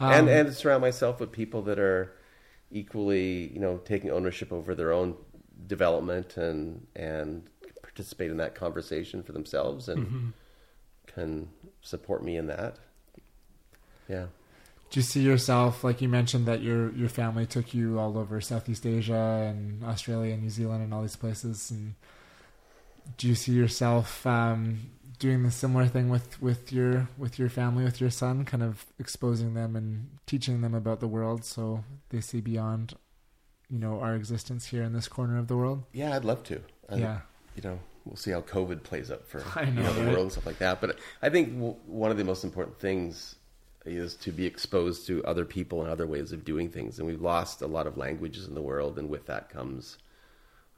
Um, 0.00 0.12
and 0.12 0.28
and 0.28 0.48
to 0.48 0.54
surround 0.54 0.80
myself 0.82 1.20
with 1.20 1.32
people 1.32 1.62
that 1.62 1.78
are 1.78 2.12
equally, 2.70 3.52
you 3.52 3.60
know, 3.60 3.78
taking 3.78 4.10
ownership 4.10 4.52
over 4.52 4.74
their 4.74 4.92
own 4.92 5.16
development 5.66 6.36
and 6.36 6.86
and 6.96 7.48
participate 7.82 8.30
in 8.30 8.36
that 8.38 8.54
conversation 8.54 9.22
for 9.22 9.32
themselves 9.32 9.88
and 9.88 10.32
can 11.06 11.48
support 11.82 12.24
me 12.24 12.36
in 12.36 12.46
that. 12.48 12.78
Yeah. 14.08 14.26
Do 14.90 15.00
you 15.00 15.02
see 15.02 15.22
yourself 15.22 15.82
like 15.82 16.00
you 16.00 16.08
mentioned 16.08 16.46
that 16.46 16.62
your 16.62 16.92
your 16.92 17.08
family 17.08 17.46
took 17.46 17.74
you 17.74 17.98
all 17.98 18.16
over 18.18 18.40
Southeast 18.40 18.86
Asia 18.86 19.46
and 19.48 19.82
Australia 19.84 20.32
and 20.34 20.42
New 20.42 20.50
Zealand 20.50 20.82
and 20.84 20.94
all 20.94 21.02
these 21.02 21.16
places 21.16 21.70
and 21.70 21.94
do 23.18 23.28
you 23.28 23.34
see 23.34 23.52
yourself 23.52 24.26
um, 24.26 24.78
doing 25.18 25.42
the 25.42 25.50
similar 25.50 25.86
thing 25.86 26.08
with, 26.08 26.40
with 26.40 26.72
your 26.72 27.08
with 27.18 27.38
your 27.38 27.48
family 27.48 27.84
with 27.84 28.00
your 28.00 28.10
son 28.10 28.44
kind 28.44 28.62
of 28.62 28.86
exposing 28.98 29.54
them 29.54 29.76
and 29.76 30.08
teaching 30.26 30.60
them 30.62 30.74
about 30.74 31.00
the 31.00 31.08
world 31.08 31.44
so 31.44 31.84
they 32.10 32.20
see 32.20 32.40
beyond 32.40 32.94
you 33.70 33.78
know 33.78 34.00
our 34.00 34.14
existence 34.14 34.66
here 34.66 34.82
in 34.82 34.92
this 34.92 35.08
corner 35.08 35.38
of 35.38 35.48
the 35.48 35.56
world 35.56 35.82
Yeah, 35.92 36.14
I'd 36.16 36.24
love 36.24 36.42
to. 36.44 36.60
I, 36.88 36.96
yeah 36.96 37.20
You 37.56 37.62
know, 37.62 37.78
we'll 38.04 38.16
see 38.16 38.30
how 38.30 38.40
COVID 38.42 38.82
plays 38.82 39.10
up 39.10 39.26
for 39.26 39.42
I 39.56 39.64
you 39.64 39.72
know, 39.72 39.82
know, 39.82 39.92
the 39.94 40.00
right? 40.02 40.08
world 40.12 40.22
and 40.22 40.32
stuff 40.32 40.46
like 40.46 40.58
that. 40.58 40.80
But 40.80 40.98
I 41.22 41.28
think 41.30 41.52
w- 41.54 41.76
one 41.86 42.10
of 42.10 42.16
the 42.16 42.24
most 42.24 42.44
important 42.44 42.78
things 42.78 43.36
is 43.84 44.14
to 44.16 44.32
be 44.32 44.46
exposed 44.46 45.06
to 45.06 45.22
other 45.24 45.44
people 45.44 45.82
and 45.82 45.90
other 45.90 46.06
ways 46.06 46.32
of 46.32 46.44
doing 46.44 46.70
things. 46.70 46.98
And 46.98 47.06
we've 47.06 47.20
lost 47.20 47.60
a 47.62 47.66
lot 47.66 47.86
of 47.86 47.96
languages 47.98 48.46
in 48.48 48.54
the 48.54 48.62
world, 48.62 48.98
and 48.98 49.08
with 49.10 49.26
that 49.26 49.50
comes 49.50 49.98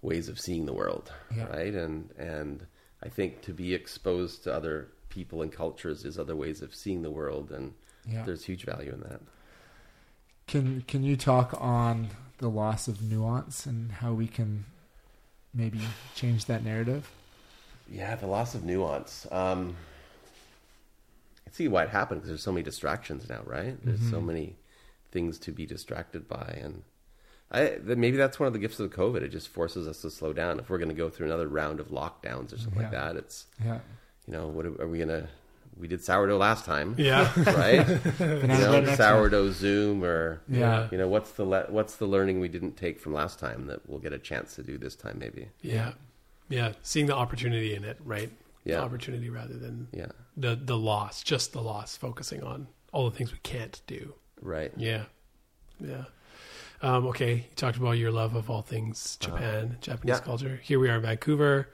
ways 0.02 0.28
of 0.28 0.38
seeing 0.40 0.66
the 0.66 0.72
world, 0.72 1.12
Yeah. 1.34 1.46
right? 1.46 1.74
And 1.74 2.10
and 2.18 2.66
I 3.02 3.08
think 3.08 3.42
to 3.42 3.52
be 3.52 3.74
exposed 3.74 4.44
to 4.44 4.52
other 4.54 4.88
people 5.08 5.42
and 5.42 5.52
cultures 5.52 6.04
is 6.04 6.18
other 6.18 6.34
ways 6.36 6.62
of 6.62 6.74
seeing 6.74 7.02
the 7.02 7.10
world, 7.10 7.50
and 7.52 7.74
yeah 8.08 8.24
there's 8.24 8.44
huge 8.44 8.64
value 8.64 8.92
in 8.92 9.00
that. 9.00 9.20
Can 10.46 10.82
can 10.86 11.02
you 11.02 11.16
talk 11.16 11.54
on 11.60 12.08
the 12.38 12.48
loss 12.48 12.86
of 12.88 13.02
nuance 13.02 13.66
and 13.66 13.90
how 13.92 14.12
we 14.12 14.26
can 14.28 14.64
maybe 15.54 15.80
change 16.14 16.44
that 16.46 16.62
narrative? 16.64 17.10
Yeah, 17.90 18.14
the 18.16 18.26
loss 18.26 18.54
of 18.54 18.64
nuance. 18.64 19.26
Um, 19.30 19.76
I 21.46 21.50
see 21.52 21.68
why 21.68 21.84
it 21.84 21.90
happened 21.90 22.20
because 22.20 22.28
there's 22.30 22.42
so 22.42 22.52
many 22.52 22.62
distractions 22.62 23.28
now, 23.28 23.42
right? 23.44 23.76
There's 23.84 24.00
so 24.00 24.16
mm-hmm. 24.16 24.26
many 24.26 24.56
things 25.12 25.38
to 25.40 25.52
be 25.52 25.64
distracted 25.66 26.28
by, 26.28 26.58
and 26.60 26.82
I 27.50 27.66
th- 27.66 27.96
maybe 27.96 28.16
that's 28.16 28.40
one 28.40 28.46
of 28.48 28.52
the 28.52 28.58
gifts 28.58 28.80
of 28.80 28.90
COVID. 28.90 29.22
It 29.22 29.28
just 29.28 29.48
forces 29.48 29.86
us 29.86 30.02
to 30.02 30.10
slow 30.10 30.32
down. 30.32 30.58
If 30.58 30.68
we're 30.68 30.78
going 30.78 30.88
to 30.88 30.94
go 30.94 31.08
through 31.08 31.26
another 31.26 31.46
round 31.48 31.78
of 31.80 31.88
lockdowns 31.88 32.52
or 32.52 32.58
something 32.58 32.82
like 32.82 32.90
that, 32.90 33.16
it's 33.16 33.46
Yeah. 33.64 33.78
you 34.26 34.32
know 34.32 34.48
what 34.48 34.66
are, 34.66 34.82
are 34.82 34.88
we 34.88 34.98
going 34.98 35.08
to? 35.08 35.28
We 35.78 35.88
did 35.88 36.02
sourdough 36.02 36.38
last 36.38 36.64
time, 36.64 36.94
Yeah. 36.96 37.30
right? 37.36 37.86
you 38.18 38.26
know, 38.26 38.40
bread 38.40 38.84
next 38.84 38.96
time. 38.96 38.96
sourdough 38.96 39.50
Zoom 39.52 40.02
or 40.02 40.40
Yeah. 40.48 40.88
you 40.90 40.96
know 40.98 41.06
what's 41.06 41.32
the 41.32 41.44
le- 41.44 41.66
what's 41.68 41.96
the 41.96 42.06
learning 42.06 42.40
we 42.40 42.48
didn't 42.48 42.76
take 42.78 42.98
from 42.98 43.12
last 43.12 43.38
time 43.38 43.66
that 43.66 43.88
we'll 43.88 43.98
get 44.00 44.12
a 44.14 44.18
chance 44.18 44.54
to 44.56 44.62
do 44.62 44.78
this 44.78 44.96
time 44.96 45.18
maybe. 45.18 45.48
Yeah. 45.62 45.92
Yeah. 46.48 46.72
Seeing 46.82 47.06
the 47.06 47.14
opportunity 47.14 47.74
in 47.74 47.84
it, 47.84 47.98
right? 48.04 48.30
Yeah. 48.66 48.80
opportunity 48.82 49.30
rather 49.30 49.56
than 49.58 49.88
Yeah. 49.92 50.12
the 50.36 50.56
the 50.56 50.76
loss, 50.76 51.22
just 51.22 51.52
the 51.52 51.62
loss, 51.62 51.96
focusing 51.96 52.42
on 52.42 52.68
all 52.92 53.08
the 53.10 53.16
things 53.16 53.32
we 53.32 53.38
can't 53.38 53.80
do. 53.86 54.14
Right. 54.40 54.72
Yeah, 54.76 55.04
yeah. 55.80 56.04
Um, 56.82 57.06
okay, 57.06 57.34
you 57.36 57.54
talked 57.56 57.78
about 57.78 57.92
your 57.92 58.10
love 58.10 58.34
of 58.34 58.50
all 58.50 58.62
things 58.62 59.16
Japan, 59.18 59.78
Japanese 59.80 60.16
Uh, 60.16 60.18
yeah. 60.18 60.24
culture. 60.24 60.56
Here 60.62 60.78
we 60.78 60.90
are 60.90 60.96
in 60.96 61.02
Vancouver. 61.02 61.68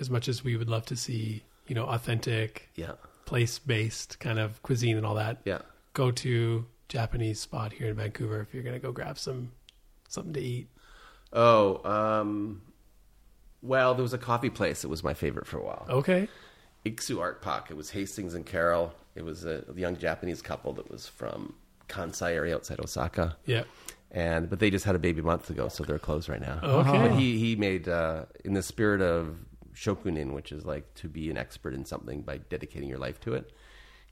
As 0.00 0.08
much 0.10 0.28
as 0.28 0.42
we 0.44 0.56
would 0.56 0.68
love 0.70 0.86
to 0.86 0.96
see, 0.96 1.42
you 1.66 1.74
know, 1.74 1.84
authentic, 1.86 2.70
Yeah. 2.74 2.92
place-based 3.26 4.18
kind 4.20 4.38
of 4.38 4.62
cuisine 4.62 4.96
and 4.96 5.04
all 5.04 5.14
that, 5.16 5.42
Yeah. 5.44 5.62
go 5.94 6.10
to 6.10 6.66
Japanese 6.88 7.40
spot 7.40 7.72
here 7.74 7.88
in 7.88 7.96
Vancouver 7.96 8.40
if 8.40 8.54
you're 8.54 8.62
gonna 8.62 8.78
go 8.78 8.92
grab 8.92 9.18
some 9.18 9.52
something 10.08 10.32
to 10.34 10.40
eat. 10.40 10.68
Oh, 11.32 11.82
um, 11.84 12.62
well, 13.66 13.94
there 13.94 14.02
was 14.02 14.12
a 14.14 14.18
coffee 14.18 14.50
place 14.50 14.82
that 14.82 14.88
was 14.88 15.02
my 15.04 15.14
favorite 15.14 15.46
for 15.46 15.58
a 15.58 15.64
while. 15.64 15.86
Okay, 15.88 16.28
Iktsuarpok. 16.84 17.70
It 17.70 17.76
was 17.76 17.90
Hastings 17.90 18.34
and 18.34 18.46
Carrall. 18.46 18.92
It 19.14 19.24
was 19.24 19.44
a 19.44 19.64
young 19.74 19.96
Japanese 19.96 20.42
couple 20.42 20.72
that 20.74 20.90
was 20.90 21.06
from 21.06 21.54
Kansai 21.88 22.32
area 22.32 22.54
outside 22.54 22.80
Osaka. 22.80 23.36
yeah, 23.46 23.64
And 24.10 24.48
but 24.50 24.60
they 24.60 24.70
just 24.70 24.84
had 24.84 24.94
a 24.94 24.98
baby 24.98 25.20
a 25.20 25.24
month 25.24 25.50
ago, 25.50 25.68
so 25.68 25.84
they're 25.84 25.98
closed 25.98 26.28
right 26.28 26.40
now. 26.40 26.60
Okay. 26.62 26.92
But 27.08 27.12
he 27.18 27.38
he 27.38 27.56
made 27.56 27.88
uh, 27.88 28.26
in 28.44 28.52
the 28.54 28.62
spirit 28.62 29.00
of 29.00 29.36
shokunin, 29.74 30.32
which 30.32 30.52
is 30.52 30.64
like 30.64 30.92
to 30.94 31.08
be 31.08 31.30
an 31.30 31.36
expert 31.36 31.74
in 31.74 31.84
something 31.84 32.22
by 32.22 32.38
dedicating 32.38 32.88
your 32.88 32.98
life 32.98 33.20
to 33.20 33.34
it. 33.34 33.52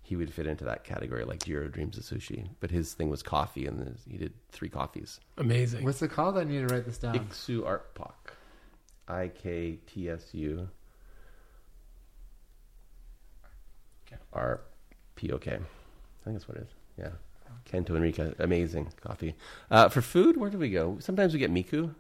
He 0.02 0.16
would 0.16 0.30
fit 0.30 0.46
into 0.46 0.64
that 0.64 0.84
category, 0.84 1.24
like 1.24 1.44
Jiro 1.44 1.66
dreams 1.68 1.96
of 1.96 2.04
sushi. 2.04 2.48
But 2.60 2.70
his 2.70 2.92
thing 2.92 3.08
was 3.08 3.22
coffee, 3.22 3.64
and 3.66 3.96
he 4.06 4.18
did 4.18 4.34
three 4.50 4.68
coffees. 4.68 5.18
amazing. 5.38 5.82
What's 5.84 6.02
it 6.02 6.10
called? 6.10 6.36
I 6.36 6.44
need 6.44 6.68
to 6.68 6.74
write 6.74 6.84
this 6.84 6.98
down. 6.98 7.14
Iktsuarpok, 7.18 8.23
I 9.08 9.28
K 9.28 9.78
T 9.86 10.08
S 10.10 10.28
U 10.32 10.68
R 14.32 14.60
P 15.16 15.30
O 15.32 15.38
K. 15.38 15.52
I 15.52 15.54
think 16.24 16.36
that's 16.36 16.48
what 16.48 16.56
it 16.56 16.62
is. 16.64 16.68
Yeah. 16.98 17.10
Kento 17.70 17.90
Enrica, 17.96 18.34
amazing 18.40 18.92
coffee. 19.00 19.34
Uh, 19.70 19.88
for 19.88 20.02
food, 20.02 20.36
where 20.36 20.50
do 20.50 20.58
we 20.58 20.70
go? 20.70 20.96
Sometimes 21.00 21.32
we 21.32 21.38
get 21.38 21.52
Miku 21.52 21.94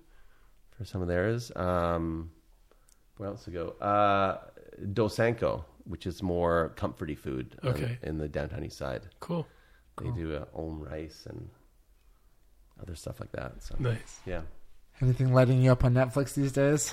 for 0.76 0.84
some 0.84 1.00
of 1.00 1.08
theirs. 1.08 1.52
Um, 1.56 2.30
where 3.16 3.28
else 3.28 3.44
to 3.44 3.50
go? 3.50 3.68
Uh, 3.80 4.38
Dosanko, 4.92 5.64
which 5.84 6.06
is 6.06 6.22
more 6.22 6.72
comforty 6.76 7.16
food 7.16 7.56
on- 7.62 7.70
Okay. 7.70 7.98
in 8.02 8.18
the 8.18 8.28
downtown 8.28 8.64
east 8.64 8.76
side. 8.78 9.02
Cool, 9.20 9.46
They 10.02 10.10
do 10.10 10.34
uh, 10.36 10.44
om 10.54 10.80
rice 10.80 11.26
and 11.28 11.48
other 12.82 12.94
stuff 12.96 13.20
like 13.20 13.32
that. 13.32 13.62
So 13.62 13.76
nice. 13.78 14.20
yeah. 14.26 14.42
Anything 15.00 15.32
lighting 15.34 15.60
you 15.62 15.72
up 15.72 15.84
on 15.84 15.94
Netflix 15.94 16.34
these 16.34 16.52
days? 16.52 16.92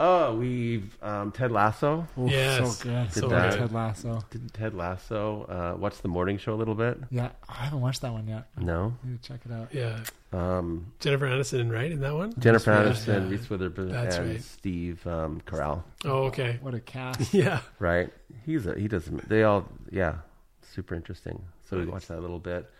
Oh, 0.00 0.36
we've 0.36 0.96
um, 1.02 1.32
Ted 1.32 1.50
Lasso. 1.50 2.06
Oof, 2.16 2.30
Yes. 2.30 2.78
so 2.78 2.84
good. 2.84 3.10
Did 3.12 3.20
So 3.22 3.28
that. 3.28 3.50
good. 3.52 3.58
Ted 3.58 3.72
Lasso. 3.72 4.22
Did 4.30 4.54
Ted 4.54 4.74
Lasso 4.74 5.42
uh, 5.48 5.76
watch 5.76 6.00
the 6.02 6.08
morning 6.08 6.38
show 6.38 6.54
a 6.54 6.56
little 6.56 6.76
bit? 6.76 6.98
Yeah, 7.10 7.30
I 7.48 7.64
haven't 7.64 7.80
watched 7.80 8.02
that 8.02 8.12
one 8.12 8.28
yet. 8.28 8.46
No. 8.56 8.94
I 9.04 9.08
need 9.08 9.20
to 9.22 9.28
check 9.28 9.40
it 9.44 9.50
out. 9.52 9.74
Yeah, 9.74 9.98
Um, 10.32 10.92
Jennifer 11.00 11.26
Aniston, 11.26 11.72
right 11.72 11.90
in 11.90 11.98
that 12.00 12.14
one? 12.14 12.32
Jennifer 12.38 12.70
Yeah, 12.70 12.92
Aniston, 12.92 13.24
yeah. 13.24 13.28
Reese 13.28 13.50
Witherspoon, 13.50 13.90
That's 13.90 14.16
and 14.18 14.28
right. 14.30 14.42
Steve 14.42 15.04
um, 15.06 15.40
Carell. 15.46 15.82
Oh, 16.04 16.24
okay. 16.26 16.58
What 16.60 16.74
a 16.74 16.80
cast. 16.80 17.34
Yeah, 17.34 17.60
Right? 17.80 18.12
He's 18.46 18.66
a, 18.66 18.78
he 18.78 18.86
does. 18.86 19.06
They 19.06 19.42
all 19.42 19.66
yeah, 19.90 20.16
super 20.62 20.94
interesting. 20.94 21.42
So 21.68 21.76
we 21.76 21.86
watched 21.86 22.06
that 22.08 22.18
a 22.18 22.20
little 22.20 22.38
bit. 22.38 22.70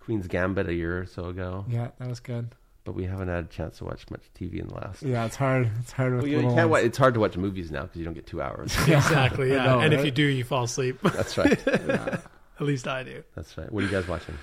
Queen's 0.00 0.26
Gambit 0.26 0.68
a 0.68 0.74
year 0.74 1.00
or 1.00 1.06
so 1.06 1.26
ago, 1.26 1.64
yeah, 1.68 1.88
that 1.98 2.08
was 2.08 2.20
good. 2.20 2.54
But 2.84 2.94
we 2.94 3.04
haven't 3.04 3.28
had 3.28 3.44
a 3.44 3.48
chance 3.48 3.78
to 3.78 3.84
watch 3.84 4.04
much 4.10 4.22
TV 4.38 4.60
in 4.60 4.68
the 4.68 4.74
last. 4.74 5.02
Yeah, 5.02 5.24
it's 5.26 5.36
hard. 5.36 5.70
It's 5.80 5.92
hard 5.92 6.12
with 6.14 6.22
Well, 6.22 6.28
you, 6.30 6.36
you 6.36 6.42
little 6.42 6.56
can't. 6.56 6.70
Wa- 6.70 6.78
it's 6.78 6.98
hard 6.98 7.14
to 7.14 7.20
watch 7.20 7.36
movies 7.36 7.70
now 7.70 7.82
because 7.82 7.96
you 7.98 8.04
don't 8.04 8.14
get 8.14 8.26
two 8.26 8.40
hours. 8.42 8.74
exactly. 8.88 9.50
Yeah, 9.52 9.64
know, 9.66 9.80
and 9.80 9.92
if 9.94 10.04
you 10.04 10.10
do, 10.10 10.22
you 10.24 10.44
fall 10.44 10.64
asleep. 10.64 10.98
That's 11.02 11.36
right. 11.38 11.66
At 11.68 12.22
least 12.60 12.86
I 12.88 13.02
do. 13.04 13.22
That's 13.34 13.56
right. 13.58 13.70
What 13.72 13.82
are 13.82 13.86
you 13.86 13.92
guys 13.92 14.06
watching? 14.08 14.36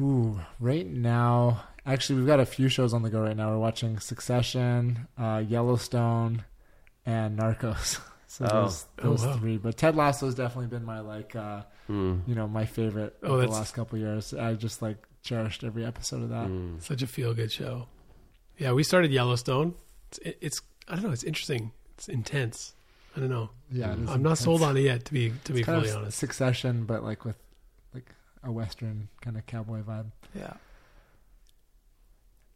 Ooh, 0.00 0.40
right 0.60 0.86
now, 0.86 1.62
actually, 1.86 2.16
we've 2.18 2.26
got 2.26 2.40
a 2.40 2.46
few 2.46 2.68
shows 2.68 2.92
on 2.92 3.02
the 3.02 3.10
go 3.10 3.20
right 3.20 3.36
now. 3.36 3.50
We're 3.50 3.58
watching 3.58 3.98
Succession, 4.00 5.06
uh, 5.18 5.42
Yellowstone, 5.46 6.44
and 7.06 7.38
Narcos. 7.38 8.00
So 8.26 8.46
Oh. 8.50 8.62
those, 8.64 8.86
Oh, 9.00 9.02
those 9.10 9.24
wow. 9.24 9.36
three. 9.36 9.58
But 9.58 9.76
Ted 9.76 9.94
Lasso's 9.94 10.34
definitely 10.34 10.66
been 10.66 10.84
my 10.84 10.98
like, 10.98 11.36
uh, 11.36 11.62
Hmm. 11.86 12.16
you 12.26 12.34
know, 12.34 12.48
my 12.48 12.64
favorite 12.66 13.14
Oh, 13.22 13.26
of 13.26 13.32
the 13.34 13.36
that's- 13.42 13.56
last 13.58 13.74
couple 13.74 13.94
of 13.94 14.02
years. 14.02 14.34
I 14.34 14.54
just 14.54 14.82
like 14.82 14.96
cherished 15.24 15.64
every 15.64 15.84
episode 15.84 16.22
of 16.22 16.28
that. 16.28 16.46
Hmm. 16.46 16.78
Such 16.78 17.02
a 17.02 17.06
feel 17.06 17.34
good 17.34 17.50
show. 17.50 17.88
Yeah, 18.58 18.72
we 18.72 18.84
started 18.84 19.10
Yellowstone. 19.10 19.74
It's, 20.12 20.20
it's 20.40 20.60
I 20.86 20.94
don't 20.94 21.04
know. 21.04 21.10
It's 21.10 21.24
interesting. 21.24 21.72
It's 21.96 22.08
intense. 22.08 22.74
I 23.16 23.20
don't 23.20 23.30
know. 23.30 23.50
Yeah, 23.72 23.92
it 23.92 24.00
is 24.00 24.10
I'm 24.10 24.22
not 24.22 24.38
sold 24.38 24.62
on 24.62 24.76
it 24.76 24.82
yet. 24.82 25.04
To 25.06 25.12
be 25.12 25.32
to 25.44 25.52
be 25.52 25.60
It's 25.60 25.66
kind 25.66 25.82
fully 25.82 25.90
of 25.92 26.02
honest. 26.02 26.18
Succession, 26.18 26.84
but 26.84 27.02
like 27.02 27.24
with 27.24 27.36
like 27.92 28.08
a 28.44 28.52
western 28.52 29.08
kind 29.20 29.36
of 29.36 29.46
cowboy 29.46 29.82
vibe. 29.82 30.12
Yeah. 30.34 30.52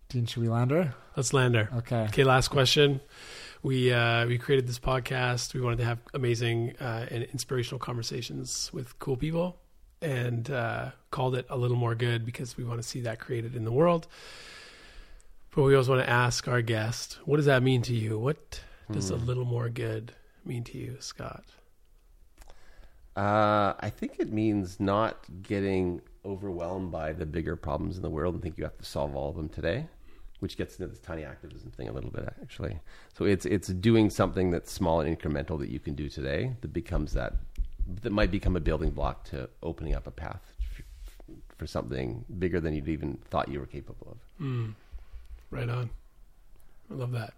Dean, 0.09 0.27
should 0.27 0.43
we 0.43 0.49
land 0.49 0.70
her? 0.70 0.95
Let's 1.16 1.32
land 1.35 1.55
her. 1.55 1.69
Okay. 1.78 2.05
Okay, 2.05 2.24
last 2.24 2.49
question. 2.49 3.01
We 3.62 3.93
uh, 3.93 4.27
we 4.27 4.39
created 4.39 4.66
this 4.66 4.78
podcast. 4.78 5.53
We 5.55 5.61
wanted 5.61 5.78
to 5.78 5.85
have 5.85 5.99
amazing 6.15 6.74
uh, 6.81 7.07
and 7.11 7.24
inspirational 7.24 7.78
conversations 7.78 8.70
with 8.73 8.99
cool 8.99 9.16
people, 9.16 9.59
and 10.01 10.51
uh, 10.51 10.91
called 11.11 11.35
it 11.35 11.47
a 11.51 11.57
little 11.57 11.77
more 11.77 11.95
good 11.95 12.25
because 12.25 12.57
we 12.57 12.65
want 12.65 12.81
to 12.81 12.87
see 12.87 13.01
that 13.01 13.19
created 13.19 13.57
in 13.57 13.65
the 13.65 13.73
world. 13.73 14.07
But 15.55 15.62
we 15.62 15.75
always 15.75 15.89
want 15.89 16.03
to 16.03 16.11
ask 16.11 16.47
our 16.47 16.62
guest, 16.62 17.19
what 17.25 17.37
does 17.37 17.47
that 17.47 17.62
mean 17.62 17.83
to 17.83 17.95
you? 17.95 18.19
What 18.19 18.61
does 18.93 19.11
a 19.11 19.16
little 19.16 19.45
more 19.45 19.69
good 19.69 20.12
mean 20.45 20.65
to 20.65 20.79
you, 20.79 20.97
Scott? 21.01 21.45
Uh, 23.16 23.75
I 23.81 23.91
think 23.91 24.16
it 24.20 24.33
means 24.33 24.79
not 24.79 25.27
getting 25.43 26.01
overwhelmed 26.25 26.93
by 26.93 27.12
the 27.12 27.27
bigger 27.27 27.57
problems 27.57 27.97
in 27.97 28.03
the 28.03 28.11
world 28.11 28.35
and 28.35 28.43
think 28.43 28.57
you 28.57 28.65
have 28.65 28.79
to 28.79 28.85
solve 28.85 29.16
all 29.16 29.31
of 29.31 29.37
them 29.37 29.49
today, 29.49 29.89
which 30.39 30.57
gets 30.57 30.79
into 30.79 30.87
this 30.87 31.01
tiny 31.01 31.25
activism 31.25 31.73
thing 31.73 31.89
a 31.89 31.93
little 31.93 32.11
bit 32.11 32.33
actually. 32.41 32.79
So 33.16 33.25
it's 33.25 33.45
it's 33.45 33.69
doing 33.69 34.11
something 34.11 34.53
that's 34.53 34.70
small 34.70 35.01
and 35.01 35.19
incremental 35.19 35.59
that 35.59 35.69
you 35.69 35.81
can 35.81 35.95
do 35.95 36.09
today 36.09 36.55
that 36.61 36.73
becomes 36.73 37.12
that 37.15 37.35
that 38.02 38.10
might 38.12 38.31
become 38.31 38.56
a 38.56 38.60
building 38.60 38.90
block 38.90 39.24
to 39.31 39.48
opening 39.62 39.94
up 39.94 40.06
a 40.06 40.10
path 40.10 40.43
for 41.56 41.66
something 41.66 42.24
bigger 42.39 42.60
than 42.60 42.74
you'd 42.74 42.89
even 42.89 43.19
thought 43.31 43.48
you 43.48 43.59
were 43.60 43.66
capable 43.66 44.09
of. 44.12 44.44
Mm. 44.44 44.74
Right 45.51 45.69
on. 45.69 45.90
I 46.90 46.94
love 46.94 47.12
that. 47.12 47.35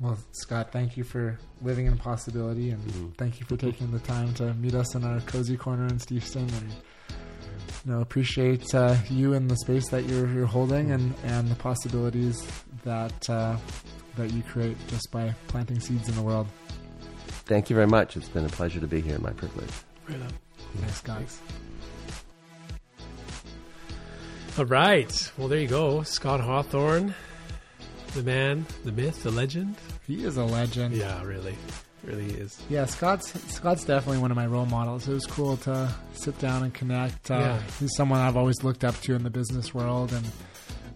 Well, 0.00 0.18
Scott, 0.32 0.70
thank 0.72 0.96
you 0.96 1.02
for 1.04 1.38
living 1.62 1.86
in 1.86 1.96
possibility, 1.98 2.70
and 2.70 2.80
Mm-hmm. 2.86 3.08
thank 3.18 3.40
you 3.40 3.46
for 3.46 3.56
taking 3.56 3.90
the 3.90 3.98
time 4.00 4.32
to 4.34 4.54
meet 4.54 4.74
us 4.74 4.94
in 4.94 5.02
our 5.04 5.20
cozy 5.20 5.56
corner 5.56 5.86
in 5.86 5.98
Steveston. 5.98 6.48
And 6.52 6.70
you 7.84 7.92
know, 7.92 8.00
appreciate 8.00 8.74
uh, 8.74 8.96
you 9.10 9.34
and 9.34 9.50
the 9.50 9.56
space 9.56 9.88
that 9.88 10.04
you're 10.04 10.28
you're 10.32 10.46
holding, 10.46 10.92
and 10.92 11.14
and 11.24 11.48
the 11.48 11.54
possibilities 11.56 12.46
that 12.84 13.28
uh, 13.28 13.56
that 14.16 14.32
you 14.32 14.42
create 14.42 14.76
just 14.88 15.10
by 15.10 15.34
planting 15.48 15.80
seeds 15.80 16.08
in 16.08 16.14
the 16.14 16.22
world. 16.22 16.46
Thank 17.46 17.70
you 17.70 17.76
very 17.76 17.86
much. 17.86 18.16
It's 18.16 18.28
been 18.28 18.44
a 18.44 18.48
pleasure 18.50 18.80
to 18.80 18.86
be 18.86 19.00
here. 19.00 19.18
My 19.18 19.32
privilege. 19.32 19.70
Right 20.08 20.20
on. 20.20 20.32
Thanks, 20.78 21.00
guys. 21.00 21.40
All 24.58 24.64
right. 24.64 25.32
Well, 25.36 25.48
there 25.48 25.58
you 25.58 25.68
go. 25.68 26.02
Scott 26.02 26.40
Hawthorn, 26.40 27.14
the 28.14 28.22
man, 28.22 28.66
the 28.84 28.92
myth, 28.92 29.22
the 29.22 29.30
legend. 29.30 29.76
He 30.06 30.24
is 30.24 30.36
a 30.38 30.44
legend. 30.44 30.94
Yeah, 30.94 31.22
really. 31.24 31.54
Really 32.04 32.26
is. 32.34 32.60
Yeah, 32.68 32.84
Scott's 32.86 33.32
Scott's 33.52 33.84
definitely 33.84 34.18
one 34.18 34.30
of 34.30 34.36
my 34.36 34.46
role 34.46 34.66
models. 34.66 35.08
It 35.08 35.12
was 35.14 35.26
cool 35.26 35.56
to 35.58 35.92
sit 36.12 36.38
down 36.38 36.62
and 36.62 36.72
connect. 36.72 37.30
Uh, 37.30 37.38
Yeah. 37.38 37.62
He's 37.80 37.94
someone 37.96 38.20
I've 38.20 38.36
always 38.36 38.62
looked 38.62 38.84
up 38.84 38.98
to 39.02 39.14
in 39.14 39.24
the 39.24 39.30
business 39.30 39.74
world, 39.74 40.12
and 40.12 40.24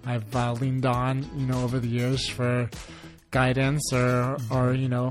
I've 0.07 0.35
uh, 0.37 0.53
leaned 0.53 0.87
on, 0.87 1.29
you 1.37 1.47
know, 1.47 1.63
over 1.65 1.81
the 1.81 1.89
years 1.89 2.29
for 2.29 2.71
guidance 3.33 3.93
or 3.93 4.37
or 4.51 4.73
you 4.73 4.89
know 4.89 5.11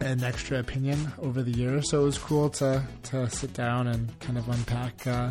an 0.00 0.24
extra 0.24 0.58
opinion 0.58 1.12
over 1.20 1.42
the 1.42 1.50
years. 1.50 1.90
So 1.90 2.02
it 2.02 2.04
was 2.04 2.18
cool 2.18 2.50
to 2.50 2.82
to 3.04 3.28
sit 3.30 3.52
down 3.52 3.86
and 3.86 4.18
kind 4.20 4.38
of 4.38 4.48
unpack, 4.48 5.06
uh, 5.06 5.30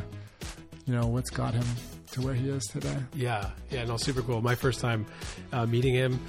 you 0.85 0.93
know, 0.93 1.07
what's 1.07 1.29
got 1.29 1.53
him 1.53 1.65
to 2.11 2.21
where 2.21 2.33
he 2.33 2.49
is 2.49 2.63
today. 2.65 2.97
Yeah, 3.13 3.49
yeah, 3.69 3.85
no, 3.85 3.97
super 3.97 4.21
cool. 4.21 4.41
My 4.41 4.55
first 4.55 4.79
time 4.79 5.05
uh, 5.51 5.65
meeting 5.65 5.93
him, 5.93 6.19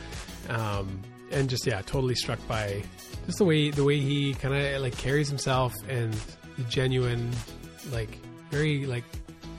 um, 0.48 1.00
and 1.30 1.48
just 1.48 1.66
yeah, 1.66 1.82
totally 1.82 2.14
struck 2.14 2.38
by 2.48 2.82
just 3.26 3.38
the 3.38 3.44
way 3.44 3.70
the 3.70 3.84
way 3.84 3.98
he 3.98 4.34
kind 4.34 4.54
of 4.54 4.82
like 4.82 4.96
carries 4.96 5.28
himself 5.28 5.74
and 5.88 6.14
the 6.56 6.64
genuine, 6.64 7.30
like 7.92 8.18
very 8.50 8.86
like 8.86 9.04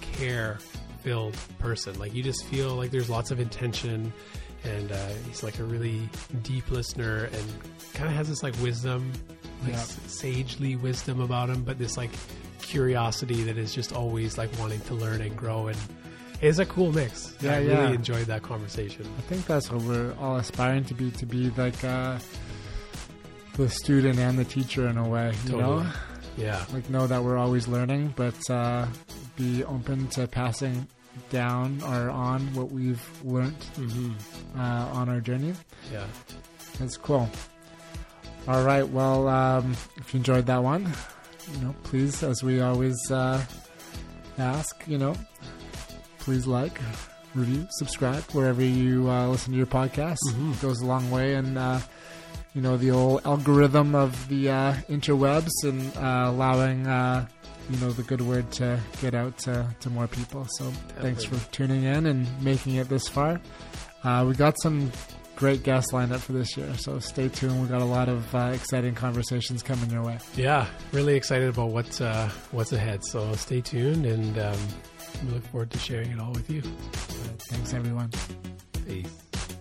care 0.02 0.58
filled 1.02 1.36
person. 1.60 1.98
Like 2.00 2.14
you 2.14 2.24
just 2.24 2.46
feel 2.46 2.76
like 2.76 2.92
there's 2.92 3.10
lots 3.10 3.32
of 3.32 3.40
intention, 3.40 4.12
and 4.64 4.92
uh, 4.92 5.08
he's 5.28 5.44
like 5.44 5.60
a 5.60 5.64
really 5.64 6.10
deep 6.44 6.70
listener 6.72 7.26
and 7.26 7.71
kind 7.94 8.10
of 8.10 8.16
has 8.16 8.28
this 8.30 8.44
like 8.44 8.56
wisdom, 8.62 9.12
like 9.64 9.74
s- 9.74 10.00
sagely 10.08 10.76
wisdom 10.76 11.20
about 11.22 11.50
him, 11.50 11.64
but 11.64 11.78
this 11.78 11.98
like 11.98 12.12
curiosity 12.62 13.44
that 13.44 13.58
is 13.58 13.74
just 13.74 13.94
always 13.94 14.38
like 14.38 14.50
wanting 14.60 14.80
to 14.82 14.94
learn 14.94 15.22
and 15.22 15.36
grow 15.36 15.68
and 15.68 15.78
it's 16.42 16.58
a 16.60 16.66
cool 16.66 16.92
mix. 16.92 17.36
Yeah, 17.42 17.56
I 17.56 17.60
yeah. 17.60 17.80
really 17.82 17.94
enjoyed 17.96 18.26
that 18.26 18.42
conversation. 18.42 19.06
I 19.18 19.22
think 19.22 19.46
that's 19.46 19.70
what 19.72 19.82
we're 19.84 20.14
all 20.20 20.38
aspiring 20.38 20.84
to 20.86 20.94
be 20.96 21.12
to 21.12 21.26
be 21.26 21.50
like 21.52 21.84
uh 21.84 22.18
the 23.56 23.70
student 23.70 24.18
and 24.18 24.40
the 24.40 24.46
teacher 24.46 24.88
in 24.88 24.98
a 24.98 25.08
way. 25.08 25.34
You 25.46 25.52
Totally. 25.52 25.84
know, 25.84 25.92
Yeah. 26.38 26.66
like 26.74 26.90
know 26.90 27.06
that 27.06 27.24
we're 27.24 27.38
always 27.38 27.68
learning, 27.68 28.14
but 28.16 28.50
uh, 28.50 28.88
be 29.36 29.64
open 29.66 30.08
to 30.10 30.26
passing 30.28 30.88
down 31.30 31.82
or 31.84 32.10
on 32.10 32.42
what 32.56 32.72
we've 32.72 33.06
learned 33.24 33.60
Mm-hmm. 33.76 34.60
uh, 34.60 34.86
on 34.98 35.10
our 35.10 35.20
journey. 35.20 35.54
Yeah. 35.92 36.06
That's 36.80 36.96
cool. 36.98 37.30
All 38.48 38.64
right. 38.64 38.88
Well, 38.88 39.28
um, 39.28 39.74
if 39.98 40.14
you 40.14 40.18
enjoyed 40.18 40.46
that 40.48 40.64
one, 40.64 40.92
you 41.54 41.62
know, 41.62 41.76
please, 41.84 42.24
as 42.24 42.44
we 42.44 42.62
always 42.62 42.98
uh, 43.12 43.44
ask, 44.38 44.84
you 44.88 44.98
know, 44.98 45.16
please 46.20 46.48
like, 46.48 46.80
review, 47.36 47.68
subscribe 47.72 48.24
wherever 48.32 48.64
you 48.64 49.10
uh, 49.10 49.28
listen 49.28 49.52
to 49.54 49.58
your 49.58 49.68
podcast. 49.68 50.18
Mm-hmm. 50.30 50.54
It 50.54 50.62
goes 50.62 50.82
a 50.82 50.86
long 50.86 51.10
way, 51.12 51.36
and 51.36 51.58
uh, 51.58 51.80
you 52.54 52.62
know 52.62 52.78
the 52.78 52.92
old 52.92 53.22
algorithm 53.26 53.96
of 53.96 54.28
the 54.28 54.50
uh, 54.50 54.74
interwebs 54.90 55.52
and 55.64 55.96
uh, 55.98 56.30
allowing 56.30 56.88
uh, 56.88 57.28
you 57.70 57.78
know 57.78 57.92
the 57.92 58.04
good 58.04 58.22
word 58.22 58.52
to 58.54 58.80
get 59.02 59.14
out 59.14 59.38
to, 59.40 59.66
to 59.80 59.90
more 59.90 60.08
people. 60.08 60.46
So 60.58 60.66
thanks 61.00 61.24
for 61.24 61.38
tuning 61.52 61.84
in 61.84 62.06
and 62.06 62.28
making 62.44 62.76
it 62.76 62.90
this 62.90 63.08
far. 63.08 63.40
Uh, 64.04 64.26
we 64.28 64.34
got 64.34 64.60
some 64.62 64.92
great 65.42 65.64
guests 65.64 65.92
lined 65.92 66.14
up 66.14 66.22
for 66.22 66.34
this 66.34 66.56
year, 66.56 66.72
so 66.78 67.00
stay 67.00 67.28
tuned. 67.28 67.60
We've 67.60 67.70
got 67.70 67.82
a 67.82 67.86
lot 67.86 68.10
of 68.10 68.36
uh, 68.36 68.52
exciting 68.54 68.94
conversations 68.94 69.64
coming 69.64 69.90
your 69.90 70.04
way. 70.04 70.20
Yeah. 70.36 70.68
Really 70.92 71.16
excited 71.16 71.50
about 71.50 71.72
what's 71.72 72.00
uh, 72.00 72.30
what's 72.52 72.72
ahead. 72.74 73.04
So 73.04 73.34
stay 73.34 73.60
tuned, 73.60 74.06
and 74.06 74.38
um, 74.38 74.60
we 75.26 75.34
look 75.34 75.44
forward 75.48 75.72
to 75.72 75.80
sharing 75.80 76.12
it 76.12 76.20
all 76.20 76.32
with 76.32 76.48
you. 76.48 76.62
Thanks, 76.62 77.74
everyone. 77.74 78.12
Peace. 78.86 79.61